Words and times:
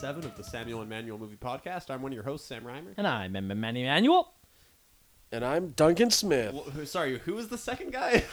287 0.00 0.24
of 0.30 0.36
the 0.36 0.42
Samuel 0.50 0.80
and 0.80 0.88
Manuel 0.88 1.18
Movie 1.18 1.36
Podcast. 1.36 1.90
I'm 1.90 2.00
one 2.00 2.10
of 2.12 2.14
your 2.14 2.24
hosts, 2.24 2.48
Sam 2.48 2.62
Reimer. 2.64 2.94
And 2.96 3.06
I'm 3.06 3.36
Em- 3.36 3.60
Manny 3.60 3.84
Manuel. 3.84 4.32
And 5.30 5.44
I'm 5.44 5.70
Duncan 5.72 6.10
Smith. 6.10 6.54
Well, 6.54 6.62
who- 6.64 6.86
sorry, 6.86 7.18
who 7.18 7.34
was 7.34 7.48
the 7.48 7.58
second 7.58 7.92
guy? 7.92 8.24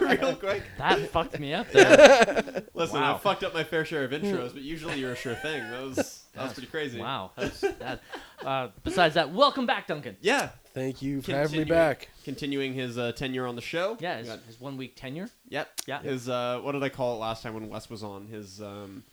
Real 0.00 0.34
quick. 0.34 0.62
That 0.78 1.10
fucked 1.10 1.38
me 1.38 1.52
up 1.52 1.70
there. 1.72 2.64
Listen, 2.74 3.00
Wow. 3.00 3.16
I 3.16 3.18
fucked 3.18 3.44
up 3.44 3.52
my 3.52 3.64
fair 3.64 3.84
share 3.84 4.04
of 4.04 4.10
intros, 4.12 4.52
but 4.54 4.62
usually 4.62 4.98
you're 4.98 5.12
a 5.12 5.16
sure 5.16 5.34
thing. 5.34 5.62
That 5.70 5.82
was 5.82 6.24
that 6.34 6.44
was 6.44 6.52
pretty 6.54 6.68
crazy. 6.68 7.00
Wow. 7.00 7.32
That's, 7.36 7.60
that, 7.60 8.00
uh, 8.44 8.68
besides 8.82 9.14
that, 9.14 9.32
welcome 9.32 9.66
back, 9.66 9.86
Duncan. 9.86 10.16
Yeah. 10.22 10.50
Thank 10.74 11.02
you 11.02 11.20
for 11.22 11.32
having 11.32 11.58
me 11.60 11.64
back. 11.64 12.08
Continuing 12.24 12.72
his 12.72 12.96
uh, 12.98 13.12
tenure 13.12 13.46
on 13.46 13.56
the 13.56 13.62
show. 13.62 13.96
Yeah, 14.00 14.18
his, 14.18 14.28
got- 14.28 14.40
his 14.46 14.58
one 14.60 14.76
week 14.78 14.96
tenure. 14.96 15.28
Yep. 15.50 15.68
Yeah. 15.86 16.00
His 16.02 16.28
uh, 16.30 16.60
what 16.62 16.72
did 16.72 16.82
I 16.82 16.88
call 16.88 17.14
it 17.14 17.18
last 17.18 17.42
time 17.42 17.52
when 17.54 17.68
Wes 17.68 17.90
was 17.90 18.02
on? 18.02 18.26
His 18.26 18.60
um, 18.60 19.04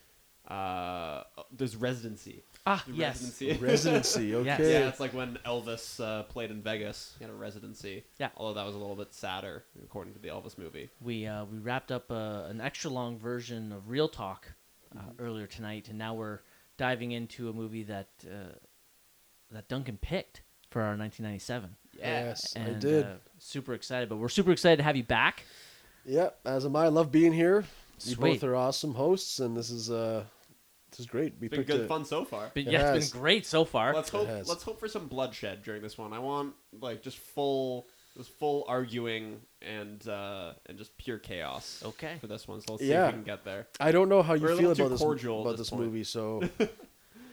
uh, 0.47 1.23
his 1.57 1.75
residency. 1.75 2.43
Ah, 2.65 2.83
The 2.87 2.93
yes. 2.93 3.21
Residency. 3.21 3.65
Residency, 3.65 4.25
Yes. 4.45 4.59
okay. 4.59 4.71
Yeah, 4.73 4.87
it's 4.87 4.99
like 4.99 5.13
when 5.13 5.37
Elvis 5.45 5.99
uh, 6.03 6.23
played 6.23 6.49
in 6.51 6.61
Vegas. 6.61 7.15
He 7.17 7.23
had 7.23 7.31
a 7.31 7.35
residency. 7.35 8.03
Yeah. 8.19 8.29
Although 8.37 8.59
that 8.59 8.65
was 8.65 8.75
a 8.75 8.77
little 8.77 8.95
bit 8.95 9.13
sadder, 9.13 9.63
according 9.83 10.13
to 10.13 10.19
the 10.19 10.29
Elvis 10.29 10.57
movie. 10.57 10.89
We 11.01 11.25
uh, 11.27 11.45
we 11.45 11.57
wrapped 11.59 11.91
up 11.91 12.11
uh, 12.11 12.43
an 12.49 12.61
extra 12.61 12.89
long 12.89 13.17
version 13.17 13.71
of 13.71 13.89
Real 13.89 14.07
Talk 14.07 14.47
uh, 14.95 14.99
Mm-hmm. 14.99 15.23
earlier 15.25 15.47
tonight, 15.47 15.89
and 15.89 15.97
now 15.97 16.13
we're 16.13 16.39
diving 16.77 17.11
into 17.11 17.49
a 17.49 17.53
movie 17.53 17.83
that 17.83 18.09
uh, 18.25 18.53
that 19.51 19.67
Duncan 19.67 19.97
picked 20.01 20.41
for 20.69 20.81
our 20.81 20.95
1997. 20.97 21.75
Yes, 21.99 22.55
I 22.55 22.69
did. 22.79 23.05
Uh, 23.05 23.13
super 23.39 23.73
excited, 23.73 24.07
but 24.09 24.17
we're 24.17 24.29
super 24.29 24.51
excited 24.51 24.77
to 24.77 24.83
have 24.83 24.95
you 24.95 25.03
back. 25.03 25.43
yeah, 26.05 26.29
as 26.45 26.65
am 26.65 26.75
I. 26.75 26.85
I 26.85 26.87
love 26.89 27.11
being 27.11 27.33
here. 27.33 27.65
You 28.07 28.15
Sweet. 28.15 28.33
both 28.41 28.43
are 28.43 28.55
awesome 28.55 28.93
hosts, 28.95 29.39
and 29.39 29.55
this 29.55 29.69
is 29.69 29.89
uh, 29.91 30.23
this 30.91 30.99
is 30.99 31.05
great. 31.05 31.33
We 31.39 31.47
Been 31.47 31.59
picked 31.59 31.69
good 31.69 31.81
a- 31.81 31.87
fun 31.87 32.05
so 32.05 32.23
far. 32.25 32.51
But 32.53 32.63
It 32.63 32.71
yeah, 32.71 32.93
it's 32.93 33.05
has. 33.05 33.11
been 33.11 33.21
great 33.21 33.45
so 33.45 33.65
far. 33.65 33.93
Let's 33.93 34.09
hope. 34.09 34.27
has. 34.27 34.47
Let's 34.47 34.63
hope 34.63 34.79
for 34.79 34.87
some 34.87 35.07
bloodshed 35.07 35.63
during 35.63 35.81
this 35.81 35.97
one. 35.97 36.13
I 36.13 36.19
want 36.19 36.53
like 36.81 37.01
just 37.01 37.17
full, 37.17 37.87
just 38.17 38.29
full 38.31 38.65
arguing 38.67 39.39
and 39.61 40.05
uh, 40.07 40.53
and 40.67 40.77
just 40.77 40.95
pure 40.97 41.17
chaos. 41.17 41.81
Okay. 41.85 42.17
For 42.21 42.27
this 42.27 42.47
one, 42.47 42.61
so 42.61 42.73
let's 42.73 42.83
see 42.83 42.91
if 42.91 43.05
we 43.07 43.11
can 43.13 43.23
get 43.23 43.43
there. 43.45 43.67
I 43.79 43.91
don't 43.91 44.09
know 44.09 44.21
how 44.21 44.33
you 44.33 44.41
We're 44.43 44.51
a 44.51 44.57
feel 44.57 44.69
little 44.69 44.75
too 44.75 44.81
about 44.83 44.89
this 44.91 45.01
cordial 45.01 45.37
at 45.37 45.41
about 45.41 45.51
this 45.51 45.59
this 45.61 45.69
point. 45.71 45.81
movie, 45.83 46.03
so 46.03 46.41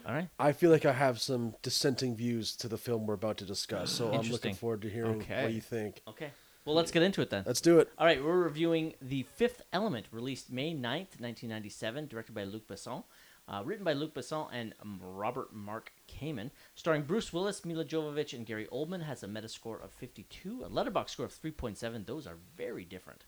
All 0.07 0.15
right. 0.15 0.29
I 0.39 0.53
feel 0.53 0.71
like 0.71 0.87
I 0.87 0.93
have 0.93 1.21
some 1.21 1.55
dissenting 1.63 2.17
views 2.17 2.57
to 2.57 2.69
the 2.69 2.79
film 2.79 3.07
we're 3.07 3.15
about 3.15 3.37
to 3.39 3.45
discuss. 3.45 3.91
So 3.93 4.07
I'm 4.09 4.15
Interesting. 4.15 4.33
looking 4.33 4.55
forward 4.55 4.83
to 4.83 4.89
hearing 4.89 5.21
Okay. 5.21 5.43
what 5.43 5.53
you 5.53 5.61
think. 5.61 6.01
Okay. 6.09 6.31
Well, 6.65 6.75
let's 6.75 6.91
get 6.91 7.03
into 7.03 7.23
it 7.23 7.31
then. 7.31 7.45
Let's 7.47 7.61
do 7.61 7.79
it. 7.79 7.91
All 7.99 8.07
right, 8.07 8.23
we're 8.23 8.37
reviewing 8.37 8.95
The 9.01 9.23
Fifth 9.23 9.63
Element, 9.73 10.07
released 10.13 10.53
May 10.53 10.73
9th, 10.73 11.19
1997, 11.19 12.07
directed 12.07 12.35
by 12.35 12.45
Luc 12.45 12.69
Besson, 12.69 13.05
uh, 13.49 13.63
written 13.65 13.85
by 13.85 13.95
Luc 13.95 14.15
Besson 14.15 14.49
and 14.53 14.75
Robert 15.01 15.55
Mark 15.55 15.93
Kamen, 16.07 16.51
starring 16.75 17.03
Bruce 17.03 17.33
Willis, 17.33 17.65
Milla 17.65 17.85
Jovovich, 17.85 18.35
and 18.35 18.45
Gary 18.45 18.69
Oldman, 18.71 19.03
has 19.03 19.23
a 19.23 19.27
Metascore 19.27 19.83
of 19.83 19.91
52, 19.93 20.65
a 20.65 20.69
Letterboxd 20.69 21.11
score 21.11 21.27
of 21.27 21.33
3.7. 21.33 22.05
Those 22.05 22.27
are 22.27 22.37
very 22.57 22.85
different. 22.85 23.25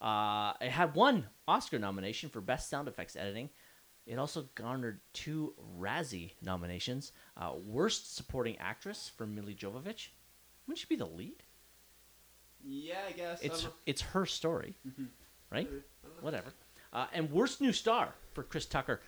Uh, 0.00 0.54
it 0.60 0.70
had 0.70 0.94
one 0.94 1.26
Oscar 1.46 1.78
nomination 1.78 2.30
for 2.30 2.40
Best 2.40 2.70
Sound 2.70 2.88
Effects 2.88 3.14
Editing. 3.14 3.50
It 4.06 4.18
also 4.18 4.48
garnered 4.54 5.00
two 5.12 5.52
Razzie 5.78 6.32
nominations. 6.40 7.12
Uh, 7.36 7.52
Worst 7.62 8.16
Supporting 8.16 8.56
Actress 8.58 9.10
for 9.14 9.26
Milla 9.26 9.52
Jovovich. 9.52 10.08
Wouldn't 10.66 10.78
she 10.78 10.86
be 10.86 10.96
the 10.96 11.04
lead? 11.04 11.42
Yeah, 12.66 12.96
I 13.08 13.12
guess. 13.12 13.40
It's 13.42 13.60
I 13.60 13.62
don't 13.64 13.74
it's 13.86 14.02
her 14.02 14.26
story, 14.26 14.74
Mm-hmm. 14.86 15.04
right? 15.50 15.68
Whatever. 16.20 16.52
Uh, 16.92 17.06
and 17.12 17.30
worst 17.30 17.60
new 17.60 17.72
star 17.72 18.14
for 18.34 18.42
Chris 18.42 18.66
Tucker, 18.66 19.00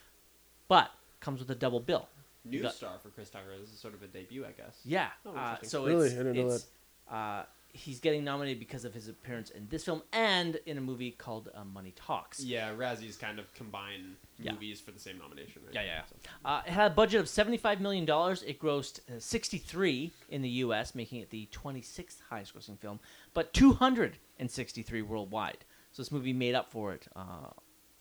but 0.68 0.90
comes 1.20 1.40
with 1.40 1.50
a 1.50 1.54
double 1.54 1.80
bill. 1.80 2.08
new 2.44 2.58
you 2.58 2.62
got- 2.62 2.74
star 2.74 2.98
for 3.02 3.08
Chris 3.10 3.30
Tucker. 3.30 3.56
This 3.60 3.70
is 3.72 3.78
sort 3.78 3.94
of 3.94 4.02
a 4.02 4.06
debut, 4.06 4.44
I 4.46 4.52
guess. 4.52 4.80
Yeah. 4.84 5.08
Oh, 5.26 5.34
uh, 5.36 5.56
so 5.62 5.86
Really? 5.86 6.06
it's, 6.06 6.14
I 6.14 6.18
didn't 6.18 6.36
know 6.46 6.54
it's, 6.54 6.66
Uh, 7.10 7.42
he's 7.72 8.00
getting 8.00 8.24
nominated 8.24 8.58
because 8.58 8.84
of 8.84 8.92
his 8.94 9.08
appearance 9.08 9.50
in 9.50 9.66
this 9.70 9.84
film 9.84 10.02
and 10.12 10.56
in 10.66 10.76
a 10.78 10.80
movie 10.80 11.10
called 11.12 11.48
uh, 11.54 11.64
Money 11.64 11.92
Talks. 11.96 12.40
Yeah, 12.42 12.72
Razzies 12.74 13.18
kind 13.18 13.38
of 13.38 13.52
combine 13.54 14.16
Yeah. 14.38 14.52
movies 14.52 14.80
for 14.80 14.90
the 14.90 14.98
same 14.98 15.18
nomination. 15.18 15.62
Right? 15.64 15.74
Yeah, 15.74 15.82
yeah. 15.84 16.02
So- 16.08 16.16
Uh, 16.44 16.62
it 16.66 16.70
had 16.72 16.90
a 16.90 16.94
budget 16.94 17.20
of 17.20 17.28
seventy-five 17.28 17.80
million 17.80 18.04
dollars. 18.04 18.42
It 18.42 18.58
grossed 18.60 19.00
uh, 19.08 19.18
sixty-three 19.18 20.12
in 20.28 20.42
the 20.42 20.48
U.S., 20.64 20.94
making 20.94 21.20
it 21.20 21.30
the 21.30 21.46
twenty-sixth 21.50 22.22
highest-grossing 22.30 22.78
film, 22.78 23.00
but 23.34 23.52
two 23.52 23.72
hundred 23.72 24.18
and 24.38 24.50
sixty-three 24.50 25.02
worldwide. 25.02 25.64
So 25.92 26.02
this 26.02 26.12
movie 26.12 26.32
made 26.32 26.54
up 26.54 26.70
for 26.70 26.92
it 26.92 27.08
uh, 27.16 27.20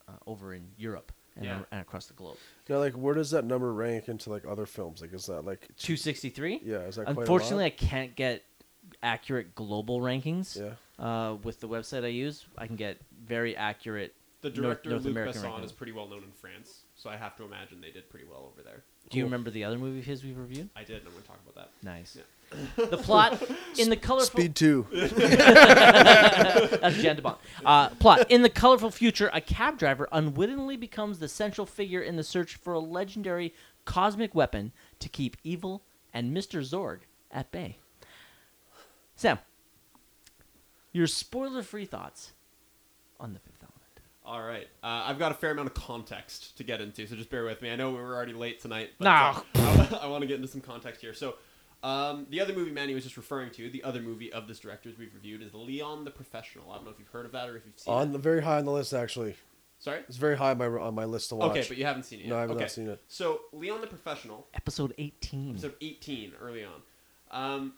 uh, 0.08 0.12
over 0.28 0.54
in 0.54 0.68
Europe 0.78 1.12
and, 1.36 1.46
Yeah. 1.46 1.60
and 1.72 1.82
across 1.82 2.06
the 2.06 2.14
globe. 2.14 2.38
Now, 2.68 2.78
like, 2.80 2.94
where 2.94 3.16
does 3.16 3.32
that 3.32 3.46
number 3.46 3.74
rank 3.74 4.08
into 4.10 4.30
like 4.30 4.46
other 4.46 4.66
films? 4.66 5.02
Like, 5.02 5.14
is 5.14 5.26
that 5.28 5.44
like 5.46 5.68
Two 5.78 5.98
sixty-three. 5.98 6.62
Yeah, 6.64 6.80
is 6.82 6.96
that 6.98 7.06
quite 7.06 7.18
a 7.18 7.20
Unfortunately, 7.22 7.64
lot? 7.66 7.74
I 7.74 7.86
can't 7.86 8.16
get 8.16 8.44
accurate 9.04 9.56
global 9.56 10.02
rankings. 10.02 10.60
Yeah. 10.60 10.74
Uh, 11.04 11.36
with 11.44 11.60
the 11.62 11.68
website 11.68 12.04
I 12.04 12.08
use, 12.08 12.46
I 12.58 12.68
can 12.68 12.76
get 12.76 12.98
very 13.26 13.56
accurate. 13.56 14.16
The 14.42 14.50
director 14.50 14.90
North 14.92 15.04
Luc 15.04 15.12
American 15.12 15.42
Besson 15.42 15.46
ranking. 15.46 15.64
is 15.66 15.72
pretty 15.74 15.92
well 15.92 16.08
known 16.08 16.24
in 16.24 16.32
France, 16.32 16.84
so 16.96 17.10
I 17.10 17.18
have 17.18 17.36
to 17.38 17.44
imagine 17.44 17.82
they 17.82 17.92
did 17.92 18.10
pretty 18.10 18.26
well 18.26 18.50
over 18.52 18.62
there. 18.64 18.84
Do 19.10 19.18
you 19.18 19.24
Cool. 19.24 19.28
remember 19.32 19.50
the 19.50 19.66
other 19.66 19.78
movie 19.78 20.00
of 20.00 20.06
his 20.06 20.24
we've 20.24 20.38
reviewed? 20.38 20.70
I 20.78 20.84
did, 20.84 20.98
and 21.00 21.08
I'm 21.08 21.12
going 21.12 21.24
to 21.24 21.28
talk 21.28 21.40
about 21.44 21.56
that. 21.56 21.72
Nice. 21.84 22.16
Yeah. 22.18 22.86
the 22.86 22.98
plot 22.98 23.42
in 23.78 23.90
the 23.90 23.96
colorful 23.98 24.28
Speed 24.40 24.56
two. 24.56 24.88
That's 24.92 25.14
Jan 27.02 27.16
de 27.18 27.22
Bont. 27.22 27.38
Uh, 27.66 27.90
plot. 27.90 28.30
In 28.32 28.42
the 28.42 28.50
colorful 28.50 28.92
future, 28.92 29.30
a 29.34 29.42
cab 29.42 29.78
driver 29.78 30.08
unwittingly 30.12 30.78
becomes 30.78 31.20
the 31.20 31.28
central 31.28 31.66
figure 31.66 32.02
in 32.02 32.16
the 32.16 32.24
search 32.24 32.56
for 32.56 32.74
a 32.74 32.80
legendary 32.80 33.54
cosmic 33.86 34.34
weapon 34.36 34.72
to 35.00 35.10
keep 35.10 35.38
evil 35.44 35.84
and 36.14 36.36
Mr. 36.36 36.62
Zorg 36.62 37.00
at 37.32 37.52
bay. 37.52 37.78
Sam, 39.20 39.38
your 40.94 41.06
spoiler 41.06 41.62
free 41.62 41.84
thoughts 41.84 42.32
on 43.20 43.34
the 43.34 43.40
fifth 43.40 43.62
element. 43.62 43.76
All 44.24 44.42
right, 44.42 44.70
uh, 44.82 45.04
I've 45.08 45.20
got 45.20 45.34
a 45.34 45.36
fair 45.36 45.52
amount 45.52 45.68
of 45.68 45.74
context 45.74 46.56
to 46.56 46.64
get 46.64 46.80
into, 46.80 47.06
so 47.06 47.18
just 47.18 47.30
bear 47.30 47.44
with 47.44 47.62
me. 47.62 47.70
I 47.70 47.76
know 47.76 47.90
we 47.90 47.98
were 47.98 48.16
already 48.16 48.32
late 48.32 48.62
tonight, 48.62 48.92
but 48.98 49.04
No. 49.04 49.62
uh, 49.62 50.00
I, 50.02 50.08
want 50.08 50.22
to 50.22 50.26
get 50.28 50.38
into 50.38 50.48
some 50.48 50.62
context 50.62 51.02
here. 51.02 51.14
So, 51.14 51.36
um, 51.84 52.28
the 52.30 52.40
other 52.40 52.54
movie 52.54 52.72
Manny 52.72 52.94
was 52.94 53.04
just 53.04 53.18
referring 53.18 53.52
to, 53.52 53.70
the 53.70 53.84
other 53.84 54.02
movie 54.02 54.32
of 54.32 54.48
this 54.48 54.60
director's 54.60 54.98
we've 54.98 55.14
reviewed 55.14 55.42
is 55.42 55.54
Leon 55.54 56.06
the 56.06 56.12
Professional. 56.12 56.72
I 56.72 56.76
don't 56.76 56.86
know 56.86 56.92
if 56.92 56.98
you've 56.98 57.10
heard 57.10 57.26
of 57.26 57.34
that 57.34 57.50
or 57.50 57.58
if 57.58 57.66
you've 57.66 57.78
seen 57.78 57.94
on 57.94 58.08
it. 58.08 58.12
the 58.14 58.20
very 58.20 58.42
high 58.42 58.60
on 58.60 58.64
the 58.64 58.72
list, 58.72 58.94
actually. 58.94 59.36
Sorry. 59.80 60.00
It's 60.08 60.16
very 60.16 60.38
high 60.38 60.52
on 60.52 60.58
my 60.60 60.68
on 60.68 60.96
my 60.96 61.04
list 61.04 61.28
to 61.30 61.36
watch. 61.36 61.52
Okay, 61.52 61.66
but 61.68 61.76
you 61.78 61.84
haven't 61.84 62.04
seen 62.04 62.20
it 62.20 62.28
yet. 62.28 62.30
No, 62.30 62.38
I 62.38 62.42
have 62.42 62.52
okay. 62.52 62.62
not 62.62 62.72
seen 62.72 62.88
it. 62.88 63.02
So, 63.10 63.42
Leon 63.52 63.82
the 63.82 63.88
Professional 63.88 64.48
Episode 64.54 64.94
18. 64.98 65.50
episode 65.52 65.76
18 65.82 66.36
early 66.42 66.64
on. 66.64 66.82
Um, 67.32 67.74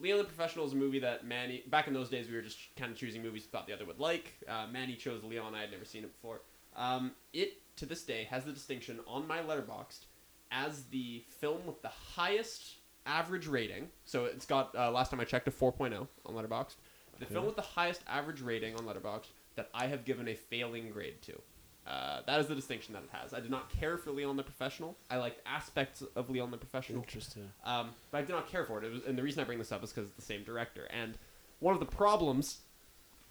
Leon 0.00 0.18
the 0.18 0.24
Professional 0.24 0.66
is 0.66 0.72
a 0.72 0.76
movie 0.76 0.98
that 1.00 1.24
Manny, 1.24 1.62
back 1.68 1.86
in 1.86 1.94
those 1.94 2.10
days, 2.10 2.28
we 2.28 2.34
were 2.34 2.42
just 2.42 2.58
kind 2.76 2.90
of 2.90 2.98
choosing 2.98 3.22
movies 3.22 3.44
we 3.44 3.48
thought 3.48 3.66
the 3.66 3.72
other 3.72 3.84
would 3.84 4.00
like. 4.00 4.34
Uh, 4.48 4.66
Manny 4.70 4.96
chose 4.96 5.22
Leon, 5.22 5.54
I 5.54 5.60
had 5.60 5.70
never 5.70 5.84
seen 5.84 6.04
it 6.04 6.12
before. 6.12 6.40
Um, 6.76 7.12
it, 7.32 7.58
to 7.76 7.86
this 7.86 8.02
day, 8.02 8.24
has 8.30 8.44
the 8.44 8.52
distinction 8.52 9.00
on 9.06 9.26
my 9.26 9.38
letterboxd 9.38 10.06
as 10.50 10.84
the 10.84 11.24
film 11.28 11.64
with 11.66 11.82
the 11.82 11.88
highest 11.88 12.76
average 13.06 13.46
rating. 13.46 13.88
So 14.04 14.24
it's 14.24 14.46
got, 14.46 14.74
uh, 14.76 14.90
last 14.90 15.10
time 15.10 15.20
I 15.20 15.24
checked, 15.24 15.48
a 15.48 15.50
4.0 15.50 16.06
on 16.26 16.34
Letterboxd. 16.34 16.76
The 17.20 17.26
film 17.26 17.46
with 17.46 17.56
the 17.56 17.62
highest 17.62 18.00
average 18.08 18.40
rating 18.40 18.74
on 18.74 18.84
Letterboxd 18.84 19.26
that 19.54 19.68
I 19.72 19.86
have 19.86 20.04
given 20.04 20.28
a 20.28 20.34
failing 20.34 20.90
grade 20.90 21.22
to. 21.22 21.40
Uh, 21.86 22.20
that 22.26 22.40
is 22.40 22.46
the 22.46 22.54
distinction 22.54 22.94
that 22.94 23.02
it 23.02 23.10
has. 23.12 23.34
I 23.34 23.40
did 23.40 23.50
not 23.50 23.70
care 23.70 23.98
for 23.98 24.10
Leon 24.10 24.36
the 24.36 24.42
Professional. 24.42 24.96
I 25.10 25.18
liked 25.18 25.40
aspects 25.46 26.02
of 26.16 26.30
Leon 26.30 26.50
the 26.50 26.56
Professional. 26.56 27.02
Interesting. 27.02 27.50
Um, 27.64 27.90
but 28.10 28.18
I 28.18 28.20
did 28.22 28.32
not 28.32 28.48
care 28.48 28.64
for 28.64 28.78
it. 28.78 28.84
it 28.84 28.92
was, 28.92 29.04
and 29.04 29.18
the 29.18 29.22
reason 29.22 29.42
I 29.42 29.44
bring 29.44 29.58
this 29.58 29.70
up 29.70 29.84
is 29.84 29.90
because 29.92 30.08
it's 30.08 30.16
the 30.16 30.22
same 30.22 30.44
director. 30.44 30.88
And 30.90 31.18
one 31.58 31.74
of 31.74 31.80
the 31.80 31.86
problems 31.86 32.60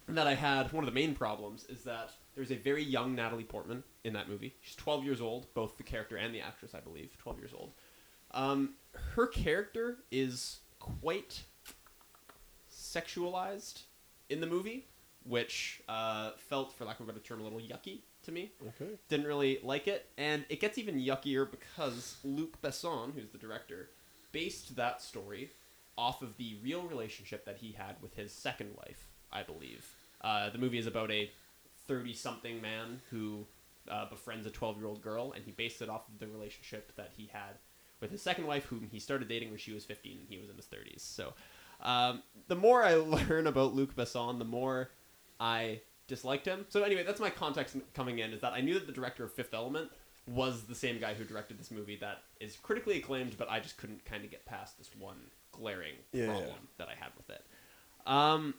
that 0.06 0.26
I 0.26 0.34
had, 0.34 0.72
one 0.72 0.84
of 0.84 0.86
the 0.86 0.94
main 0.94 1.14
problems, 1.14 1.64
is 1.68 1.82
that 1.82 2.10
there's 2.36 2.52
a 2.52 2.56
very 2.56 2.82
young 2.82 3.14
Natalie 3.16 3.44
Portman 3.44 3.82
in 4.04 4.12
that 4.12 4.28
movie. 4.28 4.54
She's 4.60 4.76
12 4.76 5.04
years 5.04 5.20
old, 5.20 5.52
both 5.54 5.76
the 5.76 5.82
character 5.82 6.16
and 6.16 6.32
the 6.32 6.40
actress, 6.40 6.74
I 6.74 6.80
believe, 6.80 7.16
12 7.18 7.38
years 7.38 7.52
old. 7.56 7.72
Um, 8.30 8.74
her 9.14 9.26
character 9.26 9.98
is 10.12 10.60
quite 10.78 11.42
sexualized 12.72 13.82
in 14.28 14.40
the 14.40 14.46
movie, 14.46 14.86
which 15.24 15.82
uh, 15.88 16.32
felt, 16.36 16.72
for 16.72 16.84
lack 16.84 17.00
of 17.00 17.08
a 17.08 17.12
better 17.12 17.24
term, 17.24 17.40
a 17.40 17.44
little 17.44 17.60
yucky 17.60 18.02
to 18.24 18.32
me. 18.32 18.52
Okay. 18.68 18.92
Didn't 19.08 19.26
really 19.26 19.58
like 19.62 19.88
it, 19.88 20.06
and 20.18 20.44
it 20.48 20.60
gets 20.60 20.78
even 20.78 20.98
yuckier 20.98 21.50
because 21.50 22.16
Luc 22.24 22.60
Besson, 22.62 23.14
who's 23.14 23.30
the 23.30 23.38
director, 23.38 23.90
based 24.32 24.76
that 24.76 25.00
story 25.00 25.50
off 25.96 26.22
of 26.22 26.36
the 26.36 26.56
real 26.62 26.82
relationship 26.82 27.44
that 27.44 27.58
he 27.58 27.72
had 27.72 27.96
with 28.02 28.14
his 28.14 28.32
second 28.32 28.70
wife, 28.76 29.08
I 29.32 29.42
believe. 29.42 29.88
Uh, 30.20 30.50
the 30.50 30.58
movie 30.58 30.78
is 30.78 30.86
about 30.86 31.10
a 31.10 31.30
30 31.86 32.14
something 32.14 32.60
man 32.60 33.00
who 33.10 33.46
uh, 33.90 34.08
befriends 34.08 34.46
a 34.46 34.50
12 34.50 34.78
year 34.78 34.86
old 34.86 35.02
girl, 35.02 35.32
and 35.32 35.44
he 35.44 35.52
based 35.52 35.82
it 35.82 35.88
off 35.88 36.08
of 36.08 36.18
the 36.18 36.26
relationship 36.26 36.94
that 36.96 37.10
he 37.16 37.30
had 37.32 37.58
with 38.00 38.10
his 38.10 38.22
second 38.22 38.46
wife, 38.46 38.64
whom 38.66 38.88
he 38.90 38.98
started 38.98 39.28
dating 39.28 39.50
when 39.50 39.58
she 39.58 39.72
was 39.72 39.84
15 39.84 40.18
and 40.18 40.28
he 40.28 40.38
was 40.38 40.50
in 40.50 40.56
his 40.56 40.66
30s. 40.66 41.00
So 41.00 41.34
um, 41.82 42.22
the 42.48 42.56
more 42.56 42.82
I 42.82 42.94
learn 43.28 43.46
about 43.46 43.74
Luc 43.74 43.94
Besson, 43.94 44.38
the 44.38 44.44
more 44.44 44.90
I 45.38 45.80
disliked 46.06 46.46
him. 46.46 46.66
So 46.68 46.82
anyway, 46.82 47.02
that's 47.02 47.20
my 47.20 47.30
context 47.30 47.76
coming 47.94 48.18
in 48.18 48.32
is 48.32 48.40
that 48.40 48.52
I 48.52 48.60
knew 48.60 48.74
that 48.74 48.86
the 48.86 48.92
director 48.92 49.24
of 49.24 49.32
Fifth 49.32 49.54
Element 49.54 49.90
was 50.26 50.64
the 50.64 50.74
same 50.74 50.98
guy 50.98 51.14
who 51.14 51.24
directed 51.24 51.58
this 51.58 51.70
movie 51.70 51.96
that 51.96 52.22
is 52.40 52.56
critically 52.56 52.96
acclaimed, 52.98 53.36
but 53.36 53.50
I 53.50 53.60
just 53.60 53.76
couldn't 53.76 54.04
kind 54.04 54.24
of 54.24 54.30
get 54.30 54.46
past 54.46 54.78
this 54.78 54.90
one 54.98 55.18
glaring 55.52 55.94
Yeah, 56.12 56.26
problem 56.26 56.46
yeah. 56.48 56.54
that 56.78 56.88
I 56.88 56.94
had 56.94 57.10
with 57.16 57.30
it. 57.30 57.44
Um, 58.06 58.54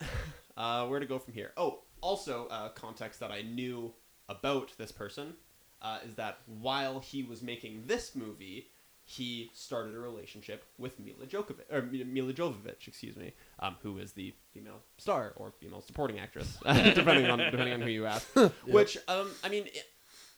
uh, 0.56 0.86
where 0.86 1.00
to 1.00 1.06
go 1.06 1.18
from 1.18 1.34
here? 1.34 1.52
Oh, 1.56 1.80
also 2.00 2.46
uh, 2.48 2.68
context 2.70 3.20
that 3.20 3.30
I 3.30 3.42
knew 3.42 3.92
about 4.28 4.72
this 4.78 4.92
person 4.92 5.34
uh, 5.80 5.98
is 6.06 6.14
that 6.14 6.38
while 6.46 7.00
he 7.00 7.22
was 7.22 7.42
making 7.42 7.84
this 7.86 8.14
movie, 8.14 8.68
he 9.12 9.50
started 9.52 9.94
a 9.94 9.98
relationship 9.98 10.64
with 10.78 10.98
Milla 10.98 11.26
Djokovic, 11.26 11.70
or 11.70 11.82
Milla 11.82 12.32
Jovovich, 12.32 12.88
excuse 12.88 13.14
me, 13.14 13.34
um, 13.58 13.76
who 13.82 13.98
is 13.98 14.12
the 14.12 14.32
female 14.54 14.80
star 14.96 15.34
or 15.36 15.52
female 15.60 15.82
supporting 15.82 16.18
actress, 16.18 16.56
depending 16.64 17.26
on 17.26 17.38
depending 17.38 17.74
on 17.74 17.82
who 17.82 17.90
you 17.90 18.06
ask. 18.06 18.26
Which, 18.66 18.96
um, 19.08 19.30
I 19.44 19.50
mean, 19.50 19.64
it, 19.66 19.84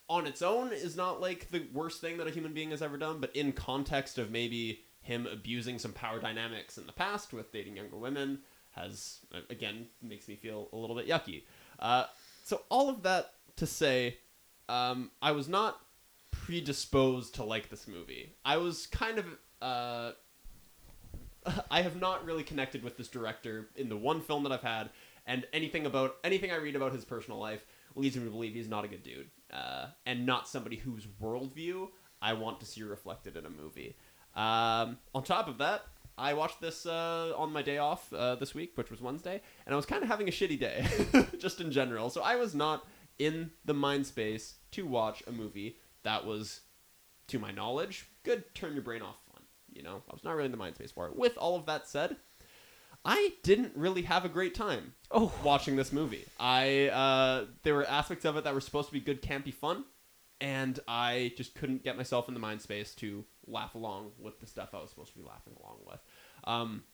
on 0.08 0.26
its 0.26 0.42
own 0.42 0.72
is 0.72 0.96
not 0.96 1.20
like 1.20 1.50
the 1.50 1.66
worst 1.72 2.00
thing 2.00 2.18
that 2.18 2.26
a 2.26 2.30
human 2.30 2.52
being 2.52 2.70
has 2.70 2.82
ever 2.82 2.96
done, 2.96 3.20
but 3.20 3.34
in 3.36 3.52
context 3.52 4.18
of 4.18 4.32
maybe 4.32 4.80
him 5.02 5.28
abusing 5.30 5.78
some 5.78 5.92
power 5.92 6.18
dynamics 6.18 6.76
in 6.76 6.86
the 6.86 6.92
past 6.92 7.32
with 7.32 7.52
dating 7.52 7.76
younger 7.76 7.96
women, 7.96 8.40
has 8.72 9.20
uh, 9.32 9.38
again 9.50 9.86
makes 10.02 10.26
me 10.26 10.34
feel 10.34 10.68
a 10.72 10.76
little 10.76 10.96
bit 10.96 11.06
yucky. 11.06 11.44
Uh, 11.78 12.06
so 12.42 12.62
all 12.70 12.88
of 12.88 13.04
that 13.04 13.34
to 13.56 13.66
say, 13.66 14.18
um, 14.68 15.12
I 15.22 15.30
was 15.30 15.48
not 15.48 15.80
predisposed 16.42 17.36
to 17.36 17.44
like 17.44 17.70
this 17.70 17.86
movie. 17.86 18.34
I 18.44 18.56
was 18.56 18.86
kind 18.86 19.18
of. 19.18 19.26
Uh, 19.60 20.12
I 21.70 21.82
have 21.82 22.00
not 22.00 22.24
really 22.24 22.42
connected 22.42 22.82
with 22.82 22.96
this 22.96 23.08
director 23.08 23.68
in 23.76 23.88
the 23.88 23.96
one 23.96 24.20
film 24.20 24.44
that 24.44 24.52
I've 24.52 24.62
had, 24.62 24.90
and 25.26 25.46
anything 25.52 25.86
about 25.86 26.16
anything 26.24 26.50
I 26.50 26.56
read 26.56 26.76
about 26.76 26.92
his 26.92 27.04
personal 27.04 27.38
life 27.38 27.64
leads 27.94 28.16
me 28.16 28.24
to 28.24 28.30
believe 28.30 28.54
he's 28.54 28.68
not 28.68 28.84
a 28.84 28.88
good 28.88 29.02
dude, 29.02 29.30
uh, 29.52 29.86
and 30.06 30.26
not 30.26 30.48
somebody 30.48 30.76
whose 30.76 31.06
worldview 31.22 31.88
I 32.20 32.32
want 32.32 32.60
to 32.60 32.66
see 32.66 32.82
reflected 32.82 33.36
in 33.36 33.46
a 33.46 33.50
movie. 33.50 33.96
Um, 34.34 34.98
on 35.14 35.22
top 35.22 35.46
of 35.46 35.58
that, 35.58 35.84
I 36.16 36.34
watched 36.34 36.60
this 36.60 36.86
uh, 36.86 37.32
on 37.36 37.52
my 37.52 37.62
day 37.62 37.78
off 37.78 38.12
uh, 38.12 38.34
this 38.36 38.54
week, 38.54 38.72
which 38.76 38.90
was 38.90 39.00
Wednesday, 39.00 39.40
and 39.66 39.72
I 39.72 39.76
was 39.76 39.86
kind 39.86 40.02
of 40.02 40.08
having 40.08 40.28
a 40.28 40.32
shitty 40.32 40.58
day, 40.58 40.86
just 41.38 41.60
in 41.60 41.70
general. 41.70 42.10
So 42.10 42.22
I 42.22 42.36
was 42.36 42.54
not 42.54 42.86
in 43.18 43.50
the 43.64 43.74
mind 43.74 44.06
space 44.06 44.54
to 44.72 44.86
watch 44.86 45.22
a 45.26 45.32
movie 45.32 45.76
that 46.04 46.24
was, 46.24 46.60
to 47.28 47.38
my 47.38 47.50
knowledge, 47.50 48.06
good 48.22 48.44
turn 48.54 48.72
your 48.74 48.82
brain 48.82 49.02
off 49.02 49.16
fun. 49.32 49.42
You 49.72 49.82
know, 49.82 50.02
I 50.08 50.12
was 50.14 50.22
not 50.24 50.32
really 50.34 50.46
in 50.46 50.50
the 50.52 50.56
mind 50.56 50.76
space 50.76 50.92
for 50.92 51.06
it. 51.08 51.16
With 51.16 51.36
all 51.36 51.56
of 51.56 51.66
that 51.66 51.88
said, 51.88 52.16
I 53.04 53.32
didn't 53.42 53.72
really 53.76 54.02
have 54.02 54.24
a 54.24 54.28
great 54.30 54.54
time 54.54 54.94
Oh. 55.10 55.32
watching 55.42 55.76
this 55.76 55.92
movie. 55.92 56.24
I 56.40 56.88
uh, 56.88 57.46
there 57.62 57.74
were 57.74 57.84
aspects 57.86 58.24
of 58.24 58.36
it 58.36 58.44
that 58.44 58.54
were 58.54 58.60
supposed 58.60 58.88
to 58.88 58.94
be 58.94 59.00
good, 59.00 59.20
campy 59.20 59.52
fun, 59.52 59.84
and 60.40 60.78
I 60.88 61.32
just 61.36 61.54
couldn't 61.54 61.84
get 61.84 61.96
myself 61.96 62.28
in 62.28 62.34
the 62.34 62.40
mind 62.40 62.62
space 62.62 62.94
to 62.96 63.24
laugh 63.46 63.74
along 63.74 64.12
with 64.18 64.40
the 64.40 64.46
stuff 64.46 64.70
I 64.74 64.78
was 64.80 64.90
supposed 64.90 65.12
to 65.12 65.18
be 65.18 65.24
laughing 65.24 65.54
along 65.60 65.78
with. 65.86 66.00
Um, 66.44 66.84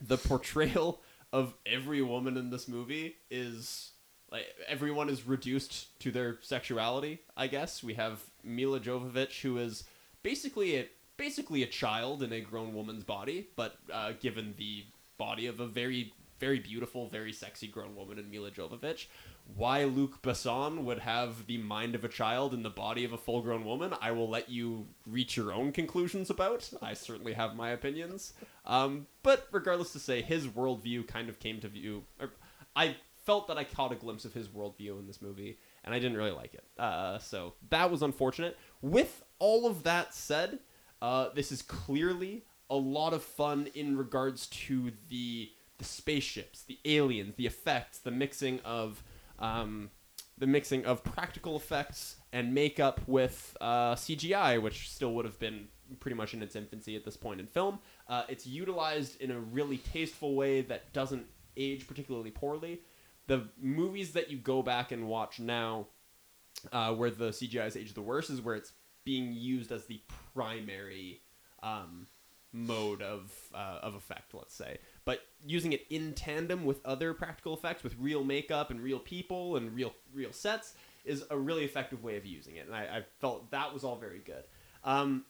the 0.00 0.16
portrayal 0.18 1.00
of 1.32 1.54
every 1.66 2.02
woman 2.02 2.36
in 2.36 2.50
this 2.50 2.66
movie 2.68 3.16
is 3.30 3.91
like 4.32 4.46
everyone 4.66 5.08
is 5.08 5.26
reduced 5.26 5.98
to 6.00 6.10
their 6.10 6.38
sexuality. 6.40 7.20
I 7.36 7.46
guess 7.46 7.82
we 7.84 7.94
have 7.94 8.22
Milla 8.42 8.80
Jovovich, 8.80 9.42
who 9.42 9.58
is 9.58 9.84
basically 10.22 10.76
a 10.76 10.88
basically 11.18 11.62
a 11.62 11.66
child 11.66 12.22
in 12.22 12.32
a 12.32 12.40
grown 12.40 12.74
woman's 12.74 13.04
body, 13.04 13.48
but 13.54 13.76
uh, 13.92 14.12
given 14.18 14.54
the 14.56 14.86
body 15.18 15.46
of 15.46 15.60
a 15.60 15.66
very 15.66 16.12
very 16.42 16.58
beautiful, 16.58 17.06
very 17.06 17.32
sexy 17.32 17.68
grown 17.68 17.94
woman 17.94 18.18
in 18.18 18.28
Milla 18.28 18.50
Jovovich. 18.50 19.06
Why 19.54 19.84
Luc 19.84 20.22
Besson 20.22 20.82
would 20.82 20.98
have 20.98 21.46
the 21.46 21.58
mind 21.58 21.94
of 21.94 22.04
a 22.04 22.08
child 22.08 22.52
in 22.52 22.64
the 22.64 22.70
body 22.70 23.04
of 23.04 23.12
a 23.12 23.16
full 23.16 23.42
grown 23.42 23.64
woman, 23.64 23.94
I 24.00 24.10
will 24.10 24.28
let 24.28 24.48
you 24.48 24.88
reach 25.06 25.36
your 25.36 25.52
own 25.52 25.70
conclusions 25.70 26.30
about. 26.30 26.68
I 26.82 26.94
certainly 26.94 27.34
have 27.34 27.54
my 27.54 27.70
opinions. 27.70 28.32
Um, 28.66 29.06
but 29.22 29.46
regardless 29.52 29.92
to 29.92 30.00
say, 30.00 30.20
his 30.20 30.48
worldview 30.48 31.06
kind 31.06 31.28
of 31.28 31.38
came 31.38 31.60
to 31.60 31.68
view. 31.68 32.02
I 32.74 32.96
felt 33.24 33.48
that 33.48 33.58
I 33.58 33.64
caught 33.64 33.92
a 33.92 33.96
glimpse 33.96 34.24
of 34.24 34.32
his 34.32 34.48
worldview 34.48 34.98
in 34.98 35.06
this 35.06 35.22
movie, 35.22 35.58
and 35.84 35.94
I 35.94 35.98
didn't 35.98 36.16
really 36.16 36.32
like 36.32 36.54
it. 36.54 36.64
Uh, 36.78 37.18
so 37.18 37.54
that 37.70 37.90
was 37.90 38.02
unfortunate. 38.02 38.58
With 38.80 39.22
all 39.38 39.66
of 39.66 39.84
that 39.84 40.14
said, 40.14 40.58
uh, 41.00 41.28
this 41.34 41.52
is 41.52 41.62
clearly 41.62 42.44
a 42.70 42.76
lot 42.76 43.12
of 43.12 43.22
fun 43.22 43.68
in 43.74 43.96
regards 43.96 44.46
to 44.46 44.92
the 45.08 45.50
the 45.78 45.84
spaceships, 45.84 46.62
the 46.62 46.78
aliens, 46.84 47.34
the 47.34 47.46
effects, 47.46 47.98
the 47.98 48.10
mixing 48.10 48.60
of 48.60 49.02
um, 49.40 49.90
the 50.38 50.46
mixing 50.46 50.84
of 50.84 51.02
practical 51.02 51.56
effects 51.56 52.16
and 52.32 52.54
makeup 52.54 53.00
with 53.06 53.56
uh, 53.60 53.94
CGI, 53.94 54.62
which 54.62 54.90
still 54.90 55.14
would 55.14 55.24
have 55.24 55.38
been 55.38 55.68
pretty 56.00 56.16
much 56.16 56.34
in 56.34 56.42
its 56.42 56.56
infancy 56.56 56.96
at 56.96 57.04
this 57.04 57.16
point 57.16 57.40
in 57.40 57.46
film. 57.46 57.78
Uh, 58.08 58.22
it's 58.28 58.46
utilized 58.46 59.20
in 59.20 59.30
a 59.30 59.38
really 59.38 59.78
tasteful 59.78 60.34
way 60.34 60.62
that 60.62 60.92
doesn't 60.92 61.26
age 61.56 61.86
particularly 61.86 62.30
poorly. 62.30 62.80
The 63.26 63.48
movies 63.60 64.12
that 64.12 64.30
you 64.30 64.38
go 64.38 64.62
back 64.62 64.92
and 64.92 65.08
watch 65.08 65.38
now, 65.38 65.86
uh, 66.72 66.94
where 66.94 67.10
the 67.10 67.28
CGI 67.30 67.66
is 67.66 67.76
aged 67.76 67.94
the 67.94 68.02
worst, 68.02 68.30
is 68.30 68.40
where 68.40 68.54
it's 68.54 68.72
being 69.04 69.32
used 69.32 69.72
as 69.72 69.86
the 69.86 70.00
primary 70.34 71.22
um, 71.62 72.06
mode 72.52 73.02
of 73.02 73.32
uh, 73.54 73.78
of 73.82 73.94
effect, 73.94 74.34
let's 74.34 74.54
say. 74.54 74.78
But 75.04 75.22
using 75.44 75.72
it 75.72 75.86
in 75.90 76.14
tandem 76.14 76.64
with 76.64 76.84
other 76.84 77.14
practical 77.14 77.54
effects, 77.54 77.82
with 77.82 77.96
real 77.98 78.24
makeup 78.24 78.70
and 78.70 78.80
real 78.80 78.98
people 78.98 79.56
and 79.56 79.74
real 79.74 79.94
real 80.12 80.32
sets, 80.32 80.74
is 81.04 81.24
a 81.30 81.36
really 81.36 81.64
effective 81.64 82.02
way 82.02 82.16
of 82.16 82.26
using 82.26 82.56
it, 82.56 82.66
and 82.66 82.74
I, 82.74 82.82
I 82.82 83.02
felt 83.20 83.50
that 83.50 83.72
was 83.72 83.84
all 83.84 83.96
very 83.96 84.20
good. 84.20 84.44
Um, 84.84 85.24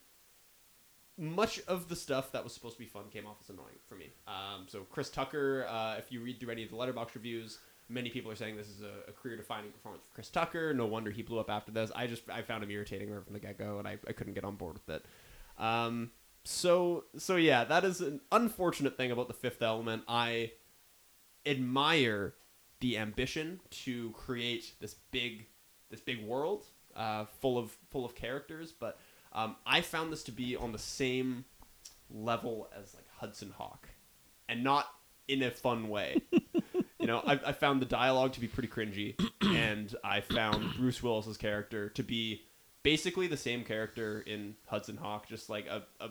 much 1.19 1.61
of 1.69 1.89
the 1.89 1.97
stuff 1.97 2.33
that 2.33 2.43
was 2.43 2.53
supposed 2.55 2.77
to 2.77 2.81
be 2.81 2.87
fun 2.87 3.05
came 3.13 3.27
off 3.27 3.37
as 3.43 3.51
annoying 3.51 3.79
for 3.87 3.95
me. 3.95 4.11
Um, 4.27 4.67
so 4.67 4.87
Chris 4.91 5.11
Tucker, 5.11 5.67
uh, 5.69 5.97
if 5.99 6.11
you 6.11 6.23
read 6.23 6.41
through 6.41 6.51
any 6.51 6.65
of 6.65 6.71
the 6.71 6.77
Letterboxd 6.77 7.15
reviews, 7.15 7.59
many 7.93 8.11
people 8.11 8.31
are 8.31 8.37
saying 8.37 8.57
this 8.57 8.69
is 8.69 8.83
a, 8.83 9.11
a 9.11 9.13
career-defining 9.13 9.71
performance 9.71 10.03
for 10.05 10.15
Chris 10.15 10.29
Tucker. 10.29 10.73
No 10.73 10.87
wonder 10.87 11.11
he 11.11 11.23
blew 11.23 11.39
up 11.39 11.51
after 11.51 11.71
this. 11.71 11.91
I 11.95 12.07
just 12.07 12.29
I 12.31 12.43
found 12.43 12.65
him 12.65 12.71
irritating 12.71 13.11
right 13.11 13.25
from 13.25 13.35
the 13.35 13.41
get-go, 13.41 13.79
and 13.79 13.87
I, 13.87 13.99
I 14.07 14.13
couldn't 14.13 14.35
get 14.35 14.45
on 14.45 14.57
board 14.57 14.75
with 14.75 14.97
it. 14.97 15.05
Um, 15.59 16.11
so 16.45 17.05
so 17.17 17.37
yeah, 17.37 17.65
that 17.65 17.85
is 17.85 18.01
an 18.01 18.21
unfortunate 18.31 18.97
thing 18.97 19.11
about 19.11 19.29
the 19.29 19.35
Fifth 19.35 19.63
Element. 19.63 20.03
I 20.09 20.53
admire 21.47 22.35
the 22.81 22.99
ambition 22.99 23.61
to 23.71 24.11
create 24.13 24.75
this 24.81 24.95
big 25.11 25.47
this 25.91 26.01
big 26.01 26.25
world 26.25 26.65
uh, 26.97 27.27
full 27.41 27.59
of 27.59 27.77
full 27.91 28.05
of 28.05 28.15
characters, 28.15 28.73
but 28.73 28.99
um, 29.33 29.57
I 29.67 29.81
found 29.81 30.13
this 30.13 30.23
to 30.25 30.33
be 30.33 30.57
on 30.57 30.73
the 30.73 30.79
same 30.79 31.45
level 32.11 32.69
as 32.77 32.95
like 32.95 33.07
Hudson 33.19 33.53
Hawk, 33.57 33.89
and 34.49 34.65
not 34.65 34.87
in 35.29 35.43
a 35.43 35.51
fun 35.51 35.89
way. 35.89 36.23
you 37.03 37.09
know, 37.09 37.21
I, 37.27 37.33
I 37.47 37.53
found 37.53 37.83
the 37.83 37.87
dialogue 37.87 38.33
to 38.35 38.41
be 38.41 38.47
pretty 38.47 38.69
cringy, 38.69 39.21
and 39.43 39.95
I 40.05 40.21
found 40.21 40.77
Bruce 40.77 41.03
Willis's 41.03 41.37
character 41.37 41.89
to 41.91 42.03
be 42.03 42.43
basically 42.85 43.27
the 43.27 43.37
same 43.37 43.65
character 43.65 44.21
in 44.21 44.55
Hudson 44.67 44.97
Hawk, 44.97 45.29
just 45.29 45.51
like 45.51 45.67
a 45.67 45.83
a, 46.01 46.11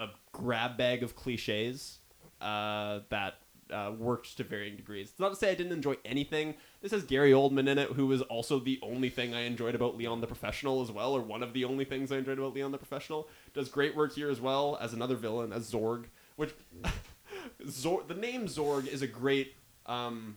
a 0.00 0.08
grab 0.32 0.76
bag 0.76 1.04
of 1.04 1.14
cliches 1.14 2.00
uh, 2.40 3.00
that 3.10 3.34
uh, 3.72 3.92
worked 3.96 4.36
to 4.36 4.44
varying 4.44 4.76
degrees. 4.76 5.10
It's 5.10 5.20
not 5.20 5.30
to 5.30 5.36
say 5.36 5.52
I 5.52 5.54
didn't 5.54 5.72
enjoy 5.72 5.96
anything. 6.04 6.56
This 6.80 6.90
has 6.90 7.04
Gary 7.04 7.30
Oldman 7.30 7.68
in 7.68 7.78
it, 7.78 7.90
who 7.90 8.10
is 8.10 8.20
also 8.22 8.58
the 8.58 8.80
only 8.82 9.10
thing 9.10 9.34
I 9.34 9.42
enjoyed 9.42 9.76
about 9.76 9.96
Leon 9.96 10.20
the 10.20 10.26
Professional 10.26 10.82
as 10.82 10.90
well, 10.90 11.12
or 11.12 11.20
one 11.20 11.44
of 11.44 11.52
the 11.52 11.64
only 11.64 11.84
things 11.84 12.10
I 12.10 12.18
enjoyed 12.18 12.38
about 12.38 12.54
Leon 12.54 12.72
the 12.72 12.78
Professional. 12.78 13.28
Does 13.54 13.68
great 13.68 13.96
work 13.96 14.12
here 14.14 14.28
as 14.28 14.40
well 14.40 14.76
as 14.80 14.92
another 14.92 15.14
villain, 15.14 15.52
as 15.52 15.70
Zorg, 15.70 16.06
which 16.34 16.52
Zorg, 17.64 18.08
the 18.08 18.14
name 18.14 18.46
Zorg 18.46 18.88
is 18.88 19.02
a 19.02 19.06
great 19.06 19.54
um, 19.86 20.36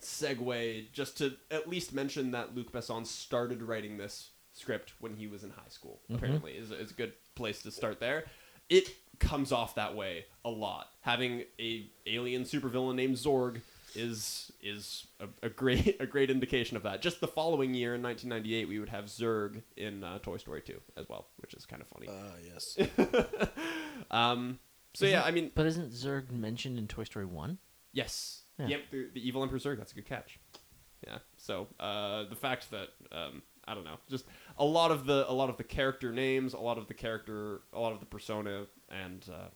segue 0.00 0.92
just 0.92 1.18
to 1.18 1.34
at 1.50 1.68
least 1.68 1.92
mention 1.92 2.30
that 2.32 2.54
Luc 2.54 2.72
Besson 2.72 3.06
started 3.06 3.62
writing 3.62 3.98
this 3.98 4.30
script 4.52 4.92
when 5.00 5.14
he 5.14 5.26
was 5.26 5.44
in 5.44 5.50
high 5.50 5.68
school. 5.68 6.00
Apparently, 6.12 6.52
is 6.52 6.70
is 6.70 6.90
a 6.90 6.94
good 6.94 7.12
place 7.34 7.62
to 7.62 7.70
start 7.70 8.00
there. 8.00 8.24
It 8.68 8.90
comes 9.18 9.52
off 9.52 9.74
that 9.76 9.96
way 9.96 10.26
a 10.44 10.50
lot. 10.50 10.90
Having 11.00 11.44
a 11.58 11.90
alien 12.06 12.44
supervillain 12.44 12.94
named 12.94 13.16
Zorg 13.16 13.60
is 13.94 14.52
is 14.62 15.06
a, 15.20 15.26
a 15.46 15.48
great 15.48 15.96
a 16.00 16.06
great 16.06 16.30
indication 16.30 16.76
of 16.76 16.82
that. 16.82 17.00
Just 17.02 17.20
the 17.20 17.28
following 17.28 17.74
year 17.74 17.94
in 17.94 18.02
1998, 18.02 18.68
we 18.68 18.78
would 18.78 18.88
have 18.88 19.06
Zurg 19.06 19.62
in 19.76 20.04
uh, 20.04 20.18
Toy 20.18 20.36
Story 20.36 20.60
2 20.60 20.80
as 20.96 21.08
well, 21.08 21.26
which 21.38 21.54
is 21.54 21.64
kind 21.66 21.82
of 21.82 21.88
funny. 21.88 22.08
Ah, 22.10 22.34
yes. 22.44 22.78
um, 24.10 24.58
so 24.94 25.06
yeah, 25.06 25.22
I 25.22 25.30
mean, 25.30 25.50
But 25.54 25.66
isn't 25.66 25.92
Zurg 25.92 26.30
mentioned 26.30 26.78
in 26.78 26.86
Toy 26.88 27.04
Story 27.04 27.26
1? 27.26 27.58
yes, 27.92 28.42
Yeah. 28.58 28.66
yep, 28.66 28.80
the, 28.90 29.08
the 29.14 29.26
evil 29.26 29.42
Emperor 29.42 29.58
Zurg. 29.58 29.78
That's 29.78 29.92
a 29.92 29.94
good 29.94 30.06
catch. 30.06 30.38
Yeah. 31.06 31.18
So 31.36 31.68
uh, 31.78 32.24
the 32.24 32.36
fact 32.36 32.70
that 32.70 32.88
um, 33.12 33.42
I 33.66 33.74
don't 33.74 33.84
know, 33.84 33.98
just 34.08 34.24
a 34.58 34.64
lot 34.64 34.90
of 34.90 35.06
the 35.06 35.30
a 35.30 35.32
lot 35.32 35.50
of 35.50 35.56
the 35.56 35.64
character 35.64 36.12
names, 36.12 36.54
a 36.54 36.58
lot 36.58 36.78
of 36.78 36.88
the 36.88 36.94
character, 36.94 37.60
a 37.72 37.78
lot 37.78 37.92
of 37.92 38.00
the 38.00 38.06
persona, 38.06 38.66
and 38.90 39.24
uh, 39.30 39.48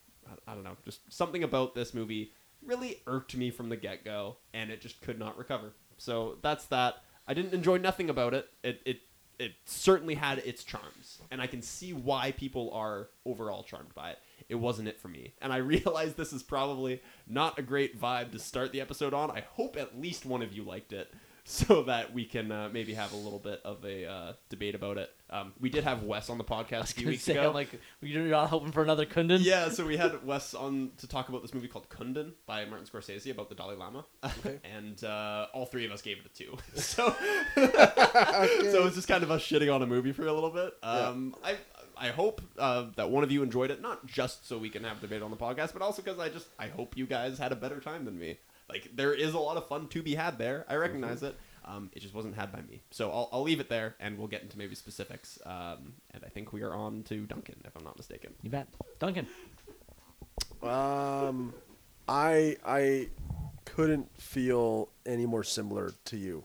I, 0.46 0.52
I 0.52 0.54
don't 0.54 0.64
know, 0.64 0.76
just 0.84 1.00
something 1.12 1.42
about 1.42 1.74
this 1.74 1.94
movie 1.94 2.32
really 2.64 3.00
irked 3.06 3.36
me 3.36 3.50
from 3.50 3.68
the 3.68 3.76
get 3.76 4.04
go, 4.04 4.36
and 4.54 4.70
it 4.70 4.80
just 4.80 5.00
could 5.00 5.18
not 5.18 5.36
recover. 5.36 5.72
So 5.96 6.38
that's 6.42 6.66
that. 6.66 6.96
I 7.26 7.34
didn't 7.34 7.54
enjoy 7.54 7.78
nothing 7.78 8.10
about 8.10 8.34
it. 8.34 8.48
It 8.62 8.80
it 8.84 9.00
it 9.38 9.52
certainly 9.64 10.14
had 10.14 10.38
its 10.38 10.62
charms, 10.62 11.20
and 11.30 11.40
I 11.40 11.46
can 11.46 11.62
see 11.62 11.92
why 11.92 12.32
people 12.32 12.70
are 12.72 13.08
overall 13.24 13.62
charmed 13.64 13.94
by 13.94 14.10
it. 14.10 14.18
It 14.48 14.56
wasn't 14.56 14.88
it 14.88 15.00
for 15.00 15.08
me, 15.08 15.34
and 15.40 15.52
I 15.52 15.56
realize 15.72 16.14
this 16.14 16.32
is 16.32 16.42
probably 16.42 17.02
not 17.26 17.58
a 17.58 17.62
great 17.62 18.00
vibe 18.00 18.32
to 18.32 18.38
start 18.38 18.72
the 18.72 18.80
episode 18.80 19.14
on. 19.14 19.30
I 19.30 19.40
hope 19.40 19.76
at 19.76 20.00
least 20.00 20.24
one 20.26 20.42
of 20.42 20.52
you 20.52 20.62
liked 20.62 20.92
it, 20.92 21.12
so 21.44 21.82
that 21.84 22.12
we 22.14 22.24
can 22.24 22.52
uh, 22.52 22.68
maybe 22.72 22.94
have 22.94 23.12
a 23.12 23.16
little 23.16 23.40
bit 23.40 23.60
of 23.64 23.84
a 23.84 24.06
uh, 24.06 24.32
debate 24.48 24.74
about 24.76 24.96
it. 24.96 25.10
Um, 25.28 25.52
we 25.58 25.70
did 25.70 25.82
have 25.82 26.02
Wes 26.04 26.28
on 26.30 26.36
the 26.38 26.44
podcast 26.44 26.90
a 26.92 26.94
few 26.94 27.08
weeks 27.08 27.24
Say, 27.24 27.32
ago. 27.32 27.50
Like, 27.50 27.68
you're 28.02 28.22
not 28.22 28.48
hoping 28.50 28.70
for 28.70 28.82
another 28.82 29.06
Kundun? 29.06 29.38
yeah, 29.40 29.70
so 29.70 29.84
we 29.86 29.96
had 29.96 30.24
Wes 30.26 30.52
on 30.54 30.90
to 30.98 31.08
talk 31.08 31.30
about 31.30 31.40
this 31.42 31.54
movie 31.54 31.68
called 31.68 31.88
Kundun 31.88 32.32
by 32.46 32.64
Martin 32.66 32.86
Scorsese 32.86 33.30
about 33.30 33.48
the 33.48 33.54
Dalai 33.54 33.74
Lama, 33.74 34.04
Okay. 34.22 34.60
and 34.76 35.02
uh, 35.02 35.46
all 35.54 35.64
three 35.66 35.84
of 35.86 35.90
us 35.90 36.02
gave 36.02 36.18
it 36.18 36.26
a 36.26 36.28
two. 36.28 36.56
So, 36.74 37.14
so 37.56 38.86
it's 38.86 38.94
just 38.94 39.08
kind 39.08 39.22
of 39.22 39.30
us 39.30 39.42
shitting 39.42 39.74
on 39.74 39.82
a 39.82 39.86
movie 39.86 40.12
for 40.12 40.26
a 40.26 40.32
little 40.32 40.50
bit. 40.50 40.74
Um, 40.82 41.34
I 41.42 41.56
I 42.02 42.08
hope 42.08 42.42
uh, 42.58 42.86
that 42.96 43.10
one 43.10 43.22
of 43.22 43.30
you 43.30 43.44
enjoyed 43.44 43.70
it, 43.70 43.80
not 43.80 44.04
just 44.06 44.48
so 44.48 44.58
we 44.58 44.68
can 44.68 44.82
have 44.82 45.00
debate 45.00 45.22
on 45.22 45.30
the 45.30 45.36
podcast, 45.36 45.72
but 45.72 45.82
also 45.82 46.02
because 46.02 46.18
I 46.18 46.28
just 46.28 46.48
I 46.58 46.66
hope 46.66 46.96
you 46.96 47.06
guys 47.06 47.38
had 47.38 47.52
a 47.52 47.56
better 47.56 47.78
time 47.78 48.04
than 48.04 48.18
me. 48.18 48.38
Like 48.68 48.90
there 48.92 49.14
is 49.14 49.34
a 49.34 49.38
lot 49.38 49.56
of 49.56 49.68
fun 49.68 49.86
to 49.88 50.02
be 50.02 50.16
had 50.16 50.36
there. 50.36 50.66
I 50.68 50.74
recognize 50.74 51.22
it. 51.22 51.36
Um, 51.64 51.90
it 51.92 52.00
just 52.00 52.12
wasn't 52.12 52.34
had 52.34 52.50
by 52.50 52.60
me. 52.62 52.82
So 52.90 53.08
I'll, 53.12 53.28
I'll 53.32 53.42
leave 53.42 53.60
it 53.60 53.68
there, 53.68 53.94
and 54.00 54.18
we'll 54.18 54.26
get 54.26 54.42
into 54.42 54.58
maybe 54.58 54.74
specifics. 54.74 55.38
Um, 55.46 55.94
and 56.10 56.24
I 56.24 56.28
think 56.28 56.52
we 56.52 56.62
are 56.62 56.74
on 56.74 57.04
to 57.04 57.24
Duncan, 57.24 57.54
if 57.64 57.76
I'm 57.76 57.84
not 57.84 57.96
mistaken. 57.96 58.34
You 58.42 58.50
bet. 58.50 58.66
Duncan. 58.98 59.28
Um, 60.60 61.54
I 62.08 62.56
I 62.66 63.10
couldn't 63.64 64.08
feel 64.20 64.88
any 65.06 65.24
more 65.26 65.44
similar 65.44 65.92
to 66.06 66.16
you. 66.16 66.42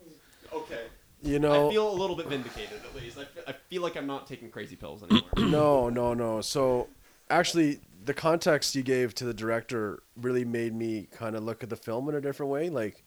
Okay. 0.54 0.84
You 1.24 1.40
know, 1.40 1.68
I 1.68 1.72
feel 1.72 1.90
a 1.90 1.98
little 1.98 2.16
bit 2.16 2.28
vindicated, 2.28 2.80
at 2.84 2.96
least. 2.96 3.18
I 3.18 3.26
fe- 3.26 3.42
I 3.48 3.52
feel 3.52 3.82
like 3.82 3.98
I'm 3.98 4.08
not 4.08 4.28
taking 4.28 4.50
crazy 4.50 4.76
pills 4.76 5.04
anymore. 5.04 5.30
no, 5.38 5.90
no, 5.90 6.14
no. 6.14 6.42
So 6.42 6.90
actually, 7.30 7.80
the 8.06 8.14
context 8.14 8.76
you 8.76 8.84
gave 8.84 9.16
to 9.16 9.26
the 9.26 9.34
director 9.34 10.04
really 10.16 10.46
made 10.46 10.76
me 10.76 11.08
kind 11.12 11.36
of 11.36 11.44
look 11.44 11.64
at 11.64 11.70
the 11.70 11.76
film 11.76 12.08
in 12.08 12.16
a 12.16 12.22
different 12.22 12.52
way. 12.52 12.70
Like, 12.70 13.04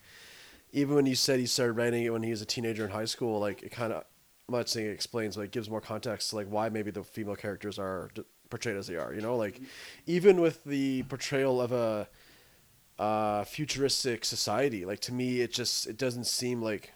even 0.73 0.97
when 0.97 1.07
you 1.07 1.15
said 1.15 1.39
he 1.39 1.47
started 1.47 1.75
writing 1.75 2.05
it 2.05 2.13
when 2.13 2.23
he 2.23 2.31
was 2.31 2.43
a 2.43 2.47
teenager 2.47 2.85
in 2.85 2.91
high 2.91 3.05
school, 3.05 3.39
like 3.39 3.63
it 3.63 3.71
kind 3.71 3.93
of, 3.93 4.05
I'm 4.49 4.57
not 4.57 4.69
saying 4.69 4.89
it 4.89 4.93
explains, 4.93 5.37
but 5.37 5.43
it 5.43 5.53
gives 5.53 5.71
more 5.71 5.81
context 5.81 6.31
to 6.31 6.37
like 6.37 6.49
why 6.49 6.69
maybe 6.69 6.91
the 6.91 7.05
female 7.05 7.37
characters 7.37 7.79
are 7.79 8.11
d- 8.15 8.23
portrayed 8.51 8.77
as 8.77 8.89
they 8.89 8.97
are. 8.97 9.15
You 9.15 9.21
know, 9.21 9.37
like 9.37 9.61
even 10.07 10.41
with 10.41 10.65
the 10.65 11.05
portrayal 11.05 11.61
of 11.61 11.71
a 11.71 12.09
uh, 12.99 13.45
futuristic 13.45 14.25
society, 14.25 14.85
like 14.85 15.01
to 15.01 15.15
me, 15.15 15.41
it 15.41 15.53
just 15.53 15.87
it 15.87 15.97
doesn't 15.97 16.27
seem 16.27 16.61
like. 16.61 16.93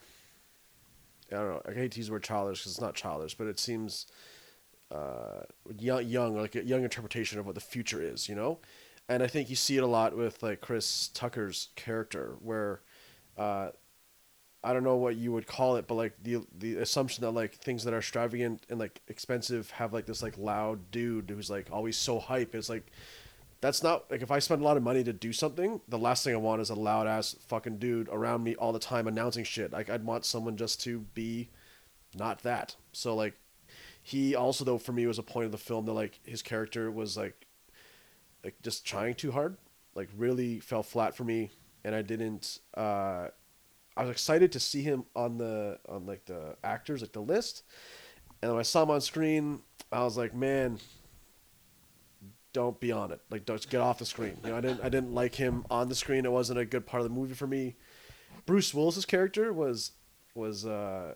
I 1.31 1.35
don't 1.35 1.47
know. 1.47 1.61
I 1.67 1.73
hate 1.73 1.91
to 1.93 1.99
use 1.99 2.07
the 2.07 2.13
word 2.13 2.23
childish 2.23 2.59
because 2.59 2.73
it's 2.73 2.81
not 2.81 2.95
childish, 2.95 3.35
but 3.35 3.47
it 3.47 3.59
seems 3.59 4.07
uh, 4.91 5.41
young, 5.77 6.05
young, 6.05 6.37
like 6.37 6.55
a 6.55 6.63
young 6.63 6.83
interpretation 6.83 7.39
of 7.39 7.45
what 7.45 7.55
the 7.55 7.61
future 7.61 8.01
is, 8.01 8.29
you 8.29 8.35
know. 8.35 8.59
And 9.07 9.21
I 9.21 9.27
think 9.27 9.49
you 9.49 9.55
see 9.55 9.77
it 9.77 9.83
a 9.83 9.87
lot 9.87 10.15
with 10.15 10.41
like 10.41 10.61
Chris 10.61 11.09
Tucker's 11.09 11.69
character, 11.75 12.35
where 12.39 12.81
uh, 13.37 13.69
I 14.63 14.73
don't 14.73 14.83
know 14.83 14.95
what 14.95 15.15
you 15.15 15.31
would 15.31 15.45
call 15.45 15.75
it, 15.75 15.87
but 15.87 15.95
like 15.95 16.13
the 16.23 16.43
the 16.57 16.77
assumption 16.77 17.21
that 17.23 17.31
like 17.31 17.53
things 17.55 17.83
that 17.83 17.93
are 17.93 17.99
extravagant 17.99 18.65
and 18.69 18.79
like 18.79 19.01
expensive 19.07 19.69
have 19.71 19.93
like 19.93 20.07
this 20.07 20.23
like 20.23 20.37
loud 20.37 20.89
dude 20.89 21.29
who's 21.29 21.51
like 21.51 21.67
always 21.71 21.97
so 21.97 22.19
hype. 22.19 22.55
It's 22.55 22.69
like 22.69 22.91
that's 23.61 23.81
not 23.81 24.09
like 24.11 24.21
if 24.21 24.31
I 24.31 24.39
spend 24.39 24.61
a 24.61 24.65
lot 24.65 24.77
of 24.77 24.83
money 24.83 25.03
to 25.03 25.13
do 25.13 25.33
something, 25.33 25.81
the 25.87 25.97
last 25.97 26.23
thing 26.23 26.33
I 26.33 26.37
want 26.37 26.61
is 26.61 26.69
a 26.69 26.75
loud 26.75 27.07
ass 27.07 27.35
fucking 27.47 27.77
dude 27.77 28.09
around 28.09 28.43
me 28.43 28.55
all 28.55 28.71
the 28.71 28.79
time 28.79 29.07
announcing 29.07 29.43
shit. 29.43 29.71
Like 29.71 29.89
I'd 29.89 30.03
want 30.03 30.25
someone 30.25 30.57
just 30.57 30.81
to 30.83 30.99
be 31.13 31.49
not 32.13 32.43
that. 32.43 32.75
So 32.91 33.15
like 33.15 33.35
he 34.01 34.35
also 34.35 34.63
though 34.65 34.77
for 34.77 34.93
me 34.93 35.07
was 35.07 35.19
a 35.19 35.23
point 35.23 35.45
of 35.45 35.51
the 35.51 35.57
film 35.57 35.85
that 35.85 35.93
like 35.93 36.19
his 36.23 36.41
character 36.41 36.91
was 36.91 37.17
like 37.17 37.47
like 38.43 38.61
just 38.61 38.85
trying 38.85 39.15
too 39.15 39.31
hard. 39.31 39.57
Like 39.95 40.09
really 40.15 40.59
fell 40.59 40.83
flat 40.83 41.15
for 41.15 41.23
me 41.23 41.49
and 41.83 41.95
I 41.95 42.01
didn't 42.01 42.59
uh 42.75 43.29
I 43.97 44.01
was 44.01 44.09
excited 44.09 44.51
to 44.51 44.59
see 44.59 44.81
him 44.81 45.05
on 45.15 45.37
the 45.37 45.79
on 45.87 46.05
like 46.05 46.25
the 46.25 46.57
actors 46.63 47.01
like 47.01 47.13
the 47.13 47.21
list. 47.21 47.63
And 48.41 48.51
when 48.51 48.59
I 48.59 48.63
saw 48.63 48.83
him 48.83 48.91
on 48.91 49.01
screen, 49.01 49.61
I 49.91 50.03
was 50.03 50.17
like, 50.17 50.35
man, 50.35 50.79
don't 52.55 52.79
be 52.79 52.93
on 52.93 53.11
it. 53.11 53.19
Like, 53.29 53.45
don't 53.45 53.69
get 53.69 53.81
off 53.81 53.99
the 53.99 54.05
screen. 54.05 54.37
You 54.41 54.51
know, 54.51 54.57
I 54.57 54.61
didn't, 54.61 54.79
I 54.81 54.87
didn't 54.87 55.13
like 55.13 55.35
him 55.35 55.65
on 55.69 55.89
the 55.89 55.95
screen. 55.95 56.23
It 56.23 56.31
wasn't 56.31 56.57
a 56.57 56.63
good 56.63 56.87
part 56.87 57.01
of 57.03 57.09
the 57.09 57.13
movie 57.13 57.33
for 57.33 57.47
me. 57.47 57.75
Bruce 58.45 58.73
Willis's 58.73 59.05
character 59.05 59.51
was, 59.51 59.91
was, 60.35 60.65
uh, 60.65 61.15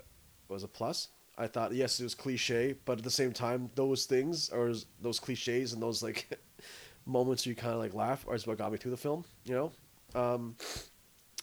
was 0.50 0.63
a 0.63 0.67
plus. 0.67 1.08
I 1.38 1.48
thought, 1.48 1.74
yes, 1.74 1.98
it 1.98 2.03
was 2.03 2.13
cliche, 2.13 2.75
but 2.84 2.98
at 2.98 3.05
the 3.05 3.10
same 3.10 3.31
time, 3.31 3.72
those 3.75 4.03
things 4.03 4.50
or 4.50 4.74
those 5.01 5.22
cliches 5.22 5.72
and 5.72 5.81
those 5.81 6.03
like 6.03 6.29
moments 7.05 7.46
you 7.46 7.55
kind 7.55 7.74
of 7.74 7.79
like 7.79 7.93
laugh 7.93 8.25
are 8.27 8.38
what 8.39 8.58
got 8.58 8.74
me 8.74 8.77
through 8.77 8.91
the 8.91 8.98
film. 8.98 9.24
You 9.46 9.53
know, 9.53 10.19
um, 10.22 10.58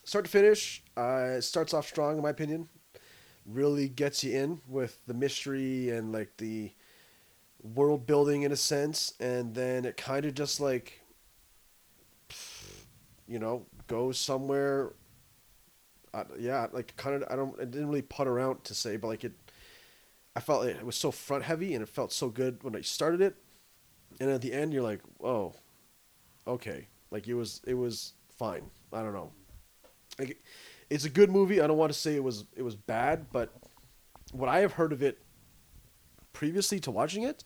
start 0.05 0.26
to 0.26 0.31
finish, 0.31 0.85
uh, 0.99 1.37
it 1.38 1.43
starts 1.43 1.73
off 1.73 1.88
strong 1.88 2.19
in 2.19 2.23
my 2.23 2.29
opinion. 2.29 2.69
Really 3.47 3.88
gets 3.88 4.23
you 4.23 4.38
in 4.38 4.61
with 4.69 4.99
the 5.07 5.15
mystery 5.15 5.88
and 5.88 6.12
like 6.12 6.37
the 6.37 6.73
world 7.75 8.06
building 8.06 8.42
in 8.42 8.52
a 8.52 8.56
sense, 8.56 9.14
and 9.20 9.54
then 9.54 9.85
it 9.85 9.96
kind 9.96 10.25
of 10.25 10.35
just 10.35 10.61
like, 10.61 11.00
you 13.26 13.38
know, 13.38 13.66
goes 13.87 14.18
somewhere. 14.18 14.92
Uh, 16.14 16.25
yeah, 16.38 16.66
like 16.73 16.96
kind 16.96 17.23
of 17.23 17.25
I 17.30 17.37
don't 17.37 17.54
I 17.61 17.64
didn't 17.64 17.88
really 17.88 18.02
putter 18.02 18.38
out 18.38 18.64
to 18.64 18.75
say, 18.75 18.96
but 18.96 19.08
like 19.08 19.25
it, 19.25 19.32
I 20.35 20.40
felt 20.40 20.66
it, 20.66 20.76
it 20.76 20.87
was 20.87 20.96
so 20.96 21.11
front 21.11 21.44
heavy 21.44 21.75
and 21.75 21.82
it 21.82 21.88
felt 21.88 22.12
so 22.12 22.28
good 22.28 22.62
when 22.62 22.75
I 22.75 22.80
started 22.80 23.20
it, 23.20 23.37
and 24.20 24.30
at 24.30 24.40
the 24.40 24.52
end 24.52 24.73
you're 24.73 24.82
like, 24.82 25.00
oh, 25.23 25.54
okay, 26.46 26.88
like 27.11 27.28
it 27.28 27.35
was 27.35 27.61
it 27.66 27.75
was 27.75 28.14
fine. 28.38 28.62
I 28.92 29.02
don't 29.02 29.12
know, 29.12 29.32
like 30.18 30.42
it's 30.88 31.04
a 31.04 31.11
good 31.11 31.30
movie. 31.30 31.61
I 31.61 31.66
don't 31.66 31.76
want 31.76 31.92
to 31.92 31.99
say 31.99 32.14
it 32.14 32.25
was 32.25 32.44
it 32.54 32.62
was 32.62 32.76
bad, 32.76 33.26
but 33.30 33.52
what 34.32 34.49
I 34.49 34.61
have 34.61 34.73
heard 34.73 34.92
of 34.92 35.02
it 35.02 35.18
previously 36.37 36.78
to 36.78 36.90
watching 36.90 37.23
it 37.23 37.43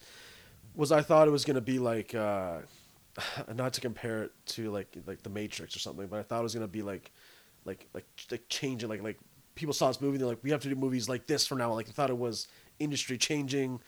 was 0.75 0.91
I 0.91 1.01
thought 1.01 1.25
it 1.25 1.31
was 1.31 1.45
gonna 1.45 1.61
be 1.61 1.79
like 1.79 2.13
uh, 2.13 2.57
not 3.55 3.71
to 3.73 3.81
compare 3.81 4.23
it 4.23 4.31
to 4.47 4.69
like 4.69 4.97
like 5.07 5.23
the 5.23 5.29
Matrix 5.29 5.75
or 5.75 5.79
something, 5.79 6.07
but 6.07 6.19
I 6.19 6.23
thought 6.23 6.41
it 6.41 6.43
was 6.43 6.53
gonna 6.53 6.67
be 6.67 6.81
like 6.81 7.11
like 7.63 7.87
like 7.93 8.05
like 8.29 8.43
changing 8.49 8.89
like 8.89 9.01
like 9.01 9.17
people 9.55 9.73
saw 9.73 9.87
this 9.87 10.01
movie 10.01 10.17
they're 10.17 10.27
like 10.27 10.43
we 10.43 10.51
have 10.51 10.61
to 10.61 10.69
do 10.69 10.75
movies 10.75 11.07
like 11.07 11.25
this 11.25 11.47
from 11.47 11.59
now. 11.59 11.73
Like 11.73 11.87
I 11.87 11.91
thought 11.91 12.09
it 12.09 12.17
was 12.17 12.49
industry 12.79 13.17
changing, 13.17 13.79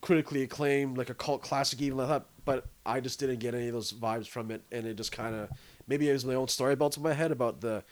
critically 0.00 0.42
acclaimed, 0.42 0.96
like 0.96 1.10
a 1.10 1.14
cult 1.14 1.42
classic 1.42 1.80
even. 1.82 1.98
I 1.98 2.06
thought, 2.06 2.26
but 2.44 2.66
I 2.86 3.00
just 3.00 3.18
didn't 3.18 3.40
get 3.40 3.54
any 3.56 3.66
of 3.66 3.74
those 3.74 3.92
vibes 3.92 4.28
from 4.28 4.52
it, 4.52 4.62
and 4.70 4.86
it 4.86 4.94
just 4.94 5.10
kind 5.10 5.34
of 5.34 5.48
maybe 5.88 6.08
it 6.08 6.12
was 6.12 6.24
my 6.24 6.34
own 6.34 6.46
story 6.46 6.76
built 6.76 6.96
in 6.96 7.02
my 7.02 7.14
head 7.14 7.32
about 7.32 7.60
the 7.60 7.82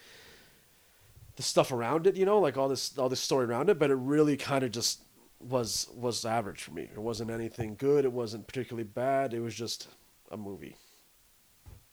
the 1.35 1.43
stuff 1.43 1.73
around 1.73 2.07
it, 2.07 2.17
you 2.17 2.27
know, 2.27 2.39
like 2.39 2.57
all 2.57 2.69
this 2.69 2.97
all 2.97 3.09
this 3.09 3.21
story 3.21 3.47
around 3.47 3.71
it, 3.71 3.79
but 3.79 3.91
it 3.91 3.97
really 3.97 4.37
kind 4.37 4.62
of 4.62 4.71
just 4.71 5.00
was 5.40 5.88
was 5.94 6.25
average 6.25 6.62
for 6.62 6.73
me. 6.73 6.82
It 6.92 6.99
wasn't 6.99 7.30
anything 7.30 7.75
good. 7.76 8.04
It 8.04 8.12
wasn't 8.12 8.47
particularly 8.47 8.85
bad. 8.85 9.32
It 9.35 9.40
was 9.40 9.54
just 9.54 9.88
a 10.30 10.37
movie. 10.37 10.76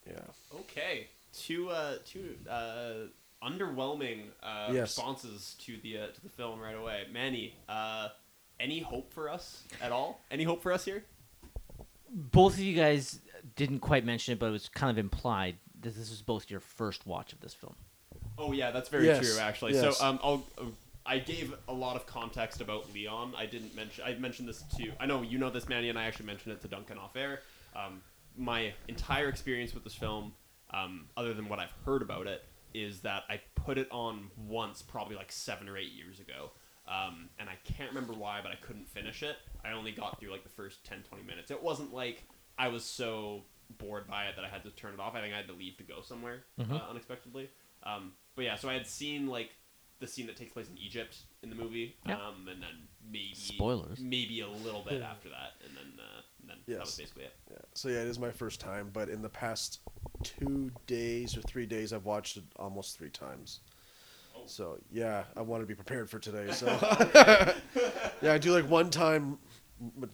Yeah. 0.05 0.19
Okay, 0.61 1.07
two 1.33 1.69
uh, 1.69 1.95
two 2.05 2.35
uh, 2.49 2.93
underwhelming 3.43 4.23
uh, 4.43 4.69
Yes. 4.71 4.97
responses 4.97 5.55
to 5.59 5.77
the 5.81 5.97
uh, 5.97 6.07
to 6.07 6.21
the 6.21 6.29
film 6.29 6.59
right 6.59 6.75
away. 6.75 7.05
Manny, 7.11 7.55
uh, 7.69 8.09
any 8.59 8.79
hope 8.79 9.11
for 9.13 9.29
us 9.29 9.63
at 9.81 9.91
all? 9.91 10.21
Any 10.31 10.43
hope 10.43 10.61
for 10.61 10.71
us 10.71 10.85
here? 10.85 11.03
Both 12.09 12.53
of 12.53 12.59
you 12.59 12.75
guys 12.75 13.19
didn't 13.55 13.79
quite 13.79 14.05
mention 14.05 14.33
it, 14.33 14.39
but 14.39 14.47
it 14.47 14.51
was 14.51 14.69
kind 14.69 14.89
of 14.89 14.97
implied 14.97 15.57
that 15.81 15.95
this 15.95 16.09
was 16.09 16.21
both 16.21 16.49
your 16.49 16.59
first 16.61 17.05
watch 17.05 17.33
of 17.33 17.39
this 17.41 17.53
film. 17.53 17.75
Oh 18.37 18.51
yeah, 18.53 18.71
that's 18.71 18.89
very 18.89 19.05
Yes, 19.05 19.19
true. 19.19 19.39
Actually, 19.41 19.73
yes. 19.73 19.97
so 19.97 20.05
um, 20.05 20.19
I'll. 20.23 20.45
I 21.07 21.19
gave 21.19 21.53
a 21.67 21.73
lot 21.73 21.95
of 21.95 22.05
context 22.05 22.59
about 22.61 22.93
Leon. 22.93 23.33
I 23.37 23.45
didn't 23.45 23.75
mention. 23.75 24.03
I 24.05 24.15
mentioned 24.15 24.47
this 24.47 24.63
to. 24.77 24.91
I 24.99 25.05
know 25.05 25.21
you 25.21 25.37
know 25.37 25.49
this, 25.49 25.69
Manny, 25.69 25.89
and 25.89 25.97
I 25.97 26.03
actually 26.03 26.25
mentioned 26.25 26.53
it 26.53 26.61
to 26.61 26.67
Duncan 26.67 26.97
off 26.97 27.15
air. 27.15 27.41
Um, 27.75 28.01
my 28.35 28.73
entire 28.87 29.29
experience 29.29 29.73
with 29.73 29.83
this 29.83 29.95
film, 29.95 30.33
um, 30.71 31.07
other 31.15 31.33
than 31.33 31.47
what 31.49 31.59
I've 31.59 31.73
heard 31.85 32.01
about 32.01 32.27
it, 32.27 32.43
is 32.73 32.99
that 33.01 33.23
I 33.29 33.41
put 33.55 33.77
it 33.77 33.87
on 33.91 34.29
once, 34.37 34.81
probably 34.81 35.15
like 35.15 35.31
seven 35.31 35.69
or 35.69 35.77
eight 35.77 35.93
years 35.93 36.19
ago. 36.19 36.51
Um, 36.87 37.29
and 37.39 37.49
I 37.49 37.55
can't 37.63 37.89
remember 37.89 38.13
why, 38.13 38.39
but 38.41 38.51
I 38.51 38.55
couldn't 38.55 38.87
finish 38.87 39.23
it. 39.23 39.37
I 39.65 39.71
only 39.71 39.91
got 39.91 40.19
through 40.19 40.31
like 40.31 40.43
the 40.43 40.49
first 40.49 40.85
10, 40.85 41.03
20 41.03 41.23
minutes. 41.23 41.51
It 41.51 41.61
wasn't 41.61 41.93
like 41.93 42.23
I 42.57 42.67
was 42.69 42.83
so 42.85 43.43
bored 43.77 44.07
by 44.07 44.25
it 44.25 44.35
that 44.35 44.45
I 44.45 44.49
had 44.49 44.63
to 44.63 44.69
turn 44.71 44.93
it 44.93 44.99
off. 44.99 45.15
I 45.15 45.21
think 45.21 45.33
I 45.33 45.37
had 45.37 45.47
to 45.47 45.53
leave 45.53 45.77
to 45.77 45.83
go 45.83 46.01
somewhere 46.01 46.43
uh, 46.75 46.89
unexpectedly. 46.89 47.49
Um, 47.83 48.13
but 48.35 48.45
yeah, 48.45 48.55
so 48.55 48.69
I 48.69 48.73
had 48.73 48.87
seen 48.87 49.27
like 49.27 49.51
the 49.99 50.07
scene 50.07 50.27
that 50.27 50.37
takes 50.37 50.53
place 50.53 50.67
in 50.69 50.77
Egypt 50.77 51.17
in 51.43 51.49
the 51.49 51.55
movie, 51.55 51.95
Yep. 52.07 52.19
um, 52.19 52.47
and 52.47 52.61
then 52.61 52.87
maybe 53.09 53.33
Spoilers. 53.33 53.99
maybe 53.99 54.41
a 54.41 54.47
little 54.49 54.83
bit 54.87 55.01
after 55.01 55.29
that, 55.29 55.53
and 55.65 55.75
then 55.75 55.93
uh, 55.99 56.21
and 56.41 56.49
then 56.49 56.57
that 56.67 56.81
was 56.81 56.95
basically 56.95 57.23
it. 57.23 57.33
Yeah. 57.49 57.57
So 57.73 57.89
yeah, 57.89 58.01
it 58.01 58.07
is 58.07 58.19
my 58.19 58.31
first 58.31 58.59
time, 58.59 58.89
but 58.93 59.09
in 59.09 59.21
the 59.21 59.29
past 59.29 59.79
two 60.23 60.71
days 60.85 61.35
or 61.37 61.41
three 61.41 61.65
days, 61.65 61.93
I've 61.93 62.05
watched 62.05 62.37
it 62.37 62.43
almost 62.57 62.97
three 62.97 63.09
times. 63.09 63.61
Oh. 64.35 64.41
So 64.45 64.77
yeah, 64.91 65.23
I 65.35 65.41
want 65.41 65.63
to 65.63 65.67
be 65.67 65.75
prepared 65.75 66.09
for 66.09 66.19
today. 66.19 66.51
So 66.51 66.67
yeah, 68.21 68.33
I 68.33 68.37
do 68.37 68.51
like 68.51 68.69
one 68.69 68.89
time, 68.89 69.31
but 69.31 69.39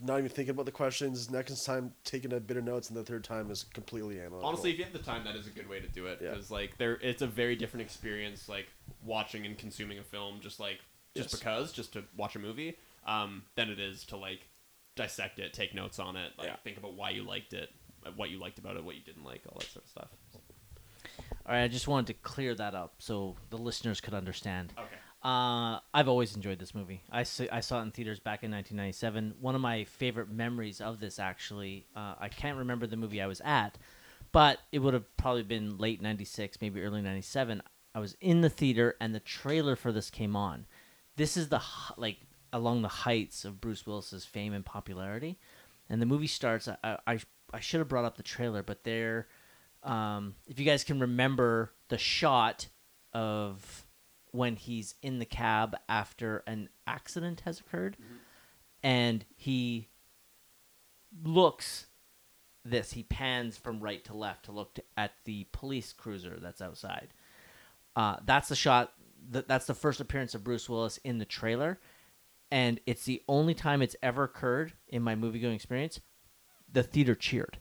not 0.01 0.17
even 0.20 0.29
thinking 0.29 0.51
about 0.51 0.65
the 0.65 0.72
questions. 0.72 1.29
Next 1.32 1.63
time, 1.63 1.93
taking 2.03 2.34
a 2.34 2.39
bit 2.39 2.58
of 2.58 2.63
notes, 2.63 2.89
and 2.89 2.98
the 2.98 3.03
third 3.03 3.24
time 3.24 3.50
is 3.50 3.63
completely 3.74 4.20
analytical. 4.20 4.46
Honestly, 4.48 4.72
if 4.72 4.77
you 4.77 4.84
have 4.84 4.93
the 4.93 5.00
time, 5.00 5.24
that 5.24 5.36
is 5.36 5.48
a 5.48 5.51
good 5.51 5.70
way 5.70 5.79
to 5.79 5.88
do 5.88 6.05
it 6.08 6.20
Yeah. 6.22 6.32
because 6.32 6.51
like 6.51 6.77
there, 6.77 6.96
it's 7.01 7.22
a 7.22 7.27
very 7.27 7.55
different 7.55 7.82
experience. 7.86 8.50
Like 8.50 8.67
watching 9.03 9.46
and 9.46 9.58
consuming 9.58 10.00
a 10.00 10.03
film, 10.03 10.39
just 10.41 10.60
like 10.60 10.79
just 11.15 11.32
Yes. 11.32 11.39
because, 11.39 11.72
just 11.72 11.93
to 11.93 12.03
watch 12.17 12.36
a 12.36 12.39
movie, 12.39 12.77
um, 13.05 13.43
than 13.55 13.70
it 13.70 13.79
is 13.79 14.03
to 14.05 14.17
like 14.17 14.48
dissect 14.96 15.39
it, 15.39 15.53
take 15.53 15.74
notes 15.74 16.00
on 16.00 16.15
it, 16.15 16.34
like 16.38 16.48
Yeah. 16.48 16.55
think 16.58 16.77
about 16.77 16.93
why 16.93 17.12
you 17.12 17.24
liked 17.24 17.53
it, 17.53 17.70
what 18.15 18.29
you 18.29 18.39
liked 18.39 18.60
about 18.60 18.75
it, 18.77 18.84
what 18.84 18.96
you 18.96 19.01
didn't 19.01 19.24
like, 19.24 19.41
all 19.48 19.58
that 19.60 19.67
sort 19.70 19.86
of 19.86 19.89
stuff. 19.89 20.10
All 21.46 21.53
right, 21.53 21.63
I 21.63 21.67
just 21.67 21.88
wanted 21.88 22.08
to 22.08 22.13
clear 22.22 22.55
that 22.55 22.74
up 22.75 22.96
so 23.00 23.36
the 23.50 23.58
listeners 23.58 24.00
could 24.01 24.13
understand. 24.13 24.74
Okay. 24.77 24.96
Uh, 25.24 25.80
I've 25.94 26.10
always 26.10 26.36
enjoyed 26.36 26.60
this 26.60 26.75
movie. 26.75 27.01
I 27.10 27.24
saw 27.24 27.46
it 27.46 27.84
in 27.84 27.92
theaters 27.92 28.20
back 28.20 28.44
in 28.44 28.51
1997. 28.51 29.36
One 29.39 29.56
of 29.56 29.62
my 29.62 29.86
favorite 29.86 30.30
memories 30.30 30.82
of 30.82 31.00
this, 31.00 31.18
actually, 31.18 31.86
uh, 31.96 32.15
I 32.20 32.27
can't 32.27 32.58
remember 32.58 32.88
the 32.88 32.98
movie 32.98 33.22
I 33.22 33.27
was 33.27 33.42
at, 33.46 33.77
but 34.34 34.60
it 34.74 34.80
would 34.80 34.94
have 34.94 35.15
probably 35.15 35.44
been 35.44 35.77
late 35.77 36.01
96, 36.01 36.58
maybe 36.60 36.82
early 36.82 37.01
97. 37.01 37.62
I 37.96 38.00
was 38.00 38.18
in 38.20 38.42
the 38.42 38.50
theater 38.50 38.96
and 39.00 39.15
the 39.15 39.22
trailer 39.22 39.77
for 39.77 39.94
this 39.94 40.10
came 40.10 40.36
on. 40.36 40.65
This 41.15 41.38
is 41.38 41.48
the, 41.48 41.62
like, 41.96 42.18
along 42.51 42.82
the 42.82 42.89
heights 42.89 43.46
of 43.46 43.62
Bruce 43.62 43.88
Willis's 43.88 44.25
fame 44.25 44.51
and 44.51 44.65
popularity. 44.65 45.39
And 45.89 46.01
the 46.01 46.06
movie 46.06 46.27
starts. 46.27 46.68
I, 46.68 46.98
I, 47.08 47.20
I 47.53 47.60
should 47.62 47.80
have 47.80 47.88
brought 47.88 48.03
up 48.03 48.18
the 48.18 48.24
trailer, 48.24 48.62
but 48.62 48.84
there, 48.84 49.27
um, 49.84 50.36
if 50.48 50.60
you 50.60 50.65
guys 50.65 50.84
can 50.84 51.00
remember 51.00 51.72
the 51.88 51.98
shot 51.98 52.68
of 53.13 53.82
when 54.33 54.55
he's 54.57 54.95
in 55.01 55.19
the 55.19 55.25
cab 55.25 55.75
after 55.87 56.43
an 56.47 56.67
accident 56.85 57.41
has 57.45 57.59
occurred 57.59 57.95
and 58.83 59.23
he 59.35 59.87
looks 61.23 61.85
this 62.65 62.91
he 62.93 63.03
pans 63.03 63.55
from 63.57 63.79
right 63.79 64.03
to 64.03 64.13
left 64.13 64.45
to 64.45 64.51
look 64.51 64.73
to, 64.73 64.83
at 64.97 65.11
the 65.25 65.45
police 65.51 65.93
cruiser 65.93 66.37
that's 66.41 66.61
outside 66.61 67.09
uh, 67.95 68.17
that's 68.25 68.49
the 68.49 68.55
shot 68.55 68.93
th- 69.31 69.45
that's 69.47 69.67
the 69.67 69.73
first 69.73 69.99
appearance 70.01 70.33
of 70.33 70.43
bruce 70.43 70.67
willis 70.67 70.97
in 71.03 71.19
the 71.19 71.25
trailer 71.25 71.79
and 72.51 72.79
it's 72.85 73.05
the 73.05 73.21
only 73.27 73.53
time 73.53 73.81
it's 73.81 73.95
ever 74.01 74.23
occurred 74.23 74.73
in 74.87 75.01
my 75.01 75.15
movie 75.15 75.39
going 75.39 75.55
experience 75.55 75.99
the 76.71 76.83
theater 76.83 77.13
cheered 77.15 77.59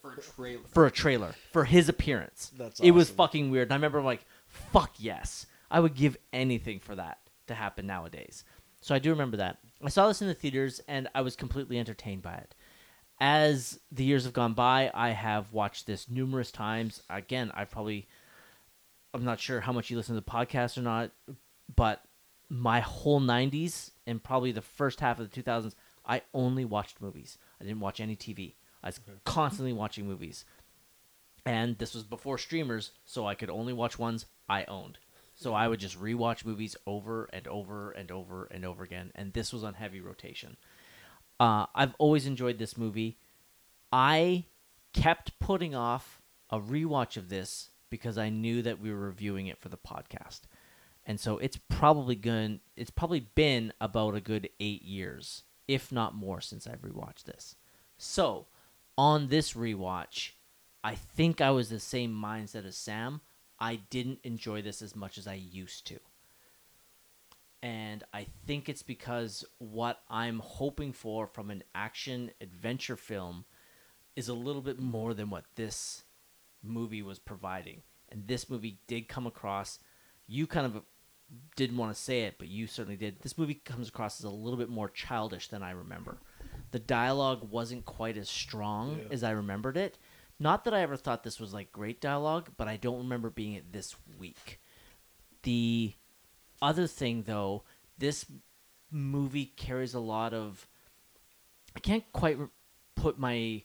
For 0.00 0.14
a 0.14 0.20
trailer. 0.20 0.62
for 0.72 0.86
a 0.86 0.90
trailer 0.90 1.34
for 1.52 1.64
his 1.64 1.88
appearance. 1.88 2.52
That's 2.56 2.80
It 2.80 2.92
was 2.92 3.10
fucking 3.10 3.50
weird. 3.50 3.66
And 3.68 3.72
I 3.72 3.76
remember 3.76 4.00
like, 4.00 4.24
fuck 4.46 4.94
yes. 4.98 5.46
I 5.72 5.80
would 5.80 5.94
give 5.94 6.18
anything 6.32 6.78
for 6.78 6.94
that 6.94 7.18
to 7.48 7.54
happen 7.54 7.86
nowadays. 7.86 8.44
So 8.82 8.94
I 8.94 8.98
do 8.98 9.10
remember 9.10 9.38
that. 9.38 9.58
I 9.82 9.88
saw 9.88 10.06
this 10.06 10.20
in 10.20 10.28
the 10.28 10.34
theaters 10.34 10.80
and 10.86 11.08
I 11.14 11.22
was 11.22 11.34
completely 11.34 11.78
entertained 11.78 12.22
by 12.22 12.34
it. 12.34 12.54
As 13.20 13.80
the 13.90 14.04
years 14.04 14.24
have 14.24 14.32
gone 14.34 14.52
by, 14.52 14.90
I 14.92 15.10
have 15.10 15.52
watched 15.52 15.86
this 15.86 16.10
numerous 16.10 16.52
times. 16.52 17.02
Again, 17.08 17.50
I've 17.54 17.70
probably 17.70 18.06
I'm 19.14 19.24
not 19.24 19.40
sure 19.40 19.60
how 19.60 19.72
much 19.72 19.90
you 19.90 19.96
listen 19.96 20.14
to 20.14 20.20
the 20.20 20.30
podcast 20.30 20.76
or 20.76 20.82
not, 20.82 21.10
but 21.74 22.02
my 22.48 22.80
whole 22.80 23.20
90s 23.20 23.90
and 24.06 24.22
probably 24.22 24.52
the 24.52 24.62
first 24.62 25.00
half 25.00 25.18
of 25.18 25.30
the 25.30 25.42
2000s, 25.42 25.74
I 26.04 26.22
only 26.34 26.64
watched 26.64 27.00
movies. 27.00 27.38
I 27.60 27.64
didn't 27.64 27.80
watch 27.80 28.00
any 28.00 28.16
TV. 28.16 28.54
I 28.82 28.88
was 28.88 29.00
constantly 29.24 29.72
watching 29.72 30.06
movies. 30.06 30.44
And 31.46 31.78
this 31.78 31.94
was 31.94 32.04
before 32.04 32.38
streamers, 32.38 32.92
so 33.04 33.26
I 33.26 33.34
could 33.34 33.50
only 33.50 33.72
watch 33.72 33.98
ones 33.98 34.26
I 34.48 34.64
owned. 34.64 34.98
So 35.42 35.54
I 35.54 35.68
would 35.68 35.80
just 35.80 36.00
rewatch 36.00 36.44
movies 36.44 36.76
over 36.86 37.28
and 37.32 37.46
over 37.48 37.90
and 37.90 38.10
over 38.10 38.46
and 38.50 38.64
over 38.64 38.84
again. 38.84 39.12
And 39.14 39.32
this 39.32 39.52
was 39.52 39.64
on 39.64 39.74
heavy 39.74 40.00
rotation. 40.00 40.56
Uh, 41.40 41.66
I've 41.74 41.94
always 41.98 42.26
enjoyed 42.26 42.58
this 42.58 42.76
movie. 42.76 43.18
I 43.92 44.44
kept 44.92 45.38
putting 45.40 45.74
off 45.74 46.22
a 46.50 46.60
rewatch 46.60 47.16
of 47.16 47.28
this 47.28 47.70
because 47.90 48.16
I 48.16 48.28
knew 48.28 48.62
that 48.62 48.80
we 48.80 48.90
were 48.90 48.98
reviewing 48.98 49.48
it 49.48 49.58
for 49.58 49.68
the 49.68 49.76
podcast. 49.76 50.42
And 51.04 51.18
so 51.18 51.38
it's 51.38 51.58
probably 51.68 52.14
going 52.14 52.60
it's 52.76 52.90
probably 52.90 53.20
been 53.20 53.72
about 53.80 54.14
a 54.14 54.20
good 54.20 54.48
8 54.60 54.82
years, 54.82 55.42
if 55.66 55.90
not 55.90 56.14
more 56.14 56.40
since 56.40 56.66
I've 56.66 56.82
rewatched 56.82 57.24
this. 57.24 57.56
So, 57.98 58.46
on 58.96 59.28
this 59.28 59.54
rewatch, 59.54 60.32
I 60.84 60.94
think 60.94 61.40
I 61.40 61.50
was 61.50 61.70
the 61.70 61.80
same 61.80 62.12
mindset 62.12 62.66
as 62.66 62.76
Sam. 62.76 63.20
I 63.62 63.76
didn't 63.76 64.18
enjoy 64.24 64.60
this 64.60 64.82
as 64.82 64.96
much 64.96 65.16
as 65.18 65.28
I 65.28 65.34
used 65.34 65.86
to. 65.86 66.00
And 67.62 68.02
I 68.12 68.26
think 68.44 68.68
it's 68.68 68.82
because 68.82 69.44
what 69.58 70.00
I'm 70.10 70.40
hoping 70.40 70.92
for 70.92 71.28
from 71.28 71.48
an 71.48 71.62
action 71.72 72.32
adventure 72.40 72.96
film 72.96 73.44
is 74.16 74.28
a 74.28 74.34
little 74.34 74.62
bit 74.62 74.80
more 74.80 75.14
than 75.14 75.30
what 75.30 75.44
this 75.54 76.02
movie 76.60 77.02
was 77.02 77.20
providing. 77.20 77.82
And 78.10 78.26
this 78.26 78.50
movie 78.50 78.80
did 78.88 79.06
come 79.08 79.28
across, 79.28 79.78
you 80.26 80.48
kind 80.48 80.66
of 80.66 80.82
didn't 81.54 81.76
want 81.76 81.94
to 81.94 82.00
say 82.00 82.22
it, 82.22 82.34
but 82.38 82.48
you 82.48 82.66
certainly 82.66 82.96
did. 82.96 83.20
This 83.20 83.38
movie 83.38 83.54
comes 83.54 83.88
across 83.88 84.18
as 84.18 84.24
a 84.24 84.30
little 84.30 84.58
bit 84.58 84.68
more 84.68 84.88
childish 84.88 85.46
than 85.48 85.62
I 85.62 85.70
remember. 85.70 86.18
The 86.72 86.80
dialogue 86.80 87.48
wasn't 87.48 87.84
quite 87.84 88.16
as 88.16 88.28
strong 88.28 88.98
Yeah. 88.98 89.12
as 89.12 89.22
I 89.22 89.30
remembered 89.30 89.76
it. 89.76 89.98
Not 90.38 90.64
that 90.64 90.74
I 90.74 90.80
ever 90.80 90.96
thought 90.96 91.22
this 91.22 91.38
was 91.38 91.54
like 91.54 91.72
great 91.72 92.00
dialogue, 92.00 92.50
but 92.56 92.68
I 92.68 92.76
don't 92.76 92.98
remember 92.98 93.30
being 93.30 93.52
it 93.54 93.72
this 93.72 93.94
weak. 94.18 94.60
The 95.42 95.94
other 96.60 96.86
thing, 96.86 97.24
though, 97.24 97.64
this 97.98 98.26
movie 98.90 99.46
carries 99.56 99.94
a 99.94 100.00
lot 100.00 100.34
of. 100.34 100.66
I 101.76 101.80
can't 101.80 102.04
quite 102.12 102.38
put 102.96 103.18
my 103.18 103.62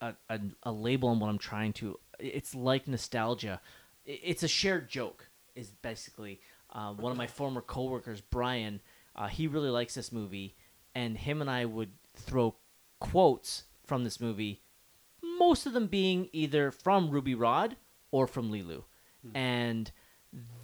a, 0.00 0.14
a, 0.28 0.40
a 0.64 0.72
label 0.72 1.08
on 1.08 1.20
what 1.20 1.28
I'm 1.28 1.38
trying 1.38 1.72
to. 1.74 1.98
It's 2.18 2.54
like 2.54 2.88
nostalgia. 2.88 3.60
It's 4.04 4.42
a 4.42 4.48
shared 4.48 4.88
joke. 4.88 5.28
Is 5.54 5.70
basically 5.70 6.40
uh, 6.70 6.92
one 6.92 7.12
of 7.12 7.18
my 7.18 7.28
former 7.28 7.60
coworkers, 7.60 8.20
Brian. 8.20 8.80
Uh, 9.14 9.28
he 9.28 9.46
really 9.46 9.70
likes 9.70 9.94
this 9.94 10.10
movie, 10.10 10.56
and 10.94 11.16
him 11.16 11.40
and 11.40 11.48
I 11.48 11.64
would 11.64 11.92
throw 12.16 12.56
quotes 12.98 13.64
from 13.86 14.02
this 14.02 14.20
movie. 14.20 14.62
Most 15.46 15.66
of 15.66 15.74
them 15.74 15.88
being 15.88 16.30
either 16.32 16.70
from 16.70 17.10
Ruby 17.10 17.34
Rhod 17.34 17.76
or 18.10 18.26
from 18.26 18.50
Leeloo, 18.50 18.84
hmm. 19.22 19.36
and 19.36 19.90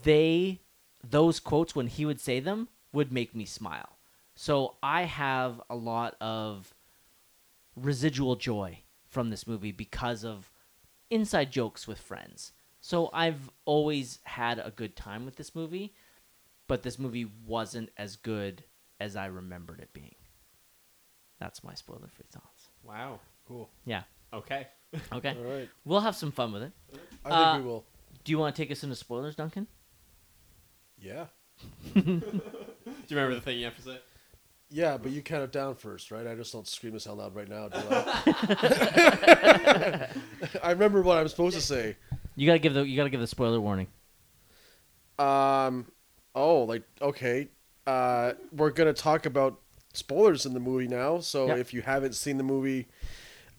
they 0.05 0.63
those 1.07 1.39
quotes 1.39 1.75
when 1.75 1.87
he 1.87 2.07
would 2.07 2.19
say 2.19 2.41
them 2.41 2.69
would 2.93 3.13
make 3.13 3.35
me 3.35 3.45
smile. 3.45 3.99
So 4.35 4.77
I 4.83 5.03
have 5.03 5.61
a 5.69 5.77
lot 5.77 6.17
of 6.21 6.75
residual 7.77 8.37
joy 8.37 8.79
from 9.07 9.29
this 9.29 9.47
movie 9.47 9.73
because 9.73 10.25
of 10.25 10.51
inside 11.11 11.51
jokes 11.51 11.87
with 11.87 11.99
friends. 11.99 12.53
So 12.81 13.11
I've 13.13 13.51
always 13.67 14.21
had 14.25 14.59
a 14.59 14.71
good 14.71 14.97
time 14.97 15.27
with 15.27 15.37
this 15.37 15.55
movie, 15.55 15.95
but 16.69 16.83
this 16.83 16.99
movie 16.99 17.31
wasn't 17.47 17.91
as 17.99 18.17
good 18.17 18.65
as 18.99 19.15
I 19.15 19.27
remembered 19.27 19.81
it 19.81 19.93
being. 19.93 20.15
That's 21.39 21.63
my 21.63 21.75
spoiler 21.75 22.09
free 22.09 22.27
thoughts. 22.31 22.69
Wow. 22.83 23.21
Cool. 23.47 23.69
Yeah. 23.85 24.05
Okay. 24.33 24.67
Okay. 25.13 25.37
All 25.39 25.45
right. 25.53 25.69
We'll 25.85 26.01
have 26.01 26.17
some 26.17 26.33
fun 26.33 26.53
with 26.53 26.65
it. 26.65 26.73
I 27.25 27.29
think 27.29 27.33
Uh, 27.33 27.55
we 27.59 27.65
will. 27.65 27.85
Do 28.25 28.33
you 28.33 28.39
want 28.39 28.57
to 28.57 28.61
take 28.63 28.73
us 28.73 28.83
into 28.83 28.97
spoilers, 28.97 29.37
Duncan? 29.37 29.69
Yeah. 30.99 31.27
Do 31.95 32.01
you 32.05 32.23
remember 33.11 33.37
the 33.37 33.41
thing 33.41 33.59
you 33.59 33.67
have 33.67 33.77
to 33.77 33.83
say? 33.83 34.01
Yeah, 34.69 34.97
but 34.97 35.13
you 35.13 35.23
count 35.23 35.45
it 35.45 35.53
down 35.53 35.77
first, 35.77 36.11
right? 36.11 36.27
I 36.27 36.35
just 36.35 36.53
don't 36.53 36.67
scream 36.67 36.93
this 36.93 37.07
out 37.07 37.19
loud 37.19 37.37
right 37.37 37.49
now, 37.49 37.69
do 37.69 37.79
I? 37.89 40.09
I 40.63 40.71
remember 40.71 41.03
what 41.03 41.19
I'm 41.19 41.29
supposed 41.29 41.57
to 41.57 41.63
say. 41.63 41.97
You 42.37 42.47
gotta 42.47 42.59
give 42.59 42.75
the 42.75 42.83
you 42.87 42.97
gotta 42.97 43.11
give 43.11 43.21
the 43.21 43.27
spoiler 43.27 43.61
warning. 43.61 43.89
Um, 45.19 45.87
oh, 46.35 46.63
like 46.65 46.83
okay. 47.03 47.49
uh, 47.87 48.33
we're 48.53 48.71
gonna 48.71 48.93
talk 48.93 49.27
about 49.27 49.59
spoilers 49.93 50.47
in 50.47 50.55
the 50.55 50.61
movie 50.61 50.89
now. 50.89 51.19
So 51.21 51.49
Yeah. 51.49 51.57
if 51.57 51.75
you 51.75 51.83
haven't 51.83 52.15
seen 52.15 52.37
the 52.39 52.45
movie, 52.45 52.87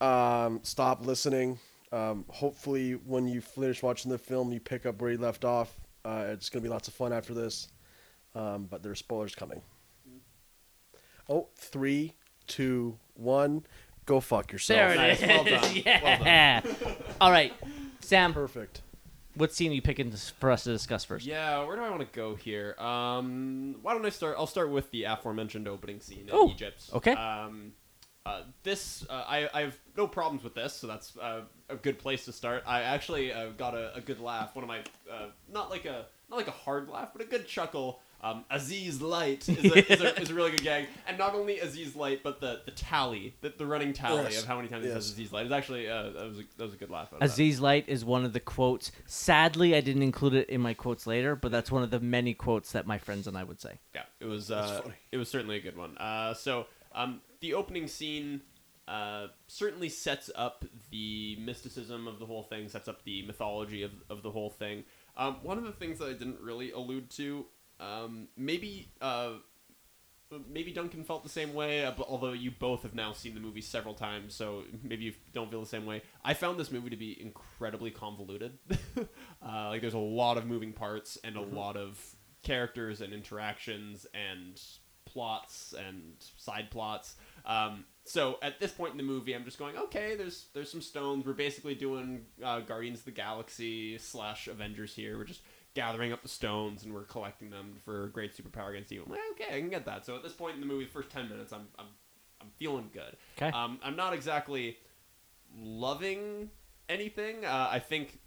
um, 0.02 0.60
stop 0.64 1.06
listening. 1.06 1.60
Um, 1.92 2.26
hopefully, 2.30 2.94
when 2.94 3.28
you 3.28 3.42
finish 3.42 3.84
watching 3.84 4.12
the 4.12 4.18
film, 4.18 4.52
you 4.52 4.60
pick 4.60 4.86
up 4.86 5.02
where 5.02 5.12
you 5.12 5.18
left 5.18 5.44
off. 5.46 5.74
Uh, 6.06 6.26
it's 6.30 6.50
gonna 6.50 6.64
be 6.64 6.70
lots 6.70 6.88
of 6.88 6.94
fun 6.94 7.14
after 7.14 7.34
this. 7.34 7.68
Um, 8.34 8.66
but 8.70 8.82
there's 8.82 9.00
spoilers 9.00 9.36
coming. 9.36 9.62
Oh, 11.30 11.48
three, 11.56 12.14
two, 12.48 12.98
one, 13.14 13.66
go 14.06 14.20
fuck 14.20 14.52
yourself. 14.52 14.78
There 14.78 14.92
it 14.94 14.96
Nice. 14.98 15.22
is. 15.22 15.28
Well 15.28 15.44
done. 15.44 15.76
yeah. 15.86 16.62
All 17.20 17.32
right, 17.32 17.54
Sam. 18.00 18.34
Perfect. 18.34 18.82
What 19.36 19.54
scene 19.54 19.72
are 19.72 19.76
you 19.76 19.82
picking 19.82 20.10
this- 20.10 20.30
for 20.30 20.52
us 20.52 20.66
to 20.66 20.72
discuss 20.72 21.06
first? 21.06 21.26
Yeah, 21.26 21.64
where 21.66 21.78
do 21.78 21.84
I 21.84 21.90
want 21.90 22.02
to 22.02 22.16
go 22.16 22.36
here? 22.36 22.76
Um, 22.80 23.76
why 23.82 23.94
don't 23.94 24.06
I 24.06 24.10
start? 24.10 24.36
I'll 24.38 24.48
start 24.48 24.70
with 24.72 24.92
the 24.92 25.04
aforementioned 25.06 25.68
opening 25.70 26.02
scene 26.02 26.22
in 26.28 26.30
Oh, 26.34 26.50
Egypt. 26.50 26.90
okay. 26.94 27.14
Um, 27.14 27.72
uh, 28.26 28.42
this 28.64 29.06
uh, 29.10 29.24
I 29.28 29.50
I 29.54 29.62
have 29.62 29.78
no 29.98 30.08
problems 30.08 30.44
with 30.44 30.54
this, 30.56 30.74
so 30.74 30.88
that's 30.88 31.18
uh, 31.18 31.42
a 31.70 31.76
good 31.76 32.00
place 32.00 32.26
to 32.26 32.32
start. 32.34 32.64
I 32.68 32.82
actually 32.82 33.34
uh, 33.34 33.50
got 33.58 33.74
a, 33.76 33.96
a 33.96 34.02
good 34.02 34.20
laugh. 34.20 34.56
One 34.56 34.64
of 34.64 34.68
my 34.70 34.80
uh, 35.12 35.28
not 35.52 35.70
like 35.70 35.86
a 35.86 36.06
not 36.30 36.38
like 36.38 36.48
a 36.48 36.52
hard 36.52 36.90
laugh, 36.90 37.10
but 37.14 37.22
a 37.22 37.26
good 37.26 37.48
chuckle. 37.48 38.00
Um, 38.24 38.46
Aziz 38.52 39.02
Light 39.02 39.50
is 39.50 39.58
a, 39.66 39.92
is, 39.94 40.00
a, 40.02 40.22
is 40.22 40.30
a 40.30 40.36
really 40.36 40.52
good 40.52 40.62
gag, 40.62 40.88
and 41.08 41.18
not 41.18 41.34
only 41.34 41.60
Aziz 41.60 41.96
Light, 41.96 42.22
but 42.22 42.40
the, 42.40 42.62
the 42.66 42.72
tally, 42.72 43.34
the, 43.42 43.50
the 43.58 43.66
running 43.66 43.94
tally 43.94 44.22
Yes. 44.26 44.44
of 44.44 44.48
how 44.48 44.58
many 44.58 44.68
times 44.68 44.86
he 44.86 44.92
says 44.92 45.10
Aziz 45.10 45.34
Light 45.34 45.48
is 45.48 45.52
actually 45.52 45.90
uh, 45.90 46.12
that 46.12 46.28
was 46.28 46.38
a, 46.38 46.44
that 46.58 46.64
was 46.66 46.74
a 46.76 46.78
good 46.78 46.92
laugh. 46.92 47.08
out 47.08 47.14
of 47.14 47.20
that. 47.22 47.26
Aziz 47.26 47.60
Light 47.60 47.86
is 47.88 48.06
one 48.06 48.24
of 48.24 48.34
the 48.34 48.40
quotes. 48.40 48.92
Sadly, 49.08 49.76
I 49.76 49.82
didn't 49.82 50.04
include 50.04 50.36
it 50.36 50.50
in 50.50 50.62
my 50.62 50.76
quotes 50.76 51.08
later, 51.08 51.36
but 51.36 51.52
that's 51.52 51.72
one 51.72 51.82
of 51.82 51.90
the 51.90 52.00
many 52.00 52.36
quotes 52.36 52.74
that 52.74 52.86
my 52.86 53.00
friends 53.00 53.26
and 53.26 53.36
I 53.36 53.44
would 53.44 53.60
say. 53.60 53.80
Yeah, 53.96 54.04
it 54.20 54.26
was. 54.26 54.52
Uh, 54.52 54.84
it 55.12 55.18
was 55.18 55.28
certainly 55.28 55.58
a 55.58 55.62
good 55.62 55.76
one. 55.76 55.98
Uh, 55.98 56.36
so 56.36 56.68
um, 56.94 57.22
the 57.42 57.54
opening 57.54 57.88
scene 57.88 58.42
uh, 58.88 59.28
certainly 59.48 59.90
sets 59.90 60.30
up 60.36 60.66
the 60.90 61.38
mysticism 61.40 62.08
of 62.08 62.20
the 62.20 62.26
whole 62.26 62.44
thing, 62.44 62.68
sets 62.68 62.88
up 62.88 63.04
the 63.04 63.26
mythology 63.26 63.84
of, 63.84 63.92
of 64.10 64.24
the 64.24 64.32
whole 64.32 64.50
thing. 64.50 64.84
Um, 65.18 65.38
one 65.44 65.58
of 65.58 65.64
the 65.64 65.72
things 65.72 66.00
that 66.00 66.06
I 66.10 66.14
didn't 66.14 66.40
really 66.40 66.72
allude 66.72 67.10
to, 67.12 67.46
um, 67.80 68.28
maybe. 68.38 68.92
Uh, 69.02 69.34
Maybe 70.50 70.72
Duncan 70.72 71.04
felt 71.04 71.24
the 71.24 71.30
same 71.30 71.54
way, 71.54 71.84
uh, 71.84 71.92
although 72.08 72.32
you 72.32 72.52
both 72.52 72.84
have 72.84 72.96
now 72.96 73.12
seen 73.12 73.34
the 73.34 73.42
movie 73.42 73.60
several 73.60 73.94
times, 73.94 74.34
so 74.34 74.64
maybe 74.82 75.04
you 75.04 75.14
don't 75.34 75.52
feel 75.52 75.60
the 75.60 75.66
same 75.68 75.86
way. 75.86 76.04
I 76.24 76.36
found 76.36 76.58
this 76.58 76.72
movie 76.72 76.90
to 76.90 76.96
be 76.96 77.22
incredibly 77.22 77.92
convoluted. 77.92 78.58
uh, 78.98 79.68
like, 79.68 79.82
there's 79.82 79.94
a 79.94 79.98
lot 79.98 80.38
of 80.38 80.46
moving 80.46 80.72
parts 80.72 81.18
and 81.26 81.36
a 81.36 81.42
lot 81.42 81.76
of 81.76 82.00
characters 82.44 83.02
and 83.02 83.12
interactions 83.12 84.06
and 84.14 84.62
plots 85.12 85.74
and 85.78 86.14
side 86.38 86.70
plots. 86.72 87.16
Um, 87.46 87.86
so 88.04 88.38
at 88.42 88.60
this 88.60 88.72
point 88.72 88.92
in 88.92 88.98
the 88.98 89.04
movie, 89.04 89.34
I'm 89.34 89.46
just 89.46 89.58
going, 89.60 89.78
okay, 89.78 90.16
there's 90.16 90.46
there's 90.54 90.72
some 90.72 90.82
stones. 90.82 91.26
We're 91.26 91.34
basically 91.34 91.76
doing 91.76 92.26
uh, 92.44 92.60
Guardians 92.62 93.00
of 93.00 93.06
the 93.06 93.12
Galaxy 93.12 93.98
slash 93.98 94.48
Avengers 94.48 94.94
here. 94.96 95.18
We're 95.18 95.24
just 95.26 95.42
gathering 95.74 96.12
up 96.12 96.22
the 96.22 96.28
stones 96.28 96.84
and 96.84 96.94
we're 96.94 97.04
collecting 97.04 97.50
them 97.50 97.76
for 97.86 98.08
great 98.08 98.36
superpower 98.36 98.72
against 98.72 98.92
evil. 98.92 99.14
Eh, 99.14 99.18
Okay, 99.34 99.56
I 99.56 99.60
can 99.60 99.70
get 99.70 99.86
that. 99.86 100.06
So 100.06 100.16
at 100.16 100.24
this 100.24 100.34
point 100.34 100.56
in 100.56 100.60
the 100.62 100.68
movie, 100.68 100.86
the 100.86 100.92
first 100.92 101.10
ten 101.10 101.30
minutes, 101.30 101.54
I'm 101.54 101.68
I'm 101.80 101.86
I'm 102.42 102.48
feeling 102.58 102.90
good. 102.94 103.16
Okay. 103.38 103.56
Um, 103.56 103.80
I'm 103.84 103.96
not 103.96 104.14
exactly 104.14 104.78
loving 105.58 106.50
anything. 106.90 107.46
Uh, 107.46 107.70
I 107.72 107.80
think 107.80 108.20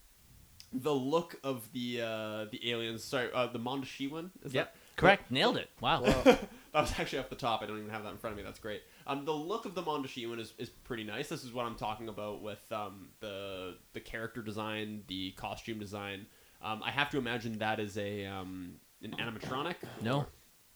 the 0.72 0.94
look 0.94 1.36
of 1.44 1.70
the 1.72 2.00
uh, 2.00 2.44
the 2.50 2.70
aliens. 2.70 3.04
Sorry, 3.04 3.28
uh, 3.34 3.46
the 3.48 3.58
Mondoshawan. 3.58 4.30
Is 4.44 4.54
Yep. 4.54 4.72
that 4.72 4.76
Correct. 4.96 5.30
Nailed 5.30 5.56
it. 5.56 5.68
Wow. 5.80 6.02
that 6.74 6.80
was 6.80 6.92
actually 6.98 7.20
off 7.20 7.28
the 7.28 7.36
top. 7.36 7.62
I 7.62 7.66
don't 7.66 7.78
even 7.78 7.90
have 7.90 8.02
that 8.02 8.10
in 8.10 8.16
front 8.18 8.32
of 8.32 8.36
me. 8.36 8.42
That's 8.42 8.58
great. 8.58 8.82
Um, 9.06 9.24
the 9.24 9.32
look 9.32 9.64
of 9.64 9.76
the 9.76 9.82
Mondoshawan 9.82 10.40
is, 10.40 10.54
is 10.58 10.68
pretty 10.68 11.04
nice. 11.04 11.28
This 11.28 11.44
is 11.44 11.52
what 11.52 11.66
I'm 11.66 11.76
talking 11.76 12.08
about 12.08 12.42
with 12.42 12.60
um, 12.72 13.10
the 13.20 13.76
the 13.92 14.00
character 14.00 14.42
design, 14.42 15.04
the 15.06 15.30
costume 15.32 15.78
design. 15.78 16.26
Um, 16.60 16.82
I 16.82 16.90
have 16.90 17.10
to 17.10 17.18
imagine 17.18 17.58
that 17.58 17.78
is 17.78 17.96
a 17.96 18.26
um, 18.26 18.74
an 19.02 19.14
animatronic. 19.20 19.76
No. 20.02 20.26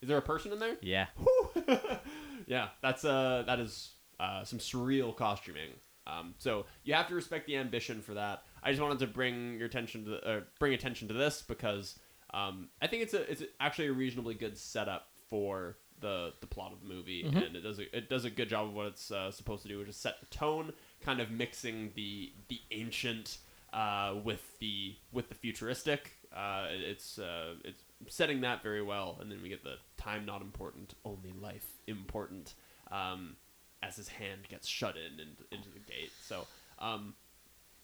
Is 0.01 0.09
there 0.09 0.19
a 0.19 0.23
person 0.23 0.53
in 0.53 0.61
there? 0.61 0.77
Yeah. 0.81 1.07
yeah, 2.47 2.69
that's 2.81 3.05
uh 3.05 3.43
that 3.49 3.59
is 3.59 3.95
uh, 4.21 4.45
some 4.45 4.61
surreal 4.61 5.17
costuming. 5.17 5.71
Um, 6.07 6.35
so 6.39 6.67
you 6.85 6.95
have 6.95 7.09
to 7.09 7.15
respect 7.17 7.49
the 7.49 7.57
ambition 7.57 8.03
for 8.03 8.15
that. 8.15 8.45
I 8.63 8.71
just 8.71 8.81
wanted 8.81 9.01
to 9.01 9.09
bring 9.09 9.59
your 9.59 9.67
attention 9.67 10.05
to 10.05 10.25
uh, 10.25 10.41
bring 10.61 10.75
attention 10.75 11.09
to 11.09 11.15
this 11.15 11.43
because 11.43 11.99
um, 12.33 12.69
I 12.81 12.87
think 12.87 13.03
it's 13.03 13.15
a 13.15 13.29
it's 13.29 13.43
actually 13.59 13.89
a 13.89 13.93
reasonably 13.93 14.35
good 14.35 14.57
setup 14.57 15.09
for 15.29 15.77
the 16.01 16.33
the 16.41 16.47
plot 16.47 16.73
of 16.73 16.81
the 16.81 16.95
movie, 16.95 17.23
and 17.23 17.57
it 17.57 17.63
does 17.63 17.79
a, 17.79 17.97
it 17.97 18.09
does 18.09 18.25
a 18.25 18.31
good 18.31 18.49
job 18.49 18.69
of 18.69 18.75
what 18.75 18.87
it's 18.87 19.11
uh, 19.11 19.31
supposed 19.31 19.63
to 19.63 19.69
do, 19.69 19.79
which 19.79 19.89
is 19.89 19.97
set 19.97 20.21
the 20.21 20.27
tone, 20.27 20.73
kind 21.01 21.21
of 21.21 21.31
mixing 21.31 21.93
the 21.95 22.33
the 22.49 22.61
ancient 22.71 23.39
uh, 23.73 24.15
with 24.23 24.59
the 24.59 24.95
with 25.13 25.29
the 25.29 25.35
futuristic. 25.35 26.13
Uh, 26.35 26.67
it's 26.69 27.19
uh, 27.19 27.55
it's 27.65 27.83
setting 28.09 28.41
that 28.43 28.63
very 28.63 28.83
well, 28.83 29.19
and 29.21 29.31
then 29.31 29.43
we 29.43 29.49
get 29.49 29.65
the 29.65 29.77
time 29.97 30.25
not 30.25 30.43
important, 30.43 30.95
only 31.05 31.33
life 31.41 31.67
important. 31.87 32.55
Um, 32.91 33.37
as 33.83 33.97
his 33.97 34.09
hand 34.09 34.41
gets 34.49 34.67
shut 34.67 34.97
in 34.97 35.21
and 35.21 35.37
into 35.53 35.69
the 35.71 35.79
gate. 35.79 36.11
So, 36.23 36.47
um, 36.79 37.15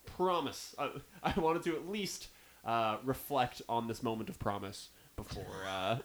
promise. 0.06 0.74
I, 0.78 0.90
I 1.22 1.38
wanted 1.38 1.62
to 1.64 1.76
at 1.76 1.88
least 1.88 2.28
uh, 2.64 2.98
reflect 3.04 3.62
on 3.68 3.88
this 3.88 4.02
moment 4.02 4.28
of 4.28 4.38
promise 4.38 4.88
before 5.16 5.64
uh, 5.68 5.98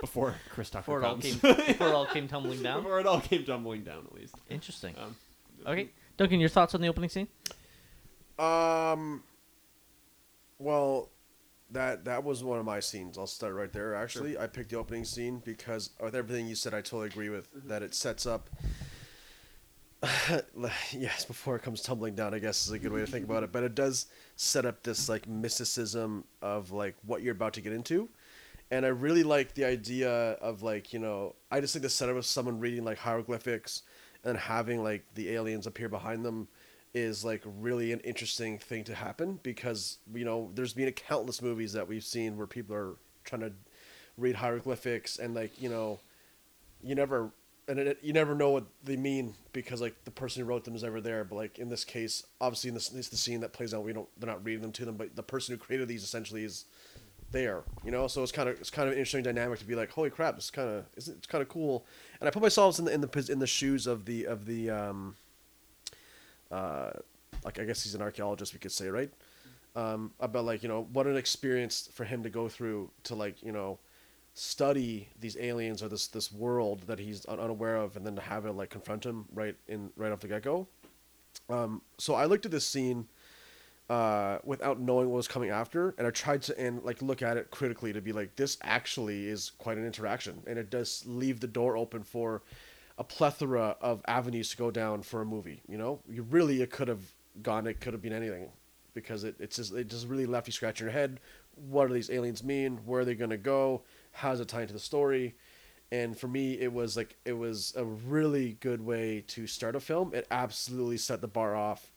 before 0.00 0.34
Chris 0.50 0.70
Tucker 0.70 0.82
Before 0.82 1.00
it 1.00 1.04
all 1.04 1.12
comes. 1.12 1.24
came, 1.24 1.54
before 1.56 1.88
it 1.88 1.94
all 1.94 2.06
came 2.06 2.28
tumbling 2.28 2.62
down. 2.62 2.82
before 2.82 3.00
it 3.00 3.06
all 3.06 3.20
came 3.20 3.44
tumbling 3.44 3.82
down, 3.82 4.04
at 4.06 4.14
least. 4.14 4.34
Interesting. 4.48 4.94
Um, 4.98 5.16
Okay, 5.66 5.88
Duncan, 6.16 6.38
your 6.38 6.48
thoughts 6.48 6.74
on 6.76 6.80
the 6.80 6.88
opening 6.88 7.10
scene? 7.10 7.26
Um. 8.38 9.22
Well, 10.60 11.08
that 11.72 12.04
that 12.04 12.22
was 12.24 12.44
one 12.44 12.58
of 12.60 12.64
my 12.64 12.78
scenes. 12.80 13.18
I'll 13.18 13.26
start 13.26 13.54
right 13.54 13.72
there. 13.72 13.94
Actually, 13.94 14.38
I 14.38 14.46
picked 14.46 14.70
the 14.70 14.76
opening 14.76 15.04
scene 15.04 15.42
because 15.44 15.90
with 16.00 16.14
everything 16.14 16.46
you 16.46 16.54
said, 16.54 16.74
I 16.74 16.80
totally 16.80 17.06
agree 17.08 17.28
with 17.28 17.48
that. 17.66 17.82
It 17.82 17.94
sets 17.94 18.24
up. 18.26 18.48
yes, 20.92 21.24
before 21.24 21.56
it 21.56 21.62
comes 21.62 21.82
tumbling 21.82 22.14
down, 22.14 22.32
I 22.34 22.38
guess 22.38 22.66
is 22.66 22.72
a 22.72 22.78
good 22.78 22.92
way 22.92 23.00
to 23.00 23.06
think 23.06 23.24
about 23.24 23.42
it. 23.42 23.50
But 23.50 23.64
it 23.64 23.74
does 23.74 24.06
set 24.36 24.64
up 24.64 24.82
this 24.84 25.08
like 25.08 25.26
mysticism 25.26 26.24
of 26.40 26.70
like 26.70 26.94
what 27.04 27.22
you're 27.22 27.32
about 27.34 27.54
to 27.54 27.60
get 27.60 27.72
into, 27.72 28.08
and 28.70 28.84
I 28.84 28.88
really 28.88 29.22
like 29.22 29.54
the 29.54 29.64
idea 29.64 30.10
of 30.10 30.62
like 30.62 30.92
you 30.92 30.98
know 30.98 31.34
I 31.50 31.60
just 31.60 31.72
think 31.72 31.82
the 31.82 31.90
setup 31.90 32.16
of 32.16 32.26
someone 32.26 32.60
reading 32.60 32.84
like 32.84 32.98
hieroglyphics 32.98 33.82
and 34.24 34.36
having 34.36 34.82
like 34.82 35.04
the 35.14 35.30
aliens 35.30 35.66
appear 35.66 35.88
behind 35.88 36.24
them 36.24 36.48
is 36.94 37.24
like 37.24 37.42
really 37.44 37.92
an 37.92 38.00
interesting 38.00 38.58
thing 38.58 38.84
to 38.84 38.94
happen 38.94 39.38
because 39.42 39.98
you 40.14 40.24
know 40.24 40.50
there's 40.54 40.72
been 40.72 40.88
a 40.88 40.92
countless 40.92 41.42
movies 41.42 41.72
that 41.72 41.86
we've 41.86 42.04
seen 42.04 42.36
where 42.36 42.46
people 42.46 42.74
are 42.74 42.96
trying 43.24 43.42
to 43.42 43.52
read 44.16 44.34
hieroglyphics 44.34 45.18
and 45.18 45.34
like 45.34 45.60
you 45.60 45.68
know 45.68 46.00
you 46.82 46.94
never 46.94 47.30
and 47.68 47.78
it, 47.78 47.98
you 48.02 48.14
never 48.14 48.34
know 48.34 48.50
what 48.50 48.64
they 48.82 48.96
mean 48.96 49.34
because 49.52 49.80
like 49.80 49.94
the 50.04 50.10
person 50.10 50.42
who 50.42 50.48
wrote 50.48 50.64
them 50.64 50.74
is 50.74 50.82
never 50.82 51.02
there. 51.02 51.22
But 51.22 51.36
like 51.36 51.58
in 51.58 51.68
this 51.68 51.84
case 51.84 52.24
obviously 52.40 52.68
in 52.68 52.74
this, 52.74 52.88
this 52.88 53.08
the 53.08 53.16
scene 53.16 53.40
that 53.40 53.52
plays 53.52 53.74
out 53.74 53.84
we 53.84 53.92
don't 53.92 54.08
they're 54.18 54.30
not 54.30 54.44
reading 54.44 54.62
them 54.62 54.72
to 54.72 54.84
them 54.84 54.96
but 54.96 55.14
the 55.14 55.22
person 55.22 55.54
who 55.54 55.58
created 55.58 55.86
these 55.86 56.02
essentially 56.02 56.44
is 56.44 56.64
there 57.30 57.62
you 57.84 57.90
know? 57.90 58.06
So 58.06 58.22
it's 58.22 58.32
kind 58.32 58.48
of 58.48 58.58
it's 58.60 58.70
kind 58.70 58.88
of 58.88 58.92
an 58.92 58.98
interesting 58.98 59.22
dynamic 59.22 59.58
to 59.60 59.64
be 59.64 59.74
like 59.74 59.90
holy 59.90 60.10
crap 60.10 60.36
it's 60.36 60.50
kind 60.50 60.68
of 60.68 60.84
it's, 60.96 61.08
it's 61.08 61.26
kind 61.26 61.42
of 61.42 61.48
cool. 61.48 61.84
And 62.20 62.28
i 62.28 62.30
put 62.30 62.42
myself 62.42 62.78
in 62.78 62.84
the 62.84 62.92
in 62.92 63.00
the 63.00 63.28
in 63.30 63.38
the 63.38 63.46
shoes 63.46 63.86
of 63.86 64.04
the 64.04 64.26
of 64.26 64.46
the 64.46 64.70
um 64.70 65.16
uh 66.50 66.90
like 67.44 67.58
i 67.60 67.64
guess 67.64 67.82
he's 67.84 67.94
an 67.94 68.02
archaeologist 68.02 68.52
we 68.52 68.58
could 68.58 68.72
say 68.72 68.88
right? 68.88 69.10
Um 69.76 70.12
about 70.20 70.44
like 70.44 70.62
you 70.62 70.68
know 70.68 70.86
what 70.92 71.06
an 71.06 71.16
experience 71.16 71.88
for 71.92 72.04
him 72.04 72.22
to 72.22 72.30
go 72.30 72.48
through 72.48 72.90
to 73.04 73.14
like 73.14 73.42
you 73.42 73.52
know 73.52 73.78
study 74.34 75.08
these 75.20 75.36
aliens 75.38 75.82
or 75.82 75.88
this 75.88 76.06
this 76.06 76.32
world 76.32 76.82
that 76.86 76.98
he's 76.98 77.26
un- 77.26 77.40
unaware 77.40 77.76
of 77.76 77.96
and 77.96 78.06
then 78.06 78.14
to 78.14 78.22
have 78.22 78.46
it 78.46 78.52
like 78.52 78.70
confront 78.70 79.04
him 79.04 79.24
right 79.34 79.56
in 79.66 79.90
right 79.96 80.12
off 80.12 80.20
the 80.20 80.28
get-go. 80.28 80.66
Um 81.50 81.82
so 81.98 82.14
i 82.14 82.24
looked 82.24 82.46
at 82.46 82.52
this 82.52 82.66
scene 82.66 83.06
uh, 83.88 84.38
without 84.44 84.80
knowing 84.80 85.08
what 85.08 85.16
was 85.16 85.28
coming 85.28 85.50
after, 85.50 85.94
and 85.96 86.06
I 86.06 86.10
tried 86.10 86.42
to 86.42 86.60
and 86.60 86.82
like 86.82 87.00
look 87.00 87.22
at 87.22 87.36
it 87.36 87.50
critically 87.50 87.92
to 87.92 88.00
be 88.00 88.12
like, 88.12 88.36
this 88.36 88.58
actually 88.62 89.28
is 89.28 89.52
quite 89.58 89.78
an 89.78 89.86
interaction, 89.86 90.42
and 90.46 90.58
it 90.58 90.70
does 90.70 91.04
leave 91.06 91.40
the 91.40 91.46
door 91.46 91.76
open 91.76 92.02
for 92.02 92.42
a 92.98 93.04
plethora 93.04 93.76
of 93.80 94.02
avenues 94.06 94.50
to 94.50 94.56
go 94.56 94.70
down 94.70 95.02
for 95.02 95.22
a 95.22 95.24
movie. 95.24 95.62
You 95.68 95.78
know, 95.78 96.00
you 96.08 96.22
really 96.22 96.60
it 96.60 96.70
could 96.70 96.88
have 96.88 97.12
gone, 97.42 97.66
it 97.66 97.80
could 97.80 97.94
have 97.94 98.02
been 98.02 98.12
anything, 98.12 98.50
because 98.92 99.24
it 99.24 99.36
it's 99.38 99.56
just 99.56 99.72
it 99.72 99.88
just 99.88 100.06
really 100.06 100.26
left 100.26 100.46
you 100.46 100.52
scratching 100.52 100.86
your 100.86 100.92
head. 100.92 101.20
What 101.54 101.88
do 101.88 101.94
these 101.94 102.10
aliens 102.10 102.44
mean? 102.44 102.80
Where 102.84 103.00
are 103.00 103.04
they 103.04 103.14
gonna 103.14 103.38
go? 103.38 103.82
How 104.12 104.30
does 104.30 104.40
it 104.40 104.48
tie 104.48 104.62
into 104.62 104.74
the 104.74 104.80
story? 104.80 105.34
And 105.90 106.18
for 106.18 106.28
me, 106.28 106.60
it 106.60 106.70
was 106.70 106.96
like 106.96 107.16
it 107.24 107.32
was 107.32 107.72
a 107.74 107.84
really 107.84 108.58
good 108.60 108.84
way 108.84 109.24
to 109.28 109.46
start 109.46 109.74
a 109.74 109.80
film. 109.80 110.12
It 110.12 110.26
absolutely 110.30 110.98
set 110.98 111.22
the 111.22 111.28
bar 111.28 111.56
off 111.56 111.90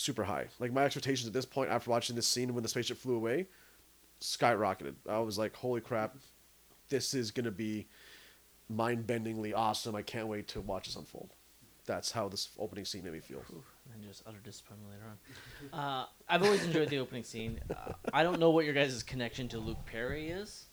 super 0.00 0.24
high. 0.24 0.46
Like 0.58 0.72
my 0.72 0.84
expectations 0.84 1.26
at 1.26 1.32
this 1.32 1.46
point 1.46 1.70
after 1.70 1.90
watching 1.90 2.16
this 2.16 2.26
scene 2.26 2.54
when 2.54 2.62
the 2.62 2.68
spaceship 2.68 2.98
flew 2.98 3.16
away 3.16 3.46
skyrocketed. 4.20 4.94
I 5.08 5.18
was 5.20 5.38
like, 5.38 5.54
holy 5.56 5.80
crap, 5.80 6.16
this 6.88 7.14
is 7.14 7.30
gonna 7.30 7.50
be 7.50 7.86
mind-bendingly 8.68 9.52
awesome. 9.54 9.94
I 9.94 10.02
can't 10.02 10.28
wait 10.28 10.48
to 10.48 10.60
watch 10.60 10.86
this 10.86 10.96
unfold. 10.96 11.30
That's 11.86 12.12
how 12.12 12.28
this 12.28 12.50
opening 12.58 12.84
scene 12.84 13.02
made 13.04 13.14
me 13.14 13.20
feel. 13.20 13.42
and 13.92 14.02
just 14.04 14.22
utter 14.26 14.38
disappointment 14.44 14.92
later 14.92 15.04
on. 15.72 15.78
Uh, 15.80 16.06
I've 16.28 16.42
always 16.42 16.64
enjoyed 16.64 16.88
the 16.88 16.98
opening 16.98 17.24
scene. 17.24 17.58
Uh, 17.70 17.92
I 18.12 18.22
don't 18.22 18.38
know 18.38 18.50
what 18.50 18.64
your 18.64 18.74
guys' 18.74 19.02
connection 19.02 19.48
to 19.48 19.58
Luke 19.58 19.84
Perry 19.86 20.28
is. 20.28 20.66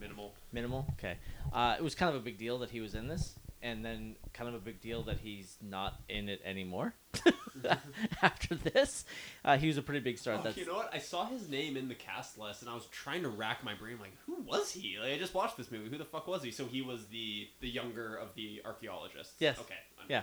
Minimal. 0.00 0.32
Minimal. 0.52 0.86
Okay. 0.98 1.16
Uh, 1.52 1.74
it 1.78 1.82
was 1.82 1.94
kind 1.94 2.08
of 2.14 2.16
a 2.16 2.24
big 2.24 2.38
deal 2.38 2.58
that 2.60 2.70
he 2.70 2.80
was 2.80 2.94
in 2.94 3.08
this, 3.08 3.34
and 3.62 3.84
then 3.84 4.16
kind 4.32 4.48
of 4.48 4.54
a 4.54 4.58
big 4.58 4.80
deal 4.80 5.02
that 5.04 5.18
he's 5.18 5.56
not 5.62 6.00
in 6.08 6.28
it 6.28 6.40
anymore. 6.44 6.94
After 8.22 8.54
this, 8.54 9.04
uh, 9.44 9.56
he 9.56 9.66
was 9.66 9.78
a 9.78 9.82
pretty 9.82 10.00
big 10.00 10.18
star. 10.18 10.34
Oh, 10.34 10.42
That's 10.42 10.56
you 10.56 10.66
know 10.66 10.74
what? 10.74 10.90
I 10.92 10.98
saw 10.98 11.26
his 11.26 11.48
name 11.48 11.76
in 11.76 11.88
the 11.88 11.94
cast 11.94 12.38
list, 12.38 12.62
and 12.62 12.70
I 12.70 12.74
was 12.74 12.86
trying 12.86 13.22
to 13.22 13.28
rack 13.28 13.64
my 13.64 13.74
brain, 13.74 13.96
like, 14.00 14.12
who 14.26 14.42
was 14.42 14.70
he? 14.70 14.96
Like, 15.00 15.12
I 15.12 15.18
just 15.18 15.34
watched 15.34 15.56
this 15.56 15.70
movie. 15.70 15.88
Who 15.88 15.98
the 15.98 16.04
fuck 16.04 16.26
was 16.28 16.42
he? 16.42 16.50
So 16.50 16.66
he 16.66 16.82
was 16.82 17.06
the 17.06 17.48
the 17.60 17.68
younger 17.68 18.16
of 18.16 18.34
the 18.34 18.62
archaeologists. 18.64 19.34
Yes. 19.38 19.58
Okay. 19.58 19.74
Yeah. 20.08 20.22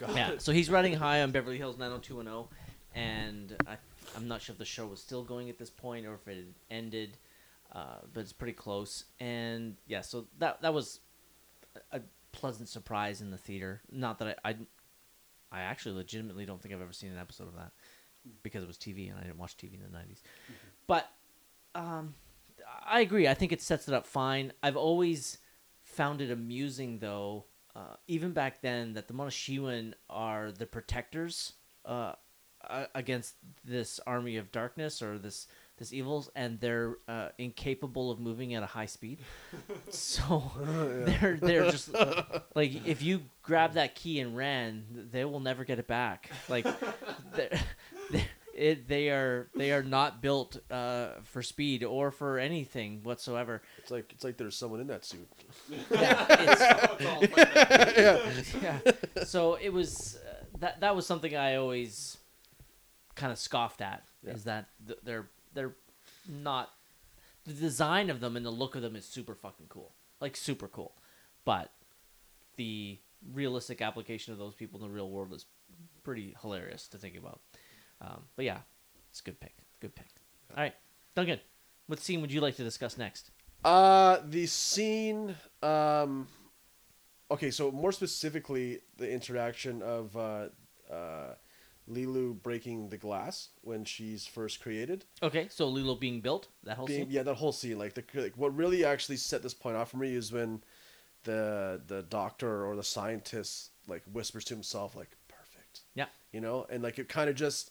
understood. 0.00 0.16
yeah. 0.16 0.38
So 0.38 0.52
he's 0.52 0.70
riding 0.70 0.94
high 0.94 1.22
on 1.22 1.30
Beverly 1.30 1.58
Hills 1.58 1.78
90210, 1.78 2.48
and 2.94 3.56
I, 3.66 3.76
I'm 4.16 4.28
not 4.28 4.42
sure 4.42 4.52
if 4.52 4.58
the 4.58 4.64
show 4.64 4.86
was 4.86 5.00
still 5.00 5.22
going 5.22 5.48
at 5.48 5.58
this 5.58 5.70
point 5.70 6.06
or 6.06 6.14
if 6.14 6.28
it 6.28 6.36
had 6.36 6.54
ended, 6.70 7.16
uh, 7.72 7.98
but 8.12 8.20
it's 8.20 8.32
pretty 8.32 8.52
close. 8.52 9.04
And 9.20 9.76
yeah, 9.86 10.00
so 10.00 10.26
that 10.38 10.62
that 10.62 10.74
was 10.74 11.00
a 11.92 11.98
a 11.98 12.00
pleasant 12.32 12.68
surprise 12.68 13.20
in 13.20 13.30
the 13.30 13.38
theater. 13.38 13.82
Not 13.90 14.18
that 14.18 14.38
I, 14.44 14.50
I, 14.50 14.56
I 15.50 15.60
actually 15.62 15.96
legitimately 15.96 16.46
don't 16.46 16.60
think 16.60 16.74
I've 16.74 16.80
ever 16.80 16.92
seen 16.92 17.10
an 17.10 17.18
episode 17.18 17.48
of 17.48 17.54
that 17.56 17.72
because 18.42 18.62
it 18.62 18.66
was 18.66 18.76
TV 18.76 19.10
and 19.10 19.18
I 19.18 19.22
didn't 19.22 19.38
watch 19.38 19.56
TV 19.56 19.74
in 19.74 19.80
the 19.80 19.98
90s. 19.98 20.20
But 20.86 21.10
um, 21.74 22.14
I 22.84 23.00
agree. 23.00 23.28
I 23.28 23.34
think 23.34 23.52
it 23.52 23.62
sets 23.62 23.88
it 23.88 23.94
up 23.94 24.06
fine. 24.06 24.52
I've 24.62 24.76
always 24.76 25.38
found 25.84 26.20
it 26.20 26.30
amusing, 26.30 26.98
though, 26.98 27.44
uh, 27.74 27.96
even 28.06 28.32
back 28.32 28.60
then, 28.62 28.94
that 28.94 29.08
the 29.08 29.14
Mondoshawan 29.14 29.94
are 30.08 30.52
the 30.52 30.66
protectors 30.66 31.54
uh, 31.84 32.12
against 32.94 33.34
this 33.64 34.00
army 34.06 34.36
of 34.36 34.52
darkness 34.52 35.02
or 35.02 35.18
this 35.18 35.46
this 35.82 35.92
evils, 35.92 36.30
and 36.36 36.60
they're 36.60 36.96
uh, 37.08 37.28
incapable 37.38 38.10
of 38.12 38.20
moving 38.20 38.54
at 38.54 38.62
a 38.62 38.66
high 38.66 38.86
speed. 38.86 39.18
so 39.90 40.42
they're 40.60 41.36
they're 41.40 41.70
just 41.70 41.92
like 42.54 42.86
if 42.86 43.02
you 43.02 43.22
grab 43.42 43.72
that 43.74 43.94
key 43.96 44.20
and 44.20 44.36
ran, 44.36 45.08
they 45.10 45.24
will 45.24 45.40
never 45.40 45.64
get 45.64 45.78
it 45.80 45.88
back. 45.88 46.30
Like 46.48 46.64
they're, 47.34 47.50
they're, 48.10 48.22
it, 48.54 48.86
they 48.86 49.08
are 49.10 49.48
they 49.56 49.72
are 49.72 49.82
not 49.82 50.22
built 50.22 50.58
uh, 50.70 51.08
for 51.24 51.42
speed 51.42 51.82
or 51.82 52.10
for 52.12 52.38
anything 52.38 53.00
whatsoever. 53.02 53.60
It's 53.78 53.90
like 53.90 54.12
it's 54.12 54.22
like 54.22 54.36
there's 54.36 54.56
someone 54.56 54.80
in 54.80 54.86
that 54.86 55.04
suit. 55.04 55.28
Yeah, 55.90 56.26
it's, 56.30 56.60
It's 57.00 57.06
all 57.06 57.20
like 57.20 57.34
that. 57.34 57.94
yeah. 58.62 58.78
yeah. 59.16 59.24
So 59.24 59.54
it 59.54 59.72
was 59.72 60.16
uh, 60.24 60.44
that 60.60 60.80
that 60.80 60.94
was 60.94 61.06
something 61.06 61.34
I 61.34 61.56
always 61.56 62.18
kind 63.14 63.32
of 63.32 63.38
scoffed 63.38 63.80
at 63.82 64.04
Yeah. 64.24 64.32
is 64.32 64.44
that 64.44 64.68
th- 64.86 64.98
they're 65.02 65.28
they're 65.54 65.74
not 66.28 66.70
the 67.44 67.52
design 67.52 68.10
of 68.10 68.20
them 68.20 68.36
and 68.36 68.46
the 68.46 68.50
look 68.50 68.76
of 68.76 68.82
them 68.82 68.96
is 68.96 69.04
super 69.04 69.34
fucking 69.34 69.66
cool, 69.68 69.92
like 70.20 70.36
super 70.36 70.68
cool, 70.68 70.94
but 71.44 71.72
the 72.56 72.98
realistic 73.32 73.80
application 73.82 74.32
of 74.32 74.38
those 74.38 74.54
people 74.54 74.80
in 74.80 74.88
the 74.88 74.94
real 74.94 75.10
world 75.10 75.32
is 75.32 75.46
pretty 76.02 76.34
hilarious 76.40 76.88
to 76.88 76.98
think 76.98 77.16
about. 77.16 77.40
Um, 78.00 78.22
but 78.36 78.44
yeah, 78.44 78.58
it's 79.10 79.20
a 79.20 79.24
good 79.24 79.40
pick. 79.40 79.54
Good 79.80 79.94
pick. 79.94 80.08
All 80.56 80.62
right, 80.62 80.74
Duncan, 81.14 81.40
what 81.86 82.00
scene 82.00 82.20
would 82.20 82.32
you 82.32 82.40
like 82.40 82.56
to 82.56 82.64
discuss 82.64 82.98
next? 82.98 83.30
Uh, 83.64 84.18
the 84.28 84.46
scene. 84.46 85.34
Um, 85.62 86.26
okay, 87.30 87.50
so 87.50 87.70
more 87.70 87.92
specifically, 87.92 88.80
the 88.96 89.10
interaction 89.10 89.82
of 89.82 90.16
uh, 90.16 90.48
uh, 90.92 91.34
Leeloo 91.94 92.40
breaking 92.42 92.88
the 92.88 92.96
glass 92.96 93.48
when 93.62 93.84
she's 93.84 94.26
first 94.26 94.60
created. 94.60 95.04
Okay, 95.22 95.48
so 95.50 95.70
Leeloo 95.70 95.98
being 95.98 96.20
built, 96.20 96.48
that 96.64 96.76
whole 96.76 96.86
Being, 96.86 97.04
scene. 97.04 97.10
yeah, 97.10 97.22
that 97.22 97.34
whole 97.34 97.52
scene. 97.52 97.78
Like 97.78 97.94
the 97.94 98.04
like, 98.14 98.36
what 98.36 98.54
really 98.56 98.84
actually 98.84 99.16
set 99.16 99.42
this 99.42 99.54
point 99.54 99.76
off 99.76 99.90
for 99.90 99.98
me 99.98 100.14
is 100.14 100.32
when 100.32 100.62
the 101.24 101.80
the 101.86 102.02
doctor 102.02 102.66
or 102.66 102.74
the 102.76 102.82
scientist 102.82 103.70
like 103.86 104.02
whispers 104.12 104.44
to 104.46 104.54
himself 104.54 104.96
like 104.96 105.10
perfect. 105.28 105.82
Yeah. 105.94 106.06
You 106.32 106.40
know, 106.40 106.66
and 106.70 106.82
like 106.82 106.98
it 106.98 107.08
kind 107.08 107.28
of 107.30 107.36
just 107.36 107.70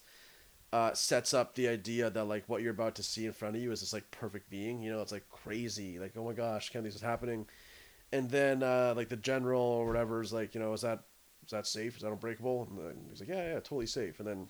uh, 0.74 0.94
sets 0.94 1.34
up 1.34 1.56
the 1.56 1.68
idea 1.68 2.10
that 2.10 2.24
like 2.26 2.46
what 2.48 2.62
you're 2.62 2.72
about 2.72 2.96
to 2.96 3.04
see 3.04 3.26
in 3.26 3.34
front 3.34 3.56
of 3.56 3.62
you 3.62 3.72
is 3.72 3.82
this 3.82 3.92
like 3.94 4.10
perfect 4.12 4.50
being. 4.50 4.82
You 4.82 4.92
know, 4.92 5.02
it's 5.02 5.12
like 5.12 5.28
crazy. 5.30 6.00
Like 6.00 6.14
oh 6.16 6.24
my 6.26 6.34
gosh, 6.34 6.70
can't 6.70 6.84
believe 6.84 6.94
this 6.94 7.02
is 7.02 7.06
happening. 7.08 7.48
And 8.14 8.30
then 8.30 8.62
uh, 8.62 8.94
like 8.96 9.10
the 9.10 9.16
general 9.16 9.62
or 9.62 9.88
whatever 9.88 10.22
is 10.22 10.34
like, 10.34 10.54
you 10.54 10.60
know, 10.62 10.74
is 10.74 10.82
that 10.82 11.04
is 11.44 11.52
that 11.52 11.68
safe? 11.68 11.96
Is 11.96 12.04
that 12.04 12.12
unbreakable? 12.12 12.68
And 12.70 12.80
then 12.80 13.06
he's 13.10 13.20
like, 13.20 13.30
yeah, 13.30 13.54
yeah, 13.54 13.56
totally 13.56 13.86
safe. 13.86 14.20
And 14.20 14.28
then 14.28 14.48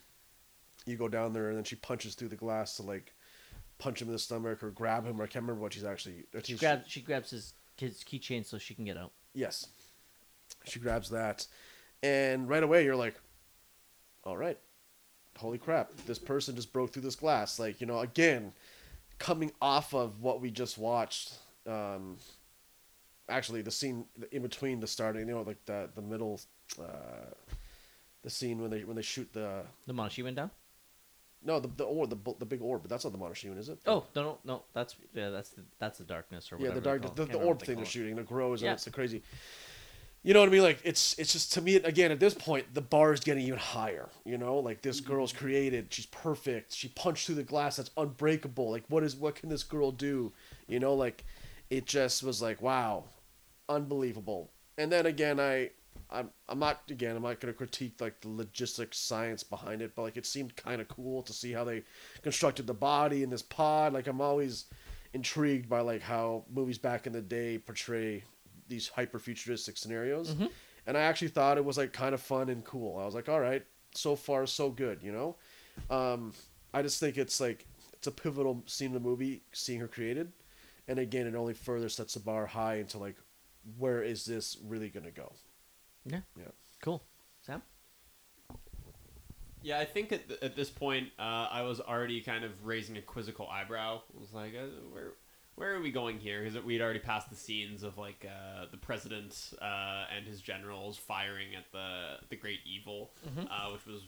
you 0.86 0.98
go 0.98 1.08
down 1.08 1.34
there, 1.34 1.50
and 1.50 1.58
then 1.58 1.64
she 1.64 1.76
punches 1.76 2.16
through 2.16 2.30
the 2.30 2.36
glass 2.36 2.76
to 2.78 2.84
like 2.84 3.14
punch 3.78 4.02
him 4.02 4.08
in 4.08 4.14
the 4.14 4.20
stomach 4.20 4.64
or 4.64 4.72
grab 4.72 5.06
him. 5.06 5.20
Or 5.20 5.24
I 5.24 5.28
can't 5.28 5.44
remember 5.44 5.62
what 5.62 5.74
she's 5.74 5.84
actually. 5.84 6.26
She 6.34 6.54
think 6.54 6.60
grabs 6.60 6.88
she 6.88 7.02
grabs 7.02 7.30
his 7.30 7.54
kid's 7.78 8.04
keychain 8.04 8.46
so 8.46 8.58
she 8.58 8.74
can 8.74 8.86
get 8.86 8.98
out. 8.98 9.12
Yes. 9.34 9.68
She 10.66 10.80
grabs 10.80 11.10
that. 11.10 11.48
And 12.04 12.50
right 12.50 12.64
away 12.64 12.84
you're 12.84 12.96
like, 12.96 13.16
all 14.24 14.38
right. 14.38 14.58
Holy 15.38 15.58
crap. 15.58 15.92
This 16.06 16.20
person 16.20 16.56
just 16.56 16.74
broke 16.74 16.92
through 16.92 17.04
this 17.04 17.16
glass. 17.16 17.58
Like, 17.58 17.80
you 17.82 17.88
know, 17.88 18.00
again, 18.00 18.52
coming 19.18 19.52
off 19.62 19.94
of 19.94 20.22
what 20.22 20.42
we 20.42 20.52
just 20.52 20.78
watched. 20.78 21.34
Um, 21.66 22.18
actually, 23.30 23.62
the 23.62 23.72
scene 23.72 24.06
in 24.32 24.42
between 24.42 24.80
the 24.80 24.88
starting, 24.88 25.28
you 25.28 25.34
know, 25.34 25.42
like 25.42 25.64
the, 25.66 25.90
the 25.96 26.02
middle, 26.02 26.42
uh, 26.80 27.34
the 28.24 28.30
scene 28.30 28.62
when 28.62 28.70
they 28.72 28.84
when 28.84 28.96
they 28.96 29.02
shoot 29.02 29.32
the 29.34 29.64
The 29.88 29.94
Mondoshawan 29.94 30.36
down. 30.36 30.52
no 31.44 31.60
the 31.60 31.68
the 31.70 31.84
orb 31.84 32.10
the 32.10 32.34
the 32.40 32.46
big 32.46 32.62
orb 32.62 32.82
but 32.84 32.90
that's 32.90 33.04
not 33.04 33.12
the 33.14 33.20
Mondoshawan 33.20 33.58
is 33.58 33.70
it? 33.70 33.80
Oh 33.88 34.06
no 34.16 34.22
no 34.24 34.38
no 34.46 34.64
that's 34.74 34.96
yeah 35.14 35.30
that's 35.30 35.50
the 35.50 35.64
that's 35.80 35.98
the 35.98 36.04
darkness 36.04 36.52
or 36.52 36.58
yeah 36.60 36.70
the 36.70 36.76
they 36.76 36.82
dark 36.82 37.16
the, 37.16 37.26
the 37.26 37.38
orb 37.38 37.62
thing 37.62 37.76
they're 37.78 37.86
shooting 37.86 38.16
the 38.16 38.24
grows 38.24 38.62
Yeah. 38.62 38.70
and 38.70 38.76
it's 38.76 38.86
the 38.86 38.92
crazy 38.92 39.24
you 40.24 40.36
know 40.36 40.40
what 40.42 40.50
i 40.50 40.52
mean? 40.52 40.62
Like 40.62 40.80
it's 40.84 41.18
it's 41.18 41.34
just 41.34 41.52
to 41.54 41.62
me 41.62 41.78
again 41.78 42.12
at 42.12 42.20
this 42.20 42.36
point 42.36 42.72
the 42.76 42.82
bar 42.82 43.12
is 43.12 43.22
getting 43.22 43.44
even 43.48 43.58
higher 43.58 44.08
you 44.24 44.38
know? 44.38 44.60
Like 44.60 44.84
this 44.84 45.02
Mm-hmm. 45.02 45.12
girl's 45.12 45.34
created 45.34 45.92
she's 45.92 46.06
perfect 46.06 46.74
she 46.76 46.90
punched 46.90 47.26
through 47.26 47.36
the 47.36 47.44
glass 47.44 47.78
that's 47.78 47.90
unbreakable 47.98 48.70
like 48.70 48.84
what 48.88 49.02
is 49.04 49.16
what 49.16 49.34
can 49.34 49.50
this 49.50 49.64
girl 49.64 49.92
do? 49.92 50.32
You 50.68 50.80
know 50.80 50.94
like 50.94 51.24
it 51.72 51.86
just 51.88 52.22
was 52.22 52.40
like 52.42 52.62
wow 52.62 53.06
unbelievable. 53.68 54.52
And 54.78 54.92
then 54.92 55.06
again 55.08 55.40
i 55.40 55.72
i'm, 56.12 56.30
I'm 56.50 56.60
not 56.60 56.82
again 56.89 57.15
i'm 57.15 57.24
not 57.24 57.39
going 57.39 57.54
to 57.54 57.58
critique 57.58 58.00
like 58.00 58.21
the 58.21 58.30
logistics 58.30 58.97
science 58.97 59.43
behind 59.43 59.82
it 59.82 59.95
but 59.95 60.04
like 60.04 60.17
it 60.17 60.26
seemed 60.26 60.56
kind 60.56 60.82
of 60.82 60.88
cool 60.88 61.21
to 61.24 61.34
see 61.34 61.52
how 61.52 61.63
they 61.63 61.84
constructed 62.21 62.67
the 62.67 62.74
body 62.74 63.24
in 63.24 63.30
this 63.30 63.41
pod. 63.41 63.93
Like 63.93 64.08
i'm 64.08 64.21
always 64.21 64.65
intrigued 65.13 65.69
by 65.69 65.82
like 65.82 66.02
how 66.02 66.45
movies 66.50 66.78
back 66.78 67.08
in 67.08 67.13
the 67.13 67.21
day 67.21 67.58
portray 67.58 68.24
these 68.67 68.88
hyper 68.88 69.19
futuristic 69.19 69.78
scenarios 69.78 70.36
and 70.88 70.97
i 70.97 71.02
actually 71.02 71.28
thought 71.28 71.58
it 71.58 71.65
was 71.65 71.78
like 71.78 71.93
kind 71.93 72.13
of 72.13 72.21
fun 72.21 72.50
and 72.50 72.63
cool. 72.63 72.97
I 73.00 73.06
was 73.06 73.15
like 73.15 73.30
all 73.30 73.39
right 73.39 73.65
so 73.93 74.15
far 74.15 74.45
so 74.45 74.69
good 74.69 75.00
you 75.02 75.12
know? 75.12 75.36
Um 75.89 76.34
i 76.74 76.82
just 76.82 77.00
think 77.00 77.17
it's 77.17 77.39
like 77.41 77.65
it's 77.93 78.08
a 78.08 78.12
pivotal 78.12 78.63
scene 78.65 78.88
in 78.88 78.93
the 78.93 79.00
movie 79.00 79.43
seeing 79.52 79.80
her 79.80 79.88
created. 79.88 80.32
And 80.88 81.00
again 81.00 81.28
it 81.28 81.36
only 81.36 81.54
further 81.54 81.89
sets 81.89 82.15
the 82.15 82.19
bar 82.19 82.45
high 82.45 82.76
into 82.76 82.97
like 82.97 83.17
where 83.78 84.02
is 84.02 84.26
this 84.26 84.58
really 84.65 84.89
going 84.89 85.06
to 85.06 85.12
go 85.12 85.32
Yeah. 86.06 86.20
Yeah. 86.38 86.46
Cool. 86.82 87.04
Sam. 87.42 87.62
Yeah, 89.64 89.80
I 89.80 89.86
think 89.86 90.12
at, 90.12 90.28
th- 90.28 90.42
at 90.42 90.56
this 90.56 90.70
point, 90.70 91.10
uh, 91.20 91.48
I 91.52 91.62
was 91.62 91.80
already 91.80 92.22
kind 92.22 92.44
of 92.44 92.66
raising 92.66 92.98
a 92.98 93.02
quizzical 93.02 93.48
eyebrow. 93.48 94.02
I 94.16 94.20
was 94.20 94.34
like, 94.34 94.54
uh, 94.56 94.66
where 94.92 95.12
where 95.56 95.76
are 95.76 95.82
we 95.82 95.92
going 95.92 96.18
here? 96.18 96.44
Because 96.44 96.64
we'd 96.64 96.82
already 96.82 97.00
passed 97.00 97.30
the 97.30 97.36
scenes 97.36 97.84
of 97.84 97.98
like 97.98 98.26
uh, 98.26 98.66
the 98.72 98.78
president 98.78 99.54
uh, 99.62 100.06
and 100.16 100.26
his 100.26 100.42
generals 100.42 100.98
firing 100.98 101.54
at 101.56 101.72
the 101.72 102.18
the 102.30 102.36
great 102.36 102.60
evil, 102.66 103.12
uh, 103.38 103.70
which 103.72 103.86
was 103.86 104.02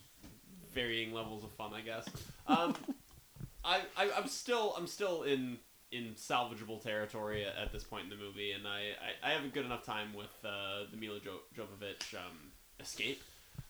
varying 0.73 1.13
levels 1.13 1.43
of 1.43 1.51
fun, 1.51 1.71
I 1.73 1.82
guess. 1.82 2.08
Um, 2.47 2.75
I, 3.63 3.82
I 3.95 4.10
I'm 4.17 4.27
still 4.27 4.73
I'm 4.75 4.88
still 4.88 5.21
in 5.23 5.58
in 5.93 6.15
salvageable 6.15 6.82
territory 6.82 7.45
at, 7.45 7.71
this 7.71 7.84
point 7.84 8.06
in 8.06 8.10
the 8.10 8.15
movie, 8.15 8.51
and 8.51 8.67
I, 8.67 8.93
I, 9.23 9.29
I 9.29 9.34
have 9.34 9.45
a 9.45 9.47
good 9.47 9.65
enough 9.65 9.86
time 9.86 10.13
with 10.13 10.34
uh, 10.43 10.86
the 10.91 10.97
Milla 10.97 11.19
jo- 11.19 11.41
Jovovich 11.56 12.15
um, 12.15 12.51
escape. 12.79 13.21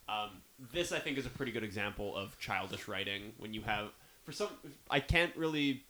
Um, 0.07 0.41
this 0.71 0.91
I 0.91 0.99
think 0.99 1.17
is 1.17 1.25
a 1.25 1.29
pretty 1.29 1.51
good 1.51 1.63
example 1.63 2.15
of 2.15 2.38
childish 2.39 2.88
writing 2.88 3.33
when 3.38 3.53
you 3.53 3.62
have 3.62 3.89
for 4.23 4.31
some 4.31 4.49
I 4.89 4.99
can't 4.99 5.36
really 5.36 5.83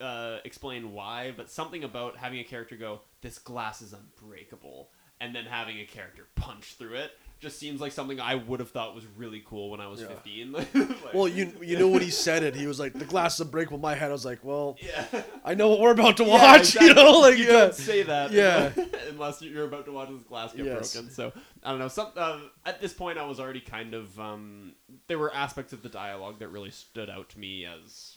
uh, 0.00 0.38
explain 0.44 0.92
why, 0.92 1.32
but 1.36 1.50
something 1.50 1.84
about 1.84 2.16
having 2.16 2.40
a 2.40 2.44
character 2.44 2.76
go 2.76 3.00
this 3.20 3.38
glass 3.38 3.82
is 3.82 3.92
unbreakable 3.94 4.90
and 5.20 5.34
then 5.34 5.44
having 5.44 5.78
a 5.78 5.84
character 5.84 6.26
punch 6.34 6.74
through 6.74 6.94
it 6.94 7.12
just 7.44 7.58
seems 7.60 7.80
like 7.80 7.92
something 7.92 8.18
I 8.20 8.34
would 8.34 8.58
have 8.58 8.70
thought 8.70 8.94
was 8.94 9.04
really 9.16 9.42
cool 9.46 9.70
when 9.70 9.80
I 9.80 9.86
was 9.86 10.00
Yeah. 10.00 10.08
15. 10.08 10.52
Like- 10.52 11.14
Well, 11.14 11.28
you 11.28 11.52
you 11.62 11.78
know 11.78 11.86
when 11.88 12.02
he 12.02 12.10
said 12.10 12.42
it, 12.42 12.56
he 12.56 12.66
was 12.66 12.80
like, 12.80 12.92
"The 12.94 13.04
glass 13.04 13.34
is 13.34 13.40
unbreakable." 13.46 13.78
My 13.78 13.94
head, 13.94 14.08
I 14.08 14.12
was 14.12 14.24
like, 14.24 14.40
"Well, 14.42 14.76
yeah. 14.82 15.22
I 15.44 15.54
know 15.54 15.68
what 15.68 15.78
we're 15.80 15.92
about 15.92 16.16
to 16.16 16.24
Yeah, 16.24 16.30
watch." 16.32 16.60
exactly. 16.74 16.88
You 16.88 16.94
know, 16.94 17.20
like 17.20 17.38
you 17.38 17.44
yeah, 17.44 17.52
don't 17.52 17.74
say 17.74 18.02
that, 18.02 18.32
Yeah. 18.32 18.72
unless 19.10 19.40
you're 19.42 19.64
about 19.66 19.84
to 19.86 19.92
watch 19.92 20.08
this 20.10 20.22
glass 20.22 20.52
get 20.52 20.66
Yes. 20.66 20.92
broken. 20.94 21.10
So 21.10 21.32
I 21.62 21.70
don't 21.70 21.78
know. 21.78 21.88
Some 21.88 22.08
uh, 22.16 22.40
at 22.66 22.80
this 22.80 22.92
point, 22.92 23.18
I 23.18 23.24
was 23.26 23.38
already 23.38 23.60
kind 23.60 23.94
of 23.94 24.18
um, 24.18 24.72
there 25.06 25.18
were 25.18 25.32
aspects 25.32 25.72
of 25.72 25.82
the 25.82 25.88
dialogue 25.88 26.40
that 26.40 26.48
really 26.48 26.70
stood 26.72 27.08
out 27.10 27.28
to 27.30 27.38
me 27.38 27.64
as 27.66 28.16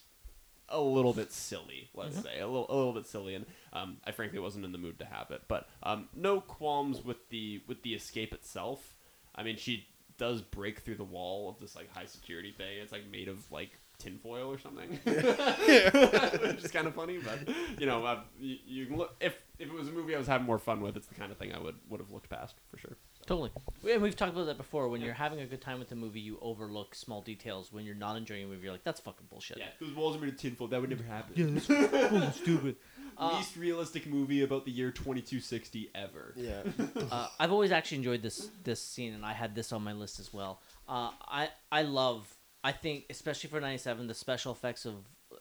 a 0.70 0.82
little 0.82 1.14
bit 1.14 1.32
silly. 1.32 1.90
Let's 1.94 2.16
Mm-hmm. 2.18 2.26
say 2.26 2.40
a 2.40 2.46
little 2.48 2.66
a 2.70 2.76
little 2.76 2.94
bit 2.94 3.08
silly, 3.08 3.36
and 3.36 3.46
um, 3.74 3.98
I 4.06 4.12
frankly 4.12 4.40
wasn't 4.40 4.66
in 4.66 4.72
the 4.72 4.78
mood 4.78 5.00
to 5.00 5.06
have 5.06 5.32
it. 5.32 5.44
But 5.48 5.68
um, 5.84 6.10
no 6.16 6.42
qualms 6.42 7.04
with 7.04 7.30
the 7.30 7.62
with 7.68 7.84
the 7.84 7.94
escape 7.94 8.34
itself. 8.34 8.96
I 9.38 9.44
mean, 9.44 9.58
she 9.58 9.88
does 10.18 10.42
break 10.42 10.80
through 10.80 10.96
the 10.96 11.04
wall 11.04 11.50
of 11.50 11.60
this 11.60 11.76
like 11.76 11.92
high 11.94 12.06
security 12.06 12.52
thing. 12.52 12.80
It's 12.82 12.92
like 12.92 13.10
made 13.12 13.28
of 13.28 13.50
like 13.52 13.72
tinfoil 14.00 14.52
or 14.52 14.58
something. 14.58 15.00
Which 15.06 16.64
is 16.64 16.72
kind 16.72 16.88
of 16.88 16.96
funny, 16.96 17.20
but 17.20 17.48
you 17.80 17.86
know, 17.86 18.04
uh, 18.06 18.22
you, 18.40 18.58
you 18.66 18.86
can 18.88 18.98
look 18.98 19.16
if 19.20 19.38
if 19.60 19.68
it 19.70 19.74
was 19.74 19.88
a 19.88 19.92
movie 19.92 20.16
I 20.16 20.18
was 20.18 20.28
having 20.28 20.46
more 20.48 20.60
fun 20.60 20.82
with, 20.82 20.98
it's 20.98 21.08
the 21.08 21.16
kind 21.16 21.32
of 21.32 21.38
thing 21.38 21.54
I 21.54 21.60
would 21.60 21.76
would 21.90 22.00
have 22.00 22.12
looked 22.12 22.30
past 22.30 22.56
for 22.70 22.78
sure. 22.78 22.98
Totally. 23.26 23.52
We- 23.84 23.92
And 23.92 24.02
we've 24.02 24.16
talked 24.16 24.32
about 24.34 24.46
that 24.46 24.58
before. 24.58 24.88
When 24.88 25.02
you're 25.02 25.14
having 25.14 25.42
a 25.42 25.46
good 25.46 25.60
time 25.62 25.80
with 25.80 25.90
the 25.90 25.96
movie, 25.96 26.22
you 26.22 26.38
overlook 26.42 26.96
small 26.96 27.22
details. 27.22 27.74
When 27.74 27.84
you're 27.86 27.94
not 27.96 28.16
enjoying 28.16 28.44
a 28.44 28.48
movie, 28.48 28.64
you're 28.64 28.72
like, 28.72 28.84
"That's 28.86 29.00
fucking 29.02 29.28
bullshit." 29.30 29.58
Yeah, 29.58 29.66
those 29.82 29.94
walls 29.94 30.16
are 30.16 30.20
made 30.20 30.30
of 30.30 30.38
tinfoil. 30.38 30.68
That 30.70 30.80
would 30.82 30.90
never 30.90 31.04
happen. 31.04 31.34
Yeah, 31.36 32.10
that's 32.20 32.38
stupid. 32.42 32.78
Uh, 33.20 33.38
Least 33.38 33.56
realistic 33.58 34.06
movie 34.06 34.44
about 34.44 34.66
the 34.66 34.72
year 34.72 34.92
2260 34.92 35.90
ever. 35.96 36.34
yeah. 36.36 36.62
uh, 37.12 37.28
I've 37.40 37.52
always 37.52 37.72
actually 37.72 37.98
enjoyed 37.98 38.22
this 38.22 38.50
this 38.64 38.82
scene, 38.82 39.14
and 39.14 39.26
I 39.26 39.34
had 39.34 39.56
this 39.56 39.72
on 39.74 39.84
my 39.84 39.94
list 39.94 40.20
as 40.20 40.34
well. 40.34 40.62
Uh, 40.88 41.12
I 41.28 41.50
I 41.72 41.82
love. 41.84 42.34
I 42.64 42.72
think, 42.74 43.06
especially 43.10 43.50
for 43.50 43.60
'97, 43.62 44.08
the 44.08 44.14
special 44.14 44.52
effects 44.52 44.86
of 44.86 44.96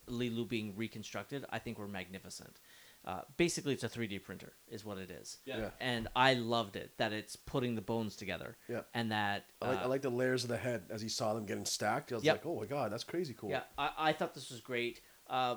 Leeloo 0.08 0.48
being 0.48 0.74
reconstructed, 0.76 1.44
I 1.50 1.58
think 1.58 1.78
were 1.78 1.88
magnificent. 1.88 2.60
Uh, 3.04 3.20
basically, 3.36 3.72
it's 3.72 3.84
a 3.84 3.88
3D 3.88 4.20
printer, 4.22 4.52
is 4.68 4.84
what 4.84 4.98
it 4.98 5.10
is. 5.10 5.38
Yeah. 5.44 5.58
Yeah. 5.58 5.70
And 5.80 6.08
I 6.16 6.34
loved 6.34 6.74
it 6.74 6.90
that 6.98 7.12
it's 7.12 7.36
putting 7.36 7.76
the 7.76 7.80
bones 7.80 8.16
together. 8.16 8.56
Yeah. 8.68 8.80
And 8.94 9.12
that. 9.12 9.44
I 9.62 9.68
like, 9.68 9.78
I 9.78 9.82
uh, 9.84 9.88
like 9.88 10.02
the 10.02 10.10
layers 10.10 10.42
of 10.42 10.50
the 10.50 10.56
head 10.56 10.82
as 10.90 11.00
he 11.02 11.08
saw 11.08 11.32
them 11.34 11.46
getting 11.46 11.64
stacked. 11.64 12.10
I 12.10 12.16
was 12.16 12.24
Yep. 12.24 12.34
like, 12.36 12.46
"Oh 12.46 12.58
my 12.60 12.66
god, 12.66 12.90
that's 12.92 13.04
crazy 13.04 13.34
cool." 13.38 13.50
Yeah, 13.50 13.62
I, 13.78 13.90
I 13.96 14.12
thought 14.12 14.34
this 14.34 14.50
was 14.50 14.60
great. 14.60 15.02
Uh, 15.28 15.56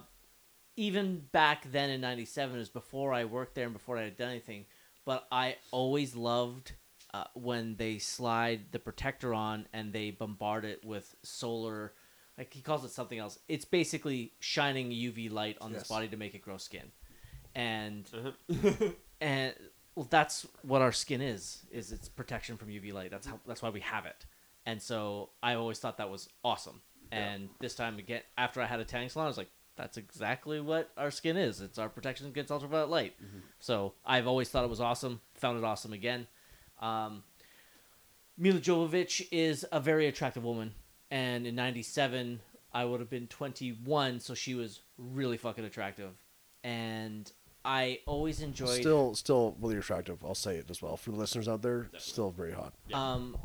even 0.80 1.26
back 1.34 1.70
then 1.72 1.90
in 1.90 2.00
'97, 2.00 2.56
it 2.56 2.60
was 2.60 2.70
before 2.70 3.14
I 3.14 3.26
worked 3.26 3.54
there 3.54 3.66
and 3.66 3.74
before 3.74 3.98
I 3.98 4.04
had 4.04 4.16
done 4.16 4.30
anything. 4.30 4.66
But 5.04 5.28
I 5.30 5.58
always 5.72 6.16
loved 6.16 6.72
uh, 7.14 7.26
when 7.34 7.76
they 7.76 7.98
slide 7.98 8.72
the 8.72 8.80
protector 8.80 9.34
on 9.34 9.68
and 9.74 9.92
they 9.92 10.12
bombard 10.12 10.64
it 10.64 10.86
with 10.86 11.16
solar. 11.22 11.94
Like 12.38 12.54
he 12.54 12.62
calls 12.62 12.86
it 12.86 12.92
something 12.92 13.20
else. 13.20 13.40
It's 13.50 13.66
basically 13.66 14.32
shining 14.40 14.92
UV 14.92 15.30
light 15.30 15.58
on 15.60 15.74
this 15.74 15.88
body 15.88 16.08
to 16.08 16.16
make 16.18 16.34
it 16.34 16.42
grow 16.42 16.58
skin, 16.58 16.92
and 17.54 18.10
Uh-huh. 18.14 18.92
and 19.22 19.54
well, 19.96 20.08
that's 20.10 20.48
what 20.62 20.82
our 20.82 20.94
skin 20.94 21.22
is. 21.22 21.66
Is 21.72 21.92
it's 21.92 22.08
protection 22.08 22.56
from 22.56 22.70
UV 22.70 22.94
light. 22.94 23.12
That's 23.12 23.28
how. 23.28 23.42
That's 23.46 23.62
why 23.62 23.70
we 23.70 23.82
have 23.82 24.06
it. 24.06 24.26
And 24.66 24.82
so 24.82 25.32
I 25.44 25.56
always 25.56 25.80
thought 25.80 25.98
that 25.98 26.10
was 26.10 26.30
awesome. 26.44 26.82
And 27.12 27.50
this 27.60 27.76
time 27.76 27.98
again, 27.98 28.22
after 28.38 28.62
I 28.62 28.66
had 28.68 28.80
a 28.80 28.86
tanning 28.86 29.10
salon, 29.10 29.26
I 29.26 29.30
was 29.30 29.38
like, 29.38 29.50
that's 29.80 29.96
exactly 29.96 30.60
what 30.60 30.92
our 30.98 31.10
skin 31.10 31.38
is. 31.38 31.62
It's 31.62 31.80
our 31.80 31.88
protection 31.88 32.28
against 32.28 32.52
ultraviolet 32.52 32.90
light. 32.90 33.16
So 33.60 33.94
I've 34.06 34.28
always 34.28 34.50
thought 34.50 34.66
it 34.66 34.70
was 34.70 34.82
awesome. 34.82 35.22
Found 35.36 35.58
it 35.58 35.64
awesome 35.64 35.94
again. 35.94 36.28
Um, 36.82 37.24
Milla 38.38 38.60
Jovovich 38.60 39.26
is 39.32 39.66
a 39.72 39.80
very 39.80 40.08
attractive 40.08 40.44
woman, 40.44 40.74
and 41.10 41.48
in 41.48 41.56
'97 41.56 42.42
I 42.74 42.84
would 42.84 43.00
have 43.00 43.10
been 43.10 43.28
21, 43.28 44.20
so 44.20 44.34
she 44.34 44.54
was 44.54 44.82
really 44.98 45.38
fucking 45.38 45.64
attractive, 45.64 46.12
and 46.64 47.32
I 47.64 48.00
always 48.06 48.42
enjoyed. 48.42 48.82
Still, 48.82 49.16
still 49.16 49.56
really 49.62 49.78
attractive. 49.78 50.24
I'll 50.26 50.36
say 50.36 50.58
it 50.58 50.70
as 50.70 50.82
well 50.82 50.98
for 50.98 51.12
the 51.12 51.18
listeners 51.18 51.48
out 51.48 51.62
there. 51.62 51.90
Still 51.98 52.32
very 52.32 52.52
hot. 52.52 52.74
Um, 52.94 53.38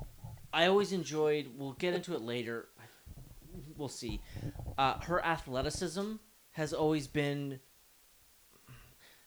I 0.53 0.67
always 0.67 0.93
enjoyed. 0.93 1.53
We'll 1.57 1.73
get 1.73 1.95
into 1.95 2.13
it 2.15 2.23
later. 2.23 2.67
We'll 3.77 3.89
see. 3.89 4.21
Uh, 4.79 4.99
her 5.01 5.25
athleticism 5.25 6.15
has 6.53 6.73
always 6.73 7.07
been 7.07 7.61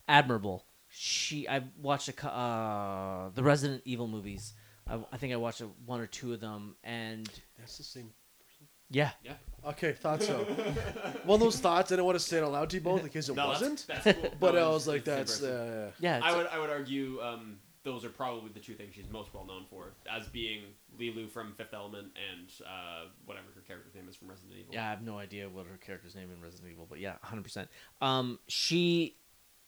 admirable. 0.07 0.65
She, 0.89 1.47
I 1.47 1.63
watched 1.81 2.09
a, 2.09 2.27
uh, 2.27 3.29
the 3.35 3.43
Resident 3.43 3.81
Evil 3.85 4.07
movies. 4.07 4.53
I, 4.87 4.99
I 5.11 5.17
think 5.17 5.33
I 5.33 5.35
watched 5.35 5.61
a, 5.61 5.65
one 5.85 5.99
or 5.99 6.07
two 6.07 6.33
of 6.33 6.39
them, 6.39 6.75
and 6.83 7.29
That's 7.59 7.77
the 7.77 7.83
same. 7.83 8.03
Person. 8.39 8.67
Yeah, 8.89 9.11
Yeah. 9.23 9.33
Okay, 9.65 9.91
thought 9.91 10.23
so. 10.23 10.37
One 11.25 11.35
of 11.35 11.39
those 11.41 11.59
thoughts 11.59 11.91
I 11.91 11.95
didn't 11.95 12.05
want 12.05 12.17
to 12.17 12.23
say 12.23 12.37
it 12.37 12.43
out 12.43 12.53
loud 12.53 12.69
to 12.69 12.77
you 12.77 12.81
both 12.81 13.03
in 13.03 13.09
case 13.09 13.27
it 13.27 13.35
No, 13.35 13.51
that's- 13.51 13.61
wasn't. 13.61 13.85
That's, 13.87 14.17
cool. 14.21 14.31
But 14.39 14.53
No, 14.53 14.59
I 14.59 14.61
it's- 14.61 14.73
was 14.73 14.87
like, 14.87 14.97
it's 14.97 15.05
that's 15.05 15.39
person. 15.41 15.53
uh, 15.53 15.91
yeah. 15.99 16.21
I 16.23 16.35
would 16.37 16.47
I 16.47 16.57
would 16.59 16.69
argue 16.69 17.19
um, 17.21 17.59
those 17.87 18.03
are 18.03 18.09
probably 18.09 18.51
the 18.53 18.59
two 18.59 18.73
things 18.73 18.93
she's 18.93 19.09
most 19.09 19.33
well 19.33 19.45
known 19.45 19.63
for, 19.69 19.93
as 20.11 20.27
being 20.27 20.63
Leeloo 20.99 21.29
from 21.29 21.53
Fifth 21.53 21.73
Element 21.73 22.07
and 22.29 22.49
uh, 22.65 23.05
whatever 23.25 23.45
her 23.55 23.61
character's 23.61 23.95
name 23.95 24.09
is 24.09 24.15
from 24.17 24.27
Resident 24.27 24.55
Evil. 24.59 24.73
Yeah, 24.73 24.85
I 24.85 24.89
have 24.89 25.01
no 25.01 25.17
idea 25.17 25.47
what 25.47 25.67
her 25.67 25.77
character's 25.77 26.13
name 26.13 26.29
in 26.29 26.41
Resident 26.41 26.69
Evil, 26.69 26.85
but 26.89 26.99
yeah, 26.99 27.13
hundred 27.21 27.43
percent. 27.43 27.69
Um, 28.01 28.39
she, 28.47 29.15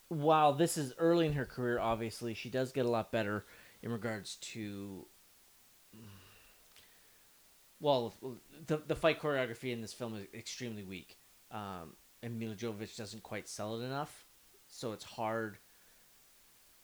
while 0.10 0.51
this 0.51 0.77
is 0.77 0.93
early 0.97 1.27
in 1.27 1.34
her 1.34 1.45
career, 1.45 1.79
obviously 1.79 2.34
she 2.34 2.49
does 2.49 2.73
get 2.73 2.86
a 2.86 2.89
lot 2.89 3.10
better 3.10 3.45
in 3.82 3.91
regards 3.91 4.36
to. 4.36 5.08
Well, 7.82 8.13
the 8.67 8.82
the 8.86 8.95
fight 8.95 9.21
choreography 9.21 9.71
in 9.71 9.79
this 9.79 9.93
film 9.93 10.13
is 10.13 10.25
extremely 10.34 10.84
weak, 10.84 11.17
um, 11.49 11.93
and 12.21 12.38
Milla 12.38 12.53
Jovovich 12.53 12.97
doesn't 12.97 13.23
quite 13.23 13.47
sell 13.47 13.79
it 13.79 13.86
enough, 13.86 14.25
so 14.67 14.91
it's 14.91 15.05
hard. 15.05 15.60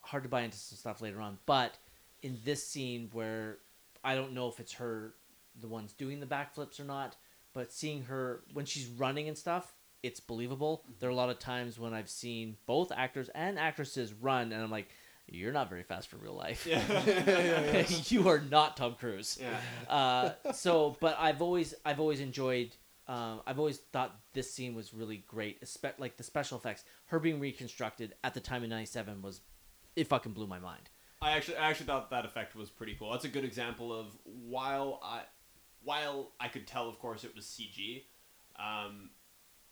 Hard 0.05 0.23
to 0.23 0.29
buy 0.29 0.41
into 0.41 0.57
some 0.57 0.77
stuff 0.77 1.01
later 1.01 1.19
on, 1.21 1.37
but 1.45 1.77
in 2.21 2.39
this 2.43 2.65
scene 2.65 3.09
where 3.11 3.57
I 4.03 4.15
don't 4.15 4.33
know 4.33 4.47
if 4.47 4.59
it's 4.59 4.73
her 4.73 5.13
the 5.59 5.67
ones 5.67 5.93
doing 5.93 6.19
the 6.19 6.25
backflips 6.25 6.79
or 6.79 6.83
not, 6.83 7.15
but 7.53 7.71
seeing 7.71 8.03
her 8.03 8.41
when 8.53 8.65
she's 8.65 8.87
running 8.87 9.27
and 9.27 9.37
stuff, 9.37 9.73
it's 10.03 10.19
believable. 10.19 10.83
There 10.99 11.09
are 11.09 11.11
a 11.11 11.15
lot 11.15 11.29
of 11.29 11.39
times 11.39 11.79
when 11.79 11.93
I've 11.93 12.09
seen 12.09 12.57
both 12.65 12.91
actors 12.91 13.29
and 13.33 13.57
actresses 13.57 14.13
run, 14.13 14.51
and 14.51 14.61
I'm 14.61 14.69
like, 14.69 14.89
"You're 15.27 15.53
not 15.53 15.69
very 15.69 15.83
fast 15.83 16.07
for 16.09 16.17
real 16.17 16.35
life. 16.35 16.67
Yeah. 16.67 17.85
you 18.09 18.29
are 18.29 18.39
not 18.39 18.77
Tom 18.77 18.95
Cruise." 18.95 19.39
yeah. 19.41 19.57
Uh, 19.91 20.51
so, 20.51 20.95
but 20.99 21.17
I've 21.19 21.41
always 21.41 21.73
I've 21.85 21.99
always 21.99 22.19
enjoyed. 22.19 22.75
Um, 23.07 23.41
I've 23.45 23.59
always 23.59 23.77
thought 23.77 24.19
this 24.33 24.51
scene 24.51 24.73
was 24.73 24.93
really 24.93 25.23
great, 25.27 25.61
espe- 25.63 25.99
like 25.99 26.17
the 26.17 26.23
special 26.23 26.57
effects. 26.57 26.83
Her 27.05 27.19
being 27.19 27.39
reconstructed 27.39 28.15
at 28.23 28.33
the 28.33 28.39
time 28.39 28.63
in 28.63 28.69
'97 28.69 29.21
was, 29.21 29.41
it 29.95 30.07
fucking 30.07 30.33
blew 30.33 30.47
my 30.47 30.59
mind. 30.59 30.89
I 31.21 31.31
actually 31.31 31.57
I 31.57 31.69
actually 31.69 31.87
thought 31.87 32.09
that 32.11 32.25
effect 32.25 32.55
was 32.55 32.69
pretty 32.69 32.95
cool. 32.99 33.11
That's 33.11 33.25
a 33.25 33.29
good 33.29 33.45
example 33.45 33.93
of 33.97 34.07
while 34.23 34.99
I 35.03 35.21
while 35.83 36.31
I 36.39 36.47
could 36.47 36.65
tell, 36.67 36.89
of 36.89 36.99
course, 36.99 37.23
it 37.23 37.35
was 37.35 37.45
CG. 37.45 38.03
Um, 38.57 39.09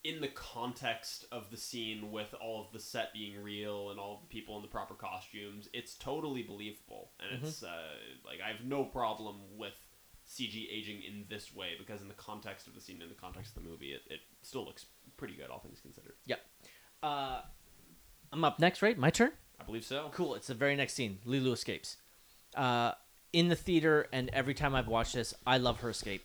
in 0.03 0.19
the 0.19 0.27
context 0.27 1.25
of 1.31 1.49
the 1.49 1.55
scene 1.57 2.11
with 2.11 2.33
all 2.41 2.61
of 2.65 2.71
the 2.73 2.79
set 2.79 3.13
being 3.13 3.41
real 3.41 3.89
and 3.89 3.99
all 3.99 4.19
the 4.21 4.27
people 4.27 4.55
in 4.57 4.61
the 4.61 4.67
proper 4.67 4.93
costumes, 4.93 5.69
it's 5.73 5.93
totally 5.95 6.43
believable, 6.43 7.11
and 7.19 7.37
Mm-hmm. 7.39 7.47
it's 7.47 7.63
uh, 7.63 7.69
like 8.25 8.39
I 8.45 8.49
have 8.49 8.65
no 8.65 8.83
problem 8.83 9.37
with 9.57 9.73
CG 10.29 10.67
aging 10.71 11.01
in 11.03 11.23
this 11.29 11.55
way 11.55 11.71
because 11.77 12.01
in 12.01 12.09
the 12.09 12.13
context 12.15 12.67
of 12.67 12.75
the 12.75 12.81
scene, 12.81 13.01
in 13.01 13.07
the 13.09 13.15
context 13.15 13.55
of 13.55 13.63
the 13.63 13.69
movie, 13.69 13.93
it, 13.93 14.01
it 14.09 14.19
still 14.41 14.65
looks 14.65 14.85
pretty 15.17 15.35
good, 15.35 15.49
all 15.49 15.59
things 15.59 15.79
considered. 15.79 16.13
Yep. 16.25 16.41
Uh, 17.01 17.41
I'm 18.33 18.43
up 18.43 18.59
next, 18.59 18.81
right? 18.81 18.97
My 18.97 19.09
turn. 19.09 19.31
I 19.59 19.63
believe 19.63 19.85
so. 19.85 20.09
Cool. 20.13 20.35
It's 20.35 20.47
the 20.47 20.53
very 20.53 20.75
next 20.75 20.93
scene. 20.93 21.19
Leeloo 21.25 21.53
escapes. 21.53 21.97
Uh, 22.55 22.91
in 23.31 23.49
the 23.49 23.55
theater, 23.55 24.07
and 24.11 24.29
every 24.33 24.53
time 24.53 24.75
I've 24.75 24.87
watched 24.87 25.15
this, 25.15 25.33
I 25.45 25.57
love 25.57 25.79
her 25.79 25.89
escape. 25.89 26.23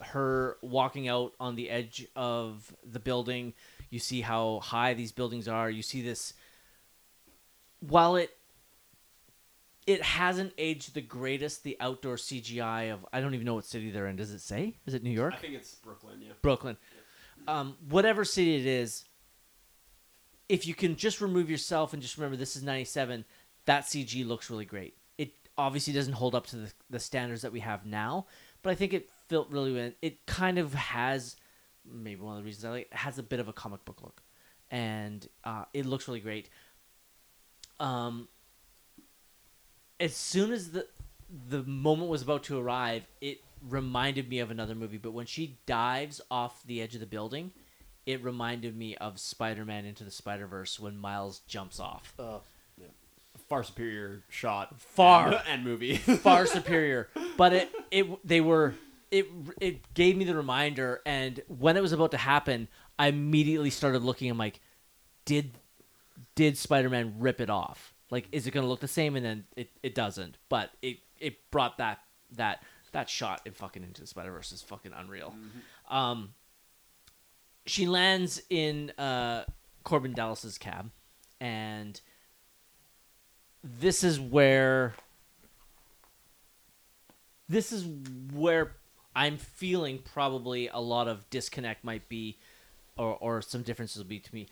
Her 0.00 0.58
walking 0.62 1.08
out 1.08 1.32
on 1.40 1.56
the 1.56 1.70
edge 1.70 2.06
of 2.14 2.74
the 2.84 3.00
building. 3.00 3.54
You 3.90 3.98
see 3.98 4.20
how 4.20 4.60
high 4.60 4.94
these 4.94 5.10
buildings 5.12 5.48
are. 5.48 5.70
You 5.70 5.82
see 5.82 6.02
this. 6.02 6.34
While 7.80 8.16
it 8.16 8.36
it 9.86 10.02
hasn't 10.02 10.52
aged 10.58 10.94
the 10.94 11.00
greatest, 11.00 11.62
the 11.62 11.76
outdoor 11.80 12.16
CGI 12.16 12.92
of 12.92 13.06
I 13.12 13.20
don't 13.20 13.34
even 13.34 13.46
know 13.46 13.54
what 13.54 13.64
city 13.64 13.90
they're 13.90 14.08
in. 14.08 14.16
Does 14.16 14.32
it 14.32 14.40
say? 14.40 14.74
Is 14.86 14.94
it 14.94 15.02
New 15.02 15.10
York? 15.10 15.34
I 15.34 15.38
think 15.38 15.54
it's 15.54 15.74
Brooklyn. 15.76 16.16
Yeah. 16.20 16.32
Brooklyn, 16.42 16.76
um, 17.46 17.76
whatever 17.88 18.24
city 18.24 18.56
it 18.56 18.66
is, 18.66 19.04
if 20.48 20.66
you 20.66 20.74
can 20.74 20.96
just 20.96 21.20
remove 21.20 21.50
yourself 21.50 21.92
and 21.92 22.02
just 22.02 22.16
remember 22.16 22.36
this 22.36 22.56
is 22.56 22.62
97, 22.62 23.24
that 23.64 23.84
CG 23.84 24.26
looks 24.26 24.50
really 24.50 24.64
great. 24.64 24.94
It 25.18 25.32
obviously 25.58 25.92
doesn't 25.92 26.14
hold 26.14 26.34
up 26.34 26.46
to 26.48 26.56
the, 26.56 26.72
the 26.90 27.00
standards 27.00 27.42
that 27.42 27.52
we 27.52 27.60
have 27.60 27.84
now, 27.84 28.26
but 28.62 28.70
I 28.70 28.74
think 28.74 28.92
it 28.92 29.10
felt 29.28 29.50
really. 29.50 29.94
It 30.02 30.26
kind 30.26 30.58
of 30.58 30.74
has, 30.74 31.36
maybe 31.84 32.20
one 32.20 32.36
of 32.36 32.42
the 32.42 32.46
reasons 32.46 32.64
I 32.64 32.70
like 32.70 32.88
it, 32.90 32.96
has 32.96 33.18
a 33.18 33.22
bit 33.22 33.40
of 33.40 33.48
a 33.48 33.52
comic 33.52 33.84
book 33.84 34.02
look. 34.02 34.22
And 34.70 35.26
uh, 35.44 35.64
it 35.72 35.86
looks 35.86 36.08
really 36.08 36.20
great. 36.20 36.48
Um, 37.78 38.28
as 40.00 40.14
soon 40.16 40.52
as 40.52 40.70
the 40.70 40.86
the 41.48 41.62
moment 41.64 42.08
was 42.08 42.22
about 42.22 42.44
to 42.44 42.58
arrive, 42.58 43.06
it 43.20 43.40
reminded 43.68 44.28
me 44.28 44.38
of 44.38 44.50
another 44.50 44.74
movie. 44.74 44.98
But 44.98 45.12
when 45.12 45.26
she 45.26 45.58
dives 45.66 46.20
off 46.30 46.62
the 46.64 46.80
edge 46.80 46.94
of 46.94 47.00
the 47.00 47.06
building, 47.06 47.52
it 48.06 48.22
reminded 48.22 48.76
me 48.76 48.96
of 48.96 49.18
Spider-Man 49.18 49.84
into 49.84 50.04
the 50.04 50.10
Spider-Verse 50.10 50.78
when 50.78 50.96
Miles 50.96 51.40
jumps 51.40 51.80
off. 51.80 52.14
Uh, 52.18 52.38
Far 53.48 53.62
superior 53.62 54.22
shot. 54.28 54.80
Far. 54.80 55.28
and, 55.28 55.42
and 55.48 55.64
movie. 55.64 55.96
Far 55.96 56.46
superior. 56.46 57.08
But 57.36 57.52
it 57.52 57.72
it 57.90 58.26
they 58.26 58.40
were 58.40 58.74
it 59.10 59.26
it 59.60 59.94
gave 59.94 60.16
me 60.16 60.24
the 60.24 60.34
reminder 60.34 61.00
and 61.06 61.40
when 61.46 61.76
it 61.76 61.80
was 61.80 61.92
about 61.92 62.10
to 62.12 62.16
happen, 62.16 62.68
I 62.98 63.08
immediately 63.08 63.70
started 63.70 64.02
looking 64.02 64.30
I'm 64.30 64.38
like 64.38 64.60
did 65.24 65.52
did 66.34 66.56
Spider-Man 66.56 67.16
rip 67.18 67.40
it 67.40 67.50
off? 67.50 67.94
Like 68.10 68.26
is 68.32 68.46
it 68.46 68.52
going 68.52 68.64
to 68.64 68.68
look 68.68 68.80
the 68.80 68.88
same 68.88 69.16
and 69.16 69.24
then 69.24 69.44
it, 69.56 69.70
it 69.82 69.94
doesn't. 69.94 70.38
But 70.48 70.70
it 70.82 70.98
it 71.20 71.50
brought 71.50 71.78
that 71.78 71.98
that 72.32 72.62
that 72.92 73.08
shot 73.08 73.42
in 73.44 73.52
fucking 73.52 73.82
into 73.82 74.00
the 74.00 74.06
Spider-Verse 74.06 74.50
is 74.52 74.62
fucking 74.62 74.92
unreal. 74.96 75.34
Um 75.88 76.30
she 77.66 77.86
lands 77.86 78.42
in 78.50 78.90
uh 78.98 79.44
Korben 79.84 80.14
Dallas's 80.14 80.58
cab 80.58 80.90
and 81.40 82.00
this 83.62 84.02
is 84.04 84.18
where 84.18 84.94
this 87.48 87.72
is 87.72 87.86
where 88.32 88.72
I'm 89.14 89.36
feeling 89.36 89.98
probably 89.98 90.68
a 90.68 90.80
lot 90.80 91.08
of 91.08 91.28
disconnect 91.30 91.84
might 91.84 92.08
be 92.08 92.38
or 92.96 93.16
or 93.20 93.42
some 93.42 93.62
differences 93.62 93.98
will 93.98 94.08
be 94.08 94.20
to 94.20 94.34
me. 94.34 94.46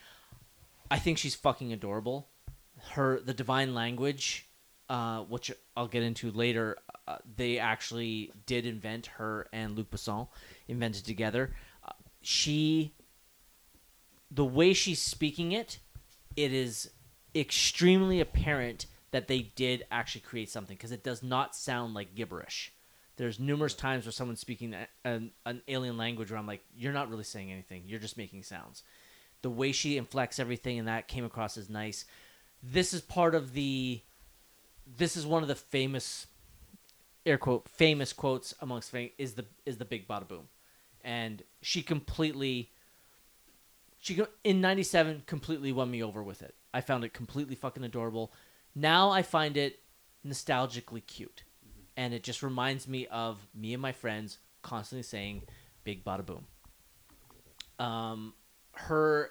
I 0.91 0.99
think 0.99 1.19
she's 1.19 1.35
fucking 1.35 1.73
adorable. 1.73 2.29
Her 2.91 3.21
the 3.21 3.35
divine 3.35 3.75
language 3.75 4.47
uh, 4.89 5.21
which 5.21 5.51
I'll 5.77 5.89
get 5.89 6.03
into 6.03 6.31
later, 6.31 6.77
uh, 7.09 7.17
they 7.37 7.59
actually 7.59 8.33
did 8.47 8.67
invent 8.67 9.07
her 9.07 9.49
and 9.53 9.77
Luc 9.77 9.91
Besson 9.91 10.29
invented 10.69 11.05
together. 11.05 11.55
Uh, 11.87 11.93
she, 12.21 12.93
the 14.35 14.45
way 14.45 14.73
she's 14.73 15.01
speaking 15.01 15.53
it, 15.53 15.79
it 16.37 16.53
is 16.53 16.91
extremely 17.35 18.21
apparent 18.21 18.87
that 19.13 19.29
they 19.29 19.53
did 19.55 19.85
actually 19.93 20.23
create 20.23 20.51
something 20.51 20.77
because 20.77 20.91
it 20.91 21.05
does 21.05 21.23
not 21.23 21.55
sound 21.55 21.95
like 21.95 22.17
gibberish. 22.17 22.73
There's 23.17 23.39
numerous 23.39 23.75
times 23.75 24.05
where 24.05 24.13
someone's 24.13 24.41
speaking 24.41 24.75
an, 25.05 25.31
an 25.47 25.63
alien 25.69 25.97
language 25.97 26.33
where 26.33 26.39
I'm 26.39 26.49
like, 26.49 26.65
you're 26.77 26.93
not 26.93 27.09
really 27.09 27.23
saying 27.23 27.53
anything. 27.53 27.85
You're 27.87 28.01
just 28.01 28.19
making 28.19 28.43
sounds. 28.43 28.83
The 29.43 29.51
way 29.51 29.71
she 29.71 29.97
inflects 29.97 30.41
everything 30.41 30.81
and 30.81 30.89
that 30.89 31.07
came 31.07 31.25
across 31.25 31.57
as 31.57 31.71
nice. 31.71 32.07
This 32.61 32.93
is 32.93 33.01
part 33.01 33.37
of 33.37 33.53
the. 33.53 34.01
This 34.97 35.17
is 35.17 35.27
one 35.27 35.43
of 35.43 35.49
the 35.49 35.55
famous, 35.55 36.27
air 37.25 37.39
quote, 37.39 37.69
famous 37.69 38.13
quotes 38.13 38.53
amongst 38.61 38.91
fam- 38.91 39.11
is 39.17 39.35
the 39.35 39.45
is 39.65 39.77
the 39.77 39.85
big 39.85 40.09
bada 40.09 40.27
boom, 40.27 40.49
and 41.05 41.43
she 41.63 41.83
completely. 41.83 42.73
She 44.05 44.21
in 44.45 44.61
'97 44.61 45.23
completely 45.25 45.73
won 45.73 45.91
me 45.91 46.03
over 46.03 46.23
with 46.23 46.43
it. 46.43 46.55
I 46.75 46.83
found 46.83 47.05
it 47.05 47.15
completely 47.15 47.55
fucking 47.55 47.85
adorable. 47.85 48.35
Now 48.75 49.09
I 49.09 49.23
find 49.23 49.57
it 49.57 49.81
nostalgically 50.27 51.07
cute, 51.07 51.45
and 51.97 52.13
it 52.13 52.23
just 52.23 52.43
reminds 52.43 52.87
me 52.87 53.07
of 53.07 53.39
me 53.55 53.73
and 53.73 53.81
my 53.81 53.93
friends 53.93 54.37
constantly 54.61 55.05
saying 55.05 55.45
"big 55.85 56.05
bada 56.05 56.27
boom." 56.27 56.45
Um, 57.79 58.35
her 58.73 59.31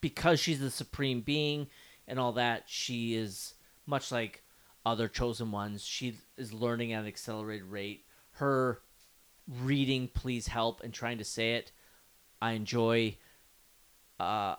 because 0.00 0.40
she's 0.40 0.60
the 0.60 0.70
supreme 0.70 1.20
being 1.20 1.66
and 2.06 2.18
all 2.18 2.32
that, 2.32 2.62
she 2.66 3.14
is 3.14 3.52
much 3.84 4.10
like 4.10 4.42
other 4.86 5.06
chosen 5.06 5.52
ones. 5.52 5.84
She 5.84 6.16
is 6.38 6.54
learning 6.54 6.94
at 6.94 7.02
an 7.02 7.08
accelerated 7.08 7.66
rate. 7.66 8.06
Her 8.30 8.80
reading 9.46 10.08
"Please 10.08 10.46
Help" 10.46 10.82
and 10.82 10.94
trying 10.94 11.18
to 11.18 11.24
say 11.24 11.56
it, 11.56 11.72
I 12.40 12.52
enjoy. 12.52 13.16
Uh, 14.18 14.56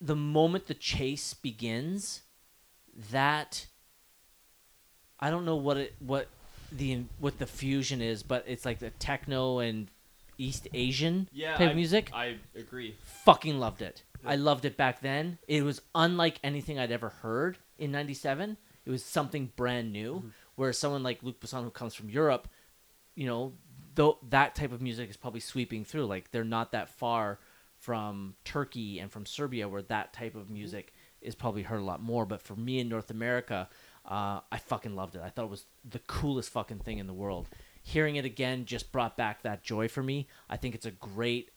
the 0.00 0.16
moment 0.16 0.66
the 0.66 0.74
chase 0.74 1.34
begins, 1.34 2.22
that 3.10 3.66
I 5.20 5.30
don't 5.30 5.44
know 5.44 5.56
what 5.56 5.76
it 5.76 5.94
what 5.98 6.28
the 6.72 7.04
what 7.18 7.38
the 7.38 7.46
fusion 7.46 8.00
is, 8.00 8.22
but 8.22 8.44
it's 8.46 8.64
like 8.64 8.78
the 8.78 8.90
techno 8.90 9.58
and 9.58 9.88
East 10.38 10.68
Asian 10.74 11.28
yeah, 11.32 11.52
type 11.52 11.68
I, 11.68 11.70
of 11.70 11.76
music. 11.76 12.10
I 12.12 12.36
agree. 12.54 12.96
Fucking 13.24 13.58
loved 13.58 13.82
it. 13.82 14.02
I 14.24 14.36
loved 14.36 14.64
it 14.64 14.76
back 14.76 15.00
then. 15.00 15.38
It 15.46 15.62
was 15.62 15.80
unlike 15.94 16.40
anything 16.42 16.78
I'd 16.78 16.90
ever 16.90 17.08
heard 17.08 17.58
in 17.78 17.92
'97. 17.92 18.56
It 18.84 18.90
was 18.90 19.04
something 19.04 19.52
brand 19.56 19.92
new. 19.92 20.30
Where 20.56 20.72
someone 20.72 21.02
like 21.02 21.22
Luc 21.22 21.38
Besson, 21.38 21.64
who 21.64 21.70
comes 21.70 21.94
from 21.94 22.08
Europe, 22.08 22.48
you 23.14 23.26
know, 23.26 23.52
though 23.96 24.18
that 24.28 24.54
type 24.54 24.72
of 24.72 24.80
music 24.80 25.10
is 25.10 25.16
probably 25.16 25.40
sweeping 25.40 25.84
through. 25.84 26.06
Like 26.06 26.30
they're 26.30 26.44
not 26.44 26.72
that 26.72 26.88
far 26.88 27.40
from 27.78 28.34
Turkey 28.44 29.00
and 29.00 29.10
from 29.10 29.26
Serbia, 29.26 29.68
where 29.68 29.82
that 29.82 30.12
type 30.12 30.34
of 30.34 30.48
music 30.48 30.94
is 31.20 31.34
probably 31.34 31.62
heard 31.62 31.80
a 31.80 31.84
lot 31.84 32.00
more. 32.00 32.24
But 32.24 32.40
for 32.40 32.54
me 32.54 32.78
in 32.78 32.88
North 32.88 33.10
America, 33.10 33.68
uh, 34.04 34.40
I 34.52 34.58
fucking 34.58 34.94
loved 34.94 35.16
it. 35.16 35.22
I 35.24 35.30
thought 35.30 35.46
it 35.46 35.50
was 35.50 35.66
the 35.88 35.98
coolest 36.00 36.50
fucking 36.50 36.78
thing 36.78 36.98
in 36.98 37.06
the 37.06 37.12
world. 37.12 37.48
Hearing 37.82 38.16
it 38.16 38.24
again 38.24 38.64
just 38.64 38.92
brought 38.92 39.16
back 39.16 39.42
that 39.42 39.62
joy 39.62 39.88
for 39.88 40.02
me. 40.02 40.28
I 40.48 40.56
think 40.56 40.74
it's 40.74 40.86
a 40.86 40.90
great 40.90 41.50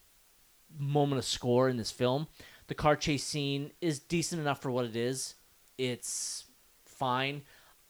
moment 0.78 1.20
of 1.20 1.26
score 1.26 1.70
in 1.70 1.78
this 1.78 1.92
film. 1.92 2.28
The 2.68 2.76
car 2.76 2.96
chase 2.96 3.24
scene 3.24 3.72
is 3.82 4.00
decent 4.00 4.42
enough 4.42 4.62
for 4.62 4.72
what 4.72 4.86
it 4.86 4.96
is. 4.96 5.36
It's 5.78 6.46
fine. 6.86 7.42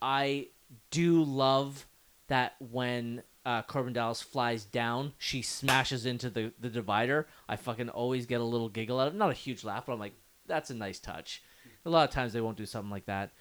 I 0.02 0.48
do 0.92 1.24
love 1.24 1.86
that 2.28 2.56
when 2.60 3.24
uh, 3.46 3.64
Korben 3.64 3.94
Dallas 3.94 4.22
flies 4.22 4.66
down, 4.66 5.14
she 5.18 5.42
smashes 5.42 6.06
into 6.06 6.30
the, 6.30 6.52
the 6.60 6.70
divider. 6.70 7.28
I 7.48 7.56
fucking 7.56 7.90
always 7.90 8.26
get 8.26 8.42
a 8.42 8.44
little 8.44 8.70
giggle 8.70 9.00
out 9.00 9.08
of 9.08 9.16
it. 9.16 9.18
Not 9.18 9.32
a 9.32 9.34
huge 9.34 9.64
laugh, 9.64 9.86
but 9.86 9.94
I'm 9.94 10.00
like, 10.00 10.14
that's 10.46 10.70
a 10.70 10.76
nice 10.76 11.00
touch. 11.00 11.42
A 11.86 11.90
lot 11.90 12.08
of 12.08 12.14
times 12.14 12.34
they 12.34 12.42
won't 12.42 12.58
do 12.58 12.66
something 12.66 12.92
like 12.92 13.06
that. 13.06 13.32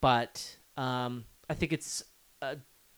But 0.00 0.56
um, 0.76 1.24
I 1.48 1.54
think 1.54 1.72
it's 1.72 2.04
a, 2.42 2.56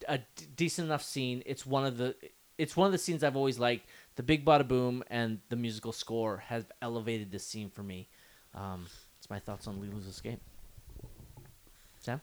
a 0.09 0.19
d- 0.19 0.47
decent 0.57 0.87
enough 0.87 1.03
scene. 1.03 1.43
It's 1.47 1.65
one 1.65 1.87
of 1.87 1.97
the 1.97 2.15
it's 2.59 2.77
one 2.77 2.87
of 2.87 2.93
the 2.93 2.99
scenes 2.99 3.25
I've 3.25 3.37
always 3.37 3.59
liked. 3.59 3.89
The 4.17 4.23
big 4.23 4.45
bada 4.45 4.69
boom 4.69 5.03
and 5.09 5.39
the 5.49 5.57
musical 5.57 5.93
score 5.93 6.39
have 6.49 6.71
elevated 6.83 7.31
this 7.33 7.47
scene 7.47 7.71
for 7.71 7.83
me. 7.83 8.09
Um, 8.55 8.87
it's 9.19 9.31
my 9.31 9.39
thoughts 9.39 9.67
on 9.67 9.81
Leeloo's 9.81 10.07
escape. 10.07 10.41
Sam, 12.01 12.21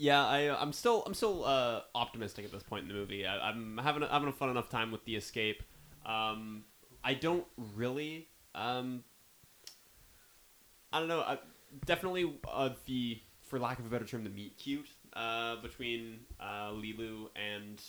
Yeah, 0.00 0.24
I, 0.24 0.58
I'm 0.58 0.72
still 0.72 1.02
I'm 1.04 1.12
still 1.12 1.44
uh, 1.44 1.82
optimistic 1.94 2.46
at 2.46 2.52
this 2.52 2.62
point 2.62 2.84
in 2.84 2.88
the 2.88 2.94
movie. 2.94 3.26
I, 3.26 3.50
I'm 3.50 3.78
having 3.82 4.02
a, 4.02 4.08
having 4.08 4.30
a 4.30 4.32
fun 4.32 4.48
enough 4.48 4.70
time 4.70 4.90
with 4.90 5.04
the 5.04 5.14
escape. 5.14 5.62
Um, 6.06 6.64
I 7.04 7.12
don't 7.12 7.44
really. 7.76 8.26
Um, 8.54 9.04
I 10.90 11.00
don't 11.00 11.08
know. 11.08 11.20
I, 11.20 11.38
definitely 11.84 12.32
uh, 12.50 12.70
the, 12.86 13.20
for 13.42 13.58
lack 13.58 13.78
of 13.78 13.84
a 13.84 13.90
better 13.90 14.06
term, 14.06 14.24
the 14.24 14.30
meet 14.30 14.56
cute 14.56 14.88
uh, 15.12 15.56
between 15.56 16.20
uh, 16.40 16.70
Leeloo 16.70 17.28
and 17.36 17.82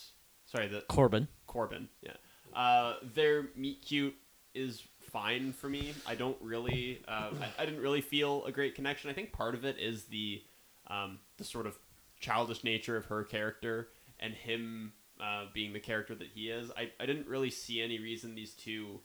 sorry 0.45 0.67
the 0.67 0.83
Korben. 0.89 1.29
Korben. 1.47 1.87
Yeah. 2.01 2.11
Uh, 2.53 2.95
their 3.15 3.45
meet 3.55 3.83
cute 3.85 4.15
is 4.53 4.83
fine 4.99 5.53
for 5.53 5.69
me. 5.69 5.93
I 6.05 6.15
don't 6.15 6.37
really, 6.41 7.01
uh, 7.07 7.31
I, 7.41 7.61
I 7.63 7.65
didn't 7.65 7.81
really 7.81 8.01
feel 8.01 8.43
a 8.43 8.51
great 8.51 8.75
connection. 8.75 9.09
I 9.09 9.13
think 9.13 9.31
part 9.31 9.55
of 9.55 9.63
it 9.63 9.77
is 9.79 10.03
the, 10.03 10.43
um, 10.87 11.19
the 11.37 11.45
sort 11.45 11.65
of 11.67 11.77
childish 12.21 12.63
nature 12.63 12.95
of 12.95 13.05
her 13.05 13.23
character 13.25 13.89
and 14.19 14.33
him 14.33 14.93
uh, 15.19 15.45
being 15.53 15.73
the 15.73 15.79
character 15.79 16.15
that 16.15 16.27
he 16.33 16.49
is. 16.49 16.71
I, 16.77 16.91
I 16.99 17.05
didn't 17.05 17.27
really 17.27 17.49
see 17.49 17.81
any 17.81 17.99
reason 17.99 18.33
these 18.35 18.53
two 18.53 19.01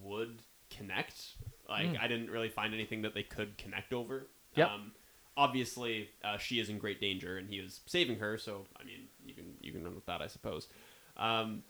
would 0.00 0.40
connect. 0.70 1.34
Like, 1.68 1.88
Mm. 1.88 2.00
I 2.00 2.08
didn't 2.08 2.30
really 2.30 2.48
find 2.48 2.72
anything 2.74 3.02
that 3.02 3.14
they 3.14 3.22
could 3.22 3.58
connect 3.58 3.92
over. 3.92 4.28
Yep. 4.56 4.70
Um, 4.70 4.92
obviously, 5.36 6.08
uh, 6.24 6.38
she 6.38 6.58
is 6.60 6.68
in 6.68 6.78
great 6.78 7.00
danger, 7.00 7.36
and 7.38 7.48
he 7.48 7.60
was 7.60 7.80
saving 7.86 8.18
her. 8.18 8.38
So, 8.38 8.66
I 8.80 8.84
mean, 8.84 9.08
you 9.24 9.34
can 9.34 9.54
you 9.60 9.72
can 9.72 9.84
run 9.84 9.94
with 9.94 10.06
that, 10.06 10.20
I 10.22 10.26
suppose. 10.26 10.68
Um, 11.16 11.62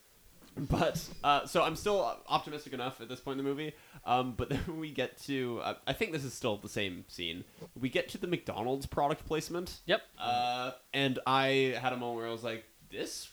but 0.71 1.03
uh, 1.25 1.47
so 1.47 1.63
I'm 1.63 1.77
still 1.77 2.17
optimistic 2.29 2.73
enough 2.73 3.01
at 3.01 3.09
this 3.09 3.21
point 3.21 3.39
in 3.39 3.45
the 3.45 3.51
movie. 3.51 3.73
Um, 4.05 4.35
but 4.37 4.49
then 4.51 4.79
we 4.79 4.91
get 4.91 5.19
to 5.25 5.61
uh, 5.63 5.75
I 5.87 5.93
think 5.93 6.13
this 6.13 6.25
is 6.25 6.35
still 6.35 6.57
the 6.57 6.69
same 6.69 7.05
scene. 7.09 7.45
We 7.79 7.89
get 7.89 8.09
to 8.11 8.19
the 8.19 8.27
McDonald's 8.27 8.87
product 8.87 9.27
placement. 9.27 9.81
Yep. 9.87 10.03
Uh, 10.19 10.73
and 10.93 11.19
I 11.27 11.77
had 11.81 11.93
a 11.93 11.97
moment 11.97 12.17
where 12.17 12.27
I 12.27 12.33
was 12.33 12.45
like, 12.45 12.65
this 12.91 13.29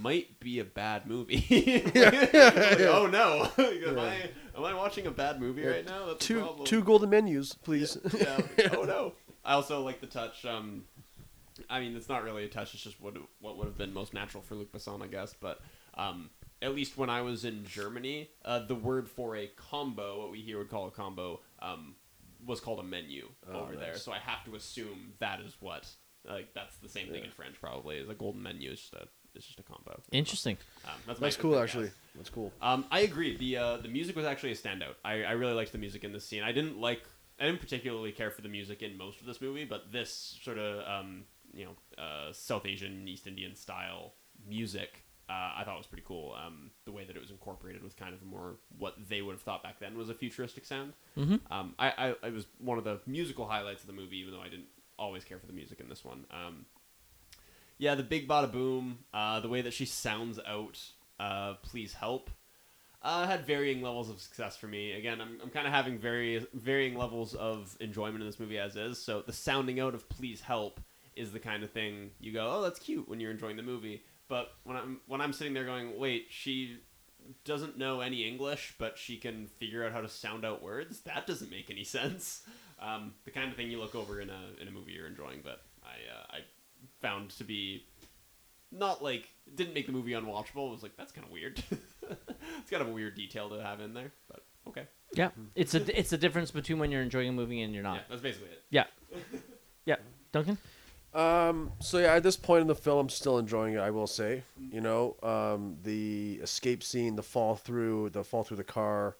might 0.00 0.40
be 0.40 0.58
a 0.58 0.64
bad 0.64 1.06
movie. 1.06 1.44
Like, 1.96 2.80
oh 2.80 3.06
no! 3.06 3.50
am 3.58 3.98
I 3.98 4.30
am 4.56 4.64
I 4.64 4.74
watching 4.74 5.06
a 5.06 5.10
bad 5.10 5.40
movie 5.40 5.64
right 5.64 5.84
now? 5.84 6.06
That's 6.06 6.24
two 6.24 6.48
two 6.64 6.82
golden 6.82 7.10
menus, 7.10 7.54
please. 7.54 7.98
Oh 8.72 8.84
no! 8.84 9.12
I 9.44 9.54
also 9.54 9.82
like 9.82 10.00
the 10.00 10.06
touch. 10.06 10.44
Um, 10.44 10.84
I 11.70 11.80
mean, 11.80 11.96
it's 11.96 12.08
not 12.08 12.22
really 12.22 12.44
a 12.44 12.48
touch. 12.48 12.74
It's 12.74 12.82
just 12.82 13.00
what 13.00 13.14
what 13.40 13.56
would 13.56 13.66
have 13.66 13.78
been 13.78 13.92
most 13.92 14.14
natural 14.14 14.42
for 14.42 14.54
Luc 14.54 14.72
Besson, 14.72 15.02
I 15.02 15.06
guess. 15.06 15.34
But 15.38 15.60
um, 15.96 16.30
at 16.62 16.74
least 16.74 16.96
when 16.96 17.10
I 17.10 17.22
was 17.22 17.44
in 17.44 17.64
Germany, 17.64 18.30
uh, 18.44 18.60
the 18.60 18.74
word 18.74 19.08
for 19.08 19.36
a 19.36 19.46
combo, 19.48 20.20
what 20.20 20.30
we 20.30 20.40
here 20.40 20.58
would 20.58 20.70
call 20.70 20.86
a 20.86 20.90
combo, 20.90 21.40
um, 21.60 21.94
was 22.44 22.60
called 22.60 22.80
a 22.80 22.82
menu 22.82 23.28
Oh, 23.50 23.60
over 23.60 23.76
there, 23.76 23.96
so 23.96 24.12
I 24.12 24.18
have 24.18 24.44
to 24.44 24.54
assume 24.54 25.12
that 25.18 25.40
is 25.40 25.56
what 25.60 25.86
like 26.28 26.54
that's 26.54 26.76
the 26.78 26.88
same 26.88 27.08
thing 27.08 27.24
in 27.24 27.30
French 27.30 27.56
probably. 27.60 27.96
Is 27.98 28.08
a 28.08 28.14
golden 28.14 28.42
menu 28.42 28.70
is 28.70 28.80
just 28.80 28.94
a 28.94 29.06
it's 29.34 29.46
just 29.46 29.60
a 29.60 29.62
combo. 29.62 30.00
Interesting. 30.12 30.56
Um, 30.86 30.94
that's 31.06 31.20
That's 31.20 31.36
cool, 31.36 31.52
guess. 31.52 31.64
actually. 31.64 31.90
That's 32.14 32.30
cool. 32.30 32.52
Um, 32.62 32.86
I 32.90 33.00
agree. 33.00 33.36
The 33.36 33.56
uh, 33.58 33.76
the 33.78 33.88
music 33.88 34.16
was 34.16 34.24
actually 34.24 34.52
a 34.52 34.56
standout. 34.56 34.94
I, 35.04 35.24
I 35.24 35.32
really 35.32 35.52
liked 35.52 35.72
the 35.72 35.78
music 35.78 36.04
in 36.04 36.12
this 36.12 36.24
scene. 36.26 36.42
I 36.42 36.52
didn't 36.52 36.80
like. 36.80 37.02
I 37.38 37.44
didn't 37.44 37.60
particularly 37.60 38.12
care 38.12 38.30
for 38.30 38.40
the 38.40 38.48
music 38.48 38.82
in 38.82 38.96
most 38.96 39.20
of 39.20 39.26
this 39.26 39.42
movie, 39.42 39.66
but 39.66 39.92
this 39.92 40.38
sort 40.42 40.56
of 40.58 40.86
um, 40.88 41.24
you 41.52 41.66
know 41.66 42.02
uh, 42.02 42.32
South 42.32 42.64
Asian 42.64 43.06
East 43.06 43.26
Indian 43.26 43.54
style 43.54 44.14
music 44.48 45.04
uh, 45.28 45.52
I 45.56 45.62
thought 45.64 45.74
it 45.74 45.78
was 45.78 45.86
pretty 45.86 46.04
cool. 46.06 46.34
Um, 46.34 46.70
the 46.84 46.92
way 46.92 47.04
that 47.04 47.16
it 47.16 47.20
was 47.20 47.30
incorporated 47.30 47.82
with 47.82 47.96
kind 47.96 48.14
of 48.14 48.22
more 48.22 48.56
what 48.78 48.94
they 49.08 49.22
would 49.22 49.32
have 49.32 49.42
thought 49.42 49.62
back 49.62 49.80
then 49.80 49.96
was 49.98 50.08
a 50.08 50.14
futuristic 50.14 50.64
sound. 50.64 50.92
Mhm. 51.16 51.40
Um, 51.50 51.74
I, 51.78 51.90
I 52.22 52.26
it 52.26 52.32
was 52.32 52.46
one 52.58 52.78
of 52.78 52.84
the 52.84 53.00
musical 53.06 53.46
highlights 53.46 53.82
of 53.82 53.88
the 53.88 53.92
movie, 53.92 54.18
even 54.18 54.32
though 54.32 54.40
I 54.40 54.48
didn't 54.48 54.68
always 54.98 55.24
care 55.24 55.38
for 55.38 55.46
the 55.46 55.52
music 55.52 55.80
in 55.80 55.88
this 55.88 56.04
one. 56.04 56.26
Um, 56.30 56.66
yeah, 57.78 57.94
the 57.94 58.02
big 58.02 58.28
bada 58.28 58.50
boom, 58.50 59.00
uh, 59.12 59.40
the 59.40 59.48
way 59.48 59.60
that 59.62 59.74
she 59.74 59.84
sounds 59.84 60.38
out, 60.46 60.80
uh, 61.20 61.54
please 61.62 61.92
help, 61.94 62.30
uh, 63.02 63.26
had 63.26 63.46
varying 63.46 63.82
levels 63.82 64.08
of 64.08 64.20
success 64.20 64.56
for 64.56 64.66
me. 64.66 64.92
Again, 64.92 65.20
I'm, 65.20 65.38
I'm 65.42 65.50
kind 65.50 65.66
of 65.66 65.72
having 65.72 65.98
various 65.98 66.44
varying 66.54 66.96
levels 66.96 67.34
of 67.34 67.76
enjoyment 67.80 68.20
in 68.22 68.26
this 68.26 68.40
movie 68.40 68.58
as 68.58 68.76
is. 68.76 69.02
So 69.02 69.22
the 69.22 69.32
sounding 69.32 69.78
out 69.80 69.94
of 69.94 70.08
please 70.08 70.40
help 70.40 70.80
is 71.14 71.32
the 71.32 71.38
kind 71.38 71.62
of 71.62 71.70
thing 71.70 72.10
you 72.20 72.32
go, 72.32 72.50
oh, 72.56 72.62
that's 72.62 72.78
cute 72.78 73.08
when 73.08 73.20
you're 73.20 73.30
enjoying 73.30 73.56
the 73.56 73.62
movie. 73.62 74.02
But 74.28 74.48
when 74.64 74.76
I'm 74.76 75.00
when 75.06 75.20
I'm 75.20 75.32
sitting 75.32 75.54
there 75.54 75.64
going, 75.64 75.98
wait, 75.98 76.26
she 76.30 76.78
doesn't 77.44 77.78
know 77.78 78.00
any 78.00 78.26
English, 78.26 78.74
but 78.78 78.98
she 78.98 79.16
can 79.16 79.46
figure 79.46 79.84
out 79.84 79.92
how 79.92 80.00
to 80.00 80.08
sound 80.08 80.44
out 80.44 80.62
words. 80.62 81.00
That 81.00 81.26
doesn't 81.26 81.50
make 81.50 81.70
any 81.70 81.84
sense. 81.84 82.42
Um, 82.80 83.14
the 83.24 83.30
kind 83.30 83.50
of 83.50 83.56
thing 83.56 83.70
you 83.70 83.80
look 83.80 83.94
over 83.94 84.20
in 84.20 84.30
a 84.30 84.40
in 84.60 84.68
a 84.68 84.70
movie 84.70 84.92
you're 84.92 85.06
enjoying, 85.06 85.40
but 85.42 85.62
I 85.82 85.94
uh, 86.12 86.36
I 86.36 86.38
found 87.00 87.30
to 87.30 87.44
be 87.44 87.86
not 88.72 89.02
like 89.02 89.28
didn't 89.54 89.74
make 89.74 89.86
the 89.86 89.92
movie 89.92 90.12
unwatchable. 90.12 90.68
It 90.68 90.72
was 90.72 90.82
like 90.82 90.96
that's 90.96 91.12
kind 91.12 91.26
of 91.26 91.32
weird. 91.32 91.62
it's 92.02 92.70
kind 92.70 92.82
of 92.82 92.88
a 92.88 92.92
weird 92.92 93.14
detail 93.14 93.48
to 93.50 93.62
have 93.62 93.80
in 93.80 93.94
there, 93.94 94.12
but 94.28 94.44
okay. 94.68 94.86
Yeah, 95.14 95.30
it's 95.54 95.74
a 95.74 95.98
it's 95.98 96.12
a 96.12 96.18
difference 96.18 96.50
between 96.50 96.78
when 96.78 96.90
you're 96.90 97.02
enjoying 97.02 97.28
a 97.28 97.32
movie 97.32 97.62
and 97.62 97.72
you're 97.72 97.82
not. 97.82 97.96
Yeah, 97.96 98.02
that's 98.10 98.22
basically 98.22 98.48
it. 98.48 98.62
Yeah, 98.70 98.84
yeah. 99.84 99.96
Duncan. 100.32 100.58
Um, 101.16 101.72
so 101.78 101.96
yeah, 101.96 102.14
at 102.14 102.22
this 102.22 102.36
point 102.36 102.60
in 102.60 102.66
the 102.66 102.74
film, 102.74 102.98
I'm 102.98 103.08
still 103.08 103.38
enjoying 103.38 103.72
it. 103.72 103.78
I 103.78 103.90
will 103.90 104.06
say, 104.06 104.42
you 104.70 104.82
know, 104.82 105.16
um, 105.22 105.78
the 105.82 106.38
escape 106.42 106.82
scene, 106.82 107.16
the 107.16 107.22
fall 107.22 107.56
through, 107.56 108.10
the 108.10 108.22
fall 108.22 108.44
through 108.44 108.58
the 108.58 108.64
car, 108.64 109.16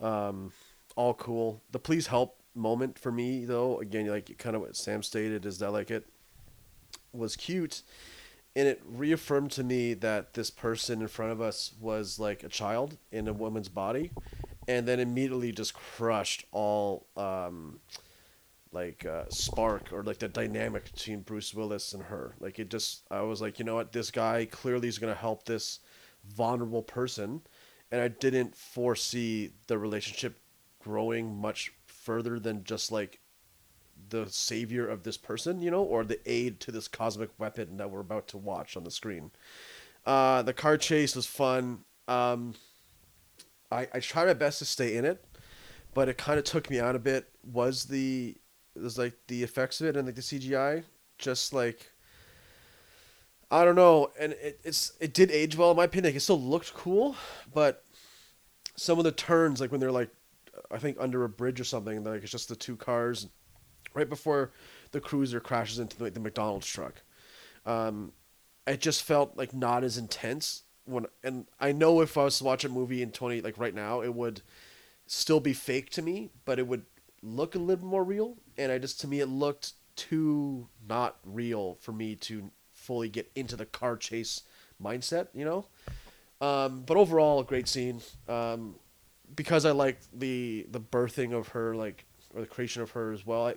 um, 0.00 0.52
all 0.96 1.14
cool. 1.14 1.62
The 1.70 1.78
please 1.78 2.08
help 2.08 2.36
moment 2.56 2.98
for 2.98 3.12
me, 3.12 3.44
though, 3.44 3.78
again, 3.78 4.08
like 4.08 4.36
kind 4.38 4.56
of 4.56 4.62
what 4.62 4.74
Sam 4.74 5.04
stated, 5.04 5.46
is 5.46 5.60
that 5.60 5.70
like 5.70 5.92
it 5.92 6.04
was 7.12 7.36
cute, 7.36 7.82
and 8.56 8.66
it 8.66 8.82
reaffirmed 8.84 9.52
to 9.52 9.62
me 9.62 9.94
that 9.94 10.34
this 10.34 10.50
person 10.50 11.00
in 11.00 11.06
front 11.06 11.30
of 11.30 11.40
us 11.40 11.72
was 11.80 12.18
like 12.18 12.42
a 12.42 12.48
child 12.48 12.96
in 13.12 13.28
a 13.28 13.32
woman's 13.32 13.68
body, 13.68 14.10
and 14.66 14.88
then 14.88 14.98
immediately 14.98 15.52
just 15.52 15.74
crushed 15.74 16.44
all. 16.50 17.06
Um, 17.16 17.78
like 18.72 19.04
uh, 19.04 19.24
spark 19.28 19.92
or 19.92 20.02
like 20.02 20.18
the 20.18 20.28
dynamic 20.28 20.92
between 20.92 21.20
Bruce 21.20 21.54
Willis 21.54 21.92
and 21.92 22.02
her. 22.04 22.34
Like 22.40 22.58
it 22.58 22.70
just, 22.70 23.02
I 23.10 23.22
was 23.22 23.40
like, 23.40 23.58
you 23.58 23.64
know 23.64 23.74
what, 23.74 23.92
this 23.92 24.10
guy 24.10 24.46
clearly 24.50 24.88
is 24.88 24.98
gonna 24.98 25.14
help 25.14 25.44
this 25.44 25.80
vulnerable 26.28 26.82
person, 26.82 27.42
and 27.90 28.00
I 28.00 28.08
didn't 28.08 28.56
foresee 28.56 29.52
the 29.66 29.78
relationship 29.78 30.38
growing 30.82 31.36
much 31.36 31.72
further 31.86 32.38
than 32.38 32.64
just 32.64 32.92
like 32.92 33.20
the 34.08 34.26
savior 34.28 34.88
of 34.88 35.02
this 35.02 35.16
person, 35.16 35.60
you 35.60 35.70
know, 35.70 35.82
or 35.82 36.04
the 36.04 36.20
aid 36.30 36.60
to 36.60 36.72
this 36.72 36.88
cosmic 36.88 37.30
weapon 37.38 37.76
that 37.76 37.90
we're 37.90 38.00
about 38.00 38.28
to 38.28 38.38
watch 38.38 38.76
on 38.76 38.84
the 38.84 38.90
screen. 38.90 39.30
Uh, 40.06 40.42
the 40.42 40.54
car 40.54 40.76
chase 40.76 41.14
was 41.14 41.26
fun. 41.26 41.80
Um, 42.08 42.54
I 43.70 43.88
I 43.92 44.00
tried 44.00 44.26
my 44.26 44.34
best 44.34 44.58
to 44.60 44.64
stay 44.64 44.96
in 44.96 45.04
it, 45.04 45.24
but 45.94 46.08
it 46.08 46.18
kind 46.18 46.38
of 46.38 46.44
took 46.44 46.70
me 46.70 46.80
out 46.80 46.96
a 46.96 46.98
bit. 46.98 47.28
Was 47.44 47.84
the 47.84 48.36
it 48.76 48.82
was 48.82 48.98
like 48.98 49.14
the 49.28 49.42
effects 49.42 49.80
of 49.80 49.86
it 49.86 49.96
and 49.96 50.06
like 50.06 50.14
the 50.14 50.22
CGI 50.22 50.84
just 51.18 51.52
like 51.52 51.90
I 53.50 53.64
don't 53.64 53.74
know, 53.74 54.12
and 54.18 54.32
it, 54.34 54.60
it's 54.62 54.92
it 55.00 55.12
did 55.12 55.30
age 55.30 55.56
well 55.56 55.72
in 55.72 55.76
my 55.76 55.84
opinion. 55.84 56.10
Like, 56.10 56.16
it 56.16 56.20
still 56.20 56.40
looked 56.40 56.72
cool, 56.72 57.16
but 57.52 57.84
some 58.76 58.98
of 58.98 59.04
the 59.04 59.12
turns, 59.12 59.60
like 59.60 59.72
when 59.72 59.80
they're 59.80 59.90
like, 59.90 60.10
I 60.70 60.78
think 60.78 60.96
under 61.00 61.24
a 61.24 61.28
bridge 61.28 61.60
or 61.60 61.64
something, 61.64 62.04
like 62.04 62.22
it's 62.22 62.30
just 62.30 62.48
the 62.48 62.56
two 62.56 62.76
cars, 62.76 63.26
right 63.92 64.08
before 64.08 64.52
the 64.92 65.00
cruiser 65.00 65.40
crashes 65.40 65.80
into 65.80 66.02
like 66.02 66.14
the 66.14 66.20
McDonald's 66.20 66.66
truck. 66.66 67.02
Um, 67.66 68.12
it 68.66 68.80
just 68.80 69.02
felt 69.02 69.36
like 69.36 69.52
not 69.52 69.82
as 69.82 69.98
intense 69.98 70.62
when, 70.84 71.06
and 71.24 71.46
I 71.58 71.72
know 71.72 72.00
if 72.02 72.16
I 72.16 72.24
was 72.24 72.38
to 72.38 72.44
watch 72.44 72.64
a 72.64 72.68
movie 72.68 73.02
in 73.02 73.10
twenty 73.10 73.40
like 73.40 73.58
right 73.58 73.74
now, 73.74 74.00
it 74.00 74.14
would 74.14 74.42
still 75.06 75.40
be 75.40 75.54
fake 75.54 75.90
to 75.90 76.02
me, 76.02 76.30
but 76.44 76.60
it 76.60 76.68
would 76.68 76.84
look 77.22 77.54
a 77.54 77.58
little 77.58 77.86
more 77.86 78.04
real. 78.04 78.36
And 78.56 78.72
I 78.72 78.78
just 78.78 79.00
to 79.00 79.08
me, 79.08 79.20
it 79.20 79.26
looked 79.26 79.72
too 79.96 80.68
not 80.88 81.16
real 81.24 81.76
for 81.80 81.92
me 81.92 82.14
to 82.16 82.50
fully 82.72 83.08
get 83.08 83.30
into 83.34 83.56
the 83.56 83.66
car 83.66 83.96
chase 83.96 84.42
mindset, 84.82 85.28
you 85.34 85.44
know. 85.44 85.66
Um, 86.40 86.82
but 86.86 86.96
overall, 86.96 87.40
a 87.40 87.44
great 87.44 87.68
scene. 87.68 88.00
Um, 88.28 88.76
because 89.36 89.64
I 89.64 89.72
like 89.72 89.98
the 90.12 90.66
the 90.70 90.80
birthing 90.80 91.32
of 91.32 91.48
her, 91.48 91.74
like 91.74 92.06
or 92.34 92.40
the 92.40 92.46
creation 92.46 92.82
of 92.82 92.90
her 92.92 93.12
as 93.12 93.26
well. 93.26 93.48
I, 93.48 93.54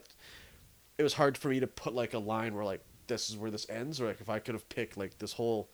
it 0.97 1.03
was 1.03 1.13
hard 1.13 1.37
for 1.37 1.49
me 1.49 1.59
to 1.59 1.67
put 1.67 1.93
like 1.93 2.13
a 2.13 2.19
line 2.19 2.53
where 2.53 2.65
like 2.65 2.83
this 3.07 3.29
is 3.29 3.37
where 3.37 3.51
this 3.51 3.65
ends, 3.69 3.99
or 4.01 4.07
like 4.07 4.21
if 4.21 4.29
I 4.29 4.39
could 4.39 4.55
have 4.55 4.67
picked 4.69 4.97
like 4.97 5.17
this 5.17 5.33
whole, 5.33 5.69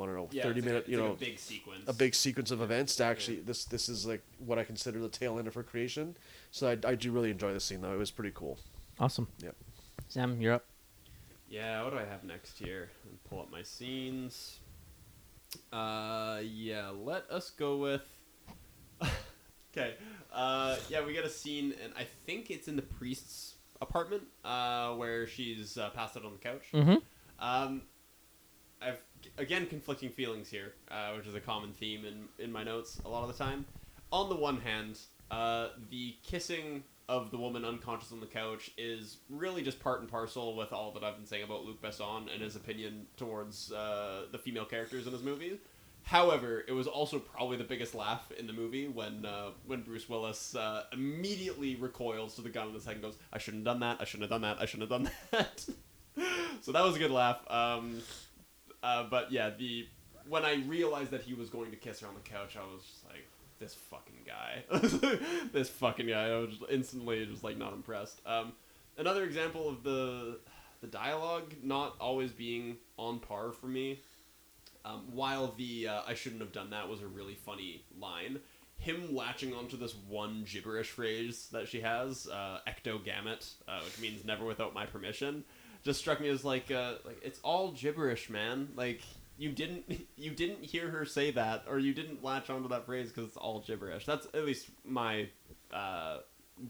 I 0.00 0.06
don't 0.06 0.14
know, 0.14 0.28
Yeah, 0.32 0.42
thirty 0.42 0.58
it's 0.58 0.66
like 0.66 0.72
minute, 0.74 0.88
a, 0.88 0.90
you 0.90 0.96
know, 0.96 1.04
like 1.10 1.16
a 1.16 1.20
big 1.20 1.38
sequence. 1.38 1.82
a 1.86 1.92
big 1.92 2.14
sequence 2.14 2.50
of 2.50 2.60
events 2.60 2.96
to 2.96 3.04
actually 3.04 3.40
this 3.40 3.64
this 3.64 3.88
is 3.88 4.06
like 4.06 4.22
what 4.38 4.58
I 4.58 4.64
consider 4.64 4.98
the 4.98 5.08
tail 5.08 5.38
end 5.38 5.46
of 5.46 5.54
her 5.54 5.62
creation. 5.62 6.16
So 6.50 6.68
I, 6.68 6.78
I 6.88 6.94
do 6.94 7.12
really 7.12 7.30
enjoy 7.30 7.52
this 7.52 7.64
scene 7.64 7.80
though. 7.80 7.92
It 7.92 7.98
was 7.98 8.10
pretty 8.10 8.32
cool. 8.34 8.58
Awesome. 8.98 9.28
Yep. 9.42 9.54
Sam, 10.08 10.40
you're 10.40 10.54
up. 10.54 10.64
Yeah, 11.48 11.82
what 11.84 11.90
do 11.92 11.98
I 11.98 12.04
have 12.04 12.24
next 12.24 12.58
here? 12.58 12.90
Let 13.04 13.24
pull 13.24 13.40
up 13.40 13.50
my 13.52 13.62
scenes. 13.62 14.58
Uh, 15.72 16.40
yeah, 16.42 16.90
let 16.90 17.30
us 17.30 17.50
go 17.50 17.76
with. 17.76 18.02
okay, 19.72 19.94
uh, 20.32 20.76
yeah, 20.88 21.04
we 21.04 21.12
get 21.12 21.24
a 21.24 21.30
scene, 21.30 21.74
and 21.82 21.92
I 21.96 22.06
think 22.26 22.50
it's 22.50 22.66
in 22.68 22.76
the 22.76 22.82
priest's 22.82 23.54
apartment, 23.80 24.22
uh, 24.44 24.94
where 24.94 25.26
she's 25.26 25.76
uh, 25.78 25.90
passed 25.90 26.16
out 26.16 26.24
on 26.24 26.32
the 26.32 26.38
couch. 26.38 26.62
Mm-hmm. 26.72 26.96
Um, 27.38 27.82
I've 28.80 29.00
again 29.38 29.66
conflicting 29.66 30.10
feelings 30.10 30.48
here, 30.48 30.74
uh, 30.90 31.12
which 31.16 31.26
is 31.26 31.34
a 31.34 31.40
common 31.40 31.72
theme 31.72 32.04
in 32.04 32.44
in 32.44 32.52
my 32.52 32.64
notes 32.64 33.00
a 33.04 33.08
lot 33.08 33.28
of 33.28 33.36
the 33.36 33.44
time. 33.44 33.64
On 34.12 34.28
the 34.28 34.36
one 34.36 34.60
hand, 34.60 34.98
uh, 35.30 35.68
the 35.90 36.14
kissing 36.22 36.84
of 37.08 37.30
the 37.30 37.36
woman 37.36 37.64
unconscious 37.64 38.12
on 38.12 38.20
the 38.20 38.26
couch 38.26 38.70
is 38.78 39.18
really 39.28 39.62
just 39.62 39.78
part 39.80 40.00
and 40.00 40.08
parcel 40.08 40.56
with 40.56 40.72
all 40.72 40.90
that 40.92 41.04
I've 41.04 41.16
been 41.16 41.26
saying 41.26 41.44
about 41.44 41.64
Luc 41.64 41.82
Besson 41.82 42.32
and 42.32 42.42
his 42.42 42.56
opinion 42.56 43.06
towards 43.16 43.72
uh, 43.72 44.22
the 44.32 44.38
female 44.38 44.64
characters 44.64 45.06
in 45.06 45.12
his 45.12 45.22
movies. 45.22 45.58
However, 46.04 46.64
it 46.68 46.72
was 46.72 46.86
also 46.86 47.18
probably 47.18 47.56
the 47.56 47.64
biggest 47.64 47.94
laugh 47.94 48.30
in 48.38 48.46
the 48.46 48.52
movie 48.52 48.88
when 48.88 49.24
uh, 49.24 49.50
when 49.66 49.82
Bruce 49.82 50.08
Willis 50.08 50.54
uh, 50.54 50.84
immediately 50.92 51.76
recoils 51.76 52.34
to 52.36 52.42
the 52.42 52.50
gun 52.50 52.68
in 52.68 52.74
head 52.74 52.94
and 52.94 53.02
goes, 53.02 53.16
"I 53.32 53.38
shouldn't 53.38 53.66
have 53.66 53.74
done 53.74 53.80
that. 53.80 54.00
I 54.00 54.04
shouldn't 54.04 54.30
have 54.30 54.42
done 54.42 54.42
that. 54.42 54.60
I 54.60 54.66
shouldn't 54.66 54.90
have 54.90 55.02
done 55.02 55.10
that." 55.30 55.64
so 56.60 56.72
that 56.72 56.84
was 56.84 56.96
a 56.96 56.98
good 56.98 57.10
laugh. 57.10 57.40
Um, 57.50 58.02
uh, 58.84 59.04
but 59.04 59.32
yeah, 59.32 59.50
the 59.50 59.88
when 60.28 60.44
I 60.44 60.56
realized 60.66 61.10
that 61.10 61.22
he 61.22 61.32
was 61.32 61.48
going 61.48 61.70
to 61.70 61.76
kiss 61.76 62.00
her 62.00 62.06
on 62.06 62.14
the 62.14 62.20
couch, 62.20 62.56
I 62.56 62.62
was 62.62 62.84
just 62.84 63.04
like, 63.06 63.26
"This 63.58 63.74
fucking 63.74 64.26
guy, 64.26 65.18
this 65.52 65.70
fucking 65.70 66.06
guy." 66.06 66.28
I 66.28 66.36
was 66.36 66.50
just 66.50 66.70
instantly 66.70 67.24
just 67.24 67.42
like 67.42 67.56
not 67.56 67.72
impressed. 67.72 68.20
Um, 68.26 68.52
another 68.98 69.24
example 69.24 69.70
of 69.70 69.82
the 69.82 70.38
the 70.82 70.86
dialogue 70.86 71.54
not 71.62 71.96
always 71.98 72.30
being 72.30 72.76
on 72.98 73.20
par 73.20 73.52
for 73.52 73.66
me. 73.66 74.00
Um, 74.84 75.04
while 75.12 75.54
the 75.56 75.88
uh, 75.88 76.02
"I 76.06 76.12
shouldn't 76.12 76.42
have 76.42 76.52
done 76.52 76.68
that" 76.70 76.86
was 76.86 77.00
a 77.00 77.06
really 77.06 77.34
funny 77.34 77.84
line, 77.98 78.40
him 78.76 79.14
latching 79.14 79.54
onto 79.54 79.78
this 79.78 79.94
one 80.08 80.44
gibberish 80.46 80.90
phrase 80.90 81.48
that 81.52 81.68
she 81.68 81.80
has, 81.80 82.26
uh, 82.26 82.58
uh, 82.66 83.80
which 83.82 83.98
means 83.98 84.26
"never 84.26 84.44
without 84.44 84.74
my 84.74 84.84
permission," 84.84 85.44
just 85.84 86.00
struck 86.00 86.20
me 86.20 86.28
as 86.28 86.44
like, 86.44 86.70
uh, 86.70 86.94
like 87.04 87.20
it's 87.22 87.38
all 87.42 87.72
gibberish, 87.72 88.30
man. 88.30 88.68
Like 88.74 89.02
you 89.38 89.52
didn't 89.52 90.06
you 90.16 90.30
didn't 90.30 90.64
hear 90.64 90.90
her 90.90 91.04
say 91.04 91.30
that, 91.32 91.64
or 91.68 91.78
you 91.78 91.94
didn't 91.94 92.24
latch 92.24 92.50
onto 92.50 92.68
that 92.68 92.86
phrase 92.86 93.10
because 93.10 93.28
it's 93.28 93.36
all 93.36 93.60
gibberish. 93.60 94.06
That's 94.06 94.26
at 94.26 94.44
least 94.44 94.68
my 94.84 95.28
uh, 95.72 96.18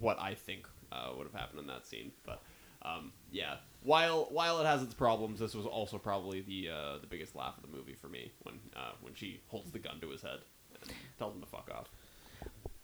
what 0.01 0.21
I 0.21 0.35
think 0.35 0.67
uh, 0.93 1.11
would 1.17 1.27
have 1.27 1.41
happened 1.41 1.61
in 1.61 1.67
that 1.69 1.87
scene. 1.87 2.12
But 2.27 2.43
um, 2.83 3.12
yeah, 3.31 3.57
while 3.83 4.29
while 4.31 4.61
it 4.61 4.67
has 4.67 4.83
its 4.83 4.95
problems, 4.95 5.41
this 5.41 5.55
was 5.55 5.67
also 5.67 5.99
probably 5.99 6.41
the 6.43 6.71
uh, 6.71 6.99
the 6.99 7.07
biggest 7.07 7.37
laugh 7.37 7.57
of 7.57 7.62
the 7.62 7.77
movie 7.77 7.95
for 7.95 8.09
me 8.09 8.33
when 8.43 8.57
uh, 8.77 8.93
when 9.01 9.15
she 9.15 9.41
holds 9.49 9.71
the 9.71 9.79
gun 9.79 10.01
to 10.01 10.11
his 10.11 10.23
head 10.23 10.41
and 10.83 10.93
tells 11.19 11.35
him 11.35 11.41
to 11.41 11.47
fuck 11.47 11.71
off. 11.73 11.89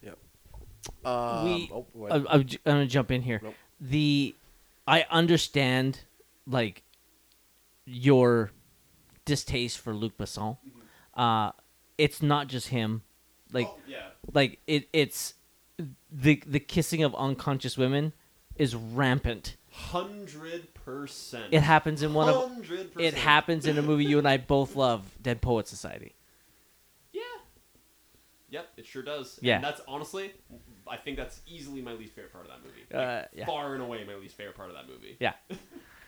Yep. 0.03 0.19
Um, 1.05 1.45
we, 1.45 1.71
oh. 1.73 1.87
I, 2.11 2.15
I'm, 2.17 2.27
I'm 2.29 2.49
gonna 2.65 2.87
jump 2.87 3.11
in 3.11 3.23
here. 3.23 3.41
Nope. 3.43 3.55
The 3.81 4.35
I 4.87 5.07
understand 5.11 6.01
like 6.47 6.83
your 7.85 8.51
distaste 9.25 9.79
for 9.79 9.95
Luc 9.95 10.17
Besson. 10.17 10.57
Uh, 11.15 11.53
it's 11.99 12.23
not 12.23 12.49
just 12.49 12.69
him. 12.69 13.03
Like 13.53 13.67
Oh, 13.69 13.79
yeah. 13.87 14.07
like 14.33 14.61
it 14.67 14.89
it's 14.93 15.35
the 16.11 16.43
the 16.47 16.61
kissing 16.61 17.03
of 17.03 17.15
unconscious 17.15 17.77
women 17.77 18.13
is 18.57 18.75
rampant. 18.77 19.57
Hundred 19.73 20.73
percent. 20.75 21.47
It 21.53 21.63
happens 21.63 22.03
in 22.03 22.15
one 22.15 22.29
of 22.29 22.71
it 22.99 23.15
happens 23.15 23.67
in 23.67 23.79
a 23.79 23.83
movie 23.83 24.05
you 24.05 24.19
and 24.19 24.29
I 24.29 24.37
both 24.37 24.77
love, 24.77 25.03
Dead 25.23 25.41
Poet 25.41 25.67
Society. 25.69 26.15
Yeah. 27.13 27.23
Yep, 28.51 28.69
it 28.79 28.87
sure 28.87 29.03
does. 29.03 29.39
Yeah. 29.43 29.57
And 29.57 29.65
that's 29.65 29.81
honestly, 29.87 30.33
I 30.87 30.97
think 30.97 31.17
that's 31.17 31.41
easily 31.47 31.83
my 31.83 31.93
least 31.93 32.15
favorite 32.15 32.33
part 32.33 32.47
of 32.47 32.51
that 32.51 32.63
movie. 32.65 32.83
Uh, 32.93 33.27
yeah. 33.33 33.47
Far 33.47 33.75
and 33.75 33.83
away 33.83 34.05
my 34.05 34.15
least 34.17 34.37
favorite 34.37 34.57
part 34.57 34.71
of 34.71 34.75
that 34.77 34.89
movie. 34.89 35.17
Yeah. 35.21 35.35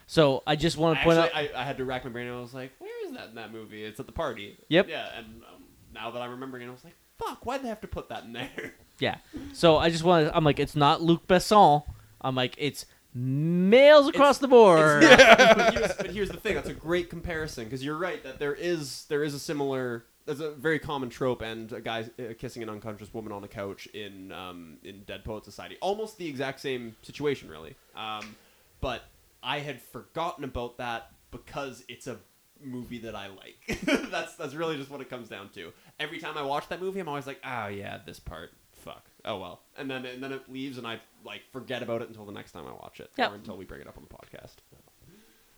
So 0.07 0.43
I 0.45 0.55
just 0.55 0.77
want 0.77 0.97
to 0.97 1.03
point 1.03 1.17
Actually, 1.17 1.49
out 1.49 1.55
I, 1.55 1.61
I 1.61 1.63
had 1.65 1.77
to 1.77 1.85
rack 1.85 2.03
my 2.03 2.09
brain 2.11 2.27
and 2.27 2.35
I 2.37 2.41
was 2.41 2.53
like, 2.53 2.71
where 2.79 3.07
is 3.07 3.13
that 3.13 3.29
in 3.29 3.35
that 3.35 3.51
movie? 3.51 3.83
It's 3.83 3.99
at 3.99 4.05
the 4.05 4.11
party. 4.11 4.57
Yep. 4.67 4.87
Yeah, 4.89 5.07
and 5.17 5.25
um, 5.53 5.63
now 5.93 6.11
that 6.11 6.21
I'm 6.21 6.31
remembering 6.31 6.63
it, 6.63 6.67
I 6.67 6.71
was 6.71 6.83
like, 6.83 6.95
fuck, 7.17 7.45
why'd 7.45 7.63
they 7.63 7.69
have 7.69 7.81
to 7.81 7.87
put 7.87 8.09
that 8.09 8.23
in 8.23 8.33
there? 8.33 8.49
Yeah. 8.99 9.17
So 9.53 9.77
I 9.77 9.89
just 9.89 10.03
want 10.03 10.27
to. 10.27 10.37
I'm 10.37 10.43
like, 10.43 10.59
it's 10.59 10.75
not 10.75 11.01
Luc 11.01 11.25
Besson. 11.27 11.83
I'm 12.21 12.35
like, 12.35 12.53
it's 12.59 12.85
males 13.13 14.07
across 14.07 14.37
the 14.37 14.47
board. 14.47 15.03
It's 15.03 15.17
not- 15.39 15.57
but, 15.57 15.73
here's, 15.73 15.93
but 15.93 16.11
here's 16.11 16.29
the 16.29 16.37
thing. 16.37 16.53
That's 16.55 16.69
a 16.69 16.73
great 16.75 17.09
comparison 17.09 17.63
because 17.65 17.83
you're 17.83 17.97
right 17.97 18.23
that 18.23 18.37
there 18.37 18.53
is 18.53 19.05
there 19.09 19.23
is 19.23 19.33
a 19.33 19.39
similar. 19.39 20.05
There's 20.25 20.39
a 20.41 20.51
very 20.51 20.77
common 20.79 21.09
trope, 21.09 21.41
and 21.41 21.71
a 21.73 21.81
guy 21.81 22.05
uh, 22.19 22.33
kissing 22.37 22.61
an 22.63 22.69
unconscious 22.69 23.11
woman 23.13 23.33
on 23.33 23.41
the 23.41 23.47
couch 23.47 23.87
in 23.87 24.31
um, 24.31 24.77
in 24.83 25.01
Dead 25.05 25.25
Poet 25.25 25.43
Society. 25.43 25.75
Almost 25.81 26.17
the 26.19 26.27
exact 26.27 26.59
same 26.61 26.95
situation, 27.01 27.49
really. 27.49 27.75
Um, 27.95 28.35
but 28.79 29.03
I 29.43 29.59
had 29.59 29.81
forgotten 29.81 30.43
about 30.43 30.77
that 30.77 31.11
because 31.31 31.83
it's 31.89 32.07
a 32.07 32.17
movie 32.63 32.99
that 32.99 33.15
I 33.15 33.27
like. 33.27 33.79
that's 34.11 34.35
that's 34.35 34.53
really 34.53 34.77
just 34.77 34.89
what 34.89 35.01
it 35.01 35.09
comes 35.09 35.27
down 35.29 35.49
to. 35.55 35.71
Every 35.99 36.19
time 36.19 36.37
I 36.37 36.43
watch 36.43 36.67
that 36.69 36.81
movie, 36.81 36.99
I'm 36.99 37.07
always 37.09 37.27
like, 37.27 37.39
oh 37.45 37.67
yeah, 37.67 37.99
this 38.05 38.19
part. 38.19 38.51
Fuck. 38.71 39.05
Oh 39.25 39.39
well. 39.39 39.61
And 39.77 39.89
then 39.89 40.05
and 40.05 40.21
then 40.23 40.31
it 40.31 40.49
leaves, 40.51 40.77
and 40.77 40.85
I 40.87 40.99
like 41.25 41.41
forget 41.51 41.81
about 41.83 42.01
it 42.01 42.09
until 42.09 42.25
the 42.25 42.31
next 42.33 42.51
time 42.51 42.65
I 42.67 42.71
watch 42.71 42.99
it, 42.99 43.11
Yep. 43.17 43.31
or 43.31 43.35
until 43.35 43.57
we 43.57 43.65
bring 43.65 43.81
it 43.81 43.87
up 43.87 43.97
on 43.97 44.03
the 44.03 44.13
podcast. 44.15 44.55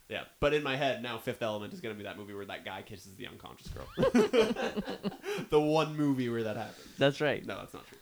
Yeah, 0.08 0.22
but 0.40 0.54
in 0.54 0.62
my 0.62 0.76
head 0.76 1.02
now, 1.02 1.18
Fifth 1.18 1.42
Element 1.42 1.74
is 1.74 1.82
going 1.82 1.96
to 1.96 1.98
be 1.98 2.04
that 2.04 2.16
movie 2.16 2.36
where 2.36 2.46
that 2.46 2.64
guy 2.64 2.84
kisses 2.84 3.16
the 3.16 3.26
unconscious 3.26 3.68
girl. 3.70 3.88
the 5.50 5.60
one 5.60 5.98
movie 5.98 6.30
where 6.30 6.44
that 6.44 6.58
happens. 6.58 6.78
That's 7.00 7.22
right. 7.22 7.44
No, 7.44 7.58
that's 7.58 7.74
not 7.74 7.84
true. 7.88 7.98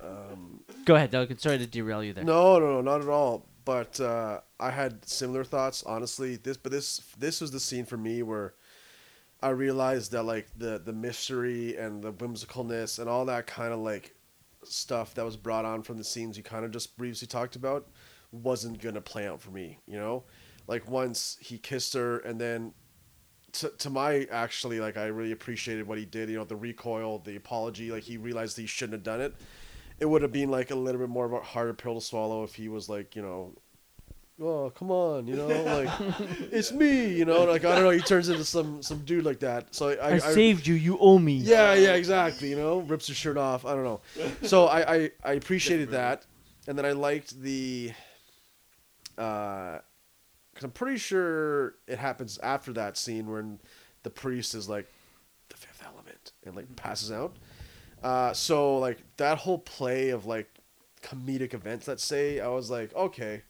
Um, 0.00 0.60
Go 0.86 0.94
ahead, 0.94 1.10
Doug. 1.10 1.38
Sorry 1.38 1.58
to 1.58 1.66
derail 1.66 2.02
you 2.02 2.14
there. 2.14 2.24
No, 2.24 2.58
no, 2.58 2.80
no, 2.80 2.80
not 2.80 3.02
at 3.02 3.08
all. 3.08 3.46
But 3.64 3.98
uh, 4.00 4.40
I 4.60 4.70
had 4.70 5.08
similar 5.08 5.44
thoughts, 5.44 5.82
honestly. 5.84 6.36
This, 6.36 6.56
but 6.56 6.72
this, 6.72 6.98
this 7.18 7.40
was 7.40 7.50
the 7.50 7.60
scene 7.60 7.86
for 7.86 7.96
me 7.96 8.22
where 8.22 8.54
I 9.44 9.50
realized 9.50 10.12
that 10.12 10.22
like 10.22 10.48
the 10.56 10.80
the 10.82 10.94
mystery 10.94 11.76
and 11.76 12.02
the 12.02 12.12
whimsicalness 12.12 12.98
and 12.98 13.10
all 13.10 13.26
that 13.26 13.46
kind 13.46 13.74
of 13.74 13.78
like 13.78 14.14
stuff 14.62 15.12
that 15.14 15.24
was 15.24 15.36
brought 15.36 15.66
on 15.66 15.82
from 15.82 15.98
the 15.98 16.04
scenes 16.04 16.38
you 16.38 16.42
kind 16.42 16.64
of 16.64 16.70
just 16.70 16.96
briefly 16.96 17.28
talked 17.28 17.54
about 17.54 17.86
wasn't 18.32 18.80
gonna 18.80 19.02
play 19.02 19.26
out 19.26 19.42
for 19.42 19.50
me. 19.50 19.78
You 19.86 19.98
know, 19.98 20.24
like 20.66 20.88
once 20.88 21.36
he 21.40 21.58
kissed 21.58 21.94
her 21.94 22.18
and 22.18 22.40
then. 22.40 22.72
To, 23.58 23.68
to 23.68 23.88
my 23.88 24.26
actually 24.32 24.80
like 24.80 24.96
I 24.96 25.06
really 25.06 25.30
appreciated 25.30 25.86
what 25.86 25.96
he 25.96 26.04
did 26.04 26.28
you 26.28 26.36
know 26.36 26.42
the 26.42 26.56
recoil 26.56 27.20
the 27.20 27.36
apology 27.36 27.92
like 27.92 28.02
he 28.02 28.16
realized 28.16 28.56
he 28.56 28.66
shouldn't 28.66 28.94
have 28.94 29.04
done 29.04 29.20
it 29.20 29.32
it 30.00 30.06
would 30.06 30.22
have 30.22 30.32
been 30.32 30.50
like 30.50 30.70
a 30.70 30.74
little 30.74 31.00
bit 31.00 31.08
more 31.08 31.24
of 31.24 31.32
a 31.32 31.40
harder 31.40 31.74
pill 31.74 31.94
to 31.94 32.00
swallow 32.00 32.44
if 32.44 32.54
he 32.54 32.68
was 32.68 32.88
like, 32.88 33.14
you 33.14 33.22
know, 33.22 33.52
oh 34.40 34.70
come 34.70 34.90
on, 34.90 35.26
you 35.26 35.36
know, 35.36 35.46
like 35.48 35.88
it's 36.52 36.72
me, 36.72 37.12
you 37.12 37.24
know, 37.24 37.44
like 37.44 37.64
I 37.64 37.74
don't 37.74 37.84
know, 37.84 37.90
he 37.90 38.00
turns 38.00 38.28
into 38.28 38.44
some 38.44 38.82
some 38.82 39.00
dude 39.00 39.24
like 39.24 39.40
that. 39.40 39.74
So 39.74 39.90
I, 39.90 39.94
I, 39.94 40.14
I 40.14 40.18
saved 40.18 40.66
you. 40.66 40.74
You 40.74 40.98
owe 40.98 41.18
me. 41.18 41.34
yeah, 41.34 41.74
yeah, 41.74 41.94
exactly. 41.94 42.50
You 42.50 42.56
know, 42.56 42.80
rips 42.80 43.06
his 43.06 43.16
shirt 43.16 43.36
off. 43.36 43.64
I 43.64 43.74
don't 43.74 43.84
know. 43.84 44.00
So 44.42 44.66
I 44.66 44.94
I, 44.94 45.10
I 45.24 45.32
appreciated 45.34 45.90
that, 45.90 46.26
and 46.66 46.76
then 46.78 46.86
I 46.86 46.92
liked 46.92 47.40
the. 47.40 47.92
Uh, 49.16 49.78
because 50.52 50.64
I'm 50.64 50.70
pretty 50.70 50.98
sure 50.98 51.74
it 51.88 51.98
happens 51.98 52.38
after 52.38 52.72
that 52.74 52.96
scene 52.96 53.28
when 53.28 53.58
the 54.04 54.10
priest 54.10 54.54
is 54.54 54.68
like 54.68 54.86
the 55.48 55.56
fifth 55.56 55.82
element 55.84 56.32
and 56.44 56.54
like 56.54 56.74
passes 56.76 57.10
out. 57.10 57.34
Uh, 58.04 58.34
so 58.34 58.76
like 58.76 58.98
that 59.16 59.38
whole 59.38 59.58
play 59.58 60.10
of 60.10 60.26
like 60.26 60.48
comedic 61.02 61.54
events, 61.54 61.88
let's 61.88 62.04
say, 62.04 62.38
I 62.38 62.48
was 62.48 62.70
like, 62.70 62.94
okay, 62.94 63.42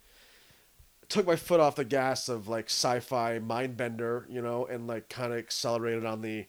took 1.09 1.27
my 1.27 1.35
foot 1.35 1.59
off 1.59 1.75
the 1.75 1.85
gas 1.85 2.29
of 2.29 2.47
like 2.47 2.67
sci-fi 2.67 3.41
mind 3.41 3.77
bender, 3.77 4.27
you 4.31 4.41
know, 4.41 4.65
and 4.67 4.87
like 4.87 5.09
kind 5.09 5.33
of 5.33 5.39
accelerated 5.41 6.07
on 6.07 6.23
the 6.23 6.47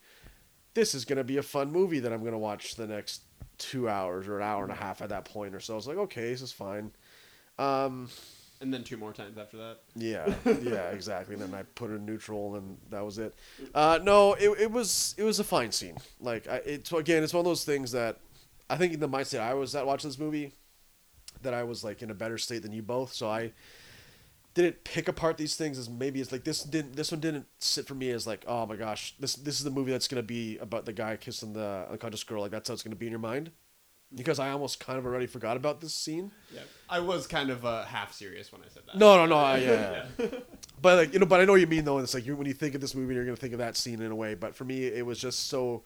this 0.75 0.93
is 0.93 1.03
gonna 1.03 1.23
be 1.23 1.37
a 1.37 1.43
fun 1.43 1.71
movie 1.71 1.99
that 1.99 2.13
I'm 2.13 2.23
gonna 2.23 2.37
watch 2.37 2.75
the 2.75 2.85
next 2.85 3.23
two 3.57 3.89
hours 3.89 4.27
or 4.27 4.37
an 4.37 4.43
hour 4.43 4.61
and 4.61 4.71
a 4.71 4.75
half 4.75 5.01
at 5.01 5.09
that 5.09 5.25
point 5.25 5.55
or 5.55 5.59
so. 5.59 5.73
I 5.73 5.75
was 5.75 5.87
like, 5.87 5.97
okay, 5.97 6.29
this 6.29 6.43
is 6.43 6.51
fine. 6.51 6.91
Um, 7.57 8.09
And 8.61 8.73
then 8.73 8.83
two 8.83 8.95
more 8.97 9.11
times 9.11 9.37
after 9.37 9.57
that. 9.57 9.79
yeah, 9.95 10.33
yeah, 10.61 10.91
exactly. 10.91 11.35
And 11.35 11.43
then 11.43 11.53
I 11.53 11.63
put 11.63 11.91
it 11.91 11.95
in 11.95 12.05
neutral, 12.05 12.55
and 12.55 12.77
that 12.89 13.03
was 13.03 13.17
it. 13.17 13.35
Uh, 13.73 13.99
no, 14.01 14.33
it, 14.33 14.49
it 14.59 14.71
was 14.71 15.13
it 15.17 15.23
was 15.23 15.39
a 15.39 15.43
fine 15.43 15.71
scene. 15.71 15.97
Like 16.21 16.47
I, 16.47 16.57
it's 16.57 16.91
again, 16.91 17.21
it's 17.21 17.33
one 17.33 17.41
of 17.41 17.45
those 17.45 17.65
things 17.65 17.91
that 17.91 18.19
I 18.69 18.77
think 18.77 18.93
in 18.93 18.99
the 18.99 19.09
mindset 19.09 19.41
I 19.41 19.53
was 19.53 19.75
at 19.75 19.85
watching 19.85 20.09
this 20.09 20.17
movie, 20.17 20.53
that 21.41 21.53
I 21.53 21.63
was 21.63 21.83
like 21.83 22.01
in 22.01 22.09
a 22.09 22.13
better 22.13 22.37
state 22.37 22.61
than 22.61 22.71
you 22.71 22.81
both. 22.81 23.13
So 23.13 23.29
I 23.29 23.51
didn't 24.55 24.83
pick 24.85 25.07
apart 25.07 25.37
these 25.37 25.55
things 25.55 25.77
as 25.77 25.89
maybe 25.89 26.21
it's 26.21 26.31
like 26.31 26.45
this 26.45 26.63
didn't 26.63 26.95
this 26.95 27.11
one 27.11 27.19
didn't 27.19 27.45
sit 27.59 27.85
for 27.85 27.93
me 27.93 28.09
as 28.09 28.25
like 28.25 28.43
oh 28.47 28.65
my 28.65 28.77
gosh 28.77 29.13
this 29.19 29.35
this 29.35 29.57
is 29.57 29.65
the 29.65 29.69
movie 29.69 29.91
that's 29.91 30.07
gonna 30.07 30.23
be 30.23 30.57
about 30.59 30.85
the 30.85 30.93
guy 30.93 31.15
kissing 31.17 31.51
the 31.53 31.85
unconscious 31.91 32.23
girl 32.23 32.41
like 32.41 32.51
that's 32.51 32.69
how 32.69 32.73
it's 32.73 32.81
gonna 32.81 32.95
be 32.95 33.05
in 33.05 33.11
your 33.11 33.19
mind 33.19 33.51
because 34.15 34.39
I 34.39 34.51
almost 34.51 34.79
kind 34.79 34.97
of 34.97 35.05
already 35.05 35.27
forgot 35.27 35.57
about 35.57 35.81
this 35.81 35.93
scene. 35.93 36.31
Yeah, 36.53 36.61
I 36.89 36.99
was 36.99 37.27
kind 37.27 37.49
of 37.49 37.65
uh, 37.65 37.83
half 37.83 38.13
serious 38.13 38.51
when 38.51 38.61
I 38.61 38.67
said 38.69 38.83
that. 38.87 38.97
No, 38.97 39.17
no, 39.17 39.25
no. 39.25 39.37
I, 39.37 39.57
yeah, 39.57 40.05
yeah. 40.17 40.27
but 40.81 40.97
like 40.97 41.13
you 41.13 41.19
know, 41.19 41.25
but 41.25 41.41
I 41.41 41.45
know 41.45 41.53
what 41.53 41.61
you 41.61 41.67
mean 41.67 41.85
though. 41.85 41.97
It's 41.99 42.13
like 42.13 42.25
you 42.25 42.35
when 42.35 42.47
you 42.47 42.53
think 42.53 42.75
of 42.75 42.81
this 42.81 42.95
movie, 42.95 43.13
you're 43.13 43.25
gonna 43.25 43.35
think 43.35 43.53
of 43.53 43.59
that 43.59 43.75
scene 43.77 44.01
in 44.01 44.11
a 44.11 44.15
way. 44.15 44.35
But 44.35 44.55
for 44.55 44.63
me, 44.63 44.85
it 44.85 45.05
was 45.05 45.19
just 45.19 45.47
so 45.47 45.83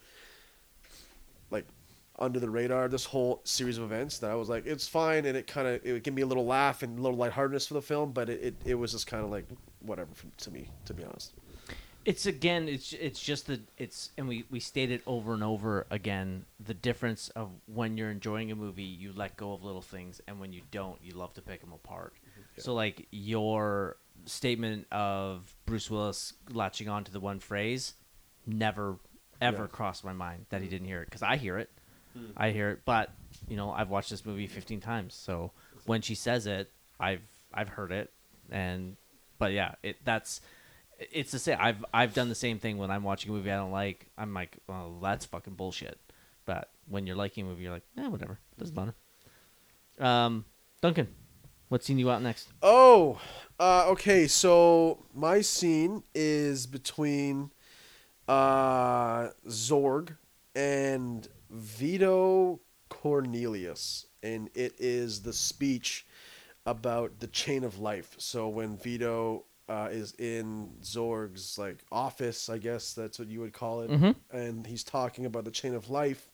like 1.52 1.66
under 2.18 2.40
the 2.40 2.50
radar. 2.50 2.88
This 2.88 3.06
whole 3.06 3.42
series 3.44 3.78
of 3.78 3.84
events 3.84 4.20
that 4.20 4.32
I 4.32 4.36
was 4.36 4.50
like, 4.50 4.66
it's 4.66 4.88
fine, 4.88 5.26
and 5.26 5.36
it 5.36 5.48
kind 5.48 5.68
of 5.68 5.82
it 5.84 5.94
would 5.94 6.04
give 6.04 6.14
me 6.14 6.22
a 6.22 6.28
little 6.28 6.46
laugh 6.46 6.84
and 6.84 7.00
a 7.00 7.02
little 7.02 7.18
lightheartedness 7.18 7.68
for 7.68 7.74
the 7.74 7.82
film. 7.82 8.12
But 8.12 8.30
it 8.30 8.42
it, 8.44 8.56
it 8.66 8.76
was 8.76 8.92
just 8.92 9.08
kind 9.08 9.24
of 9.24 9.32
like 9.32 9.46
whatever 9.82 10.14
for, 10.14 10.28
to 10.44 10.52
me, 10.52 10.70
to 10.86 10.94
be 10.94 11.04
honest. 11.04 11.34
It's 12.10 12.26
again, 12.26 12.68
it's 12.68 12.92
it's 12.94 13.20
just 13.20 13.46
the 13.46 13.62
it's 13.78 14.10
and 14.18 14.28
we 14.28 14.44
we 14.50 14.60
stated 14.60 15.04
over 15.06 15.36
and 15.36 15.44
over 15.44 15.86
again 15.92 16.46
the 16.60 16.74
difference 16.74 17.30
of 17.36 17.52
when 17.68 17.98
you're 17.98 18.10
enjoying 18.10 18.52
a 18.52 18.56
movie, 18.56 18.82
you 18.82 19.14
let 19.16 19.38
go 19.38 19.54
of 19.54 19.64
little 19.64 19.84
things, 19.84 20.20
and 20.28 20.40
when 20.40 20.52
you 20.52 20.62
don't, 20.72 20.98
you 21.04 21.12
love 21.12 21.36
to 21.36 21.44
pick 21.44 21.62
them 21.62 21.72
apart. 21.72 22.16
So 22.58 22.74
like 22.74 23.06
your 23.12 23.98
statement 24.26 24.88
of 24.92 25.56
Bruce 25.68 25.92
Willis 25.92 26.34
latching 26.52 26.90
on 26.90 27.04
to 27.04 27.12
the 27.12 27.20
one 27.20 27.40
phrase 27.40 27.94
never 28.48 28.98
ever 29.40 29.66
Yeah. 29.66 29.68
crossed 29.68 30.04
my 30.04 30.14
mind 30.14 30.48
that 30.50 30.62
he 30.62 30.68
mm. 30.68 30.72
didn't 30.72 30.88
hear 30.88 31.04
it 31.04 31.06
because 31.06 31.22
I 31.22 31.38
hear 31.38 31.60
it, 31.60 31.70
mm. 32.18 32.32
I 32.36 32.50
hear 32.50 32.72
it, 32.72 32.80
but 32.86 33.12
you 33.48 33.56
know 33.56 33.72
I've 33.72 33.92
watched 33.92 34.10
this 34.10 34.26
movie 34.26 34.48
15 34.48 34.82
times, 34.82 35.14
so 35.14 35.52
when 35.86 36.02
she 36.02 36.16
says 36.16 36.48
it, 36.48 36.72
I've 37.00 37.22
I've 37.54 37.70
heard 37.70 37.92
it, 37.92 38.12
and 38.50 38.96
but 39.38 39.52
yeah, 39.52 39.76
it 39.84 40.04
that's 40.04 40.42
it's 41.00 41.32
the 41.32 41.40
same. 41.40 41.58
I've 41.60 41.84
I've 41.94 42.14
done 42.14 42.30
the 42.30 42.36
same 42.36 42.60
thing 42.60 42.78
when 42.78 42.92
I'm 42.92 43.04
watching 43.04 43.32
a 43.32 43.34
movie 43.34 43.52
I 43.52 43.58
don't 43.58 43.72
like. 43.72 44.08
I'm 44.18 44.34
like, 44.34 44.58
well, 44.68 45.00
that's 45.02 45.26
fucking 45.26 45.54
bullshit. 45.54 45.98
But 46.46 46.70
when 46.88 47.08
you're 47.08 47.16
liking 47.16 47.46
a 47.46 47.50
movie, 47.50 47.64
you're 47.64 47.74
like, 47.74 47.84
eh, 47.98 48.08
whatever, 48.08 48.40
doesn't 48.58 48.76
bother. 48.76 48.96
Um, 50.00 50.46
Duncan, 50.82 51.08
what 51.70 51.84
scene 51.84 52.00
you 52.00 52.10
out 52.10 52.22
next? 52.22 52.50
Oh, 52.62 53.20
uh, 53.60 53.86
okay. 53.90 54.28
So 54.28 55.06
my 55.14 55.42
scene 55.42 56.04
is 56.14 56.66
between 56.68 57.52
uh, 58.28 59.30
Zorg 59.48 60.18
and 60.56 61.28
Vito 61.50 62.60
Cornelius, 62.90 64.08
and 64.24 64.50
it 64.56 64.74
is 64.80 65.22
the 65.22 65.34
speech 65.34 66.06
about 66.66 67.20
the 67.20 67.28
chain 67.28 67.64
of 67.64 67.80
life. 67.80 68.16
So 68.18 68.48
when 68.48 68.78
Vito 68.78 69.46
uh, 69.70 69.88
is 69.92 70.14
in 70.18 70.70
Zorg's 70.84 71.58
like 71.58 71.78
office, 71.92 72.50
I 72.50 72.58
guess 72.58 72.94
that's 72.94 73.20
what 73.20 73.28
you 73.30 73.40
would 73.42 73.54
call 73.54 73.82
it, 73.82 73.92
Mhm. 73.92 74.16
and 74.32 74.66
he's 74.68 74.84
talking 74.84 75.26
about 75.26 75.46
the 75.46 75.52
chain 75.52 75.74
of 75.76 75.90
life 75.90 76.28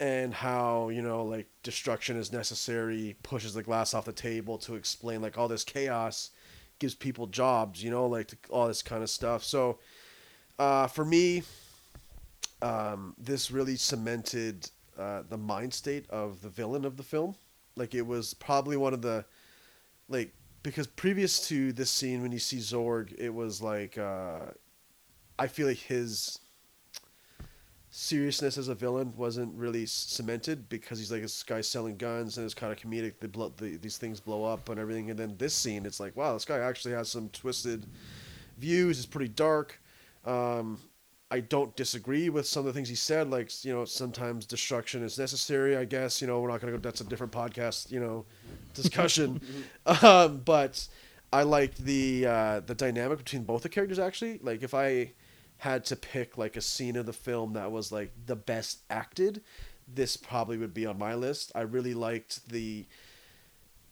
and 0.00 0.32
how 0.32 0.88
you 0.88 1.02
know 1.02 1.22
like 1.24 1.46
destruction 1.62 2.16
is 2.16 2.32
necessary 2.32 3.14
pushes 3.22 3.52
the 3.52 3.62
glass 3.62 3.92
off 3.92 4.06
the 4.06 4.12
table 4.12 4.56
to 4.56 4.74
explain 4.74 5.20
like 5.20 5.36
all 5.36 5.46
this 5.46 5.62
chaos 5.62 6.30
gives 6.78 6.94
people 6.94 7.26
jobs 7.26 7.82
you 7.84 7.90
know 7.90 8.06
like 8.06 8.26
to, 8.28 8.36
all 8.48 8.66
this 8.66 8.80
kind 8.82 9.02
of 9.02 9.10
stuff 9.10 9.44
so 9.44 9.78
uh, 10.58 10.86
for 10.86 11.04
me 11.04 11.42
um, 12.62 13.14
this 13.18 13.50
really 13.50 13.76
cemented 13.76 14.70
uh, 14.98 15.22
the 15.28 15.36
mind 15.38 15.72
state 15.72 16.08
of 16.10 16.42
the 16.42 16.48
villain 16.48 16.84
of 16.84 16.96
the 16.96 17.02
film. 17.02 17.34
Like 17.76 17.94
it 17.94 18.06
was 18.06 18.34
probably 18.34 18.76
one 18.76 18.92
of 18.92 19.02
the 19.02 19.24
like 20.08 20.34
because 20.62 20.86
previous 20.86 21.46
to 21.48 21.72
this 21.72 21.90
scene 21.90 22.22
when 22.22 22.32
you 22.32 22.38
see 22.38 22.58
Zorg, 22.58 23.14
it 23.18 23.30
was 23.30 23.62
like 23.62 23.98
uh, 23.98 24.40
I 25.38 25.46
feel 25.46 25.66
like 25.66 25.78
his 25.78 26.38
seriousness 27.92 28.56
as 28.56 28.68
a 28.68 28.74
villain 28.74 29.12
wasn't 29.16 29.52
really 29.56 29.84
cemented 29.84 30.68
because 30.68 30.98
he's 30.98 31.10
like 31.10 31.22
this 31.22 31.42
guy 31.42 31.60
selling 31.60 31.96
guns 31.96 32.38
and 32.38 32.44
it's 32.44 32.54
kind 32.54 32.72
of 32.72 32.78
comedic. 32.78 33.14
The, 33.20 33.28
blow, 33.28 33.52
the 33.56 33.76
these 33.76 33.96
things 33.96 34.20
blow 34.20 34.44
up 34.44 34.68
and 34.68 34.78
everything, 34.78 35.10
and 35.10 35.18
then 35.18 35.34
this 35.38 35.54
scene, 35.54 35.86
it's 35.86 36.00
like 36.00 36.16
wow, 36.16 36.34
this 36.34 36.44
guy 36.44 36.58
actually 36.58 36.94
has 36.94 37.08
some 37.08 37.28
twisted 37.30 37.86
views. 38.58 38.98
It's 38.98 39.06
pretty 39.06 39.32
dark. 39.32 39.80
Um, 40.24 40.78
I 41.30 41.40
don't 41.40 41.74
disagree 41.76 42.28
with 42.28 42.46
some 42.46 42.60
of 42.60 42.66
the 42.66 42.72
things 42.72 42.88
he 42.88 42.96
said. 42.96 43.30
Like 43.30 43.64
you 43.64 43.72
know, 43.72 43.84
sometimes 43.84 44.46
destruction 44.46 45.02
is 45.02 45.18
necessary. 45.18 45.76
I 45.76 45.84
guess 45.84 46.20
you 46.20 46.26
know 46.26 46.40
we're 46.40 46.48
not 46.50 46.60
gonna 46.60 46.72
go. 46.72 46.78
That's 46.78 47.00
a 47.00 47.04
different 47.04 47.32
podcast. 47.32 47.90
You 47.90 48.00
know, 48.00 48.24
discussion. 48.74 49.40
um, 50.02 50.38
but 50.44 50.86
I 51.32 51.44
liked 51.44 51.84
the 51.84 52.26
uh, 52.26 52.60
the 52.60 52.74
dynamic 52.74 53.18
between 53.18 53.44
both 53.44 53.62
the 53.62 53.68
characters. 53.68 53.98
Actually, 53.98 54.40
like 54.42 54.62
if 54.62 54.74
I 54.74 55.12
had 55.58 55.84
to 55.84 55.96
pick 55.96 56.38
like 56.38 56.56
a 56.56 56.60
scene 56.60 56.96
of 56.96 57.06
the 57.06 57.12
film 57.12 57.52
that 57.52 57.70
was 57.70 57.92
like 57.92 58.10
the 58.26 58.36
best 58.36 58.80
acted, 58.88 59.42
this 59.86 60.16
probably 60.16 60.56
would 60.56 60.74
be 60.74 60.86
on 60.86 60.98
my 60.98 61.14
list. 61.14 61.52
I 61.54 61.60
really 61.60 61.94
liked 61.94 62.48
the 62.48 62.86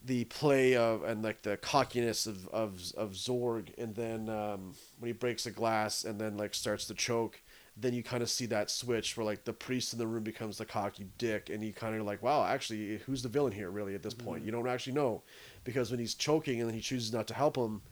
the 0.05 0.25
play 0.25 0.77
of 0.77 1.03
and 1.05 1.23
like 1.23 1.43
the 1.43 1.57
cockiness 1.57 2.27
of 2.27 2.49
of, 2.49 2.81
of 2.97 3.13
Zorg, 3.13 3.77
and 3.79 3.95
then 3.95 4.29
um, 4.29 4.75
when 4.99 5.09
he 5.09 5.13
breaks 5.13 5.45
the 5.45 5.51
glass 5.51 6.05
and 6.05 6.21
then 6.21 6.37
like 6.37 6.55
starts 6.55 6.87
to 6.87 6.95
choke, 6.95 7.41
then 7.77 7.95
you 7.95 8.03
kind 8.03 8.23
of 8.23 8.31
see 8.31 8.47
that 8.47 8.71
switch 8.71 9.17
where 9.17 9.25
like 9.25 9.45
the 9.45 9.53
priest 9.53 9.93
in 9.93 9.99
the 9.99 10.07
room 10.07 10.23
becomes 10.23 10.59
the 10.59 10.65
cocky 10.65 11.07
dick, 11.19 11.51
and 11.51 11.65
you 11.65 11.73
kind 11.73 11.97
of 11.97 12.07
like, 12.07 12.23
wow, 12.23 12.45
actually, 12.45 12.99
who's 12.99 13.23
the 13.23 13.29
villain 13.29 13.53
here? 13.53 13.71
Really, 13.71 13.95
at 13.95 14.03
this 14.03 14.15
point, 14.15 14.45
you 14.45 14.53
don't 14.53 14.69
actually 14.69 14.95
know, 14.95 15.23
because 15.65 15.91
when 15.91 16.01
he's 16.01 16.15
choking 16.15 16.61
and 16.61 16.69
then 16.69 16.75
he 16.75 16.81
chooses 16.81 17.13
not 17.13 17.27
to 17.29 17.35
help 17.35 17.57
him, 17.57 17.83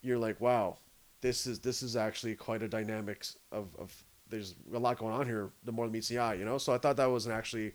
you're 0.00 0.18
like, 0.18 0.40
wow, 0.40 0.78
this 1.20 1.46
is 1.46 1.58
this 1.60 1.82
is 1.82 1.96
actually 1.96 2.34
quite 2.34 2.62
a 2.62 2.68
dynamics 2.68 3.36
of 3.50 3.68
of 3.78 4.04
there's 4.30 4.54
a 4.74 4.78
lot 4.78 4.98
going 4.98 5.14
on 5.14 5.26
here. 5.26 5.50
The 5.64 5.72
more 5.72 5.88
meets 5.88 6.08
the 6.08 6.18
eye, 6.18 6.34
you 6.34 6.44
know. 6.44 6.58
So 6.58 6.72
I 6.72 6.78
thought 6.78 6.96
that 6.96 7.10
was 7.10 7.26
an 7.26 7.32
actually 7.32 7.72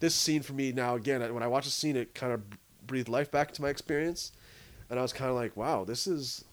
this 0.00 0.14
scene 0.14 0.42
for 0.42 0.52
me 0.52 0.72
now 0.72 0.94
again 0.94 1.34
when 1.34 1.42
I 1.42 1.48
watch 1.48 1.66
a 1.66 1.70
scene, 1.70 1.96
it 1.96 2.14
kind 2.14 2.32
of 2.32 2.42
breathed 2.88 3.08
life 3.08 3.30
back 3.30 3.52
to 3.52 3.62
my 3.62 3.68
experience, 3.68 4.32
and 4.90 4.98
I 4.98 5.02
was 5.02 5.12
kind 5.12 5.30
of 5.30 5.36
like, 5.36 5.56
wow, 5.56 5.84
this 5.84 6.08
is 6.08 6.44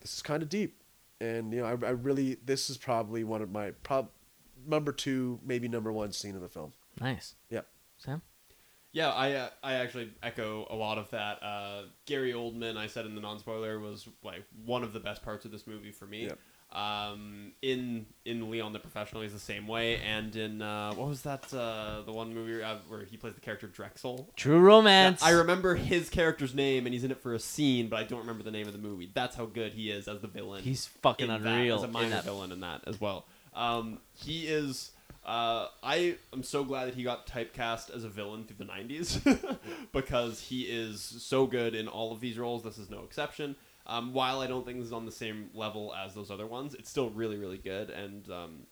this 0.00 0.14
is 0.14 0.22
kind 0.22 0.42
of 0.42 0.48
deep, 0.48 0.82
and 1.20 1.52
you 1.52 1.60
know, 1.60 1.66
I, 1.66 1.86
I 1.86 1.90
really 1.90 2.38
this 2.44 2.68
is 2.68 2.76
probably 2.76 3.22
one 3.22 3.42
of 3.42 3.52
my 3.52 3.70
prob 3.70 4.08
number 4.66 4.90
two, 4.90 5.38
maybe 5.44 5.68
number 5.68 5.92
one 5.92 6.10
scene 6.10 6.34
in 6.34 6.40
the 6.40 6.48
film. 6.48 6.72
Nice. 7.00 7.34
Yeah. 7.50 7.60
Sam. 7.98 8.22
Yeah, 8.92 9.10
I 9.12 9.32
uh, 9.34 9.48
I 9.62 9.74
actually 9.74 10.10
echo 10.22 10.66
a 10.70 10.74
lot 10.74 10.96
of 10.96 11.10
that. 11.10 11.42
Uh, 11.42 11.82
Gary 12.06 12.32
Oldman, 12.32 12.78
I 12.78 12.86
said 12.86 13.04
in 13.04 13.14
the 13.14 13.20
non 13.20 13.38
spoiler, 13.38 13.78
was 13.78 14.08
like 14.22 14.44
one 14.64 14.82
of 14.82 14.94
the 14.94 15.00
best 15.00 15.22
parts 15.22 15.44
of 15.44 15.50
this 15.50 15.66
movie 15.66 15.92
for 15.92 16.06
me. 16.06 16.24
Yep. 16.24 16.38
Um, 16.72 17.52
in 17.62 18.06
in 18.24 18.50
Leon 18.50 18.72
the 18.72 18.78
Professional, 18.78 19.22
he's 19.22 19.32
the 19.32 19.38
same 19.38 19.66
way, 19.66 19.96
and 19.98 20.34
in 20.34 20.60
uh, 20.60 20.92
what 20.94 21.08
was 21.08 21.22
that 21.22 21.52
uh, 21.54 22.02
the 22.04 22.12
one 22.12 22.34
movie 22.34 22.62
uh, 22.62 22.76
where 22.88 23.04
he 23.04 23.16
plays 23.16 23.34
the 23.34 23.40
character 23.40 23.68
Drexl? 23.68 24.26
True 24.34 24.58
romance. 24.58 25.22
I 25.22 25.30
remember 25.30 25.76
his 25.76 26.10
character's 26.10 26.54
name, 26.54 26.84
and 26.84 26.92
he's 26.92 27.04
in 27.04 27.10
it 27.12 27.22
for 27.22 27.34
a 27.34 27.38
scene, 27.38 27.88
but 27.88 28.00
I 28.00 28.04
don't 28.04 28.18
remember 28.18 28.42
the 28.42 28.50
name 28.50 28.66
of 28.66 28.72
the 28.72 28.80
movie. 28.80 29.10
That's 29.14 29.36
how 29.36 29.46
good 29.46 29.72
he 29.72 29.90
is 29.90 30.08
as 30.08 30.20
the 30.20 30.28
villain. 30.28 30.64
He's 30.64 30.86
fucking 30.86 31.30
in 31.30 31.42
that, 31.42 31.48
unreal 31.48 31.76
as 31.76 31.82
a 31.82 31.86
in 31.86 31.92
minor 31.92 32.20
villain 32.22 32.52
in 32.52 32.60
that 32.60 32.82
as 32.86 33.00
well. 33.00 33.26
Um, 33.54 34.00
he 34.12 34.46
is. 34.46 34.90
Uh, 35.24 35.68
I 35.82 36.16
am 36.32 36.42
so 36.42 36.62
glad 36.62 36.86
that 36.86 36.94
he 36.94 37.02
got 37.02 37.26
typecast 37.26 37.94
as 37.94 38.04
a 38.04 38.08
villain 38.08 38.44
through 38.44 38.64
the 38.64 38.70
'90s 38.70 39.58
because 39.92 40.40
he 40.40 40.62
is 40.62 41.00
so 41.00 41.46
good 41.46 41.74
in 41.74 41.88
all 41.88 42.12
of 42.12 42.20
these 42.20 42.36
roles. 42.38 42.64
This 42.64 42.76
is 42.76 42.90
no 42.90 43.02
exception. 43.02 43.56
Um, 43.86 44.12
while 44.12 44.40
I 44.40 44.46
don't 44.46 44.66
think 44.66 44.78
this 44.78 44.86
is 44.86 44.92
on 44.92 45.06
the 45.06 45.12
same 45.12 45.50
level 45.54 45.94
as 45.94 46.14
those 46.14 46.30
other 46.30 46.46
ones, 46.46 46.74
it's 46.74 46.90
still 46.90 47.10
really, 47.10 47.36
really 47.36 47.58
good. 47.58 47.90
And 47.90 48.30
um, 48.30 48.66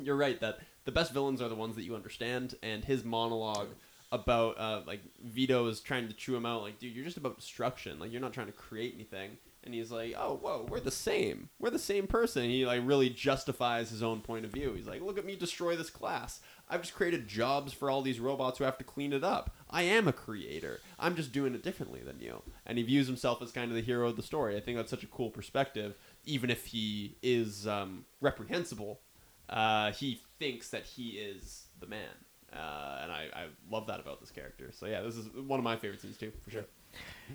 you're 0.00 0.16
right 0.16 0.40
that 0.40 0.58
the 0.84 0.92
best 0.92 1.12
villains 1.12 1.42
are 1.42 1.48
the 1.48 1.54
ones 1.54 1.76
that 1.76 1.84
you 1.84 1.94
understand. 1.94 2.54
And 2.62 2.84
his 2.84 3.04
monologue 3.04 3.68
about 4.12 4.58
uh, 4.58 4.82
like 4.86 5.00
Vito 5.22 5.66
is 5.66 5.80
trying 5.80 6.08
to 6.08 6.14
chew 6.14 6.34
him 6.36 6.46
out, 6.46 6.62
like, 6.62 6.78
dude, 6.78 6.94
you're 6.94 7.04
just 7.04 7.16
about 7.16 7.36
destruction. 7.36 7.98
Like, 7.98 8.12
you're 8.12 8.20
not 8.20 8.32
trying 8.32 8.46
to 8.46 8.52
create 8.52 8.94
anything. 8.94 9.36
And 9.66 9.74
he's 9.74 9.90
like, 9.90 10.14
oh, 10.16 10.38
whoa, 10.40 10.64
we're 10.68 10.78
the 10.78 10.92
same. 10.92 11.50
We're 11.58 11.70
the 11.70 11.78
same 11.78 12.06
person. 12.06 12.42
And 12.42 12.52
he 12.52 12.64
like 12.64 12.82
really 12.84 13.10
justifies 13.10 13.90
his 13.90 14.00
own 14.00 14.20
point 14.20 14.44
of 14.44 14.52
view. 14.52 14.72
He's 14.74 14.86
like, 14.86 15.02
look 15.02 15.18
at 15.18 15.26
me 15.26 15.34
destroy 15.34 15.74
this 15.74 15.90
class. 15.90 16.40
I've 16.68 16.82
just 16.82 16.94
created 16.94 17.28
jobs 17.28 17.72
for 17.72 17.88
all 17.90 18.02
these 18.02 18.18
robots 18.18 18.58
who 18.58 18.64
have 18.64 18.78
to 18.78 18.84
clean 18.84 19.12
it 19.12 19.22
up. 19.22 19.54
I 19.70 19.82
am 19.82 20.08
a 20.08 20.12
creator. 20.12 20.80
I'm 20.98 21.14
just 21.14 21.32
doing 21.32 21.54
it 21.54 21.62
differently 21.62 22.00
than 22.00 22.20
you. 22.20 22.42
And 22.64 22.76
he 22.78 22.84
views 22.84 23.06
himself 23.06 23.40
as 23.40 23.52
kind 23.52 23.70
of 23.70 23.76
the 23.76 23.82
hero 23.82 24.08
of 24.08 24.16
the 24.16 24.22
story. 24.22 24.56
I 24.56 24.60
think 24.60 24.76
that's 24.76 24.90
such 24.90 25.04
a 25.04 25.08
cool 25.08 25.30
perspective. 25.30 25.94
Even 26.24 26.50
if 26.50 26.66
he 26.66 27.16
is 27.22 27.66
um, 27.66 28.04
reprehensible, 28.20 29.00
uh, 29.48 29.92
he 29.92 30.22
thinks 30.38 30.70
that 30.70 30.84
he 30.84 31.10
is 31.10 31.66
the 31.78 31.86
man. 31.86 32.08
Uh, 32.52 33.00
and 33.02 33.12
I, 33.12 33.28
I 33.34 33.46
love 33.70 33.86
that 33.86 34.00
about 34.00 34.20
this 34.20 34.30
character. 34.30 34.70
So 34.72 34.86
yeah, 34.86 35.02
this 35.02 35.16
is 35.16 35.28
one 35.28 35.60
of 35.60 35.64
my 35.64 35.76
favorite 35.76 36.00
scenes 36.00 36.16
too, 36.16 36.32
for 36.42 36.50
sure. 36.50 36.64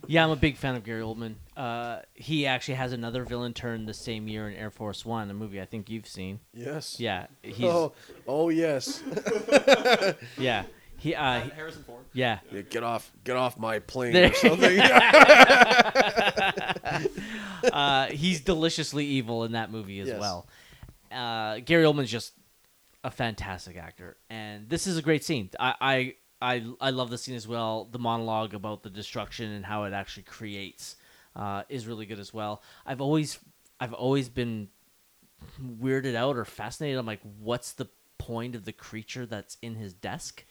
Yeah, 0.07 0.23
I'm 0.23 0.31
a 0.31 0.37
big 0.37 0.55
fan 0.55 0.75
of 0.75 0.85
Gary 0.85 1.01
Oldman. 1.01 1.35
Uh, 1.57 1.99
he 2.13 2.45
actually 2.47 2.75
has 2.75 2.93
another 2.93 3.25
villain 3.25 3.53
turn 3.53 3.85
the 3.85 3.93
same 3.93 4.27
year 4.29 4.47
in 4.49 4.55
Air 4.55 4.71
Force 4.71 5.05
One, 5.05 5.29
a 5.29 5.33
movie 5.33 5.59
I 5.61 5.65
think 5.65 5.89
you've 5.89 6.07
seen. 6.07 6.39
Yes. 6.53 6.97
Yeah, 6.99 7.27
he's 7.43 7.65
Oh, 7.65 7.91
oh 8.27 8.47
yes. 8.49 9.03
yeah 10.37 10.63
he 10.97 11.13
uh, 11.15 11.41
he- 11.41 11.49
Harrison 11.49 11.83
Ford. 11.83 12.05
yeah 12.13 12.39
Yeah, 12.51 12.61
get 12.61 12.83
off, 12.83 13.11
get 13.25 13.35
off 13.35 13.57
my 13.59 13.79
plane 13.79 14.13
There- 14.13 14.31
or 14.31 14.33
something. 14.33 14.79
uh, 17.73 18.07
he's 18.07 18.41
deliciously 18.41 19.05
evil 19.05 19.43
in 19.43 19.53
that 19.53 19.71
movie 19.71 19.99
as 19.99 20.07
Yes. 20.07 20.19
well. 20.19 20.47
Uh, 21.11 21.59
Gary 21.59 21.83
Oldman's 21.83 22.11
just 22.11 22.33
a 23.03 23.11
fantastic 23.11 23.77
actor, 23.77 24.17
and 24.29 24.69
this 24.69 24.87
is 24.87 24.97
a 24.97 25.01
great 25.01 25.23
scene. 25.23 25.49
I, 25.59 25.75
I 25.81 26.15
I 26.41 26.65
I 26.79 26.89
love 26.89 27.09
the 27.09 27.17
scene 27.17 27.35
as 27.35 27.47
well. 27.47 27.87
The 27.91 27.99
monologue 27.99 28.53
about 28.53 28.83
the 28.83 28.89
destruction 28.89 29.51
and 29.51 29.65
how 29.65 29.83
it 29.83 29.93
actually 29.93 30.23
creates 30.23 30.95
uh, 31.35 31.63
is 31.69 31.87
really 31.87 32.05
good 32.05 32.19
as 32.19 32.33
well. 32.33 32.61
I've 32.85 33.01
always 33.01 33.39
I've 33.79 33.93
always 33.93 34.29
been 34.29 34.69
weirded 35.61 36.15
out 36.15 36.37
or 36.37 36.45
fascinated. 36.45 36.97
I'm 36.97 37.05
like, 37.05 37.21
what's 37.39 37.73
the 37.73 37.87
point 38.17 38.55
of 38.55 38.65
the 38.65 38.71
creature 38.71 39.25
that's 39.25 39.57
in 39.61 39.75
his 39.75 39.93
desk? 39.93 40.45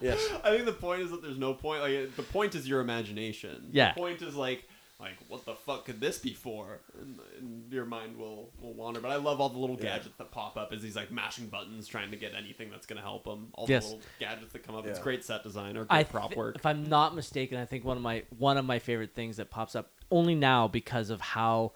yes. 0.00 0.26
I 0.44 0.50
think 0.50 0.64
the 0.64 0.72
point 0.72 1.02
is 1.02 1.10
that 1.10 1.22
there's 1.22 1.38
no 1.38 1.54
point. 1.54 1.82
Like 1.82 2.16
the 2.16 2.22
point 2.22 2.54
is 2.54 2.68
your 2.68 2.80
imagination. 2.80 3.68
Yeah. 3.72 3.92
The 3.92 4.00
point 4.00 4.22
is 4.22 4.34
like 4.34 4.68
like 4.98 5.14
what 5.28 5.44
the 5.44 5.54
fuck 5.54 5.84
could 5.84 6.00
this 6.00 6.18
be 6.18 6.32
for? 6.32 6.80
And, 7.00 7.18
and 7.38 7.72
your 7.72 7.84
mind 7.84 8.16
will 8.16 8.50
will 8.62 8.72
wander. 8.72 9.00
But 9.00 9.10
I 9.10 9.16
love 9.16 9.40
all 9.40 9.48
the 9.50 9.58
little 9.58 9.76
Yeah. 9.76 9.96
gadgets 9.98 10.16
that 10.16 10.30
pop 10.30 10.56
up 10.56 10.72
as 10.72 10.82
he's 10.82 10.96
like 10.96 11.10
mashing 11.10 11.48
buttons, 11.48 11.86
trying 11.86 12.10
to 12.12 12.16
get 12.16 12.34
anything 12.34 12.70
that's 12.70 12.86
gonna 12.86 13.02
help 13.02 13.26
him. 13.26 13.48
All 13.54 13.66
Yes. 13.68 13.84
the 13.90 13.96
little 13.96 14.10
gadgets 14.18 14.52
that 14.54 14.62
come 14.62 14.74
up. 14.74 14.86
It's 14.86 14.98
great 14.98 15.24
set 15.24 15.42
design 15.42 15.76
or 15.76 15.80
good 15.84 15.92
I 15.92 16.04
prop 16.04 16.30
thi- 16.30 16.36
work. 16.36 16.56
If 16.56 16.64
I'm 16.64 16.84
not 16.88 17.14
mistaken, 17.14 17.58
I 17.58 17.66
think 17.66 17.84
one 17.84 17.96
of 17.96 18.02
my 18.02 18.24
one 18.38 18.56
of 18.56 18.64
my 18.64 18.78
favorite 18.78 19.14
things 19.14 19.36
that 19.36 19.50
pops 19.50 19.76
up 19.76 19.90
only 20.10 20.34
now 20.34 20.66
because 20.68 21.10
of 21.10 21.20
how 21.20 21.72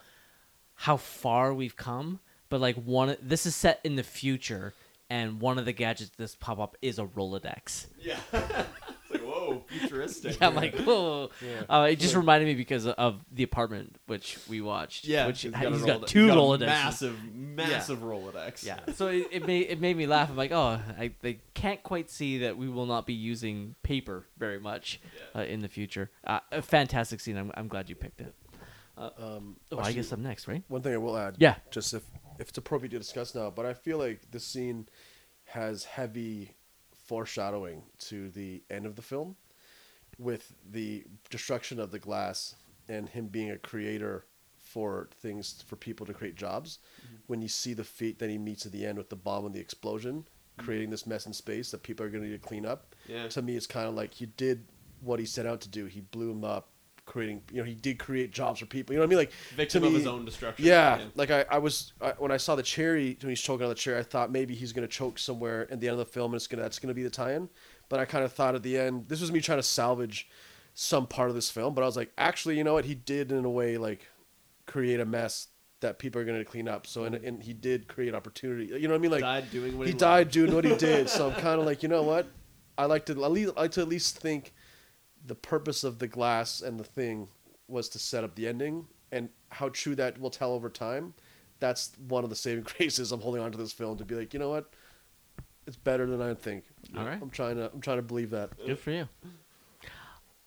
how 0.74 0.96
far 0.96 1.52
we've 1.52 1.76
come. 1.76 2.20
But 2.48 2.60
like 2.60 2.76
one, 2.76 3.16
this 3.20 3.44
is 3.46 3.54
set 3.54 3.80
in 3.84 3.96
the 3.96 4.02
future, 4.02 4.72
and 5.10 5.40
one 5.40 5.58
of 5.58 5.66
the 5.66 5.72
gadgets 5.72 6.10
this 6.16 6.34
pop 6.34 6.58
up 6.58 6.76
is 6.80 6.98
a 6.98 7.04
Rolodex. 7.04 7.86
Yeah. 8.00 8.18
it's 9.10 9.22
like 9.22 9.22
whoa, 9.34 9.64
futuristic. 9.68 10.40
Yeah, 10.40 10.48
I'm 10.48 10.54
like, 10.54 10.74
whoa. 10.78 11.30
Yeah. 11.42 11.62
Uh, 11.68 11.88
it 11.90 11.96
just 11.96 12.14
reminded 12.14 12.46
me 12.46 12.54
because 12.54 12.86
of 12.86 13.20
the 13.32 13.42
apartment 13.42 13.96
which 14.06 14.38
we 14.48 14.60
watched. 14.60 15.04
Yeah, 15.04 15.26
which 15.26 15.42
he's 15.42 15.54
he's 15.54 15.62
got, 15.62 15.96
a 15.96 15.98
got 16.00 16.06
two 16.06 16.26
He's 16.26 16.34
got 16.34 16.38
a 16.38 16.40
Rolodexes. 16.40 16.66
massive, 16.66 17.34
massive 17.34 17.98
Rolodex. 18.00 18.64
Yeah, 18.64 18.78
so 18.94 19.08
it, 19.08 19.28
it 19.30 19.46
made 19.46 19.66
it 19.70 19.80
made 19.80 19.96
me 19.96 20.06
laugh. 20.06 20.30
I'm 20.30 20.36
like, 20.36 20.52
oh, 20.52 20.80
I 20.98 21.12
they 21.20 21.40
can't 21.54 21.82
quite 21.82 22.10
see 22.10 22.38
that 22.38 22.56
we 22.56 22.68
will 22.68 22.86
not 22.86 23.06
be 23.06 23.14
using 23.14 23.74
paper 23.82 24.24
very 24.38 24.60
much 24.60 25.00
Yeah. 25.34 25.40
uh, 25.40 25.44
in 25.44 25.60
the 25.60 25.68
future. 25.68 26.10
Uh, 26.24 26.40
a 26.52 26.62
fantastic 26.62 27.20
scene. 27.20 27.36
I'm, 27.36 27.50
I'm 27.54 27.68
glad 27.68 27.88
you 27.88 27.94
picked 27.96 28.20
it. 28.20 28.34
Um, 28.96 29.56
Oh, 29.72 29.78
I 29.78 29.92
guess 29.92 30.12
I'm 30.12 30.22
next, 30.22 30.46
right? 30.46 30.62
one 30.68 30.82
thing 30.82 30.92
I 30.92 30.98
will 30.98 31.16
add. 31.16 31.36
Yeah. 31.38 31.54
Just 31.70 31.94
if 31.94 32.02
if 32.38 32.48
it's 32.50 32.58
appropriate 32.58 32.90
to 32.90 32.98
discuss 32.98 33.34
now, 33.34 33.50
but 33.50 33.64
I 33.66 33.72
feel 33.74 33.98
like 33.98 34.30
this 34.30 34.44
scene 34.46 34.88
has 35.44 35.84
heavy 35.84 36.54
foreshadowing 37.10 37.82
to 37.98 38.28
the 38.30 38.62
end 38.70 38.86
of 38.86 38.94
the 38.94 39.02
film, 39.02 39.34
with 40.16 40.54
the 40.70 41.04
destruction 41.28 41.80
of 41.80 41.90
the 41.90 41.98
glass 41.98 42.54
and 42.88 43.08
him 43.08 43.26
being 43.26 43.50
a 43.50 43.58
creator 43.58 44.26
for 44.56 45.08
things 45.20 45.64
for 45.66 45.74
people 45.74 46.06
to 46.06 46.14
create 46.14 46.36
jobs. 46.36 46.78
Mm-hmm. 47.04 47.16
When 47.26 47.42
you 47.42 47.48
see 47.48 47.74
the 47.74 47.82
feat 47.82 48.20
that 48.20 48.30
he 48.30 48.38
meets 48.38 48.64
at 48.64 48.70
the 48.70 48.86
end 48.86 48.96
with 48.96 49.08
the 49.08 49.16
bomb 49.16 49.44
and 49.44 49.52
the 49.52 49.58
explosion, 49.58 50.22
mm-hmm. 50.22 50.64
creating 50.64 50.90
this 50.90 51.04
mess 51.04 51.26
in 51.26 51.32
space 51.32 51.72
that 51.72 51.82
people 51.82 52.06
are 52.06 52.10
going 52.10 52.22
to 52.22 52.30
need 52.30 52.40
to 52.40 52.48
clean 52.48 52.64
up. 52.64 52.94
Yeah. 53.08 53.26
To 53.26 53.42
me, 53.42 53.56
it's 53.56 53.66
kind 53.66 53.88
of 53.88 53.96
like 53.96 54.14
he 54.14 54.26
did 54.26 54.64
what 55.00 55.18
he 55.18 55.26
set 55.26 55.46
out 55.46 55.60
to 55.62 55.68
do. 55.68 55.86
He 55.86 56.02
blew 56.02 56.30
him 56.30 56.44
up, 56.44 56.68
creating. 57.10 57.42
You 57.50 57.58
know, 57.58 57.64
he 57.64 57.74
did 57.74 57.98
create 57.98 58.30
jobs 58.30 58.60
for 58.60 58.66
people. 58.66 58.94
You 58.94 59.00
know 59.00 59.02
what 59.02 59.08
I 59.08 59.10
mean? 59.10 59.18
Like 59.18 59.32
Victim 59.56 59.82
to 59.82 59.88
of 59.88 59.94
his 59.94 60.06
own 60.06 60.24
destruction. 60.24 60.64
Yeah, 60.64 61.00
like 61.16 61.30
I, 61.30 61.44
I 61.50 61.58
was 61.58 61.92
I, 62.00 62.12
when 62.18 62.30
I 62.30 62.36
saw 62.36 62.54
the 62.54 62.62
cherry 62.62 63.18
when 63.20 63.30
he's 63.30 63.40
choking 63.40 63.64
on 63.64 63.68
the 63.68 63.74
chair, 63.74 63.98
I 63.98 64.02
thought 64.02 64.30
maybe 64.30 64.54
he's 64.54 64.72
gonna 64.72 64.86
choke 64.86 65.18
somewhere 65.18 65.62
at 65.70 65.80
the 65.80 65.88
end 65.88 65.94
of 65.94 65.98
the 65.98 66.04
film, 66.12 66.32
and 66.32 66.36
it's 66.36 66.46
gonna 66.46 66.62
that's 66.62 66.78
gonna 66.78 66.94
be 66.94 67.02
the 67.02 67.10
tie-in. 67.10 67.48
But 67.88 67.98
I 67.98 68.04
kind 68.04 68.24
of 68.24 68.32
thought 68.32 68.54
at 68.54 68.62
the 68.62 68.78
end, 68.78 69.08
this 69.08 69.20
was 69.20 69.32
me 69.32 69.40
trying 69.40 69.58
to 69.58 69.64
salvage 69.64 70.28
some 70.74 71.06
part 71.06 71.28
of 71.28 71.34
this 71.34 71.50
film. 71.50 71.74
But 71.74 71.82
I 71.82 71.86
was 71.86 71.96
like, 71.96 72.12
actually, 72.16 72.56
you 72.56 72.64
know 72.64 72.74
what? 72.74 72.84
He 72.84 72.94
did 72.94 73.32
in 73.32 73.44
a 73.44 73.50
way 73.50 73.76
like 73.76 74.06
create 74.66 75.00
a 75.00 75.04
mess 75.04 75.48
that 75.80 75.98
people 75.98 76.20
are 76.20 76.24
gonna 76.24 76.44
clean 76.44 76.68
up. 76.68 76.86
So 76.86 77.04
and, 77.04 77.16
and 77.16 77.42
he 77.42 77.52
did 77.52 77.88
create 77.88 78.14
opportunity. 78.14 78.66
You 78.66 78.86
know 78.86 78.94
what 78.94 78.98
I 78.98 79.02
mean? 79.02 79.10
Like 79.10 79.20
died 79.20 79.50
doing 79.50 79.76
what 79.76 79.88
he 79.88 79.92
he, 79.92 79.98
died 79.98 80.30
doing 80.30 80.54
what 80.54 80.64
he 80.64 80.76
did. 80.76 81.08
So 81.08 81.28
I'm 81.28 81.34
kind 81.40 81.58
of 81.58 81.66
like, 81.66 81.82
you 81.82 81.88
know 81.88 82.02
what? 82.02 82.28
I 82.78 82.86
like 82.86 83.06
to 83.06 83.24
at 83.24 83.32
least 83.32 83.52
I 83.56 83.62
like 83.62 83.72
to 83.72 83.80
at 83.80 83.88
least 83.88 84.18
think 84.18 84.54
the 85.26 85.34
purpose 85.34 85.84
of 85.84 85.98
the 85.98 86.06
glass 86.06 86.60
and 86.60 86.78
the 86.78 86.84
thing 86.84 87.28
was 87.68 87.88
to 87.90 87.98
set 87.98 88.24
up 88.24 88.34
the 88.34 88.48
ending, 88.48 88.86
and 89.12 89.28
how 89.50 89.68
true 89.68 89.94
that 89.96 90.20
will 90.20 90.30
tell 90.30 90.52
over 90.52 90.68
time. 90.68 91.14
That's 91.60 91.92
one 92.08 92.24
of 92.24 92.30
the 92.30 92.36
saving 92.36 92.64
graces 92.78 93.12
I'm 93.12 93.20
holding 93.20 93.42
on 93.42 93.52
to 93.52 93.58
this 93.58 93.72
film 93.72 93.98
to 93.98 94.04
be 94.04 94.14
like, 94.14 94.32
you 94.32 94.40
know 94.40 94.50
what? 94.50 94.70
It's 95.66 95.76
better 95.76 96.06
than 96.06 96.22
I 96.22 96.34
think. 96.34 96.64
All 96.96 97.04
right. 97.04 97.20
I'm 97.20 97.30
trying 97.30 97.56
to 97.56 97.70
I'm 97.72 97.80
trying 97.80 97.98
to 97.98 98.02
believe 98.02 98.30
that. 98.30 98.50
Good 98.64 98.78
for 98.78 98.90
you. 98.90 99.08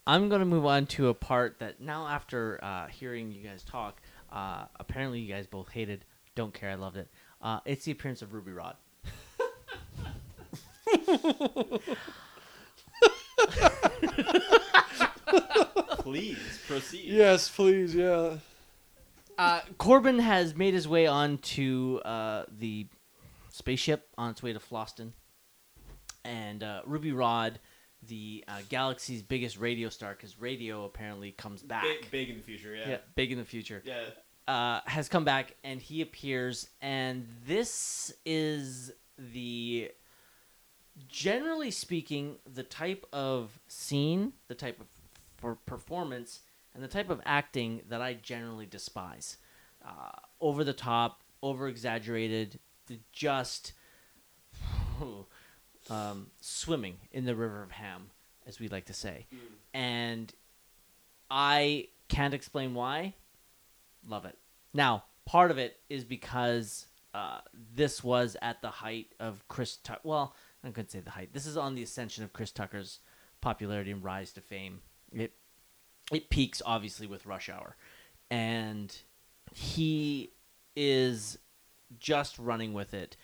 I'm 0.05 0.28
gonna 0.28 0.45
move 0.45 0.65
on 0.65 0.86
to 0.88 1.07
a 1.07 1.13
part 1.13 1.59
that 1.59 1.80
now, 1.80 2.07
after 2.07 2.59
uh, 2.61 2.88
hearing 2.88 3.32
you 3.32 3.41
guys 3.41 3.63
talk, 3.63 4.01
uh, 4.32 4.65
apparently 4.80 5.19
you 5.19 5.34
guys 5.34 5.47
both 5.47 5.69
hated. 5.69 6.03
Don't 6.36 6.53
care, 6.53 6.71
I 6.71 6.76
loved 6.76 6.97
it. 6.97 7.07
Uh, 7.41 7.59
it's 7.63 7.86
the 7.86 7.91
appearance 7.91 8.21
of 8.21 8.34
Ruby 8.34 8.51
Rhod. 8.51 8.76
Please 16.00 16.60
proceed. 16.68 17.06
Yes, 17.06 17.50
please, 17.50 17.96
yeah. 17.96 18.38
Uh, 19.38 19.62
Korben 19.80 20.20
has 20.20 20.56
made 20.56 20.74
his 20.74 20.88
way 20.88 21.08
onto 21.08 22.00
uh, 22.06 22.46
the 22.56 22.88
spaceship 23.50 24.08
on 24.18 24.32
its 24.32 24.44
way 24.44 24.54
to 24.54 24.60
Fhloston, 24.60 25.14
and 26.24 26.64
uh, 26.64 26.82
Ruby 26.86 27.12
Rhod, 27.12 27.60
the 28.08 28.44
uh, 28.48 28.60
galaxy's 28.70 29.22
biggest 29.22 29.58
radio 29.58 29.90
star, 29.90 30.12
because 30.14 30.40
radio 30.40 30.86
apparently 30.86 31.32
comes 31.32 31.64
back. 31.64 31.84
Big, 31.84 32.12
big 32.12 32.30
in 32.30 32.38
the 32.38 32.44
future. 32.44 32.76
Yeah. 32.76 32.90
yeah, 32.90 32.98
big 33.16 33.32
in 33.32 33.38
the 33.38 33.46
future. 33.46 33.82
Yeah. 33.86 34.04
uh, 34.48 34.82
has 34.86 35.10
come 35.10 35.24
back 35.24 35.56
and 35.64 35.82
he 35.82 36.02
appears, 36.02 36.70
and 36.82 37.28
this 37.48 38.14
is 38.26 38.92
the 39.18 39.92
generally 41.08 41.72
speaking 41.72 42.38
the 42.52 42.64
type 42.64 43.06
of 43.14 43.60
scene, 43.68 44.34
the 44.48 44.56
type 44.56 44.80
of 44.80 44.88
for 45.44 45.56
performance, 45.56 46.39
and 46.74 46.82
the 46.82 46.88
type 46.88 47.10
of 47.10 47.22
acting 47.26 47.82
that 47.89 48.02
I 48.02 48.14
generally 48.14 48.66
despise. 48.66 49.36
Uh, 49.86 50.12
over 50.39 50.64
the 50.64 50.72
top, 50.72 51.22
over 51.41 51.68
exaggerated, 51.68 52.60
just 53.12 53.74
um, 55.89 56.28
swimming 56.39 56.96
in 57.12 57.26
the 57.26 57.36
river 57.36 57.62
of 57.62 57.72
ham, 57.72 58.12
as 58.48 58.62
we 58.62 58.70
like 58.70 58.86
to 58.86 58.94
say, 58.94 59.26
and 59.74 60.34
I 61.30 61.89
can't 62.08 62.34
explain 62.34 62.74
why 62.74 63.16
love 64.08 64.24
it. 64.24 64.38
Now, 64.74 65.04
part 65.26 65.52
of 65.52 65.58
it 65.58 65.78
is 65.89 66.06
because 66.06 66.88
uh, 67.14 67.39
this 67.76 68.02
was 68.02 68.38
at 68.41 68.62
the 68.62 68.70
height 68.70 69.08
of 69.20 69.46
Chris. 69.50 69.76
Tucker. 69.76 70.00
well, 70.06 70.36
I 70.64 70.68
couldn't 70.70 70.91
say 70.91 71.02
the 71.02 71.12
height. 71.12 71.34
This 71.34 71.46
is 71.46 71.58
on 71.58 71.76
the 71.76 71.84
ascension 71.84 72.24
of 72.24 72.32
Chris 72.32 72.52
Tucker's 72.52 73.00
popularity 73.41 73.91
and 73.91 74.02
rise 74.02 74.32
to 74.34 74.41
fame. 74.41 74.80
It 75.14 75.34
it 76.11 76.30
peaks 76.30 76.61
obviously 76.66 77.07
with 77.07 77.26
Rush 77.26 77.49
Hour, 77.49 77.76
and 78.30 78.95
he 79.53 80.32
is 80.76 81.38
just 81.99 82.38
running 82.39 82.74
with 82.74 82.93
it. 82.93 83.18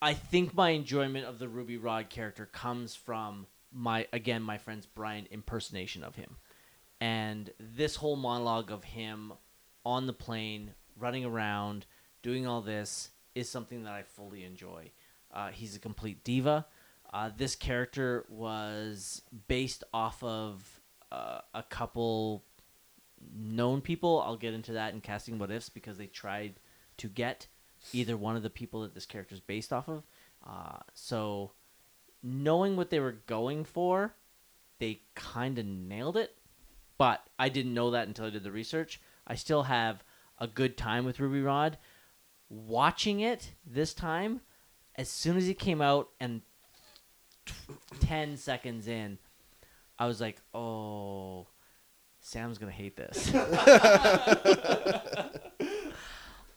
I 0.00 0.14
think 0.14 0.54
my 0.54 0.70
enjoyment 0.70 1.26
of 1.26 1.38
the 1.38 1.48
Ruby 1.48 1.76
Rhod 1.76 2.10
character 2.10 2.46
comes 2.46 2.94
from 2.94 3.46
my 3.72 4.06
again 4.12 4.42
my 4.42 4.58
friend's 4.58 4.86
Brian 4.86 5.26
impersonation 5.30 6.04
of 6.04 6.14
him. 6.14 6.36
And 7.00 7.50
this 7.58 7.96
whole 7.96 8.16
monologue 8.16 8.70
of 8.70 8.84
him 8.84 9.32
on 9.84 10.06
the 10.06 10.12
plane 10.12 10.72
running 10.96 11.24
around 11.24 11.86
doing 12.22 12.46
all 12.46 12.60
this 12.60 13.10
is 13.34 13.48
something 13.48 13.82
that 13.82 13.92
i 13.92 14.02
fully 14.02 14.44
enjoy. 14.44 14.90
Uh, 15.32 15.48
he's 15.48 15.74
a 15.74 15.80
complete 15.80 16.22
diva 16.22 16.66
uh, 17.14 17.30
this 17.36 17.54
character 17.56 18.26
was 18.28 19.22
based 19.48 19.84
off 19.94 20.22
of 20.22 20.80
uh, 21.10 21.40
a 21.54 21.62
couple 21.62 22.44
known 23.34 23.80
people 23.80 24.22
i'll 24.26 24.36
get 24.36 24.52
into 24.52 24.72
that 24.72 24.92
in 24.92 25.00
casting 25.00 25.38
what 25.38 25.50
ifs 25.50 25.70
because 25.70 25.96
they 25.96 26.06
tried 26.06 26.60
to 26.98 27.08
get 27.08 27.46
either 27.94 28.18
one 28.18 28.36
of 28.36 28.42
the 28.42 28.50
people 28.50 28.82
that 28.82 28.92
this 28.94 29.06
character 29.06 29.34
is 29.34 29.40
based 29.40 29.72
off 29.72 29.88
of 29.88 30.02
uh, 30.46 30.78
so 30.92 31.52
knowing 32.22 32.76
what 32.76 32.90
they 32.90 33.00
were 33.00 33.16
going 33.26 33.64
for 33.64 34.14
they 34.78 35.00
kind 35.14 35.58
of 35.58 35.64
nailed 35.64 36.18
it 36.18 36.36
but 36.98 37.26
I 37.38 37.48
didn't 37.48 37.74
know 37.74 37.90
that 37.90 38.06
until 38.06 38.26
I 38.26 38.30
did 38.30 38.44
the 38.44 38.52
research. 38.52 39.00
I 39.26 39.34
still 39.34 39.64
have 39.64 40.04
a 40.38 40.46
good 40.46 40.76
time 40.76 41.04
with 41.04 41.20
Ruby 41.20 41.40
Rhod. 41.40 41.78
Watching 42.48 43.20
it 43.20 43.54
this 43.66 43.94
time, 43.94 44.40
as 44.96 45.08
soon 45.08 45.36
as 45.36 45.48
it 45.48 45.58
came 45.58 45.80
out 45.80 46.10
and 46.20 46.42
10 48.00 48.36
seconds 48.36 48.88
in, 48.88 49.18
I 49.98 50.06
was 50.06 50.20
like, 50.20 50.36
oh, 50.52 51.46
Sam's 52.20 52.58
going 52.58 52.72
to 52.72 52.76
hate 52.76 52.96
this. 52.96 53.30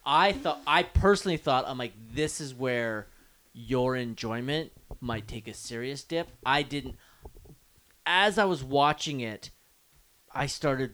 I 0.06 0.32
thought, 0.32 0.62
I 0.66 0.84
personally 0.84 1.38
thought, 1.38 1.66
I'm 1.68 1.78
like, 1.78 1.94
this 2.14 2.40
is 2.40 2.56
where 2.56 3.08
your 3.54 3.96
enjoyment 3.96 4.72
might 5.02 5.28
take 5.28 5.48
a 5.48 5.54
serious 5.54 6.04
dip. 6.04 6.30
I 6.46 6.64
didn't, 6.64 6.96
as 8.06 8.38
I 8.38 8.46
was 8.46 8.64
watching 8.64 9.20
it, 9.20 9.50
I 10.34 10.46
started 10.46 10.92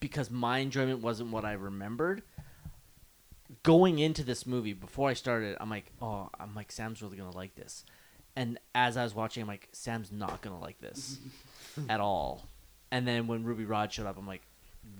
because 0.00 0.30
my 0.30 0.58
enjoyment 0.58 1.00
wasn't 1.00 1.30
what 1.30 1.44
I 1.44 1.52
remembered. 1.52 2.22
Going 3.62 4.00
into 4.00 4.24
this 4.24 4.46
movie 4.46 4.72
before 4.72 5.08
I 5.08 5.12
started, 5.12 5.56
I'm 5.60 5.70
like, 5.70 5.92
oh, 6.02 6.28
I'm 6.40 6.54
like 6.54 6.72
Sam's 6.72 7.00
really 7.00 7.16
gonna 7.16 7.36
like 7.36 7.54
this, 7.54 7.84
and 8.36 8.58
as 8.74 8.96
I 8.96 9.04
was 9.04 9.14
watching, 9.14 9.42
I'm 9.42 9.48
like, 9.48 9.68
Sam's 9.72 10.10
not 10.10 10.40
gonna 10.40 10.60
like 10.60 10.80
this 10.80 11.18
at 11.88 12.00
all. 12.00 12.46
And 12.90 13.06
then 13.06 13.26
when 13.26 13.44
Ruby 13.44 13.64
Rhod 13.64 13.92
showed 13.92 14.06
up, 14.06 14.18
I'm 14.18 14.26
like, 14.26 14.42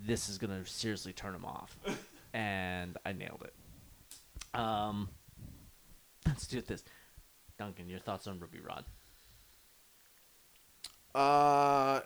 this 0.05 0.29
is 0.29 0.37
gonna 0.37 0.65
seriously 0.65 1.13
turn 1.13 1.35
him 1.35 1.45
off, 1.45 1.77
and 2.33 2.97
I 3.05 3.13
nailed 3.13 3.45
it. 3.45 4.59
Um, 4.59 5.09
let's 6.25 6.47
do 6.47 6.61
this. 6.61 6.83
Duncan, 7.57 7.89
your 7.89 7.99
thoughts 7.99 8.27
on 8.27 8.39
Ruby 8.39 8.59
Rhod? 8.59 8.85
Uh, 11.13 12.01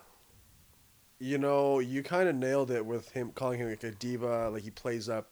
you 1.18 1.38
know, 1.38 1.78
you 1.78 2.02
kind 2.02 2.28
of 2.28 2.36
nailed 2.36 2.70
it 2.70 2.84
with 2.84 3.10
him 3.10 3.32
calling 3.34 3.58
him 3.58 3.68
like 3.70 3.82
a 3.84 3.90
diva. 3.90 4.50
Like 4.50 4.62
he 4.62 4.70
plays 4.70 5.08
up, 5.08 5.30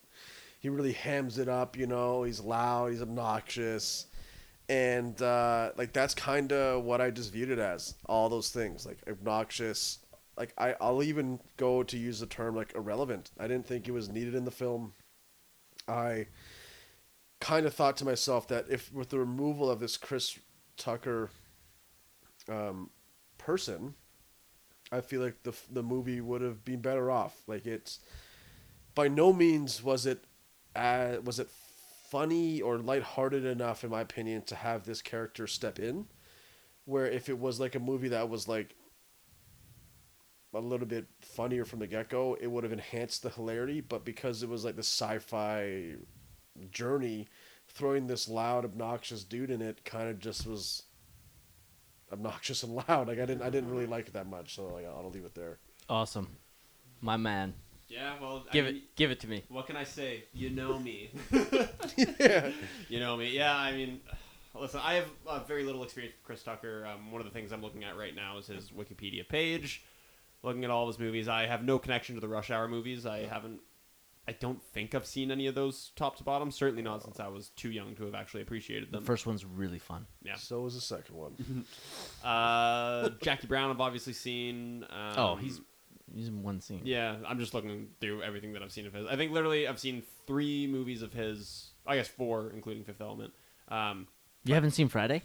he 0.61 0.69
really 0.69 0.93
hams 0.93 1.39
it 1.39 1.49
up. 1.49 1.77
You 1.77 1.87
know, 1.87 2.23
he's 2.23 2.41
loud, 2.41 2.91
he's 2.93 3.03
obnoxious, 3.03 4.07
and 4.69 5.21
uh, 5.23 5.71
like 5.77 5.93
that's 5.93 6.15
kind 6.15 6.53
of 6.53 6.85
what 6.85 7.01
I 7.01 7.11
just 7.11 7.33
viewed 7.33 7.51
it 7.51 7.59
as. 7.59 7.95
All 8.07 8.29
those 8.29 8.51
things, 8.51 8.87
like 8.87 8.99
obnoxious. 9.09 9.99
Like 10.37 10.53
I, 10.59 10.75
I'll 10.81 11.03
even 11.03 11.41
go 11.57 11.83
to 11.83 11.97
use 11.97 12.21
the 12.21 12.27
term 12.27 12.57
like 12.57 12.75
irrelevant. 12.75 13.31
I 13.39 13.47
didn't 13.47 13.67
think 13.67 13.89
it 13.89 13.93
was 13.93 14.09
needed 14.09 14.35
in 14.35 14.45
the 14.45 14.51
film. 14.51 14.93
I 15.89 16.27
kind 17.41 17.67
of 17.67 17.75
thought 17.75 17.97
to 17.99 18.05
myself 18.05 18.49
that 18.49 18.67
if 18.69 18.93
with 18.93 19.11
the 19.11 19.19
removal 19.19 19.71
of 19.71 19.81
this 19.81 19.97
Chris 19.97 20.39
Tucker 20.77 21.31
um, 22.49 22.91
person, 23.39 23.95
I 24.91 25.01
feel 25.01 25.21
like 25.21 25.43
the 25.43 25.55
the 25.71 25.83
movie 25.83 26.21
would 26.21 26.43
have 26.43 26.65
been 26.65 26.81
better 26.81 27.11
off. 27.11 27.43
Like 27.47 27.67
it's 27.67 28.01
by 28.95 29.09
no 29.09 29.33
means 29.33 29.83
was 29.83 30.07
it 30.07 30.25
uh, 30.75 31.17
was 31.25 31.39
it 31.39 31.49
funny 32.11 32.61
or 32.61 32.79
lighthearted 32.79 33.45
enough 33.45 33.85
in 33.85 33.91
my 33.91 34.01
opinion 34.01 34.43
to 34.43 34.55
have 34.55 34.85
this 34.85 35.03
character 35.03 35.47
step 35.47 35.79
in. 35.79 36.07
Where 36.85 37.07
if 37.07 37.29
it 37.29 37.39
was 37.39 37.59
like 37.59 37.75
a 37.75 37.81
movie 37.81 38.09
that 38.09 38.29
was 38.29 38.47
like 38.47 38.77
a 40.55 40.61
little 40.61 40.87
bit 40.87 41.07
funnier 41.21 41.65
from 41.65 41.81
the 41.81 41.87
get 41.87 42.09
go, 42.09 42.37
it 42.41 42.47
would 42.47 42.65
have 42.65 42.73
enhanced 42.73 43.23
the 43.23 43.31
hilarity. 43.31 43.81
But 43.81 44.05
because 44.05 44.43
it 44.43 44.49
was 44.49 44.65
like 44.65 44.77
the 44.77 44.81
sci 44.83 45.19
fi 45.19 45.95
journey, 46.71 47.27
throwing 47.69 48.07
this 48.07 48.29
loud, 48.29 48.65
obnoxious 48.65 49.25
dude 49.25 49.51
in 49.51 49.61
it 49.61 49.85
kind 49.85 50.09
of 50.09 50.19
just 50.19 50.47
was 50.47 50.85
obnoxious 52.13 52.63
and 52.63 52.75
loud. 52.89 53.09
Like 53.09 53.19
I 53.19 53.27
didn't 53.27 53.43
I 53.43 53.51
didn't 53.51 53.71
really 53.71 53.87
like 53.87 54.09
it 54.09 54.15
that 54.15 54.29
much, 54.29 54.55
so 54.55 54.67
like 54.67 54.87
I'll 54.87 55.11
leave 55.11 55.25
it 55.25 55.35
there. 55.35 55.59
Awesome, 55.89 56.37
my 57.01 57.17
man. 57.17 57.55
Yeah. 57.89 58.15
Well, 58.21 58.45
I 58.49 58.53
Give 58.53 58.65
mean, 58.67 58.77
it, 58.77 58.97
give 58.97 59.11
it 59.11 59.21
to 59.21 59.29
me. 59.29 59.45
What 59.49 59.67
can 59.67 59.77
I 59.77 59.85
say? 59.85 60.25
You 60.33 60.51
know 60.51 60.79
me. 60.79 61.11
yeah. 61.97 62.51
You 62.89 63.01
know 63.01 63.17
me. 63.17 63.31
Yeah, 63.31 63.55
I 63.57 63.73
mean, 63.73 64.01
listen, 64.55 64.81
I 64.83 64.95
have 64.95 65.07
uh, 65.27 65.41
very 65.45 65.65
little 65.65 65.83
experience 65.85 66.15
with 66.17 66.25
Chris 66.25 66.43
Tucker. 66.43 66.87
Um, 66.87 67.11
one 67.13 67.21
of 67.21 67.27
the 67.27 67.33
things 67.33 67.53
I'm 67.53 67.63
looking 67.63 67.85
at 67.85 67.97
right 67.97 68.15
now 68.15 68.39
is 68.39 68.47
his 68.49 68.71
Wikipedia 68.71 69.29
page. 69.29 69.83
looking 70.43 70.65
at 70.65 70.71
all 70.71 70.89
of 70.89 70.95
his 70.95 70.99
movies. 70.99 71.29
I 71.29 71.47
have 71.47 71.63
no 71.65 71.79
connection 71.79 72.15
to 72.17 72.21
the 72.21 72.29
Rush 72.29 72.51
Hour 72.51 72.69
movies. 72.69 73.07
I 73.07 73.21
haven't. 73.27 73.61
I 74.29 74.33
don't 74.33 74.61
think 74.61 74.93
I've 74.97 75.07
seen 75.07 75.31
any 75.31 75.47
of 75.47 75.55
those 75.55 75.93
top 75.95 76.17
to 76.17 76.25
bottom. 76.25 76.51
Certainly 76.51 76.83
not 76.83 77.01
since 77.05 77.21
I 77.21 77.29
was 77.29 77.51
too 77.51 77.71
young 77.71 77.95
to 77.95 78.05
have 78.07 78.15
actually 78.17 78.43
appreciated 78.43 78.91
them. 78.91 79.01
The 79.03 79.07
first 79.07 79.25
one's 79.25 79.45
really 79.45 79.79
fun. 79.79 80.07
yeah. 80.25 80.35
So 80.35 80.63
was 80.63 80.75
the 80.75 80.81
second 80.81 81.15
one. 81.17 81.65
Uh, 82.25 83.11
Jackie 83.23 83.47
Brown, 83.47 83.71
I've 83.71 83.81
obviously 83.81 84.13
seen. 84.15 84.85
Um, 84.91 85.13
oh, 85.17 85.37
he's 85.37 85.61
he's 86.15 86.29
in 86.29 86.43
one 86.43 86.61
scene. 86.61 86.83
Yeah, 86.85 87.17
I'm 87.27 87.39
just 87.39 87.55
looking 87.55 87.89
through 88.01 88.23
everything 88.23 88.53
that 88.55 88.63
I've 88.63 88.73
seen 88.73 88.87
of 88.87 88.93
his. 88.93 89.07
I 89.07 89.17
think 89.17 89.33
literally 89.33 89.67
I've 89.69 89.79
seen 89.79 90.03
three 90.27 90.67
movies 90.67 91.03
of 91.03 91.13
his. 91.13 91.71
I 91.87 91.97
guess 91.97 92.09
four, 92.09 92.51
including 92.55 92.85
Fifth 92.85 93.01
Element. 93.01 93.33
Um, 93.69 94.09
You 94.45 94.55
haven't 94.55 94.73
seen 94.73 94.89
Friday? 94.89 95.23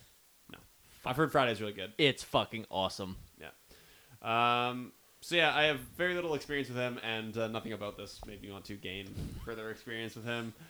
No, 0.51 0.59
I've 1.05 1.15
heard 1.17 1.31
Friday's 1.31 1.59
really 1.61 1.73
good. 1.73 1.91
It's 1.97 2.23
fucking 2.23 2.65
awesome. 2.69 3.17
Yeah. 3.39 3.49
Um, 4.69 4.91
so 5.21 5.35
yeah, 5.35 5.55
I 5.55 5.63
have 5.63 5.79
very 5.97 6.13
little 6.15 6.33
experience 6.35 6.67
with 6.67 6.77
him, 6.77 6.99
and 7.03 7.35
uh, 7.37 7.47
nothing 7.47 7.73
about 7.73 7.97
this 7.97 8.19
made 8.25 8.41
me 8.41 8.51
want 8.51 8.65
to 8.65 8.75
gain 8.75 9.07
further 9.45 9.69
experience 9.71 10.15
with 10.15 10.25
him. 10.25 10.53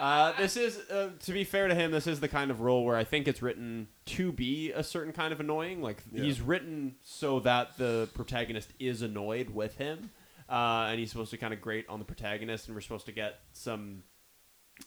Uh, 0.00 0.32
this 0.38 0.56
is, 0.56 0.78
uh, 0.90 1.10
to 1.20 1.32
be 1.32 1.44
fair 1.44 1.68
to 1.68 1.74
him, 1.74 1.90
this 1.90 2.06
is 2.06 2.20
the 2.20 2.28
kind 2.28 2.50
of 2.50 2.60
role 2.62 2.84
where 2.84 2.96
I 2.96 3.04
think 3.04 3.28
it's 3.28 3.42
written 3.42 3.88
to 4.06 4.32
be 4.32 4.72
a 4.72 4.82
certain 4.82 5.12
kind 5.12 5.32
of 5.32 5.40
annoying. 5.40 5.82
Like 5.82 6.02
Yeah. 6.10 6.22
he's 6.22 6.40
written 6.40 6.96
so 7.02 7.40
that 7.40 7.76
the 7.76 8.08
protagonist 8.14 8.72
is 8.78 9.02
annoyed 9.02 9.50
with 9.50 9.76
him, 9.76 10.10
uh, 10.48 10.86
and 10.88 10.98
he's 10.98 11.10
supposed 11.10 11.30
to 11.32 11.36
kind 11.36 11.52
of 11.52 11.60
grate 11.60 11.84
on 11.88 11.98
the 11.98 12.04
protagonist, 12.06 12.66
and 12.66 12.74
we're 12.74 12.80
supposed 12.80 13.06
to 13.06 13.12
get 13.12 13.40
some. 13.52 14.02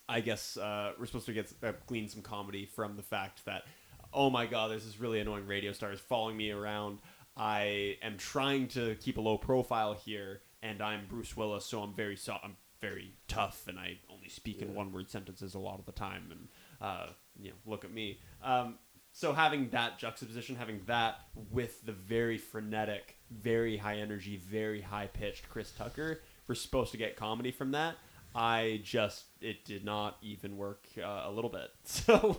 I 0.09 0.22
guess 0.22 0.57
uh, 0.57 0.93
we're 0.97 1.05
supposed 1.05 1.28
to 1.28 1.34
get 1.34 1.53
uh, 1.61 1.74
glean 1.86 2.09
some 2.09 2.24
comedy 2.24 2.66
from 2.66 2.95
the 2.97 3.03
fact 3.03 3.45
that, 3.45 3.66
oh 4.11 4.32
my 4.32 4.47
god, 4.47 4.72
there's 4.72 4.86
this 4.86 4.99
really 4.99 5.20
annoying 5.20 5.45
radio 5.45 5.72
star 5.72 5.91
is 5.91 5.99
following 5.99 6.36
me 6.36 6.49
around. 6.49 6.97
I 7.38 7.97
am 8.01 8.18
trying 8.18 8.68
to 8.70 8.95
keep 8.95 9.18
a 9.18 9.22
low 9.22 9.38
profile 9.38 9.93
here, 9.93 10.41
and 10.64 10.82
I'm 10.82 11.05
Bruce 11.07 11.38
Willis, 11.38 11.66
so 11.66 11.84
I'm 11.84 11.93
very 11.93 12.16
so- 12.16 12.38
I'm 12.43 12.57
very 12.84 13.14
tough, 13.30 13.66
and 13.68 13.80
I 13.80 13.98
only 14.12 14.28
speak 14.28 14.62
in 14.62 14.76
one 14.76 14.92
word 14.92 15.10
sentences 15.10 15.56
a 15.56 15.60
lot 15.60 15.80
of 15.80 15.86
the 15.86 15.94
time, 15.94 16.28
and 16.32 16.48
uh, 16.82 17.08
you 17.40 17.50
know, 17.50 17.56
look 17.66 17.86
at 17.86 17.94
me. 17.94 18.20
Um, 18.44 18.76
so 19.14 19.32
having 19.32 19.70
that 19.70 20.00
juxtaposition, 20.00 20.58
having 20.58 20.82
that 20.88 21.16
with 21.50 21.86
the 21.86 21.94
very 21.94 22.38
frenetic, 22.38 23.16
very 23.32 23.78
high 23.78 23.98
energy, 23.98 24.36
very 24.36 24.82
high 24.82 25.08
pitched 25.08 25.48
Chris 25.48 25.72
Tucker, 25.72 26.20
we're 26.48 26.56
supposed 26.56 26.92
to 26.92 26.98
get 26.98 27.16
comedy 27.16 27.52
from 27.52 27.72
that. 27.72 27.96
I 28.36 28.82
just 28.84 29.26
it 29.40 29.64
did 29.64 29.86
not 29.86 30.18
even 30.22 30.58
work 30.58 30.86
uh, 30.98 31.24
a 31.26 31.32
little 31.32 31.52
bit. 31.52 31.70
So 31.86 32.38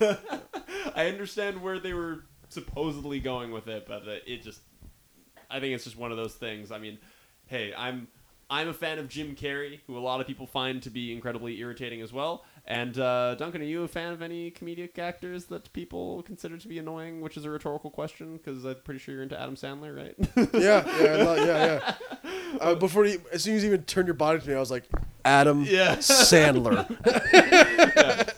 I 0.94 1.06
understand 1.06 1.62
where 1.62 1.78
they 1.78 1.94
were 1.94 2.24
supposedly 2.48 3.20
going 3.20 3.50
with 3.50 3.66
it, 3.68 3.86
but 3.86 4.06
uh, 4.06 4.16
it 4.26 4.42
just 4.42 4.60
I 5.50 5.58
think 5.60 5.74
it's 5.74 5.84
just 5.84 5.96
one 5.96 6.10
of 6.10 6.18
those 6.18 6.34
things. 6.34 6.70
I 6.70 6.78
mean, 6.78 6.98
hey, 7.46 7.72
I'm 7.76 8.08
I'm 8.52 8.68
a 8.68 8.74
fan 8.74 8.98
of 8.98 9.08
Jim 9.08 9.34
Carrey, 9.34 9.80
who 9.86 9.96
a 9.96 10.00
lot 10.00 10.20
of 10.20 10.26
people 10.26 10.46
find 10.46 10.82
to 10.82 10.90
be 10.90 11.10
incredibly 11.10 11.58
irritating 11.58 12.02
as 12.02 12.12
well. 12.12 12.44
And 12.66 12.98
uh, 12.98 13.34
Duncan, 13.36 13.62
are 13.62 13.64
you 13.64 13.82
a 13.82 13.88
fan 13.88 14.12
of 14.12 14.20
any 14.20 14.50
comedic 14.50 14.98
actors 14.98 15.46
that 15.46 15.72
people 15.72 16.22
consider 16.24 16.58
to 16.58 16.68
be 16.68 16.78
annoying? 16.78 17.22
Which 17.22 17.38
is 17.38 17.46
a 17.46 17.50
rhetorical 17.50 17.90
question 17.90 18.36
because 18.36 18.66
I'm 18.66 18.74
pretty 18.84 19.00
sure 19.00 19.14
you're 19.14 19.22
into 19.22 19.40
Adam 19.40 19.56
Sandler, 19.56 19.96
right? 19.96 20.14
yeah, 20.52 20.84
yeah, 21.02 21.12
I 21.12 21.22
lo- 21.22 21.44
yeah, 21.44 21.94
yeah. 22.12 22.58
Uh, 22.60 22.74
before 22.74 23.06
you, 23.06 23.22
as 23.32 23.42
soon 23.42 23.56
as 23.56 23.62
you 23.64 23.68
even 23.70 23.84
turned 23.84 24.06
your 24.06 24.14
body 24.14 24.38
to 24.38 24.46
me, 24.46 24.54
I 24.54 24.60
was 24.60 24.70
like, 24.70 24.84
Adam 25.24 25.64
Yeah. 25.66 25.96
Sandler. 25.96 26.86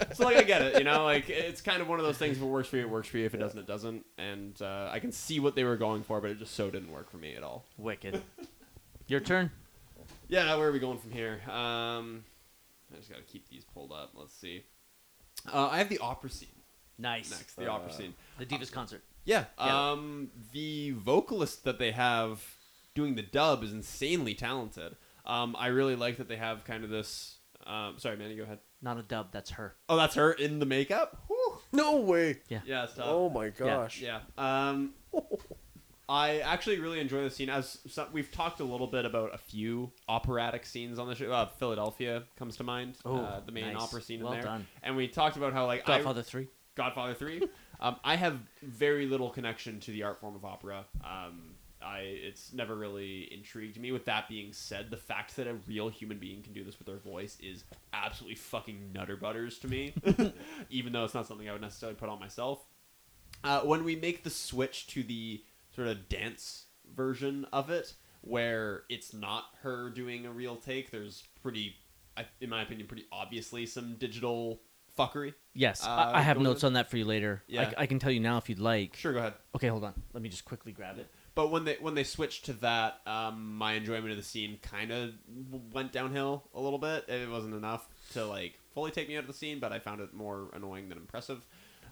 so 0.14 0.24
like 0.26 0.36
I 0.36 0.42
get 0.44 0.62
it, 0.62 0.78
you 0.78 0.84
know, 0.84 1.02
like 1.02 1.28
it's 1.28 1.60
kind 1.60 1.82
of 1.82 1.88
one 1.88 1.98
of 1.98 2.04
those 2.06 2.18
things. 2.18 2.36
If 2.36 2.42
it 2.44 2.46
works 2.46 2.68
for 2.68 2.76
you, 2.76 2.82
it 2.82 2.90
works 2.90 3.08
for 3.08 3.18
you. 3.18 3.26
If 3.26 3.34
it 3.34 3.38
doesn't, 3.38 3.58
it 3.58 3.66
doesn't. 3.66 4.06
And 4.16 4.62
uh, 4.62 4.90
I 4.92 5.00
can 5.00 5.10
see 5.10 5.40
what 5.40 5.56
they 5.56 5.64
were 5.64 5.76
going 5.76 6.04
for, 6.04 6.20
but 6.20 6.30
it 6.30 6.38
just 6.38 6.54
so 6.54 6.70
didn't 6.70 6.92
work 6.92 7.10
for 7.10 7.16
me 7.16 7.34
at 7.34 7.42
all. 7.42 7.64
Wicked. 7.78 8.22
Your 9.08 9.18
turn. 9.18 9.50
Yeah, 10.34 10.56
where 10.56 10.68
are 10.68 10.72
we 10.72 10.80
going 10.80 10.98
from 10.98 11.12
here? 11.12 11.40
Um, 11.48 12.24
I 12.92 12.96
just 12.96 13.08
gotta 13.08 13.22
keep 13.22 13.48
these 13.48 13.64
pulled 13.64 13.92
up. 13.92 14.10
Let's 14.14 14.34
see. 14.34 14.64
Uh, 15.52 15.68
I 15.68 15.78
have 15.78 15.88
the 15.88 15.98
opera 15.98 16.28
scene 16.28 16.48
Nice. 16.98 17.30
next. 17.30 17.54
The 17.54 17.68
opera 17.68 17.92
scene. 17.92 18.14
The 18.38 18.46
Divas 18.46 18.72
concert. 18.72 19.04
Yeah. 19.24 19.44
Yeah. 19.58 19.90
Um, 19.92 20.30
the 20.52 20.90
vocalist 20.90 21.62
that 21.64 21.78
they 21.78 21.92
have 21.92 22.42
doing 22.96 23.14
the 23.14 23.22
dub 23.22 23.62
is 23.62 23.72
insanely 23.72 24.34
talented. 24.34 24.96
Um, 25.24 25.54
I 25.56 25.68
really 25.68 25.94
like 25.94 26.16
that 26.16 26.28
they 26.28 26.36
have 26.36 26.64
kind 26.64 26.82
of 26.82 26.90
this. 26.90 27.38
Um, 27.64 27.94
sorry, 27.98 28.16
Manny, 28.16 28.34
go 28.34 28.42
ahead. 28.42 28.58
Not 28.82 28.98
a 28.98 29.02
dub. 29.02 29.28
That's 29.30 29.50
her. 29.50 29.76
Oh, 29.88 29.96
that's 29.96 30.16
her 30.16 30.32
in 30.32 30.58
the 30.58 30.66
makeup. 30.66 31.22
Whew. 31.28 31.58
No 31.72 32.00
way. 32.00 32.40
Yeah. 32.48 32.60
Yeah, 32.66 32.84
it's 32.84 32.94
tough. 32.94 33.06
Oh 33.08 33.30
my 33.30 33.50
gosh. 33.50 34.00
Yeah. 34.00 34.18
Um, 34.36 34.94
I 36.08 36.40
actually 36.40 36.78
really 36.80 37.00
enjoy 37.00 37.22
the 37.22 37.30
scene. 37.30 37.48
As 37.48 37.78
some, 37.88 38.08
we've 38.12 38.30
talked 38.30 38.60
a 38.60 38.64
little 38.64 38.86
bit 38.86 39.04
about 39.06 39.34
a 39.34 39.38
few 39.38 39.90
operatic 40.08 40.66
scenes 40.66 40.98
on 40.98 41.08
the 41.08 41.14
show. 41.14 41.32
Uh, 41.32 41.46
Philadelphia 41.46 42.24
comes 42.36 42.56
to 42.56 42.64
mind. 42.64 42.96
Oh, 43.04 43.16
uh, 43.16 43.40
the 43.40 43.52
main 43.52 43.72
nice. 43.72 43.82
opera 43.82 44.02
scene 44.02 44.22
Well 44.22 44.32
in 44.32 44.40
there. 44.40 44.46
done. 44.46 44.66
And 44.82 44.96
we 44.96 45.08
talked 45.08 45.36
about 45.36 45.52
how 45.52 45.66
like 45.66 45.86
Godfather 45.86 46.20
I, 46.20 46.24
three. 46.24 46.48
Godfather 46.74 47.14
three. 47.14 47.42
um, 47.80 47.96
I 48.04 48.16
have 48.16 48.38
very 48.62 49.06
little 49.06 49.30
connection 49.30 49.80
to 49.80 49.92
the 49.92 50.02
art 50.02 50.20
form 50.20 50.34
of 50.34 50.44
opera. 50.44 50.84
Um, 51.02 51.54
I 51.82 52.00
it's 52.00 52.52
never 52.52 52.74
really 52.74 53.32
intrigued 53.32 53.78
me. 53.80 53.90
With 53.90 54.04
that 54.04 54.28
being 54.28 54.52
said, 54.52 54.90
the 54.90 54.98
fact 54.98 55.36
that 55.36 55.46
a 55.46 55.54
real 55.66 55.88
human 55.88 56.18
being 56.18 56.42
can 56.42 56.52
do 56.52 56.64
this 56.64 56.78
with 56.78 56.86
their 56.86 56.98
voice 56.98 57.38
is 57.42 57.64
absolutely 57.94 58.36
fucking 58.36 58.92
nutter 58.92 59.16
butters 59.16 59.58
to 59.60 59.68
me. 59.68 59.94
Even 60.70 60.92
though 60.92 61.04
it's 61.04 61.14
not 61.14 61.26
something 61.26 61.48
I 61.48 61.52
would 61.52 61.62
necessarily 61.62 61.96
put 61.96 62.10
on 62.10 62.20
myself. 62.20 62.62
Uh, 63.42 63.60
when 63.60 63.84
we 63.84 63.96
make 63.96 64.24
the 64.24 64.30
switch 64.30 64.86
to 64.88 65.02
the 65.02 65.42
sort 65.74 65.88
of 65.88 66.08
dance 66.08 66.66
version 66.94 67.46
of 67.52 67.70
it, 67.70 67.94
where 68.20 68.82
it's 68.88 69.12
not 69.12 69.44
her 69.62 69.90
doing 69.90 70.26
a 70.26 70.30
real 70.30 70.56
take, 70.56 70.90
there's 70.90 71.24
pretty, 71.42 71.76
in 72.40 72.50
my 72.50 72.62
opinion, 72.62 72.86
pretty 72.86 73.06
obviously 73.12 73.66
some 73.66 73.96
digital 73.96 74.60
fuckery. 74.98 75.34
Yes, 75.54 75.84
Uh, 75.84 76.12
I, 76.14 76.22
have 76.22 76.38
notes 76.38 76.64
on 76.64 76.74
that 76.74 76.90
for 76.90 76.96
you 76.96 77.04
later. 77.04 77.42
Yeah. 77.46 77.72
I, 77.76 77.82
I 77.82 77.86
can 77.86 77.98
tell 77.98 78.10
you 78.12 78.20
now 78.20 78.38
if 78.38 78.48
you'd 78.48 78.58
like. 78.60 78.96
Sure, 78.96 79.12
go 79.12 79.18
ahead. 79.18 79.34
Okay, 79.54 79.68
hold 79.68 79.84
on. 79.84 79.94
Let 80.12 80.22
me 80.22 80.28
just 80.28 80.44
quickly 80.44 80.72
grab 80.72 80.98
it. 80.98 81.06
But 81.34 81.50
when 81.50 81.64
they 81.64 81.76
when 81.80 81.94
they 81.96 82.04
switched 82.04 82.44
to 82.44 82.52
that, 82.54 83.00
um, 83.08 83.56
my 83.56 83.72
enjoyment 83.72 84.12
of 84.12 84.16
the 84.16 84.22
scene 84.22 84.58
kind 84.62 84.92
of 84.92 85.10
went 85.72 85.90
downhill 85.90 86.44
a 86.54 86.60
little 86.60 86.78
bit. 86.78 87.08
It 87.08 87.28
wasn't 87.28 87.54
enough 87.54 87.88
to 88.12 88.24
like 88.24 88.54
fully 88.72 88.92
take 88.92 89.08
me 89.08 89.16
out 89.16 89.22
of 89.22 89.26
the 89.26 89.32
scene, 89.32 89.58
but 89.58 89.72
I 89.72 89.80
found 89.80 90.00
it 90.00 90.14
more 90.14 90.48
annoying 90.54 90.88
than 90.88 90.98
impressive. 90.98 91.44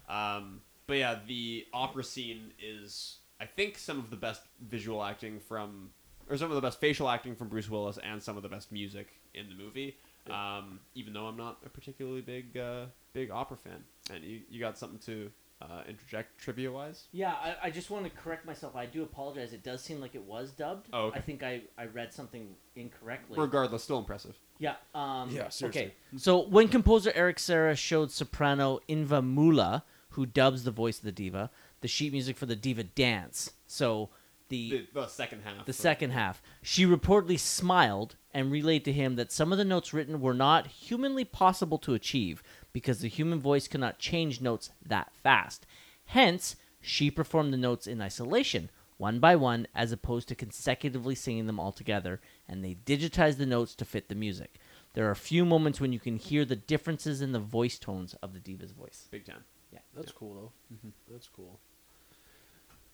Um, 0.07 0.61
but 0.87 0.95
yeah, 0.95 1.19
the 1.27 1.65
opera 1.73 2.05
scene 2.05 2.53
is 2.61 3.17
I 3.39 3.45
think 3.45 3.77
some 3.77 3.99
of 3.99 4.09
the 4.09 4.15
best 4.15 4.41
visual 4.61 5.03
acting 5.03 5.39
from, 5.39 5.89
or 6.29 6.37
some 6.37 6.49
of 6.49 6.55
the 6.55 6.61
best 6.61 6.79
facial 6.79 7.09
acting 7.09 7.35
from 7.35 7.49
Bruce 7.49 7.69
Willis, 7.69 7.97
and 8.03 8.21
some 8.21 8.37
of 8.37 8.43
the 8.43 8.49
best 8.49 8.71
music 8.71 9.07
in 9.33 9.49
the 9.49 9.55
movie. 9.55 9.97
Um, 10.29 10.79
even 10.95 11.11
though 11.11 11.25
I'm 11.25 11.35
not 11.35 11.57
a 11.65 11.69
particularly 11.69 12.21
big 12.21 12.57
uh, 12.57 12.85
big 13.11 13.29
opera 13.29 13.57
fan, 13.57 13.83
and 14.13 14.23
you, 14.23 14.39
you 14.49 14.59
got 14.59 14.77
something 14.77 14.99
to 14.99 15.29
uh, 15.61 15.81
interject 15.87 16.37
trivia 16.39 16.71
wise. 16.71 17.07
Yeah, 17.11 17.33
I, 17.33 17.67
I 17.67 17.69
just 17.69 17.89
want 17.89 18.05
to 18.05 18.09
correct 18.11 18.45
myself. 18.45 18.75
I 18.75 18.85
do 18.85 19.03
apologize. 19.03 19.51
It 19.51 19.63
does 19.63 19.81
seem 19.81 19.99
like 19.99 20.15
it 20.15 20.23
was 20.23 20.51
dubbed. 20.51 20.87
Oh, 20.93 21.07
okay. 21.07 21.19
I 21.19 21.21
think 21.21 21.43
I, 21.43 21.63
I 21.77 21.85
read 21.85 22.13
something 22.13 22.55
incorrectly. 22.75 23.37
Regardless, 23.37 23.83
still 23.83 23.99
impressive. 23.99 24.37
Yeah. 24.59 24.75
Um, 24.95 25.29
Yeah, 25.29 25.49
seriously. 25.49 25.67
Okay. 25.67 25.93
So 26.17 26.39
when 26.47 26.67
composer 26.69 27.11
Eric 27.15 27.39
Serra 27.39 27.75
showed 27.75 28.11
soprano 28.11 28.79
Inva 28.87 29.21
Mula, 29.21 29.83
who 30.11 30.25
dubs 30.25 30.63
the 30.63 30.71
voice 30.71 30.99
of 30.99 31.03
the 31.05 31.11
diva, 31.11 31.49
the 31.83 31.87
sheet 31.87 32.11
music 32.11 32.35
for 32.37 32.47
the 32.47 32.55
diva 32.55 32.83
dance. 32.83 33.51
So 33.67 34.09
the 34.49 34.87
The, 34.93 35.01
the 35.01 35.07
second 35.07 35.41
half. 35.43 35.65
the 35.65 35.69
of- 35.71 35.75
second 35.75 36.09
half, 36.11 36.41
she 36.63 36.85
reportedly 36.85 37.37
smiled 37.39 38.15
and 38.33 38.51
relayed 38.51 38.83
to 38.85 38.91
him 38.91 39.15
that 39.17 39.31
some 39.31 39.51
of 39.51 39.57
the 39.59 39.65
notes 39.65 39.93
written 39.93 40.19
were 40.19 40.33
not 40.33 40.65
humanly 40.67 41.23
possible 41.25 41.77
to 41.79 41.93
achieve 41.93 42.41
because 42.73 42.99
the 42.99 43.07
human 43.07 43.39
voice 43.39 43.67
cannot 43.67 43.99
change 43.99 44.41
notes 44.41 44.71
that 44.83 45.11
fast. 45.21 45.67
Hence, 46.05 46.55
she 46.81 47.11
performed 47.11 47.53
the 47.53 47.57
notes 47.57 47.85
in 47.87 48.01
isolation, 48.01 48.69
one 48.97 49.19
by 49.19 49.35
one, 49.35 49.67
as 49.75 49.91
opposed 49.91 50.27
to 50.29 50.35
consecutively 50.35 51.15
singing 51.15 51.45
them 51.45 51.59
all 51.59 51.71
together, 51.71 52.19
and 52.47 52.63
they 52.63 52.75
digitized 52.75 53.37
the 53.37 53.45
notes 53.45 53.75
to 53.75 53.85
fit 53.85 54.09
the 54.09 54.15
music. 54.15 54.55
There 54.93 55.07
are 55.07 55.11
a 55.11 55.15
few 55.15 55.45
moments 55.45 55.79
when 55.81 55.93
you 55.93 55.99
can 55.99 56.17
hear 56.17 56.45
the 56.45 56.55
differences 56.55 57.21
in 57.21 57.31
the 57.31 57.39
voice 57.39 57.79
tones 57.79 58.13
of 58.21 58.33
the 58.33 58.39
diva's 58.39 58.71
voice. 58.71 59.07
Big 59.11 59.25
time. 59.25 59.43
Yeah, 59.71 59.79
that's 59.95 60.11
cool 60.11 60.33
though. 60.35 60.51
Mm-hmm. 60.75 60.89
That's 61.11 61.27
cool. 61.27 61.59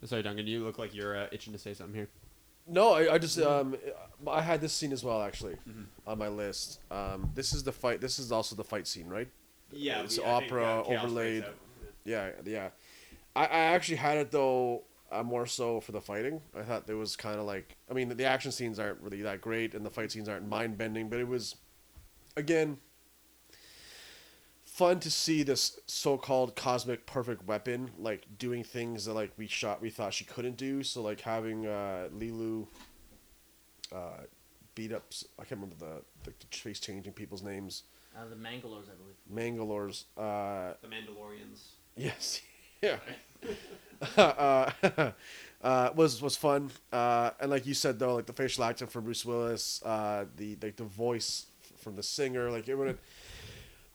Sorry, 0.05 0.23
Duncan. 0.23 0.47
You 0.47 0.63
look 0.63 0.77
like 0.79 0.93
you're 0.95 1.17
uh, 1.17 1.27
itching 1.31 1.53
to 1.53 1.59
say 1.59 1.73
something 1.73 1.95
here. 1.95 2.07
No, 2.67 2.93
I, 2.93 3.15
I 3.15 3.17
just 3.17 3.39
um, 3.39 3.75
I 4.27 4.41
had 4.41 4.61
this 4.61 4.73
scene 4.73 4.91
as 4.93 5.03
well 5.03 5.21
actually 5.21 5.57
on 6.05 6.17
my 6.17 6.27
list. 6.27 6.79
Um, 6.91 7.31
this 7.33 7.51
is 7.53 7.63
the 7.63 7.71
fight. 7.71 7.99
This 7.99 8.19
is 8.19 8.31
also 8.31 8.55
the 8.55 8.63
fight 8.63 8.87
scene, 8.87 9.07
right? 9.07 9.27
Yeah, 9.71 10.03
It's 10.03 10.19
opera 10.19 10.83
overlaid. 10.85 11.45
Yeah, 12.05 12.29
yeah. 12.45 12.69
I, 13.35 13.45
I 13.45 13.59
actually 13.75 13.97
had 13.97 14.17
it 14.17 14.31
though 14.31 14.83
uh, 15.11 15.23
more 15.23 15.45
so 15.45 15.79
for 15.79 15.91
the 15.91 16.01
fighting. 16.01 16.41
I 16.55 16.61
thought 16.61 16.85
there 16.87 16.97
was 16.97 17.15
kind 17.15 17.39
of 17.39 17.45
like 17.45 17.75
I 17.89 17.93
mean 17.93 18.09
the 18.09 18.25
action 18.25 18.51
scenes 18.51 18.79
aren't 18.79 19.01
really 19.01 19.21
that 19.23 19.41
great 19.41 19.73
and 19.73 19.85
the 19.85 19.89
fight 19.89 20.11
scenes 20.11 20.29
aren't 20.29 20.47
mind 20.47 20.77
bending, 20.77 21.09
but 21.09 21.19
it 21.19 21.27
was 21.27 21.55
again 22.37 22.77
fun 24.79 24.97
to 24.97 25.11
see 25.11 25.43
this 25.43 25.77
so-called 25.87 26.55
cosmic 26.55 27.05
perfect 27.05 27.45
weapon 27.45 27.91
like 27.99 28.25
doing 28.37 28.63
things 28.63 29.03
that 29.03 29.13
like 29.13 29.29
we 29.35 29.45
shot 29.45 29.81
we 29.81 29.89
thought 29.89 30.13
she 30.13 30.23
couldn't 30.23 30.55
do. 30.55 30.83
So 30.83 31.01
like 31.01 31.19
having 31.19 31.67
uh, 31.67 32.07
Leeloo 32.17 32.65
uh, 33.93 34.21
beat 34.75 34.93
up. 34.93 35.03
I 35.37 35.43
can't 35.43 35.59
remember 35.59 35.75
the 35.75 36.01
the 36.23 36.55
face 36.55 36.79
changing 36.79 37.11
people's 37.11 37.43
names. 37.43 37.83
Uh, 38.17 38.21
the 38.29 38.37
Mangalores, 38.37 38.85
I 38.87 38.95
believe. 38.95 39.19
Mangalores. 39.29 40.05
Uh, 40.17 40.75
The 40.81 40.87
Mandalorians. 40.87 41.59
Yes. 41.95 42.41
Yeah. 42.81 42.95
uh, 44.17 44.71
uh, 45.61 45.89
was 45.93 46.21
was 46.21 46.37
fun. 46.37 46.71
Uh, 46.93 47.31
and 47.41 47.51
like 47.51 47.65
you 47.65 47.73
said 47.73 47.99
though, 47.99 48.15
like 48.15 48.25
the 48.25 48.31
facial 48.31 48.63
acting 48.63 48.87
from 48.87 49.03
Bruce 49.03 49.25
Willis, 49.25 49.83
uh, 49.83 50.23
the 50.37 50.57
like 50.61 50.77
the 50.77 50.85
voice 50.85 51.47
from 51.75 51.97
the 51.97 52.03
singer, 52.03 52.49
like 52.49 52.69
it, 52.69 52.75
when 52.75 52.87
it 52.87 52.99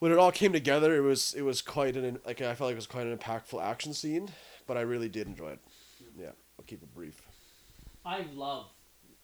when 0.05 0.13
it 0.13 0.19
all 0.19 0.31
came 0.31 0.53
together, 0.53 0.95
it 0.95 1.01
was 1.01 1.33
it 1.33 1.41
was 1.41 1.63
quite 1.63 1.97
an 1.97 2.19
like 2.27 2.43
I 2.43 2.55
felt 2.55 2.69
like 2.69 2.73
it 2.73 2.77
was 2.77 2.87
quite 2.87 3.07
an 3.07 3.17
impactful 3.17 3.65
action 3.65 3.95
scene. 3.95 4.29
But 4.67 4.77
I 4.77 4.83
really 4.83 5.09
did 5.09 5.27
enjoy 5.27 5.53
it. 5.53 5.61
Yeah, 6.15 6.33
I'll 6.59 6.65
keep 6.67 6.83
it 6.83 6.95
brief. 6.95 7.23
I 8.05 8.27
love, 8.35 8.67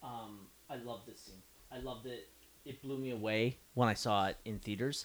um, 0.02 0.46
I 0.70 0.76
love 0.76 1.02
this 1.06 1.20
scene. 1.20 1.42
I 1.70 1.80
loved 1.80 2.06
it. 2.06 2.30
It 2.64 2.80
blew 2.80 2.96
me 2.96 3.10
away 3.10 3.58
when 3.74 3.90
I 3.90 3.92
saw 3.92 4.28
it 4.28 4.38
in 4.46 4.58
theaters. 4.58 5.04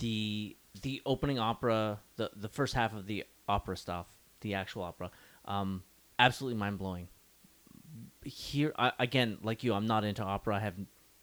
The 0.00 0.56
the 0.82 1.00
opening 1.06 1.38
opera, 1.38 2.00
the 2.16 2.32
the 2.34 2.48
first 2.48 2.74
half 2.74 2.92
of 2.92 3.06
the 3.06 3.22
opera 3.48 3.76
stuff, 3.76 4.08
the 4.40 4.54
actual 4.54 4.82
opera, 4.82 5.12
um, 5.44 5.84
absolutely 6.18 6.58
mind 6.58 6.78
blowing. 6.78 7.06
Here 8.24 8.72
I, 8.76 8.90
again, 8.98 9.38
like 9.40 9.62
you, 9.62 9.72
I'm 9.72 9.86
not 9.86 10.02
into 10.02 10.24
opera. 10.24 10.56
I 10.56 10.60
have 10.60 10.74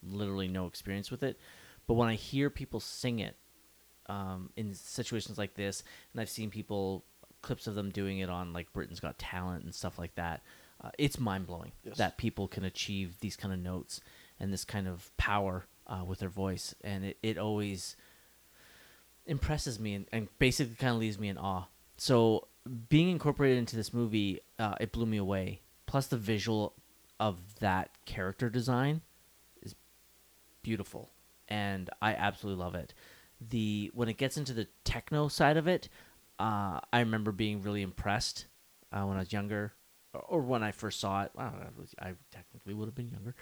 literally 0.01 0.47
no 0.47 0.67
experience 0.67 1.11
with 1.11 1.21
it, 1.21 1.37
but 1.85 1.95
when 1.95 2.07
I 2.07 2.15
hear 2.15 2.49
people 2.49 2.79
sing 2.79 3.19
it, 3.19 3.35
um, 4.09 4.49
in 4.57 4.73
situations 4.73 5.37
like 5.37 5.53
this, 5.53 5.83
and 6.11 6.19
I've 6.21 6.29
seen 6.29 6.49
people 6.49 7.05
clips 7.41 7.67
of 7.67 7.75
them 7.75 7.89
doing 7.89 8.19
it 8.19 8.29
on 8.29 8.51
like 8.51 8.73
Britain's 8.73 8.99
Got 8.99 9.17
Talent 9.17 9.63
and 9.63 9.73
stuff 9.73 9.97
like 9.97 10.15
that. 10.15 10.41
Uh, 10.83 10.89
it's 10.97 11.19
mind 11.19 11.45
blowing 11.47 11.71
Yes. 11.83 11.97
that 11.97 12.17
people 12.17 12.47
can 12.47 12.63
achieve 12.65 13.19
these 13.21 13.35
kind 13.37 13.53
of 13.53 13.59
notes 13.59 14.01
and 14.39 14.51
this 14.51 14.65
kind 14.65 14.87
of 14.87 15.15
power 15.17 15.65
uh, 15.87 16.03
with 16.05 16.19
their 16.19 16.29
voice, 16.29 16.75
and 16.83 17.03
it, 17.05 17.17
it 17.23 17.37
always 17.37 17.95
impresses 19.25 19.79
me 19.79 19.93
and, 19.95 20.05
and 20.11 20.27
basically 20.39 20.75
kind 20.75 20.93
of 20.93 20.99
leaves 20.99 21.19
me 21.19 21.29
in 21.29 21.37
awe. 21.37 21.65
So 21.97 22.47
being 22.89 23.09
incorporated 23.09 23.57
into 23.57 23.75
this 23.75 23.93
movie, 23.93 24.39
uh, 24.57 24.75
it 24.79 24.91
blew 24.91 25.05
me 25.05 25.17
away. 25.17 25.61
Plus 25.85 26.07
the 26.07 26.17
visual 26.17 26.73
of 27.19 27.37
that 27.59 27.89
character 28.05 28.49
design 28.49 29.01
is 29.61 29.75
beautiful, 30.61 31.09
and 31.47 31.89
I 32.01 32.13
absolutely 32.13 32.63
love 32.63 32.75
it. 32.75 32.93
The 33.41 33.91
when 33.93 34.09
it 34.09 34.17
gets 34.17 34.37
into 34.37 34.53
the 34.53 34.67
techno 34.83 35.27
side 35.27 35.57
of 35.57 35.67
it, 35.67 35.89
uh, 36.39 36.79
I 36.91 36.99
remember 36.99 37.31
being 37.31 37.61
really 37.61 37.81
impressed 37.81 38.47
uh, 38.91 39.03
when 39.03 39.17
I 39.17 39.19
was 39.19 39.33
younger, 39.33 39.73
or, 40.13 40.21
or 40.21 40.41
when 40.41 40.63
I 40.63 40.71
first 40.71 40.99
saw 40.99 41.23
it. 41.23 41.31
Know, 41.37 41.51
I, 42.01 42.09
I 42.09 42.13
technically 42.31 42.73
would 42.73 42.85
have 42.85 42.95
been 42.95 43.09
younger. 43.09 43.35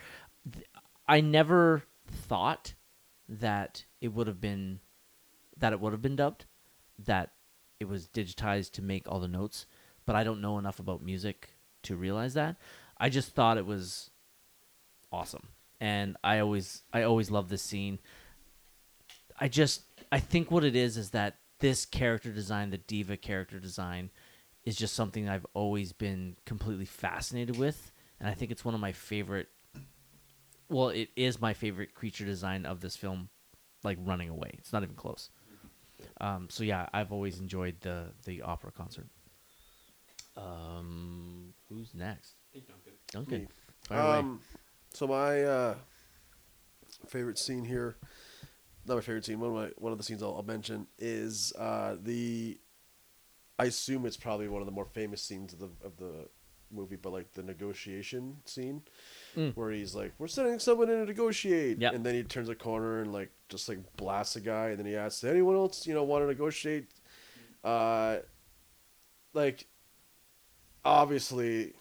I 1.08 1.22
never 1.22 1.84
thought 2.08 2.74
that 3.30 3.86
it 4.02 4.10
would 4.10 4.28
have 4.28 4.42
been 4.42 4.80
that 5.58 5.74
it 5.74 5.80
would 5.80 5.94
have 5.94 6.02
been 6.02 6.16
dubbed, 6.16 6.46
that 7.00 7.32
it 7.80 7.86
was 7.88 8.08
digitized 8.08 8.72
to 8.74 8.82
make 8.82 9.10
all 9.10 9.20
the 9.20 9.28
notes. 9.28 9.66
But 10.06 10.16
I 10.16 10.24
don't 10.24 10.42
know 10.42 10.58
enough 10.58 10.80
about 10.80 11.04
music 11.04 11.50
to 11.84 11.96
realize 11.96 12.34
that. 12.36 12.56
I 12.98 13.10
just 13.10 13.34
thought 13.34 13.58
it 13.58 13.66
was 13.66 14.10
awesome, 15.12 15.50
and 15.80 16.18
I 16.24 16.40
always 16.40 16.84
I 16.94 17.04
always 17.04 17.32
love 17.32 17.50
this 17.50 17.62
scene. 17.62 18.00
I 19.40 19.48
just 19.48 19.84
I 20.12 20.20
think 20.20 20.52
what 20.52 20.64
it 20.64 20.76
is 20.76 20.98
is 20.98 21.12
that 21.12 21.38
this 21.60 21.86
character 21.86 22.32
design, 22.32 22.70
the 22.70 22.78
diva 22.78 23.18
character 23.18 23.60
design, 23.60 24.10
is 24.64 24.76
just 24.76 24.96
something 24.96 25.28
I've 25.28 25.46
always 25.54 25.94
been 25.94 26.36
completely 26.46 26.86
fascinated 26.86 27.58
with, 27.58 27.92
and 28.20 28.30
I 28.30 28.34
think 28.34 28.52
it's 28.52 28.66
one 28.66 28.74
of 28.74 28.82
my 28.82 28.92
favorite. 28.92 29.48
Well, 30.70 30.90
it 30.90 31.10
is 31.16 31.40
my 31.40 31.54
favorite 31.54 31.94
creature 31.94 32.26
design 32.26 32.66
of 32.66 32.82
this 32.82 32.96
film, 32.96 33.30
like 33.84 33.98
running 34.02 34.30
away. 34.30 34.52
It's 34.58 34.74
not 34.74 34.84
even 34.84 34.96
close. 34.96 35.30
Um, 36.20 36.48
so 36.50 36.64
yeah, 36.64 36.88
I've 36.94 37.12
always 37.12 37.40
enjoyed 37.40 37.82
the 37.82 38.08
the 38.26 38.42
opera 38.42 38.72
concert. 38.72 39.08
Um, 40.36 41.54
who's 41.70 41.94
next? 41.94 42.36
Duncan. 42.54 42.94
Duncan. 43.12 43.40
Me. 43.42 43.48
Fire 43.88 44.00
away. 44.00 44.18
Um, 44.20 44.42
so 44.94 45.08
my 45.08 45.44
uh, 45.44 45.76
favorite 47.08 47.40
scene 47.40 47.66
here, 47.66 47.96
not 48.88 48.96
my 48.96 49.02
favorite 49.02 49.26
scene. 49.26 49.40
One 49.40 49.50
of 49.50 49.56
my 49.56 49.70
one 49.78 49.92
of 49.92 49.98
the 49.98 50.04
scenes 50.04 50.24
I'll, 50.24 50.36
I'll 50.36 50.44
mention 50.44 50.88
is 50.98 51.54
uh, 51.58 51.98
the. 52.02 52.60
I 53.60 53.66
assume 53.66 54.06
it's 54.06 54.18
probably 54.18 54.48
one 54.48 54.62
of 54.62 54.66
the 54.68 54.72
more 54.72 54.86
famous 54.86 55.22
scenes 55.22 55.52
of 55.54 55.60
the 55.60 55.70
of 55.86 55.98
the 55.98 56.30
movie, 56.70 56.96
but 56.98 57.12
like 57.14 57.34
the 57.34 57.42
negotiation 57.44 58.38
scene, 58.46 58.82
Mm. 59.36 59.56
where 59.56 59.72
he's 59.72 59.96
like, 59.96 60.14
"We're 60.20 60.28
sending 60.28 60.60
someone 60.60 60.90
in 60.90 61.00
to 61.00 61.06
negotiate," 61.06 61.80
Yep. 61.80 61.94
and 61.94 62.06
then 62.06 62.14
he 62.16 62.24
turns 62.24 62.50
a 62.50 62.56
corner 62.56 63.02
and 63.02 63.12
like 63.14 63.32
just 63.50 63.68
like 63.70 63.80
blasts 63.96 64.36
a 64.36 64.42
guy, 64.42 64.70
and 64.70 64.80
then 64.80 64.86
he 64.86 64.96
asks, 64.96 65.24
"Anyone 65.24 65.56
else, 65.56 65.88
you 65.88 65.94
know, 65.94 66.04
want 66.04 66.24
to 66.24 66.28
negotiate?" 66.28 66.88
Uh, 67.64 68.18
like, 69.34 69.66
obviously, 70.86 71.74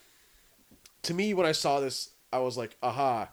to 1.02 1.14
me 1.14 1.34
when 1.34 1.46
I 1.46 1.52
saw 1.52 1.80
this, 1.80 2.10
I 2.32 2.38
was 2.38 2.56
like, 2.56 2.76
"Aha." 2.82 3.28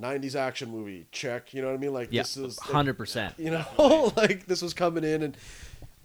90s 0.00 0.34
action 0.34 0.70
movie 0.70 1.06
check 1.12 1.52
you 1.52 1.60
know 1.60 1.68
what 1.68 1.74
i 1.74 1.78
mean? 1.78 1.92
Like 1.92 2.08
Yeah, 2.10 2.22
this 2.22 2.36
is 2.36 2.58
like, 2.58 2.70
hundred 2.70 2.94
percent. 2.94 3.34
you 3.38 3.50
know 3.50 4.12
like 4.16 4.46
this 4.46 4.62
was 4.62 4.74
coming 4.74 5.04
in 5.04 5.22
and 5.22 5.36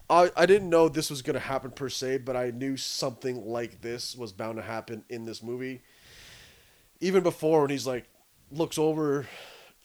I, 0.07 0.29
I 0.35 0.45
didn't 0.45 0.69
know 0.69 0.87
this 0.87 1.09
was 1.09 1.23
going 1.23 1.33
to 1.33 1.39
happen 1.39 1.71
per 1.71 1.89
se 1.89 2.19
but 2.19 2.35
i 2.35 2.51
knew 2.51 2.77
something 2.77 3.45
like 3.45 3.81
this 3.81 4.15
was 4.15 4.31
bound 4.31 4.57
to 4.57 4.63
happen 4.63 5.03
in 5.09 5.25
this 5.25 5.41
movie. 5.41 5.81
Even 6.99 7.23
before 7.23 7.61
when 7.61 7.69
he's 7.69 7.87
like 7.87 8.05
looks 8.51 8.77
over 8.77 9.27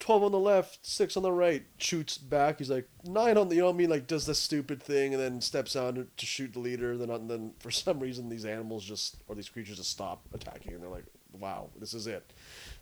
12 0.01 0.25
on 0.25 0.33
the 0.33 0.39
left 0.39 0.79
6 0.87 1.17
on 1.17 1.23
the 1.23 1.33
right 1.33 1.65
shoots 1.79 2.17
back. 2.19 2.59
He's 2.59 2.71
like 2.71 2.89
9 3.05 3.37
on 3.37 3.49
the 3.49 3.55
you 3.55 3.61
know 3.61 3.67
what 3.69 3.75
i 3.75 3.79
mean? 3.79 3.91
Like 3.91 4.07
does 4.07 4.27
this 4.27 4.39
stupid 4.39 4.83
thing 4.83 5.15
and 5.15 5.23
then 5.23 5.41
steps 5.41 5.77
out 5.77 5.95
to, 5.95 6.07
to 6.17 6.27
shoot 6.27 6.53
the 6.55 6.59
leader. 6.59 6.97
Then 6.97 7.11
and 7.11 7.31
then 7.31 7.53
for 7.61 7.71
some 7.71 8.01
reason 8.01 8.29
these 8.29 8.45
animals 8.45 8.85
just 8.85 9.17
or 9.29 9.35
these 9.35 9.49
creatures 9.49 9.77
just 9.77 9.91
stop 9.91 10.23
attacking 10.35 10.73
and 10.73 10.83
they're 10.83 10.91
like 10.91 11.07
wow 11.33 11.69
this 11.79 11.95
is 11.95 12.07
it. 12.07 12.33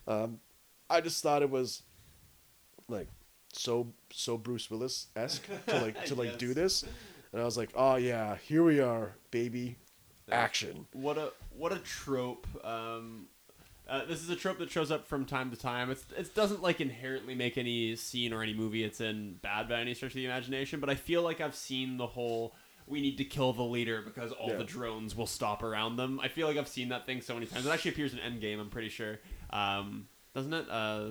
Um, 0.07 0.39
i 0.91 1.01
just 1.01 1.23
thought 1.23 1.43
it 1.43 1.51
was 1.51 1.83
like 2.89 3.09
so 3.53 3.93
so 4.13 4.37
Bruce 4.37 4.71
Willis 4.71 5.09
esque 5.17 5.47
to 5.67 5.81
like 5.81 6.05
to 6.07 6.15
like 6.15 6.39
do 6.39 6.55
this, 6.63 6.85
and 7.33 7.41
I 7.41 7.45
was 7.45 7.57
like, 7.57 7.71
oh 7.75 7.97
yeah, 7.97 8.37
here 8.37 8.63
we 8.63 8.79
are, 8.81 9.15
baby, 9.31 9.77
action. 10.31 10.87
What 10.93 11.19
a 11.19 11.33
what 11.57 11.73
a 11.73 11.79
trope. 11.79 12.47
Um, 12.65 13.27
uh, 13.89 14.05
this 14.05 14.21
is 14.23 14.29
a 14.29 14.37
trope 14.37 14.59
that 14.59 14.71
shows 14.71 14.91
up 14.91 15.07
from 15.07 15.25
time 15.25 15.51
to 15.51 15.57
time. 15.57 15.91
It's 15.91 16.05
it 16.17 16.35
doesn't 16.35 16.63
like 16.63 16.81
inherently 16.81 17.35
make 17.35 17.57
any 17.59 17.97
scene 17.97 18.33
or 18.35 18.43
any 18.43 18.55
movie 18.55 18.85
it's 18.85 19.01
in 19.01 19.37
bad 19.43 19.69
by 19.69 19.81
any 19.81 19.95
stretch 19.95 20.13
of 20.13 20.17
the 20.17 20.27
imagination. 20.27 20.79
But 20.79 20.91
I 20.91 20.95
feel 20.95 21.23
like 21.23 21.41
I've 21.41 21.55
seen 21.57 21.97
the 21.97 22.07
whole 22.07 22.55
we 22.87 23.01
need 23.01 23.17
to 23.19 23.25
kill 23.25 23.53
the 23.55 23.63
leader 23.63 24.03
because 24.03 24.33
all 24.33 24.51
Yeah. 24.51 24.57
the 24.57 24.65
drones 24.65 25.17
will 25.17 25.27
stop 25.27 25.63
around 25.63 25.97
them. 25.97 26.21
I 26.23 26.29
feel 26.29 26.47
like 26.47 26.57
I've 26.57 26.69
seen 26.69 26.91
that 26.91 27.07
thing 27.07 27.21
so 27.23 27.35
many 27.35 27.47
times. 27.47 27.67
It 27.67 27.71
actually 27.71 27.93
appears 27.93 28.13
in 28.15 28.19
Endgame. 28.19 28.61
I'm 28.61 28.71
pretty 28.71 28.89
sure. 28.91 29.19
Um, 29.51 30.09
doesn't 30.39 30.55
it? 30.55 30.67
Uh, 30.71 31.09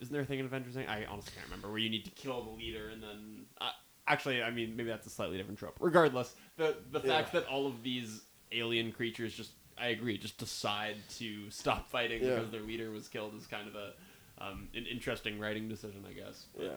isn't 0.00 0.12
there 0.12 0.22
a 0.22 0.24
thing 0.24 0.38
in 0.38 0.46
Avengers? 0.46 0.76
I 0.76 1.06
honestly 1.10 1.32
can't 1.34 1.46
remember 1.46 1.68
where 1.68 1.78
you 1.78 1.90
need 1.90 2.04
to 2.04 2.10
kill 2.10 2.42
the 2.42 2.50
leader 2.50 2.88
and 2.88 3.02
then. 3.02 3.44
Uh, 3.60 3.70
actually, 4.06 4.42
I 4.42 4.50
mean, 4.50 4.76
maybe 4.76 4.88
that's 4.88 5.06
a 5.06 5.10
slightly 5.10 5.36
different 5.36 5.58
trope. 5.58 5.76
Regardless, 5.80 6.34
the 6.56 6.76
the 6.90 7.00
fact 7.00 7.32
that 7.32 7.46
all 7.46 7.66
of 7.66 7.82
these 7.82 8.22
alien 8.52 8.92
creatures 8.92 9.34
just 9.34 9.52
I 9.78 9.88
agree, 9.88 10.18
just 10.18 10.38
decide 10.38 10.96
to 11.18 11.50
stop 11.50 11.88
fighting 11.88 12.22
Yeah. 12.22 12.36
because 12.36 12.50
their 12.50 12.60
leader 12.60 12.90
was 12.90 13.08
killed 13.08 13.34
is 13.34 13.46
kind 13.46 13.68
of 13.68 13.74
a 13.74 13.92
um, 14.38 14.68
an 14.74 14.86
interesting 14.86 15.38
writing 15.38 15.68
decision, 15.68 16.04
I 16.08 16.12
guess. 16.12 16.46
But, 16.56 16.64
Yeah. 16.64 16.72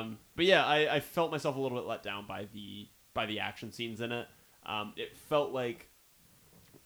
Um, 0.00 0.18
but 0.34 0.44
yeah, 0.44 0.64
I, 0.64 0.96
I 0.96 1.00
felt 1.00 1.30
myself 1.30 1.56
a 1.56 1.60
little 1.60 1.78
bit 1.78 1.86
let 1.86 2.02
down 2.02 2.26
by 2.26 2.48
the 2.52 2.88
by 3.14 3.26
the 3.26 3.40
action 3.40 3.70
scenes 3.72 4.00
in 4.00 4.12
it. 4.12 4.26
Um, 4.66 4.92
it 4.96 5.16
felt 5.16 5.52
like 5.52 5.88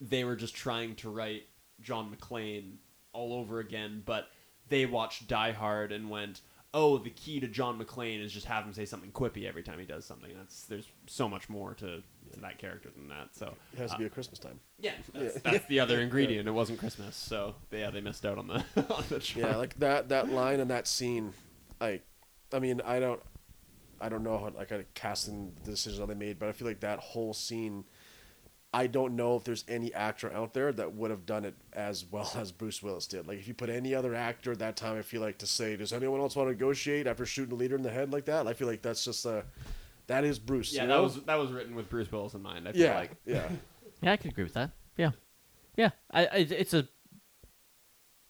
they 0.01 0.25
were 0.25 0.37
just 0.37 0.55
trying 0.55 0.95
to 0.97 1.11
write 1.11 1.45
John 1.81 2.15
McClane 2.15 2.75
all 3.13 3.33
over 3.35 3.61
again, 3.61 4.03
but 4.05 4.29
they 4.69 4.87
watched 4.87 5.29
Die 5.29 5.53
Hard 5.53 5.93
and 5.93 6.09
went, 6.11 6.41
"Oh, 6.75 6.99
the 6.99 7.11
key 7.11 7.41
to 7.41 7.47
John 7.49 7.79
McClane 7.83 8.23
is 8.25 8.33
just 8.33 8.47
have 8.47 8.65
him 8.65 8.73
say 8.73 8.85
something 8.87 9.11
quippy 9.13 9.47
every 9.47 9.63
time 9.63 9.79
he 9.79 9.85
does 9.85 10.05
something." 10.05 10.31
That's 10.37 10.65
there's 10.65 10.87
so 11.07 11.29
much 11.29 11.49
more 11.49 11.75
to, 11.75 12.03
to 12.33 12.41
that 12.41 12.59
character 12.59 12.89
than 12.97 13.09
that. 13.09 13.29
So 13.35 13.55
It 13.75 13.79
has 13.79 13.91
to 13.91 13.97
uh, 13.97 13.99
be 13.99 14.05
at 14.07 14.13
Christmas 14.15 14.39
time. 14.39 14.61
yeah, 14.79 14.93
that's, 15.13 15.35
Yeah. 15.37 15.41
that's 15.53 15.67
the 15.67 15.81
other 15.81 16.01
ingredient. 16.01 16.49
It 16.49 16.53
wasn't 16.53 16.79
Christmas, 16.79 17.17
so 17.17 17.55
yeah, 17.71 17.91
they 17.91 18.01
missed 18.01 18.25
out 18.25 18.39
on 18.39 18.47
the 18.47 18.65
on 18.95 19.05
the 19.09 19.19
charm. 19.19 19.47
Yeah, 19.47 19.57
like 19.57 19.79
that 19.81 20.09
that 20.11 20.31
line 20.31 20.61
and 20.61 20.71
that 20.71 20.87
scene, 20.87 21.33
like, 21.81 22.05
I 22.53 22.59
mean, 22.61 22.81
I 22.83 22.99
don't, 23.01 23.21
I 24.01 24.09
don't 24.09 24.23
know 24.23 24.39
how 24.39 24.51
like 24.57 24.73
I 24.73 24.85
casting 24.95 25.53
the 25.65 25.71
decisions 25.73 25.99
that 25.99 26.09
they 26.09 26.15
made, 26.15 26.39
but 26.39 26.49
I 26.49 26.53
feel 26.53 26.67
like 26.69 26.81
that 26.81 26.99
whole 26.99 27.35
scene. 27.35 27.85
I 28.75 28.87
don't 28.87 29.17
know 29.17 29.37
if 29.37 29.45
there's 29.45 29.65
any 29.69 29.93
actor 29.93 30.33
out 30.33 30.55
there 30.55 30.73
that 30.73 30.95
would 30.95 31.11
have 31.11 31.27
done 31.27 31.45
it 31.45 31.55
as 31.75 32.05
well 32.11 32.31
as 32.37 32.53
Bruce 32.53 32.83
Willis 32.83 33.07
did. 33.07 33.27
Like, 33.27 33.39
if 33.39 33.47
you 33.47 33.55
put 33.55 33.69
any 33.69 33.95
other 33.95 34.15
actor 34.15 34.53
at 34.53 34.59
that 34.61 34.77
time, 34.77 34.99
I 34.99 35.03
feel 35.03 35.21
like 35.21 35.39
to 35.39 35.47
say, 35.47 35.77
does 35.77 35.93
anyone 35.93 36.21
else 36.21 36.37
want 36.37 36.49
to 36.49 36.53
negotiate 36.53 37.07
after 37.07 37.27
shooting 37.27 37.53
a 37.53 37.57
leader 37.57 37.77
in 37.77 37.83
the 37.83 37.91
head 37.91 38.13
like 38.13 38.25
that? 38.27 38.47
I 38.47 38.55
feel 38.55 38.69
like 38.69 38.81
that's 38.83 39.05
just 39.05 39.27
a, 39.27 39.45
that 40.07 40.25
is 40.25 40.39
Bruce. 40.39 40.73
Yeah, 40.75 40.83
you 40.83 40.89
that 40.89 41.03
was 41.03 41.23
that 41.25 41.35
was 41.37 41.53
written 41.53 41.75
with 41.75 41.89
Bruce 41.91 42.11
Willis 42.11 42.35
in 42.35 42.43
mind. 42.43 42.67
I 42.67 42.73
feel 42.73 42.81
yeah, 42.83 42.95
like. 42.99 43.11
yeah. 43.27 43.49
Yeah, 44.03 44.13
I 44.13 44.17
could 44.17 44.33
agree 44.33 44.43
with 44.43 44.55
that. 44.55 44.73
Yeah, 44.97 45.11
yeah. 45.77 45.91
I, 46.11 46.27
I 46.27 46.37
it's 46.39 46.75
a 46.75 46.89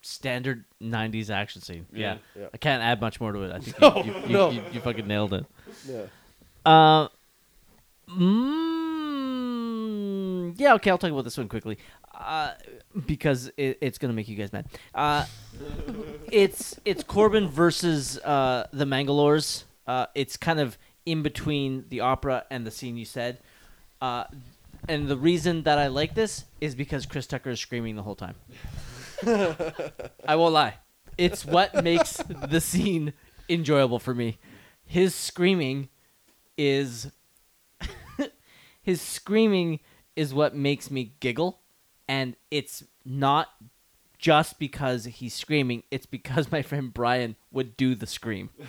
standard 0.02 0.66
'90s 0.82 1.31
action 1.31 1.62
scene. 1.62 1.86
Yeah. 1.90 2.19
Yeah. 2.39 2.48
I 2.52 2.59
can't 2.59 2.82
add 2.82 3.01
much 3.01 3.20
more 3.23 3.32
to 3.32 3.40
it. 3.44 3.52
I 3.52 3.59
think 3.60 3.81
No, 3.81 4.02
you, 4.05 4.12
you, 4.12 4.20
you, 4.20 4.28
no. 4.28 4.51
you, 4.51 4.62
you 4.73 4.81
fucking 4.81 5.06
nailed 5.06 5.32
it. 5.32 5.47
yeah. 5.89 6.02
Uh, 6.66 7.09
mm, 8.10 8.72
yeah, 10.57 10.74
okay, 10.74 10.91
I'll 10.91 10.99
talk 10.99 11.11
about 11.11 11.24
this 11.24 11.39
one 11.39 11.49
quickly. 11.49 11.79
Uh, 12.15 12.53
because 13.07 13.51
it, 13.57 13.79
it's 13.81 13.99
gonna 13.99 14.12
make 14.12 14.29
you 14.29 14.37
guys 14.37 14.53
mad. 14.53 14.66
Uh, 14.95 15.24
it's 16.31 16.79
it's 16.85 17.03
Korben 17.03 17.49
versus 17.49 18.19
uh, 18.19 18.66
the 18.73 18.85
Mangalores. 18.85 19.65
Uh, 19.87 20.07
it's 20.15 20.37
kind 20.37 20.61
of 20.61 20.79
in 21.07 21.23
between 21.23 21.85
the 21.89 22.01
opera 22.01 22.45
and 22.51 22.66
the 22.66 22.70
scene 22.70 22.97
you 22.97 23.05
said. 23.05 23.39
Uh, 24.01 24.24
and 24.89 25.09
the 25.09 25.16
reason 25.16 25.62
that 25.62 25.79
I 25.79 25.89
like 25.89 26.15
this 26.15 26.45
is 26.61 26.74
because 26.74 27.07
Chris 27.07 27.27
Tucker 27.27 27.51
is 27.51 27.61
screaming 27.61 27.97
the 27.97 28.03
whole 28.03 28.16
time. 28.16 28.35
I 30.27 30.37
won't 30.37 30.53
lie. 30.53 30.74
It's 31.16 31.45
what 31.45 31.83
makes 31.85 32.16
the 32.49 32.61
scene 32.61 33.12
enjoyable 33.49 33.99
for 33.99 34.15
me. 34.15 34.39
His 34.85 35.15
screaming 35.15 35.89
is 36.57 37.11
his 38.83 39.01
screaming 39.01 39.81
is 40.17 40.35
what 40.35 40.55
makes 40.55 40.91
me 40.91 41.15
giggle. 41.21 41.61
And 42.09 42.37
it's 42.51 42.85
not 43.05 43.49
just 44.19 44.59
because 44.59 45.05
he's 45.05 45.35
screaming 45.35 45.83
it's 45.91 46.07
because 46.07 46.53
my 46.53 46.63
friend 46.63 46.95
Brian 46.95 47.37
would 47.51 47.77
do 47.77 47.95
the 47.95 48.07
scream. 48.07 48.51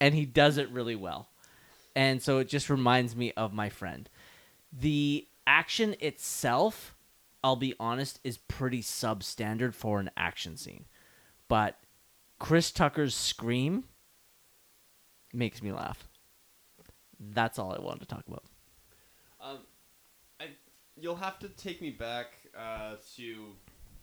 And 0.00 0.16
he 0.16 0.26
does 0.26 0.58
it 0.58 0.68
really 0.70 0.96
well. 0.96 1.28
And 1.94 2.20
so 2.20 2.38
it 2.38 2.48
just 2.48 2.68
reminds 2.68 3.14
me 3.14 3.30
of 3.36 3.52
my 3.52 3.68
friend. 3.68 4.10
The 4.72 5.28
action 5.46 5.94
itself 6.00 6.96
I'll 7.44 7.54
be 7.54 7.74
honest 7.78 8.18
is 8.24 8.38
pretty 8.38 8.82
substandard 8.82 9.74
for 9.74 10.00
an 10.00 10.10
action 10.16 10.56
scene. 10.56 10.86
But 11.46 11.78
Chris 12.40 12.70
Tucker's 12.72 13.14
scream 13.14 13.84
makes 15.32 15.62
me 15.62 15.70
laugh. 15.70 16.08
That's 17.20 17.58
all 17.58 17.72
I 17.72 17.80
wanted 17.80 18.00
to 18.00 18.06
talk 18.06 18.24
about 18.26 18.42
you'll 21.02 21.16
have 21.16 21.38
to 21.40 21.48
take 21.48 21.82
me 21.82 21.90
back 21.90 22.28
uh, 22.56 22.94
to 23.16 23.46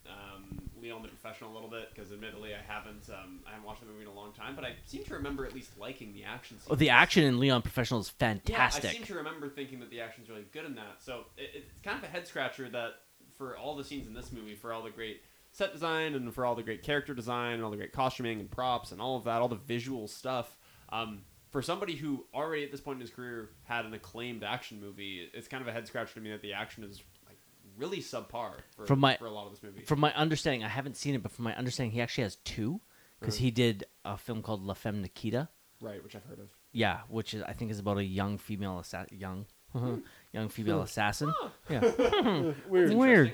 um, 0.06 0.60
Leon 0.82 1.02
the 1.02 1.08
Professional 1.08 1.52
a 1.52 1.54
little 1.54 1.70
bit 1.70 1.90
because 1.94 2.12
admittedly 2.12 2.54
I 2.54 2.62
haven't 2.62 3.10
um, 3.10 3.40
I 3.48 3.52
haven't 3.52 3.66
watched 3.66 3.82
the 3.82 3.88
movie 3.88 4.02
in 4.02 4.08
a 4.08 4.14
long 4.14 4.34
time, 4.34 4.54
but 4.56 4.66
I 4.66 4.74
seem 4.86 5.04
to 5.06 5.14
remember 5.14 5.46
at 5.46 5.56
least 5.56 5.72
liking 5.80 6.14
the 6.14 6.26
action. 6.26 6.58
Oh, 6.70 6.76
the 6.76 6.90
action 6.90 7.24
in 7.24 7.40
Leon 7.40 7.62
Professional 7.62 8.02
is 8.02 8.10
fantastic. 8.10 8.84
Yeah, 8.84 8.90
I 8.90 8.94
seem 8.94 9.04
to 9.04 9.16
remember 9.16 9.48
thinking 9.50 9.80
that 9.80 9.90
the 9.90 10.02
action's 10.02 10.30
really 10.30 10.46
good 10.52 10.66
in 10.66 10.76
that. 10.76 10.98
So 11.00 11.26
it, 11.38 11.52
it's 11.54 11.72
kind 11.84 11.98
of 11.98 12.04
a 12.04 12.08
head 12.08 12.28
scratcher 12.28 12.70
that 12.70 12.96
for 13.38 13.58
all 13.58 13.76
the 13.78 13.84
scenes 13.84 14.06
in 14.06 14.14
this 14.14 14.32
movie, 14.34 14.56
for 14.56 14.74
all 14.74 14.84
the 14.84 14.90
great 14.90 15.22
set 15.52 15.72
design 15.72 16.14
and 16.16 16.34
for 16.34 16.46
all 16.46 16.56
the 16.56 16.64
great 16.64 16.84
character 16.84 17.14
design 17.14 17.56
and 17.56 17.64
all 17.64 17.72
the 17.72 17.78
great 17.78 17.94
costuming 17.94 18.40
and 18.40 18.52
props 18.52 18.92
and 18.92 19.02
all 19.02 19.16
of 19.16 19.24
that, 19.24 19.42
all 19.42 19.48
the 19.48 19.56
visual 19.56 20.08
stuff, 20.08 20.58
um, 20.90 21.22
for 21.52 21.62
somebody 21.62 21.96
who 21.96 22.26
already 22.34 22.64
at 22.64 22.72
this 22.72 22.82
point 22.82 22.98
in 22.98 23.02
his 23.02 23.10
career 23.10 23.50
had 23.64 23.86
an 23.86 23.94
acclaimed 23.94 24.44
action 24.44 24.80
movie, 24.80 25.30
it's 25.34 25.48
kind 25.48 25.62
of 25.62 25.68
a 25.68 25.72
head 25.72 25.88
scratcher 25.88 26.14
to 26.16 26.20
me 26.22 26.30
that 26.32 26.42
the 26.42 26.54
action 26.54 26.84
is 26.84 27.02
like 27.28 27.38
really 27.78 28.00
subpar 28.00 28.52
for, 28.76 28.86
From 28.86 29.00
my- 29.00 29.18
for 29.18 29.26
a 29.26 29.32
lot 29.32 29.46
of 29.46 29.52
this 29.52 29.64
movie. 29.64 29.82
From 29.86 30.00
my 30.00 30.14
understanding, 30.14 30.64
I 30.64 30.68
haven't 30.70 30.96
seen 30.98 31.16
it, 31.16 31.24
but 31.24 31.32
from 31.32 31.46
my 31.46 31.56
understanding, 31.56 31.92
he 31.92 32.02
actually 32.02 32.24
has 32.24 32.36
two 32.38 32.82
because 33.20 33.36
Uh-huh. 33.36 33.44
he 33.44 33.52
did 33.52 33.86
a 34.06 34.18
film 34.18 34.42
called 34.42 34.64
La 34.64 34.74
Femme 34.74 35.02
Nikita. 35.02 35.50
right, 35.82 36.04
which 36.04 36.16
I've 36.16 36.24
heard 36.26 36.40
of. 36.40 36.50
Yeah, 36.72 37.00
which 37.08 37.34
is 37.34 37.42
I 37.44 37.54
think 37.54 37.72
is 37.72 37.80
about 37.80 37.98
a 37.98 38.04
young 38.04 38.38
female 38.38 38.80
assa- 38.80 39.08
young 39.12 39.46
young 40.34 40.50
female 40.50 40.82
assassin. 40.82 41.34
Yeah, 41.70 41.82
Weird. 42.68 42.94
weird. 42.94 43.34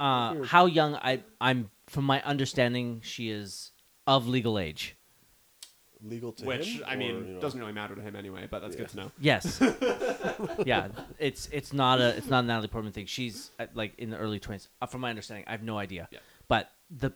Uh, 0.00 0.42
how 0.44 0.66
young? 0.66 0.94
I 0.96 1.22
I'm 1.40 1.70
from 1.88 2.04
my 2.04 2.22
understanding, 2.22 3.00
she 3.04 3.30
is 3.30 3.70
of 4.06 4.26
legal 4.26 4.58
age. 4.58 4.96
Legal 6.04 6.32
to 6.32 6.44
Which 6.44 6.66
him, 6.66 6.84
I 6.86 6.96
mean 6.96 7.10
or, 7.10 7.26
you 7.26 7.34
know? 7.34 7.40
doesn't 7.40 7.58
really 7.58 7.72
matter 7.72 7.94
to 7.94 8.00
him 8.00 8.16
anyway, 8.16 8.48
but 8.50 8.60
that's 8.60 8.74
good 8.74 8.88
to 8.88 8.96
know. 8.96 9.12
Yes. 9.20 9.62
yeah, 10.66 10.88
it's 11.18 11.48
it's 11.52 11.72
not 11.72 12.00
a 12.00 12.16
it's 12.16 12.28
not 12.28 12.44
a 12.44 12.46
Natalie 12.46 12.68
Portman 12.68 12.92
thing. 12.92 13.06
She's 13.06 13.50
at, 13.58 13.76
like 13.76 13.94
in 13.98 14.10
the 14.10 14.16
early 14.16 14.40
twenties. 14.40 14.68
Uh, 14.80 14.86
from 14.86 15.02
my 15.02 15.10
understanding, 15.10 15.44
I 15.46 15.52
have 15.52 15.62
no 15.62 15.78
idea. 15.78 16.08
Yeah. 16.10 16.18
But 16.48 16.70
the 16.90 17.12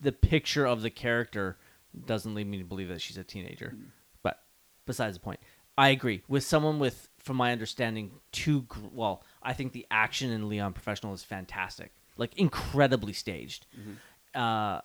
the 0.00 0.12
picture 0.12 0.66
of 0.66 0.82
the 0.82 0.90
character 0.90 1.58
doesn't 2.04 2.34
lead 2.34 2.46
me 2.46 2.58
to 2.58 2.64
believe 2.64 2.88
that 2.88 3.00
she's 3.00 3.16
a 3.16 3.24
teenager. 3.24 3.70
Hmm. 3.70 3.84
But 4.22 4.42
besides 4.84 5.16
the 5.16 5.20
point, 5.20 5.40
I 5.78 5.88
agree 5.88 6.22
with 6.28 6.44
someone 6.44 6.78
with, 6.78 7.08
from 7.18 7.36
my 7.36 7.52
understanding, 7.52 8.12
two. 8.32 8.62
Gr- 8.62 8.88
well, 8.92 9.22
I 9.42 9.52
think 9.52 9.72
the 9.72 9.86
action 9.90 10.30
in 10.30 10.48
Leon 10.48 10.72
Professional 10.72 11.14
is 11.14 11.22
fantastic, 11.22 11.92
like 12.16 12.36
incredibly 12.36 13.12
staged. 13.12 13.66
Mm-hmm. 13.78 14.40
Uh, 14.40 14.80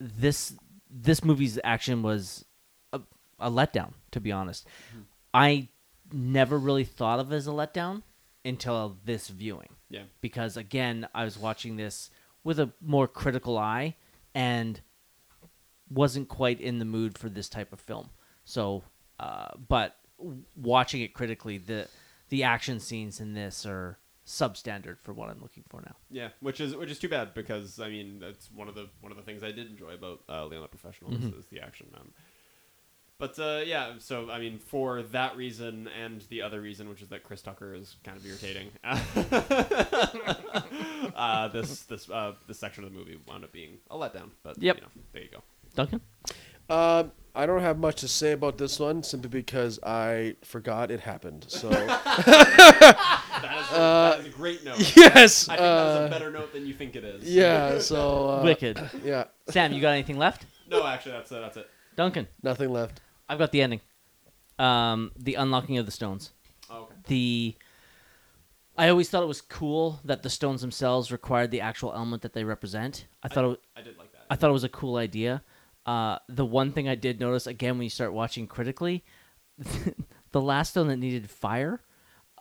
this 0.00 0.54
this 0.90 1.24
movie's 1.24 1.58
action 1.64 2.02
was 2.02 2.44
a, 3.46 3.50
letdown, 3.50 3.92
to 4.12 4.20
be 4.20 4.32
honest. 4.32 4.66
Mm-hmm. 4.90 5.00
I 5.32 5.68
never 6.12 6.58
really 6.58 6.84
thought 6.84 7.18
of 7.20 7.32
it 7.32 7.36
as 7.36 7.46
a 7.46 7.50
letdown 7.50 8.02
until 8.44 8.96
this 9.04 9.28
viewing 9.28 9.70
Yeah. 9.88 10.02
because 10.20 10.56
again 10.56 11.08
I 11.14 11.24
was 11.24 11.38
watching 11.38 11.76
this 11.76 12.10
with 12.44 12.60
a 12.60 12.70
more 12.80 13.08
critical 13.08 13.56
eye 13.56 13.96
and 14.34 14.80
wasn't 15.90 16.28
quite 16.28 16.60
in 16.60 16.78
the 16.78 16.84
mood 16.84 17.16
for 17.18 17.28
this 17.28 17.48
type 17.48 17.72
of 17.72 17.80
film. 17.80 18.10
So, 18.44 18.82
uh, 19.18 19.48
but 19.68 19.96
watching 20.56 21.00
it 21.00 21.14
critically, 21.14 21.58
the 21.58 21.88
the 22.28 22.42
action 22.42 22.80
scenes 22.80 23.20
in 23.20 23.34
this 23.34 23.64
are 23.66 23.98
substandard 24.26 24.98
for 25.02 25.12
what 25.12 25.28
I'm 25.30 25.40
looking 25.40 25.64
for 25.68 25.80
now. 25.82 25.96
Yeah, 26.10 26.28
which 26.40 26.60
is 26.60 26.74
which 26.74 26.90
is 26.90 26.98
too 26.98 27.08
bad 27.08 27.34
because 27.34 27.80
I 27.80 27.88
mean 27.88 28.18
that's 28.18 28.50
one 28.50 28.68
of 28.68 28.74
the 28.74 28.88
one 29.00 29.12
of 29.12 29.16
the 29.16 29.24
things 29.24 29.42
I 29.42 29.52
did 29.52 29.70
enjoy 29.70 29.94
about 29.94 30.20
uh, 30.28 30.44
Leon 30.46 30.62
the 30.62 30.68
Professional 30.68 31.14
is, 31.14 31.24
is 31.24 31.46
the 31.46 31.60
action. 31.60 31.86
Um, 31.98 32.12
but 33.24 33.38
uh, 33.38 33.62
yeah, 33.64 33.92
so 34.00 34.30
I 34.30 34.38
mean 34.38 34.58
for 34.58 35.02
that 35.02 35.34
reason 35.36 35.88
and 36.02 36.22
the 36.28 36.42
other 36.42 36.60
reason, 36.60 36.90
which 36.90 37.00
is 37.00 37.08
that 37.08 37.22
Chris 37.22 37.40
Tucker 37.40 37.74
is 37.74 37.96
kind 38.04 38.18
of 38.18 38.26
irritating. 38.26 38.68
uh, 41.14 41.48
this 41.48 41.82
this 41.82 42.10
uh, 42.10 42.32
this 42.46 42.58
section 42.58 42.84
of 42.84 42.92
the 42.92 42.98
movie 42.98 43.18
wound 43.26 43.44
up 43.44 43.52
being 43.52 43.78
a 43.90 43.96
letdown. 43.96 44.28
But 44.42 44.62
Yep. 44.62 44.76
you 44.76 44.82
know, 44.82 44.88
there 45.12 45.22
you 45.22 45.30
go. 45.30 45.42
Duncan, 45.74 46.02
Um, 46.68 47.12
I 47.34 47.46
don't 47.46 47.62
have 47.62 47.78
much 47.78 47.96
to 48.02 48.08
say 48.08 48.32
about 48.32 48.58
this 48.58 48.78
one 48.78 49.02
simply 49.02 49.30
because 49.30 49.80
I 49.82 50.36
forgot 50.42 50.90
it 50.90 51.00
happened. 51.00 51.46
So 51.48 51.70
That 51.70 51.88
is, 51.88 52.04
that 53.72 54.20
is 54.20 54.26
a 54.26 54.36
great 54.36 54.64
note. 54.66 54.78
yes, 54.96 55.48
I 55.48 55.56
think 55.56 55.60
that's 55.60 55.98
a 55.98 56.04
uh, 56.04 56.08
better 56.10 56.30
note 56.30 56.52
than 56.52 56.66
you 56.66 56.74
think 56.74 56.94
it 56.94 57.04
is. 57.04 57.24
yeah. 57.24 57.78
So 57.78 58.28
uh, 58.28 58.42
wicked. 58.44 58.78
Yeah, 59.02 59.24
Sam, 59.48 59.72
you 59.72 59.80
got 59.80 59.92
anything 59.92 60.18
left? 60.18 60.44
No, 60.68 60.86
actually, 60.86 61.12
that's 61.12 61.32
uh, 61.32 61.40
that's 61.40 61.56
it. 61.56 61.70
Duncan, 61.96 62.26
nothing 62.42 62.70
left. 62.70 63.00
I've 63.28 63.38
got 63.38 63.52
the 63.52 63.62
ending. 63.62 63.80
Um, 64.58 65.12
the 65.16 65.34
unlocking 65.34 65.78
of 65.78 65.86
the 65.86 65.92
stones. 65.92 66.32
Oh, 66.70 66.82
okay. 66.82 66.94
the 67.08 67.54
I 68.76 68.88
always 68.88 69.08
thought 69.08 69.22
it 69.22 69.26
was 69.26 69.40
cool 69.40 70.00
that 70.04 70.22
the 70.22 70.30
stones 70.30 70.60
themselves 70.60 71.12
required 71.12 71.50
the 71.50 71.60
actual 71.60 71.92
element 71.92 72.22
that 72.22 72.32
they 72.32 72.42
represent. 72.44 73.06
I 73.22 73.28
thought 73.28 73.44
it, 73.52 73.60
I 73.76 73.82
did 73.82 73.96
like 73.98 74.12
that. 74.12 74.26
I 74.30 74.36
thought 74.36 74.50
it 74.50 74.54
was 74.54 74.64
a 74.64 74.68
cool 74.68 74.96
idea. 74.96 75.42
Uh, 75.86 76.18
the 76.28 76.44
one 76.46 76.72
thing 76.72 76.88
I 76.88 76.94
did 76.94 77.20
notice 77.20 77.46
again 77.46 77.76
when 77.76 77.84
you 77.84 77.90
start 77.90 78.12
watching 78.12 78.46
critically, 78.46 79.04
the 80.32 80.40
last 80.40 80.70
stone 80.70 80.88
that 80.88 80.96
needed 80.96 81.30
fire, 81.30 81.82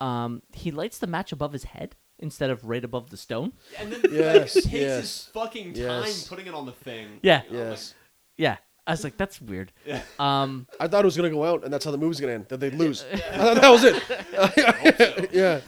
um, 0.02 0.42
he 0.54 0.72
lights 0.72 0.98
the 0.98 1.08
match 1.08 1.32
above 1.32 1.54
his 1.54 1.66
head 1.66 1.96
instead 2.20 2.50
of 2.50 2.66
right 2.66 2.84
above 2.84 3.10
the 3.10 3.18
stone. 3.18 3.54
and 3.78 3.92
then 3.92 4.02
Yes, 4.12 4.56
like, 4.56 4.64
takes 4.64 4.68
his 4.72 5.24
fucking 5.34 5.74
time 5.74 6.04
yes. 6.06 6.28
putting 6.28 6.48
it 6.48 6.54
on 6.54 6.66
the 6.66 6.72
thing. 6.72 7.20
Yeah, 7.22 7.44
You 7.50 7.52
know, 7.58 7.60
like- 7.60 7.70
Yes, 7.72 7.94
yeah. 8.38 8.58
I 8.86 8.92
was 8.92 9.04
like, 9.04 9.16
that's 9.18 9.40
weird. 9.42 9.72
Yeah. 9.86 10.02
Um, 10.20 10.68
I 10.80 10.88
thought 10.88 11.04
it 11.04 11.06
was 11.06 11.16
gonna 11.16 11.30
go 11.30 11.44
out, 11.46 11.64
and 11.64 11.72
that's 11.74 11.86
how 11.86 11.92
the 11.92 11.98
movie's 11.98 12.20
gonna 12.20 12.34
end. 12.34 12.48
That 12.50 12.60
they'd 12.60 12.74
lose. 12.74 13.06
I 13.14 13.18
thought 13.38 13.62
that 13.62 13.70
was 13.70 13.84
it. 13.86 15.30
yeah, 15.34 15.62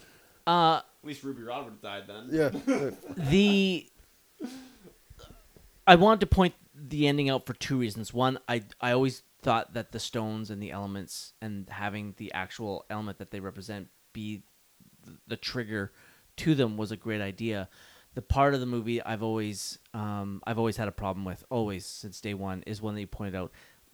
uh, 0.45 0.77
At 0.77 0.83
least 1.07 1.23
Ruby 1.23 1.43
Rhod 1.43 1.63
would 1.65 1.73
have 1.73 1.81
died 1.81 2.03
then. 2.07 2.27
yeah. 2.31 2.89
the 3.29 3.87
I 5.87 5.95
wanted 5.95 6.21
to 6.21 6.27
point 6.27 6.55
the 6.73 7.07
ending 7.07 7.29
out 7.29 7.45
for 7.45 7.53
two 7.53 7.77
reasons. 7.77 8.13
One, 8.13 8.39
I 8.49 8.63
I 8.81 8.91
always 8.91 9.23
thought 9.41 9.73
that 9.75 9.91
the 9.91 9.99
stones 9.99 10.49
and 10.49 10.61
the 10.61 10.71
elements 10.71 11.33
and 11.41 11.69
having 11.69 12.15
the 12.17 12.33
actual 12.33 12.85
element 12.89 13.19
that 13.19 13.31
they 13.31 13.39
represent 13.39 13.89
be 14.11 14.43
th- 15.05 15.17
the 15.27 15.37
trigger 15.37 15.93
to 16.37 16.55
them 16.55 16.77
was 16.77 16.91
a 16.91 16.97
great 16.97 17.21
idea. 17.21 17.69
The 18.15 18.21
part 18.21 18.53
of 18.53 18.59
the 18.59 18.65
movie 18.65 19.01
I've 19.01 19.23
always 19.23 19.77
um, 19.93 20.41
I've 20.47 20.57
always 20.57 20.77
had 20.77 20.87
a 20.87 20.91
problem 20.91 21.25
with, 21.25 21.43
always 21.49 21.85
since 21.85 22.19
day 22.19 22.33
one, 22.33 22.63
is 22.65 22.81
when 22.81 22.95
they 22.95 23.05
pointed 23.05 23.35
out 23.35 23.51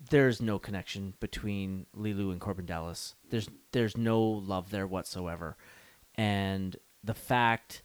there's 0.10 0.42
no 0.42 0.58
connection 0.58 1.14
between 1.20 1.86
Leeloo 1.96 2.32
and 2.32 2.40
Korben 2.40 2.66
Dallas. 2.66 3.16
There's 3.30 3.50
there's 3.72 3.98
no 3.98 4.22
love 4.22 4.72
there 4.72 4.88
whatsoever, 4.88 5.58
and 6.16 6.76
the 7.04 7.14
fact 7.14 7.82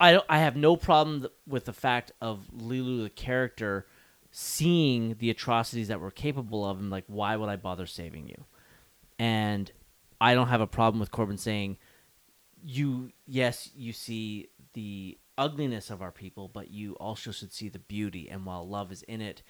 I 0.00 0.12
don't, 0.12 0.26
I 0.28 0.38
have 0.40 0.56
no 0.56 0.76
problem 0.76 1.28
with 1.46 1.66
the 1.66 1.72
fact 1.72 2.12
of 2.20 2.48
Leeloo 2.56 3.04
the 3.04 3.10
character 3.10 3.86
seeing 4.32 5.14
the 5.20 5.30
atrocities 5.30 5.88
that 5.88 6.00
we're 6.00 6.10
capable 6.10 6.68
of 6.68 6.80
and 6.80 6.90
like 6.90 7.04
why 7.06 7.36
would 7.36 7.48
I 7.48 7.56
bother 7.56 7.86
saving 7.86 8.28
you? 8.28 8.44
and 9.18 9.70
I 10.20 10.34
don't 10.34 10.48
have 10.48 10.60
a 10.60 10.66
problem 10.66 11.00
with 11.00 11.10
Korben 11.10 11.38
saying, 11.38 11.76
"You 12.62 13.12
yes, 13.26 13.70
you 13.74 13.92
see 13.92 14.48
the 14.74 15.18
ugliness 15.36 15.90
of 15.90 16.02
our 16.02 16.12
people, 16.12 16.48
but 16.48 16.70
you 16.70 16.94
also 16.94 17.32
should 17.32 17.52
see 17.52 17.68
the 17.68 17.78
beauty." 17.78 18.28
And 18.28 18.44
while 18.46 18.68
love 18.68 18.92
is 18.92 19.02
in 19.02 19.20
it, 19.20 19.42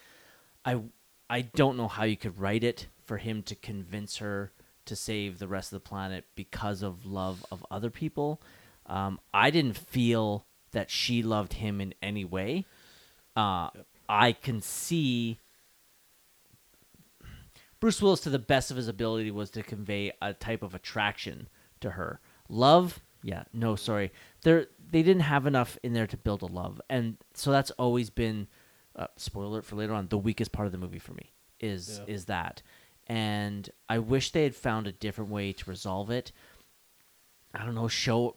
I 0.65 0.83
I 1.29 1.43
don't 1.43 1.77
know 1.77 1.89
how 1.89 2.05
you 2.05 2.17
could 2.17 2.39
write 2.39 2.65
it 2.65 2.89
for 3.03 3.19
him 3.19 3.43
to 3.45 3.55
convince 3.55 4.19
her 4.19 4.53
to 4.87 4.97
save 4.97 5.39
the 5.39 5.49
rest 5.49 5.73
of 5.73 5.83
the 5.83 5.89
planet 5.89 6.27
because 6.35 6.83
of 6.83 7.07
love 7.07 7.45
of 7.51 7.65
other 7.71 7.91
people. 7.91 8.41
Um, 8.87 9.19
I 9.33 9.51
didn't 9.51 9.79
feel 9.79 10.47
that 10.73 10.91
she 10.91 11.23
loved 11.23 11.55
him 11.55 11.81
in 11.81 11.95
any 12.03 12.25
way. 12.25 12.67
Uh, 13.35 13.71
I 14.09 14.33
can 14.33 14.61
see 14.61 15.41
Bruce 17.85 18.01
Willis, 18.01 18.21
to 18.21 18.31
the 18.31 18.39
best 18.39 18.71
of 18.71 18.79
his 18.79 18.89
ability, 18.89 19.31
was 19.31 19.51
to 19.51 19.63
convey 19.63 20.11
a 20.23 20.33
type 20.33 20.63
of 20.63 20.75
attraction 20.75 21.49
to 21.81 21.91
her. 21.91 22.19
Love, 22.49 23.01
yeah, 23.25 23.45
no, 23.55 23.75
sorry, 23.75 24.13
they 24.43 24.67
they 24.91 25.03
didn't 25.03 25.23
have 25.23 25.47
enough 25.47 25.79
in 25.83 25.95
there 25.95 26.07
to 26.07 26.17
build 26.17 26.43
a 26.43 26.47
love, 26.47 26.81
and 26.91 27.17
so 27.33 27.51
that's 27.51 27.71
always 27.73 28.11
been, 28.11 28.47
uh, 28.95 29.07
spoiler 29.17 29.47
alert 29.47 29.65
for 29.65 29.77
later 29.77 29.95
on, 29.95 30.09
the 30.09 30.19
weakest 30.19 30.53
part 30.53 30.67
of 30.67 30.73
the 30.73 30.79
movie 30.79 30.99
for 30.99 31.15
me 31.15 31.33
is 31.59 32.01
Yeah. 32.07 32.15
is 32.15 32.27
that, 32.27 32.63
and 33.07 33.71
I 33.89 33.99
wish 33.99 34.31
they 34.31 34.45
had 34.45 34.55
found 34.55 34.87
a 34.87 34.93
different 34.93 35.31
way 35.31 35.53
to 35.55 35.71
resolve 35.71 36.11
it. 36.11 36.31
I 37.55 37.65
don't 37.65 37.75
know, 37.75 37.89
show 37.89 38.35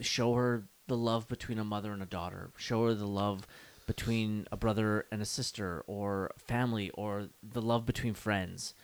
show 0.00 0.34
her 0.34 0.64
the 0.88 0.96
love 0.96 1.28
between 1.28 1.58
a 1.58 1.64
mother 1.64 1.92
and 1.92 2.02
a 2.02 2.06
daughter. 2.06 2.50
Show 2.56 2.86
her 2.86 2.94
the 2.94 3.06
love 3.06 3.46
between 3.86 4.46
a 4.50 4.56
brother 4.56 5.06
and 5.12 5.22
a 5.22 5.26
sister 5.26 5.84
or 5.86 6.32
family 6.38 6.90
or 6.90 7.28
the 7.42 7.62
love 7.62 7.86
between 7.86 8.14
friends. 8.14 8.74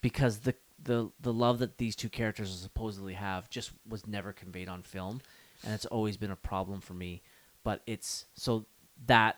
Because 0.00 0.40
the 0.40 0.54
the 0.82 1.10
the 1.20 1.32
love 1.32 1.58
that 1.58 1.78
these 1.78 1.96
two 1.96 2.08
characters 2.08 2.50
supposedly 2.50 3.14
have 3.14 3.48
just 3.50 3.72
was 3.88 4.06
never 4.06 4.32
conveyed 4.32 4.68
on 4.68 4.82
film 4.82 5.20
and 5.64 5.74
it's 5.74 5.86
always 5.86 6.16
been 6.16 6.30
a 6.30 6.36
problem 6.36 6.80
for 6.80 6.94
me. 6.94 7.22
But 7.64 7.82
it's 7.86 8.26
so 8.34 8.66
that 9.06 9.36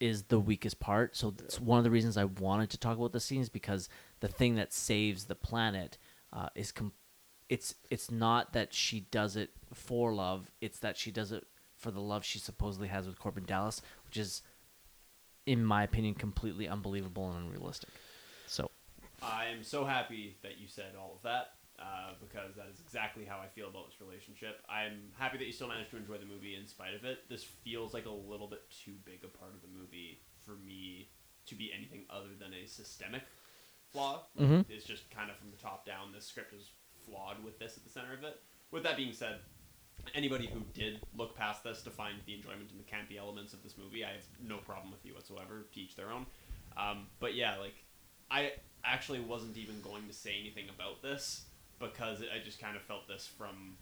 is 0.00 0.24
the 0.24 0.40
weakest 0.40 0.80
part. 0.80 1.16
So 1.16 1.34
it's 1.38 1.60
one 1.60 1.78
of 1.78 1.84
the 1.84 1.90
reasons 1.90 2.16
I 2.16 2.24
wanted 2.24 2.70
to 2.70 2.78
talk 2.78 2.96
about 2.96 3.12
the 3.12 3.20
scenes 3.20 3.48
because 3.48 3.88
the 4.20 4.28
thing 4.28 4.56
that 4.56 4.72
saves 4.72 5.24
the 5.24 5.34
planet 5.34 5.98
uh, 6.32 6.48
is 6.54 6.72
com- 6.72 6.92
it's 7.48 7.74
it's 7.90 8.10
not 8.10 8.52
that 8.52 8.74
she 8.74 9.00
does 9.00 9.36
it 9.36 9.50
for 9.72 10.12
love. 10.12 10.50
It's 10.60 10.80
that 10.80 10.96
she 10.96 11.10
does 11.10 11.32
it 11.32 11.46
for 11.76 11.90
the 11.90 12.00
love 12.00 12.24
she 12.24 12.38
supposedly 12.38 12.88
has 12.88 13.06
with 13.06 13.18
Korben 13.18 13.46
Dallas, 13.46 13.80
which 14.06 14.16
is, 14.16 14.42
in 15.44 15.64
my 15.64 15.84
opinion, 15.84 16.14
completely 16.14 16.66
unbelievable 16.66 17.30
and 17.30 17.46
unrealistic. 17.46 17.90
I 19.22 19.46
am 19.46 19.62
so 19.62 19.84
happy 19.84 20.36
that 20.42 20.58
you 20.58 20.68
said 20.68 20.94
all 20.98 21.14
of 21.16 21.22
that 21.22 21.52
uh, 21.78 22.12
because 22.20 22.54
that 22.56 22.66
is 22.72 22.80
exactly 22.80 23.24
how 23.24 23.38
I 23.38 23.46
feel 23.48 23.68
about 23.68 23.86
this 23.90 24.00
relationship. 24.00 24.60
I'm 24.68 25.10
happy 25.18 25.38
that 25.38 25.44
you 25.46 25.52
still 25.52 25.68
managed 25.68 25.90
to 25.90 25.96
enjoy 25.96 26.18
the 26.18 26.26
movie 26.26 26.54
in 26.54 26.66
spite 26.66 26.94
of 26.94 27.04
it. 27.04 27.28
This 27.28 27.44
feels 27.44 27.94
like 27.94 28.06
a 28.06 28.10
little 28.10 28.46
bit 28.46 28.62
too 28.70 28.94
big 29.04 29.24
a 29.24 29.28
part 29.28 29.52
of 29.54 29.62
the 29.62 29.68
movie 29.68 30.20
for 30.44 30.52
me 30.64 31.08
to 31.46 31.54
be 31.54 31.72
anything 31.76 32.04
other 32.10 32.34
than 32.38 32.52
a 32.54 32.66
systemic 32.66 33.22
flaw. 33.92 34.22
Mhm. 34.38 34.64
It's 34.68 34.84
just 34.84 35.10
kind 35.10 35.30
of 35.30 35.36
from 35.36 35.50
the 35.50 35.56
top 35.56 35.86
down. 35.86 36.12
This 36.12 36.26
script 36.26 36.52
is 36.52 36.70
flawed 37.04 37.42
with 37.44 37.58
this 37.58 37.76
at 37.76 37.84
the 37.84 37.90
center 37.90 38.12
of 38.14 38.24
it. 38.24 38.42
With 38.70 38.82
that 38.82 38.96
being 38.96 39.12
said, 39.12 39.40
anybody 40.14 40.46
who 40.46 40.60
did 40.74 41.00
look 41.14 41.36
past 41.36 41.62
this 41.64 41.82
to 41.82 41.90
find 41.90 42.16
the 42.26 42.34
enjoyment 42.34 42.70
in 42.70 42.78
the 42.78 42.84
campy 42.84 43.16
elements 43.18 43.52
of 43.52 43.62
this 43.62 43.78
movie, 43.78 44.04
I 44.04 44.12
have 44.12 44.24
no 44.40 44.58
problem 44.58 44.90
with 44.90 45.04
you 45.04 45.14
whatsoever. 45.14 45.66
To 45.72 45.80
each 45.80 45.94
their 45.96 46.10
own. 46.10 46.26
Um, 46.76 47.08
but 47.20 47.34
yeah, 47.34 47.56
like 47.58 47.74
I 48.30 48.52
actually 48.84 49.20
wasn't 49.20 49.56
even 49.56 49.80
going 49.82 50.06
to 50.08 50.12
say 50.12 50.36
anything 50.40 50.66
about 50.74 51.02
this 51.02 51.44
because 51.78 52.22
I 52.22 52.42
just 52.44 52.60
kind 52.60 52.76
of 52.76 52.82
felt 52.82 53.06
this 53.08 53.26
from 53.38 53.76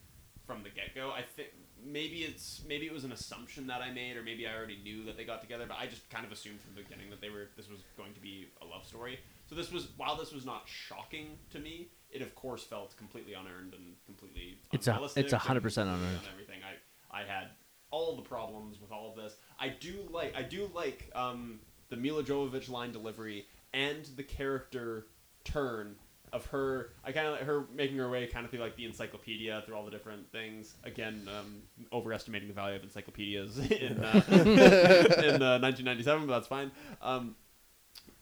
from 0.47 0.63
the 0.63 0.69
get 0.69 0.95
go. 0.95 1.11
I 1.11 1.23
think 1.23 1.49
maybe 1.83 2.19
it's 2.23 2.63
maybe 2.69 2.87
it 2.87 2.93
was 2.93 3.05
an 3.05 3.13
assumption 3.13 3.67
that 3.69 3.81
I 3.81 3.91
made, 3.91 4.17
or 4.17 4.23
maybe 4.23 4.47
I 4.47 4.55
already 4.55 4.79
knew 4.83 5.05
that 5.05 5.17
they 5.17 5.25
got 5.25 5.41
together, 5.41 5.65
but 5.67 5.79
I 5.79 5.87
just 5.87 6.09
kind 6.11 6.27
of 6.27 6.33
assumed 6.33 6.61
from 6.61 6.75
the 6.75 6.83
beginning 6.83 7.09
that 7.11 7.21
they 7.23 7.31
were 7.31 7.49
this 7.57 7.69
was 7.71 7.81
going 7.97 8.13
to 8.15 8.21
be 8.21 8.49
a 8.61 8.67
love 8.67 8.85
story. 8.87 9.19
So 9.49 9.55
this 9.55 9.73
was 9.73 9.89
while 9.97 10.17
this 10.17 10.33
was 10.33 10.45
not 10.45 10.65
shocking 10.67 11.39
to 11.51 11.59
me, 11.59 11.89
it 12.11 12.21
of 12.21 12.35
course 12.35 12.63
felt 12.63 12.97
completely 12.99 13.33
unearned 13.35 13.73
and 13.75 13.95
completely 14.05 14.59
It's 14.73 14.87
a- 14.87 15.01
it's 15.17 15.33
a 15.33 15.39
100% 15.39 15.83
unearned. 15.83 16.19
on 16.19 16.23
everything. 16.33 16.61
I 16.63 17.21
I 17.21 17.25
had 17.25 17.51
all 17.91 18.17
the 18.17 18.23
problems 18.23 18.81
with 18.81 18.91
all 18.91 19.09
of 19.11 19.17
this. 19.17 19.37
I 19.59 19.69
do 19.69 19.95
like 20.11 20.35
I 20.37 20.43
do 20.43 20.71
like 20.75 21.11
um, 21.15 21.61
the 21.89 21.97
Milla 21.97 22.23
Jovovich 22.23 22.69
line 22.69 22.93
delivery 22.93 23.47
and 23.75 24.05
the 24.17 24.23
character 24.23 25.07
turn 25.45 25.97
of 26.33 26.47
her. 26.47 26.91
I 27.05 27.13
kind 27.13 27.27
of 27.27 27.35
like 27.35 27.43
her 27.43 27.67
making 27.75 27.97
her 27.99 28.09
way 28.09 28.27
kind 28.27 28.45
of 28.45 28.51
through 28.51 28.61
like 28.61 28.77
the 28.77 28.87
encyclopedia 28.87 29.63
through 29.67 29.75
all 29.77 29.85
the 29.85 29.91
different 29.91 30.31
things. 30.33 30.75
Again, 30.85 31.29
um, 31.39 31.63
overestimating 31.93 32.49
the 32.49 32.55
value 32.55 32.77
of 32.77 32.83
encyclopedias 32.83 33.59
in 33.71 33.99
uh, 34.03 34.23
in 34.31 35.43
uh, 35.43 35.59
1997, 35.61 36.27
but 36.27 36.33
that's 36.35 36.49
fine. 36.49 36.71
Um, 37.03 37.37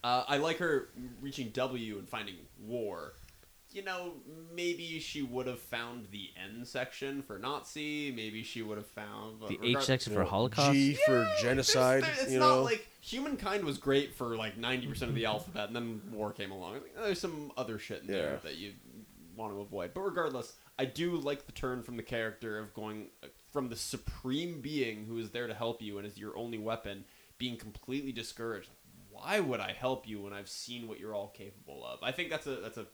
uh, 0.05 0.25
I 0.27 0.39
like 0.39 0.59
her 0.59 0.89
reaching 1.21 1.51
W 1.51 1.99
and 1.99 2.09
finding 2.09 2.37
war. 2.61 3.15
You 3.73 3.83
know, 3.83 4.15
maybe 4.55 4.99
she 5.01 5.23
would 5.23 5.47
have 5.47 5.59
found 5.61 6.09
the 6.11 6.31
N 6.37 6.65
section 6.65 7.23
for 7.23 7.39
Nazi. 7.39 8.13
Maybe 8.15 8.43
she 8.43 8.61
would 8.63 8.77
have 8.77 8.87
found 8.87 9.41
the 9.41 9.57
regard- 9.57 9.65
H 9.79 9.83
section 9.85 10.13
for 10.13 10.21
know, 10.21 10.27
Holocaust. 10.27 10.73
G 10.73 10.95
for 11.07 11.13
There's- 11.13 11.43
genocide. 11.43 12.03
there- 12.03 12.15
it's 12.21 12.33
you 12.33 12.39
not 12.39 12.49
know, 12.57 12.63
like 12.63 12.87
humankind 13.01 13.65
was 13.65 13.79
great 13.79 14.15
for 14.15 14.37
like 14.37 14.57
ninety 14.59 14.87
percent 14.87 15.09
of 15.09 15.15
the 15.15 15.25
alphabet, 15.25 15.69
and 15.69 15.77
then 15.77 16.03
war 16.13 16.33
came 16.33 16.51
along. 16.51 16.75
Like, 16.75 16.95
There's 16.97 17.21
some 17.21 17.53
other 17.57 17.79
shit 17.79 18.03
in 18.03 18.09
there 18.09 18.33
Yeah. 18.35 18.39
that 18.51 18.57
you 18.57 18.75
want 19.37 19.55
to 19.55 19.61
avoid. 19.61 19.95
But 19.95 20.01
regardless, 20.03 20.55
I 20.79 20.85
do 20.85 21.17
like 21.17 21.47
the 21.47 21.53
turn 21.53 21.83
from 21.83 21.97
the 21.97 22.03
character 22.03 22.59
of 22.59 22.75
going 22.75 23.09
uh, 23.23 23.29
from 23.51 23.69
the 23.71 23.77
supreme 23.77 24.61
being 24.61 25.07
who 25.07 25.17
is 25.19 25.31
there 25.31 25.47
to 25.47 25.55
help 25.55 25.81
you 25.81 25.97
and 25.99 26.07
is 26.07 26.19
your 26.19 26.37
only 26.37 26.59
weapon, 26.59 27.05
being 27.39 27.57
completely 27.57 28.13
discouraged. 28.13 28.69
Why 29.11 29.41
would 29.41 29.61
I 29.61 29.73
help 29.73 30.09
you 30.09 30.21
when 30.23 30.33
I've 30.33 30.49
seen 30.49 30.89
what 30.89 30.99
you're 30.99 31.15
all 31.15 31.29
capable 31.29 31.85
of? 31.87 32.03
I 32.03 32.13
think 32.13 32.29
that's 32.31 32.47
a 32.47 32.57
that's 32.57 32.79
a 32.79 32.87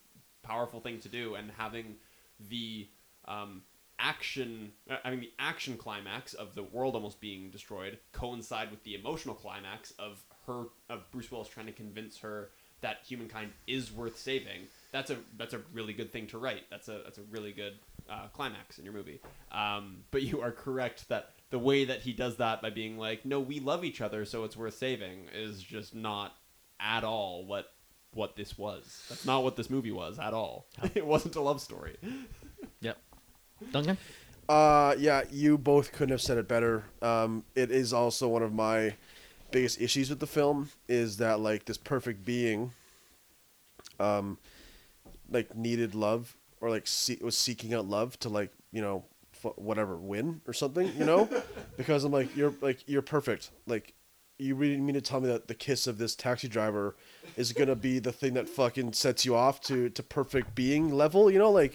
powerful 0.49 0.81
thing 0.81 0.99
to 1.01 1.09
do, 1.09 1.35
and 1.35 1.51
having 1.57 1.97
the 2.49 2.89
um, 3.27 3.63
action, 3.99 4.73
uh, 4.91 4.97
I 5.05 5.11
mean 5.11 5.21
the 5.21 5.33
action 5.39 5.77
climax 5.77 6.35
of 6.35 6.55
the 6.55 6.63
world 6.63 6.95
almost 6.95 7.21
being 7.21 7.51
destroyed 7.51 7.99
coincide 8.13 8.71
with 8.71 8.83
the 8.85 8.95
emotional 8.95 9.35
climax 9.35 9.93
of 9.99 10.23
her 10.47 10.65
of 10.89 11.11
Bruce 11.11 11.31
Willis 11.31 11.49
trying 11.49 11.67
to 11.67 11.73
convince 11.73 12.19
her 12.19 12.51
that 12.81 12.99
humankind 13.07 13.51
is 13.67 13.93
worth 13.93 14.17
saving. 14.17 14.69
That's 14.93 15.11
a 15.11 15.17
that's 15.37 15.55
a 15.55 15.61
really 15.73 15.93
good 15.93 16.13
thing 16.13 16.27
to 16.29 16.39
write. 16.39 16.65
That's 16.71 16.89
a 16.89 17.01
that's 17.05 17.19
a 17.19 17.23
really 17.31 17.53
good 17.53 17.75
uh, 18.09 18.29
climax 18.33 18.79
in 18.79 18.85
your 18.85 18.95
movie. 18.95 19.21
Um, 19.53 20.05
but 20.11 20.23
you 20.23 20.41
are 20.41 20.53
correct 20.53 21.09
that 21.09 21.35
the 21.51 21.59
way 21.59 21.85
that 21.85 22.01
he 22.01 22.13
does 22.13 22.37
that 22.37 22.63
by 22.63 22.71
being 22.71 22.99
like, 22.99 23.25
"No, 23.25 23.41
we 23.41 23.61
love 23.61 23.85
each 23.85 24.01
other, 24.01 24.25
so 24.25 24.45
it's 24.45 24.57
worth 24.57 24.77
saving," 24.77 25.29
is 25.35 25.63
just 25.63 25.95
not 25.95 26.37
at 26.81 27.05
all 27.05 27.45
what 27.45 27.73
what 28.15 28.37
this 28.37 28.57
was. 28.59 29.03
That's 29.09 29.25
not 29.27 29.43
what 29.45 29.57
this 29.57 29.71
movie 29.71 29.93
was 29.93 30.19
at 30.19 30.35
all. 30.35 30.67
it 30.95 31.07
wasn't 31.07 31.37
a 31.37 31.41
love 31.41 31.61
story. 31.61 31.97
Yep. 32.81 32.97
Duncan. 33.73 33.99
Uh, 34.49 34.95
yeah, 34.99 35.23
you 35.31 35.59
both 35.59 35.93
couldn't 35.93 36.11
have 36.11 36.21
said 36.21 36.39
it 36.39 36.47
better. 36.49 36.85
Um, 37.03 37.45
it 37.55 37.71
is 37.71 37.93
also 37.93 38.29
one 38.29 38.43
of 38.43 38.53
my 38.53 38.95
biggest 39.51 39.81
issues 39.81 40.11
with 40.11 40.21
the 40.21 40.27
film 40.27 40.71
is 40.89 41.17
that 41.19 41.41
like 41.41 41.65
this 41.65 41.77
perfect 41.79 42.25
being, 42.25 42.73
um, 44.01 44.39
like 45.31 45.55
needed 45.57 45.95
love 45.95 46.37
or 46.61 46.71
like 46.71 46.87
see- 46.87 47.19
was 47.21 47.37
seeking 47.37 47.75
out 47.75 47.87
love 47.87 48.19
to 48.21 48.29
like 48.29 48.53
you 48.73 48.81
know 48.83 49.05
f- 49.45 49.53
whatever 49.57 49.97
win 49.97 50.41
or 50.47 50.53
something 50.53 50.91
you 50.97 51.05
know 51.05 51.29
because 51.77 52.05
I'm 52.05 52.13
like 52.13 52.35
you're 52.37 52.55
like 52.61 52.89
you're 52.89 53.03
perfect 53.03 53.51
like 53.67 53.95
you 54.39 54.55
really 54.55 54.77
mean 54.77 54.95
to 54.95 55.01
tell 55.01 55.21
me 55.21 55.29
that 55.29 55.49
the 55.49 55.55
kiss 55.55 55.87
of 55.87 55.99
this 55.99 56.15
taxi 56.15 56.49
driver 56.49 56.97
is 57.37 57.53
gonna 57.53 57.75
be 57.77 57.99
the 57.99 58.13
thing 58.13 58.35
that 58.35 58.49
fucking 58.49 58.93
sets 58.93 59.25
you 59.25 59.35
off 59.35 59.61
to 59.63 59.89
to 59.91 60.03
perfect 60.03 60.55
being 60.55 60.91
level 60.93 61.31
you 61.31 61.39
know 61.39 61.51
like 61.51 61.73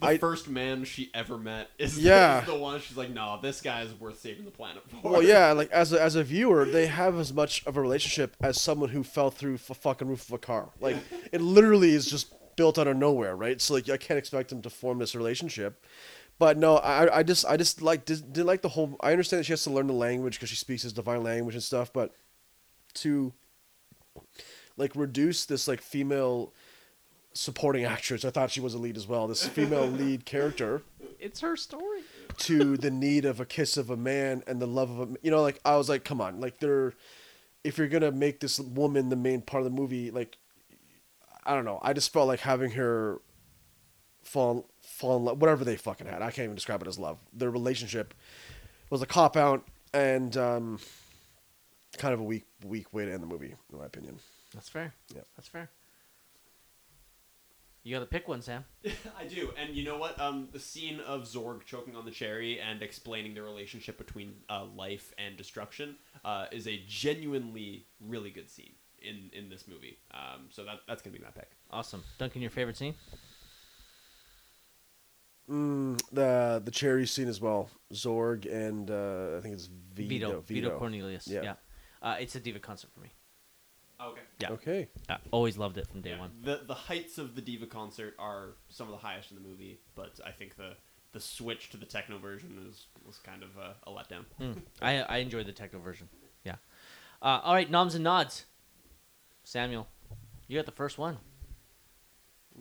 The 0.00 0.06
I 0.06 0.18
first 0.18 0.48
man 0.48 0.84
she 0.84 1.10
ever 1.14 1.38
met 1.38 1.70
is, 1.78 1.98
Yeah. 1.98 2.40
is 2.40 2.46
the 2.46 2.54
one 2.54 2.80
she's 2.80 2.98
like, 2.98 3.08
"No, 3.10 3.38
this 3.42 3.62
guy's 3.62 3.94
worth 3.94 4.20
saving 4.20 4.44
the 4.44 4.50
planet 4.50 4.82
for." 4.90 5.08
Well, 5.10 5.22
yeah, 5.22 5.52
like 5.60 5.70
as 5.72 5.92
a, 5.94 6.02
as 6.02 6.16
a 6.16 6.22
viewer, 6.22 6.66
they 6.66 6.86
have 6.86 7.18
as 7.18 7.32
much 7.32 7.64
of 7.66 7.78
a 7.78 7.80
relationship 7.80 8.36
as 8.42 8.60
someone 8.60 8.90
who 8.90 9.02
fell 9.02 9.30
through 9.30 9.54
a 9.54 9.58
fucking 9.74 10.06
roof 10.06 10.28
of 10.28 10.34
a 10.34 10.38
car. 10.38 10.68
Like 10.80 10.96
it 11.32 11.40
literally 11.40 11.92
is 11.94 12.04
just 12.10 12.34
built 12.56 12.78
out 12.78 12.86
of 12.86 12.96
nowhere, 12.98 13.34
right? 13.36 13.58
So 13.58 13.72
like 13.72 13.88
I 13.88 13.96
can't 13.96 14.18
expect 14.18 14.50
them 14.50 14.60
to 14.62 14.70
form 14.70 14.98
this 14.98 15.14
relationship. 15.14 15.82
But 16.38 16.58
no, 16.58 16.76
I 16.76 17.18
I 17.18 17.22
just 17.22 17.46
I 17.46 17.56
just 17.56 17.80
like 17.80 18.04
did, 18.04 18.32
did 18.32 18.44
like 18.44 18.62
the 18.62 18.68
whole. 18.68 18.96
I 19.00 19.12
understand 19.12 19.40
that 19.40 19.44
she 19.44 19.52
has 19.52 19.62
to 19.64 19.70
learn 19.70 19.86
the 19.86 19.92
language 19.94 20.34
because 20.34 20.48
she 20.50 20.56
speaks 20.56 20.82
his 20.82 20.92
divine 20.92 21.22
language 21.22 21.54
and 21.54 21.64
stuff, 21.64 21.92
but 21.92 22.12
to 22.94 23.32
like 24.76 24.92
reduce 24.94 25.46
this 25.46 25.66
like 25.66 25.80
female 25.80 26.52
supporting 27.32 27.84
actress, 27.84 28.24
I 28.24 28.30
thought 28.30 28.50
she 28.50 28.60
was 28.60 28.74
a 28.74 28.78
lead 28.78 28.96
as 28.96 29.06
well. 29.06 29.26
This 29.26 29.46
female 29.46 29.86
lead 30.02 30.24
character 30.26 30.82
It's 31.18 31.40
her 31.40 31.56
story. 31.56 32.00
to 32.38 32.76
the 32.76 32.90
need 32.90 33.24
of 33.24 33.40
a 33.40 33.46
kiss 33.46 33.76
of 33.76 33.88
a 33.90 33.96
man 33.96 34.42
and 34.46 34.60
the 34.60 34.66
love 34.66 34.90
of 34.90 35.10
a 35.12 35.14
you 35.22 35.30
know 35.30 35.40
like 35.42 35.58
I 35.64 35.76
was 35.76 35.88
like 35.88 36.04
come 36.04 36.20
on 36.20 36.40
like 36.40 36.58
they're 36.60 36.92
if 37.64 37.78
you're 37.78 37.88
gonna 37.88 38.12
make 38.12 38.40
this 38.40 38.58
woman 38.60 39.08
the 39.08 39.16
main 39.16 39.40
part 39.42 39.62
of 39.62 39.70
the 39.70 39.74
movie 39.76 40.10
like 40.10 40.36
I 41.44 41.54
don't 41.54 41.64
know 41.64 41.78
I 41.82 41.92
just 41.94 42.12
felt 42.12 42.28
like 42.28 42.40
having 42.40 42.72
her 42.72 43.20
fall 44.22 44.68
fall 44.96 45.18
in 45.18 45.24
love, 45.24 45.40
whatever 45.40 45.62
they 45.62 45.76
fucking 45.76 46.06
had. 46.06 46.22
I 46.22 46.30
can't 46.30 46.44
even 46.44 46.54
describe 46.54 46.80
it 46.80 46.88
as 46.88 46.98
love. 46.98 47.18
Their 47.32 47.50
relationship 47.50 48.14
was 48.88 49.02
a 49.02 49.06
cop 49.06 49.36
out 49.36 49.62
and 49.92 50.34
um, 50.38 50.78
kind 51.98 52.14
of 52.14 52.20
a 52.20 52.22
weak 52.24 52.46
weak 52.64 52.92
way 52.94 53.04
to 53.04 53.12
end 53.12 53.22
the 53.22 53.26
movie, 53.26 53.54
in 53.70 53.78
my 53.78 53.84
opinion. 53.84 54.18
That's 54.54 54.70
fair. 54.70 54.94
Yeah. 55.14 55.22
That's 55.36 55.48
fair. 55.48 55.68
You 57.82 57.94
got 57.94 58.00
to 58.00 58.06
pick 58.06 58.26
one, 58.26 58.42
Sam. 58.42 58.64
I 59.18 59.26
do, 59.26 59.52
and 59.56 59.76
you 59.76 59.84
know 59.84 59.96
what? 59.96 60.20
Um, 60.20 60.48
the 60.50 60.58
scene 60.58 60.98
of 61.00 61.22
Zorg 61.22 61.64
choking 61.64 61.94
on 61.94 62.04
the 62.04 62.10
cherry 62.10 62.58
and 62.58 62.82
explaining 62.82 63.34
the 63.34 63.42
relationship 63.42 63.96
between 63.96 64.34
uh, 64.50 64.64
life 64.74 65.14
and 65.18 65.36
destruction 65.36 65.94
uh, 66.24 66.46
is 66.50 66.66
a 66.66 66.82
genuinely 66.88 67.86
really 68.00 68.30
good 68.30 68.50
scene 68.50 68.72
in 69.00 69.30
in 69.34 69.50
this 69.50 69.68
movie. 69.68 69.98
Um, 70.12 70.46
so 70.50 70.64
that 70.64 70.80
that's 70.88 71.02
gonna 71.02 71.16
be 71.16 71.22
my 71.22 71.30
pick. 71.30 71.50
Awesome. 71.70 72.02
Duncan, 72.18 72.40
your 72.40 72.50
favorite 72.50 72.76
scene? 72.78 72.94
Mm, 75.50 76.00
the 76.12 76.60
the 76.64 76.70
cherry 76.70 77.06
scene 77.06 77.28
as 77.28 77.40
well. 77.40 77.70
Zorg 77.92 78.52
and 78.52 78.90
uh, 78.90 79.36
I 79.38 79.40
think 79.40 79.54
it's 79.54 79.68
Vito. 79.94 80.08
Vito. 80.08 80.40
Vito, 80.40 80.78
Cornelius. 80.78 81.28
Yeah. 81.28 81.42
Yeah. 81.42 81.54
Uh, 82.02 82.16
it's 82.18 82.34
a 82.34 82.40
diva 82.40 82.58
concert 82.58 82.90
for 82.92 83.00
me. 83.00 83.12
Okay. 84.00 84.20
Yeah. 84.40 84.50
Okay. 84.50 84.88
I 85.08 85.16
always 85.30 85.56
loved 85.56 85.78
it 85.78 85.86
from 85.86 86.00
day 86.00 86.10
Yeah, 86.10 86.18
one. 86.18 86.30
The 86.42 86.62
the 86.66 86.74
heights 86.74 87.18
of 87.18 87.34
the 87.34 87.40
diva 87.40 87.66
concert 87.66 88.14
are 88.18 88.56
some 88.68 88.88
of 88.88 88.92
the 88.92 88.98
highest 88.98 89.30
in 89.30 89.36
the 89.36 89.48
movie, 89.48 89.80
but 89.94 90.18
I 90.26 90.32
think 90.32 90.56
the 90.56 90.76
the 91.12 91.20
switch 91.20 91.70
to 91.70 91.76
the 91.76 91.86
techno 91.86 92.18
version 92.18 92.66
is 92.68 92.86
was 93.06 93.18
kind 93.18 93.42
of 93.42 93.50
a, 93.56 93.76
a 93.88 93.92
letdown. 93.92 94.24
Mm. 94.40 94.62
I 94.82 94.98
I 95.02 95.16
enjoyed 95.18 95.46
the 95.46 95.52
techno 95.52 95.78
version. 95.78 96.08
Yeah. 96.44 96.56
Uh, 97.22 97.40
all 97.42 97.54
right, 97.54 97.70
noms 97.70 97.94
and 97.94 98.04
nods. 98.04 98.44
Samuel, 99.44 99.86
you 100.48 100.58
got 100.58 100.66
the 100.66 100.72
first 100.72 100.98
one. 100.98 101.18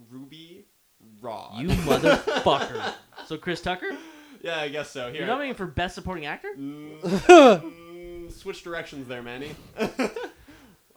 Ruby 0.10 0.66
Rhod. 1.22 1.62
You 1.62 1.70
motherfucker. 1.70 2.94
So 3.28 3.38
Chris 3.38 3.60
Tucker, 3.60 3.88
yeah, 4.44 4.60
I 4.60 4.68
guess 4.68 4.92
so. 4.92 5.08
Here. 5.10 5.20
you're 5.22 5.26
nominating 5.28 5.56
for 5.56 5.66
best 5.66 5.96
supporting 5.96 6.28
actor. 6.28 6.50
Mm, 6.56 7.00
mm, 7.02 8.32
switch 8.32 8.62
directions 8.62 9.08
there, 9.08 9.24
Manny. 9.24 9.56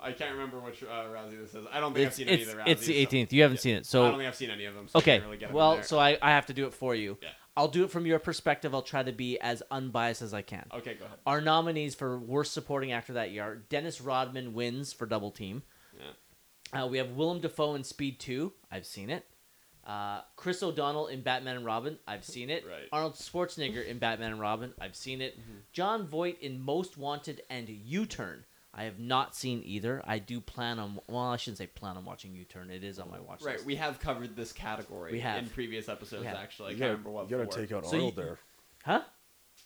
I 0.01 0.13
can't 0.13 0.33
remember 0.33 0.59
which 0.61 0.83
uh, 0.83 0.87
Razzie 1.07 1.41
this 1.41 1.55
is. 1.55 1.65
I 1.73 1.81
don't 1.81 1.95
think 1.95 2.03
I've 2.03 2.09
It's, 2.09 2.17
seen 2.17 2.29
it's, 2.29 2.43
any 2.43 2.43
of 2.43 2.49
the 2.49 2.63
Razzies. 2.63 2.67
it's 2.73 2.87
the 2.87 3.05
so- 3.05 3.11
18th. 3.11 3.33
You 3.33 3.43
haven't 3.43 3.57
Yeah. 3.57 3.61
seen 3.63 3.77
it, 3.77 3.87
so 3.87 4.01
I 4.01 4.05
don't 4.05 4.13
so 4.15 4.19
think 4.19 4.29
I've 4.29 4.35
seen 4.37 4.51
any 4.51 4.65
of 4.67 4.75
them. 4.75 4.89
So 4.89 4.99
okay. 4.99 5.21
really 5.21 5.39
well, 5.51 5.83
so 5.83 5.99
I, 5.99 6.19
I 6.21 6.31
have 6.33 6.47
to 6.47 6.53
do 6.53 6.67
it 6.67 6.75
for 6.75 6.95
you. 6.95 7.17
Yeah. 7.23 7.29
I'll 7.57 7.69
do 7.69 7.83
it 7.85 7.91
from 7.91 8.05
your 8.05 8.19
perspective. 8.19 8.75
I'll 8.75 8.83
try 8.83 9.03
to 9.03 9.13
be 9.13 9.39
as 9.41 9.63
unbiased 9.71 10.21
as 10.23 10.35
I 10.35 10.43
can. 10.43 10.67
okay, 10.75 10.95
go 10.95 11.07
ahead. 11.07 11.19
Our 11.27 11.41
nominees 11.41 11.95
for 11.95 12.19
worst 12.19 12.53
supporting 12.53 12.93
actor 12.93 13.15
that 13.15 13.31
year: 13.31 13.43
are 13.45 13.57
Dennis 13.57 14.01
Rodman 14.01 14.53
wins 14.53 14.93
for 14.93 15.07
Double 15.07 15.31
Team. 15.31 15.63
Yeah. 15.99 16.83
Uh, 16.83 16.87
we 16.87 16.99
have 16.99 17.13
Willem 17.13 17.41
Dafoe 17.41 17.75
in 17.75 17.83
Speed 17.85 18.21
Two. 18.21 18.53
I've 18.71 18.87
seen 18.87 19.09
it. 19.11 19.25
Uh, 19.89 20.21
Chris 20.37 20.63
O'Donnell 20.63 21.07
in 21.07 21.23
Batman 21.23 21.57
and 21.57 21.65
Robin. 21.65 21.99
I've 22.07 22.25
seen 22.35 22.51
it. 22.51 22.65
Right. 22.69 22.89
Arnold 22.93 23.15
Schwarzenegger 23.15 23.85
in 23.87 23.99
Batman 23.99 24.33
and 24.33 24.41
Robin. 24.41 24.75
I've 24.81 24.95
seen 24.95 25.21
it. 25.23 25.39
Jon 25.73 26.07
Voight 26.07 26.39
in 26.43 26.61
Most 26.61 26.99
Wanted 26.99 27.41
and 27.49 27.69
U 27.69 28.05
Turn. 28.07 28.45
I 28.75 28.85
have 28.85 28.99
not 29.01 29.35
seen 29.35 29.63
either. 29.65 30.03
I 30.07 30.19
do 30.19 30.41
plan 30.41 30.79
on. 30.79 31.01
Well, 31.09 31.25
I 31.25 31.37
shouldn't 31.37 31.57
say 31.59 31.67
plan 31.67 31.97
on 31.97 32.05
watching 32.05 32.35
U 32.35 32.45
Turn. 32.45 32.71
It 32.71 32.85
is 32.85 32.99
on 32.99 33.11
my 33.11 33.19
watch 33.19 33.41
Right, 33.43 33.53
list. 33.55 33.61
Right. 33.61 33.67
We 33.67 33.77
have 33.77 33.99
covered 33.99 34.37
this 34.37 34.53
category 34.53 35.11
We 35.11 35.21
have. 35.21 35.39
in 35.43 35.49
previous 35.49 35.89
episodes. 35.89 36.21
We 36.21 36.27
have. 36.29 36.37
Actually, 36.37 36.67
I 36.67 36.71
You 36.73 36.77
can't 36.77 36.81
gotta, 36.81 36.91
remember 36.93 37.11
what. 37.11 37.31
you 37.31 37.37
gotta 37.39 37.51
for. 37.51 37.59
take 37.61 37.73
out 37.73 37.87
So 37.87 37.93
you- 37.97 38.03
Arnold 38.03 38.17
there. 38.17 38.39
Huh? 38.85 39.03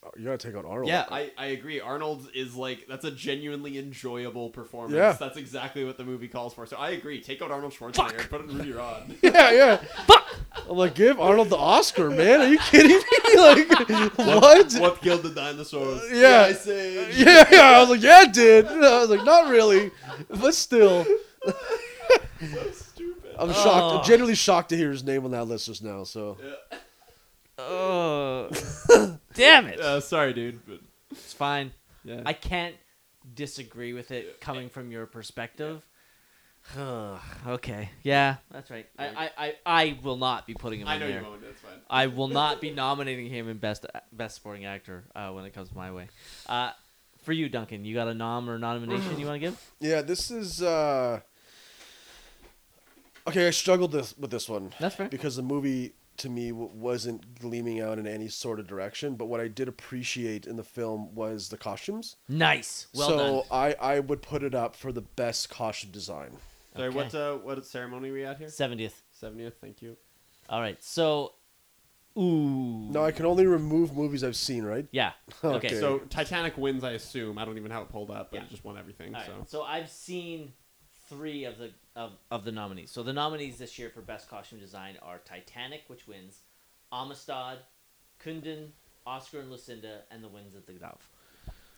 Oh, 0.04 0.10
You 0.16 0.24
gotta 0.24 0.38
take 0.38 0.56
out 0.56 0.64
Arnold. 0.64 0.88
Yeah, 0.88 1.04
I, 1.08 1.30
I 1.38 1.46
agree. 1.46 1.80
Arnold 1.80 2.28
is 2.34 2.56
like 2.56 2.86
that's 2.88 3.04
a 3.04 3.10
genuinely 3.12 3.78
enjoyable 3.78 4.50
performance. 4.50 4.96
Yeah. 4.96 5.12
That's 5.12 5.36
exactly 5.36 5.84
what 5.84 5.96
the 5.96 6.04
movie 6.04 6.26
calls 6.26 6.54
for. 6.54 6.66
So 6.66 6.76
I 6.76 6.90
agree. 6.90 7.20
Take 7.20 7.40
out 7.40 7.52
Arnold 7.52 7.72
Schwarzenegger 7.72 8.18
and 8.18 8.28
put 8.30 8.40
in 8.40 8.48
Ruby 8.58 8.72
Rhod. 8.72 9.14
yeah, 9.22 9.50
yeah. 9.52 9.76
Fuck! 10.06 10.26
I'm 10.68 10.76
like, 10.76 10.96
give 10.96 11.20
Arnold 11.20 11.50
the 11.50 11.56
Oscar, 11.56 12.10
man. 12.10 12.40
Are 12.40 12.48
you 12.48 12.58
kidding 12.58 12.96
me? 12.96 13.02
Like, 13.34 14.18
what? 14.18 14.72
what 14.74 15.00
killed 15.00 15.22
the 15.22 15.30
dinosaurs? 15.30 16.02
Uh, 16.02 16.08
yeah. 16.12 16.46
I 16.48 16.52
say. 16.52 17.12
Yeah, 17.16 17.44
yeah. 17.50 17.60
I 17.62 17.80
was 17.80 17.90
like, 17.90 18.02
yeah, 18.02 18.22
it 18.22 18.32
did. 18.32 18.66
I 18.66 19.00
was 19.00 19.08
like, 19.10 19.24
not 19.24 19.48
really, 19.50 19.90
but 20.28 20.54
still. 20.54 21.04
so 21.44 21.52
stupid. 22.72 23.34
I'm 23.38 23.52
shocked. 23.52 23.66
Oh. 23.66 23.98
I'm 23.98 24.04
genuinely 24.04 24.34
shocked 24.34 24.68
to 24.70 24.76
hear 24.76 24.90
his 24.90 25.02
name 25.04 25.24
on 25.24 25.30
that 25.30 25.44
list 25.44 25.66
just 25.66 25.82
now. 25.82 26.04
So 26.04 26.36
Yeah. 26.42 26.78
Oh, 27.58 28.48
damn 29.34 29.66
it! 29.66 29.80
Uh, 29.80 30.00
sorry, 30.00 30.32
dude. 30.32 30.60
But 30.66 30.80
It's 31.10 31.32
fine. 31.32 31.72
yeah. 32.04 32.22
I 32.26 32.32
can't 32.32 32.74
disagree 33.34 33.92
with 33.92 34.10
it 34.10 34.40
coming 34.40 34.68
from 34.68 34.90
your 34.90 35.06
perspective. 35.06 35.86
okay. 36.78 37.90
Yeah, 38.02 38.36
that's 38.50 38.70
right. 38.70 38.86
I, 38.98 39.06
I, 39.06 39.30
I, 39.36 39.54
I 39.66 39.98
will 40.02 40.16
not 40.16 40.46
be 40.46 40.54
putting 40.54 40.80
him 40.80 40.88
I 40.88 40.94
in 40.94 41.00
know 41.00 41.08
there. 41.08 41.20
you 41.20 41.26
won't. 41.26 41.42
That's 41.42 41.60
fine. 41.60 41.80
I 41.90 42.06
will 42.18 42.28
not 42.28 42.60
be 42.60 42.70
nominating 42.70 43.26
him 43.28 43.48
in 43.48 43.58
best 43.58 43.84
best 44.12 44.36
supporting 44.36 44.64
actor 44.64 45.04
uh, 45.16 45.30
when 45.30 45.44
it 45.44 45.52
comes 45.54 45.74
my 45.74 45.90
way. 45.92 46.08
Uh, 46.46 46.70
for 47.24 47.32
you, 47.32 47.48
Duncan, 47.48 47.84
you 47.84 47.94
got 47.94 48.08
a 48.08 48.14
nom 48.14 48.48
or 48.50 48.58
nomination 48.58 49.18
you 49.18 49.26
want 49.26 49.40
to 49.40 49.48
give? 49.48 49.72
yeah, 49.80 50.02
this 50.02 50.30
is. 50.30 50.62
uh 50.62 51.20
Okay, 53.24 53.46
I 53.46 53.50
struggled 53.50 53.92
this, 53.92 54.18
with 54.18 54.32
this 54.32 54.48
one 54.48 54.72
That's 54.80 54.96
fair. 54.96 55.08
because 55.08 55.36
the 55.36 55.42
movie 55.42 55.92
to 56.22 56.28
me 56.28 56.48
w- 56.50 56.70
wasn't 56.74 57.38
gleaming 57.38 57.80
out 57.80 57.98
in 57.98 58.06
any 58.06 58.28
sort 58.28 58.58
of 58.58 58.66
direction. 58.66 59.14
But 59.14 59.26
what 59.26 59.40
I 59.40 59.48
did 59.48 59.68
appreciate 59.68 60.46
in 60.46 60.56
the 60.56 60.64
film 60.64 61.14
was 61.14 61.48
the 61.48 61.56
costumes. 61.56 62.16
Nice. 62.28 62.86
Well 62.94 63.08
so 63.08 63.16
done. 63.18 63.42
I 63.50 63.74
I 63.80 64.00
would 64.00 64.22
put 64.22 64.42
it 64.42 64.54
up 64.54 64.74
for 64.74 64.90
the 64.92 65.02
best 65.02 65.50
costume 65.50 65.90
design. 65.90 66.30
Sorry, 66.74 66.88
Okay. 66.88 66.96
what 66.96 67.14
uh, 67.14 67.36
what 67.36 67.64
ceremony 67.66 68.08
are 68.10 68.12
we 68.14 68.24
at 68.24 68.38
here? 68.38 68.48
Seventieth. 68.48 69.02
Seventieth. 69.12 69.54
Thank 69.60 69.82
you. 69.82 69.96
All 70.48 70.60
right. 70.60 70.82
So, 70.82 71.34
ooh. 72.18 72.88
No, 72.90 73.04
I 73.04 73.12
can 73.12 73.26
only 73.26 73.46
remove 73.46 73.94
movies 73.94 74.24
I've 74.24 74.36
seen, 74.36 74.64
right? 74.64 74.86
Yeah. 74.90 75.12
Okay. 75.44 75.56
Okay. 75.68 75.80
So 75.80 75.98
Titanic 76.10 76.56
wins, 76.56 76.84
I 76.84 76.92
assume. 76.92 77.36
I 77.38 77.44
don't 77.44 77.56
even 77.58 77.70
have 77.70 77.82
it 77.82 77.88
pulled 77.90 78.10
up, 78.10 78.30
but 78.30 78.38
Yeah. 78.38 78.44
it 78.44 78.50
just 78.50 78.64
won 78.64 78.76
everything. 78.78 79.14
All 79.14 79.20
right. 79.20 79.28
So 79.28 79.58
So 79.58 79.62
I've 79.62 79.90
seen 79.90 80.52
three 81.12 81.44
of 81.44 81.58
the 81.58 81.70
of, 81.94 82.12
of 82.30 82.44
the 82.44 82.52
nominees. 82.52 82.90
So 82.90 83.02
the 83.02 83.12
nominees 83.12 83.58
this 83.58 83.78
year 83.78 83.90
for 83.90 84.00
best 84.00 84.30
costume 84.30 84.58
design 84.58 84.96
are 85.02 85.20
Titanic, 85.24 85.82
which 85.88 86.08
wins, 86.08 86.38
Amistad, 86.90 87.58
Kundun, 88.24 88.68
Oscar 89.06 89.40
and 89.40 89.50
Lucinda, 89.50 90.00
and 90.10 90.24
The 90.24 90.28
Wings 90.28 90.54
of 90.54 90.64
the 90.66 90.72
Dove. 90.72 91.06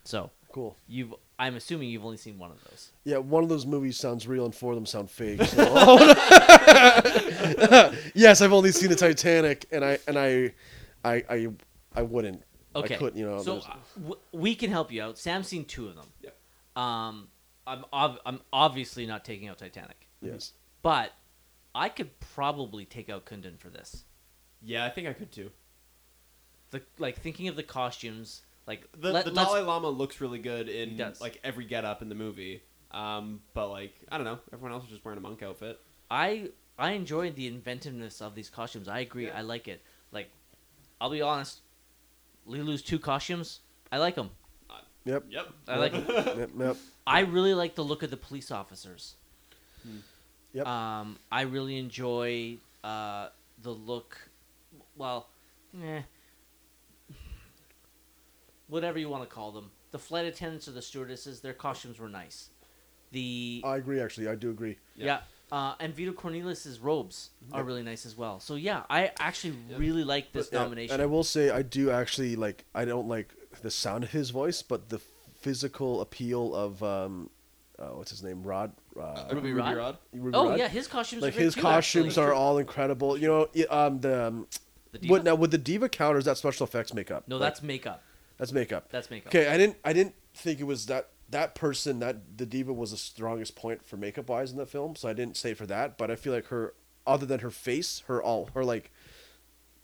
So 0.05 0.31
Cool. 0.53 0.77
you've 0.87 1.15
I'm 1.39 1.57
assuming 1.57 1.89
you've 1.89 2.05
only 2.05 2.17
seen 2.17 2.39
one 2.39 2.53
of 2.53 2.63
those. 2.65 2.91
Yeah, 3.05 3.19
one 3.19 3.43
of 3.43 3.49
those 3.49 3.67
movies 3.67 3.97
sounds 3.97 4.29
real 4.29 4.45
and 4.45 4.55
four 4.55 4.73
of 4.73 4.77
them 4.77 4.87
sound 4.87 5.11
fake. 5.11 5.43
So. 5.43 5.65
yes, 8.15 8.41
I've 8.41 8.53
only 8.53 8.71
seen 8.71 8.91
the 8.91 8.97
Titanic, 8.97 9.67
and 9.73 9.85
I 9.85 9.99
and 10.07 10.17
I, 10.19 10.53
I, 11.05 11.25
I, 11.29 11.49
I 11.97 12.03
wouldn't. 12.03 12.43
Okay. 12.77 12.95
I 12.95 12.99
couldn't. 12.99 13.19
You 13.19 13.27
know. 13.27 13.43
so 13.43 13.59
uh, 13.59 13.75
w- 13.97 14.21
we 14.33 14.55
can 14.55 14.71
help 14.71 14.93
you 14.93 15.03
out. 15.03 15.19
Sam's 15.19 15.49
seen 15.49 15.65
two 15.65 15.89
of 15.89 15.97
them. 15.97 16.07
Yep. 16.23 16.37
Um, 16.83 17.29
I'm 17.67 17.85
ob- 17.93 18.21
I'm 18.27 18.41
obviously 18.53 19.07
not 19.07 19.25
taking 19.25 19.49
out 19.49 19.59
Titanic, 19.59 20.09
yes. 20.21 20.53
but 20.83 21.13
I 21.75 21.89
could 21.89 22.19
probably 22.21 22.85
take 22.85 23.09
out 23.09 23.25
Kundun 23.27 23.59
for 23.59 23.69
this. 23.69 24.05
yeah, 24.63 24.85
I 24.85 24.91
think 24.91 25.09
I 25.09 25.13
could 25.13 25.33
too. 25.33 25.51
The 26.71 26.83
like 26.99 27.21
thinking 27.21 27.49
of 27.49 27.57
the 27.57 27.63
costumes, 27.63 28.43
like 28.67 28.89
The, 28.99 29.13
let, 29.13 29.25
the 29.25 29.31
Dalai 29.31 29.61
Lama 29.61 29.89
looks 29.89 30.21
really 30.21 30.39
good 30.39 30.69
in 30.69 30.97
does. 30.97 31.21
like 31.21 31.41
every 31.45 31.65
get 31.65 31.85
up 31.85 32.03
in 32.03 32.09
the 32.09 32.15
movie. 32.15 32.63
Um, 32.91 33.41
but 33.55 33.69
like 33.71 33.95
I 34.11 34.17
don't 34.17 34.25
know, 34.25 34.39
everyone 34.53 34.73
else 34.73 34.85
is 34.85 34.91
just 34.91 35.05
wearing 35.05 35.19
a 35.19 35.21
monk 35.23 35.43
outfit. 35.43 35.81
I 36.11 36.51
I 36.79 36.93
enjoyed 36.93 37.37
the 37.37 37.47
inventiveness 37.47 38.21
of 38.21 38.35
these 38.35 38.51
costumes. 38.51 38.89
I 38.89 39.01
agree. 39.01 39.27
Yeah. 39.27 39.39
I 39.39 39.43
like 39.43 39.69
it. 39.69 39.83
Like, 40.11 40.31
I'll 41.01 41.11
be 41.11 41.23
honest. 41.23 41.61
Leeloo's 42.47 42.83
two 42.83 42.99
costumes. 42.99 43.61
I 43.93 43.99
like 43.99 44.17
them. 44.17 44.31
Yep. 45.05 45.25
Yep. 45.29 45.47
I 45.69 45.77
like 45.77 45.95
'em. 45.95 46.05
Yep. 46.39 46.51
Yep. 46.59 46.77
I 47.07 47.21
really 47.21 47.55
like 47.55 47.75
the 47.75 47.85
look 47.85 48.03
of 48.03 48.11
the 48.11 48.17
police 48.17 48.51
officers. 48.51 49.15
Yep. 50.55 50.67
Um, 50.67 51.19
I 51.33 51.43
really 51.43 51.77
enjoy 51.79 52.57
uh, 52.83 53.29
the 53.61 53.71
look. 53.71 54.17
Well, 54.97 55.29
eh, 55.83 56.03
whatever 58.69 58.99
you 58.99 59.09
want 59.09 59.29
to 59.29 59.35
call 59.35 59.53
them. 59.53 59.71
The 59.91 59.99
flight 59.99 60.25
attendants 60.27 60.67
or 60.69 60.73
the 60.73 60.83
stewardesses, 60.83 61.41
their 61.41 61.53
costumes 61.53 61.99
were 61.99 62.09
nice. 62.09 62.49
The 63.13 63.63
I 63.65 63.77
agree. 63.77 64.01
Actually, 64.01 64.29
I 64.29 64.35
do 64.35 64.51
agree. 64.51 64.79
yeah, 64.97 65.21
uh, 65.53 65.75
and 65.79 65.95
Vito 65.95 66.13
Cornelius's 66.13 66.81
robes 66.81 67.31
are 67.53 67.59
Yep. 67.61 67.67
really 67.67 67.83
nice 67.83 68.07
as 68.07 68.17
well. 68.17 68.41
So 68.41 68.57
yeah, 68.57 68.83
I 68.91 69.13
actually 69.21 69.57
Yep. 69.71 69.79
really 69.79 70.03
like 70.05 70.33
this 70.33 70.49
Yeah, 70.53 70.63
nomination. 70.63 70.95
And 70.95 71.03
I 71.03 71.07
will 71.07 71.23
say, 71.23 71.51
I 71.51 71.63
do 71.63 71.91
actually 71.91 72.35
like. 72.35 72.65
I 72.75 72.85
don't 72.85 73.07
like 73.07 73.33
the 73.63 73.71
sound 73.71 74.05
of 74.05 74.11
his 74.13 74.31
voice, 74.31 74.63
but 74.63 74.89
the 74.89 74.99
physical 75.41 76.01
appeal 76.01 76.55
of 76.55 76.83
um, 76.83 77.31
uh, 77.79 77.87
what's 77.89 78.11
his 78.11 78.23
name, 78.23 78.43
Rhod. 78.43 78.73
Uh, 78.99 79.25
Ruby 79.33 79.53
Rhod? 79.53 79.99
Ruby 80.13 80.37
oh 80.37 80.51
Rhod? 80.51 80.59
yeah, 80.59 80.69
his 80.69 80.87
costumes. 80.87 81.23
Like 81.23 81.37
are 81.37 81.41
his 81.41 81.55
too, 81.55 81.61
costumes 81.63 82.07
actually. 82.19 82.25
are 82.27 82.33
all 82.35 82.59
incredible. 82.59 83.17
You 83.19 83.29
know, 83.29 83.49
y- 83.55 83.67
um, 83.69 84.01
the 84.01 84.27
um, 84.29 84.47
The 84.93 84.99
diva? 84.99 85.13
what 85.13 85.25
now 85.25 85.35
with 85.35 85.51
the 85.51 85.59
diva 85.59 85.89
counters 85.89 86.25
that 86.27 86.37
special 86.39 86.65
effects 86.67 86.95
makeup. 86.95 87.25
No, 87.27 87.37
Like, 87.37 87.47
that's 87.47 87.63
makeup. 87.63 88.03
that's 88.39 88.53
makeup. 88.53 88.89
That's 88.91 89.11
makeup. 89.11 89.29
Okay, 89.35 89.49
I 89.49 89.57
didn't 89.57 89.77
I 89.85 89.93
didn't 89.93 90.15
think 90.35 90.61
it 90.61 90.65
was 90.65 90.87
that 90.87 91.09
that 91.31 91.55
person 91.55 91.99
that 92.01 92.37
the 92.39 92.47
diva 92.47 92.73
was 92.73 92.91
the 92.93 92.97
strongest 92.97 93.57
point 93.57 93.85
for 93.85 93.97
makeup 93.97 94.29
wise 94.29 94.53
in 94.53 94.57
the 94.59 94.67
film, 94.67 94.95
so 94.95 95.09
I 95.09 95.13
didn't 95.15 95.37
say 95.37 95.53
for 95.55 95.67
that. 95.67 95.99
But 95.99 96.11
I 96.11 96.17
feel 96.17 96.33
like 96.33 96.47
her, 96.47 96.75
other 97.07 97.27
than 97.27 97.41
her 97.41 97.51
face, 97.51 98.03
her 98.07 98.23
all 98.23 98.51
her 98.55 98.65
like 98.65 98.93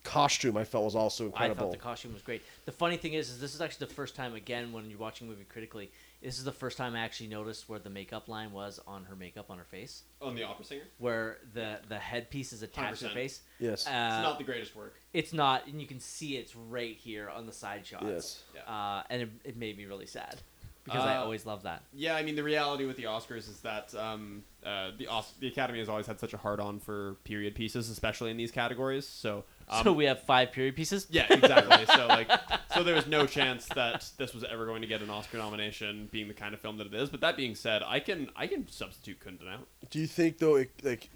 costume 0.03 0.57
I 0.57 0.65
felt 0.65 0.85
was 0.85 0.95
also 0.95 1.27
incredible. 1.27 1.61
I 1.61 1.65
thought 1.67 1.73
the 1.73 1.79
costume 1.79 2.13
was 2.15 2.23
great. 2.23 2.43
The 2.65 2.73
funny 2.73 2.97
thing 2.97 3.13
is, 3.15 3.29
is 3.31 3.41
this 3.41 3.55
is 3.55 3.61
actually 3.61 3.87
the 3.87 3.95
first 3.95 4.17
time 4.17 4.35
again 4.35 4.73
when 4.73 4.89
you're 4.89 4.99
watching 4.99 5.27
a 5.27 5.31
movie 5.31 5.45
critically. 5.45 5.91
This 6.23 6.39
is 6.39 6.45
the 6.45 6.53
first 6.53 6.77
time 6.77 6.95
I 6.95 7.01
actually 7.01 7.29
noticed 7.29 7.69
where 7.69 7.79
the 7.79 7.89
makeup 7.91 8.29
line 8.29 8.53
was 8.53 8.79
on 8.87 9.05
her 9.05 9.17
makeup 9.17 9.51
on 9.51 9.59
her 9.59 9.65
face, 9.65 10.03
On 10.21 10.35
the 10.35 10.43
opera 10.43 10.65
singer, 10.65 10.83
where 10.99 11.39
the 11.55 11.79
the 11.89 11.99
headpiece 11.99 12.53
is 12.53 12.63
attached 12.63 13.01
to 13.01 13.07
her 13.07 13.11
100%. 13.13 13.15
face. 13.15 13.41
yes. 13.59 13.87
Uh, 13.87 13.91
it's 13.91 14.23
not 14.23 14.39
the 14.39 14.45
greatest 14.45 14.75
work. 14.77 14.95
it's 15.13 15.33
not, 15.33 15.67
and 15.67 15.81
you 15.81 15.87
can 15.87 16.01
see 16.01 16.37
it's 16.37 16.55
right 16.55 16.97
here 16.97 17.29
on 17.31 17.47
the 17.47 17.53
side 17.53 17.87
shots. 17.87 18.05
yes. 18.07 18.43
Yeah. 18.55 18.73
Uh, 18.73 19.03
and 19.11 19.23
it, 19.23 19.31
it 19.45 19.57
made 19.57 19.77
me 19.79 19.87
really 19.87 20.07
sad 20.07 20.37
because 20.85 21.03
I 21.05 21.17
Uh, 21.17 21.23
always 21.23 21.47
love 21.47 21.63
that. 21.65 21.85
Yeah, 21.95 22.17
I 22.17 22.23
mean 22.23 22.37
the 22.37 22.43
reality 22.45 22.85
with 22.85 22.97
the 22.97 23.05
Oscars 23.05 23.49
is 23.49 23.61
that 23.61 23.95
um, 23.95 24.43
uh, 24.65 24.91
the 24.99 25.07
Os- 25.07 25.33
the 25.41 25.49
Academy 25.49 25.79
has 25.79 25.89
always 25.89 26.07
had 26.07 26.21
such 26.21 26.35
a 26.35 26.39
hard 26.39 26.61
on 26.61 26.81
for 26.81 27.15
period 27.25 27.55
pieces, 27.55 27.89
especially 27.89 28.31
in 28.31 28.37
these 28.37 28.51
categories. 28.51 29.07
So, 29.07 29.45
um, 29.71 29.85
so 29.85 29.93
we 29.93 30.05
have 30.05 30.23
five 30.23 30.53
period 30.53 30.77
pieces. 30.77 31.07
yeah, 31.11 31.27
exactly. 31.33 31.87
so 31.95 32.07
like, 32.07 32.31
so 32.75 32.83
there 32.83 32.95
was 32.95 33.07
no 33.07 33.27
chance 33.27 33.67
that 33.75 34.09
this 34.19 34.35
was 34.35 34.45
ever 34.45 34.67
going 34.67 34.83
to 34.83 34.89
get 34.89 35.01
an 35.01 35.11
Oscar 35.11 35.39
nomination, 35.39 36.09
being 36.11 36.29
the 36.29 36.35
kind 36.35 36.53
of 36.55 36.61
film 36.61 36.77
that 36.79 36.87
it 36.87 36.95
is. 36.95 37.09
But 37.09 37.21
that 37.23 37.37
being 37.37 37.55
said, 37.55 37.83
I 37.87 38.01
can 38.01 38.29
I 38.37 38.47
can 38.47 38.69
substitute 38.69 39.21
Kundun 39.21 39.53
out. 39.53 39.67
Do 39.91 39.99
you 39.99 40.07
think 40.07 40.39
though, 40.39 40.57
it, 40.57 40.71
like, 40.83 41.09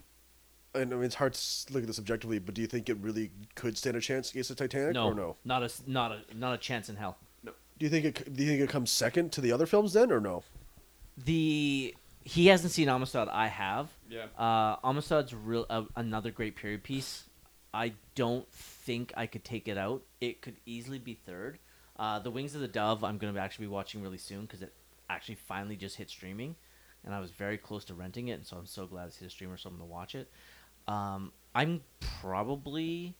I 0.75 0.85
know 0.85 1.01
it's 1.03 1.15
hard 1.17 1.35
to 1.35 1.73
look 1.73 1.83
at 1.83 1.87
this 1.87 1.99
objectively, 1.99 2.39
but 2.39 2.55
do 2.55 2.61
you 2.61 2.67
think 2.67 2.89
it 2.89 2.97
really 3.01 3.31
could 3.55 3.77
stand 3.79 3.97
a 3.97 4.01
chance 4.01 4.31
against 4.31 4.49
the 4.49 4.55
Titanic, 4.55 4.95
No, 4.95 5.07
or 5.09 5.15
no? 5.15 5.37
not 5.45 5.63
a 5.63 5.71
not 5.87 6.13
a 6.13 6.21
not 6.37 6.55
a 6.55 6.59
chance 6.59 6.89
in 6.89 6.97
hell. 6.97 7.17
No. 7.43 7.53
Do 7.79 7.85
you 7.87 7.91
think 7.91 8.05
it? 8.05 8.19
c- 8.19 8.25
Do 8.33 8.43
you 8.43 8.49
think 8.51 8.61
it 8.63 8.69
comes 8.71 8.91
second 8.91 9.33
to 9.33 9.41
the 9.41 9.53
other 9.53 9.67
films 9.67 9.93
then, 9.93 10.11
or 10.13 10.21
no? 10.21 10.43
The 11.17 11.95
he 12.25 12.47
hasn't 12.47 12.73
seen 12.73 12.89
Amistad. 12.89 13.29
I 13.29 13.49
have. 13.49 13.89
Yeah. 14.09 14.27
Uh, 14.39 14.77
Amistad's 14.83 15.35
real 15.35 15.67
uh, 15.71 15.83
another 15.95 16.31
great 16.31 16.57
period 16.57 16.83
piece. 16.83 17.25
I 17.75 17.93
don't 18.15 18.49
think 18.53 19.13
I 19.17 19.27
could 19.27 19.45
take 19.45 19.67
it 19.67 19.77
out. 19.77 20.03
It 20.21 20.41
could 20.41 20.55
easily 20.65 21.01
be 21.01 21.15
third. 21.15 21.59
Uh, 21.99 22.21
the 22.21 22.31
Wings 22.31 22.55
of 22.55 22.61
the 22.61 22.69
Dove. 22.69 23.03
I'm 23.03 23.19
going 23.19 23.35
to 23.35 23.41
actually 23.41 23.67
be 23.67 23.73
watching 23.73 24.01
really 24.01 24.19
soon 24.19 24.43
because 24.43 24.63
it 24.63 24.73
actually 25.11 25.35
finally 25.35 25.77
just 25.77 25.97
hit 25.97 26.09
streaming, 26.09 26.55
and 27.05 27.13
I 27.13 27.19
was 27.19 27.33
very 27.33 27.59
close 27.59 27.85
to 27.87 27.95
renting 27.95 28.29
it, 28.29 28.35
and 28.35 28.47
so 28.47 28.57
I'm 28.57 28.67
so 28.67 28.87
glad 28.87 29.09
it's 29.09 29.17
hit 29.17 29.27
a 29.27 29.31
streamer, 29.31 29.57
so 29.57 29.69
I'm 29.69 29.77
going 29.77 29.89
to 29.89 29.93
watch 29.93 30.15
it. 30.15 30.31
Um, 30.87 31.33
I'm 31.55 31.83
probably. 32.21 33.15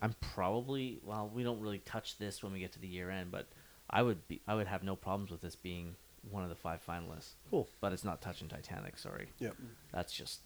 I'm 0.00 0.14
probably 0.20 0.98
well. 1.04 1.30
We 1.32 1.42
don't 1.42 1.60
really 1.60 1.78
touch 1.78 2.16
this 2.16 2.42
when 2.42 2.52
we 2.52 2.60
get 2.60 2.72
to 2.72 2.80
the 2.80 2.88
year 2.88 3.10
end, 3.10 3.30
but 3.30 3.46
I 3.90 4.02
would 4.02 4.26
be. 4.26 4.40
I 4.48 4.54
would 4.54 4.66
have 4.66 4.82
no 4.82 4.96
problems 4.96 5.30
with 5.30 5.42
this 5.42 5.54
being 5.54 5.96
one 6.30 6.42
of 6.44 6.48
the 6.48 6.54
five 6.54 6.80
finalists. 6.86 7.34
Cool. 7.50 7.68
But 7.80 7.92
it's 7.92 8.04
not 8.04 8.22
touching 8.22 8.48
Titanic. 8.48 8.98
Sorry. 8.98 9.28
Yep. 9.38 9.56
That's 9.92 10.12
just 10.12 10.40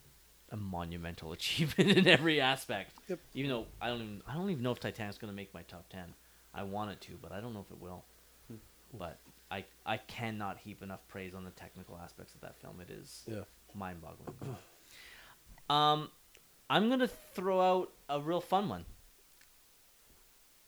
a 0.51 0.57
monumental 0.57 1.33
achievement 1.39 1.91
in 1.91 2.07
every 2.07 2.41
aspect. 2.41 2.93
Yep. 3.09 3.19
Even 3.35 3.51
though 3.51 3.67
I 3.81 3.89
don't 3.89 4.01
even 4.03 4.23
I 4.27 4.35
don't 4.35 4.51
even 4.51 4.63
know 4.63 4.73
if 4.73 4.81
Titanic's 4.81 5.19
going 5.19 5.33
to 5.33 5.37
make 5.37 5.53
my 5.55 5.63
top 5.63 5.89
ten. 5.89 6.15
I 6.55 6.63
want 6.63 6.91
it 6.91 7.01
to, 7.03 7.13
but 7.21 7.33
I 7.33 7.41
don't 7.41 7.53
know 7.53 7.61
if 7.61 7.71
it 7.71 7.81
will. 7.81 8.05
But 8.97 9.19
I 9.51 9.65
I 9.85 9.97
cannot 9.99 10.59
heap 10.59 10.83
enough 10.83 11.01
praise 11.09 11.35
on 11.35 11.45
the 11.45 11.51
technical 11.51 11.99
aspects 12.03 12.35
of 12.35 12.41
that 12.43 12.57
film. 12.61 12.81
It 12.81 12.91
is 12.91 13.25
Yeah. 13.27 13.41
mind-boggling. 13.75 14.57
um, 15.71 16.11
I'm 16.71 16.89
gonna 16.89 17.09
throw 17.09 17.61
out 17.61 17.93
a 18.09 18.21
real 18.21 18.41
fun 18.41 18.69
one. 18.69 18.85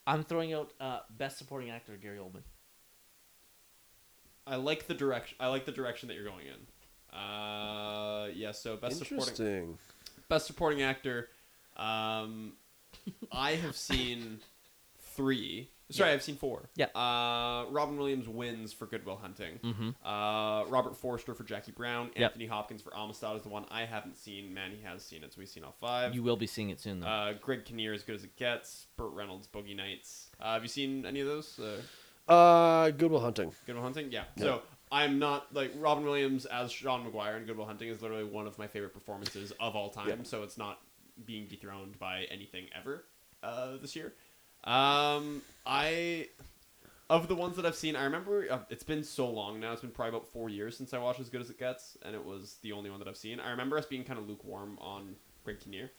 I'm 0.06 0.24
throwing 0.24 0.52
out 0.52 0.72
uh, 0.80 1.00
best 1.10 1.38
supporting 1.38 1.70
actor 1.70 1.96
Gary 1.96 2.18
Oldman. 2.18 2.42
I 4.46 4.56
like 4.56 4.86
the 4.86 4.94
direction. 4.94 5.36
I 5.38 5.48
like 5.48 5.64
the 5.66 5.72
direction 5.72 6.08
that 6.08 6.14
you're 6.14 6.24
going 6.24 6.46
in. 6.46 6.66
Uh, 7.12 8.28
yeah. 8.34 8.52
So 8.52 8.76
best 8.76 8.98
supporting 8.98 9.18
Interesting. 9.28 9.78
best 10.28 10.46
supporting 10.46 10.82
actor. 10.82 11.28
Um, 11.76 12.54
I 13.32 13.52
have 13.52 13.76
seen 13.76 14.40
three. 15.00 15.70
Sorry, 15.90 16.10
Yeah. 16.10 16.14
I've 16.16 16.22
seen 16.22 16.36
four. 16.36 16.68
Yeah. 16.76 16.86
Uh, 16.94 17.64
Robin 17.70 17.96
Williams 17.96 18.28
wins 18.28 18.74
for 18.74 18.84
Good 18.84 19.06
Will 19.06 19.16
Hunting. 19.16 19.58
Mm-hmm. 19.64 20.06
Uh, 20.06 20.64
Robert 20.66 20.94
Forster 20.94 21.32
for 21.34 21.44
Jackie 21.44 21.72
Brown. 21.72 22.10
Yep. 22.14 22.32
Anthony 22.32 22.46
Hopkins 22.46 22.82
for 22.82 22.94
Amistad 22.94 23.36
is 23.36 23.42
the 23.42 23.48
one 23.48 23.64
I 23.70 23.86
haven't 23.86 24.18
seen. 24.18 24.52
Manny 24.52 24.80
has 24.84 25.02
seen 25.02 25.24
it, 25.24 25.32
so 25.32 25.38
we've 25.38 25.48
seen 25.48 25.64
all 25.64 25.74
five. 25.80 26.14
You 26.14 26.22
will 26.22 26.36
be 26.36 26.46
seeing 26.46 26.68
it 26.68 26.78
soon, 26.78 27.00
though. 27.00 27.06
uh, 27.06 27.32
Greg 27.40 27.64
Kinnear, 27.64 27.94
as 27.94 28.02
good 28.02 28.16
as 28.16 28.24
it 28.24 28.36
gets. 28.36 28.86
Burt 28.98 29.12
Reynolds, 29.14 29.48
Boogie 29.48 29.74
Nights. 29.74 30.28
Uh, 30.38 30.52
have 30.54 30.62
you 30.62 30.68
seen 30.68 31.06
any 31.06 31.20
of 31.20 31.26
those? 31.26 31.58
Uh, 31.58 31.80
Uh, 32.30 32.90
Good 32.90 33.10
Will 33.10 33.20
Hunting. 33.20 33.52
Good 33.64 33.76
Will 33.76 33.82
Hunting, 33.82 34.12
yeah. 34.12 34.24
Yeah. 34.36 34.42
So 34.44 34.62
I'm 34.90 35.18
not 35.18 35.54
like 35.54 35.72
Robin 35.78 36.04
Williams 36.04 36.46
as 36.46 36.72
Sean 36.72 37.04
Maguire 37.04 37.36
in 37.36 37.44
Good 37.44 37.56
Will 37.56 37.66
Hunting 37.66 37.88
is 37.88 38.00
literally 38.02 38.24
one 38.24 38.46
of 38.46 38.58
my 38.58 38.66
favorite 38.66 38.94
performances 38.94 39.52
of 39.60 39.76
all 39.76 39.90
time. 39.90 40.08
Yeah. 40.08 40.14
So 40.24 40.42
it's 40.42 40.56
not 40.58 40.80
being 41.26 41.46
dethroned 41.46 41.98
by 41.98 42.26
anything 42.30 42.66
ever 42.78 43.04
uh, 43.42 43.76
this 43.80 43.94
year. 43.96 44.14
Um, 44.64 45.42
I 45.66 46.28
of 47.10 47.28
the 47.28 47.34
ones 47.34 47.56
that 47.56 47.64
I've 47.64 47.74
seen, 47.76 47.96
I 47.96 48.04
remember 48.04 48.46
uh, 48.50 48.58
it's 48.68 48.82
been 48.84 49.02
so 49.02 49.28
long 49.30 49.60
now. 49.60 49.72
It's 49.72 49.80
been 49.80 49.90
probably 49.90 50.16
about 50.16 50.28
four 50.28 50.50
years 50.50 50.76
since 50.76 50.92
I 50.92 50.98
watched 50.98 51.20
As 51.20 51.28
Good 51.30 51.40
as 51.40 51.48
It 51.48 51.58
Gets, 51.58 51.96
and 52.02 52.14
it 52.14 52.22
was 52.24 52.56
the 52.62 52.72
only 52.72 52.90
one 52.90 52.98
that 52.98 53.08
I've 53.08 53.16
seen. 53.16 53.40
I 53.40 53.50
remember 53.50 53.78
us 53.78 53.86
being 53.86 54.04
kind 54.04 54.18
of 54.18 54.28
lukewarm 54.28 54.78
on 54.80 55.14
Greg 55.44 55.60
Kinnear. 55.60 55.90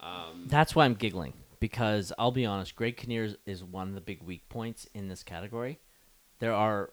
Um, 0.00 0.44
That's 0.46 0.74
why 0.74 0.84
I'm 0.84 0.94
giggling 0.94 1.32
because 1.60 2.12
I'll 2.18 2.30
be 2.32 2.46
honest, 2.46 2.74
Greg 2.76 2.96
Kinnear 2.96 3.24
is- 3.24 3.36
is 3.46 3.64
one 3.64 3.88
of 3.88 3.94
the 3.94 4.00
big 4.00 4.22
weak 4.22 4.48
points 4.48 4.88
in 4.94 5.08
this 5.08 5.22
category. 5.22 5.78
There 6.40 6.54
are 6.54 6.90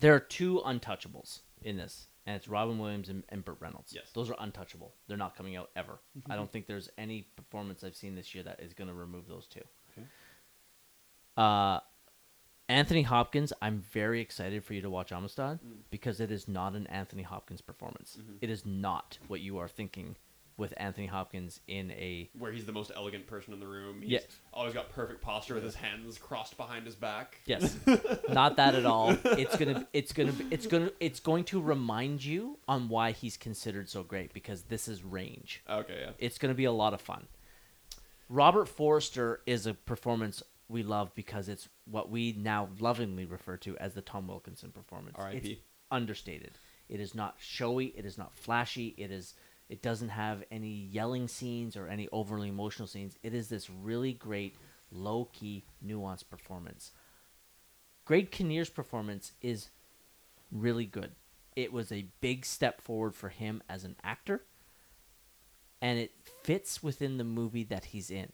there 0.00 0.14
are 0.14 0.20
two 0.20 0.62
untouchables 0.64 1.40
in 1.62 1.76
this, 1.76 2.06
and 2.26 2.36
it's 2.36 2.48
Robin 2.48 2.78
Williams 2.78 3.08
and, 3.08 3.24
and 3.28 3.44
Burt 3.44 3.56
Reynolds. 3.60 3.92
Yes. 3.94 4.10
those 4.14 4.30
are 4.30 4.36
untouchable. 4.38 4.94
They're 5.06 5.16
not 5.16 5.36
coming 5.36 5.56
out 5.56 5.70
ever. 5.76 5.92
I 5.92 6.18
mm-hmm. 6.18 6.38
don't 6.38 6.52
think 6.52 6.66
there's 6.66 6.88
any 6.98 7.26
performance 7.36 7.84
I've 7.84 7.96
seen 7.96 8.14
this 8.14 8.34
year 8.34 8.44
that 8.44 8.60
is 8.60 8.74
going 8.74 8.88
to 8.88 8.94
remove 8.94 9.26
those 9.28 9.46
two. 9.46 9.62
Okay. 9.92 10.06
Uh, 11.36 11.80
Anthony 12.68 13.02
Hopkins, 13.02 13.52
I'm 13.62 13.80
very 13.80 14.20
excited 14.20 14.62
for 14.62 14.74
you 14.74 14.82
to 14.82 14.90
watch 14.90 15.10
Amistad 15.10 15.60
mm. 15.60 15.78
because 15.90 16.20
it 16.20 16.30
is 16.30 16.48
not 16.48 16.74
an 16.74 16.86
Anthony 16.88 17.22
Hopkins 17.22 17.62
performance. 17.62 18.18
Mm-hmm. 18.20 18.34
It 18.42 18.50
is 18.50 18.66
not 18.66 19.18
what 19.26 19.40
you 19.40 19.56
are 19.58 19.68
thinking 19.68 20.16
with 20.58 20.74
Anthony 20.76 21.06
Hopkins 21.06 21.60
in 21.68 21.90
a 21.92 22.28
where 22.36 22.52
he's 22.52 22.66
the 22.66 22.72
most 22.72 22.90
elegant 22.94 23.26
person 23.26 23.54
in 23.54 23.60
the 23.60 23.66
room. 23.66 24.02
He's 24.02 24.10
Yeah. 24.10 24.18
always 24.52 24.74
got 24.74 24.90
perfect 24.90 25.22
posture 25.22 25.54
with 25.54 25.62
his 25.64 25.76
hands 25.76 26.18
crossed 26.18 26.56
behind 26.58 26.84
his 26.84 26.96
back. 26.96 27.40
yes, 27.46 27.74
not 28.28 28.56
that 28.56 28.74
at 28.74 28.84
all. 28.84 29.16
It's 29.24 29.56
gonna, 29.56 29.86
it's 29.94 30.12
gonna, 30.12 30.34
it's 30.50 30.66
gonna, 30.66 30.90
it's 31.00 31.20
going 31.20 31.44
to 31.44 31.62
remind 31.62 32.22
you 32.24 32.58
on 32.68 32.88
why 32.90 33.12
he's 33.12 33.36
considered 33.38 33.88
so 33.88 34.02
great 34.02 34.34
because 34.34 34.62
this 34.64 34.88
is 34.88 35.02
range. 35.02 35.62
Okay, 35.70 35.98
yeah. 36.02 36.10
It's 36.18 36.36
going 36.38 36.52
to 36.52 36.56
be 36.56 36.64
a 36.64 36.72
lot 36.72 36.92
of 36.92 37.00
fun. 37.00 37.26
Robert 38.28 38.68
Forrester 38.68 39.40
is 39.46 39.66
a 39.66 39.74
performance 39.74 40.42
we 40.68 40.82
love 40.82 41.14
because 41.14 41.48
it's 41.48 41.68
what 41.86 42.10
we 42.10 42.32
now 42.36 42.68
lovingly 42.78 43.24
refer 43.24 43.56
to 43.58 43.76
as 43.78 43.94
the 43.94 44.02
Tom 44.02 44.26
Wilkinson 44.28 44.70
performance. 44.70 45.16
R.I.P.. 45.18 45.48
It's 45.52 45.60
understated. 45.90 46.58
It 46.90 47.00
is 47.00 47.14
not 47.14 47.36
showy. 47.38 47.86
It 47.96 48.04
is 48.04 48.18
not 48.18 48.34
flashy. 48.34 48.94
It 48.98 49.10
is. 49.10 49.34
It 49.68 49.82
doesn't 49.82 50.10
have 50.10 50.44
any 50.50 50.68
yelling 50.68 51.28
scenes 51.28 51.76
or 51.76 51.88
any 51.88 52.08
overly 52.10 52.48
emotional 52.48 52.88
scenes. 52.88 53.16
It 53.22 53.34
is 53.34 53.48
this 53.48 53.68
really 53.68 54.12
great, 54.12 54.56
low 54.90 55.28
key, 55.32 55.64
nuanced 55.84 56.30
performance. 56.30 56.92
Greg 58.04 58.30
Kinnear's 58.30 58.70
performance 58.70 59.32
is 59.42 59.68
really 60.50 60.86
good. 60.86 61.12
It 61.54 61.72
was 61.72 61.92
a 61.92 62.08
big 62.20 62.46
step 62.46 62.80
forward 62.80 63.14
for 63.14 63.28
him 63.28 63.62
as 63.68 63.84
an 63.84 63.96
actor 64.02 64.42
and 65.80 65.98
it 65.98 66.12
fits 66.42 66.82
within 66.82 67.18
the 67.18 67.24
movie 67.24 67.64
that 67.64 67.86
he's 67.86 68.10
in. 68.10 68.32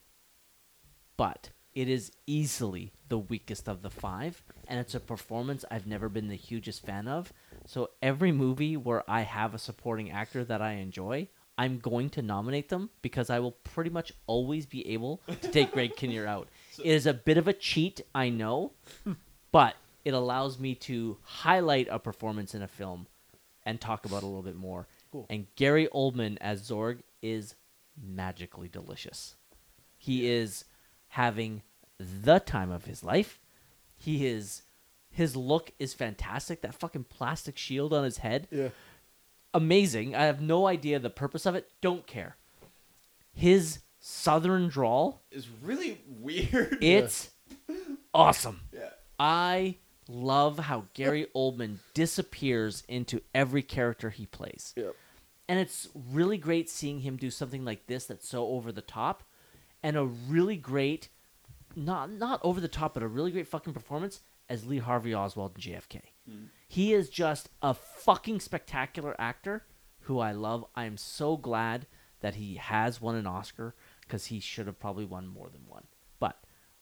But 1.16 1.50
it 1.74 1.88
is 1.88 2.12
easily 2.26 2.92
the 3.08 3.18
weakest 3.18 3.68
of 3.68 3.82
the 3.82 3.90
five, 3.90 4.42
and 4.66 4.80
it's 4.80 4.94
a 4.94 5.00
performance 5.00 5.64
I've 5.70 5.86
never 5.86 6.08
been 6.08 6.28
the 6.28 6.36
hugest 6.36 6.84
fan 6.84 7.08
of. 7.08 7.32
So 8.04 8.08
every 8.08 8.32
movie 8.32 8.76
where 8.76 9.02
I 9.10 9.22
have 9.22 9.54
a 9.54 9.58
supporting 9.58 10.10
actor 10.10 10.44
that 10.44 10.60
I 10.60 10.72
enjoy, 10.72 11.28
I'm 11.56 11.78
going 11.78 12.10
to 12.10 12.22
nominate 12.22 12.68
them 12.68 12.90
because 13.02 13.30
I 13.30 13.38
will 13.38 13.52
pretty 13.52 13.90
much 13.90 14.12
always 14.26 14.66
be 14.66 14.86
able 14.92 15.22
to 15.40 15.50
take 15.50 15.72
Greg 15.72 15.96
Kinnear 15.96 16.26
out. 16.26 16.48
It 16.78 16.92
is 16.92 17.06
a 17.06 17.14
bit 17.14 17.38
of 17.38 17.48
a 17.48 17.52
cheat, 17.52 18.02
I 18.14 18.28
know, 18.28 18.72
but 19.52 19.76
it 20.04 20.14
allows 20.14 20.58
me 20.58 20.74
to 20.76 21.16
highlight 21.22 21.88
a 21.90 21.98
performance 21.98 22.54
in 22.54 22.62
a 22.62 22.68
film 22.68 23.06
and 23.64 23.80
talk 23.80 24.04
about 24.04 24.18
it 24.18 24.24
a 24.24 24.26
little 24.26 24.42
bit 24.42 24.56
more. 24.56 24.86
Cool. 25.10 25.26
And 25.30 25.46
Gary 25.56 25.88
Oldman 25.94 26.36
as 26.40 26.68
Zorg 26.68 26.98
is 27.22 27.54
magically 27.96 28.68
delicious. 28.68 29.36
He 29.96 30.28
is 30.28 30.64
having 31.08 31.62
the 31.98 32.38
time 32.40 32.70
of 32.70 32.84
his 32.84 33.02
life. 33.02 33.40
He 33.96 34.26
is 34.26 34.63
his 35.14 35.36
look 35.36 35.70
is 35.78 35.94
fantastic. 35.94 36.60
That 36.62 36.74
fucking 36.74 37.04
plastic 37.04 37.56
shield 37.56 37.92
on 37.92 38.04
his 38.04 38.18
head 38.18 38.48
Yeah. 38.50 38.68
amazing. 39.52 40.14
I 40.14 40.24
have 40.24 40.40
no 40.40 40.66
idea 40.66 40.98
the 40.98 41.10
purpose 41.10 41.46
of 41.46 41.54
it. 41.54 41.70
Don't 41.80 42.06
care. 42.06 42.36
His 43.32 43.80
southern 44.00 44.68
drawl, 44.68 45.22
Is 45.30 45.48
really 45.62 46.00
weird. 46.20 46.78
it's 46.82 47.30
awesome. 48.12 48.60
yeah. 48.72 48.90
I 49.18 49.76
love 50.08 50.58
how 50.58 50.84
Gary 50.94 51.26
Oldman 51.34 51.78
disappears 51.94 52.82
into 52.88 53.22
every 53.34 53.62
character 53.62 54.10
he 54.10 54.26
plays. 54.26 54.74
Yep. 54.76 54.94
And 55.48 55.58
it's 55.58 55.88
really 55.94 56.38
great 56.38 56.68
seeing 56.70 57.00
him 57.00 57.16
do 57.16 57.30
something 57.30 57.64
like 57.64 57.86
this 57.86 58.06
that's 58.06 58.28
so 58.28 58.46
over 58.48 58.72
the 58.72 58.80
top 58.82 59.22
and 59.82 59.96
a 59.96 60.04
really 60.04 60.56
great, 60.56 61.08
not 61.76 62.10
not 62.10 62.40
over 62.42 62.60
the 62.60 62.68
top, 62.68 62.94
but 62.94 63.02
a 63.02 63.08
really 63.08 63.30
great 63.30 63.46
fucking 63.48 63.72
performance 63.74 64.20
as 64.48 64.66
Lee 64.66 64.78
Harvey 64.78 65.14
Oswald 65.14 65.52
in 65.56 65.62
JFK. 65.62 66.00
He 66.68 66.92
is 66.92 67.08
just 67.08 67.50
a 67.62 67.74
fucking 67.74 68.40
spectacular 68.40 69.14
actor 69.18 69.64
who 70.00 70.18
I 70.18 70.32
love. 70.32 70.64
I 70.74 70.84
am 70.84 70.96
so 70.96 71.36
glad 71.36 71.86
that 72.20 72.34
he 72.36 72.54
has 72.56 73.00
won 73.00 73.14
an 73.14 73.26
Oscar 73.26 73.74
because 74.00 74.26
he 74.26 74.40
should 74.40 74.66
have 74.66 74.80
probably 74.80 75.04
won 75.04 75.26
more 75.26 75.48
than 75.50 75.62
one. 75.68 75.84
But 76.18 76.38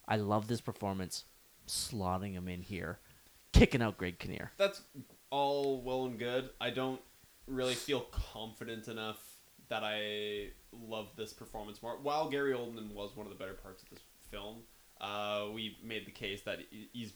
I 0.06 0.16
love 0.16 0.48
this 0.48 0.60
performance, 0.60 1.24
slotting 1.66 2.32
him 2.32 2.48
in 2.48 2.62
here, 2.62 3.00
kicking 3.52 3.82
out 3.82 3.98
Greg 3.98 4.18
Kinnear. 4.18 4.52
That's 4.56 4.82
all 5.30 5.82
well 5.82 6.06
and 6.06 6.18
good. 6.18 6.50
I 6.60 6.70
don't 6.70 7.00
really 7.46 7.74
feel 7.74 8.00
confident 8.00 8.88
enough 8.88 9.20
that 9.68 9.82
I 9.84 10.50
love 10.72 11.08
this 11.16 11.32
performance 11.32 11.82
more. 11.82 11.98
While 12.00 12.28
Gary 12.28 12.52
Oldman 12.52 12.92
was 12.92 13.16
one 13.16 13.26
of 13.26 13.32
the 13.32 13.38
better 13.38 13.54
parts 13.54 13.82
of 13.82 13.90
this 13.90 14.00
film, 14.30 14.58
uh, 15.00 15.46
we 15.52 15.76
made 15.82 16.06
the 16.06 16.12
case 16.12 16.42
that 16.42 16.60
he's 16.92 17.14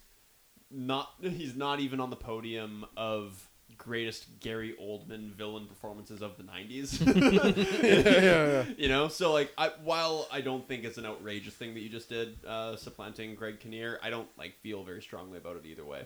not 0.71 1.13
he's 1.21 1.55
not 1.57 1.81
even 1.81 2.01
on 2.01 2.11
the 2.11 2.17
podium 2.17 2.85
of 2.97 3.49
greatest 3.79 4.41
Gary 4.41 4.75
Oldman 4.81 5.31
villain 5.33 5.67
performances 5.67 6.23
of 6.23 6.37
the 6.37 6.43
90s. 6.43 7.05
yeah, 7.83 8.21
yeah. 8.21 8.21
yeah. 8.21 8.65
You 8.77 8.89
know, 8.89 9.09
so 9.09 9.33
like, 9.33 9.53
I, 9.59 9.71
while 9.85 10.27
I 10.33 10.41
don't 10.41 10.67
think 10.67 10.85
it's 10.85 10.99
an 10.99 11.05
outrageous 11.07 11.55
thing 11.55 11.75
that 11.75 11.81
you 11.81 11.89
just 11.89 12.09
did, 12.09 12.37
uh, 12.47 12.77
supplanting 12.77 13.35
Greg 13.35 13.61
Kinnear, 13.61 13.99
I 14.03 14.11
don't 14.11 14.29
like 14.39 14.59
feel 14.61 14.83
very 14.83 15.03
strongly 15.03 15.39
about 15.39 15.57
it 15.57 15.67
either 15.67 15.85
way. 15.85 15.99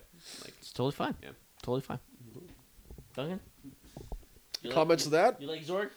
Like, 0.45 0.55
It's 0.59 0.73
totally 0.73 0.93
fine. 0.93 1.15
Yeah. 1.23 1.31
Totally 1.63 1.83
fine. 1.83 1.99
Duncan? 3.15 3.41
You 4.63 4.71
Comments 4.71 5.03
to 5.05 5.11
that? 5.11 5.41
You 5.41 5.49
like 5.49 5.65
Zorg? 5.65 5.91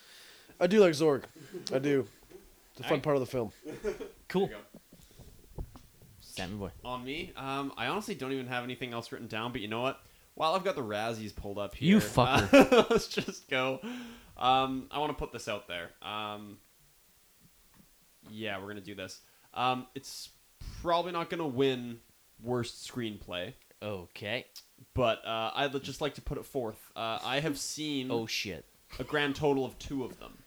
I 0.60 0.68
do 0.68 0.80
like 0.80 0.94
Zorg. 0.94 1.24
I 1.74 1.80
do. 1.80 2.08
It's 2.72 2.80
a 2.80 2.84
fun 2.84 2.92
Alright. 2.92 3.04
part 3.04 3.16
of 3.18 3.20
the 3.22 3.26
film. 3.28 3.52
Cool. 4.30 4.50
Sammy 6.36 6.56
boy. 6.56 6.72
On 6.84 7.04
me, 7.04 7.32
um, 7.38 7.72
I 7.78 7.88
honestly 7.88 8.16
don't 8.16 8.32
even 8.32 8.48
have 8.48 8.64
anything 8.64 8.92
else 8.94 9.12
written 9.12 9.28
down. 9.28 9.52
But 9.52 9.62
you 9.62 9.68
know 9.68 9.82
what? 9.82 10.02
While 10.36 10.54
I've 10.54 10.64
got 10.64 10.76
the 10.76 10.82
Razzies 10.82 11.36
pulled 11.36 11.60
up 11.60 11.76
here, 11.76 11.90
You 11.90 11.98
fucker. 11.98 12.72
uh, 12.72 12.86
let's 12.90 13.08
just 13.08 13.48
go. 13.50 13.80
Um, 14.36 14.88
I 14.92 14.98
want 15.00 15.12
to 15.12 15.16
put 15.18 15.32
this 15.32 15.48
out 15.48 15.68
there. 15.68 15.90
Um, 16.02 16.58
yeah, 18.30 18.60
we're 18.60 18.68
gonna 18.68 18.82
do 18.82 18.96
this. 18.96 19.22
Um, 19.54 19.86
it's 19.96 20.30
probably 20.82 21.12
not 21.12 21.30
gonna 21.30 21.48
win 21.48 22.00
worst 22.42 22.88
screenplay, 22.92 23.54
Okay. 23.82 24.46
but 24.96 25.26
uh, 25.26 25.52
I'd 25.56 25.84
just 25.84 26.02
like 26.02 26.16
to 26.16 26.22
put 26.22 26.38
it 26.38 26.46
forth. 26.46 26.80
Uh, 26.96 27.20
I 27.24 27.40
have 27.42 27.58
seen 27.60 28.10
Oh 28.10 28.26
shit. 28.26 28.66
a 29.00 29.04
grand 29.04 29.36
total 29.36 29.66
of 29.66 29.78
two 29.78 30.04
of 30.04 30.20
them. 30.20 30.38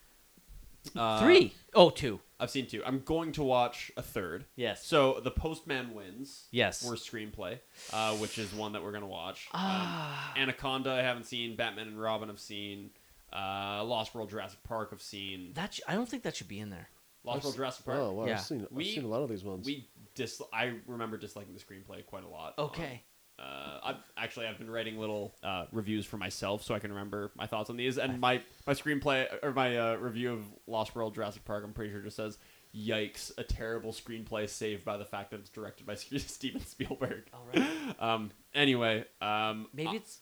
Uh, 0.97 1.21
Three. 1.21 1.53
Oh, 1.75 1.91
two. 1.91 2.21
I've 2.39 2.51
seen 2.51 2.67
two. 2.67 2.83
I'm 2.85 3.01
going 3.01 3.33
to 3.33 3.43
watch 3.43 3.91
a 3.97 4.03
third. 4.03 4.45
Yes. 4.57 4.85
So 4.87 5.21
the 5.25 5.31
Postman 5.31 5.95
wins. 5.95 6.47
Yes. 6.51 6.87
Worst 6.87 7.11
screenplay, 7.11 7.61
uh, 7.93 8.15
which 8.17 8.39
is 8.39 8.53
one 8.53 8.73
that 8.73 8.83
we're 8.83 8.93
gonna 8.93 9.07
watch. 9.07 9.49
Ah. 9.55 10.33
Um, 10.37 10.43
Anaconda, 10.43 10.91
I 10.91 11.03
haven't 11.03 11.25
seen. 11.25 11.57
Batman 11.57 11.89
and 11.89 12.01
Robin, 12.01 12.29
I've 12.29 12.39
seen. 12.41 12.91
Uh, 13.33 13.83
Lost 13.85 14.15
World, 14.15 14.31
Jurassic 14.31 14.63
Park, 14.65 14.91
I've 14.93 15.03
seen. 15.03 15.53
That 15.55 15.75
sh- 15.75 15.81
I 15.89 15.95
don't 15.95 16.09
think 16.09 16.23
that 16.25 16.37
should 16.37 16.49
be 16.49 16.61
in 16.61 16.71
there. 16.71 16.89
Lost 17.25 17.43
World, 17.45 17.57
Jurassic 17.57 17.85
Park. 17.85 17.99
Oh, 18.01 18.13
wow. 18.13 18.27
Yeah. 18.27 18.35
I've, 18.35 18.41
seen, 18.43 18.63
I've 18.63 18.71
We- 18.77 18.95
seen 18.95 19.05
a 19.05 19.09
lot 19.09 19.23
of 19.23 19.29
these 19.29 19.43
ones. 19.43 19.67
We 19.67 19.89
dis. 20.15 20.41
I 20.53 20.75
remember 20.87 21.17
disliking 21.17 21.55
the 21.55 21.61
screenplay 21.61 22.05
quite 22.07 22.25
a 22.25 22.29
lot. 22.29 22.55
Okay. 22.59 23.03
Uh, 23.39 23.79
I've 23.85 23.97
actually 24.17 24.47
I've 24.47 24.59
been 24.59 24.71
writing 24.71 24.99
little 24.99 25.35
uh, 25.43 25.67
reviews 25.71 26.07
for 26.07 26.17
myself 26.17 26.63
so 26.63 26.75
I 26.75 26.79
can 26.79 26.91
remember 26.91 27.33
my 27.37 27.47
thoughts 27.47 27.69
on 27.69 27.77
these. 27.77 27.99
And 27.99 28.19
my 28.21 28.41
my 28.67 28.73
screenplay 28.73 29.27
or 29.43 29.53
my 29.53 29.77
uh, 29.77 29.97
review 29.97 30.33
of 30.33 30.45
Lost 30.67 30.95
World 30.95 31.15
Jurassic 31.15 31.45
Park, 31.45 31.63
I'm 31.65 31.73
pretty 31.75 31.93
sure 31.93 32.01
just 32.01 32.17
says, 32.17 32.39
"Yikes! 32.75 33.37
A 33.37 33.45
terrible 33.45 33.93
screenplay 33.93 34.49
saved 34.49 34.85
by 34.85 34.97
the 34.97 35.05
fact 35.05 35.33
that 35.33 35.41
it's 35.41 35.51
directed 35.51 35.87
by 35.87 35.95
Steven 35.97 36.65
Spielberg." 36.65 37.25
All 37.35 37.47
right. 37.55 37.67
Um. 38.01 38.31
Anyway. 38.55 39.05
Um. 39.21 39.69
Maybe 39.75 39.97
it's. 39.97 40.21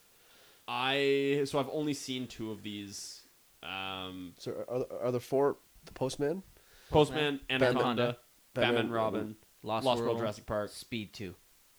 I 0.66 1.42
so 1.44 1.60
I've 1.60 1.70
only 1.70 1.94
seen 1.94 2.26
two 2.26 2.50
of 2.50 2.62
these. 2.64 3.22
Um. 3.62 4.32
so 4.38 4.64
are, 4.68 4.76
are, 4.76 5.06
are 5.06 5.10
there 5.12 5.20
four? 5.20 5.56
The 5.84 5.92
Postman? 5.92 6.42
Postman, 6.90 7.40
Anaconda, 7.50 7.78
Anaconda, 7.80 8.16
Batman, 8.54 8.74
Batman, 8.74 8.90
Robin, 8.90 9.36
Lost, 9.62 9.84
Lost, 9.84 9.98
World, 9.98 10.08
World, 10.08 10.18
Jurassic 10.18 10.46
Park. 10.46 10.70
Speed 10.70 11.12
two. 11.12 11.34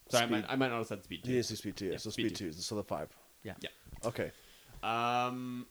Sorry, 0.09 0.23
I 0.23 0.27
might, 0.27 0.45
I 0.49 0.55
might 0.55 0.69
not 0.69 0.77
have 0.77 0.87
said 0.87 1.03
Speed. 1.03 1.21
He 1.23 1.31
Two. 1.33 1.37
is 1.39 1.47
Speed 1.47 1.75
2, 1.77 1.85
yeah. 1.85 1.91
Yeah, 1.93 1.97
so 1.97 2.09
Speed 2.11 2.35
Speed 2.37 2.53
2. 2.53 2.61
So 2.61 2.75
the 2.75 2.83
five. 2.83 3.09
Yeah. 3.43 3.53
Yeah. 3.61 3.69
Okay. 4.05 4.31
Um, 4.83 5.65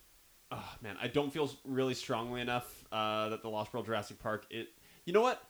oh, 0.51 0.75
man, 0.83 0.97
I 1.01 1.09
don't 1.09 1.33
feel 1.33 1.51
really 1.65 1.95
strongly 1.95 2.41
enough 2.41 2.85
uh, 2.93 3.29
that 3.31 3.43
the 3.43 3.49
Lost 3.49 3.73
World 3.73 3.87
Jurassic 3.87 4.19
Park. 4.19 4.47
It, 4.51 4.69
you 5.05 5.13
know 5.13 5.21
what? 5.23 5.41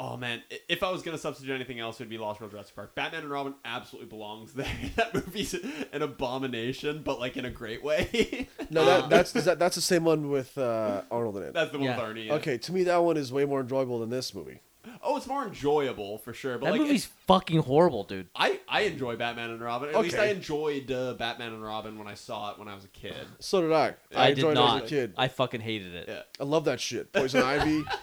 Oh 0.00 0.16
man, 0.16 0.42
i- 0.52 0.60
if 0.68 0.84
I 0.84 0.90
was 0.92 1.02
gonna 1.02 1.18
substitute 1.18 1.52
anything 1.52 1.80
else, 1.80 1.98
it 1.98 2.04
would 2.04 2.08
be 2.08 2.18
Lost 2.18 2.40
World 2.40 2.52
Jurassic 2.52 2.76
Park. 2.76 2.94
Batman 2.94 3.22
and 3.22 3.30
Robin 3.30 3.54
absolutely 3.64 4.08
belongs 4.08 4.52
there. 4.54 4.68
that 4.94 5.12
movie's 5.12 5.54
an 5.92 6.02
abomination, 6.02 7.02
but 7.02 7.18
like 7.18 7.36
in 7.36 7.44
a 7.46 7.50
great 7.50 7.82
way. 7.82 8.46
No, 8.70 8.84
that, 8.84 9.08
that's 9.08 9.34
is 9.34 9.46
that, 9.46 9.58
that's 9.58 9.76
the 9.76 9.80
same 9.80 10.04
one 10.04 10.28
with 10.28 10.56
uh, 10.58 11.00
Arnold 11.10 11.38
in 11.38 11.44
it. 11.44 11.54
That's 11.54 11.70
the 11.72 11.78
one 11.78 11.86
Yeah. 11.86 11.96
with 12.06 12.16
Arnie. 12.16 12.26
yeah. 12.26 12.34
Okay, 12.34 12.58
to 12.58 12.72
me 12.72 12.82
that 12.84 12.98
one 12.98 13.16
is 13.16 13.32
way 13.32 13.46
more 13.46 13.60
enjoyable 13.62 13.98
than 14.00 14.10
this 14.10 14.34
movie. 14.34 14.60
Oh, 15.02 15.16
it's 15.16 15.26
more 15.26 15.46
enjoyable 15.46 16.18
for 16.18 16.32
sure. 16.32 16.58
But 16.58 16.66
That 16.66 16.72
like, 16.72 16.80
movie's 16.80 17.06
fucking 17.26 17.60
horrible, 17.60 18.04
dude. 18.04 18.28
I 18.34 18.60
I 18.68 18.82
enjoy 18.82 19.16
Batman 19.16 19.50
and 19.50 19.60
Robin. 19.60 19.90
At 19.90 20.00
least 20.00 20.18
I 20.18 20.26
enjoyed 20.26 20.90
uh, 20.90 21.14
Batman 21.14 21.52
and 21.52 21.62
Robin 21.62 21.98
when 21.98 22.06
I 22.06 22.14
saw 22.14 22.52
it 22.52 22.58
when 22.58 22.68
I 22.68 22.74
was 22.74 22.84
a 22.84 22.88
kid. 22.88 23.14
So 23.40 23.60
did 23.60 23.72
I. 23.72 23.94
I, 24.14 24.26
I, 24.26 24.28
did 24.28 24.38
enjoyed 24.38 24.54
not. 24.54 24.78
it 24.78 24.84
as 24.84 24.92
a 24.92 24.94
kid. 24.94 25.14
I 25.16 25.28
fucking 25.28 25.60
hated 25.60 25.94
it. 25.94 26.08
Yeah. 26.08 26.22
I 26.40 26.44
love 26.44 26.64
that 26.66 26.80
shit. 26.80 27.12
Poison 27.12 27.42
Ivy. 27.42 27.84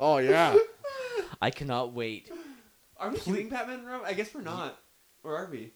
Oh 0.00 0.18
yeah. 0.18 0.56
I 1.40 1.50
cannot 1.50 1.92
wait. 1.92 2.28
Are 2.96 3.10
we 3.10 3.18
doing 3.20 3.48
Batman 3.48 3.78
and 3.78 3.86
Robin? 3.86 4.06
I 4.06 4.12
guess 4.12 4.34
we're 4.34 4.40
not. 4.40 4.76
Or 5.22 5.36
are 5.36 5.48
we? 5.48 5.72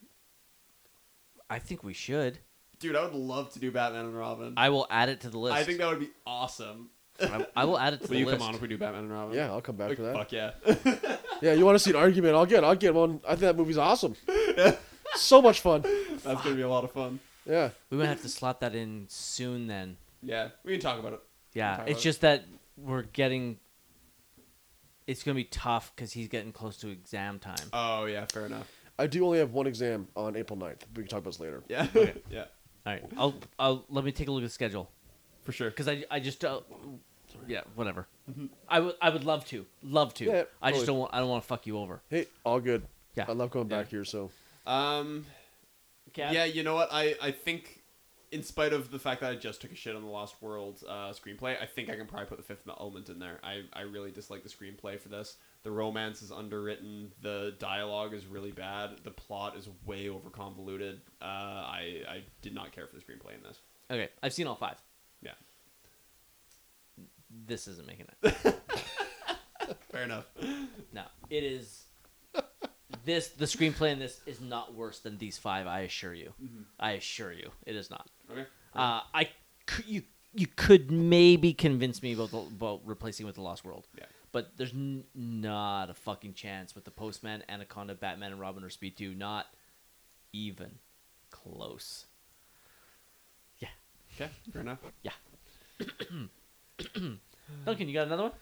I 1.49 1.59
think 1.61 1.85
we 1.85 1.95
should. 1.95 2.39
Dude, 2.79 2.95
I 2.95 3.05
would 3.05 3.15
love 3.15 3.53
to 3.55 3.59
do 3.59 3.71
Batman 3.71 4.07
and 4.07 4.19
Robin. 4.19 4.55
I 4.57 4.71
will 4.71 4.87
add 4.91 5.09
it 5.09 5.21
to 5.23 5.31
the 5.31 5.39
list. 5.39 5.57
I 5.57 5.65
think 5.65 5.79
that 5.79 5.89
would 5.89 6.01
be 6.01 6.11
awesome. 6.27 6.91
I, 7.21 7.47
I 7.57 7.65
will 7.65 7.79
add 7.79 7.95
it 7.95 8.03
to 8.03 8.09
the 8.09 8.09
list. 8.09 8.11
Will 8.11 8.15
the 8.15 8.19
you 8.21 8.27
list. 8.27 8.39
come 8.39 8.49
on 8.49 8.55
if 8.55 8.61
we 8.61 8.69
do 8.69 8.79
Batman 8.79 9.05
and 9.05 9.13
Robin? 9.13 9.35
Yeah, 9.35 9.51
I'll 9.51 9.61
come 9.61 9.77
back 9.77 9.89
Like, 9.89 9.97
for 9.99 10.03
that. 10.05 10.15
Fuck 10.15 10.33
yeah. 10.33 10.51
Yeah, 11.43 11.53
you 11.53 11.65
want 11.65 11.77
to 11.77 11.79
see 11.79 11.91
an 11.91 11.97
argument? 11.97 12.35
I'll 12.35 12.47
get. 12.47 12.65
I'll 12.65 12.75
get 12.75 12.95
one. 12.95 13.21
I 13.25 13.31
think 13.31 13.41
that 13.41 13.57
movie's 13.57 13.79
awesome. 13.79 14.17
so 15.15 15.41
much 15.41 15.61
fun. 15.61 15.83
That's 16.25 16.43
gonna 16.43 16.57
be 16.57 16.63
a 16.63 16.69
lot 16.69 16.83
of 16.85 16.91
fun. 16.93 17.21
Yeah. 17.47 17.71
We 17.91 17.97
might 17.99 18.07
have 18.07 18.23
to 18.23 18.29
slot 18.29 18.61
that 18.61 18.75
in 18.75 19.07
soon. 19.09 19.67
Then. 19.69 19.97
Yeah, 20.23 20.49
we 20.65 20.73
can 20.73 20.81
talk 20.81 20.99
about 20.99 21.13
it. 21.13 21.21
Yeah, 21.55 21.77
talk 21.77 21.81
it's 21.81 21.91
about 21.91 21.99
it. 22.01 22.03
just 22.03 22.21
that 22.23 22.45
we're 22.77 23.03
getting. 23.03 23.59
It's 25.07 25.23
gonna 25.23 25.37
be 25.37 25.45
tough 25.45 25.93
because 25.95 26.13
he's 26.13 26.29
getting 26.29 26.53
close 26.53 26.77
to 26.79 26.89
exam 26.89 27.39
time. 27.39 27.57
Oh 27.73 28.05
yeah, 28.07 28.27
fair 28.31 28.47
enough. 28.47 28.69
I 28.99 29.07
do 29.07 29.25
only 29.25 29.39
have 29.39 29.53
one 29.53 29.67
exam 29.69 30.09
on 30.17 30.35
April 30.35 30.59
9th. 30.59 30.81
We 30.97 31.03
can 31.05 31.07
talk 31.09 31.21
about 31.21 31.31
this 31.31 31.41
later. 31.41 31.63
Yeah, 31.69 31.87
yeah, 32.31 32.41
All 32.85 32.93
right, 32.93 33.05
I'll 33.17 33.35
I'll 33.59 33.85
let 33.89 34.05
me 34.05 34.11
take 34.13 34.27
a 34.29 34.33
look 34.33 34.43
at 34.43 34.47
the 34.47 34.53
schedule 34.53 34.91
for 35.45 35.53
sure. 35.53 35.71
because 35.71 35.87
I 35.89 36.05
I 36.11 36.19
just 36.21 36.45
uh, 36.45 36.61
yeah 37.47 37.63
whatever. 37.75 38.07
I 38.69 38.81
would 38.81 38.95
I 39.01 39.11
would 39.11 39.25
love 39.25 39.45
to 39.47 39.67
love 39.83 40.15
to. 40.15 40.25
Yeah, 40.25 40.43
I 40.63 40.71
just 40.71 40.81
totally. 40.81 40.87
don't 40.87 40.99
want 40.99 41.15
I 41.15 41.19
don't 41.21 41.29
want 41.29 41.43
to 41.43 41.49
fuck 41.49 41.67
you 41.67 41.79
over. 41.79 42.01
Hey, 42.11 42.27
all 42.45 42.61
good. 42.61 42.83
Yeah. 43.15 43.25
I 43.29 43.33
love 43.33 43.51
going 43.51 43.69
Yeah. 43.71 43.79
back 43.79 43.89
here. 43.89 44.05
So 44.05 44.31
Um, 44.67 45.25
Okay. 46.11 46.33
yeah, 46.33 46.45
you 46.45 46.63
know 46.63 46.75
what? 46.75 46.89
I 46.93 47.15
I 47.21 47.31
think, 47.31 47.83
in 48.33 48.43
spite 48.43 48.73
of 48.73 48.91
the 48.91 48.99
fact 48.99 49.21
that 49.23 49.31
I 49.33 49.37
just 49.37 49.61
took 49.61 49.73
a 49.73 49.75
shit 49.75 49.95
on 49.97 50.03
the 50.03 50.09
Lost 50.09 50.41
World 50.43 50.83
uh, 50.89 51.11
screenplay, 51.13 51.61
I 51.61 51.67
think 51.67 51.89
I 51.91 51.97
can 51.97 52.07
probably 52.07 52.27
put 52.27 52.37
the 52.39 52.45
Fifth 52.45 52.67
Element 52.69 53.09
in 53.09 53.19
there. 53.19 53.39
I 53.43 53.63
I 53.73 53.83
really 53.83 54.11
dislike 54.11 54.43
the 54.43 54.49
screenplay 54.49 54.99
for 55.01 55.09
this. 55.09 55.37
The 55.65 55.71
romance 55.71 56.23
is 56.23 56.31
underwritten. 56.33 57.13
The 57.23 57.55
dialogue 57.59 58.15
is 58.15 58.27
really 58.27 58.53
bad. 58.53 58.99
The 59.05 59.11
plot 59.11 59.57
is 59.57 59.69
way 59.87 60.09
over 60.09 60.31
convoluted. 60.31 61.01
Uh, 61.21 61.25
I 61.25 62.03
I 62.09 62.23
did 62.43 62.55
not 62.55 62.73
care 62.73 62.87
for 62.87 62.97
the 62.97 63.03
screenplay 63.03 63.35
in 63.37 63.43
this. 63.43 63.59
Okay, 63.91 64.09
I've 64.23 64.33
seen 64.35 64.47
all 64.47 64.55
five. 64.57 64.77
This 67.49 67.67
isn't 67.67 67.87
making 67.87 68.07
it. 68.23 68.35
fair 69.91 70.03
enough. 70.03 70.27
No, 70.93 71.03
it 71.31 71.43
is. 71.43 71.85
This 73.05 73.29
the 73.29 73.47
screenplay 73.47 73.93
in 73.93 73.99
this 73.99 74.21
is 74.27 74.39
not 74.41 74.75
worse 74.75 74.99
than 75.01 75.17
these 75.17 75.39
five. 75.39 75.67
I 75.67 75.81
assure 75.81 76.13
you. 76.13 76.35
I 76.79 76.93
assure 76.93 77.33
you, 77.33 77.51
it 77.65 77.75
is 77.75 77.91
not. 77.91 78.07
Okay. 78.31 78.45
Uh, 78.75 79.01
I 79.15 79.31
cou- 79.67 79.83
you 79.87 80.03
you 80.35 80.47
could 80.47 80.91
maybe 80.91 81.55
convince 81.55 82.03
me 82.03 82.13
about 82.13 82.31
the, 82.31 82.39
about 82.39 82.83
replacing 82.85 83.25
with 83.25 83.37
the 83.37 83.41
Lost 83.41 83.65
World. 83.65 83.87
Yeah. 83.97 84.05
But 84.31 84.59
there's 84.59 84.75
n- 84.75 85.05
not 85.15 85.89
a 85.89 85.95
fucking 85.95 86.35
chance 86.35 86.75
with 86.75 86.85
the 86.85 86.91
Postman, 86.91 87.43
Anaconda, 87.49 87.95
Batman, 87.95 88.33
and 88.33 88.41
Robin 88.41 88.63
or 88.63 88.69
Speed 88.69 88.99
Two. 88.99 89.15
Not 89.15 89.47
even 90.35 90.73
close. 91.31 92.05
Yeah. 93.59 93.69
Okay. 94.17 94.31
Fair 94.53 94.61
enough. 94.61 94.81
Yeah. 95.03 95.13
Duncan, 97.65 97.89
you 97.89 97.95
got 97.95 98.07
another 98.07 98.25
one? 98.25 98.33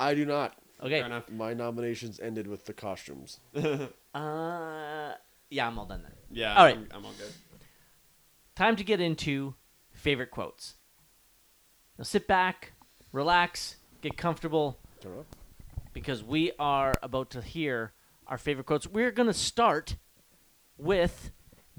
I 0.00 0.14
do 0.14 0.24
not. 0.24 0.54
Okay. 0.82 0.98
Fair 1.00 1.06
enough. 1.06 1.28
My 1.30 1.54
nominations 1.54 2.20
ended 2.20 2.46
with 2.46 2.64
the 2.66 2.72
costumes. 2.72 3.40
Uh, 4.14 5.12
yeah, 5.50 5.66
I'm 5.68 5.78
all 5.78 5.84
done 5.86 6.02
then. 6.02 6.12
Yeah. 6.30 6.54
All 6.56 6.64
right. 6.64 6.76
I'm, 6.76 6.88
I'm 6.92 7.04
all 7.04 7.12
good. 7.18 7.32
Time 8.56 8.74
to 8.74 8.82
get 8.82 9.00
into 9.00 9.54
favorite 9.92 10.30
quotes. 10.32 10.74
Now 11.98 12.04
sit 12.04 12.26
back, 12.26 12.72
relax, 13.12 13.76
get 14.00 14.16
comfortable. 14.16 14.80
Turn 15.00 15.12
it 15.12 15.18
off. 15.20 15.26
because 15.92 16.24
we 16.24 16.50
are 16.58 16.94
about 17.02 17.30
to 17.30 17.42
hear 17.42 17.92
our 18.26 18.38
favorite 18.38 18.64
quotes. 18.66 18.86
We're 18.88 19.12
going 19.12 19.28
to 19.28 19.34
start 19.34 19.96
with 20.76 21.30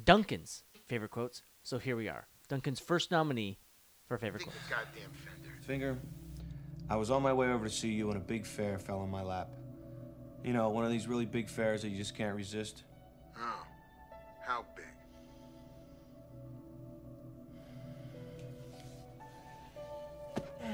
Duncan's 0.02 0.64
favorite 0.88 1.12
quotes. 1.12 1.42
So 1.64 1.78
here 1.78 1.98
we 1.98 2.08
are. 2.08 2.28
Duncan's 2.48 2.80
first 2.80 3.12
nominee 3.12 3.58
for 4.08 4.18
favorite 4.18 4.44
quotes. 4.44 4.58
Goddamn 4.70 5.12
fender. 5.26 5.56
Finger, 5.66 5.98
I 6.90 6.96
was 6.96 7.12
on 7.12 7.22
my 7.22 7.32
way 7.34 7.52
over 7.52 7.66
to 7.66 7.72
see 7.72 7.90
you 7.90 8.08
and 8.10 8.18
a 8.18 8.22
big 8.22 8.48
fare 8.48 8.80
fell 8.80 9.00
on 9.00 9.12
my 9.12 9.22
lap. 9.22 9.50
You 10.44 10.54
know, 10.54 10.70
one 10.70 10.86
of 10.86 10.92
these 10.92 11.08
really 11.08 11.26
big 11.26 11.48
fares 11.48 11.84
that 11.84 11.90
you 11.90 11.98
just 11.98 12.16
can't 12.16 12.36
resist. 12.36 12.82
Oh. 13.38 13.64
How 14.44 14.66
big? 14.76 14.86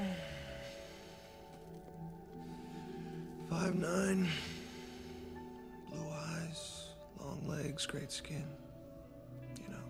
Five 3.50 3.74
nine, 3.74 4.28
blue 5.90 6.08
eyes, 6.10 6.86
long 7.20 7.46
legs, 7.46 7.84
great 7.84 8.10
skin. 8.10 8.44
You 9.62 9.68
know, 9.74 9.82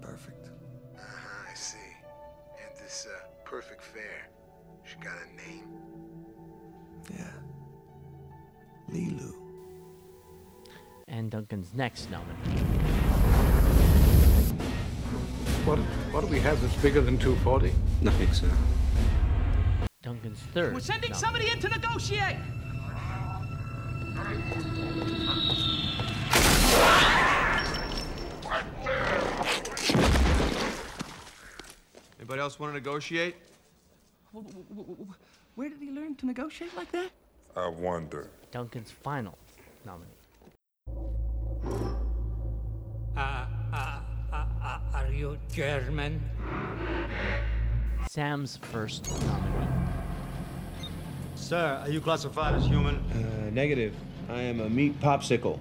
perfect. 0.00 0.46
Uh-huh, 0.96 1.50
I 1.50 1.54
see. 1.54 1.78
And 2.64 2.76
this, 2.78 3.08
uh, 3.10 3.24
perfect 3.44 3.82
fare. 3.82 4.28
She 4.92 4.98
got 4.98 5.14
a 5.14 5.48
name? 5.48 5.64
Yeah. 7.10 7.32
Leeloo. 8.92 9.34
And 11.08 11.30
Duncan's 11.30 11.72
next 11.72 12.10
nominee. 12.10 12.60
What, 15.64 15.78
what 15.78 16.20
do 16.20 16.26
we 16.26 16.40
have 16.40 16.60
that's 16.60 16.76
bigger 16.82 17.00
than 17.00 17.16
240? 17.16 17.72
Nothing, 18.02 18.32
sir. 18.34 18.50
Duncan's 20.02 20.40
third. 20.52 20.74
We're 20.74 20.80
sending 20.80 21.10
nominee. 21.10 21.20
somebody 21.20 21.50
in 21.50 21.58
to 21.60 21.68
negotiate. 21.68 22.36
Anybody 32.18 32.40
else 32.40 32.58
want 32.58 32.72
to 32.72 32.74
negotiate? 32.74 33.36
Where 35.54 35.68
did 35.68 35.78
he 35.80 35.90
learn 35.90 36.14
to 36.16 36.26
negotiate 36.26 36.74
like 36.76 36.90
that? 36.92 37.10
I 37.56 37.68
wonder. 37.68 38.28
Duncan's 38.50 38.90
final 38.90 39.36
nominee. 39.84 40.08
Uh, 43.14 43.20
uh, 43.72 44.00
uh, 44.32 44.46
uh, 44.62 44.78
are 44.94 45.08
you 45.12 45.38
German? 45.52 46.22
Sam's 48.08 48.56
first 48.56 49.10
nominee. 49.26 49.68
Sir, 51.34 51.80
are 51.82 51.90
you 51.90 52.00
classified 52.00 52.54
as 52.54 52.64
human? 52.64 52.96
Uh, 52.96 53.50
negative. 53.50 53.94
I 54.30 54.40
am 54.40 54.60
a 54.60 54.70
meat 54.70 54.98
popsicle. 55.00 55.58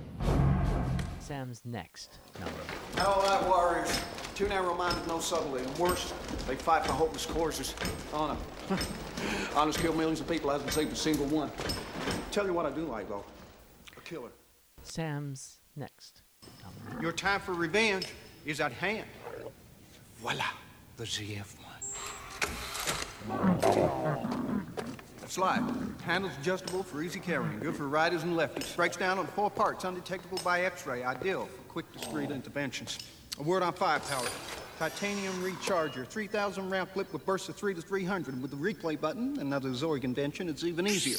Sam's 1.20 1.62
next 1.66 2.20
nominee. 2.40 3.06
All 3.06 3.22
right, 3.24 3.48
warriors. 3.48 4.00
Too 4.42 4.48
narrow-minded, 4.48 5.08
no 5.08 5.20
subtlety. 5.20 5.64
And 5.64 5.78
worse, 5.78 6.16
they 6.48 6.56
fight 6.56 6.84
for 6.84 6.94
hopeless 6.94 7.28
causes. 7.28 7.76
Oh, 8.12 8.18
Honor. 8.72 8.82
Honor's 9.56 9.78
killed 9.78 9.96
millions 9.96 10.20
of 10.20 10.28
people, 10.28 10.50
hasn't 10.50 10.74
saved 10.74 10.92
a 10.92 10.96
single 10.96 11.28
one. 11.28 11.52
Tell 12.32 12.48
you 12.48 12.54
what 12.54 12.66
I 12.66 12.72
do 12.72 12.86
like, 12.86 13.08
though. 13.08 13.24
A 13.96 14.02
killer. 14.02 14.32
Sam's 14.82 15.60
next. 15.76 16.24
Your 17.00 17.12
time 17.12 17.40
for 17.40 17.54
revenge 17.54 18.08
is 18.44 18.60
at 18.60 18.72
hand. 18.72 19.06
Voila. 20.18 20.46
The 20.98 21.04
ZF 21.04 21.56
one. 23.30 24.66
Slide. 25.28 25.64
Handles 26.04 26.34
adjustable 26.42 26.82
for 26.82 27.04
easy 27.04 27.20
carrying. 27.20 27.60
Good 27.60 27.76
for 27.76 27.88
riders 27.88 28.24
and 28.24 28.36
lefties. 28.36 28.76
Breaks 28.76 28.98
down 28.98 29.20
on 29.20 29.28
four 29.28 29.52
parts, 29.52 29.84
undetectable 29.84 30.40
by 30.44 30.62
X-ray. 30.62 31.04
Ideal 31.04 31.46
for 31.46 31.62
quick, 31.72 31.94
discreet 31.94 32.32
interventions. 32.32 32.98
A 33.40 33.44
word 33.44 33.64
on 33.64 33.74
firepower. 33.74 34.28
Titanium 34.78 35.34
recharger. 35.44 36.08
3,000 36.08 36.70
round 36.70 36.92
clip 36.92 37.12
with 37.14 37.26
bursts 37.26 37.50
of 37.50 37.56
3 37.56 37.74
to 37.76 37.82
300. 37.82 38.42
With 38.42 38.52
the 38.52 38.58
replay 38.58 39.00
button, 39.00 39.40
another 39.40 39.70
Zorg 39.70 40.04
invention, 40.04 40.50
it's 40.50 40.64
even 40.64 40.88
easier. 40.88 41.18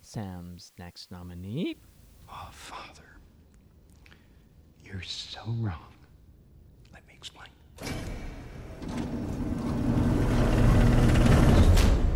Sam's 0.00 0.72
next 0.78 1.10
nominee. 1.10 1.76
Oh, 2.30 2.48
Father. 2.52 3.02
You're 4.84 5.02
so 5.02 5.40
wrong. 5.58 5.92
Let 6.92 7.06
me 7.06 7.12
explain. 7.14 7.48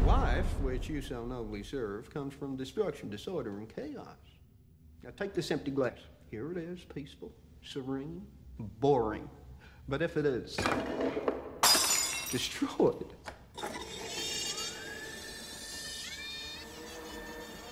Life, 0.06 0.46
which 0.62 0.88
you 0.88 1.02
so 1.02 1.26
nobly 1.26 1.62
serve, 1.62 2.12
comes 2.12 2.32
from 2.34 2.56
destruction, 2.56 3.10
disorder, 3.10 3.58
and 3.58 3.68
chaos. 3.68 4.06
Now 5.02 5.10
take 5.16 5.34
this 5.34 5.50
empty 5.50 5.70
glass. 5.70 5.98
Here 6.32 6.50
it 6.50 6.56
is, 6.56 6.82
peaceful, 6.94 7.30
serene, 7.62 8.26
boring. 8.80 9.28
But 9.86 10.00
if 10.00 10.16
it 10.16 10.24
is 10.24 10.56
destroyed, 12.30 13.04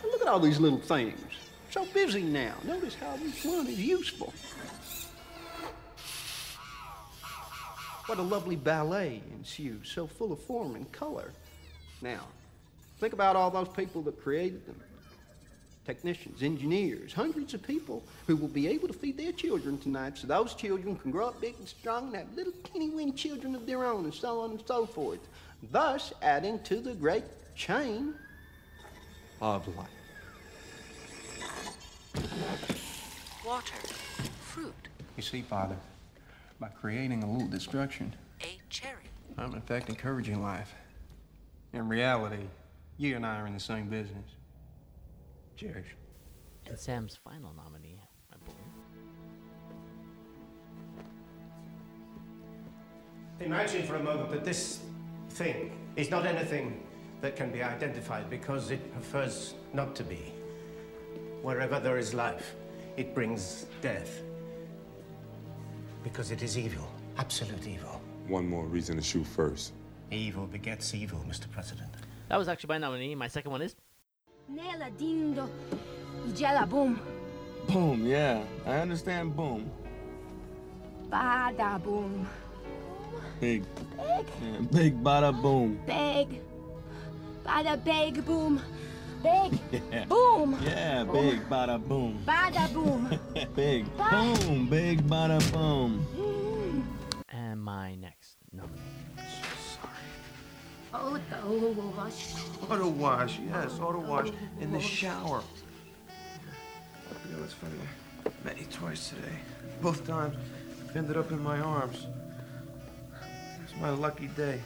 look 0.04 0.20
at 0.20 0.28
all 0.28 0.40
these 0.40 0.60
little 0.60 0.78
things. 0.78 1.18
So 1.70 1.86
busy 1.86 2.20
now. 2.20 2.52
Notice 2.64 2.94
how 2.94 3.16
each 3.26 3.42
one 3.46 3.66
is 3.66 3.80
useful. 3.80 4.34
What 8.04 8.18
a 8.18 8.22
lovely 8.22 8.56
ballet 8.56 9.22
ensues, 9.32 9.90
so 9.90 10.06
full 10.06 10.32
of 10.32 10.42
form 10.42 10.74
and 10.74 10.92
color. 10.92 11.32
Now, 12.02 12.26
think 12.98 13.14
about 13.14 13.36
all 13.36 13.50
those 13.50 13.68
people 13.68 14.02
that 14.02 14.22
created 14.22 14.66
them 14.66 14.82
technicians, 15.84 16.42
engineers, 16.42 17.12
hundreds 17.12 17.54
of 17.54 17.62
people 17.62 18.02
who 18.26 18.36
will 18.36 18.48
be 18.48 18.68
able 18.68 18.86
to 18.86 18.94
feed 18.94 19.16
their 19.16 19.32
children 19.32 19.78
tonight 19.78 20.18
so 20.18 20.26
those 20.26 20.54
children 20.54 20.96
can 20.96 21.10
grow 21.10 21.28
up 21.28 21.40
big 21.40 21.54
and 21.58 21.68
strong 21.68 22.08
and 22.08 22.16
have 22.16 22.36
little 22.36 22.52
teeny 22.72 22.90
weeny 22.90 23.12
children 23.12 23.54
of 23.54 23.66
their 23.66 23.84
own, 23.84 24.04
and 24.04 24.14
so 24.14 24.40
on 24.40 24.50
and 24.50 24.62
so 24.66 24.86
forth. 24.86 25.20
Thus, 25.70 26.12
adding 26.22 26.62
to 26.64 26.76
the 26.80 26.94
great 26.94 27.24
chain 27.54 28.14
of 29.40 29.66
life. 29.76 29.88
Water. 33.44 33.74
Fruit. 34.42 34.74
You 35.16 35.22
see, 35.22 35.42
Father, 35.42 35.76
by 36.58 36.68
creating 36.68 37.22
a 37.22 37.30
little 37.30 37.48
destruction, 37.48 38.14
A 38.42 38.58
cherry. 38.68 39.04
I'm 39.38 39.54
in 39.54 39.60
fact 39.62 39.88
encouraging 39.88 40.42
life. 40.42 40.74
In 41.72 41.88
reality, 41.88 42.44
you 42.98 43.16
and 43.16 43.24
I 43.24 43.40
are 43.40 43.46
in 43.46 43.54
the 43.54 43.60
same 43.60 43.88
business. 43.88 44.24
Cheers. 45.60 45.84
And 46.68 46.78
Sam's 46.78 47.16
final 47.16 47.52
nominee, 47.54 48.00
I 48.32 48.36
believe. 48.46 48.56
Imagine 53.40 53.86
for 53.86 53.96
a 53.96 54.02
moment 54.02 54.30
that 54.30 54.42
this 54.42 54.80
thing 55.28 55.78
is 55.96 56.10
not 56.10 56.24
anything 56.24 56.82
that 57.20 57.36
can 57.36 57.50
be 57.50 57.62
identified 57.62 58.30
because 58.30 58.70
it 58.70 58.90
prefers 58.94 59.52
not 59.74 59.94
to 59.96 60.02
be. 60.02 60.32
Wherever 61.42 61.78
there 61.78 61.98
is 61.98 62.14
life, 62.14 62.54
it 62.96 63.14
brings 63.14 63.66
death. 63.82 64.22
Because 66.02 66.30
it 66.30 66.42
is 66.42 66.56
evil, 66.56 66.90
absolute 67.18 67.66
evil. 67.66 68.00
One 68.28 68.48
more 68.48 68.64
reason 68.64 68.96
to 68.96 69.02
shoot 69.02 69.26
first. 69.26 69.74
Evil 70.10 70.46
begets 70.46 70.94
evil, 70.94 71.22
Mr. 71.28 71.50
President. 71.50 71.90
That 72.30 72.38
was 72.38 72.48
actually 72.48 72.68
my 72.68 72.78
nominee. 72.78 73.14
My 73.14 73.28
second 73.28 73.50
one 73.50 73.60
is 73.60 73.76
Nela 74.50 74.90
dindo. 74.90 75.48
Ijela 76.28 76.66
boom. 76.66 76.98
Boom, 77.68 78.06
yeah. 78.06 78.42
I 78.66 78.80
understand 78.82 79.34
boom. 79.36 79.70
Bada 81.10 81.78
boom. 81.82 82.26
Big. 83.40 83.62
Big. 83.96 84.26
Yeah, 84.42 84.60
big 84.72 85.02
bada 85.02 85.32
boom. 85.32 85.78
Big. 85.86 86.40
Bada 87.44 87.76
big 87.76 88.24
boom. 88.24 88.60
Big. 89.22 89.58
Yeah. 89.92 90.04
Boom. 90.06 90.58
Yeah, 90.62 91.04
big 91.04 91.48
bada 91.48 91.78
boom. 91.78 92.18
Bada 92.26 92.72
boom. 92.72 93.08
big 93.54 93.84
boom, 93.96 94.66
big 94.68 95.02
bada 95.06 95.38
boom. 95.52 96.04
Mm-hmm. 96.16 96.80
and 97.28 97.60
my 97.62 97.94
next 97.96 98.36
nominee. 98.52 98.80
Auto 100.92 101.70
wash. 101.96 102.34
Auto 102.68 102.88
wash, 102.88 103.38
yes, 103.48 103.78
auto 103.78 104.00
wash 104.00 104.30
in 104.60 104.72
the 104.72 104.80
shower. 104.80 105.42
You 107.28 107.36
know, 107.36 107.44
it's 107.44 107.52
funny. 107.52 107.74
I 108.26 108.30
met 108.44 108.58
you 108.58 108.66
twice 108.66 109.10
today. 109.10 109.36
Both 109.80 110.06
times, 110.06 110.36
you 110.92 110.98
ended 110.98 111.16
up 111.16 111.30
in 111.30 111.42
my 111.42 111.60
arms. 111.60 112.06
It's 113.62 113.74
my 113.80 113.90
lucky 113.90 114.26
day. 114.28 114.60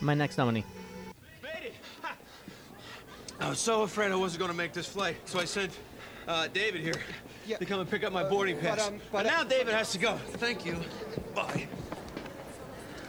My 0.00 0.14
next 0.14 0.38
nominee. 0.38 0.64
I 3.38 3.48
was 3.48 3.58
so 3.58 3.82
afraid 3.82 4.12
I 4.12 4.16
wasn't 4.16 4.40
going 4.40 4.50
to 4.50 4.56
make 4.56 4.72
this 4.72 4.86
flight, 4.86 5.16
so 5.26 5.38
I 5.38 5.44
said, 5.44 5.70
Uh, 6.28 6.46
David 6.48 6.82
here. 6.82 7.00
To 7.58 7.64
come 7.66 7.80
and 7.80 7.90
pick 7.90 8.04
up 8.04 8.12
my 8.12 8.22
boarding 8.22 8.56
but, 8.56 8.78
pass. 8.78 8.88
um, 8.88 8.98
but 9.12 9.24
but- 9.24 9.26
now 9.26 9.44
David 9.44 9.74
has 9.74 9.92
to 9.92 9.98
go. 9.98 10.16
Thank 10.38 10.64
you. 10.64 10.76
Bye. 11.34 11.66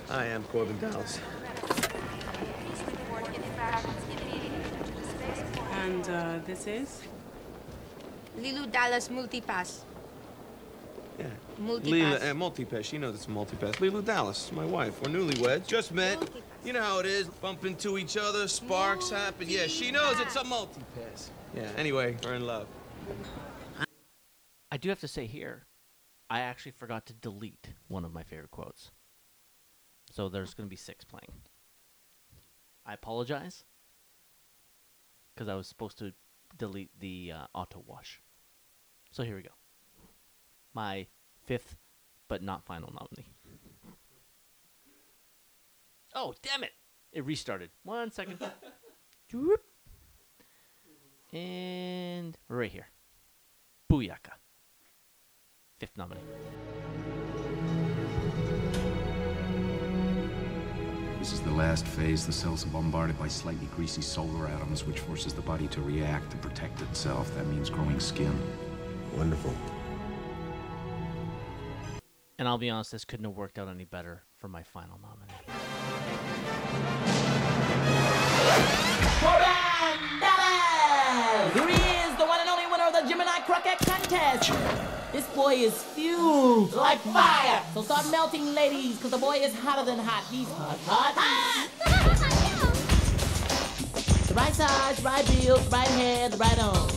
I 0.10 0.26
am 0.26 0.44
Korben 0.46 0.80
Dallas. 0.80 1.20
And 5.74 6.10
uh, 6.10 6.40
this 6.46 6.68
is? 6.68 7.02
Leeloo 8.40 8.72
Dallas 8.72 9.08
Multipass. 9.10 9.80
Yeah. 11.18 11.26
Multipass. 11.62 11.82
Leeloo, 11.84 12.16
uh, 12.16 12.34
multipass. 12.34 12.84
She 12.86 12.98
knows 12.98 13.16
it's 13.16 13.26
a 13.26 13.30
multipass. 13.30 13.76
Leeloo 13.76 14.04
Dallas, 14.04 14.52
my 14.52 14.66
wife. 14.66 15.02
We're 15.02 15.12
newlyweds. 15.12 15.68
Just 15.68 15.94
met. 15.94 16.18
You 16.64 16.74
know 16.74 16.82
how 16.82 17.00
it 17.00 17.06
is. 17.06 17.28
Bump 17.28 17.66
into 17.66 17.98
each 17.98 18.18
other, 18.18 18.48
sparks 18.48 19.10
happen. 19.10 19.48
Yeah, 19.50 19.68
she 19.68 19.92
knows 19.92 20.20
it's 20.20 20.36
a 20.36 20.44
multipass. 20.44 21.30
Yeah, 21.56 21.68
anyway, 21.78 22.18
we're 22.24 22.36
in 22.36 22.46
love. 22.46 22.68
I 24.72 24.78
do 24.78 24.90
have 24.90 25.02
to 25.02 25.08
say 25.08 25.26
here, 25.26 25.68
I 26.30 26.40
actually 26.40 26.72
forgot 26.72 27.06
to 27.08 27.14
delete 27.14 27.70
one 27.90 28.06
of 28.06 28.14
my 28.14 28.24
favorite 28.24 28.52
quotes. 28.52 28.92
So 30.12 30.30
there's 30.30 30.54
going 30.54 30.68
to 30.68 30.70
be 30.70 30.78
six 30.78 31.04
playing. 31.04 31.42
I 32.86 32.94
apologize 32.94 33.66
because 35.34 35.50
I 35.50 35.56
was 35.56 35.68
supposed 35.68 35.98
to 36.00 36.14
delete 36.58 36.98
the 37.00 37.34
uh, 37.36 37.46
auto 37.54 37.84
wash. 37.86 38.22
So 39.12 39.24
here 39.24 39.36
we 39.36 39.42
go. 39.42 39.50
My 40.74 41.08
fifth, 41.46 41.76
but 42.30 42.42
not 42.42 42.66
final 42.66 42.94
nominee. 42.94 43.30
Oh, 46.16 46.34
damn 46.42 46.64
it! 46.64 46.72
It 47.12 47.26
restarted. 47.26 47.72
One 47.84 48.12
second. 48.12 48.40
And 51.34 52.38
right 52.50 52.70
here. 52.70 52.88
Booyaka. 53.90 54.41
Fifth 55.82 55.98
nominee. 55.98 56.22
This 61.18 61.34
is 61.34 61.42
the 61.42 61.50
last 61.50 61.88
phase. 61.88 62.28
The 62.28 62.32
cells 62.32 62.64
are 62.64 62.70
bombarded 62.70 63.18
by 63.18 63.28
slightly 63.28 63.66
greasy 63.76 64.04
solar 64.04 64.46
atoms, 64.46 64.86
which 64.86 65.00
forces 65.00 65.34
the 65.34 65.42
body 65.42 65.68
to 65.70 65.82
react 65.82 66.34
and 66.34 66.42
protect 66.44 66.82
itself. 66.82 67.34
That 67.34 67.48
means 67.48 67.72
growing 67.72 68.00
skin. 68.00 68.32
Wonderful. 69.18 69.56
And 72.38 72.48
I'll 72.48 72.60
be 72.60 72.70
honest, 72.70 72.92
this 72.92 73.04
couldn't 73.04 73.26
have 73.26 73.36
worked 73.36 73.58
out 73.58 73.68
any 73.68 73.86
better 73.86 74.22
for 74.38 74.50
my 74.50 74.62
final 74.62 75.00
nominee. 75.02 75.34
Here 81.56 81.68
he 81.68 81.98
is, 82.06 82.16
the 82.20 82.26
one 82.28 82.40
and 82.40 82.50
only 82.50 82.68
winner 82.68 82.86
of 82.86 82.94
the 82.94 83.10
Gemini 83.10 83.40
Croquette 83.48 83.80
Contest. 83.80 85.01
This 85.12 85.28
boy 85.36 85.56
is 85.56 85.84
fueled 85.84 86.72
like 86.74 87.00
fire. 87.00 87.62
So 87.74 87.82
start 87.82 88.10
melting, 88.12 88.56
ladies, 88.56 88.96
because 88.96 89.12
the 89.12 89.18
boy 89.18 89.36
is 89.36 89.54
hotter 89.60 89.84
than 89.84 90.00
hot. 90.00 90.24
He's 90.32 90.48
hot, 90.54 90.78
hot. 90.86 91.68
The 94.32 94.36
right 94.36 94.54
size, 94.54 95.04
right 95.04 95.26
build, 95.28 95.70
right 95.74 95.86
head, 95.90 96.40
right 96.40 96.58
on. 96.64 96.88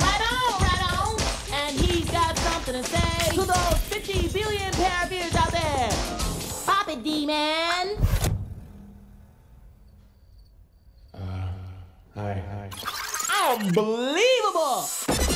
Right 0.00 0.22
on, 0.32 0.60
right 0.60 0.82
on. 0.98 1.20
And 1.54 1.78
he's 1.78 2.10
got 2.10 2.36
something 2.36 2.74
to 2.74 2.82
say 2.82 3.30
to 3.36 3.42
those 3.42 3.78
50 3.78 4.26
billion 4.36 4.72
pair 4.72 5.06
of 5.06 5.12
ears 5.12 5.36
out 5.36 5.52
there. 5.52 5.90
Pop 6.66 6.88
it, 6.88 7.04
D-Man. 7.04 7.96
Uh, 11.14 11.20
hi, 12.16 12.42
hi. 12.50 12.70
Unbelievable! 13.54 15.29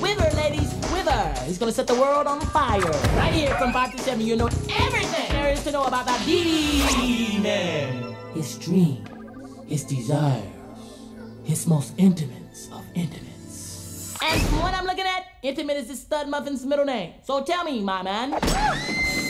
Wither, 0.00 0.30
ladies, 0.34 0.72
wither. 0.92 1.34
He's 1.44 1.58
gonna 1.58 1.72
set 1.72 1.86
the 1.86 1.94
world 1.94 2.26
on 2.26 2.40
fire. 2.40 2.80
Right 3.16 3.32
here 3.32 3.54
from 3.56 3.72
5 3.72 3.92
to 3.92 3.98
7, 3.98 4.26
you 4.26 4.34
know 4.36 4.48
everything 4.78 5.28
there 5.30 5.52
is 5.52 5.62
to 5.64 5.72
know 5.72 5.84
about 5.84 6.06
that 6.06 6.24
demon. 6.24 8.16
His 8.32 8.56
dreams, 8.58 9.08
his 9.66 9.84
desires, 9.84 10.42
his 11.44 11.66
most 11.66 11.92
intimates 11.98 12.68
of 12.72 12.82
intimates. 12.94 14.16
And 14.22 14.40
from 14.42 14.60
what 14.60 14.74
I'm 14.74 14.86
looking 14.86 15.04
at, 15.04 15.26
intimate 15.42 15.76
is 15.76 15.88
this 15.88 16.00
stud 16.00 16.28
muffin's 16.28 16.64
middle 16.64 16.84
name. 16.86 17.14
So 17.22 17.42
tell 17.42 17.64
me, 17.64 17.82
my 17.82 18.02
man, 18.02 18.38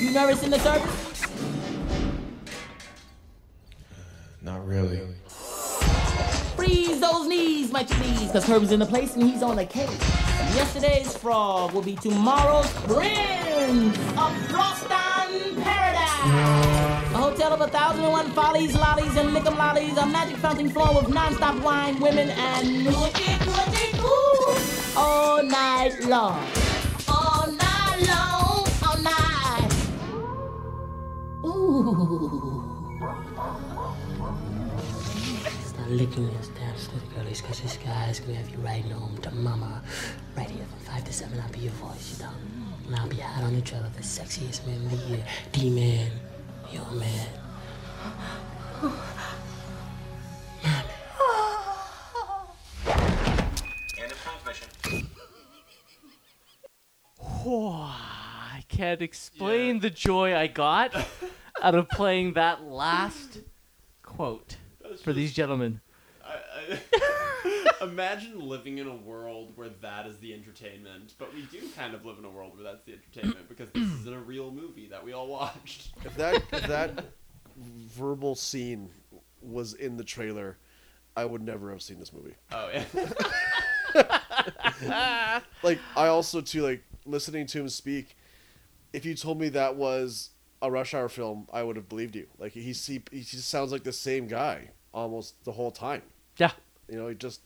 you 0.00 0.12
nervous 0.12 0.42
in 0.44 0.50
the 0.50 0.58
service? 0.60 1.24
Uh, 1.24 1.28
not 4.42 4.66
really. 4.66 5.00
Freeze 6.56 7.00
those 7.00 7.26
knees, 7.26 7.72
my 7.72 7.82
please, 7.84 8.30
cause 8.30 8.44
Herb's 8.46 8.70
in 8.70 8.78
the 8.80 8.86
place 8.86 9.16
and 9.16 9.24
he's 9.24 9.42
on 9.42 9.56
the 9.56 9.66
case. 9.66 10.29
Yesterday's 10.54 11.16
frog 11.16 11.72
will 11.72 11.82
be 11.82 11.94
tomorrow's 11.96 12.70
prince 12.84 13.96
of 13.96 14.32
Fhloston 14.50 15.62
Paradise. 15.62 17.14
A 17.14 17.18
hotel 17.18 17.52
of 17.52 17.60
a 17.60 17.68
thousand 17.68 18.04
and 18.04 18.12
one 18.12 18.30
follies, 18.32 18.74
lollies, 18.74 19.16
and 19.16 19.30
lick'em 19.30 19.56
lollies, 19.56 19.96
a 19.96 20.06
magic 20.06 20.36
fountain 20.38 20.68
flow 20.68 20.98
of 20.98 21.08
non-stop 21.08 21.62
wine, 21.62 22.00
women, 22.00 22.30
and 22.30 22.88
all 24.96 25.42
night 25.42 25.94
long. 26.04 26.44
All 27.08 27.46
night 27.52 28.00
long, 28.08 28.66
all 28.86 28.98
night. 29.02 29.72
Ooh. 31.46 32.60
Start 35.64 35.90
licking 35.90 36.28
damn 36.28 36.59
slick 36.80 37.14
girlies, 37.14 37.40
cause 37.40 37.60
this 37.60 37.76
guy's 37.76 38.20
gonna 38.20 38.34
have 38.34 38.48
you 38.50 38.58
riding 38.58 38.90
home 38.90 39.18
to 39.18 39.30
mama. 39.32 39.82
Right 40.36 40.48
here 40.48 40.64
from 40.64 40.78
5 40.80 41.04
to 41.04 41.12
7, 41.12 41.38
I'll 41.38 41.52
be 41.52 41.60
your 41.60 41.72
voice, 41.72 42.18
you 42.18 42.24
know. 42.24 42.32
And 42.86 42.96
I'll 42.96 43.08
be 43.08 43.22
out 43.22 43.42
on 43.42 43.54
the 43.54 43.60
trail 43.60 43.84
of 43.84 43.94
the 43.94 44.02
sexiest 44.02 44.66
man 44.66 44.76
in 44.76 44.88
the 44.88 44.96
year. 45.08 45.24
D-Man, 45.52 46.10
your 46.72 46.90
man. 46.92 47.28
End 53.98 54.10
of 54.10 54.18
transmission. 54.22 54.68
I 57.46 58.64
can't 58.68 59.02
explain 59.02 59.80
the 59.80 59.90
joy 59.90 60.34
I 60.36 60.46
got 60.46 60.94
out 61.62 61.74
of 61.74 61.88
playing 61.90 62.34
that 62.34 62.62
last 62.64 63.40
quote 64.02 64.56
for 65.02 65.12
these 65.12 65.32
gentlemen. 65.32 65.80
Imagine 67.80 68.40
living 68.40 68.78
in 68.78 68.86
a 68.86 68.94
world 68.94 69.52
where 69.56 69.70
that 69.80 70.06
is 70.06 70.18
the 70.18 70.34
entertainment, 70.34 71.14
but 71.18 71.34
we 71.34 71.42
do 71.42 71.60
kind 71.76 71.94
of 71.94 72.04
live 72.04 72.18
in 72.18 72.24
a 72.24 72.30
world 72.30 72.54
where 72.54 72.64
that's 72.64 72.84
the 72.84 72.92
entertainment 72.92 73.48
because 73.48 73.68
this 73.70 73.82
isn't 74.00 74.14
a 74.14 74.20
real 74.20 74.50
movie 74.50 74.86
that 74.88 75.04
we 75.04 75.12
all 75.12 75.28
watched. 75.28 75.92
If 76.04 76.16
that 76.16 76.42
if 76.52 76.66
that 76.66 77.04
verbal 77.56 78.34
scene 78.34 78.90
was 79.40 79.74
in 79.74 79.96
the 79.96 80.04
trailer, 80.04 80.58
I 81.16 81.24
would 81.24 81.42
never 81.42 81.70
have 81.70 81.82
seen 81.82 81.98
this 81.98 82.12
movie. 82.12 82.34
Oh 82.52 82.70
yeah. 82.72 82.84
like 85.62 85.78
I 85.96 86.06
also 86.08 86.40
too 86.40 86.62
like 86.62 86.82
listening 87.06 87.46
to 87.46 87.60
him 87.60 87.68
speak. 87.68 88.16
If 88.92 89.04
you 89.04 89.14
told 89.14 89.40
me 89.40 89.48
that 89.50 89.76
was 89.76 90.30
a 90.62 90.70
Rush 90.70 90.94
Hour 90.94 91.08
film, 91.08 91.48
I 91.52 91.62
would 91.62 91.76
have 91.76 91.88
believed 91.88 92.16
you. 92.16 92.26
Like 92.38 92.52
he 92.52 92.60
he, 92.60 93.02
he 93.10 93.20
just 93.22 93.48
sounds 93.48 93.72
like 93.72 93.84
the 93.84 93.92
same 93.92 94.26
guy 94.26 94.70
almost 94.92 95.44
the 95.44 95.52
whole 95.52 95.70
time. 95.70 96.02
Yeah. 96.40 96.50
You 96.88 96.96
know, 96.98 97.06
he 97.08 97.14
just. 97.14 97.40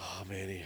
Oh 0.00 0.22
man, 0.28 0.48
he. 0.48 0.62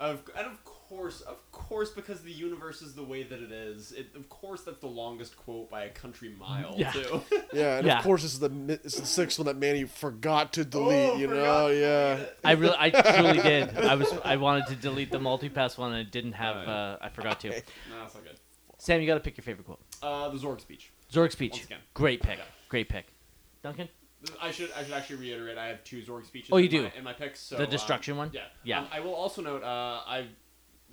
Of 0.00 0.22
and 0.36 0.46
of 0.46 0.62
course, 0.64 1.20
of 1.22 1.36
course, 1.52 1.90
because 1.90 2.20
the 2.22 2.32
universe 2.32 2.82
is 2.82 2.94
the 2.94 3.02
way 3.04 3.22
that 3.22 3.40
it 3.40 3.52
is. 3.52 3.92
It, 3.92 4.08
of 4.16 4.28
course, 4.28 4.62
that's 4.62 4.78
the 4.80 4.88
longest 4.88 5.36
quote 5.36 5.70
by 5.70 5.84
a 5.84 5.88
country 5.90 6.34
mile 6.38 6.74
Yeah. 6.76 6.90
too. 6.90 7.22
Yeah, 7.52 7.78
and 7.78 7.86
Yeah. 7.86 7.98
of 7.98 8.04
course 8.04 8.22
this 8.22 8.34
is 8.34 8.40
the 8.40 8.48
mi- 8.48 8.74
it's 8.74 8.98
the 8.98 9.06
sixth 9.06 9.38
one 9.38 9.46
that 9.46 9.56
Manny 9.56 9.84
forgot 9.84 10.52
to 10.54 10.64
delete. 10.64 11.10
Oh, 11.10 11.16
you 11.16 11.28
know, 11.28 11.68
yeah. 11.68 12.24
I 12.44 12.52
really, 12.52 12.74
I 12.76 12.90
truly 12.90 13.40
did. 13.42 13.78
I 13.78 13.94
was, 13.94 14.12
I 14.24 14.36
wanted 14.36 14.66
to 14.66 14.74
delete 14.76 15.12
the 15.12 15.20
multipass 15.20 15.78
one, 15.78 15.92
and 15.92 16.06
I 16.06 16.10
didn't 16.10 16.32
have. 16.32 16.56
Uh, 16.68 16.96
I 17.00 17.08
forgot 17.08 17.38
to. 17.40 17.50
no, 17.50 17.54
that's 18.00 18.14
not 18.14 18.24
good. 18.24 18.38
Sam, 18.78 19.00
you 19.00 19.06
got 19.06 19.14
to 19.14 19.20
pick 19.20 19.36
your 19.36 19.44
favorite 19.44 19.64
quote. 19.66 19.80
Uh, 20.02 20.28
the 20.28 20.38
Zorg 20.38 20.60
speech. 20.60 20.90
Zorg 21.12 21.30
speech. 21.30 21.52
Once 21.52 21.64
again. 21.66 21.78
Great 21.94 22.20
pick. 22.20 22.40
Great 22.68 22.88
pick. 22.88 23.06
Duncan. 23.62 23.88
I 24.40 24.50
should 24.50 24.70
I 24.76 24.84
should 24.84 24.94
actually 24.94 25.16
reiterate. 25.16 25.58
I 25.58 25.66
have 25.68 25.84
two 25.84 26.02
Zorg 26.02 26.26
speeches. 26.26 26.50
Oh, 26.52 26.56
you 26.58 26.64
in 26.66 26.70
do? 26.70 26.82
My, 26.82 26.92
in 26.98 27.04
my 27.04 27.12
picks. 27.12 27.40
So, 27.40 27.56
The 27.56 27.64
um, 27.64 27.70
destruction 27.70 28.16
one? 28.16 28.30
Yeah. 28.32 28.42
Yeah. 28.62 28.80
Um, 28.80 28.88
I 28.92 29.00
will 29.00 29.14
also 29.14 29.42
note. 29.42 29.62
Uh, 29.62 30.00
I 30.06 30.26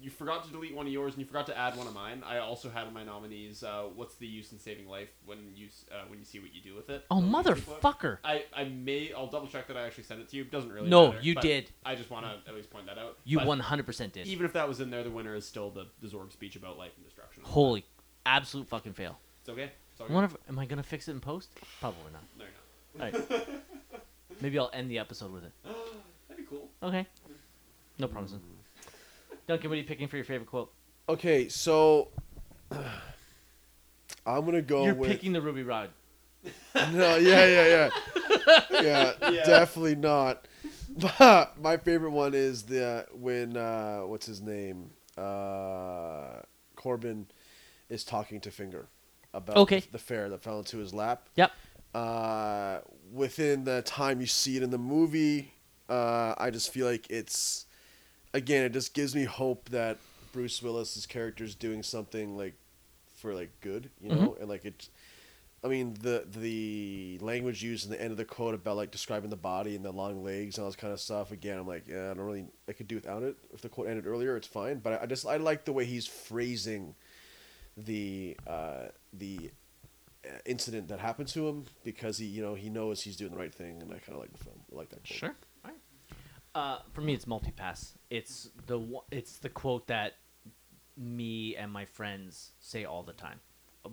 you 0.01 0.09
forgot 0.09 0.43
to 0.43 0.51
delete 0.51 0.75
one 0.75 0.87
of 0.87 0.91
yours 0.91 1.13
and 1.13 1.21
you 1.21 1.27
forgot 1.27 1.45
to 1.45 1.57
add 1.57 1.77
one 1.77 1.85
of 1.85 1.93
mine. 1.93 2.23
I 2.25 2.39
also 2.39 2.69
had 2.69 2.87
in 2.87 2.93
my 2.93 3.03
nominees. 3.03 3.63
Uh, 3.63 3.83
what's 3.95 4.15
the 4.15 4.25
use 4.25 4.51
in 4.51 4.59
saving 4.59 4.87
life 4.87 5.09
when 5.25 5.37
you 5.55 5.67
uh, 5.91 6.05
when 6.07 6.17
you 6.17 6.25
see 6.25 6.39
what 6.39 6.53
you 6.53 6.61
do 6.61 6.75
with 6.75 6.89
it? 6.89 7.05
Oh, 7.11 7.21
The 7.21 7.27
motherfucker. 7.27 8.17
I, 8.23 8.45
I 8.53 8.63
may 8.63 9.13
I'll 9.13 9.27
double 9.27 9.47
check 9.47 9.67
that 9.67 9.77
I 9.77 9.85
actually 9.85 10.05
sent 10.05 10.21
it 10.21 10.29
to 10.29 10.37
you. 10.37 10.43
Doesn't 10.43 10.71
really. 10.71 10.89
Matter. 10.89 10.89
No, 10.89 11.07
matter, 11.09 11.21
you 11.21 11.35
did. 11.35 11.69
I 11.85 11.95
just 11.95 12.09
want 12.09 12.25
to 12.25 12.49
at 12.49 12.55
least 12.55 12.71
point 12.71 12.87
that 12.87 12.97
out. 12.97 13.19
You 13.23 13.39
100% 13.39 14.11
did. 14.11 14.27
Even 14.27 14.45
if 14.45 14.53
that 14.53 14.67
was 14.67 14.81
in 14.81 14.89
there, 14.89 15.03
the 15.03 15.11
winner 15.11 15.35
is 15.35 15.47
still 15.47 15.69
the, 15.69 15.85
the 16.01 16.07
Zorg 16.07 16.31
speech 16.31 16.55
about 16.55 16.77
life 16.77 16.91
and 16.95 17.05
destruction. 17.05 17.43
Holy, 17.45 17.85
absolute 18.25 18.67
fucking 18.67 18.93
fail. 18.93 19.19
It's 19.41 19.49
okay. 19.49 19.71
It's 19.91 20.01
I 20.01 20.11
wonder 20.11 20.33
if, 20.33 20.49
am 20.49 20.57
I 20.57 20.65
gonna 20.65 20.83
fix 20.83 21.07
it 21.07 21.11
in 21.11 21.19
post? 21.19 21.49
Probably 21.79 22.11
not. 22.11 22.23
No, 22.37 22.45
you're 22.45 22.53
not. 22.53 22.55
All 22.57 22.60
right. 22.99 23.15
Maybe 24.41 24.57
I'll 24.57 24.69
end 24.73 24.89
the 24.89 24.99
episode 24.99 25.31
with 25.31 25.43
it. 25.43 25.51
That'd 26.27 26.43
be 26.45 26.49
cool. 26.49 26.69
Okay. 26.83 27.05
No 27.99 28.07
promises. 28.07 28.39
Duncan, 29.47 29.69
what 29.69 29.75
are 29.75 29.77
you 29.81 29.83
picking 29.85 30.07
for 30.07 30.15
your 30.15 30.25
favorite 30.25 30.47
quote? 30.49 30.71
Okay, 31.09 31.49
so 31.49 32.09
I'm 34.25 34.45
gonna 34.45 34.61
go 34.61 34.85
You're 34.85 34.93
with. 34.95 35.09
picking 35.09 35.33
the 35.33 35.41
Ruby 35.41 35.63
Rhod. 35.63 35.89
no, 36.75 37.17
yeah, 37.17 37.45
yeah, 37.45 37.67
yeah, 37.67 37.89
yeah, 38.81 39.11
Yeah. 39.29 39.43
definitely 39.43 39.95
not. 39.95 40.47
But 40.89 41.59
my 41.61 41.77
favorite 41.77 42.11
one 42.11 42.33
is 42.33 42.63
the 42.63 43.05
when 43.13 43.55
uh, 43.55 44.01
what's 44.01 44.25
his 44.25 44.41
name, 44.41 44.89
uh, 45.17 46.41
Korben, 46.75 47.25
is 47.89 48.03
talking 48.03 48.41
to 48.41 48.51
Finger 48.51 48.87
about 49.33 49.57
Okay. 49.57 49.79
the, 49.81 49.91
the 49.93 49.97
fare 49.99 50.29
that 50.29 50.41
fell 50.43 50.59
into 50.59 50.77
his 50.77 50.93
lap. 50.93 51.29
Yep. 51.35 51.51
Uh, 51.93 52.79
within 53.11 53.63
the 53.65 53.81
time 53.81 54.21
you 54.21 54.27
see 54.27 54.57
it 54.57 54.63
in 54.63 54.69
the 54.69 54.77
movie, 54.77 55.53
uh, 55.89 56.33
I 56.37 56.49
just 56.49 56.71
feel 56.71 56.87
like 56.87 57.09
it's 57.09 57.65
again, 58.33 58.63
it 58.63 58.71
just 58.73 58.93
gives 58.93 59.13
me 59.15 59.25
hope 59.25 59.69
that 59.69 59.97
Bruce 60.31 60.61
Willis's 60.63 61.05
character 61.05 61.43
is 61.43 61.55
doing 61.55 61.83
something 61.83 62.37
like 62.37 62.53
for 63.17 63.33
like 63.33 63.51
good, 63.61 63.89
you 63.99 64.09
know, 64.09 64.37
and 64.39 64.49
like 64.49 64.65
it. 64.65 64.89
I 65.63 65.67
mean 65.67 65.95
the 66.01 66.25
the 66.31 67.19
language 67.21 67.61
used 67.61 67.85
in 67.85 67.91
the 67.91 68.01
end 68.01 68.11
of 68.11 68.17
the 68.17 68.25
quote 68.25 68.55
about 68.55 68.77
like 68.77 68.89
describing 68.89 69.29
the 69.29 69.35
body 69.35 69.75
and 69.75 69.85
the 69.85 69.91
long 69.91 70.23
legs 70.23 70.57
and 70.57 70.63
all 70.63 70.69
this 70.69 70.75
kind 70.75 70.91
of 70.93 70.99
stuff. 70.99 71.31
Again, 71.31 71.59
I'm 71.59 71.67
like, 71.67 71.87
yeah, 71.87 72.09
I 72.09 72.13
don't 72.15 72.25
really. 72.25 72.45
I 72.67 72.71
could 72.71 72.87
do 72.87 72.95
without 72.95 73.21
it. 73.21 73.35
If 73.53 73.61
the 73.61 73.69
quote 73.69 73.87
ended 73.87 74.07
earlier, 74.07 74.35
it's 74.37 74.47
fine. 74.47 74.79
But 74.79 74.93
I, 74.93 75.03
I 75.03 75.05
just 75.05 75.27
I 75.27 75.37
like 75.37 75.65
the 75.65 75.73
way 75.73 75.85
he's 75.85 76.07
phrasing 76.07 76.95
the 77.77 78.37
uh, 78.47 78.85
the 79.13 79.51
incident 80.45 80.87
that 80.89 80.99
happened 80.99 81.27
to 81.29 81.47
him 81.47 81.65
because 81.83 82.17
he 82.17 82.25
you 82.25 82.41
know 82.41 82.53
he 82.53 82.69
knows 82.69 83.01
he's 83.01 83.15
doing 83.15 83.31
the 83.31 83.37
right 83.37 83.53
thing, 83.53 83.81
and 83.81 83.91
I 83.91 83.97
kind 83.97 84.13
of 84.13 84.19
like 84.19 84.31
the 84.31 84.43
film. 84.43 84.59
I 84.71 84.75
like 84.75 84.89
that. 84.89 85.03
Quote. 85.03 85.17
Sure. 85.17 85.35
Uh, 86.53 86.79
for 86.91 86.99
me, 86.99 87.13
it's 87.13 87.25
multipass. 87.25 87.93
It's 88.09 88.49
the 88.67 88.81
it's 89.09 89.37
the 89.37 89.49
quote 89.49 89.87
that 89.87 90.15
me 90.97 91.55
and 91.55 91.71
my 91.71 91.85
friends 91.85 92.51
say 92.59 92.83
all 92.83 93.03
the 93.03 93.13
time. 93.13 93.39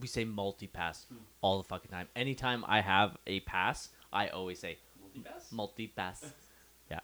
We 0.00 0.06
say 0.06 0.24
multipass 0.24 1.06
all 1.40 1.58
the 1.58 1.64
fucking 1.64 1.90
time. 1.90 2.08
Anytime 2.14 2.64
I 2.66 2.80
have 2.80 3.16
a 3.26 3.40
pass, 3.40 3.88
I 4.12 4.28
always 4.28 4.58
say 4.58 4.78
Multipass? 5.16 5.54
Multipass. 5.54 6.32
yeah. 6.90 7.00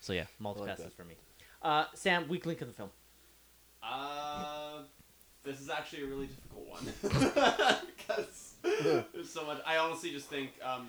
So 0.00 0.12
yeah, 0.12 0.26
multipass 0.40 0.76
that. 0.76 0.86
is 0.88 0.92
for 0.92 1.04
me. 1.04 1.14
Uh, 1.62 1.86
Sam, 1.94 2.28
weak 2.28 2.46
link 2.46 2.60
of 2.60 2.68
the 2.68 2.74
film. 2.74 2.90
Uh, 3.82 4.82
this 5.42 5.60
is 5.60 5.70
actually 5.70 6.02
a 6.02 6.06
really 6.06 6.26
difficult 6.26 6.68
one 6.68 6.84
because 7.96 8.49
there's 8.62 9.30
so 9.30 9.44
much. 9.44 9.60
I 9.66 9.76
honestly 9.78 10.10
just 10.10 10.28
think 10.28 10.50
um, 10.62 10.88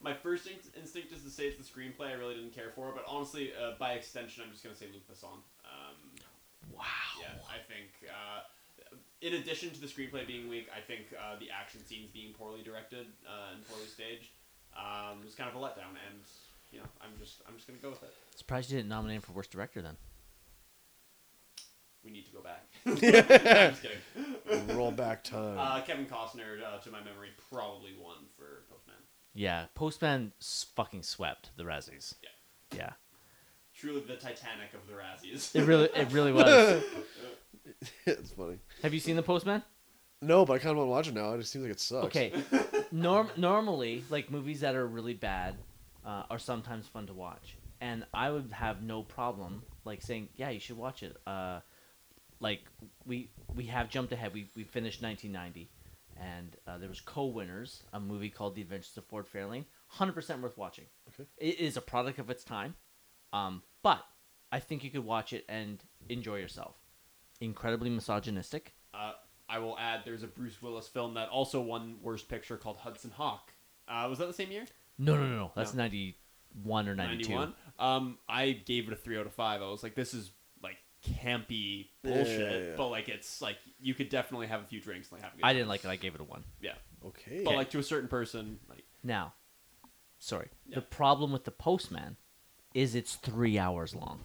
my 0.00 0.12
first 0.12 0.46
in- 0.46 0.80
instinct 0.80 1.12
is 1.12 1.22
to 1.22 1.30
say 1.30 1.44
it's 1.44 1.56
the 1.56 1.64
screenplay. 1.64 2.08
I 2.10 2.14
really 2.14 2.34
didn't 2.34 2.54
care 2.54 2.70
for, 2.74 2.92
but 2.94 3.04
honestly, 3.08 3.52
uh, 3.52 3.72
by 3.78 3.92
extension, 3.92 4.42
I'm 4.44 4.50
just 4.50 4.62
gonna 4.62 4.76
say 4.76 4.86
Luc 4.92 5.02
Besson. 5.08 5.38
Um, 5.64 5.96
wow. 6.72 6.84
Yeah, 7.20 7.28
I 7.48 7.58
think. 7.66 7.90
Uh, 8.08 8.42
in 9.20 9.34
addition 9.34 9.70
to 9.70 9.80
the 9.80 9.86
screenplay 9.86 10.26
being 10.26 10.48
weak, 10.48 10.68
I 10.76 10.80
think 10.80 11.06
uh, 11.18 11.38
the 11.40 11.48
action 11.50 11.80
scenes 11.86 12.10
being 12.12 12.34
poorly 12.34 12.62
directed 12.62 13.06
uh, 13.26 13.54
and 13.54 13.66
poorly 13.68 13.86
staged 13.86 14.28
um, 14.76 15.24
was 15.24 15.34
kind 15.34 15.48
of 15.48 15.56
a 15.56 15.58
letdown. 15.58 15.96
And 16.08 16.20
you 16.72 16.80
know, 16.80 16.86
I'm 17.00 17.10
just 17.18 17.40
I'm 17.48 17.54
just 17.54 17.66
gonna 17.66 17.78
go 17.80 17.90
with 17.90 18.02
it. 18.02 18.12
Surprised 18.36 18.70
you 18.70 18.76
didn't 18.76 18.90
nominate 18.90 19.16
him 19.16 19.22
for 19.22 19.32
worst 19.32 19.50
director 19.50 19.80
then. 19.80 19.96
We 22.04 22.10
need 22.10 22.26
to 22.26 22.32
go 22.32 22.40
back. 22.42 22.66
I'm 22.86 22.96
just 23.72 23.82
kidding. 23.82 24.76
Roll 24.76 24.90
back 24.90 25.24
time. 25.24 25.58
Uh, 25.58 25.80
Kevin 25.82 26.06
Costner, 26.06 26.62
uh, 26.62 26.78
to 26.78 26.90
my 26.90 26.98
memory, 27.02 27.30
probably 27.50 27.92
won 28.00 28.16
for 28.36 28.64
Postman. 28.70 28.96
Yeah, 29.34 29.66
Postman 29.74 30.32
s- 30.40 30.66
fucking 30.76 31.02
swept 31.02 31.50
the 31.56 31.64
Razzies. 31.64 32.14
Yeah. 32.22 32.28
Yeah. 32.78 32.90
Truly 33.74 34.00
the 34.02 34.16
Titanic 34.16 34.72
of 34.74 34.86
the 34.86 34.92
Razzies. 34.94 35.54
It 35.56 35.64
really, 35.64 35.88
it 35.96 36.12
really 36.12 36.32
was. 36.32 36.82
it's 38.06 38.30
funny. 38.32 38.58
Have 38.82 38.94
you 38.94 39.00
seen 39.00 39.16
the 39.16 39.22
Postman? 39.22 39.62
No, 40.22 40.44
but 40.44 40.54
I 40.54 40.58
kind 40.58 40.70
of 40.72 40.76
want 40.78 40.86
to 40.86 40.90
watch 40.90 41.08
it 41.08 41.14
now. 41.14 41.32
It 41.34 41.38
just 41.40 41.52
seems 41.52 41.64
like 41.64 41.72
it 41.72 41.80
sucks. 41.80 42.06
Okay. 42.06 42.32
Norm- 42.92 43.30
normally, 43.36 44.04
like 44.10 44.30
movies 44.30 44.60
that 44.60 44.74
are 44.74 44.86
really 44.86 45.14
bad 45.14 45.56
uh, 46.04 46.24
are 46.30 46.38
sometimes 46.38 46.86
fun 46.86 47.06
to 47.08 47.12
watch, 47.12 47.56
and 47.80 48.06
I 48.14 48.30
would 48.30 48.50
have 48.52 48.82
no 48.82 49.02
problem 49.02 49.62
like 49.84 50.00
saying, 50.02 50.28
"Yeah, 50.36 50.50
you 50.50 50.60
should 50.60 50.76
watch 50.78 51.02
it." 51.02 51.16
Uh, 51.26 51.60
like 52.44 52.60
we 53.06 53.30
we 53.56 53.64
have 53.64 53.88
jumped 53.88 54.12
ahead. 54.12 54.32
We 54.34 54.50
we 54.54 54.62
finished 54.62 55.02
1990, 55.02 55.70
and 56.16 56.54
uh, 56.68 56.78
there 56.78 56.90
was 56.90 57.00
co-winners, 57.00 57.82
a 57.92 57.98
movie 57.98 58.28
called 58.28 58.54
The 58.54 58.60
Adventures 58.60 58.96
of 58.98 59.06
Ford 59.06 59.26
Fairlane, 59.26 59.64
100% 59.96 60.40
worth 60.42 60.58
watching. 60.58 60.84
Okay. 61.08 61.28
It 61.38 61.58
is 61.58 61.76
a 61.76 61.80
product 61.80 62.18
of 62.18 62.28
its 62.28 62.44
time, 62.44 62.74
um, 63.32 63.62
but 63.82 64.04
I 64.52 64.60
think 64.60 64.84
you 64.84 64.90
could 64.90 65.06
watch 65.06 65.32
it 65.32 65.46
and 65.48 65.82
enjoy 66.08 66.36
yourself. 66.36 66.76
Incredibly 67.40 67.88
misogynistic. 67.88 68.74
Uh, 68.92 69.12
I 69.48 69.58
will 69.58 69.78
add, 69.78 70.02
there's 70.04 70.22
a 70.22 70.28
Bruce 70.28 70.60
Willis 70.62 70.86
film 70.86 71.14
that 71.14 71.30
also 71.30 71.60
won 71.60 71.96
Worst 72.02 72.28
Picture 72.28 72.56
called 72.56 72.76
Hudson 72.76 73.10
Hawk. 73.10 73.52
Uh, 73.88 74.06
was 74.08 74.18
that 74.18 74.26
the 74.26 74.34
same 74.34 74.52
year? 74.52 74.66
No, 74.98 75.16
no, 75.16 75.26
no, 75.26 75.36
no. 75.36 75.52
That's 75.56 75.74
91 75.74 76.88
or 76.88 76.94
92. 76.94 77.30
91? 77.30 77.54
Um, 77.78 78.18
I 78.28 78.52
gave 78.52 78.86
it 78.86 78.92
a 78.92 78.96
three 78.96 79.18
out 79.18 79.26
of 79.26 79.32
five. 79.32 79.60
I 79.60 79.68
was 79.68 79.82
like, 79.82 79.94
this 79.94 80.14
is 80.14 80.30
like 80.30 80.33
campy 81.04 81.88
Yeah, 82.02 82.10
yeah, 82.10 82.16
bullshit, 82.16 82.40
yeah, 82.40 82.68
yeah. 82.70 82.74
but 82.76 82.88
like 82.88 83.08
it's 83.08 83.40
like 83.42 83.56
you 83.80 83.94
could 83.94 84.08
definitely 84.08 84.46
have 84.48 84.62
a 84.62 84.64
few 84.64 84.80
drinks 84.80 85.08
and 85.10 85.18
like 85.18 85.22
have 85.22 85.34
a 85.34 85.36
good 85.36 85.44
I 85.44 85.48
time. 85.48 85.56
didn't 85.56 85.68
like 85.68 85.84
it. 85.84 85.88
I 85.88 85.96
gave 85.96 86.14
it 86.14 86.20
a 86.20 86.24
1. 86.24 86.44
Yeah. 86.60 86.72
Okay. 87.06 87.42
But 87.44 87.54
like 87.54 87.70
to 87.70 87.78
a 87.78 87.82
certain 87.82 88.08
person, 88.08 88.58
like 88.68 88.84
Now, 89.02 89.34
sorry. 90.18 90.48
Yeah. 90.66 90.76
The 90.76 90.82
problem 90.82 91.32
with 91.32 91.44
the 91.44 91.50
Postman 91.50 92.16
is 92.74 92.94
it's 92.94 93.14
three 93.16 93.58
hours 93.58 93.94
long. 93.94 94.20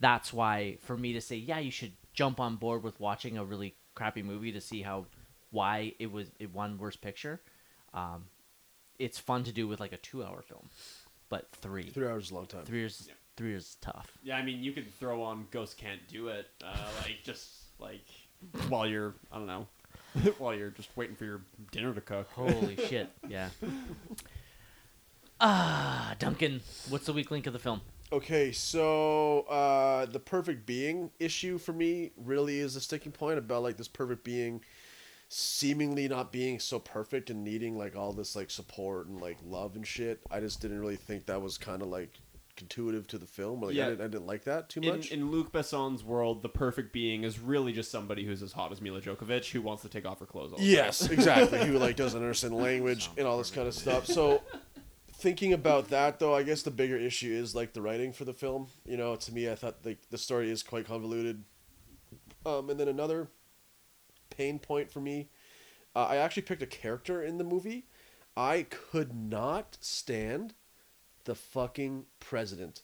That's 0.00 0.32
why, 0.32 0.78
for 0.80 0.96
me 0.96 1.12
to 1.12 1.20
say, 1.20 1.36
yeah, 1.36 1.58
you 1.60 1.70
should 1.70 1.92
jump 2.12 2.40
on 2.40 2.56
board 2.56 2.82
with 2.82 2.98
watching 3.00 3.38
a 3.38 3.44
really 3.44 3.76
crappy 3.94 4.22
movie 4.22 4.52
to 4.52 4.60
see 4.60 4.82
how 4.82 5.06
why 5.50 5.94
it 5.98 6.10
was 6.10 6.30
it 6.38 6.52
won 6.52 6.78
Worst 6.78 7.00
Picture. 7.00 7.40
Um, 7.94 8.24
it's 8.98 9.18
fun 9.18 9.44
to 9.44 9.52
do 9.52 9.68
with 9.68 9.80
like 9.80 9.92
a 9.92 9.96
two-hour 9.98 10.42
film, 10.42 10.68
but 11.28 11.48
three 11.52 11.90
Three 11.90 12.06
hours 12.06 12.24
is 12.26 12.30
a 12.30 12.34
long 12.34 12.46
time. 12.46 12.64
three 12.64 12.78
years 12.80 13.08
three 13.36 13.50
years 13.50 13.64
is 13.64 13.76
tough. 13.80 14.10
yeah, 14.22 14.36
I 14.36 14.42
mean, 14.42 14.62
you 14.62 14.72
could 14.72 14.92
throw 14.98 15.22
on 15.22 15.46
Ghosts 15.50 15.74
Can't 15.74 16.00
Do 16.08 16.28
It, 16.28 16.46
uh, 16.64 16.76
like 17.02 17.18
just 17.22 17.48
like 17.78 18.04
while 18.68 18.86
you're 18.86 19.14
I 19.32 19.38
don't 19.38 19.46
know, 19.46 19.66
while 20.38 20.54
you're 20.54 20.70
just 20.70 20.90
waiting 20.96 21.16
for 21.16 21.24
your 21.24 21.42
dinner 21.70 21.92
to 21.94 22.00
cook. 22.00 22.28
Holy 22.32 22.76
shit! 22.88 23.10
Yeah. 23.28 23.48
Ah, 25.40 26.14
Duncan, 26.18 26.60
what's 26.88 27.06
the 27.06 27.12
weak 27.12 27.30
link 27.30 27.46
of 27.46 27.52
the 27.52 27.58
film? 27.58 27.80
Okay, 28.12 28.52
so 28.52 29.40
uh, 29.42 30.04
the 30.06 30.20
perfect 30.20 30.66
being 30.66 31.10
issue 31.18 31.58
for 31.58 31.72
me 31.72 32.10
really 32.16 32.58
is 32.58 32.76
a 32.76 32.80
sticking 32.80 33.10
point 33.10 33.38
about 33.38 33.62
like 33.62 33.76
this 33.76 33.88
perfect 33.88 34.22
being 34.22 34.60
seemingly 35.28 36.06
not 36.08 36.30
being 36.30 36.60
so 36.60 36.78
perfect 36.78 37.30
and 37.30 37.42
needing 37.42 37.78
like 37.78 37.96
all 37.96 38.12
this 38.12 38.36
like 38.36 38.50
support 38.50 39.06
and 39.06 39.20
like 39.20 39.38
love 39.44 39.74
and 39.74 39.86
shit. 39.86 40.20
I 40.30 40.40
just 40.40 40.60
didn't 40.60 40.78
really 40.78 40.96
think 40.96 41.24
that 41.26 41.40
was 41.40 41.56
kind 41.56 41.80
of 41.80 41.88
like 41.88 42.20
intuitive 42.62 43.06
to 43.08 43.18
the 43.18 43.26
film. 43.26 43.60
Like 43.60 43.74
Yeah. 43.74 43.86
I, 43.86 43.88
didn't, 43.90 44.00
I 44.00 44.08
didn't 44.08 44.26
like 44.26 44.44
that 44.44 44.68
too 44.68 44.80
much. 44.80 45.10
in 45.12 45.30
Luc 45.30 45.52
Besson's 45.52 46.02
world, 46.02 46.42
the 46.42 46.48
perfect 46.48 46.92
being 46.92 47.24
is 47.24 47.38
really 47.38 47.72
just 47.72 47.90
somebody 47.90 48.24
who's 48.24 48.42
as 48.42 48.52
hot 48.52 48.72
as 48.72 48.80
Milla 48.80 49.00
Jovovich 49.00 49.50
who 49.50 49.60
wants 49.60 49.82
to 49.82 49.88
take 49.88 50.06
off 50.06 50.20
her 50.20 50.26
clothes 50.26 50.52
all 50.52 50.58
the 50.58 50.64
Yes, 50.64 51.00
time. 51.00 51.12
exactly. 51.12 51.64
Who 51.66 51.78
like 51.78 51.96
doesn't 51.96 52.20
understand 52.20 52.56
language 52.56 53.10
and 53.18 53.26
all 53.26 53.36
this 53.38 53.50
kind 53.50 53.68
of 53.68 53.74
stuff. 53.74 54.06
So 54.06 54.42
thinking 55.14 55.52
about 55.52 55.88
that 55.90 56.18
though, 56.18 56.34
I 56.34 56.42
guess 56.42 56.62
the 56.62 56.70
bigger 56.70 56.96
issue 56.96 57.32
is 57.32 57.54
like 57.54 57.72
the 57.74 57.82
writing 57.82 58.12
for 58.12 58.24
the 58.24 58.32
film. 58.34 58.68
You 58.86 58.96
know, 58.96 59.14
to 59.16 59.32
me 59.34 59.50
I 59.50 59.54
thought 59.54 59.76
like 59.84 60.08
the 60.10 60.18
story 60.18 60.50
is 60.50 60.62
quite 60.62 60.86
convoluted. 60.86 61.44
Um 62.46 62.70
and 62.70 62.80
then 62.80 62.88
another 62.88 63.28
pain 64.30 64.58
point 64.58 64.90
for 64.90 65.00
me, 65.00 65.28
uh, 65.94 66.06
I 66.06 66.16
actually 66.16 66.42
picked 66.42 66.62
a 66.62 66.66
character 66.66 67.22
in 67.22 67.38
the 67.38 67.44
movie. 67.44 67.84
I 68.34 68.64
could 68.70 69.14
not 69.14 69.76
stand 69.80 70.54
the 71.24 71.34
fucking 71.34 72.04
president. 72.20 72.82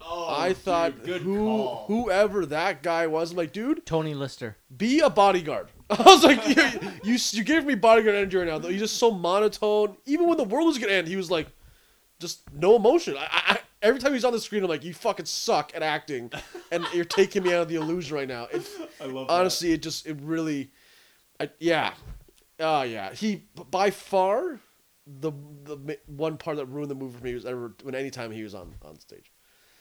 Oh, 0.00 0.28
I 0.28 0.48
dude, 0.48 0.56
thought 0.58 1.04
good 1.04 1.22
who 1.22 1.36
call. 1.38 1.84
whoever 1.88 2.46
that 2.46 2.82
guy 2.84 3.06
was, 3.08 3.32
I'm 3.32 3.36
like, 3.36 3.52
dude, 3.52 3.84
Tiny 3.84 4.14
Lister. 4.14 4.56
be 4.76 5.00
a 5.00 5.10
bodyguard. 5.10 5.68
I 5.90 6.02
was 6.02 6.22
like, 6.22 6.46
you, 6.48 6.90
you, 7.12 7.18
you 7.32 7.42
gave 7.44 7.64
me 7.64 7.74
bodyguard 7.74 8.14
energy 8.14 8.36
right 8.36 8.46
now. 8.46 8.58
Though 8.58 8.68
he's 8.68 8.80
just 8.80 8.96
so 8.98 9.10
monotone. 9.10 9.96
Even 10.06 10.28
when 10.28 10.36
the 10.36 10.44
world 10.44 10.66
was 10.66 10.78
gonna 10.78 10.92
end, 10.92 11.08
he 11.08 11.16
was 11.16 11.30
like, 11.30 11.48
just 12.20 12.42
no 12.52 12.76
emotion. 12.76 13.16
I, 13.16 13.22
I, 13.22 13.42
I- 13.54 13.60
every 13.82 13.98
time 14.00 14.12
he's 14.12 14.24
on 14.24 14.32
the 14.32 14.40
screen, 14.40 14.62
I'm 14.62 14.68
like, 14.68 14.84
you 14.84 14.92
fucking 14.94 15.26
suck 15.26 15.72
at 15.74 15.82
acting, 15.82 16.30
and 16.70 16.84
you're 16.92 17.04
taking 17.04 17.42
me 17.42 17.52
out 17.54 17.62
of 17.62 17.68
the 17.68 17.76
illusion 17.76 18.14
right 18.16 18.28
now. 18.28 18.44
It, 18.52 18.68
I 19.00 19.04
love 19.06 19.28
that. 19.28 19.32
honestly, 19.34 19.72
it 19.72 19.82
just, 19.82 20.06
it 20.06 20.16
really, 20.22 20.70
I, 21.40 21.48
yeah, 21.58 21.94
oh 22.60 22.82
yeah. 22.82 23.12
He 23.12 23.44
by 23.70 23.90
far 23.90 24.60
the 25.20 25.32
the 25.64 25.98
one 26.06 26.36
part 26.36 26.58
that 26.58 26.66
ruined 26.66 26.90
the 26.90 26.94
movie 26.94 27.18
for 27.18 27.24
me 27.24 27.34
was 27.34 27.46
ever 27.46 27.74
when 27.82 27.94
anytime 27.94 28.30
he 28.30 28.42
was 28.42 28.54
on 28.54 28.74
on 28.82 28.98
stage. 29.00 29.32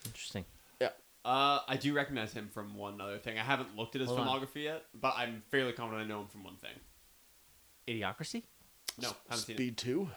Interesting. 0.06 0.46
Yeah. 0.80 0.90
Uh, 1.26 1.60
I 1.68 1.76
do 1.76 1.94
recognize 1.94 2.34
him 2.34 2.50
from 2.54 2.76
one 2.76 3.02
other 3.02 3.18
thing. 3.18 3.38
I 3.38 3.44
haven't 3.44 3.76
looked 3.76 3.96
at 3.96 4.02
his 4.02 4.10
Hold 4.10 4.22
on. 4.22 4.28
filmography 4.28 4.64
yet, 4.64 4.86
but 4.94 5.14
I'm 5.18 5.44
fairly 5.52 5.74
confident 5.74 6.06
I 6.06 6.08
know 6.08 6.22
him 6.22 6.28
from 6.28 6.44
one 6.44 6.56
thing. 6.56 6.72
Idiocracy. 7.88 8.44
No, 9.02 9.10
haven't 9.30 9.46
seen 9.46 9.54
it. 9.56 9.58
Speed 9.58 9.78
two. 9.78 10.10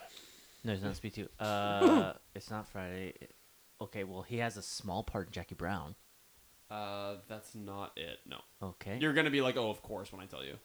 No, 0.65 0.73
it's 0.73 0.83
not 0.83 0.97
Speed 0.97 1.15
Two. 1.15 1.29
Uh, 1.39 2.13
it's 2.35 2.51
not 2.51 2.69
Friday. 2.69 3.15
Okay, 3.81 4.05
well, 4.05 4.23
he 4.23 4.39
has 4.39 4.57
a 4.57 4.63
small 4.63 5.03
part 5.03 5.29
in 5.29 5.33
Jackie 5.33 5.55
Brown. 5.55 5.95
Uh, 6.71 7.15
that's 7.29 7.55
not 7.55 7.93
it. 7.97 8.19
No. 8.27 8.39
Okay. 8.63 8.99
You're 9.01 9.15
gonna 9.15 9.31
be 9.31 9.41
like, 9.41 9.57
oh, 9.57 9.71
of 9.71 9.83
course, 9.83 10.13
when 10.13 10.21
I 10.21 10.27
tell 10.27 10.45
you. 10.45 10.57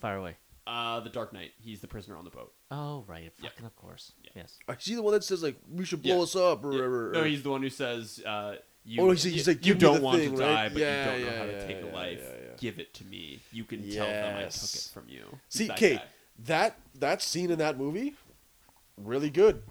Fire 0.00 0.16
away. 0.16 0.36
Uh, 0.66 1.00
the 1.00 1.10
Dark 1.10 1.32
Knight. 1.34 1.52
He's 1.60 1.80
the 1.80 1.86
prisoner 1.86 2.16
on 2.16 2.24
the 2.24 2.30
boat. 2.30 2.52
Oh, 2.70 3.04
right. 3.06 3.30
Fucking 3.42 3.66
of 3.66 3.76
course. 3.76 4.12
Yes. 4.34 4.58
I 4.66 4.74
see 4.78 4.94
the 4.94 5.02
one 5.02 5.12
that 5.12 5.22
says 5.24 5.42
like 5.42 5.56
we 5.70 5.84
should 5.84 6.02
blow 6.02 6.16
Yeah. 6.16 6.22
us 6.22 6.34
up 6.36 6.64
or 6.64 6.72
Yeah. 6.72 6.78
whatever. 6.78 7.10
No, 7.12 7.20
or- 7.20 7.24
he's 7.26 7.42
the 7.42 7.50
one 7.50 7.62
who 7.62 7.68
says, 7.68 8.20
uh, 8.24 8.56
you, 8.84 9.02
Oh, 9.02 9.10
he's- 9.10 9.22
he's 9.24 9.46
you, 9.46 9.52
like, 9.52 9.66
you 9.66 9.74
"Give 9.74 9.76
me 9.76 9.80
don't 9.80 9.94
the 9.96 10.00
want 10.02 10.18
thing," 10.20 10.30
to 10.36 10.40
right? 10.42 10.46
die, 10.54 10.68
but 10.70 10.78
Yeah, 10.78 10.88
you 11.00 11.04
don't 11.04 11.20
know 11.26 11.30
yeah, 11.32 11.38
how 11.38 11.44
to 11.46 11.52
yeah, 11.52 11.66
take 11.66 11.84
yeah, 11.84 11.90
a 11.90 11.94
life. 11.94 12.20
yeah, 12.22 12.28
yeah. 12.48 12.56
Give 12.58 12.78
it 12.78 12.94
to 12.94 13.04
me. 13.04 13.40
You 13.52 13.64
can 13.64 13.90
tell 13.90 14.06
them 14.06 14.36
I 14.36 14.40
took 14.40 14.40
it 14.40 14.44
Yes. 14.44 14.90
from 14.92 15.04
you. 15.08 15.24
He's 15.50 15.58
See, 15.58 15.66
that 15.68 15.76
Kate, 15.76 15.96
guy. 15.98 16.04
that 16.46 16.80
that 16.94 17.20
scene 17.22 17.50
in 17.50 17.58
that 17.58 17.76
movie, 17.78 18.14
really 18.96 19.30
good. 19.30 19.62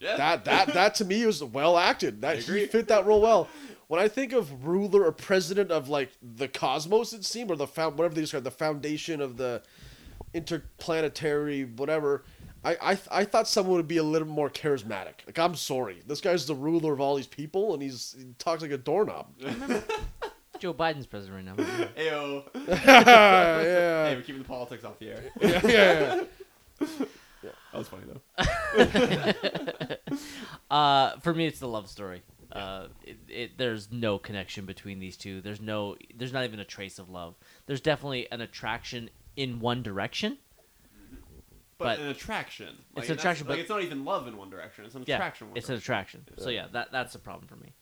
Yeah. 0.00 0.16
That 0.16 0.44
that 0.46 0.68
that 0.74 0.94
to 0.96 1.04
me 1.04 1.26
was 1.26 1.42
well 1.44 1.76
acted. 1.78 2.20
That 2.22 2.36
he 2.38 2.42
agree. 2.44 2.66
fit 2.66 2.88
that 2.88 3.04
role 3.06 3.20
well. 3.20 3.48
When 3.88 4.00
I 4.00 4.08
think 4.08 4.32
of 4.34 4.66
ruler 4.66 5.04
or 5.04 5.12
president 5.12 5.70
of 5.70 5.88
like 5.88 6.10
the 6.22 6.46
cosmos, 6.46 7.14
it 7.14 7.24
seemed, 7.24 7.50
or 7.50 7.56
the 7.56 7.66
found 7.66 7.96
whatever 7.96 8.14
they 8.14 8.20
describe, 8.20 8.44
the 8.44 8.50
foundation 8.50 9.22
of 9.22 9.38
the 9.38 9.62
interplanetary 10.34 11.64
whatever. 11.64 12.24
I, 12.64 12.76
I 12.92 12.98
I 13.10 13.24
thought 13.24 13.46
someone 13.48 13.76
would 13.76 13.88
be 13.88 13.98
a 13.98 14.02
little 14.02 14.26
more 14.28 14.50
charismatic. 14.50 15.14
Like 15.26 15.38
I'm 15.38 15.54
sorry, 15.54 16.02
this 16.06 16.20
guy's 16.20 16.46
the 16.46 16.54
ruler 16.54 16.92
of 16.92 17.00
all 17.00 17.14
these 17.16 17.26
people, 17.26 17.72
and 17.74 17.82
he's 17.82 18.16
he 18.18 18.26
talks 18.38 18.62
like 18.62 18.72
a 18.72 18.78
doorknob. 18.78 19.28
Joe 20.58 20.74
Biden's 20.74 21.06
president 21.06 21.56
right 21.56 21.56
now. 21.56 21.64
Ayo. 21.96 22.42
Yeah. 22.84 24.08
Hey, 24.08 24.16
we're 24.16 24.22
keeping 24.22 24.42
the 24.42 24.48
politics 24.48 24.82
off 24.84 24.98
the 24.98 25.10
air. 25.10 25.22
Yeah, 25.40 25.60
yeah, 25.64 26.24
That 26.82 27.78
was 27.78 27.86
funny 27.88 28.02
though. 28.06 28.20
uh, 30.70 31.16
for 31.20 31.32
me, 31.34 31.46
it's 31.46 31.60
the 31.60 31.68
love 31.68 31.88
story. 31.88 32.22
Uh, 32.50 32.86
it, 33.04 33.18
it, 33.28 33.58
there's 33.58 33.92
no 33.92 34.18
connection 34.18 34.64
between 34.66 34.98
these 34.98 35.16
two. 35.16 35.40
There's 35.40 35.60
no. 35.60 35.96
There's 36.16 36.32
not 36.32 36.44
even 36.44 36.58
a 36.60 36.64
trace 36.64 36.98
of 36.98 37.08
love. 37.10 37.34
There's 37.66 37.80
definitely 37.80 38.30
an 38.32 38.40
attraction 38.40 39.10
in 39.38 39.60
one 39.60 39.82
direction. 39.82 40.36
But, 41.78 41.84
But 41.84 41.98
an 42.00 42.08
attraction. 42.08 42.74
Like, 42.92 43.04
it's 43.04 43.10
an 43.10 43.18
attraction, 43.18 43.46
Like 43.46 43.54
but 43.54 43.60
it's 43.60 43.70
not 43.70 43.84
even 43.84 44.04
love 44.04 44.26
in 44.26 44.36
one 44.36 44.50
direction. 44.50 44.84
It's 44.84 44.96
an 44.96 45.04
yeah, 45.06 45.14
attraction. 45.14 45.46
it's 45.54 45.68
an 45.68 45.76
attraction. 45.76 46.24
So 46.36 46.50
yeah, 46.50 46.66
that 46.72 46.90
that's 46.90 47.14
a 47.14 47.20
problem 47.20 47.46
for 47.46 47.54
me. 47.54 47.72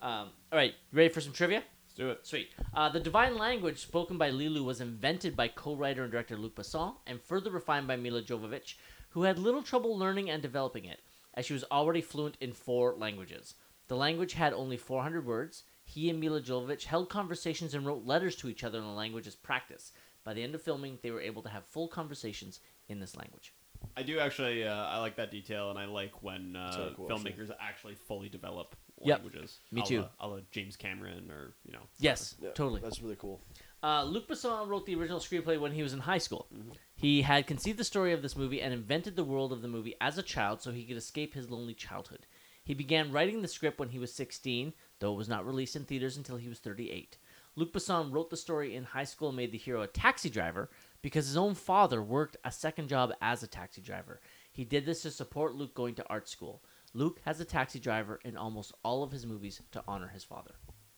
Um, 0.00 0.28
all 0.52 0.58
right, 0.58 0.74
ready 0.92 1.08
for 1.08 1.20
some 1.20 1.32
trivia? 1.32 1.64
Let's 1.84 1.94
do 1.96 2.10
it. 2.10 2.24
Sweet. 2.24 2.50
Uh, 2.72 2.88
the 2.88 3.00
divine 3.00 3.36
language 3.36 3.80
spoken 3.80 4.16
by 4.16 4.30
Leeloo 4.30 4.64
was 4.64 4.80
invented 4.80 5.36
by 5.36 5.48
co-writer 5.48 6.04
and 6.04 6.12
director 6.12 6.36
Luc 6.36 6.54
Besson 6.54 6.94
and 7.04 7.20
further 7.20 7.50
refined 7.50 7.88
by 7.88 7.96
Milla 7.96 8.22
Jovovich, 8.22 8.76
who 9.10 9.24
had 9.24 9.40
little 9.40 9.62
trouble 9.62 9.98
learning 9.98 10.30
and 10.30 10.40
developing 10.40 10.84
it, 10.84 11.00
as 11.34 11.44
she 11.46 11.52
was 11.52 11.64
already 11.72 12.00
fluent 12.00 12.36
in 12.40 12.52
four 12.52 12.94
languages. 12.94 13.54
The 13.88 13.96
language 13.96 14.34
had 14.34 14.52
only 14.52 14.76
400 14.76 15.26
words. 15.26 15.64
He 15.84 16.08
and 16.08 16.20
Milla 16.20 16.40
Jovovich 16.40 16.84
held 16.84 17.08
conversations 17.08 17.74
and 17.74 17.84
wrote 17.84 18.06
letters 18.06 18.36
to 18.36 18.48
each 18.48 18.62
other 18.62 18.78
in 18.78 18.84
the 18.84 18.90
language 18.90 19.26
as 19.26 19.34
practice. 19.34 19.90
By 20.24 20.34
the 20.34 20.42
end 20.42 20.54
of 20.54 20.62
filming, 20.62 20.98
they 21.02 21.10
were 21.10 21.20
able 21.20 21.42
to 21.42 21.48
have 21.48 21.64
full 21.66 21.88
conversations 21.88 22.60
in 22.88 23.00
this 23.00 23.16
language. 23.16 23.54
I 23.96 24.02
do 24.02 24.18
actually. 24.18 24.64
Uh, 24.64 24.74
I 24.74 24.98
like 24.98 25.16
that 25.16 25.30
detail, 25.30 25.70
and 25.70 25.78
I 25.78 25.86
like 25.86 26.22
when 26.22 26.56
uh, 26.56 26.72
Sorry, 26.72 26.92
cool, 26.96 27.08
filmmakers 27.08 27.50
actually 27.60 27.94
fully 27.94 28.28
develop 28.28 28.76
languages. 29.00 29.04
Yep. 29.04 29.18
languages. 29.18 29.60
Me 29.72 29.80
a 29.82 29.84
too. 29.84 30.00
La, 30.00 30.08
a 30.20 30.26
la 30.28 30.40
James 30.50 30.76
Cameron, 30.76 31.30
or 31.30 31.54
you 31.64 31.72
know. 31.72 31.82
Yes, 31.98 32.36
Yeah, 32.40 32.50
totally. 32.50 32.80
That's 32.80 33.02
really 33.02 33.16
cool. 33.16 33.40
Uh, 33.82 34.04
Luc 34.04 34.28
Besson 34.28 34.68
wrote 34.68 34.86
the 34.86 34.94
original 34.94 35.18
screenplay 35.18 35.58
when 35.58 35.72
he 35.72 35.82
was 35.82 35.92
in 35.92 35.98
high 35.98 36.18
school. 36.18 36.46
He 36.94 37.22
had 37.22 37.48
conceived 37.48 37.78
the 37.78 37.84
story 37.84 38.12
of 38.12 38.22
this 38.22 38.36
movie 38.36 38.62
and 38.62 38.72
invented 38.72 39.16
the 39.16 39.24
world 39.24 39.52
of 39.52 39.60
the 39.60 39.68
movie 39.68 39.96
as 40.00 40.18
a 40.18 40.22
child 40.22 40.62
so 40.62 40.70
he 40.70 40.84
could 40.84 40.96
escape 40.96 41.34
his 41.34 41.50
lonely 41.50 41.74
childhood. 41.74 42.26
He 42.64 42.74
began 42.74 43.10
writing 43.10 43.42
the 43.42 43.48
script 43.48 43.80
when 43.80 43.88
he 43.88 43.98
was 43.98 44.12
16, 44.12 44.72
though 45.00 45.12
it 45.12 45.16
was 45.16 45.28
not 45.28 45.44
released 45.44 45.74
in 45.74 45.84
theaters 45.84 46.16
until 46.16 46.36
he 46.36 46.48
was 46.48 46.60
38. 46.60 47.16
Luc 47.54 47.72
Besson 47.72 48.12
wrote 48.12 48.30
the 48.30 48.36
story 48.36 48.74
in 48.74 48.84
high 48.84 49.04
school 49.04 49.28
and 49.28 49.36
made 49.36 49.52
the 49.52 49.58
hero 49.58 49.82
a 49.82 49.86
taxi 49.86 50.30
driver 50.30 50.70
because 51.02 51.26
his 51.26 51.36
own 51.36 51.54
father 51.54 52.02
worked 52.02 52.36
a 52.44 52.52
second 52.52 52.88
job 52.88 53.12
as 53.20 53.42
a 53.42 53.46
taxi 53.46 53.82
driver. 53.82 54.20
He 54.50 54.64
did 54.64 54.86
this 54.86 55.02
to 55.02 55.10
support 55.10 55.54
Luc 55.54 55.74
going 55.74 55.94
to 55.96 56.08
art 56.08 56.28
school. 56.28 56.62
Luc 56.94 57.20
has 57.24 57.40
a 57.40 57.44
taxi 57.44 57.78
driver 57.78 58.20
in 58.24 58.36
almost 58.36 58.72
all 58.84 59.02
of 59.02 59.12
his 59.12 59.26
movies 59.26 59.60
to 59.72 59.82
honor 59.88 60.08
his 60.08 60.24
father. 60.24 60.52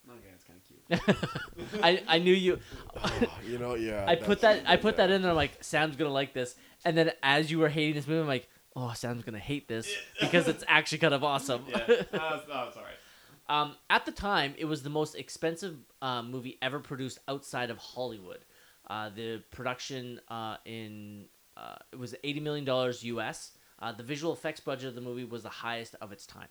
Okay, 0.09 0.29
that's 0.31 0.45
kind 0.45 0.61
of 0.61 1.19
cute. 1.71 1.83
I, 1.83 2.03
I 2.07 2.19
knew 2.19 2.35
you. 2.35 2.59
Oh, 3.03 3.29
you 3.47 3.59
know, 3.59 3.75
yeah. 3.75 4.05
I 4.07 4.17
put 4.17 4.43
that 4.43 4.63
I 4.67 4.77
put 4.77 4.95
yeah. 4.95 5.07
that 5.07 5.13
in 5.13 5.23
there. 5.23 5.31
I'm 5.31 5.37
like, 5.37 5.63
Sam's 5.65 5.97
gonna 5.97 6.11
like 6.11 6.35
this. 6.35 6.55
And 6.85 6.97
then 6.97 7.13
as 7.23 7.51
you 7.51 7.59
were 7.59 7.71
hating 7.71 7.95
this 7.95 8.07
movie, 8.07 8.21
I'm 8.21 8.27
like, 8.27 8.49
oh, 8.77 8.93
Sam's 8.95 9.23
gonna 9.23 9.39
hate 9.39 9.67
this 9.67 9.91
because 10.21 10.47
it's 10.47 10.63
actually 10.69 10.99
kind 10.99 11.15
of 11.15 11.25
awesome. 11.25 11.65
yeah, 11.69 11.79
no, 11.87 11.95
it's, 11.95 12.13
no, 12.13 12.65
it's 12.69 12.77
all 12.77 12.83
right. 12.83 12.94
Um, 13.49 13.77
at 13.91 14.07
the 14.07 14.13
time, 14.13 14.55
it 14.57 14.65
was 14.65 14.83
the 14.83 14.91
most 14.91 15.15
expensive 15.15 15.77
uh, 16.01 16.23
movie 16.23 16.59
ever 16.63 16.81
produced 16.81 17.19
outside 17.29 17.71
of 17.71 17.79
Hollywood. 17.79 18.45
Uh, 18.89 19.11
the 19.15 19.43
production 19.51 20.21
uh, 20.29 20.57
in 20.65 21.27
uh, 21.57 21.77
it 21.93 21.99
was 21.99 22.15
80 22.25 22.41
million 22.41 22.65
dollars 22.65 23.03
U.S. 23.05 23.53
Uh, 23.81 23.93
the 23.93 24.03
visual 24.03 24.33
effects 24.33 24.61
budget 24.61 24.89
of 24.89 24.95
the 24.95 25.01
movie 25.01 25.25
was 25.25 25.43
the 25.43 25.49
highest 25.49 25.95
of 26.01 26.13
its 26.13 26.27
time. 26.27 26.49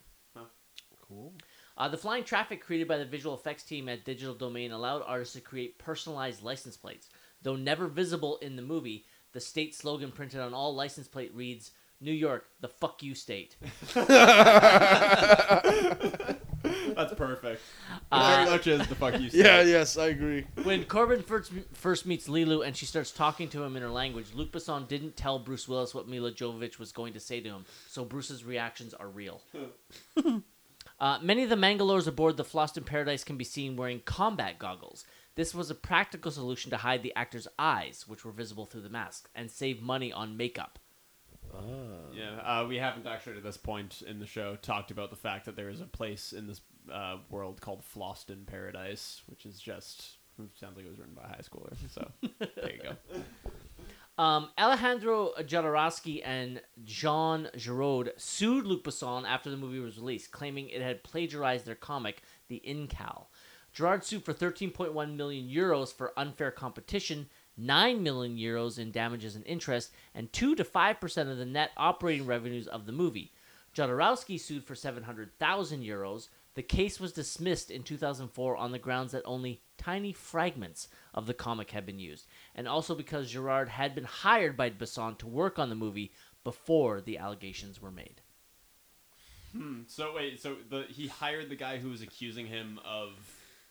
Cool. 1.07 1.34
Uh, 1.78 1.88
the 1.90 1.98
flying 1.98 2.24
traffic 2.24 2.61
created 2.61 2.88
by 2.88 2.98
the 2.98 3.06
visual 3.06 3.36
effects 3.36 3.64
team 3.64 3.90
at 3.90 4.06
Digital 4.06 4.34
Domain 4.34 4.72
allowed 4.72 5.03
artists 5.06 5.34
to 5.34 5.41
create 5.41 5.78
personalized 5.78 6.41
license 6.41 6.78
plates. 6.78 7.10
Though 7.41 7.56
never 7.56 7.88
visible 7.88 8.38
in 8.38 8.56
the 8.56 8.61
movie, 8.61 9.06
the 9.34 9.40
state 9.40 9.76
slogan 9.76 10.11
printed 10.11 10.40
on 10.40 10.53
all 10.53 10.74
license 10.74 11.07
plate 11.07 11.34
reads, 11.36 11.72
New 11.99 12.14
York, 12.14 12.48
the 12.61 12.70
fuck 12.70 13.03
you 13.03 13.15
state. 13.15 13.57
That's 16.98 17.14
perfect. 17.14 17.61
Uh, 18.11 18.44
Very 18.45 18.49
much 18.52 18.68
is 18.68 18.88
the 18.88 18.95
fuck 18.95 19.20
you. 19.20 19.30
said. 19.32 19.40
Yeah, 19.45 19.61
yes, 19.61 19.98
I 19.98 20.07
agree. 20.07 20.45
when 20.64 20.84
Korben 20.86 21.24
first, 21.24 21.52
first 21.74 22.06
meets 22.06 22.28
Leeloo 22.28 22.65
and 22.65 22.76
she 22.76 22.86
starts 22.86 23.11
talking 23.11 23.49
to 23.49 23.64
him 23.64 23.76
in 23.76 23.82
her 23.82 23.90
language, 23.90 24.28
Luc 24.34 24.52
Besson 24.52 24.88
didn't 24.88 25.15
tell 25.15 25.40
Bruce 25.40 25.68
Willis 25.68 25.94
what 25.94 26.07
Milla 26.07 26.32
Jovovich 26.32 26.80
was 26.80 26.91
going 26.91 27.14
to 27.14 27.20
say 27.20 27.40
to 27.41 27.49
him, 27.49 27.65
so 27.88 28.06
Bruce's 28.06 28.44
reactions 28.44 28.94
are 28.94 29.07
real. 29.07 29.41
Uh, 30.99 31.20
many 31.22 31.44
of 31.44 31.49
the 31.49 31.56
Mangalores 31.56 32.07
aboard 32.07 32.38
the 32.38 32.45
Fhloston 32.45 32.86
Paradise 32.86 33.26
can 33.26 33.36
be 33.36 33.44
seen 33.44 33.76
wearing 33.76 33.99
combat 34.06 34.57
goggles. 34.57 35.03
This 35.36 35.53
was 35.53 35.70
a 35.70 35.76
practical 35.76 36.32
solution 36.32 36.70
to 36.72 36.78
hide 36.78 37.03
the 37.03 37.14
actors' 37.15 37.48
eyes, 37.60 38.06
which 38.07 38.24
were 38.24 38.32
visible 38.32 38.65
through 38.65 38.84
the 38.84 38.90
mask, 38.90 39.28
and 39.36 39.52
save 39.52 39.82
money 39.82 40.14
on 40.14 40.38
makeup. 40.38 40.80
Yeah, 42.14 42.40
uh, 42.41 42.65
we 42.68 42.78
haven't 42.78 43.06
actually 43.06 43.38
at 43.38 43.44
this 43.44 43.57
point 43.57 44.02
in 44.07 44.20
the 44.20 44.26
show 44.26 44.56
talked 44.56 44.91
about 44.91 45.10
the 45.10 45.15
fact 45.15 45.45
that 45.45 45.56
there 45.56 45.70
is 45.70 45.82
a 45.82 45.86
place 45.86 46.32
in 46.32 46.48
this 46.48 46.61
uh, 46.91 47.18
world 47.30 47.61
called 47.61 47.81
Fhloston 47.95 48.45
Paradise, 48.45 49.22
which 49.27 49.45
is 49.45 49.60
just 49.60 50.18
sounds 50.60 50.76
like 50.76 50.85
it 50.85 50.89
was 50.89 50.99
written 50.99 51.14
by 51.14 51.23
a 51.23 51.27
high 51.27 51.41
schooler. 51.41 51.76
So 51.93 52.10
there 52.39 52.73
you 52.73 52.81
go. 52.81 52.95
Um, 54.15 54.49
Alejandro 54.60 55.31
Jodorowsky 55.39 56.22
and 56.23 56.61
Jean 56.84 57.49
Giraud 57.57 58.10
sued 58.18 58.68
Luc 58.68 58.84
Besson 58.84 59.27
after 59.27 59.49
the 59.49 59.57
movie 59.57 59.80
was 59.80 59.97
released, 59.97 60.31
claiming 60.31 60.69
it 60.69 60.84
had 60.84 61.03
plagiarized 61.03 61.65
their 61.65 61.73
comic, 61.73 62.22
The 62.47 62.61
Incal. 62.64 63.26
Gerard 63.73 64.03
sued 64.03 64.23
for 64.23 64.34
13.1 64.34 65.15
million 65.15 65.49
euros 65.49 65.91
for 65.91 66.14
unfair 66.15 66.51
competition, 66.51 67.27
9 67.57 68.03
million 68.03 68.38
euros 68.38 68.77
in 68.77 68.91
damages 68.91 69.35
and 69.35 69.45
interest, 69.47 69.91
and 70.14 70.31
2 70.31 70.53
to 70.55 70.64
5% 70.64 71.31
of 71.31 71.38
the 71.39 71.45
net 71.45 71.72
operating 71.76 72.27
revenues 72.27 72.68
of 72.68 72.85
the 72.85 72.91
movie. 72.91 73.34
Jodorowsky 73.76 74.39
sued 74.39 74.64
for 74.64 74.76
700,000 74.76 75.84
euros. 75.84 76.27
The 76.55 76.63
case 76.63 76.99
was 76.99 77.13
dismissed 77.13 77.71
in 77.71 77.81
2004 77.84 78.55
on 78.57 78.71
the 78.71 78.77
grounds 78.80 79.11
that 79.13 79.23
only 79.25 79.61
tiny 79.77 80.13
fragments 80.13 80.88
of 81.13 81.25
the 81.25 81.34
comic 81.34 81.71
had 81.71 81.85
been 81.85 81.97
used, 81.99 82.27
and 82.53 82.67
also 82.67 82.93
because 82.93 83.31
Gerard 83.31 83.69
had 83.69 83.95
been 83.95 84.03
hired 84.03 84.55
by 84.55 84.69
Besson 84.69 85.17
to 85.17 85.27
work 85.27 85.57
on 85.57 85.69
the 85.69 85.75
movie 85.75 86.11
before 86.43 87.01
the 87.01 87.17
allegations 87.17 87.81
were 87.81 87.89
made. 87.91 88.21
Hmm. 89.51 89.81
So 89.88 90.13
wait, 90.15 90.39
so 90.41 90.57
the 90.69 90.84
he 90.89 91.07
hired 91.07 91.49
the 91.49 91.55
guy 91.55 91.77
who 91.77 91.89
was 91.89 92.01
accusing 92.01 92.47
him 92.47 92.80
of 92.85 93.11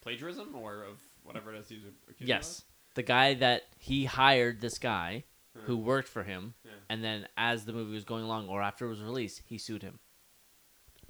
plagiarism 0.01 0.55
or 0.55 0.83
of 0.83 1.01
whatever 1.23 1.53
it 1.53 1.59
is 1.59 1.69
he's 1.69 1.83
accusing 2.09 2.27
Yes. 2.27 2.63
The 2.95 3.03
guy 3.03 3.33
that 3.35 3.63
he 3.79 4.05
hired 4.05 4.61
this 4.61 4.77
guy 4.77 5.23
who 5.65 5.77
Hmm. 5.77 5.85
worked 5.85 6.07
for 6.07 6.23
him, 6.23 6.53
Yeah. 6.65 6.71
and 6.89 7.03
then 7.03 7.27
as 7.37 7.65
the 7.65 7.73
movie 7.73 7.93
was 7.93 8.03
going 8.05 8.23
along 8.23 8.49
or 8.49 8.61
after 8.61 8.85
it 8.85 8.89
was 8.89 9.01
released, 9.01 9.41
he 9.45 9.57
sued 9.57 9.83
him. 9.83 9.99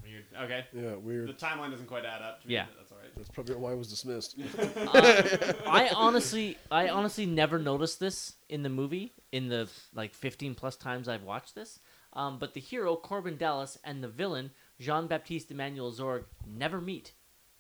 Of. 0.04 0.10
Weird. 0.10 0.26
Okay. 0.44 0.66
Yeah, 0.74 0.96
weird. 0.96 1.30
The 1.30 1.34
timeline 1.34 1.72
doesn't 1.72 1.88
quite 1.88 2.06
add 2.06 2.22
up. 2.22 2.42
To 2.42 2.48
me, 2.48 2.54
Yeah. 2.56 2.66
but 2.68 2.78
that's 2.78 2.92
all 2.92 2.98
right. 2.98 3.12
That's 3.16 3.30
probably 3.30 3.56
why 3.56 3.72
it 3.72 3.78
was 3.78 3.90
dismissed. 3.90 4.36
Uh, 4.94 5.54
I 5.68 5.90
honestly, 5.96 6.58
I 6.70 6.90
honestly 6.90 7.26
never 7.26 7.58
noticed 7.60 8.00
this 8.00 8.34
in 8.50 8.64
the 8.64 8.70
movie. 8.70 9.14
In 9.32 9.48
the 9.50 9.68
like 9.96 10.14
fifteen 10.14 10.54
plus 10.56 10.76
times 10.76 11.08
I've 11.08 11.24
watched 11.24 11.56
this, 11.56 11.80
um, 12.14 12.38
but 12.38 12.54
the 12.54 12.60
hero 12.60 12.96
Korben 12.96 13.38
Dallas 13.38 13.80
and 13.84 14.04
the 14.04 14.08
villain 14.08 14.52
Jean 14.80 15.08
Baptiste 15.08 15.50
Emmanuel 15.52 15.92
Zorg 15.92 16.26
never 16.46 16.80
meet, 16.80 17.14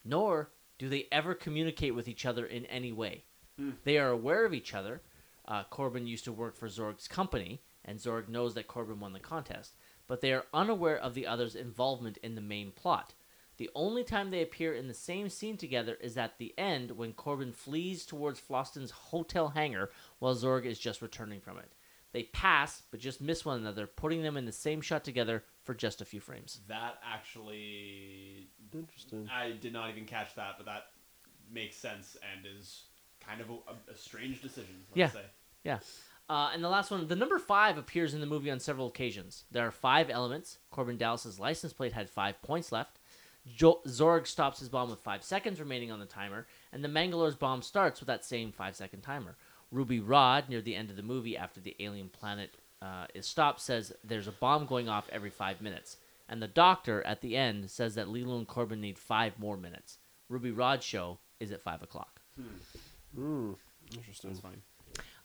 nor 0.06 0.49
do 0.78 0.90
they 0.90 1.07
ever 1.11 1.34
communicate 1.34 1.95
with 1.95 2.07
each 2.07 2.26
other 2.26 2.45
in 2.45 2.65
any 2.68 2.91
way. 2.91 3.24
Hmm. 3.57 3.72
They 3.84 3.98
are 3.98 4.10
aware 4.10 4.45
of 4.45 4.53
each 4.53 4.74
other. 4.74 5.02
Uh, 5.48 5.64
Korben 5.72 6.07
used 6.07 6.26
to 6.26 6.32
work 6.32 6.56
for 6.56 6.68
Zorg's 6.68 7.07
company, 7.07 7.61
and 7.86 7.99
Zorg 7.99 8.30
knows 8.30 8.53
that 8.53 8.68
Korben 8.68 8.99
won 8.99 9.14
the 9.14 9.20
contest. 9.20 9.74
But 10.14 10.22
but 10.22 10.22
they 10.22 10.31
are 10.31 10.45
unaware 10.53 10.99
of 10.99 11.15
the 11.15 11.26
other's 11.26 11.56
involvement 11.56 12.18
in 12.18 12.35
the 12.35 12.40
main 12.40 12.72
plot. 12.72 13.15
The 13.57 13.72
only 13.73 14.03
time 14.03 14.30
they 14.30 14.44
appear 14.44 14.72
in 14.76 14.88
the 14.88 14.94
same 14.94 15.27
scene 15.27 15.57
together 15.57 15.98
is 15.99 16.19
at 16.19 16.38
the 16.38 16.53
end 16.56 16.91
when 16.91 17.14
Korben 17.14 17.52
flees 17.52 18.06
towards 18.06 18.40
Fhloston's 18.40 18.91
hotel 18.91 19.48
hangar 19.48 19.90
while 20.19 20.35
Zorg 20.35 20.65
is 20.65 20.77
just 20.77 21.02
returning 21.02 21.41
from 21.41 21.57
it. 21.57 21.73
They 22.11 22.26
pass, 22.26 22.84
but 22.91 22.99
just 22.99 23.22
miss 23.22 23.44
one 23.44 23.60
another, 23.60 23.88
putting 23.88 24.22
them 24.22 24.38
in 24.38 24.45
the 24.45 24.52
same 24.52 24.81
shot 24.81 25.03
together 25.03 25.45
for 25.64 25.73
just 25.73 25.99
a 25.99 26.06
few 26.06 26.19
frames. 26.19 26.60
That 26.68 26.99
actually 27.03 28.49
interesting. 28.72 29.27
I 29.34 29.53
did 29.60 29.73
not 29.73 29.90
even 29.90 30.06
catch 30.06 30.35
that, 30.35 30.57
but 30.57 30.68
that 30.68 30.90
makes 31.52 31.76
sense 31.76 32.18
and 32.35 32.45
is 32.45 32.84
kind 33.19 33.41
of 33.41 33.49
a, 33.49 33.53
a, 33.53 33.94
a 33.94 33.98
strange 33.98 34.44
decision. 34.44 34.76
Let's 34.90 34.95
yeah, 34.95 35.10
say. 35.10 35.26
yeah. 35.64 35.80
Uh, 36.30 36.50
and 36.54 36.64
the 36.64 36.70
last 36.70 36.90
one, 36.90 37.08
the 37.08 37.16
number 37.16 37.38
five 37.38 37.78
appears 37.78 38.14
in 38.14 38.22
the 38.22 38.26
movie 38.26 38.50
on 38.50 38.60
several 38.60 38.88
occasions. 38.88 39.44
There 39.52 39.68
are 39.68 39.72
five 39.72 40.10
elements. 40.10 40.58
Korben 40.74 40.98
Dallas's 40.98 41.40
license 41.40 41.74
plate 41.74 41.94
had 41.94 42.10
five 42.10 42.41
points 42.41 42.72
left. 42.72 43.00
Jo- 43.45 43.82
Zorg 43.86 44.26
stops 44.26 44.60
his 44.60 44.70
bomb 44.70 44.90
with 44.90 45.02
five 45.02 45.22
seconds 45.22 45.60
remaining 45.60 45.91
on 45.91 46.00
the 46.00 46.06
timer, 46.06 46.48
and 46.72 46.84
the 46.84 46.88
Mangalore's 46.88 47.36
bomb 47.36 47.62
starts 47.62 48.00
with 48.00 48.08
that 48.08 48.24
same 48.24 48.52
five 48.54 48.76
second 48.76 49.02
timer. 49.02 49.36
Ruby 49.70 50.00
Rhod, 50.00 50.48
near 50.50 50.62
the 50.62 50.76
end 50.76 50.90
of 50.90 50.95
the 50.95 51.04
movie, 51.04 51.36
after 51.36 51.60
the 51.60 51.76
alien 51.80 52.08
planet 52.08 52.52
uh, 52.82 53.08
is 53.14 53.26
stopped, 53.26 53.60
says 53.60 53.91
there's 54.04 54.28
a 54.28 54.32
bomb 54.32 54.66
going 54.66 54.88
off 54.88 55.10
every 55.12 55.30
five 55.30 55.62
minutes. 55.62 55.98
And 56.30 56.41
the 56.41 56.48
doctor, 56.48 57.06
at 57.06 57.20
the 57.22 57.36
end, 57.36 57.70
says 57.70 57.95
that 57.95 58.08
Leeloo 58.08 58.38
and 58.38 58.48
Korben 58.48 58.80
need 58.80 58.98
five 58.98 59.38
more 59.38 59.58
minutes. 59.58 59.98
Ruby 60.30 60.52
Rhod's 60.52 60.86
show 60.86 61.20
is 61.40 61.52
at 61.52 61.62
five 61.62 61.82
o'clock. 61.84 62.22
Hmm. 63.16 63.52
Interesting. 63.94 64.30
That's 64.30 64.40
fine. 64.41 64.62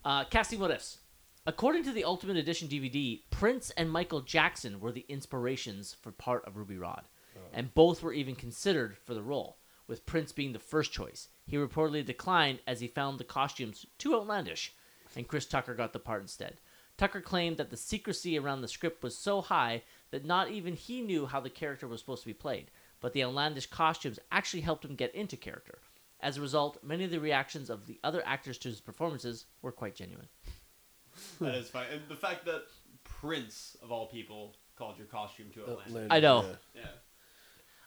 Uh, 0.08 0.24
casting 0.24 0.58
what 0.58 0.70
ifs. 0.70 1.00
According 1.44 1.84
to 1.84 1.92
the 1.92 2.04
Ultimate 2.04 2.38
Edition 2.38 2.66
DVD, 2.66 3.20
Prince 3.28 3.68
and 3.76 3.90
Michael 3.90 4.22
Jackson 4.22 4.80
were 4.80 4.90
the 4.90 5.04
inspirations 5.06 5.94
for 6.00 6.12
part 6.12 6.46
of 6.46 6.56
Ruby 6.56 6.78
Rhod, 6.78 7.04
and 7.52 7.74
both 7.74 8.02
were 8.02 8.14
even 8.14 8.34
considered 8.34 8.96
for 8.96 9.12
the 9.12 9.22
role, 9.22 9.58
with 9.86 10.06
Prince 10.06 10.32
being 10.32 10.54
the 10.54 10.58
first 10.58 10.92
choice. 10.92 11.28
He 11.46 11.58
reportedly 11.58 12.06
declined 12.06 12.60
as 12.66 12.80
he 12.80 12.88
found 12.88 13.18
the 13.18 13.24
costumes 13.24 13.84
too 13.98 14.14
outlandish, 14.14 14.72
and 15.14 15.28
Chris 15.28 15.44
Tucker 15.44 15.74
got 15.74 15.92
the 15.92 15.98
part 15.98 16.22
instead. 16.22 16.56
Tucker 16.96 17.20
claimed 17.20 17.58
that 17.58 17.68
the 17.68 17.76
secrecy 17.76 18.38
around 18.38 18.62
the 18.62 18.66
script 18.66 19.02
was 19.02 19.14
so 19.14 19.42
high 19.42 19.82
that 20.10 20.24
not 20.24 20.50
even 20.50 20.72
he 20.72 21.02
knew 21.02 21.26
how 21.26 21.38
the 21.38 21.50
character 21.50 21.86
was 21.86 22.00
supposed 22.00 22.22
to 22.22 22.28
be 22.28 22.32
played, 22.32 22.70
but 23.00 23.12
the 23.12 23.22
outlandish 23.22 23.66
costumes 23.66 24.18
actually 24.32 24.62
helped 24.62 24.86
him 24.86 24.94
get 24.94 25.14
into 25.14 25.36
character. 25.36 25.80
As 26.20 26.36
a 26.36 26.40
result, 26.40 26.78
many 26.82 27.04
of 27.04 27.10
the 27.10 27.20
reactions 27.20 27.70
of 27.70 27.86
the 27.86 28.00
other 28.02 28.22
actors 28.26 28.58
to 28.58 28.68
his 28.68 28.80
performances 28.80 29.46
were 29.62 29.72
quite 29.72 29.94
genuine. 29.94 30.28
that 31.40 31.54
is 31.54 31.68
fine. 31.68 31.86
And 31.92 32.02
the 32.08 32.16
fact 32.16 32.44
that 32.46 32.62
Prince 33.04 33.76
of 33.82 33.92
all 33.92 34.06
people 34.06 34.56
called 34.76 34.98
your 34.98 35.06
costume 35.06 35.50
to 35.54 35.64
Atlanta. 35.64 36.14
I 36.14 36.20
know. 36.20 36.44
Yeah. 36.74 36.82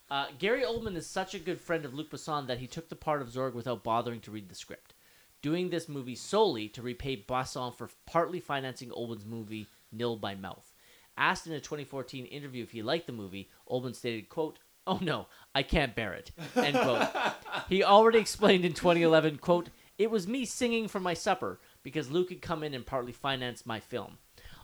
Uh, 0.10 0.28
Gary 0.40 0.64
Oldman 0.64 0.98
is 0.98 1.08
such 1.08 1.34
a 1.34 1.40
good 1.40 1.60
friend 1.62 1.86
of 1.86 1.94
Luc 1.94 2.12
Besson 2.12 2.48
that 2.48 2.60
he 2.60 2.68
took 2.68 2.90
the 2.90 2.98
part 2.98 3.22
of 3.22 3.30
Zorg 3.30 3.54
without 3.54 3.84
bothering 3.84 4.20
to 4.22 4.32
read 4.32 4.50
the 4.50 4.56
script, 4.56 4.94
doing 5.42 5.70
this 5.70 5.88
movie 5.88 6.16
solely 6.16 6.68
to 6.68 6.82
repay 6.82 7.16
Besson 7.16 7.74
for 7.74 7.90
partly 8.06 8.42
financing 8.42 8.90
Oldman's 8.90 9.26
movie 9.26 9.68
Nil 9.90 10.18
by 10.18 10.36
Mouth. 10.36 10.74
Asked 11.18 11.48
in 11.48 11.54
a 11.54 11.62
2014 11.62 12.26
interview 12.26 12.64
if 12.64 12.72
he 12.72 12.82
liked 12.82 13.08
the 13.08 13.14
movie, 13.14 13.50
Oldman 13.70 13.96
stated, 13.96 14.28
quote, 14.28 14.60
Oh 14.88 15.00
no, 15.02 15.28
I 15.54 15.64
can't 15.64 15.96
bear 15.96 16.14
it. 16.14 16.32
End 16.56 16.78
quote. 16.78 17.08
he 17.70 17.84
already 17.84 18.20
explained 18.20 18.66
in 18.66 18.74
2011, 18.74 19.38
quote, 19.38 19.70
It 19.98 20.10
was 20.10 20.28
me 20.28 20.46
singing 20.46 20.88
for 20.88 21.00
my 21.00 21.14
supper 21.14 21.60
because 21.84 22.10
Luc 22.10 22.30
had 22.30 22.42
come 22.42 22.64
in 22.64 22.74
and 22.74 22.86
partly 22.86 23.12
financed 23.12 23.68
my 23.68 23.80
film. 23.80 24.18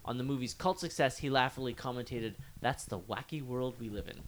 On 0.03 0.17
the 0.17 0.23
movie's 0.23 0.53
cult 0.53 0.79
success, 0.79 1.17
he 1.17 1.29
laughingly 1.29 1.73
commented, 1.73 2.37
That's 2.61 2.85
the 2.85 2.99
wacky 2.99 3.43
world 3.43 3.75
we 3.79 3.89
live 3.89 4.07
in. 4.07 4.21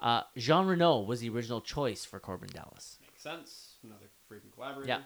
Uh, 0.00 0.22
Jean 0.36 0.66
Reno 0.66 1.00
was 1.00 1.20
the 1.20 1.30
original 1.30 1.60
choice 1.60 2.04
for 2.04 2.18
Corbin 2.18 2.50
Dallas. 2.52 2.98
Makes 3.00 3.22
sense. 3.22 3.74
Another 3.82 4.06
freaking 4.30 4.52
collaborator. 4.52 4.88
Yeah. 4.88 5.00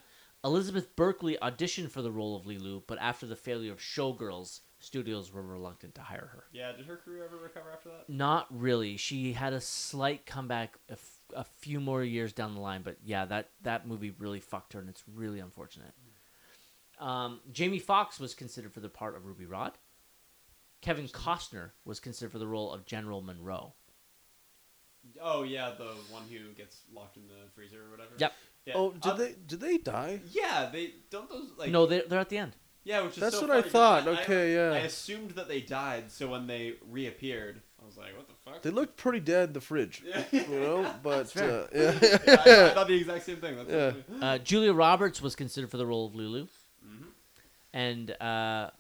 Elizabeth 0.44 0.94
Berkley 0.96 1.36
auditioned 1.42 1.90
for 1.90 2.00
the 2.00 2.10
role 2.10 2.36
of 2.36 2.44
Leeloo, 2.44 2.82
but 2.86 2.98
after 3.00 3.26
the 3.26 3.36
failure 3.36 3.72
of 3.72 3.78
Showgirls, 3.78 4.60
studios 4.78 5.32
were 5.32 5.42
reluctant 5.42 5.94
to 5.96 6.00
hire 6.02 6.30
her. 6.32 6.44
Yeah. 6.52 6.72
Did 6.72 6.86
her 6.86 6.96
career 6.96 7.24
ever 7.24 7.36
recover 7.36 7.70
after 7.72 7.88
that? 7.90 8.08
Not 8.08 8.46
really. 8.50 8.96
She 8.96 9.32
had 9.32 9.52
a 9.52 9.60
slight 9.60 10.24
comeback 10.26 10.78
a, 10.88 10.92
f- 10.92 11.20
a 11.34 11.44
few 11.44 11.80
more 11.80 12.02
years 12.04 12.32
down 12.32 12.54
the 12.54 12.60
line, 12.60 12.82
but 12.82 12.96
yeah, 13.04 13.24
that, 13.26 13.50
that 13.62 13.86
movie 13.86 14.12
really 14.18 14.40
fucked 14.40 14.72
her, 14.74 14.80
and 14.80 14.88
it's 14.88 15.02
really 15.12 15.40
unfortunate. 15.40 15.92
Um, 17.00 17.40
Jamie 17.52 17.78
Foxx 17.78 18.18
was 18.18 18.34
considered 18.34 18.72
for 18.72 18.80
the 18.80 18.88
part 18.88 19.16
of 19.16 19.24
Ruby 19.26 19.46
Rhod. 19.46 19.72
Kevin 20.80 21.06
Costner 21.08 21.70
was 21.84 22.00
considered 22.00 22.32
for 22.32 22.38
the 22.38 22.46
role 22.46 22.72
of 22.72 22.86
General 22.86 23.20
Monroe. 23.20 23.74
Oh 25.22 25.42
yeah, 25.42 25.72
the 25.76 25.94
one 26.12 26.22
who 26.30 26.52
gets 26.54 26.82
locked 26.92 27.16
in 27.16 27.26
the 27.28 27.48
freezer 27.54 27.82
or 27.86 27.90
whatever. 27.90 28.10
Yep. 28.18 28.32
Yeah. 28.66 28.72
Oh, 28.76 28.90
did 28.92 29.12
Uh, 29.12 29.14
they 29.14 29.34
did 29.46 29.60
they 29.60 29.78
die? 29.78 30.20
Yeah, 30.30 30.68
they 30.72 30.92
don't 31.10 31.30
those 31.30 31.50
like. 31.56 31.70
no, 31.70 31.86
they're, 31.86 32.02
they're 32.08 32.18
at 32.20 32.28
the 32.28 32.38
end. 32.38 32.54
Yeah, 32.84 33.02
which 33.02 33.14
is 33.14 33.20
That's 33.20 33.34
so 33.38 33.42
what 33.46 33.50
I 33.50 33.60
funny, 33.60 33.70
thought. 33.70 34.04
because 34.06 34.24
Okay, 34.24 34.54
yeah. 34.54 34.70
I 34.72 34.78
assumed 34.78 35.32
that 35.32 35.46
they 35.48 35.60
died, 35.60 36.10
so 36.10 36.28
when 36.28 36.46
they 36.46 36.74
reappeared, 36.88 37.60
I 37.82 37.84
was 37.84 37.96
like, 37.98 38.16
"What 38.16 38.28
the 38.28 38.34
fuck?" 38.34 38.62
They 38.62 38.70
looked 38.70 38.96
pretty 38.96 39.20
dead 39.20 39.48
in 39.48 39.52
the 39.52 39.60
fridge. 39.60 40.02
You 40.32 40.46
know, 40.48 40.94
but 41.02 41.30
fair. 41.30 41.62
uh, 41.64 41.66
yeah. 41.74 41.98
Yeah, 42.02 42.16
I, 42.66 42.70
I 42.70 42.74
thought 42.74 42.88
the 42.88 42.94
exact 42.94 43.24
same 43.26 43.36
thing. 43.36 43.56
That's 43.56 43.70
Yeah. 43.70 43.92
funny. 44.08 44.22
Uh, 44.22 44.38
Julia 44.38 44.72
Roberts 44.72 45.20
was 45.20 45.34
considered 45.36 45.70
for 45.70 45.76
the 45.76 45.86
role 45.86 46.06
of 46.06 46.14
Lulu. 46.14 46.46
Mhm. 46.86 47.06
And 47.74 48.10
uh, 48.22 48.70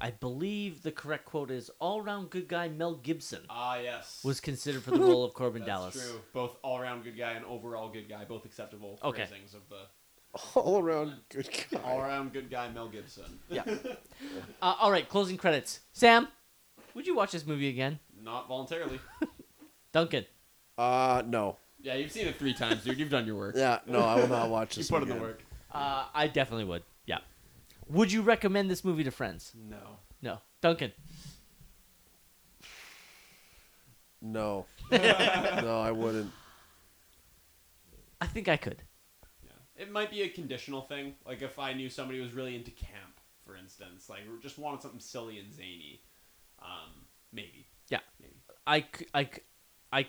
I 0.00 0.10
believe 0.10 0.82
the 0.82 0.92
correct 0.92 1.24
quote 1.24 1.50
is 1.50 1.70
all 1.78 2.02
round 2.02 2.28
good 2.30 2.48
guy 2.48 2.68
Mel 2.68 2.96
Gibson 2.96 3.40
Ah, 3.48 3.78
yes. 3.78 4.20
was 4.22 4.40
considered 4.40 4.82
for 4.82 4.90
the 4.98 4.98
role 5.00 5.24
of 5.24 5.32
Korben 5.32 5.54
That's 5.60 5.66
Dallas. 5.66 5.94
True. 6.10 6.20
Both 6.34 6.56
all 6.62 6.78
around 6.78 7.04
good 7.04 7.16
guy 7.16 7.32
and 7.32 7.44
overall 7.46 7.88
good 7.88 8.08
guy, 8.10 8.24
both 8.26 8.44
acceptable 8.44 8.98
Okay. 9.02 9.24
phrasings 9.24 9.54
of 9.54 9.62
the 9.70 9.86
all 10.54 10.80
around 10.80 11.14
good 11.28 11.48
guy. 11.70 11.80
all 11.84 12.00
around 12.00 12.32
good 12.32 12.50
guy 12.50 12.70
Mel 12.70 12.88
Gibson. 12.88 13.38
Yeah. 13.48 13.64
Uh, 14.62 14.74
all 14.80 14.90
right, 14.90 15.06
closing 15.08 15.36
credits. 15.36 15.80
Sam, 15.92 16.26
would 16.94 17.06
you 17.06 17.14
watch 17.14 17.32
this 17.32 17.44
movie 17.46 17.68
again? 17.68 17.98
Not 18.22 18.48
voluntarily. 18.48 18.98
Duncan. 19.92 20.24
Uh, 20.78 21.22
no. 21.26 21.58
Yeah, 21.82 21.94
you've 21.96 22.10
seen 22.10 22.26
it 22.26 22.38
three 22.38 22.54
times, 22.54 22.82
dude. 22.84 22.98
You've 22.98 23.10
done 23.10 23.26
your 23.26 23.36
work. 23.36 23.54
Yeah, 23.56 23.80
no, 23.86 23.98
I 24.00 24.14
will 24.16 24.28
not 24.28 24.48
watch 24.48 24.68
this. 24.76 24.76
you 24.78 24.82
this 24.82 24.90
put 24.90 25.02
in 25.02 25.08
the 25.10 25.22
work. 25.22 25.42
Uh, 25.70 26.06
I 26.14 26.28
definitely 26.28 26.64
would. 26.64 26.82
Yeah. 27.04 27.18
Would 27.90 28.10
you 28.10 28.22
recommend 28.22 28.70
this 28.70 28.82
movie 28.84 29.04
to 29.04 29.10
friends? 29.10 29.52
No. 29.54 29.98
No. 30.22 30.38
Duncan. 30.62 30.92
No. 34.22 34.64
no, 34.90 35.80
I 35.84 35.90
wouldn't. 35.90 36.30
I 38.20 38.26
think 38.26 38.48
I 38.48 38.56
could. 38.56 38.82
It 39.76 39.90
might 39.90 40.10
be 40.10 40.22
a 40.22 40.28
conditional 40.28 40.82
thing. 40.82 41.14
Like 41.26 41.42
if 41.42 41.58
I 41.58 41.72
knew 41.72 41.88
somebody 41.90 42.20
was 42.20 42.32
really 42.32 42.54
into 42.54 42.70
camp, 42.70 43.20
for 43.44 43.56
instance, 43.56 44.08
like 44.08 44.20
just 44.40 44.58
wanted 44.58 44.82
something 44.82 45.00
silly 45.00 45.38
and 45.38 45.52
zany, 45.52 46.00
um, 46.62 46.90
maybe. 47.32 47.66
Yeah. 47.88 48.00
Maybe. 48.20 48.34
I, 48.66 48.84
I, 49.12 49.28
I, 49.92 50.06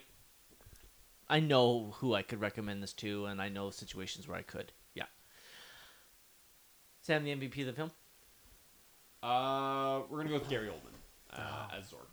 I 1.27 1.39
know 1.39 1.93
who 1.97 2.13
I 2.13 2.21
could 2.21 2.39
recommend 2.39 2.83
this 2.83 2.93
to, 2.93 3.25
and 3.25 3.41
I 3.41 3.49
know 3.49 3.69
situations 3.71 4.27
where 4.27 4.37
I 4.37 4.43
could. 4.43 4.71
Yeah. 4.93 5.05
Sam, 7.01 7.23
the 7.23 7.35
MVP 7.35 7.61
of 7.61 7.65
the 7.67 7.73
film? 7.73 7.91
Uh, 9.23 10.01
we're 10.09 10.17
gonna 10.19 10.29
go 10.29 10.35
with 10.39 10.49
Gary 10.49 10.67
Oldman 10.67 10.93
uh, 11.33 11.41
Oh. 11.71 11.77
as 11.77 11.85
Zorg. 11.85 12.05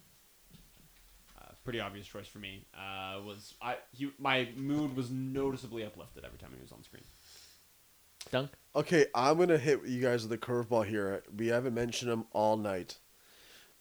Uh, 1.39 1.53
pretty 1.63 1.79
obvious 1.79 2.07
choice 2.07 2.27
for 2.27 2.39
me. 2.39 2.65
Uh, 2.75 3.21
was 3.21 3.55
I? 3.61 3.77
He, 3.93 4.11
my 4.19 4.49
mood 4.57 4.97
was 4.97 5.11
noticeably 5.11 5.85
uplifted 5.85 6.25
every 6.25 6.39
time 6.39 6.51
he 6.57 6.63
was 6.63 6.73
on 6.73 6.83
screen. 6.83 7.05
Dunk? 8.31 8.51
Okay, 8.75 9.07
I'm 9.15 9.39
gonna 9.39 9.59
hit 9.59 9.81
you 9.87 10.01
guys 10.01 10.23
with 10.23 10.33
a 10.33 10.39
curveball 10.39 10.87
here. 10.87 11.23
We 11.37 11.49
haven't 11.49 11.75
mentioned 11.75 12.11
him 12.11 12.25
all 12.33 12.57
night, 12.57 12.99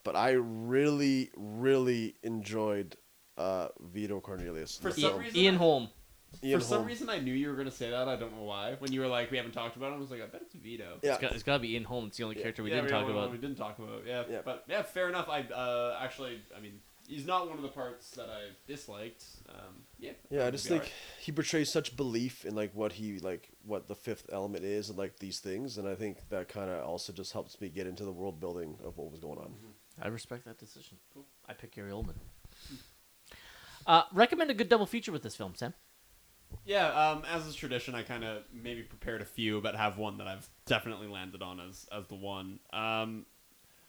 but 0.03 0.15
I 0.15 0.31
really, 0.31 1.31
really 1.37 2.15
enjoyed 2.23 2.97
uh, 3.37 3.69
Vito 3.79 4.19
Cornelius. 4.19 4.77
For 4.77 4.91
some 4.91 5.11
film. 5.11 5.19
reason, 5.21 5.37
Ian 5.39 5.55
Holm. 5.55 5.89
Ian 6.43 6.59
for 6.59 6.65
some 6.65 6.77
Holm. 6.79 6.87
reason, 6.87 7.09
I 7.09 7.19
knew 7.19 7.33
you 7.33 7.49
were 7.49 7.55
gonna 7.55 7.71
say 7.71 7.89
that. 7.89 8.07
I 8.09 8.15
don't 8.17 8.35
know 8.35 8.43
why. 8.43 8.75
When 8.79 8.91
you 8.91 8.99
were 8.99 9.07
like, 9.07 9.31
we 9.31 9.37
haven't 9.37 9.53
talked 9.53 9.77
about 9.77 9.91
him, 9.91 9.97
I 9.97 9.99
was 9.99 10.11
like, 10.11 10.21
I 10.21 10.25
bet 10.25 10.41
it's 10.41 10.55
Vito. 10.55 10.97
Yeah. 11.01 11.11
It's 11.13 11.21
got, 11.21 11.31
it's 11.33 11.43
got 11.43 11.53
to 11.53 11.59
be 11.59 11.73
Ian 11.73 11.83
Holm. 11.85 12.07
It's 12.07 12.17
the 12.17 12.23
only 12.23 12.35
character 12.35 12.61
we 12.63 12.69
Yeah, 12.69 12.77
didn't 12.77 12.91
talk 12.91 13.09
about. 13.09 13.31
We 13.31 13.37
didn't 13.37 13.57
talk 13.57 13.79
about. 13.79 14.03
Yeah, 14.05 14.23
Yeah. 14.29 14.39
but 14.43 14.65
yeah, 14.67 14.81
fair 14.81 15.07
enough. 15.07 15.29
I 15.29 15.41
uh, 15.43 15.97
actually, 16.01 16.41
I 16.55 16.59
mean, 16.59 16.79
he's 17.07 17.25
not 17.25 17.47
one 17.47 17.57
of 17.57 17.63
the 17.63 17.69
parts 17.69 18.11
that 18.11 18.29
I 18.29 18.49
disliked. 18.67 19.25
Um, 19.49 19.83
yeah. 19.99 20.11
Yeah, 20.29 20.47
I 20.47 20.51
just 20.51 20.65
be 20.65 20.79
think 20.79 20.91
he 21.19 21.31
portrays 21.31 21.71
such 21.71 21.95
belief 21.95 22.45
in 22.45 22.55
like 22.55 22.71
what 22.73 22.93
he 22.93 23.19
like 23.19 23.49
what 23.65 23.87
the 23.87 23.95
fifth 23.95 24.27
element 24.31 24.63
is 24.63 24.89
and 24.89 24.97
like 24.97 25.19
these 25.19 25.39
things, 25.39 25.77
and 25.77 25.87
I 25.87 25.95
think 25.95 26.29
that 26.29 26.49
kind 26.49 26.69
of 26.69 26.83
also 26.85 27.13
just 27.13 27.33
helps 27.33 27.59
me 27.61 27.69
get 27.69 27.87
into 27.87 28.05
the 28.05 28.11
world 28.11 28.39
building 28.39 28.77
of 28.83 28.97
what 28.97 29.11
was 29.11 29.19
going 29.19 29.37
on. 29.37 29.53
I 30.01 30.07
respect 30.07 30.45
that 30.45 30.57
decision. 30.57 30.97
I 31.47 31.53
pick 31.53 31.75
Gary 31.75 31.91
Oldman. 31.91 32.15
Uh, 33.85 34.03
recommend 34.13 34.51
a 34.51 34.53
good 34.53 34.69
double 34.69 34.85
feature 34.85 35.11
with 35.11 35.23
this 35.23 35.35
film, 35.35 35.53
Sam. 35.55 35.73
Yeah, 36.65 36.87
um, 36.87 37.23
as 37.31 37.45
is 37.45 37.55
tradition, 37.55 37.95
I 37.95 38.03
kind 38.03 38.23
of 38.23 38.43
maybe 38.53 38.83
prepared 38.83 39.21
a 39.21 39.25
few, 39.25 39.61
but 39.61 39.75
have 39.75 39.97
one 39.97 40.17
that 40.17 40.27
I've 40.27 40.49
definitely 40.65 41.07
landed 41.07 41.41
on 41.41 41.59
as 41.59 41.87
as 41.91 42.07
the 42.07 42.15
one. 42.15 42.59
Um, 42.73 43.25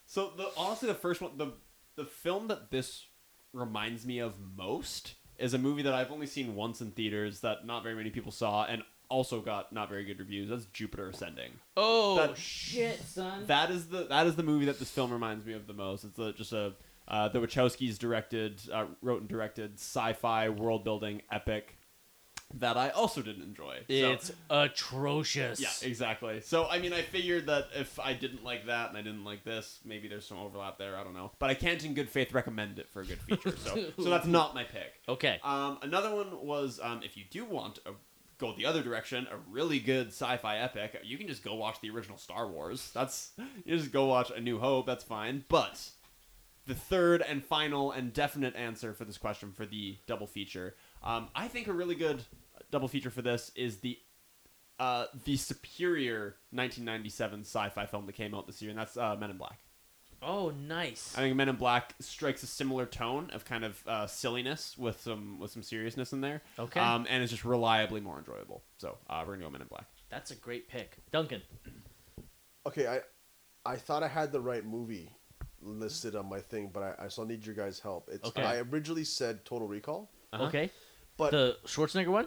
so 0.07 0.33
the 0.37 0.51
honestly, 0.57 0.89
the 0.89 0.95
first 0.95 1.21
one, 1.21 1.33
the 1.37 1.53
the 1.97 2.05
film 2.05 2.48
that 2.48 2.70
this 2.70 3.06
reminds 3.52 4.06
me 4.06 4.19
of 4.19 4.35
most 4.56 5.14
is 5.39 5.55
a 5.55 5.59
movie 5.59 5.82
that 5.82 5.94
I've 5.94 6.10
only 6.10 6.27
seen 6.27 6.55
once 6.55 6.81
in 6.81 6.90
theaters 6.93 7.40
that 7.40 7.66
not 7.66 7.82
very 7.82 7.94
many 7.94 8.10
people 8.10 8.32
saw 8.32 8.64
and 8.64 8.82
also 9.09 9.40
got 9.40 9.73
not 9.73 9.89
very 9.90 10.05
good 10.05 10.19
reviews. 10.19 10.48
That's 10.48 10.64
Jupiter 10.66 11.09
Ascending. 11.09 11.52
Oh 11.77 12.16
That- 12.16 12.36
shit, 12.39 13.02
son. 13.02 13.47
That 13.47 13.70
is 13.70 13.89
the 13.89 14.05
that 14.05 14.27
is 14.27 14.36
the 14.36 14.43
movie 14.43 14.64
that 14.66 14.78
this 14.78 14.90
film 14.90 15.12
reminds 15.12 15.44
me 15.44 15.52
of 15.52 15.66
the 15.66 15.74
most. 15.74 16.05
It's 16.05 16.19
a, 16.19 16.32
just 16.32 16.52
a 16.52 16.73
uh, 17.09 17.28
the 17.28 17.40
Wachowskis 17.40 17.98
directed, 17.98 18.62
uh, 18.73 18.86
wrote 19.02 19.20
and 19.20 19.28
directed 19.28 19.74
sci-fi 19.74 20.48
world 20.48 20.85
building 20.85 21.20
epic 21.32 21.77
that 22.55 22.77
I 22.77 22.91
also 22.91 23.23
didn't 23.23 23.43
enjoy. 23.45 23.79
So- 23.89 23.95
It's 23.95 24.33
atrocious. 24.51 25.61
yeah, 25.61 25.70
exactly. 25.89 26.41
So 26.41 26.66
I 26.69 26.79
mean, 26.79 26.93
I 26.93 27.03
figured 27.03 27.47
that 27.47 27.69
if 27.74 27.99
I 28.01 28.12
didn't 28.12 28.45
like 28.45 28.66
that 28.66 28.89
and 28.89 28.99
I 28.99 29.03
didn't 29.03 29.24
like 29.24 29.45
this, 29.45 29.81
maybe 29.85 30.09
there's 30.09 30.27
some 30.27 30.39
overlap 30.39 30.79
there. 30.79 30.97
I 30.97 31.05
don't 31.05 31.15
know, 31.15 31.33
but 31.39 31.51
I 31.51 31.55
can't 31.55 31.83
in 31.85 31.95
good 31.95 32.09
faith 32.09 32.33
recommend 32.33 32.79
it 32.79 32.89
for 32.89 33.03
a 33.03 33.07
good 33.07 33.20
feature. 33.20 33.57
So, 33.57 33.85
so 34.03 34.11
that's 34.11 34.27
not 34.27 34.55
my 34.55 34.65
pick. 34.65 35.01
Okay. 35.09 35.39
Um, 35.43 35.79
another 35.83 36.15
one 36.15 36.45
was 36.47 36.81
um, 36.83 37.03
if 37.05 37.16
you 37.16 37.24
do 37.31 37.45
want 37.45 37.77
to 37.77 37.95
go 38.39 38.53
the 38.57 38.66
other 38.66 38.83
direction, 38.83 39.27
a 39.31 39.37
really 39.51 39.79
good 39.79 40.09
sci-fi 40.09 40.59
epic, 40.59 40.99
you 41.05 41.16
can 41.16 41.29
just 41.29 41.45
go 41.45 41.55
watch 41.55 41.81
the 41.81 41.91
original 41.91 42.19
Star 42.19 42.49
Wars. 42.49 42.91
That's 42.93 43.31
you 43.65 43.77
just 43.77 43.93
go 43.93 44.07
watch 44.07 44.31
A 44.35 44.41
New 44.41 44.59
Hope. 44.59 44.87
That's 44.87 45.05
fine. 45.05 45.45
But 45.49 45.81
the 46.66 46.74
third 46.74 47.23
and 47.23 47.45
final 47.45 47.93
and 47.93 48.12
definite 48.12 48.55
answer 48.57 48.95
for 48.95 49.05
this 49.05 49.19
question 49.19 49.53
for 49.53 49.66
the 49.66 49.97
double 50.07 50.27
feature, 50.27 50.74
um, 51.03 51.29
I 51.35 51.49
think 51.49 51.66
a 51.69 51.73
really 51.73 51.95
good 51.95 52.23
double 52.73 52.89
feature 52.89 53.11
for 53.11 53.23
this 53.23 53.53
is 53.55 53.77
the 53.78 53.97
uh, 54.81 55.07
the 55.24 55.36
superior 55.36 56.35
1997 56.51 57.43
sci-fi 57.43 57.86
film 57.86 58.07
that 58.07 58.15
came 58.15 58.35
out 58.35 58.49
this 58.49 58.61
year, 58.61 58.70
and 58.70 58.78
that's 58.81 58.97
uh, 58.97 59.15
Men 59.15 59.31
in 59.31 59.36
Black. 59.36 59.61
Oh, 60.20 60.51
nice. 60.51 61.15
I 61.16 61.20
think 61.20 61.36
Men 61.36 61.49
in 61.49 61.57
Black 61.57 61.94
strikes 62.01 62.43
a 62.43 62.47
similar 62.47 62.86
tone 62.86 63.31
of 63.32 63.44
kind 63.44 63.65
of 63.65 63.81
uh, 63.86 64.07
silliness 64.09 64.77
with 64.77 65.01
some 65.01 65.39
with 65.39 65.53
some 65.53 65.62
seriousness 65.62 66.12
in 66.12 66.20
there. 66.20 66.43
Okay. 66.59 66.81
Um, 66.81 67.07
and 67.09 67.23
it's 67.23 67.31
just 67.31 67.44
reliably 67.44 68.01
more 68.01 68.19
enjoyable. 68.19 68.65
So 68.78 68.99
uh, 69.09 69.23
we're 69.24 69.35
gonna 69.35 69.44
go 69.44 69.51
Men 69.51 69.62
in 69.62 69.69
Black. 69.69 69.86
That's 70.11 70.32
a 70.32 70.36
great 70.36 70.69
pick, 70.69 70.97
Duncan. 71.12 71.43
Okay, 72.66 72.86
I 72.89 73.01
I 73.65 73.77
thought 73.77 74.03
I 74.03 74.09
had 74.09 74.32
the 74.32 74.40
right 74.40 74.65
movie 74.65 75.11
listed 75.61 76.16
on 76.16 76.28
my 76.28 76.40
thing, 76.40 76.70
but 76.73 76.82
I, 76.82 77.05
I 77.05 77.09
still 77.09 77.24
need 77.24 77.47
your 77.47 77.55
guys' 77.55 77.78
help. 77.78 78.09
It's 78.11 78.28
Okay. 78.28 78.43
I 78.43 78.57
originally 78.59 79.05
said 79.05 79.44
Total 79.44 79.69
Recall. 79.69 80.11
Okay. 80.35 80.70
But 81.16 81.31
the 81.31 81.57
Schwarzenegger 81.66 82.09
one. 82.09 82.27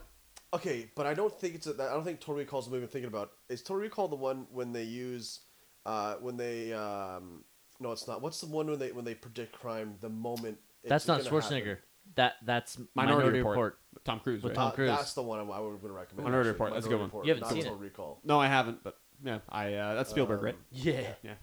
Okay, 0.53 0.89
but 0.95 1.05
I 1.05 1.13
don't 1.13 1.33
think 1.33 1.55
it's 1.55 1.67
a, 1.67 1.71
I 1.73 1.93
don't 1.93 2.03
think 2.03 2.19
Total 2.19 2.35
Recall 2.35 2.59
is 2.59 2.65
the 2.65 2.71
movie 2.71 2.83
I'm 2.83 2.89
thinking 2.89 3.09
about. 3.09 3.31
Is 3.49 3.61
Total 3.61 3.77
Recall 3.81 4.07
the 4.07 4.15
one 4.15 4.47
when 4.51 4.71
they 4.71 4.83
use 4.83 5.41
uh 5.85 6.15
when 6.15 6.37
they 6.37 6.73
um 6.73 7.43
no 7.79 7.91
it's 7.91 8.07
not. 8.07 8.21
What's 8.21 8.39
the 8.41 8.47
one 8.47 8.67
when 8.67 8.79
they 8.79 8.91
when 8.91 9.05
they 9.05 9.15
predict 9.15 9.53
crime 9.53 9.95
the 10.01 10.09
moment 10.09 10.57
it's 10.83 10.89
That's 10.89 11.07
not 11.07 11.21
Schwarzenegger. 11.21 11.65
happen? 11.65 11.77
That 12.15 12.33
that's 12.45 12.77
Minority 12.93 13.17
Minority, 13.17 13.37
Report. 13.39 13.55
Report. 13.57 13.79
Tom 14.05 14.19
Cruise, 14.19 14.43
With 14.43 14.55
right? 14.55 14.75
Tom 14.75 14.85
Uh, 14.85 14.95
That's 14.95 15.13
the 15.13 15.23
one 15.23 15.39
I, 15.39 15.43
I 15.43 15.59
would 15.59 15.81
recommend. 15.83 16.23
Minority 16.25 16.49
actually. 16.49 16.51
Report. 16.51 16.73
That's 16.73 16.85
a 16.85 16.89
good 16.89 16.95
one. 16.99 17.05
Report, 17.05 17.25
You 17.25 17.33
haven't 17.33 17.41
not 17.41 17.51
seen 17.53 17.63
Total 17.63 17.77
it. 17.77 17.81
Recall. 17.81 18.19
No, 18.23 18.39
I 18.39 18.47
haven't, 18.47 18.83
but 18.83 18.97
yeah, 19.23 19.39
I 19.49 19.73
uh, 19.73 19.95
that's 19.95 20.11
Spielberg, 20.11 20.43
right? 20.43 20.55
Yeah. 20.71 21.13
Yeah. 21.23 21.33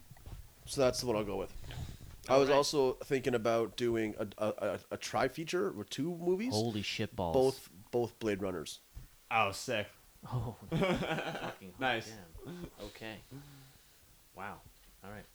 So 0.65 0.81
that's 0.81 1.01
the 1.01 1.07
one 1.07 1.17
I'll 1.17 1.25
go 1.25 1.35
with. 1.35 1.53
I 2.29 2.37
was 2.37 2.49
also 2.49 2.93
thinking 3.03 3.35
about 3.35 3.75
doing 3.75 4.15
a 4.17 4.27
a, 4.37 4.47
a, 4.47 4.79
a 4.91 4.97
tri 4.97 5.27
feature 5.27 5.71
with 5.73 5.89
two 5.89 6.17
movies. 6.17 6.53
Holy 6.53 6.81
shit 6.81 7.13
balls. 7.15 7.33
Both 7.35 7.69
both 7.91 8.17
Blade 8.19 8.41
Runners. 8.41 8.79
Oh, 9.35 9.51
sick. 9.51 9.87
Oh, 10.31 10.55
fucking 10.69 11.73
Nice. 11.79 12.11
damn. 12.45 12.67
Okay. 12.85 13.15
Wow. 14.35 14.61
All 15.03 15.09
right. 15.09 15.25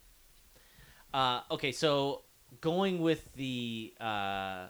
Uh, 1.12 1.42
okay, 1.54 1.72
so 1.72 2.22
going 2.60 3.00
with 3.00 3.28
the 3.34 3.92
uh, 4.00 4.68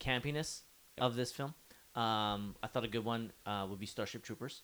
campiness 0.00 0.60
of 1.00 1.16
this 1.16 1.32
film, 1.32 1.54
um, 1.94 2.54
I 2.62 2.66
thought 2.66 2.84
a 2.84 2.88
good 2.88 3.04
one 3.04 3.32
uh, 3.46 3.66
would 3.70 3.78
be 3.80 3.86
Starship 3.86 4.22
Troopers. 4.22 4.62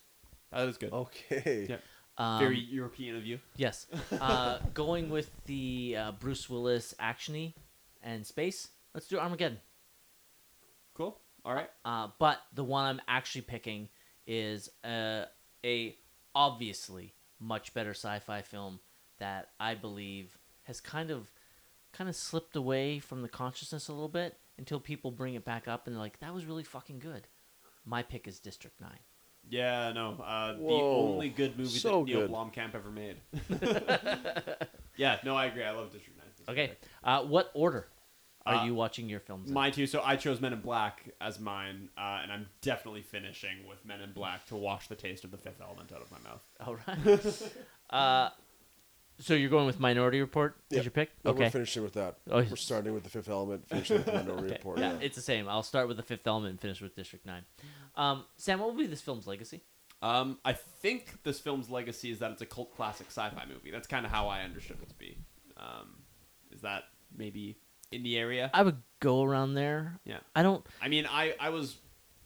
That 0.53 0.69
is 0.69 0.77
good. 0.77 0.93
Okay. 0.93 1.67
Yeah. 1.69 1.77
Um, 2.17 2.39
Very 2.39 2.59
European 2.61 3.17
of 3.17 3.25
you. 3.25 3.41
Yes. 3.57 3.87
Uh, 4.21 4.59
going 4.75 5.09
with 5.11 5.31
the 5.47 5.97
uh, 5.99 6.13
Bruce 6.13 6.49
Willis 6.49 6.95
actiony 7.01 7.55
and 8.03 8.25
space. 8.25 8.69
Let's 8.93 9.09
do 9.09 9.19
Armageddon. 9.19 9.59
Cool. 10.95 11.19
All 11.45 11.55
right. 11.55 11.71
Uh, 11.85 12.09
but 12.19 12.39
the 12.55 12.63
one 12.65 12.85
I'm 12.85 13.01
actually 13.09 13.43
picking 13.43 13.89
is 14.27 14.69
uh, 14.85 15.25
a 15.65 15.97
obviously 16.35 17.15
much 17.41 17.75
better 17.75 17.91
sci-fi 17.91 18.43
film 18.43 18.81
that 19.19 19.51
I 19.61 19.75
believe 19.75 20.39
has 20.65 20.81
kind 20.81 21.11
of 21.11 21.31
kind 21.93 22.09
of 22.11 22.17
slipped 22.17 22.57
away 22.57 22.99
from 22.99 23.23
the 23.23 23.29
consciousness 23.29 23.89
a 23.89 23.93
little 23.93 24.09
bit 24.09 24.37
until 24.59 24.81
people 24.81 25.11
bring 25.11 25.35
it 25.35 25.45
back 25.45 25.69
up 25.69 25.87
and 25.87 25.95
they're 25.95 26.01
like, 26.03 26.19
"That 26.21 26.35
was 26.35 26.45
really 26.47 26.65
fucking 26.65 26.99
good." 26.99 27.29
My 27.85 28.03
pick 28.03 28.27
is 28.27 28.39
District 28.41 28.81
Nine. 28.81 28.99
Yeah, 29.49 29.93
no. 29.93 30.13
Uh, 30.25 30.55
the 30.55 30.63
only 30.63 31.29
good 31.29 31.59
movie 31.59 31.79
So 31.79 31.99
that 32.01 32.07
Neil 32.07 32.21
good. 32.23 32.31
Blomkamp 32.31 32.75
ever 32.75 32.91
made. 32.91 33.17
yeah, 34.97 35.19
no, 35.25 35.37
I 35.37 35.47
agree. 35.47 35.65
I 35.65 35.71
love 35.73 35.93
District 35.93 36.19
Nine. 36.19 36.27
It's 36.41 36.49
Okay, 36.49 36.67
great. 36.69 36.79
uh, 37.05 37.23
what 37.25 37.51
order 37.55 37.89
are 38.47 38.57
Uh, 38.57 38.65
you 38.67 38.75
watching 38.75 39.09
your 39.09 39.21
films? 39.21 39.49
in? 39.49 39.55
Mine 39.55 39.73
too. 39.73 39.87
So 39.87 40.03
I 40.05 40.17
chose 40.17 40.41
Men 40.41 40.53
in 40.53 40.61
Black 40.61 41.09
as 41.21 41.39
mine, 41.41 41.89
uh, 41.97 42.21
and 42.23 42.31
I'm 42.33 42.47
definitely 42.61 43.03
finishing 43.03 43.67
with 43.69 43.85
Men 43.85 44.01
in 44.01 44.13
Black 44.13 44.47
to 44.47 44.57
wash 44.57 44.89
the 44.89 44.95
taste 44.97 45.25
of 45.25 45.31
the 45.31 45.39
Fifth 45.39 45.61
Element 45.61 45.93
out 45.93 46.03
of 46.03 46.11
my 46.11 46.19
mouth. 46.21 46.43
All 46.67 46.77
right. 46.87 47.53
uh, 47.91 48.31
so 49.19 49.35
you're 49.35 49.49
going 49.51 49.67
with 49.67 49.79
Minority 49.79 50.21
Report 50.21 50.57
as 50.71 50.77
Yep. 50.77 50.85
your 50.85 50.91
pick? 50.91 51.11
No, 51.25 51.31
okay. 51.31 51.45
We're 51.45 51.51
finishing 51.51 51.83
with 51.85 51.93
that. 51.95 52.19
Oh, 52.31 52.39
we're 52.43 52.57
starting 52.57 52.93
with 52.95 53.05
the 53.05 53.11
Fifth 53.11 53.29
Element, 53.29 53.69
finishing 53.69 53.99
with 53.99 54.07
the 54.07 54.13
Minority 54.13 54.45
Okay, 54.47 54.55
Report. 54.57 54.79
Yeah, 54.79 54.93
Yeah. 54.95 54.99
it's 55.01 55.17
the 55.17 55.23
same. 55.23 55.49
I'll 55.49 55.63
start 55.63 55.87
with 55.89 55.97
the 55.97 56.03
Fifth 56.03 56.27
Element 56.27 56.51
and 56.51 56.61
finish 56.61 56.81
with 56.81 56.97
District 56.97 57.25
Nine. 57.25 57.45
Um, 57.95 58.25
Sam, 58.37 58.59
what 58.59 58.69
will 58.71 58.77
be 58.79 58.87
this 58.87 59.01
film's 59.01 59.27
legacy? 59.27 59.63
Um, 60.03 60.39
I 60.45 60.53
think 60.53 61.23
this 61.23 61.41
film's 61.41 61.71
legacy 61.71 62.11
is 62.11 62.19
that 62.19 62.31
it's 62.33 62.43
a 62.43 62.47
cult 62.47 62.75
classic 62.77 63.07
sci-fi 63.07 63.45
movie. 63.47 63.71
That's 63.71 63.87
kind 63.87 64.05
of 64.05 64.11
how 64.13 64.29
I 64.29 64.43
understood 64.43 64.79
it 64.83 64.89
to 64.91 64.95
be. 64.97 65.17
Um, 65.57 66.03
is 66.51 66.61
that 66.63 66.85
maybe 67.17 67.57
in 67.95 68.03
the 68.03 68.19
area? 68.19 68.51
I 68.53 68.63
would 68.63 68.83
go 69.01 69.23
around 69.23 69.55
there. 69.55 69.99
Yeah. 70.05 70.19
I 70.35 70.43
don't. 70.43 70.65
I 70.83 70.89
mean, 70.89 71.07
I, 71.07 71.35
I 71.39 71.51
was 71.51 71.77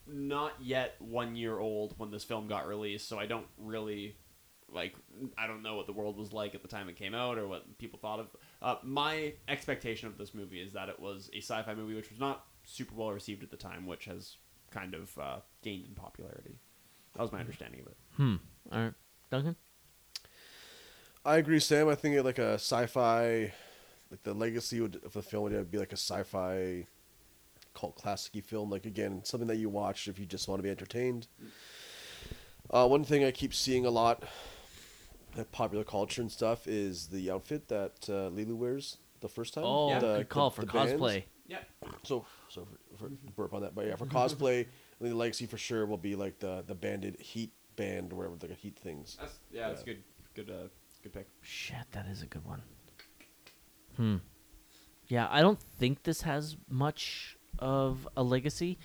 not 0.06 0.52
yet 0.60 0.96
one 0.98 1.36
year 1.36 1.58
old 1.58 1.94
when 1.98 2.10
this 2.10 2.24
film 2.24 2.48
got 2.48 2.66
released, 2.66 3.08
so 3.08 3.18
I 3.18 3.26
don't 3.26 3.46
really 3.58 4.16
like. 4.72 4.94
I 5.36 5.46
don't 5.46 5.62
know 5.62 5.76
what 5.76 5.86
the 5.86 5.92
world 5.92 6.16
was 6.16 6.32
like 6.32 6.54
at 6.54 6.62
the 6.62 6.68
time 6.68 6.88
it 6.88 6.96
came 6.96 7.14
out 7.14 7.38
or 7.38 7.46
what 7.46 7.78
people 7.78 7.98
thought 7.98 8.20
of. 8.20 8.26
Uh, 8.62 8.76
my 8.82 9.34
expectation 9.48 10.08
of 10.08 10.18
this 10.18 10.34
movie 10.34 10.60
is 10.60 10.72
that 10.72 10.88
it 10.88 10.98
was 10.98 11.30
a 11.34 11.38
sci-fi 11.38 11.74
movie, 11.74 11.94
which 11.94 12.10
was 12.10 12.20
not 12.20 12.46
super 12.64 12.94
well 12.94 13.12
received 13.12 13.42
at 13.42 13.50
the 13.50 13.56
time, 13.56 13.86
which 13.86 14.06
has 14.06 14.36
kind 14.70 14.94
of 14.94 15.16
uh, 15.18 15.36
gained 15.62 15.86
in 15.86 15.94
popularity. 15.94 16.58
That 17.14 17.22
was 17.22 17.32
my 17.32 17.40
understanding 17.40 17.80
of 17.80 17.86
it. 17.88 17.96
Hmm. 18.16 18.36
All 18.70 18.80
right, 18.80 18.94
Duncan. 19.30 19.56
I 21.24 21.36
agree, 21.36 21.60
Sam. 21.60 21.88
I 21.88 21.94
think 21.94 22.14
it 22.16 22.24
like 22.24 22.38
a 22.38 22.54
sci-fi, 22.54 23.52
like 24.10 24.22
the 24.22 24.34
legacy 24.34 24.80
would, 24.80 25.00
of 25.04 25.12
the 25.12 25.22
film 25.22 25.44
would 25.44 25.70
be 25.70 25.78
like 25.78 25.92
a 25.92 25.96
sci-fi 25.96 26.86
cult 27.74 27.96
classic 27.96 28.44
film. 28.44 28.70
Like 28.70 28.86
again, 28.86 29.22
something 29.24 29.48
that 29.48 29.56
you 29.56 29.68
watch 29.68 30.08
if 30.08 30.18
you 30.18 30.26
just 30.26 30.48
want 30.48 30.58
to 30.58 30.62
be 30.62 30.70
entertained. 30.70 31.28
Uh, 32.70 32.86
one 32.86 33.04
thing 33.04 33.24
I 33.24 33.30
keep 33.30 33.54
seeing 33.54 33.86
a 33.86 33.90
lot, 33.90 34.24
at 35.36 35.50
popular 35.52 35.84
culture 35.84 36.20
and 36.20 36.30
stuff, 36.30 36.66
is 36.66 37.06
the 37.06 37.30
outfit 37.30 37.68
that 37.68 38.08
uh, 38.08 38.30
Leeloo 38.30 38.56
wears 38.56 38.98
the 39.20 39.28
first 39.28 39.54
time. 39.54 39.64
Oh, 39.66 39.98
the, 39.98 40.18
good 40.18 40.28
call 40.28 40.50
for 40.50 40.66
bands. 40.66 40.92
cosplay. 40.92 41.24
Yeah. 41.46 41.58
So, 42.02 42.26
so 42.50 42.68
for, 42.98 43.08
for 43.08 43.30
burp 43.36 43.54
on 43.54 43.62
that, 43.62 43.74
but 43.74 43.86
yeah, 43.86 43.96
for 43.96 44.04
cosplay, 44.04 44.60
I 44.60 44.64
think 45.00 45.10
the 45.12 45.14
legacy 45.14 45.46
for 45.46 45.56
sure 45.56 45.86
will 45.86 45.96
be 45.96 46.14
like 46.14 46.38
the 46.38 46.62
the 46.66 46.74
banded 46.74 47.18
heat 47.20 47.52
band 47.76 48.12
or 48.12 48.16
whatever, 48.16 48.36
like 48.42 48.58
heat 48.58 48.78
things. 48.78 49.16
That's 49.18 49.38
yeah, 49.50 49.68
that's 49.68 49.82
good. 49.82 50.02
Good. 50.34 50.50
Uh, 50.50 50.68
good 51.02 51.14
pick. 51.14 51.28
Shit, 51.40 51.90
that 51.92 52.06
is 52.06 52.22
a 52.22 52.26
good 52.26 52.44
one. 52.44 52.62
Hmm. 53.98 54.16
Yeah, 55.08 55.28
I 55.30 55.42
don't 55.42 55.60
think 55.60 56.04
this 56.04 56.22
has 56.22 56.56
much 56.70 57.36
of 57.58 58.08
a 58.16 58.22
legacy. 58.22 58.78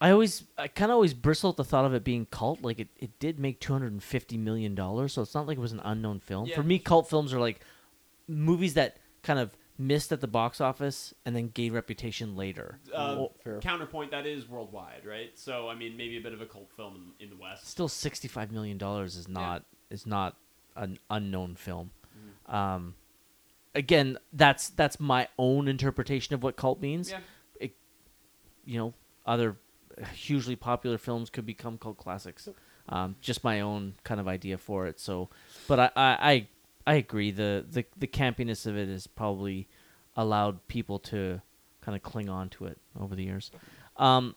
I 0.00 0.10
always, 0.10 0.44
I 0.58 0.66
kind 0.66 0.90
of 0.90 0.96
always 0.96 1.14
bristle 1.14 1.50
at 1.50 1.56
the 1.56 1.64
thought 1.64 1.84
of 1.84 1.94
it 1.94 2.02
being 2.02 2.26
cult. 2.26 2.62
Like 2.62 2.80
it, 2.80 2.88
it 2.98 3.20
did 3.20 3.38
make 3.38 3.60
two 3.60 3.72
hundred 3.72 3.92
and 3.92 4.02
fifty 4.02 4.36
million 4.36 4.74
dollars, 4.74 5.12
so 5.12 5.22
it's 5.22 5.34
not 5.34 5.46
like 5.46 5.58
it 5.58 5.60
was 5.60 5.72
an 5.72 5.80
unknown 5.84 6.18
film. 6.18 6.46
Yeah. 6.46 6.56
For 6.56 6.64
me, 6.64 6.80
cult 6.80 7.08
films 7.08 7.32
are 7.32 7.38
like 7.38 7.60
movies 8.26 8.74
that 8.74 8.96
kind 9.22 9.38
of 9.38 9.56
missed 9.78 10.12
at 10.12 10.20
the 10.20 10.26
box 10.26 10.60
office 10.60 11.14
and 11.24 11.34
then 11.34 11.48
gained 11.48 11.74
reputation 11.74 12.36
later. 12.36 12.78
Uh, 12.92 13.26
Well, 13.44 13.60
counterpoint 13.60 14.10
that 14.10 14.26
is 14.26 14.48
worldwide, 14.48 15.04
right? 15.06 15.30
So 15.38 15.68
I 15.68 15.74
mean, 15.74 15.96
maybe 15.96 16.16
a 16.16 16.20
bit 16.20 16.32
of 16.32 16.40
a 16.40 16.46
cult 16.46 16.70
film 16.76 17.14
in, 17.20 17.24
in 17.26 17.30
the 17.30 17.36
West. 17.36 17.68
still 17.68 17.88
sixty-five 17.88 18.50
million 18.50 18.78
dollars 18.78 19.16
is 19.16 19.28
not 19.28 19.64
is 19.90 20.06
not 20.06 20.36
an 20.74 20.98
unknown 21.10 21.54
film. 21.54 21.90
Mm-hmm. 22.16 22.54
Um, 22.54 22.94
again, 23.74 24.18
that's 24.32 24.70
that's 24.70 25.00
my 25.00 25.28
own 25.38 25.68
interpretation 25.68 26.34
of 26.34 26.42
what 26.42 26.56
cult 26.56 26.80
means. 26.80 27.10
Yeah. 27.10 27.20
It, 27.60 27.74
you 28.64 28.78
know, 28.78 28.94
other 29.26 29.56
hugely 30.14 30.56
popular 30.56 30.98
films 30.98 31.30
could 31.30 31.46
become 31.46 31.78
cult 31.78 31.98
classics. 31.98 32.48
Um, 32.88 33.16
just 33.20 33.44
my 33.44 33.60
own 33.60 33.94
kind 34.04 34.20
of 34.20 34.28
idea 34.28 34.58
for 34.58 34.86
it. 34.86 34.98
So, 35.00 35.28
but 35.68 35.78
I 35.78 35.90
I 35.96 36.30
I, 36.30 36.48
I 36.86 36.94
agree. 36.94 37.30
The, 37.30 37.64
the 37.68 37.84
the 37.96 38.06
campiness 38.06 38.66
of 38.66 38.76
it 38.76 38.88
is 38.88 39.06
probably 39.06 39.68
allowed 40.16 40.66
people 40.68 40.98
to 40.98 41.40
kind 41.80 41.96
of 41.96 42.02
cling 42.02 42.28
on 42.28 42.48
to 42.50 42.66
it 42.66 42.78
over 42.98 43.14
the 43.14 43.24
years. 43.24 43.50
Um, 43.96 44.34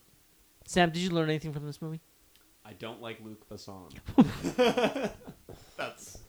Sam, 0.66 0.90
did 0.90 1.00
you 1.00 1.10
learn 1.10 1.30
anything 1.30 1.54
from 1.54 1.66
this 1.66 1.82
movie? 1.82 2.02
I 2.66 2.74
don't 2.74 3.02
like 3.02 3.20
Luc 3.24 3.48
Besson. 3.50 3.92
that's 5.78 6.20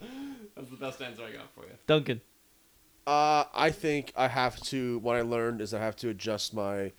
that's 0.55 0.71
the 0.71 0.77
best 0.79 1.01
answer 1.01 1.23
I 1.25 1.33
got 1.33 1.51
for 1.55 1.65
you. 1.65 1.73
Duncan. 1.87 2.21
Uh, 3.07 3.45
I 3.55 3.71
think 3.71 4.13
I 4.17 4.29
have 4.29 4.61
to. 4.63 4.99
What 4.99 5.17
I 5.17 5.23
learned 5.23 5.61
is 5.61 5.73
I 5.73 5.81
have 5.81 5.97
to 5.97 6.09
adjust 6.09 6.53
my 6.53 6.93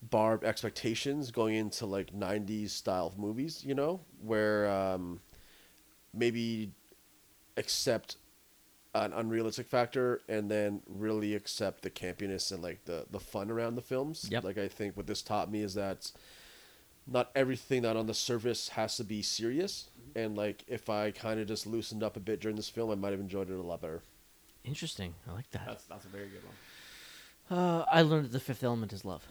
barb 0.00 0.44
expectations 0.44 1.30
going 1.30 1.56
into 1.56 1.86
like 1.86 2.12
'90s 2.12 2.70
style 2.70 3.12
movies. 3.16 3.64
You 3.64 3.74
know, 3.74 4.00
where 4.22 4.70
um, 4.70 5.20
maybe 6.14 6.72
accept 7.56 8.16
an 8.94 9.12
unrealistic 9.12 9.66
factor 9.66 10.20
and 10.28 10.50
then 10.50 10.80
really 10.88 11.34
accept 11.34 11.82
the 11.82 11.90
campiness 11.90 12.52
and 12.52 12.62
like 12.62 12.84
the 12.84 13.06
the 13.10 13.20
fun 13.20 13.50
around 13.50 13.74
the 13.74 13.82
films. 13.82 14.28
Yep. 14.30 14.44
Like 14.44 14.58
I 14.58 14.68
think 14.68 14.96
what 14.96 15.06
this 15.06 15.22
taught 15.22 15.50
me 15.50 15.62
is 15.62 15.74
that 15.74 16.12
not 17.06 17.30
everything 17.34 17.82
that 17.82 17.96
on 17.96 18.06
the 18.06 18.14
surface 18.14 18.70
has 18.70 18.96
to 18.96 19.04
be 19.04 19.22
serious. 19.22 19.90
And 20.14 20.36
like 20.36 20.64
if 20.68 20.88
I 20.88 21.10
kind 21.10 21.40
of 21.40 21.48
just 21.48 21.66
loosened 21.66 22.02
up 22.02 22.16
a 22.16 22.20
bit 22.20 22.40
during 22.40 22.56
this 22.56 22.68
film, 22.68 22.90
I 22.90 22.94
might 22.94 23.12
have 23.12 23.20
enjoyed 23.20 23.50
it 23.50 23.54
a 23.54 23.62
lot 23.62 23.80
better. 23.80 24.02
Interesting. 24.68 25.14
I 25.28 25.32
like 25.32 25.50
that. 25.52 25.64
That's 25.66 25.84
that's 25.84 26.04
a 26.04 26.08
very 26.08 26.26
good 26.28 26.42
one. 26.44 27.58
Uh, 27.58 27.84
I 27.90 28.02
learned 28.02 28.26
that 28.26 28.32
the 28.32 28.40
fifth 28.40 28.62
element 28.62 28.92
is 28.92 29.04
love. 29.04 29.26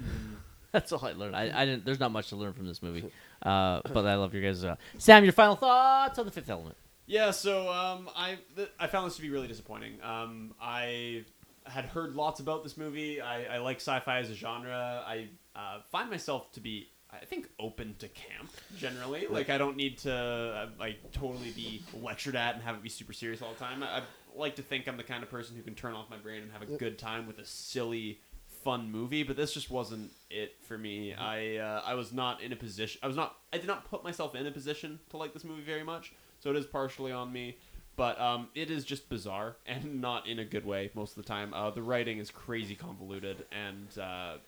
That's 0.72 0.92
all 0.92 1.04
I 1.04 1.12
learned. 1.12 1.34
I, 1.34 1.50
I 1.54 1.64
didn't. 1.64 1.84
There's 1.84 1.98
not 1.98 2.12
much 2.12 2.28
to 2.28 2.36
learn 2.36 2.52
from 2.52 2.66
this 2.66 2.82
movie, 2.82 3.10
uh, 3.42 3.80
but 3.92 4.06
I 4.06 4.14
love 4.14 4.34
your 4.34 4.42
guys. 4.42 4.62
Uh, 4.62 4.76
Sam, 4.98 5.24
your 5.24 5.32
final 5.32 5.56
thoughts 5.56 6.18
on 6.18 6.26
the 6.26 6.30
fifth 6.30 6.50
element? 6.50 6.76
Yeah, 7.06 7.30
so 7.30 7.72
um, 7.72 8.10
I 8.14 8.38
th- 8.54 8.70
I 8.78 8.86
found 8.86 9.06
this 9.06 9.16
to 9.16 9.22
be 9.22 9.30
really 9.30 9.48
disappointing. 9.48 9.94
Um, 10.02 10.54
I 10.60 11.24
had 11.64 11.86
heard 11.86 12.14
lots 12.14 12.40
about 12.40 12.62
this 12.62 12.76
movie. 12.76 13.20
I, 13.20 13.56
I 13.56 13.58
like 13.58 13.78
sci-fi 13.78 14.18
as 14.18 14.30
a 14.30 14.34
genre. 14.34 15.02
I 15.06 15.28
uh, 15.56 15.80
find 15.90 16.10
myself 16.10 16.52
to 16.52 16.60
be 16.60 16.88
I 17.10 17.24
think 17.24 17.48
open 17.58 17.94
to 17.98 18.08
camp 18.08 18.50
generally. 18.76 19.26
Like 19.28 19.50
I 19.50 19.58
don't 19.58 19.76
need 19.76 19.98
to 19.98 20.12
uh, 20.12 20.68
like 20.78 21.12
totally 21.12 21.50
be 21.52 21.82
lectured 22.02 22.36
at 22.36 22.54
and 22.54 22.62
have 22.62 22.76
it 22.76 22.82
be 22.82 22.88
super 22.88 23.12
serious 23.12 23.42
all 23.42 23.52
the 23.52 23.58
time. 23.58 23.82
I 23.82 24.02
like 24.36 24.56
to 24.56 24.62
think 24.62 24.86
I'm 24.86 24.96
the 24.96 25.02
kind 25.02 25.22
of 25.22 25.30
person 25.30 25.56
who 25.56 25.62
can 25.62 25.74
turn 25.74 25.94
off 25.94 26.10
my 26.10 26.16
brain 26.16 26.42
and 26.42 26.52
have 26.52 26.62
a 26.62 26.76
good 26.76 26.98
time 26.98 27.26
with 27.26 27.38
a 27.38 27.44
silly 27.44 28.20
fun 28.66 28.90
movie, 28.90 29.22
but 29.22 29.36
this 29.36 29.52
just 29.52 29.70
wasn't 29.70 30.10
it 30.28 30.56
for 30.62 30.76
me. 30.76 31.14
I 31.14 31.56
uh, 31.56 31.82
I 31.86 31.94
was 31.94 32.12
not 32.12 32.42
in 32.42 32.52
a 32.52 32.56
position. 32.56 33.00
I 33.00 33.06
was 33.06 33.14
not. 33.14 33.36
I 33.52 33.58
did 33.58 33.68
not 33.68 33.88
put 33.88 34.02
myself 34.02 34.34
in 34.34 34.44
a 34.44 34.50
position 34.50 34.98
to 35.10 35.16
like 35.16 35.32
this 35.32 35.44
movie 35.44 35.62
very 35.62 35.84
much. 35.84 36.12
So 36.40 36.50
it 36.50 36.56
is 36.56 36.66
partially 36.66 37.12
on 37.12 37.32
me, 37.32 37.58
but 37.94 38.20
um, 38.20 38.48
it 38.56 38.70
is 38.70 38.84
just 38.84 39.08
bizarre 39.08 39.56
and 39.66 40.00
not 40.00 40.26
in 40.26 40.40
a 40.40 40.44
good 40.44 40.66
way 40.66 40.90
most 40.94 41.16
of 41.16 41.22
the 41.22 41.28
time. 41.28 41.54
Uh, 41.54 41.70
the 41.70 41.82
writing 41.82 42.18
is 42.18 42.30
crazy 42.30 42.74
convoluted 42.74 43.46
and 43.52 44.02
uh, 44.02 44.38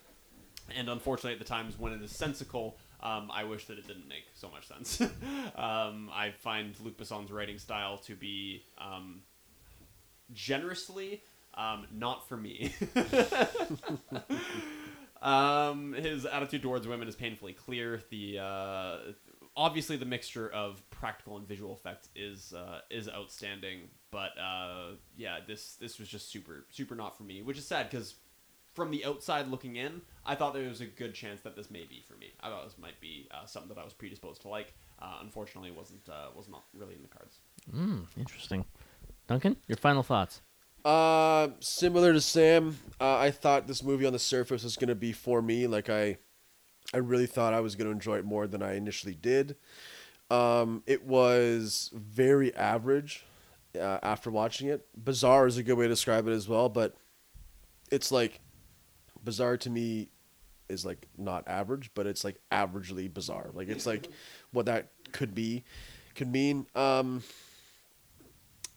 and 0.74 0.88
unfortunately 0.88 1.34
at 1.34 1.38
the 1.38 1.44
times 1.44 1.78
when 1.78 1.92
it 1.92 2.02
is 2.02 2.10
sensical. 2.10 2.76
Um, 3.00 3.30
I 3.32 3.44
wish 3.44 3.66
that 3.66 3.78
it 3.78 3.86
didn't 3.86 4.08
make 4.08 4.24
so 4.34 4.50
much 4.50 4.66
sense. 4.66 5.00
um, 5.56 6.10
I 6.12 6.32
find 6.36 6.74
Luc 6.80 6.96
Besson's 6.96 7.30
writing 7.30 7.56
style 7.58 7.98
to 7.98 8.16
be 8.16 8.64
um, 8.76 9.22
generously 10.32 11.22
um, 11.58 11.86
not 11.92 12.28
for 12.28 12.36
me. 12.36 12.72
um, 15.22 15.92
his 15.92 16.24
attitude 16.24 16.62
towards 16.62 16.86
women 16.86 17.08
is 17.08 17.16
painfully 17.16 17.52
clear. 17.52 18.00
The 18.10 18.38
uh, 18.38 18.96
obviously 19.56 19.96
the 19.96 20.06
mixture 20.06 20.48
of 20.48 20.88
practical 20.90 21.36
and 21.36 21.46
visual 21.46 21.74
effects 21.74 22.08
is 22.14 22.54
uh, 22.54 22.80
is 22.90 23.08
outstanding, 23.08 23.88
but 24.10 24.38
uh, 24.38 24.92
yeah, 25.16 25.38
this 25.46 25.74
this 25.74 25.98
was 25.98 26.08
just 26.08 26.30
super 26.30 26.64
super 26.70 26.94
not 26.94 27.16
for 27.16 27.24
me, 27.24 27.42
which 27.42 27.58
is 27.58 27.66
sad 27.66 27.90
because 27.90 28.14
from 28.74 28.92
the 28.92 29.04
outside 29.04 29.48
looking 29.48 29.74
in, 29.74 30.00
I 30.24 30.36
thought 30.36 30.54
there 30.54 30.68
was 30.68 30.80
a 30.80 30.86
good 30.86 31.12
chance 31.12 31.40
that 31.40 31.56
this 31.56 31.68
may 31.68 31.84
be 31.84 32.04
for 32.06 32.14
me. 32.14 32.28
I 32.40 32.48
thought 32.48 32.64
this 32.64 32.78
might 32.78 33.00
be 33.00 33.28
uh, 33.32 33.44
something 33.44 33.74
that 33.74 33.80
I 33.80 33.84
was 33.84 33.92
predisposed 33.92 34.42
to 34.42 34.48
like. 34.48 34.72
Uh, 35.00 35.18
unfortunately, 35.20 35.72
wasn't 35.72 36.08
uh, 36.08 36.28
was 36.36 36.48
not 36.48 36.62
really 36.72 36.94
in 36.94 37.02
the 37.02 37.08
cards. 37.08 37.38
Mm, 37.74 38.06
interesting. 38.16 38.64
Duncan, 39.28 39.56
your 39.68 39.76
final 39.76 40.02
thoughts? 40.02 40.40
Uh, 40.84 41.48
similar 41.60 42.14
to 42.14 42.20
Sam, 42.20 42.78
uh, 42.98 43.16
I 43.18 43.30
thought 43.30 43.66
this 43.66 43.82
movie 43.82 44.06
on 44.06 44.12
the 44.12 44.18
surface 44.18 44.64
was 44.64 44.76
gonna 44.76 44.94
be 44.94 45.12
for 45.12 45.42
me. 45.42 45.66
Like 45.66 45.90
I, 45.90 46.16
I 46.94 46.98
really 46.98 47.26
thought 47.26 47.52
I 47.52 47.60
was 47.60 47.76
gonna 47.76 47.90
enjoy 47.90 48.16
it 48.16 48.24
more 48.24 48.46
than 48.46 48.62
I 48.62 48.74
initially 48.74 49.14
did. 49.14 49.56
Um, 50.30 50.82
it 50.86 51.04
was 51.04 51.90
very 51.92 52.54
average 52.56 53.24
uh, 53.78 53.98
after 54.02 54.30
watching 54.30 54.68
it. 54.68 54.86
Bizarre 55.04 55.46
is 55.46 55.58
a 55.58 55.62
good 55.62 55.76
way 55.76 55.84
to 55.84 55.90
describe 55.90 56.26
it 56.26 56.32
as 56.32 56.48
well, 56.48 56.70
but 56.70 56.94
it's 57.90 58.10
like 58.10 58.40
bizarre 59.24 59.58
to 59.58 59.70
me 59.70 60.08
is 60.70 60.86
like 60.86 61.06
not 61.18 61.46
average, 61.46 61.90
but 61.94 62.06
it's 62.06 62.24
like 62.24 62.36
averagely 62.50 63.12
bizarre. 63.12 63.50
Like 63.52 63.68
it's 63.68 63.86
like 63.86 64.08
what 64.52 64.66
that 64.66 64.88
could 65.12 65.34
be, 65.34 65.64
could 66.14 66.32
mean. 66.32 66.66
Um, 66.74 67.22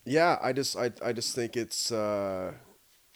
yeah, 0.05 0.37
I 0.41 0.53
just 0.53 0.75
I, 0.77 0.91
I 1.03 1.13
just 1.13 1.35
think 1.35 1.55
it's 1.57 1.91
uh, 1.91 2.53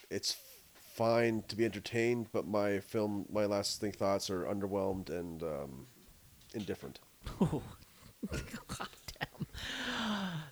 it's 0.10 0.38
fine 0.74 1.44
to 1.48 1.56
be 1.56 1.66
entertained, 1.66 2.28
but 2.32 2.48
my 2.48 2.80
film 2.80 3.26
my 3.30 3.46
last 3.46 3.82
thing 3.82 3.92
thoughts 3.92 4.30
are 4.30 4.46
underwhelmed 4.46 5.10
and 5.10 5.44
um, 5.44 5.88
indifferent. 6.54 7.00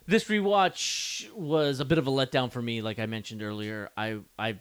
This 0.06 0.24
rewatch 0.24 1.32
was 1.32 1.80
a 1.80 1.84
bit 1.84 1.98
of 1.98 2.06
a 2.06 2.10
letdown 2.10 2.52
for 2.52 2.60
me. 2.60 2.82
Like 2.82 2.98
I 2.98 3.06
mentioned 3.06 3.42
earlier, 3.42 3.88
I 3.96 4.18
I 4.38 4.60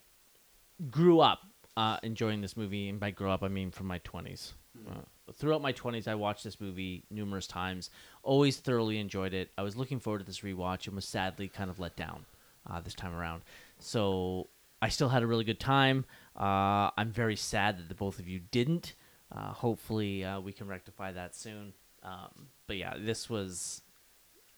grew 0.90 1.20
up 1.20 1.40
uh, 1.76 1.98
enjoying 2.02 2.41
this 2.41 2.56
movie, 2.56 2.88
and 2.88 3.00
by 3.00 3.12
grow 3.12 3.32
up 3.32 3.44
I 3.44 3.50
mean 3.50 3.72
from 3.72 3.88
my 3.88 3.98
twenties. 4.00 4.54
Uh, 4.90 5.02
throughout 5.34 5.62
my 5.62 5.72
twenties, 5.72 6.08
I 6.08 6.16
watched 6.16 6.44
this 6.44 6.60
movie 6.60 7.04
numerous 7.10 7.48
times. 7.48 7.90
Always 8.24 8.58
thoroughly 8.58 9.00
enjoyed 9.00 9.34
it. 9.34 9.52
I 9.58 9.64
was 9.64 9.76
looking 9.76 10.00
forward 10.00 10.20
to 10.20 10.26
this 10.26 10.41
rewatch, 10.41 10.88
and 10.88 10.95
was 10.95 11.06
sadly 11.06 11.48
kind 11.48 11.70
of 11.70 11.80
let 11.80 11.95
down 11.95 12.26
uh, 12.70 12.82
this 12.82 12.94
time 12.94 13.16
around. 13.16 13.44
So 13.80 14.50
I 14.82 14.90
still 14.90 15.10
had 15.10 15.24
a 15.24 15.28
really 15.28 15.44
good 15.44 15.60
time. 15.60 16.06
Uh, 16.38 16.90
I'm 16.98 17.12
very 17.12 17.36
sad 17.36 17.78
that 17.78 17.90
the 17.90 17.95
both 17.95 18.20
of 18.20 18.28
you 18.28 18.41
didn't. 18.52 18.95
Uh, 19.32 19.54
hopefully, 19.54 20.24
uh, 20.24 20.40
we 20.40 20.52
can 20.52 20.68
rectify 20.68 21.12
that 21.12 21.36
soon. 21.36 21.74
Um, 22.04 22.48
but 22.68 22.78
yeah, 22.78 22.95
this 23.00 23.30
was 23.30 23.82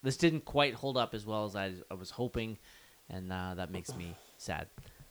this 0.02 0.16
didn't 0.16 0.44
quite 0.44 0.74
hold 0.74 0.96
up 0.96 1.14
as 1.14 1.24
well 1.24 1.44
as 1.44 1.56
I, 1.56 1.74
I 1.90 1.94
was 1.94 2.10
hoping, 2.10 2.58
and 3.08 3.32
uh, 3.32 3.54
that 3.54 3.70
makes 3.70 3.94
me 3.94 4.14
sad. 4.36 4.66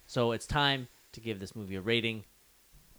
So 0.06 0.34
it's 0.34 0.46
time 0.46 0.88
to 1.14 1.20
give 1.20 1.40
this 1.40 1.56
movie 1.56 1.76
a 1.76 1.82
rating. 1.82 2.26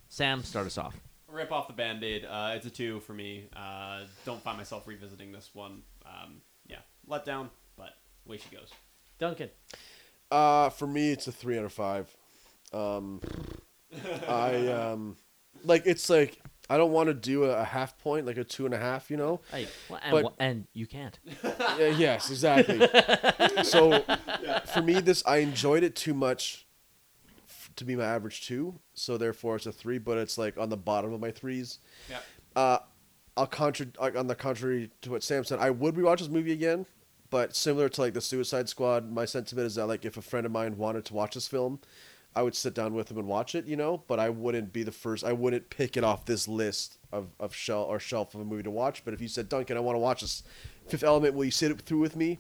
Sam, 0.09 0.43
start 0.43 0.67
us 0.67 0.79
off. 0.79 0.95
Rip 1.31 1.51
off 1.53 1.67
the 1.67 1.73
band 1.75 2.05
aid. 2.05 2.25
Uh, 2.25 2.53
it's 2.55 2.67
a 2.67 2.71
two 2.71 3.01
for 3.01 3.13
me. 3.13 3.49
Uh, 3.55 4.03
don't 4.25 4.41
find 4.43 4.57
myself 4.57 4.87
revisiting 4.87 5.33
this 5.33 5.51
one. 5.55 5.83
Um, 6.05 6.37
yeah, 6.67 6.79
let 7.07 7.25
down, 7.25 7.51
but 7.77 7.91
away 8.27 8.39
she 8.39 8.55
goes. 8.55 8.71
Duncan. 9.19 9.51
Uh, 10.31 10.71
for 10.71 10.87
me, 10.87 11.11
it's 11.13 11.27
a 11.27 11.33
three 11.33 11.59
out 11.59 11.65
of 11.65 11.73
five. 11.73 12.15
Um, 12.73 13.21
I 14.29 14.67
um, 14.69 15.17
like 15.65 15.83
it's 15.87 16.09
like 16.11 16.39
I 16.71 16.77
don't 16.77 16.93
want 16.93 17.09
to 17.09 17.15
do 17.15 17.45
a, 17.45 17.51
a 17.61 17.65
half 17.65 17.99
point, 17.99 18.27
like 18.27 18.37
a 18.37 18.45
two 18.45 18.65
and 18.65 18.75
a 18.75 18.79
half, 18.79 19.11
you 19.11 19.17
know. 19.17 19.41
Hey, 19.51 19.67
well, 19.89 20.01
and, 20.03 20.13
But- 20.13 20.25
wha- 20.25 20.33
and 20.39 20.67
you 20.75 20.87
can't. 20.87 21.19
Yeah, 21.79 21.89
yes, 21.89 22.31
exactly. 22.31 22.81
so 23.65 24.03
for 24.73 24.81
me, 24.83 25.01
this 25.01 25.23
I 25.27 25.39
enjoyed 25.39 25.83
it 25.83 25.95
too 25.95 26.15
much 26.15 26.61
f- 26.61 26.66
to 27.77 27.85
be 27.85 27.97
my 27.97 28.05
average 28.05 28.47
two. 28.47 28.79
So 28.95 29.17
therefore, 29.17 29.57
it's 29.57 29.67
a 29.67 29.73
three. 29.73 29.99
But 29.99 30.19
it's 30.19 30.39
like 30.39 30.59
on 30.59 30.69
the 30.69 30.77
bottom 30.77 31.13
of 31.13 31.21
my 31.21 31.31
threes. 31.31 31.79
Yeah. 32.11 32.19
Uh, 32.55 32.79
I'll 33.37 33.47
contra- 33.47 33.89
on 34.01 34.27
the 34.27 34.35
contrary 34.35 34.91
to 35.03 35.11
what 35.11 35.23
Sam 35.23 35.45
said, 35.45 35.59
I 35.59 35.71
would 35.71 35.95
rewatch 35.95 36.19
this 36.19 36.29
movie 36.29 36.53
again. 36.53 36.87
But 37.29 37.55
similar 37.55 37.89
to 37.89 38.01
like 38.01 38.15
the 38.15 38.21
Suicide 38.21 38.69
Squad, 38.69 39.11
my 39.11 39.25
sentiment 39.25 39.67
is 39.67 39.75
that 39.75 39.87
like 39.87 40.05
if 40.05 40.17
a 40.17 40.23
friend 40.23 40.47
of 40.47 40.53
mine 40.53 40.79
wanted 40.79 41.05
to 41.07 41.15
watch 41.15 41.35
this 41.35 41.49
film, 41.49 41.81
I 42.35 42.43
would 42.43 42.55
sit 42.55 42.75
down 42.75 42.95
with 42.95 43.11
him 43.11 43.19
and 43.19 43.27
watch 43.27 43.55
it, 43.55 43.67
you 43.67 43.77
know. 43.77 44.05
But 44.07 44.21
I 44.21 44.29
wouldn't 44.29 44.73
be 44.73 44.83
the 44.83 44.93
first. 44.93 45.25
I 45.25 45.33
wouldn't 45.33 45.71
pick 45.71 45.97
it 45.97 46.05
off 46.05 46.25
this 46.25 46.47
list 46.47 46.99
of 47.13 47.29
of 47.41 47.55
shelf 47.55 47.89
or 47.89 47.99
shelf 47.99 48.35
of 48.35 48.41
a 48.43 48.45
movie 48.45 48.63
to 48.63 48.71
watch. 48.71 49.05
But 49.05 49.13
if 49.13 49.21
you 49.21 49.29
said, 49.29 49.49
Duncan, 49.49 49.77
I 49.77 49.81
want 49.81 49.97
to 49.97 50.01
watch 50.01 50.21
this 50.21 50.43
Fifth 50.89 51.03
Element, 51.03 51.35
will 51.35 51.45
you 51.45 51.51
sit 51.51 51.71
it 51.71 51.81
through 51.81 51.99
with 51.99 52.15
me? 52.15 52.39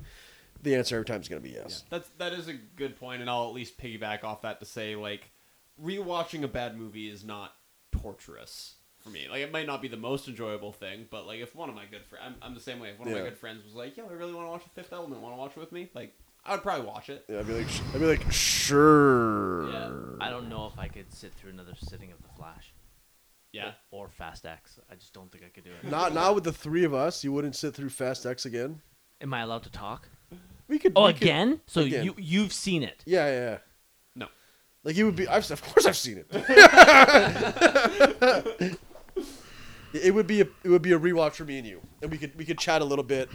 The 0.66 0.74
answer 0.74 0.96
every 0.96 1.04
time 1.04 1.20
is 1.20 1.28
going 1.28 1.40
to 1.40 1.48
be 1.48 1.54
yes. 1.54 1.84
That's 1.90 2.08
that 2.18 2.32
is 2.32 2.48
a 2.48 2.54
good 2.54 2.98
point, 2.98 3.20
and 3.20 3.30
I'll 3.30 3.46
at 3.46 3.54
least 3.54 3.78
piggyback 3.78 4.24
off 4.24 4.42
that 4.42 4.58
to 4.58 4.66
say 4.66 4.96
like 4.96 5.30
rewatching 5.80 6.42
a 6.42 6.48
bad 6.48 6.76
movie 6.76 7.08
is 7.08 7.22
not 7.22 7.54
torturous 7.92 8.74
for 8.98 9.10
me. 9.10 9.28
Like 9.30 9.42
it 9.42 9.52
might 9.52 9.68
not 9.68 9.80
be 9.80 9.86
the 9.86 9.96
most 9.96 10.26
enjoyable 10.26 10.72
thing, 10.72 11.06
but 11.08 11.24
like 11.24 11.38
if 11.38 11.54
one 11.54 11.68
of 11.68 11.76
my 11.76 11.84
good 11.88 12.04
friends, 12.04 12.24
I'm, 12.26 12.34
I'm 12.42 12.54
the 12.54 12.60
same 12.60 12.80
way. 12.80 12.88
If 12.88 12.98
one 12.98 13.06
of 13.06 13.14
my 13.14 13.20
good 13.20 13.38
friends 13.38 13.62
was 13.64 13.74
like, 13.74 13.96
"Yo, 13.96 14.08
I 14.08 14.12
really 14.14 14.34
want 14.34 14.48
to 14.48 14.50
watch 14.50 14.64
The 14.64 14.70
Fifth 14.70 14.92
Element. 14.92 15.20
Want 15.20 15.36
to 15.36 15.38
watch 15.38 15.52
it 15.52 15.60
with 15.60 15.70
me?" 15.70 15.88
Like 15.94 16.18
I 16.44 16.50
would 16.50 16.64
probably 16.64 16.84
watch 16.84 17.10
it. 17.10 17.24
Yeah, 17.28 17.38
I'd 17.38 17.46
be 17.46 17.52
like, 17.52 17.68
sh- 17.68 17.80
I'd 17.94 18.00
be 18.00 18.06
like, 18.06 18.32
sure. 18.32 19.70
I 20.20 20.30
don't 20.30 20.48
know 20.48 20.66
if 20.66 20.80
I 20.80 20.88
could 20.88 21.12
sit 21.12 21.32
through 21.34 21.50
another 21.50 21.74
sitting 21.76 22.10
of 22.10 22.20
The 22.22 22.28
Flash. 22.36 22.72
Yeah. 23.52 23.72
Or 23.92 24.08
Fast 24.08 24.44
X. 24.44 24.80
I 24.90 24.96
just 24.96 25.12
don't 25.12 25.30
think 25.30 25.44
I 25.44 25.48
could 25.48 25.62
do 25.62 25.70
it. 25.70 25.88
Not 25.88 26.12
not 26.12 26.34
with 26.34 26.42
the 26.42 26.52
three 26.52 26.82
of 26.82 26.92
us. 26.92 27.22
You 27.22 27.30
wouldn't 27.30 27.54
sit 27.54 27.72
through 27.72 27.90
Fast 27.90 28.26
X 28.26 28.44
again. 28.46 28.80
Am 29.20 29.32
I 29.32 29.42
allowed 29.42 29.62
to 29.62 29.70
talk? 29.70 30.08
We 30.68 30.78
could. 30.78 30.92
Oh, 30.96 31.06
we 31.06 31.12
could- 31.12 31.22
again? 31.22 31.60
So 31.66 31.82
again. 31.82 32.04
you 32.04 32.14
you've 32.18 32.52
seen 32.52 32.82
it? 32.82 33.02
Yeah, 33.06 33.26
yeah. 33.26 33.40
yeah. 33.50 33.58
No. 34.14 34.26
Like 34.84 34.96
it 34.96 35.04
would 35.04 35.16
be. 35.16 35.28
I've, 35.28 35.50
of 35.50 35.62
course, 35.62 35.86
I've 35.86 35.96
seen 35.96 36.18
it. 36.18 36.26
it 39.92 40.14
would 40.14 40.26
be 40.26 40.40
a 40.40 40.46
it 40.64 40.68
would 40.68 40.82
be 40.82 40.92
a 40.92 40.98
rewatch 40.98 41.34
for 41.34 41.44
me 41.44 41.58
and 41.58 41.66
you, 41.66 41.80
and 42.02 42.10
we 42.10 42.18
could 42.18 42.36
we 42.36 42.44
could 42.44 42.58
chat 42.58 42.82
a 42.82 42.84
little 42.84 43.04
bit. 43.04 43.28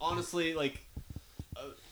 Honestly, 0.00 0.54
like, 0.54 0.82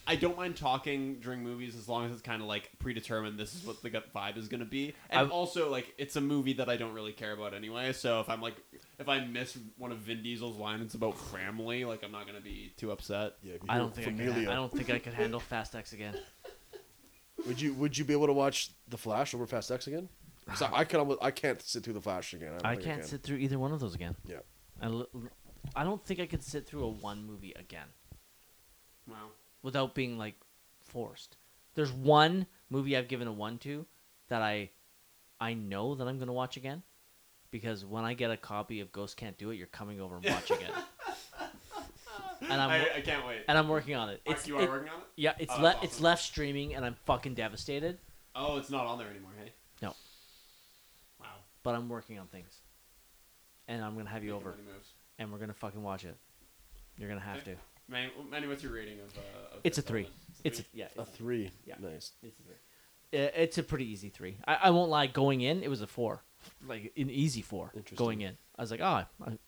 I 0.06 0.16
don't 0.16 0.36
mind 0.36 0.56
talking 0.56 1.20
during 1.20 1.42
movies 1.42 1.76
as 1.76 1.88
long 1.88 2.06
as 2.06 2.12
it's 2.12 2.22
kind 2.22 2.42
of 2.42 2.48
like 2.48 2.70
predetermined. 2.78 3.38
This 3.38 3.54
is 3.54 3.64
what 3.64 3.80
the 3.82 3.90
gut 3.90 4.12
vibe 4.12 4.36
is 4.36 4.48
going 4.48 4.60
to 4.60 4.66
be, 4.66 4.94
and 5.08 5.20
I've- 5.20 5.30
also 5.30 5.70
like 5.70 5.94
it's 5.98 6.16
a 6.16 6.20
movie 6.20 6.54
that 6.54 6.68
I 6.68 6.76
don't 6.76 6.94
really 6.94 7.12
care 7.12 7.32
about 7.32 7.54
anyway. 7.54 7.92
So 7.92 8.20
if 8.20 8.28
I'm 8.28 8.40
like, 8.40 8.56
if 8.98 9.08
I 9.08 9.24
miss 9.24 9.56
one 9.78 9.92
of 9.92 9.98
Vin 9.98 10.22
Diesel's 10.22 10.56
lines 10.56 10.94
about 10.94 11.16
family, 11.18 11.84
like 11.84 12.02
I'm 12.02 12.12
not 12.12 12.24
going 12.24 12.36
to 12.36 12.42
be 12.42 12.72
too 12.76 12.90
upset. 12.90 13.34
Yeah, 13.42 13.54
I 13.68 13.78
don't 13.78 13.94
think 13.94 14.08
I, 14.08 14.10
could, 14.26 14.48
I 14.48 14.54
don't 14.54 14.72
think 14.72 14.90
I 14.90 14.98
could 14.98 15.14
handle 15.14 15.38
Fast 15.40 15.74
X 15.76 15.92
again. 15.92 16.16
Would 17.46 17.60
you 17.60 17.72
Would 17.74 17.96
you 17.96 18.04
be 18.04 18.12
able 18.12 18.26
to 18.26 18.32
watch 18.32 18.70
The 18.88 18.98
Flash 18.98 19.34
over 19.34 19.46
Fast 19.46 19.70
X 19.70 19.86
again? 19.86 20.08
I, 20.60 20.80
I 20.80 20.84
can 20.84 20.98
almost, 21.00 21.20
I 21.22 21.30
can't 21.30 21.62
sit 21.62 21.84
through 21.84 21.92
The 21.94 22.00
Flash 22.00 22.34
again. 22.34 22.50
don't 22.50 22.66
I 22.66 22.72
think 22.74 22.84
can't 22.84 23.00
can. 23.00 23.08
sit 23.08 23.22
through 23.22 23.36
either 23.38 23.58
one 23.58 23.72
of 23.72 23.80
those 23.80 23.94
again. 23.94 24.16
Yeah. 24.26 24.38
I, 24.82 24.86
l- 24.86 25.08
I 25.76 25.84
don't 25.84 26.04
think 26.04 26.20
I 26.20 26.26
could 26.26 26.42
sit 26.42 26.66
through 26.66 26.84
a 26.84 26.88
one 26.88 27.24
movie 27.24 27.52
again 27.56 27.86
Wow. 29.08 29.16
Without 29.62 29.94
being 29.94 30.16
like 30.18 30.34
forced. 30.84 31.36
There's 31.74 31.92
one 31.92 32.46
movie 32.70 32.96
I've 32.96 33.08
given 33.08 33.28
a 33.28 33.32
one 33.32 33.58
to 33.58 33.86
that 34.28 34.42
I 34.42 34.70
I 35.40 35.54
know 35.54 35.94
that 35.94 36.06
I'm 36.08 36.18
gonna 36.18 36.32
watch 36.32 36.56
again 36.56 36.82
because 37.50 37.84
when 37.84 38.04
I 38.04 38.14
get 38.14 38.30
a 38.30 38.36
copy 38.36 38.80
of 38.80 38.90
Ghosts 38.92 39.14
Can't 39.14 39.36
Do 39.38 39.50
It, 39.50 39.56
you're 39.56 39.66
coming 39.68 40.00
over 40.00 40.16
and 40.16 40.24
watching 40.24 40.56
it. 40.60 40.70
and 42.42 42.52
I'm 42.60 42.70
I- 42.70 42.96
I 42.96 43.00
can't 43.00 43.26
wait. 43.26 43.42
And 43.48 43.56
I'm 43.58 43.68
working 43.68 43.94
on 43.94 44.08
it. 44.08 44.20
It's 44.24 44.46
you 44.48 44.56
are 44.56 44.62
it- 44.62 44.68
working 44.70 44.88
on 44.88 45.00
it? 45.00 45.06
Yeah, 45.16 45.34
it's 45.38 45.52
Oh, 45.54 45.56
le- 45.62 45.62
that's 45.74 45.84
it's 45.84 46.00
left 46.00 46.22
streaming, 46.22 46.74
and 46.74 46.84
I'm 46.84 46.94
fucking 47.04 47.34
devastated. 47.34 47.98
Oh, 48.34 48.56
it's 48.56 48.70
not 48.70 48.86
on 48.86 48.98
there 48.98 49.08
anymore. 49.08 49.32
Hey. 49.42 49.52
No. 49.82 49.94
Wow. 51.20 51.26
But 51.62 51.74
I'm 51.74 51.88
working 51.88 52.18
on 52.18 52.26
things, 52.28 52.54
and 53.68 53.84
I'm 53.84 53.96
gonna 53.96 54.08
have 54.08 54.24
you 54.24 54.32
Making 54.32 54.46
over, 54.46 54.56
and 55.18 55.30
we're 55.32 55.38
gonna 55.38 55.52
fucking 55.52 55.82
watch 55.82 56.04
it. 56.04 56.16
You're 56.96 57.08
gonna 57.08 57.20
have 57.20 57.44
to. 57.44 57.54
Manny, 57.90 58.10
Manny, 58.30 58.46
what's 58.46 58.62
your 58.62 58.72
rating 58.72 59.00
of? 59.00 59.16
Uh, 59.16 59.56
of 59.56 59.60
It's 59.64 59.78
a 59.78 59.82
Fifth 59.82 59.88
three. 59.88 60.00
Element? 60.02 60.20
It's 60.44 60.58
a, 60.60 60.62
three? 60.62 60.78
yeah. 60.80 60.86
A 60.96 61.00
it's 61.02 61.10
three. 61.10 61.50
Yeah. 61.66 61.74
Nice. 61.80 62.12
It's 62.22 62.38
a 62.38 62.42
three. 62.42 62.54
Uh, 63.20 63.30
It's 63.36 63.58
a 63.58 63.62
pretty 63.62 63.86
easy 63.90 64.08
three. 64.08 64.36
I, 64.46 64.54
I 64.64 64.70
won't 64.70 64.90
lie. 64.90 65.06
Going 65.08 65.40
in, 65.40 65.62
it 65.62 65.68
was 65.68 65.82
a 65.82 65.86
four, 65.86 66.22
like 66.66 66.92
an 66.96 67.10
easy 67.10 67.42
four. 67.42 67.72
Interesting. 67.74 67.96
Going 67.96 68.20
in, 68.20 68.36
I 68.58 68.62
was 68.62 68.70
like, 68.70 68.80
oh, 68.80 68.84
I, 68.84 69.04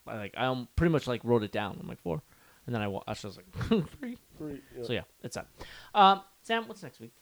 I 0.07 0.17
like 0.17 0.35
I 0.37 0.47
um, 0.47 0.69
pretty 0.77 0.91
much 0.93 1.07
like 1.07 1.21
wrote 1.25 1.43
it 1.45 1.53
down. 1.53 1.79
I'm 1.81 1.87
like 1.89 2.01
four, 2.01 2.21
and 2.67 2.75
then 2.75 2.83
I 2.83 2.89
watched. 2.89 3.25
I 3.25 3.29
was 3.29 3.37
like 3.37 3.51
three. 4.01 4.19
Three, 4.37 4.61
yeah. 4.77 4.85
So 4.85 4.93
yeah, 4.93 5.03
it's 5.23 5.37
that. 5.37 5.47
Um, 5.95 6.23
Sam, 6.43 6.67
what's 6.67 6.83
next 6.83 6.99
week? 7.01 7.13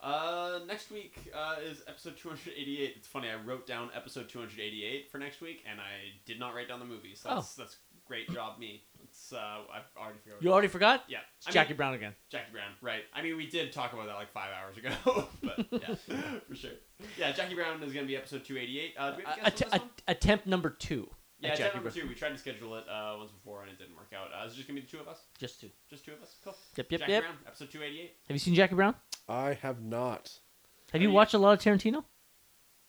Uh, 0.00 0.58
next 0.66 0.90
week 0.90 1.14
uh, 1.32 1.56
is 1.62 1.82
episode 1.86 2.16
288. 2.16 2.94
It's 2.96 3.06
funny, 3.06 3.28
I 3.28 3.36
wrote 3.36 3.68
down 3.68 3.88
episode 3.94 4.28
288 4.28 5.08
for 5.08 5.18
next 5.18 5.40
week, 5.40 5.62
and 5.70 5.78
I 5.80 6.18
did 6.26 6.40
not 6.40 6.54
write 6.56 6.66
down 6.66 6.80
the 6.80 6.84
movie. 6.84 7.14
So 7.14 7.28
that's, 7.28 7.54
that's 7.54 7.76
great 8.12 8.30
job, 8.30 8.58
me. 8.58 8.82
It's 9.04 9.32
uh, 9.32 9.36
I've 9.72 9.82
already 10.00 10.18
forgot. 10.22 10.42
You 10.42 10.52
already 10.52 10.68
forgot? 10.68 11.04
Yeah, 11.08 11.18
It's 11.38 11.46
I 11.46 11.50
mean- 11.50 11.54
Jackie 11.54 11.72
Brown 11.74 11.94
again. 11.94 12.14
Jackie 12.30 12.52
Brown, 12.52 12.70
right? 12.82 13.02
I 13.14 13.22
mean, 13.22 13.36
we 13.36 13.46
did 13.46 13.72
talk 13.72 13.92
about 13.94 14.06
that 14.06 14.14
like 14.14 14.30
five 14.32 14.50
hours 14.52 14.76
ago, 14.76 15.28
but 15.42 15.66
yeah, 15.82 15.94
for 16.48 16.54
sure. 16.54 16.70
Yeah, 17.18 17.32
Jackie 17.32 17.54
Brown 17.54 17.82
is 17.82 17.92
gonna 17.92 18.06
be 18.06 18.16
episode 18.16 18.44
288. 18.44 18.94
Uh, 18.98 19.10
do 19.12 19.16
we 19.16 19.22
have 19.24 19.38
a 19.38 19.40
Uh, 19.42 19.46
att- 19.46 19.62
on 19.64 19.70
this 19.70 19.80
one? 19.80 19.90
attempt 20.08 20.46
number 20.46 20.70
two. 20.70 21.08
Yeah, 21.40 21.54
attempt 21.54 21.74
number 21.74 21.90
two. 21.90 22.06
We 22.06 22.14
tried 22.14 22.30
to 22.30 22.38
schedule 22.38 22.76
it 22.76 22.84
uh, 22.88 23.16
once 23.18 23.32
before, 23.32 23.62
and 23.62 23.70
it 23.72 23.78
didn't 23.78 23.96
work 23.96 24.12
out. 24.14 24.28
Uh, 24.32 24.46
is 24.46 24.52
it 24.52 24.56
just 24.56 24.68
gonna 24.68 24.80
be 24.80 24.86
the 24.86 24.90
two 24.92 25.00
of 25.00 25.08
us? 25.08 25.18
Just 25.38 25.60
two. 25.60 25.70
Just 25.90 26.04
two 26.04 26.12
of 26.12 26.22
us. 26.22 26.36
Cool. 26.44 26.54
Yep, 26.76 26.92
yep, 26.92 27.00
Jackie 27.00 27.12
yep. 27.12 27.22
Brown, 27.24 27.34
episode 27.46 27.70
288. 27.72 28.16
Have 28.28 28.34
you 28.34 28.38
seen 28.38 28.54
Jackie 28.54 28.74
Brown? 28.76 28.94
I 29.28 29.54
have 29.62 29.82
not. 29.82 30.30
Have 30.92 31.02
you 31.02 31.10
watched 31.10 31.34
a 31.34 31.38
lot 31.38 31.52
of 31.54 31.58
Tarantino? 31.58 32.04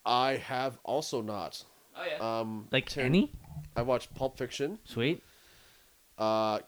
I 0.05 0.35
have 0.37 0.77
also 0.83 1.21
not. 1.21 1.63
Oh 1.95 2.03
yeah. 2.05 2.39
Um, 2.39 2.67
Like 2.71 2.89
Tar- 2.89 3.03
any? 3.05 3.31
I 3.75 3.81
watched 3.81 4.13
Pulp 4.15 4.37
Fiction. 4.37 4.79
Sweet. 4.85 5.23
Uh, 6.17 6.59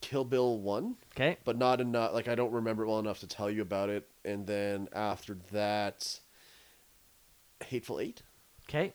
Kill 0.00 0.24
Bill 0.24 0.58
one. 0.58 0.96
Okay. 1.16 1.38
But 1.44 1.56
not 1.58 1.80
enough. 1.80 2.12
Like 2.12 2.28
I 2.28 2.34
don't 2.34 2.52
remember 2.52 2.84
it 2.84 2.88
well 2.88 2.98
enough 3.00 3.20
to 3.20 3.26
tell 3.26 3.50
you 3.50 3.62
about 3.62 3.88
it. 3.88 4.08
And 4.24 4.46
then 4.46 4.88
after 4.92 5.36
that, 5.52 6.20
Hateful 7.64 8.00
Eight. 8.00 8.22
Okay. 8.68 8.92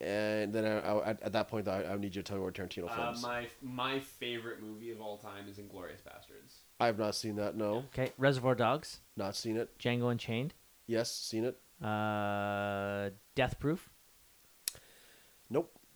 And 0.00 0.52
then 0.52 0.64
I, 0.64 0.78
I, 0.80 1.10
at, 1.10 1.22
at 1.22 1.32
that 1.32 1.48
point, 1.48 1.68
I, 1.68 1.84
I 1.84 1.96
need 1.96 2.16
you 2.16 2.22
to 2.22 2.26
tell 2.26 2.36
me 2.36 2.42
what 2.42 2.54
Tarantino 2.54 2.90
Uh, 2.90 2.94
films. 2.96 3.22
my 3.22 3.46
my 3.62 4.00
favorite 4.00 4.60
movie 4.60 4.90
of 4.90 5.00
all 5.00 5.16
time 5.18 5.48
is 5.48 5.58
Inglourious 5.58 6.02
Basterds. 6.02 6.56
I 6.80 6.86
have 6.86 6.98
not 6.98 7.14
seen 7.14 7.36
that. 7.36 7.56
No, 7.56 7.84
Okay. 7.92 8.12
Reservoir 8.18 8.54
Dogs. 8.56 9.00
not 9.16 9.36
seen 9.36 9.56
it. 9.56 9.78
Django 9.78 10.10
Unchained. 10.10 10.52
Yes, 10.86 11.14
seen 11.14 11.44
it. 11.44 11.60
Uh, 11.82 13.10
Death 13.36 13.58
Proof. 13.60 13.88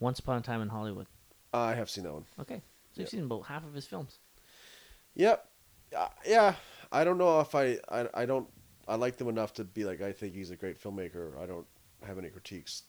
Nope. 0.00 0.04
Once 0.06 0.18
Upon 0.20 0.38
a 0.38 0.42
Time 0.42 0.62
in 0.62 0.68
Hollywood. 0.68 1.06
I 1.52 1.74
have 1.74 1.90
seen 1.90 2.04
that 2.04 2.12
one. 2.12 2.24
Okay. 2.40 2.62
So 2.92 3.00
you've 3.00 3.06
Yep. 3.06 3.10
seen 3.10 3.22
about 3.24 3.46
half 3.46 3.64
of 3.64 3.74
his 3.74 3.86
films. 3.86 4.18
Yep. 5.14 5.44
Uh, 5.96 6.08
yeah. 6.26 6.54
I 6.92 7.04
don't 7.04 7.18
know 7.18 7.40
if 7.40 7.54
I, 7.54 7.78
I 7.88 8.08
I 8.14 8.26
don't 8.26 8.48
I 8.86 8.94
like 8.96 9.16
them 9.16 9.28
enough 9.28 9.54
to 9.54 9.64
be 9.64 9.84
like 9.84 10.00
I 10.00 10.12
think 10.12 10.34
he's 10.34 10.50
a 10.50 10.56
great 10.56 10.80
filmmaker. 10.82 11.38
I 11.42 11.46
don't 11.46 11.66
have 12.06 12.18
any 12.18 12.28
critiques, 12.28 12.82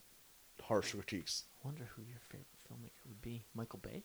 harsh 0.61 0.94
critiques. 0.94 1.44
I 1.64 1.68
wonder 1.68 1.88
who 1.95 2.03
your 2.03 2.19
favorite 2.30 2.48
filmmaker 2.69 3.07
would 3.07 3.22
be. 3.22 3.45
Michael 3.56 3.80
Bay. 3.80 4.03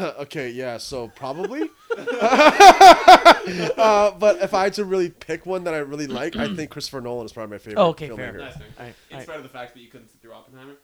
okay, 0.20 0.48
yeah, 0.50 0.78
so 0.78 1.08
probably. 1.08 1.68
uh, 1.98 4.10
but 4.12 4.40
if 4.42 4.54
I 4.54 4.64
had 4.64 4.74
to 4.74 4.84
really 4.84 5.10
pick 5.10 5.44
one 5.44 5.64
that 5.64 5.74
I 5.74 5.78
really 5.78 6.06
like, 6.06 6.36
I 6.36 6.54
think 6.54 6.70
Christopher 6.70 7.00
Nolan 7.02 7.26
is 7.26 7.32
probably 7.32 7.54
my 7.54 7.58
favorite 7.58 7.82
Oh, 7.82 7.88
okay, 7.88 8.08
fair. 8.08 8.32
filmmaker. 8.32 8.38
Nice, 8.38 8.58
man. 8.58 8.68
Alright, 8.78 8.94
In 9.10 9.14
alright. 9.14 9.26
spite 9.26 9.36
of 9.38 9.42
the 9.42 9.48
fact 9.50 9.74
that 9.74 9.80
you 9.80 9.88
couldn't 9.88 10.08
sit 10.08 10.20
through 10.22 10.32
Oppenheimer. 10.32 10.76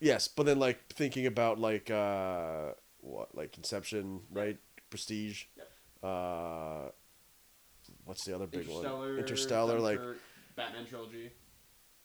Yes, 0.00 0.28
but 0.28 0.46
then 0.46 0.58
like 0.58 0.86
thinking 0.92 1.26
about 1.26 1.58
like 1.58 1.90
uh 1.90 2.72
what 3.00 3.34
like 3.34 3.56
Inception, 3.56 4.20
right? 4.30 4.56
Prestige. 4.90 5.44
Uh 6.02 6.90
what's 8.04 8.24
the 8.24 8.34
other 8.34 8.46
big 8.46 8.62
Interstellar. 8.68 9.08
one? 9.10 9.18
Interstellar 9.18 9.80
like 9.80 10.00
Batman 10.56 10.86
trilogy. 10.86 11.30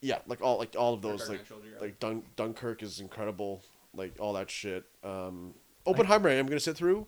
yeah, 0.02 0.20
like 0.28 0.42
all 0.42 0.58
like 0.58 0.76
all 0.78 0.94
of 0.94 1.02
those 1.02 1.30
like 1.30 1.46
trilogy, 1.46 1.70
like 1.80 2.00
Dun- 2.00 2.24
Dunkirk 2.36 2.82
is 2.84 3.00
incredible, 3.00 3.64
like 3.94 4.14
all 4.20 4.34
that 4.34 4.50
shit. 4.50 4.86
Um 5.04 5.54
Oppenheimer 5.86 6.30
I 6.30 6.34
am 6.34 6.46
going 6.46 6.56
to 6.58 6.64
sit 6.64 6.78
through. 6.78 7.06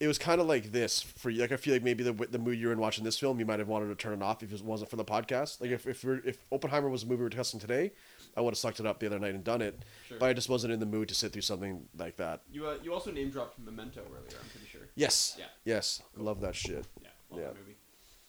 It 0.00 0.06
was 0.08 0.18
kind 0.18 0.40
of 0.40 0.46
like 0.46 0.70
this 0.72 1.00
for 1.00 1.30
you. 1.30 1.40
Like 1.40 1.52
I 1.52 1.56
feel 1.56 1.72
like 1.72 1.82
maybe 1.82 2.04
the 2.04 2.12
the 2.12 2.38
mood 2.38 2.58
you're 2.58 2.72
in 2.72 2.78
watching 2.78 3.04
this 3.04 3.18
film, 3.18 3.38
you 3.40 3.46
might 3.46 3.58
have 3.60 3.68
wanted 3.68 3.88
to 3.88 3.94
turn 3.94 4.12
it 4.20 4.22
off 4.24 4.42
if 4.42 4.52
it 4.52 4.62
wasn't 4.62 4.90
for 4.90 4.96
the 4.96 5.04
podcast. 5.04 5.60
Like 5.60 5.70
if 5.70 5.86
if 5.86 6.04
we're, 6.04 6.20
if 6.24 6.38
Oppenheimer 6.52 6.88
was 6.88 7.02
a 7.04 7.06
movie 7.06 7.22
we're 7.22 7.28
discussing 7.28 7.58
today, 7.60 7.92
I 8.38 8.40
would 8.40 8.52
have 8.52 8.58
sucked 8.58 8.78
it 8.78 8.86
up 8.86 9.00
the 9.00 9.06
other 9.06 9.18
night 9.18 9.34
and 9.34 9.42
done 9.42 9.60
it. 9.60 9.82
Sure. 10.06 10.16
But 10.20 10.28
I 10.28 10.32
just 10.32 10.48
wasn't 10.48 10.72
in 10.72 10.78
the 10.78 10.86
mood 10.86 11.08
to 11.08 11.14
sit 11.14 11.32
through 11.32 11.42
something 11.42 11.82
like 11.98 12.16
that. 12.18 12.42
You 12.52 12.68
uh, 12.68 12.76
you 12.82 12.94
also 12.94 13.10
name 13.10 13.30
dropped 13.30 13.58
Memento 13.58 14.00
earlier. 14.00 14.38
I'm 14.40 14.48
pretty 14.50 14.68
sure. 14.70 14.82
Yes. 14.94 15.34
Yeah. 15.38 15.46
Yes. 15.64 16.00
I 16.16 16.22
love 16.22 16.40
that 16.42 16.54
shit. 16.54 16.86
Yeah. 17.02 17.08
Love 17.30 17.40
Yeah. 17.40 17.46
that 17.48 17.56
movie. 17.58 17.76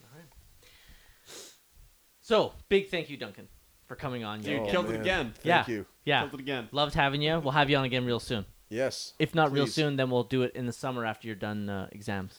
All 0.01 0.09
right. 0.15 0.25
So 2.21 2.53
big 2.69 2.89
thank 2.89 3.09
you, 3.09 3.17
Duncan, 3.17 3.47
for 3.87 3.95
coming 3.95 4.23
on. 4.23 4.41
Dude, 4.41 4.61
Oh, 4.61 4.65
killed 4.71 4.89
it 4.89 4.99
again. 4.99 5.33
Thank 5.35 5.45
yeah. 5.45 5.65
you. 5.67 5.85
Yeah. 6.05 6.21
Killed 6.21 6.33
it 6.35 6.39
again. 6.39 6.69
Loved 6.71 6.95
having 6.95 7.21
you. 7.21 7.39
We'll 7.39 7.51
have 7.53 7.69
you 7.69 7.77
on 7.77 7.85
again 7.85 8.05
real 8.05 8.19
soon. 8.19 8.45
Yes. 8.69 9.13
If 9.19 9.33
not 9.35 9.51
real 9.51 9.67
soon, 9.67 9.95
then 9.95 10.09
we'll 10.09 10.23
do 10.23 10.43
it 10.43 10.55
in 10.55 10.65
the 10.65 10.73
summer 10.73 11.05
after 11.05 11.27
you're 11.27 11.35
done 11.35 11.69
uh, 11.69 11.87
exams. 11.91 12.37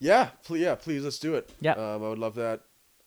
Yeah. 0.00 0.30
Please. 0.44 0.60
Yeah. 0.62 0.74
Please. 0.76 1.04
Let's 1.04 1.18
do 1.18 1.34
it. 1.34 1.50
Yeah. 1.60 1.72
Um, 1.72 2.02
I 2.04 2.08
would 2.08 2.18
love 2.18 2.34
that. 2.36 2.62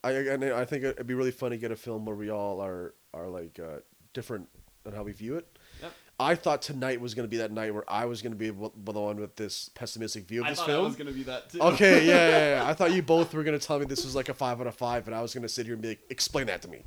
I 0.06 0.12
and 0.12 0.44
I 0.44 0.66
think 0.66 0.84
it'd 0.84 1.08
be 1.08 1.14
really 1.16 1.32
fun 1.32 1.52
to 1.52 1.58
get 1.58 1.72
a 1.72 1.76
film 1.76 2.06
where 2.06 2.16
we 2.16 2.30
all 2.30 2.62
are 2.62 2.94
are 3.14 3.28
like 3.28 3.60
uh, 3.60 3.80
different 4.14 4.48
on 4.86 4.94
how 4.94 5.04
we 5.04 5.12
view 5.12 5.36
it. 5.36 5.48
Yep. 5.82 5.92
I 6.18 6.36
thought 6.36 6.62
tonight 6.62 7.02
was 7.02 7.14
going 7.14 7.26
to 7.26 7.30
be 7.30 7.38
that 7.38 7.52
night 7.52 7.74
where 7.74 7.84
I 7.90 8.06
was 8.06 8.22
going 8.22 8.32
to 8.32 8.38
be 8.38 8.48
the 8.48 9.00
one 9.00 9.20
with 9.20 9.36
this 9.36 9.70
pessimistic 9.76 10.26
view 10.28 10.42
of 10.42 10.48
I 10.48 10.50
this 10.52 10.60
thought 10.60 10.68
film. 10.68 10.84
that 10.84 10.88
was 10.88 10.96
gonna 10.96 11.12
be 11.12 11.24
that 11.24 11.50
too. 11.50 11.60
Okay, 11.60 12.08
yeah, 12.08 12.30
yeah, 12.30 12.56
yeah. 12.64 12.66
I 12.70 12.74
thought 12.74 12.94
you 12.94 13.02
both 13.02 13.34
were 13.34 13.44
gonna 13.44 13.60
tell 13.60 13.80
me 13.80 13.86
this 13.86 14.06
was 14.06 14.16
like 14.16 14.30
a 14.30 14.34
five 14.34 14.62
out 14.62 14.68
of 14.68 14.76
five, 14.76 15.08
and 15.08 15.16
I 15.16 15.22
was 15.22 15.34
gonna 15.34 15.50
sit 15.50 15.66
here 15.66 15.74
and 15.74 15.82
be 15.82 15.90
like, 15.90 16.00
"Explain 16.10 16.48
that 16.48 16.62
to 16.62 16.70
me." 16.70 16.84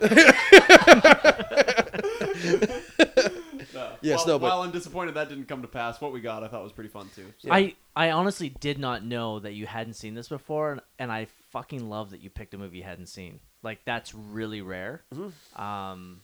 No. 3.74 3.92
Yes, 4.02 4.18
While- 4.18 4.26
no, 4.26 4.38
but- 4.38 4.50
while 4.50 4.62
I'm 4.62 4.70
disappointed 4.70 5.14
that 5.14 5.28
didn't 5.28 5.46
come 5.46 5.62
to 5.62 5.68
pass, 5.68 6.00
what 6.00 6.12
we 6.12 6.20
got 6.20 6.42
I 6.44 6.48
thought 6.48 6.62
was 6.62 6.72
pretty 6.72 6.90
fun 6.90 7.08
too. 7.14 7.32
So. 7.38 7.50
I 7.50 7.74
I 7.96 8.10
honestly 8.10 8.50
did 8.50 8.78
not 8.78 9.04
know 9.04 9.38
that 9.38 9.52
you 9.54 9.66
hadn't 9.66 9.94
seen 9.94 10.14
this 10.14 10.28
before, 10.28 10.72
and, 10.72 10.80
and 10.98 11.10
I 11.12 11.26
fucking 11.52 11.88
love 11.88 12.10
that 12.10 12.20
you 12.20 12.30
picked 12.30 12.52
a 12.54 12.58
movie 12.58 12.78
you 12.78 12.84
hadn't 12.84 13.06
seen. 13.06 13.40
Like 13.62 13.84
that's 13.84 14.14
really 14.14 14.60
rare. 14.62 15.04
Um, 15.56 16.20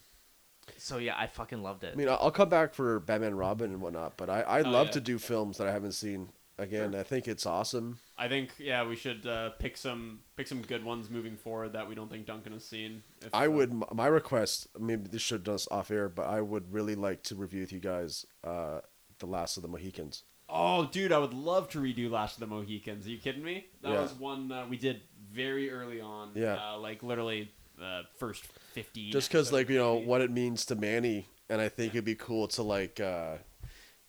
so 0.77 0.97
yeah, 0.97 1.15
I 1.17 1.27
fucking 1.27 1.61
loved 1.63 1.83
it. 1.83 1.93
I 1.93 1.95
mean, 1.95 2.09
I'll 2.09 2.19
I'll 2.21 2.31
come 2.31 2.49
back 2.49 2.73
for 2.73 2.99
Batman, 2.99 3.35
Robin, 3.35 3.71
and 3.71 3.81
whatnot, 3.81 4.17
but 4.17 4.29
I 4.29 4.41
I 4.41 4.61
Oh, 4.61 4.69
love 4.69 4.87
yeah. 4.87 4.91
to 4.93 5.01
do 5.01 5.17
films 5.19 5.57
that 5.57 5.67
I 5.67 5.71
haven't 5.71 5.93
seen. 5.93 6.29
Again, 6.57 6.93
I 6.93 7.03
think 7.03 7.29
it's 7.29 7.45
awesome. 7.45 7.99
I 8.17 8.27
think 8.27 8.49
yeah 8.57 8.85
we 8.85 8.97
should 8.97 9.25
uh, 9.25 9.51
pick 9.51 9.77
some 9.77 10.19
pick 10.35 10.45
some 10.45 10.61
good 10.61 10.83
ones 10.83 11.09
moving 11.09 11.37
forward 11.37 11.71
that 11.71 11.87
we 11.87 11.95
don't 11.95 12.11
think 12.11 12.25
Duncan 12.25 12.51
has 12.51 12.65
seen. 12.65 13.01
If, 13.21 13.33
I 13.33 13.45
uh, 13.47 13.51
would 13.51 13.71
m- 13.71 13.83
my 13.93 14.07
request. 14.07 14.67
Maybe 14.77 15.07
this 15.09 15.21
should 15.21 15.35
have 15.35 15.43
done 15.45 15.59
off 15.71 15.89
air, 15.89 16.09
but 16.09 16.27
I 16.27 16.41
would 16.41 16.73
really 16.73 16.95
like 16.95 17.23
to 17.23 17.35
review 17.35 17.61
with 17.61 17.71
you 17.71 17.79
guys 17.79 18.25
uh, 18.43 18.81
the 19.19 19.25
Last 19.25 19.55
of 19.55 19.63
the 19.63 19.69
Mohicans. 19.69 20.23
Oh, 20.49 20.85
dude, 20.87 21.11
I 21.13 21.19
would 21.19 21.33
love 21.33 21.69
to 21.69 21.79
redo 21.79 22.09
Last 22.11 22.33
of 22.35 22.39
the 22.41 22.47
Mohicans. 22.47 23.05
Are 23.07 23.09
you 23.11 23.19
kidding 23.19 23.43
me? 23.43 23.67
That 23.81 23.91
Yeah. 23.93 24.01
was 24.01 24.13
one 24.13 24.51
uh, 24.51 24.65
we 24.69 24.75
did 24.77 25.01
very 25.31 25.71
early 25.71 26.01
on. 26.01 26.31
Yeah. 26.35 26.57
Uh, 26.73 26.77
like 26.79 27.03
literally 27.03 27.51
the 27.77 28.01
first 28.17 28.45
fifty. 28.73 29.09
just 29.11 29.29
because 29.29 29.51
like 29.51 29.69
you 29.69 29.77
know 29.77 29.93
episodes, 29.93 30.07
what 30.07 30.21
it 30.21 30.31
means 30.31 30.65
to 30.65 30.75
Manny, 30.75 31.27
and 31.49 31.61
I 31.61 31.69
think 31.69 31.93
it'd 31.93 32.05
be 32.05 32.15
cool 32.15 32.47
to 32.49 32.63
like 32.63 32.99
uh, 32.99 33.35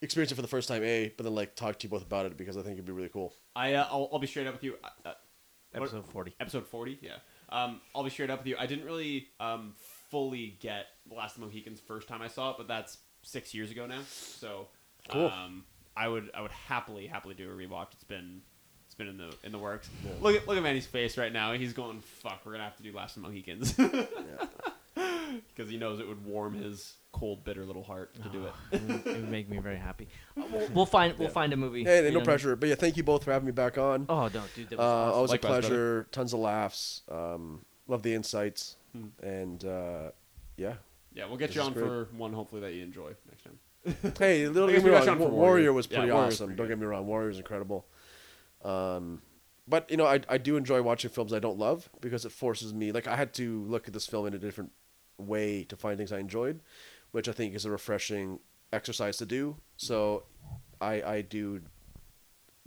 experience 0.03 0.33
it 0.33 0.35
for 0.37 0.43
the 0.43 0.49
first 0.49 0.69
time, 0.69 0.83
a, 0.83 1.13
but 1.17 1.25
then 1.25 1.35
like 1.35 1.55
talk 1.55 1.79
to 1.79 1.87
you 1.87 1.91
both 1.91 2.03
about 2.03 2.27
it 2.27 2.37
because 2.37 2.57
I 2.57 2.63
think 2.63 2.75
it'd 2.75 2.87
be 2.87 2.93
really 2.93 3.09
cool. 3.09 3.33
I 3.55 3.75
uh, 3.75 3.87
I'll, 3.91 4.09
I'll 4.13 4.19
be 4.19 4.27
straight 4.27 4.47
up 4.47 4.55
with 4.55 4.65
you. 4.65 4.77
Uh, 4.83 4.89
uh, 5.09 5.13
what- 5.73 5.83
Episode 5.83 6.07
40. 6.07 6.35
Episode 6.41 6.67
forty. 6.67 6.99
Yeah. 7.01 7.17
Um, 7.49 7.81
I'll 7.95 8.05
be 8.05 8.11
straight 8.11 8.31
up 8.31 8.41
with 8.41 8.47
you. 8.47 8.57
I 8.59 8.67
didn't 8.67 8.85
really 8.85 9.29
um 9.41 9.75
fully 10.11 10.57
get 10.61 10.87
the 11.09 11.15
Last 11.15 11.37
of 11.37 11.41
the 11.43 11.47
Mohicans 11.47 11.81
first 11.81 12.09
time 12.09 12.23
I 12.23 12.29
saw 12.29 12.51
it, 12.51 12.57
but 12.59 12.67
that's 12.69 12.99
six 13.23 13.55
years 13.55 13.71
ago 13.71 13.87
now. 13.87 14.01
So 14.09 14.67
Cool. 15.09 15.27
um, 15.27 15.65
I 15.97 16.09
would 16.09 16.31
I 16.35 16.41
would 16.43 16.51
happily 16.51 17.07
happily 17.07 17.35
do 17.35 17.49
a 17.51 17.55
rewatch. 17.55 17.93
It's 17.93 18.03
been 18.05 18.43
it's 18.49 18.50
been 19.01 19.09
in 19.09 19.17
the 19.19 19.35
in 19.45 19.51
the 19.53 19.59
works. 19.59 19.89
Look 20.21 20.37
at 20.37 20.47
look 20.47 20.57
at 20.57 20.63
Manny's 20.63 20.87
face 20.87 21.17
right 21.19 21.33
now. 21.33 21.53
He's 21.53 21.73
going 21.73 22.01
fuck. 22.01 22.43
We're 22.45 22.53
gonna 22.53 22.65
have 22.65 22.77
to 22.77 22.83
do 22.83 22.93
Last 22.93 23.17
of 23.17 23.23
the 23.23 23.29
Mohicans. 23.29 23.73
Because 23.75 25.69
he 25.71 25.77
knows 25.77 26.01
it 26.01 26.07
would 26.09 26.25
warm 26.25 26.55
his 26.55 26.95
cold, 27.13 27.43
bitter 27.45 27.65
little 27.65 27.83
heart 27.83 28.15
to 28.23 28.29
do 28.29 28.45
it. 28.47 28.53
it, 28.73 28.83
would, 28.83 29.07
it 29.07 29.21
would 29.21 29.31
make 29.31 29.49
me 29.49 29.59
very 29.59 29.77
happy. 29.79 30.09
Uh, 30.41 30.45
We'll, 30.53 30.69
we'll 30.75 30.87
find 30.87 31.17
we'll 31.19 31.29
Yeah. 31.29 31.33
find 31.35 31.53
a 31.53 31.57
movie. 31.57 31.85
Hey, 31.85 32.09
no 32.13 32.19
know. 32.21 32.25
pressure. 32.25 32.57
But 32.57 32.69
yeah, 32.71 32.75
thank 32.77 32.97
you 32.97 33.03
both 33.03 33.25
for 33.25 33.33
having 33.33 33.47
me 33.47 33.53
back 33.53 33.77
on. 33.79 34.07
Oh, 34.09 34.29
no, 34.29 34.43
dude, 34.55 34.71
that 34.71 34.79
was 34.79 34.81
uh, 34.81 34.83
awesome. 34.83 35.15
Always 35.15 35.31
Likewise, 35.33 35.35
a 35.35 35.39
brother. 35.53 35.61
pleasure. 35.69 36.07
Tons 36.13 36.33
of 36.33 36.41
laughs. 36.41 37.03
Um, 37.11 37.65
love 37.89 38.03
the 38.03 38.15
insights. 38.15 38.77
Hmm. 38.93 39.07
And 39.23 39.65
uh, 39.65 40.11
yeah. 40.57 40.75
Yeah, 41.15 41.27
we'll 41.27 41.37
get 41.37 41.49
This 41.49 41.57
you 41.57 41.63
on 41.63 41.73
great. 41.73 41.85
for 41.85 42.09
one. 42.17 42.33
Hopefully 42.33 42.61
that 42.63 42.73
you 42.75 42.83
enjoy 42.83 43.11
next 43.29 43.45
time. 43.45 44.13
Hey, 44.19 44.45
don't 44.45 44.55
get 44.55 44.67
me 44.67 44.67
we 44.67 44.73
got 44.81 44.85
you 44.85 44.93
wrong. 44.93 45.09
on 45.09 45.19
for 45.19 45.25
Wa- 45.25 45.31
Warrior 45.31 45.73
was 45.73 45.87
pretty 45.87 46.11
Warrior's 46.11 46.35
awesome. 46.35 46.47
pretty 46.49 46.57
don't 46.59 46.67
good. 46.69 46.73
get 46.75 46.81
me 46.81 46.87
wrong. 46.87 47.07
Warrior's 47.07 47.39
incredible. 47.39 47.87
Um, 48.63 49.23
but 49.69 49.91
you 49.91 49.97
know, 49.97 50.07
I 50.07 50.21
I 50.29 50.39
do 50.39 50.57
enjoy 50.57 50.83
watching 50.83 51.11
films 51.11 51.33
I 51.33 51.39
don't 51.39 51.59
love 51.59 51.89
because 52.01 52.25
it 52.25 52.33
forces 52.33 52.75
me. 52.75 52.93
Like 52.93 53.07
I 53.07 53.17
had 53.17 53.33
to 53.35 53.63
look 53.65 53.87
at 53.87 53.95
this 53.95 54.07
film 54.07 54.27
in 54.27 54.35
a 54.35 54.39
different 54.39 54.73
way 55.19 55.65
to 55.65 55.77
find 55.77 55.97
things 55.97 56.13
I 56.13 56.19
enjoyed, 56.19 56.61
which 57.13 57.29
I 57.29 57.33
think 57.33 57.55
is 57.55 57.65
a 57.65 57.71
refreshing 57.71 58.41
exercise 58.73 59.17
to 59.19 59.27
do. 59.27 59.57
So, 59.77 60.25
I 60.81 61.03
I 61.03 61.23
do 61.23 61.61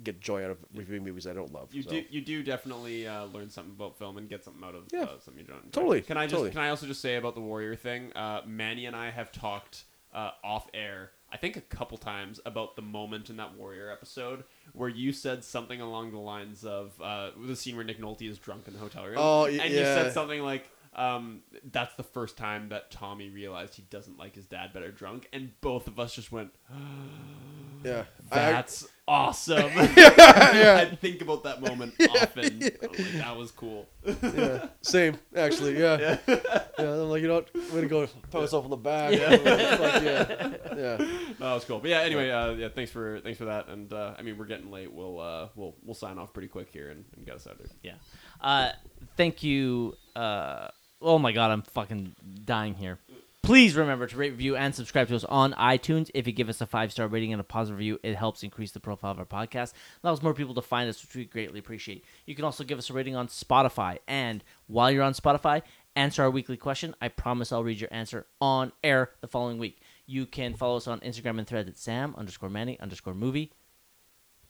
get 0.04 0.20
joy 0.20 0.44
out 0.44 0.50
of 0.52 0.58
reviewing 0.74 1.04
movies 1.04 1.28
I 1.28 1.34
don't 1.34 1.54
love. 1.54 1.74
You 1.74 1.84
so. 1.84 1.90
do 1.92 2.04
you 2.10 2.22
do 2.22 2.42
definitely 2.44 3.08
uh, 3.08 3.26
learn 3.26 3.50
something 3.50 3.74
about 3.74 3.98
film 3.98 4.18
and 4.18 4.28
get 4.28 4.44
something 4.44 4.64
out 4.64 4.76
of 4.76 4.84
Yeah. 4.92 5.02
uh, 5.04 5.20
something 5.20 5.38
you 5.42 5.48
don't. 5.48 5.64
enjoy. 5.66 5.70
Totally, 5.82 6.02
Can 6.02 6.18
I 6.18 6.26
just 6.26 6.34
totally. 6.34 6.52
can 6.52 6.62
I 6.62 6.70
also 6.70 6.88
just 6.88 7.02
say 7.02 7.16
about 7.16 7.36
the 7.36 7.42
Warrior 7.42 7.76
thing? 7.76 8.12
Uh, 8.14 8.42
Manny 8.46 8.86
and 8.86 8.96
I 8.96 9.12
have 9.12 9.32
talked 9.32 9.84
uh, 10.14 10.32
off 10.44 10.68
air. 10.74 11.12
I 11.32 11.38
think 11.38 11.58
a 11.58 11.62
couple 11.62 11.98
times 11.98 12.40
about 12.46 12.76
the 12.76 12.82
moment 12.82 13.30
in 13.30 13.38
that 13.38 13.56
Warrior 13.56 13.92
episode 13.92 14.44
where 14.74 14.90
you 14.90 15.12
said 15.12 15.44
something 15.44 15.82
along 15.82 16.12
the 16.12 16.18
lines 16.20 16.64
of 16.66 16.94
uh, 17.02 17.32
the 17.46 17.56
scene 17.56 17.76
where 17.76 17.86
Nick 17.86 18.00
Nolte 18.00 18.30
is 18.30 18.38
drunk 18.40 18.68
in 18.68 18.74
the 18.74 18.80
hotel 18.80 19.06
room. 19.06 19.16
Oh, 19.18 19.42
y- 19.44 19.60
and 19.62 19.72
you 19.74 19.80
yeah. 19.80 19.96
said 19.96 20.14
something 20.14 20.42
like. 20.42 20.68
Um, 20.96 21.42
that's 21.72 21.96
the 21.96 22.04
first 22.04 22.38
time 22.38 22.70
that 22.70 22.92
Tommy 22.92 23.30
realized 23.30 23.76
he 23.76 23.82
doesn't 23.90 24.18
like 24.18 24.36
his 24.36 24.46
dad 24.46 24.74
better 24.74 24.92
drunk, 24.92 25.28
and 25.34 25.52
both 25.62 25.88
of 25.88 26.00
us 26.00 26.14
just 26.16 26.32
went, 26.32 26.52
Yeah. 27.84 28.04
I- 28.32 28.36
That's 28.52 28.88
awesome. 29.08 29.72
Yeah. 29.98 30.78
I 30.92 30.96
think 30.96 31.22
about 31.22 31.44
that 31.44 31.62
moment 31.62 31.96
often. 32.10 32.62
I 32.64 32.88
was 32.88 33.00
like, 33.00 33.14
that 33.14 33.38
was 33.38 33.52
cool. 33.52 33.88
yeah, 34.06 34.68
same 34.82 35.18
actually. 35.36 35.78
Yeah, 35.80 36.18
Yeah. 36.28 36.38
yeah. 36.80 36.92
I'm 36.94 37.10
like, 37.10 37.22
you 37.22 37.28
know 37.28 37.36
what? 37.36 37.50
I'm 37.56 37.70
gonna 37.72 37.88
go 37.88 38.06
pat 38.32 38.42
myself 38.42 38.64
on 38.66 38.70
the 38.70 38.78
back. 38.78 39.14
Yeah. 39.14 39.30
Like, 39.30 40.04
yeah, 40.04 40.54
yeah. 40.78 40.98
No, 41.40 41.48
that 41.48 41.54
was 41.56 41.66
cool. 41.66 41.80
But 41.80 41.90
yeah, 41.90 42.02
anyway, 42.02 42.30
uh, 42.30 42.52
yeah, 42.52 42.70
thanks 42.70 42.92
for 42.92 43.20
thanks 43.22 43.38
for 43.38 43.46
that. 43.46 43.68
And 43.68 43.92
uh, 43.92 44.14
I 44.18 44.22
mean, 44.22 44.38
we're 44.38 44.46
getting 44.46 44.72
late. 44.72 44.92
We'll 44.94 45.20
uh, 45.20 45.50
we'll 45.56 45.76
we'll 45.84 45.96
sign 45.96 46.18
off 46.18 46.34
pretty 46.34 46.48
quick 46.50 46.70
here 46.72 46.90
and, 46.90 47.04
and 47.16 47.26
get 47.26 47.36
us 47.36 47.48
out 47.48 47.54
of 47.54 47.60
here. 47.60 47.70
Yeah. 47.82 47.94
Uh, 48.42 48.72
thank 49.18 49.44
you. 49.44 49.96
Uh, 50.16 50.68
oh 51.04 51.20
my 51.20 51.32
god, 51.32 51.52
I'm 51.52 51.62
fucking 51.62 52.16
dying 52.46 52.76
here. 52.76 53.00
Please 53.42 53.76
remember 53.76 54.08
to 54.08 54.16
rate, 54.16 54.32
review, 54.32 54.56
and 54.56 54.74
subscribe 54.74 55.10
to 55.10 55.16
us 55.18 55.26
on 55.26 55.52
iTunes. 55.56 56.10
If 56.14 56.28
you 56.28 56.32
give 56.32 56.48
us 56.48 56.62
a 56.62 56.66
five 56.66 56.94
star 56.94 57.08
rating 57.10 57.34
and 57.34 57.42
a 57.42 57.44
positive 57.44 57.78
review, 57.78 58.00
it 58.02 58.16
helps 58.16 58.42
increase 58.42 58.72
the 58.72 58.80
profile 58.80 59.12
of 59.12 59.20
our 59.20 59.26
podcast, 59.26 59.74
allows 60.02 60.22
more 60.24 60.34
people 60.34 60.54
to 60.56 60.62
find 60.62 60.90
us, 60.90 61.02
which 61.04 61.14
we 61.14 61.26
greatly 61.26 61.60
appreciate. 61.60 62.06
You 62.26 62.36
can 62.36 62.46
also 62.46 62.64
give 62.64 62.78
us 62.78 62.90
a 62.90 62.94
rating 62.94 63.18
on 63.18 63.28
Spotify. 63.28 63.98
And 64.08 64.46
while 64.68 64.90
you're 64.90 65.04
on 65.04 65.14
Spotify, 65.14 65.62
answer 65.98 66.24
our 66.24 66.32
weekly 66.32 66.56
question. 66.56 66.96
I 67.02 67.10
promise 67.10 67.52
I'll 67.52 67.66
read 67.66 67.82
your 67.82 67.94
answer 67.94 68.26
on 68.40 68.72
air 68.82 69.12
the 69.20 69.28
following 69.28 69.58
week. 69.58 69.82
You 70.06 70.26
can 70.26 70.54
follow 70.54 70.78
us 70.78 70.88
on 70.88 71.02
Instagram 71.02 71.38
and 71.38 71.46
thread 71.46 71.68
at 71.68 71.78
Sam 71.78 72.16
underscore 72.18 72.50
Manny 72.50 72.80
underscore 72.80 73.14
movie. 73.14 73.52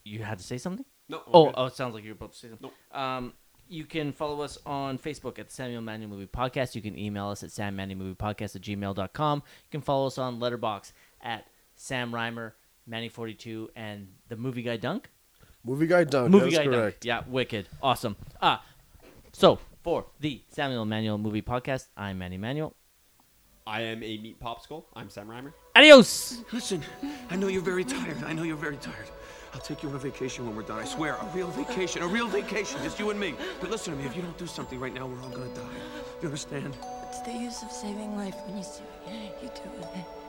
You 0.03 0.19
had 0.19 0.37
to 0.37 0.43
say 0.43 0.59
something? 0.59 0.85
No, 1.09 1.23
Oh, 1.33 1.51
oh, 1.55 1.65
it 1.65 1.73
sounds 1.73 1.95
like 1.95 2.03
you're 2.03 2.13
about 2.13 2.33
to 2.33 2.37
say 2.37 2.49
something. 2.49 2.69
Um, 2.91 3.33
you 3.73 3.85
can 3.85 4.13
follow 4.13 4.41
us 4.41 4.59
on 4.67 4.99
Facebook 4.99 5.39
at 5.39 5.51
Samuel 5.51 5.81
Manuel 5.81 6.11
Movie 6.11 6.27
Podcast. 6.27 6.75
You 6.75 6.81
can 6.81 6.97
email 6.97 7.29
us 7.29 7.43
at 7.43 7.49
sammanuelmoviepodcast 7.49 8.55
at 8.55 8.61
gmail.com. 8.61 9.37
You 9.39 9.71
can 9.71 9.81
follow 9.81 10.05
us 10.05 10.19
on 10.19 10.39
Letterboxd 10.39 10.91
at 11.21 11.47
Sam 11.75 12.11
Reimer, 12.11 12.51
Manny42, 12.87 13.69
and 13.75 14.07
the 14.29 14.37
Movie 14.37 14.61
Guy 14.61 14.77
Dunk. 14.77 15.09
Movie 15.65 15.87
guy 15.87 16.03
dunk. 16.03 16.29
Movie 16.29 16.51
That's 16.51 16.67
Guy 16.67 16.71
Dunk. 16.71 16.95
Yeah, 17.03 17.23
wicked. 17.25 17.69
Awesome. 17.81 18.17
Ah, 18.41 18.63
so 19.31 19.59
for 19.81 20.05
the 20.19 20.41
Samuel 20.49 20.85
Manuel 20.85 21.17
Movie 21.17 21.41
Podcast, 21.41 21.87
I'm 21.95 22.17
Manny 22.17 22.37
Manuel. 22.37 22.75
I 23.65 23.81
am 23.81 24.03
a 24.03 24.17
meat 24.17 24.41
popsicle. 24.41 24.83
I'm 24.93 25.09
Sam 25.09 25.27
Reimer. 25.27 25.53
Adios! 25.73 26.43
Listen, 26.51 26.83
I 27.29 27.37
know 27.37 27.47
you're 27.47 27.61
very 27.61 27.85
tired. 27.85 28.21
I 28.25 28.33
know 28.33 28.43
you're 28.43 28.57
very 28.57 28.75
tired. 28.75 29.07
I'll 29.53 29.61
take 29.61 29.83
you 29.83 29.89
on 29.89 29.95
a 29.95 29.99
vacation 29.99 30.45
when 30.45 30.55
we're 30.55 30.63
done. 30.63 30.79
I 30.79 30.85
swear, 30.85 31.15
a 31.15 31.25
real 31.33 31.49
vacation, 31.49 32.01
a 32.01 32.07
real 32.07 32.27
vacation, 32.27 32.81
just 32.83 32.99
you 32.99 33.11
and 33.11 33.19
me. 33.19 33.35
But 33.61 33.69
listen 33.69 33.93
to 33.93 33.99
me, 33.99 34.05
if 34.05 34.15
you 34.15 34.23
don't 34.23 34.37
do 34.37 34.47
something 34.47 34.79
right 34.79 34.93
now, 34.93 35.05
we're 35.05 35.21
all 35.21 35.29
gonna 35.29 35.53
die. 35.53 35.61
You 36.21 36.27
understand? 36.27 36.75
What's 36.75 37.21
the 37.21 37.33
use 37.33 37.61
of 37.61 37.71
saving 37.71 38.17
life 38.17 38.35
when 38.47 38.57
you 38.57 38.63
see 38.63 38.83
what 39.05 39.43
you 39.43 39.49
do 39.49 39.99
it? 39.99 40.22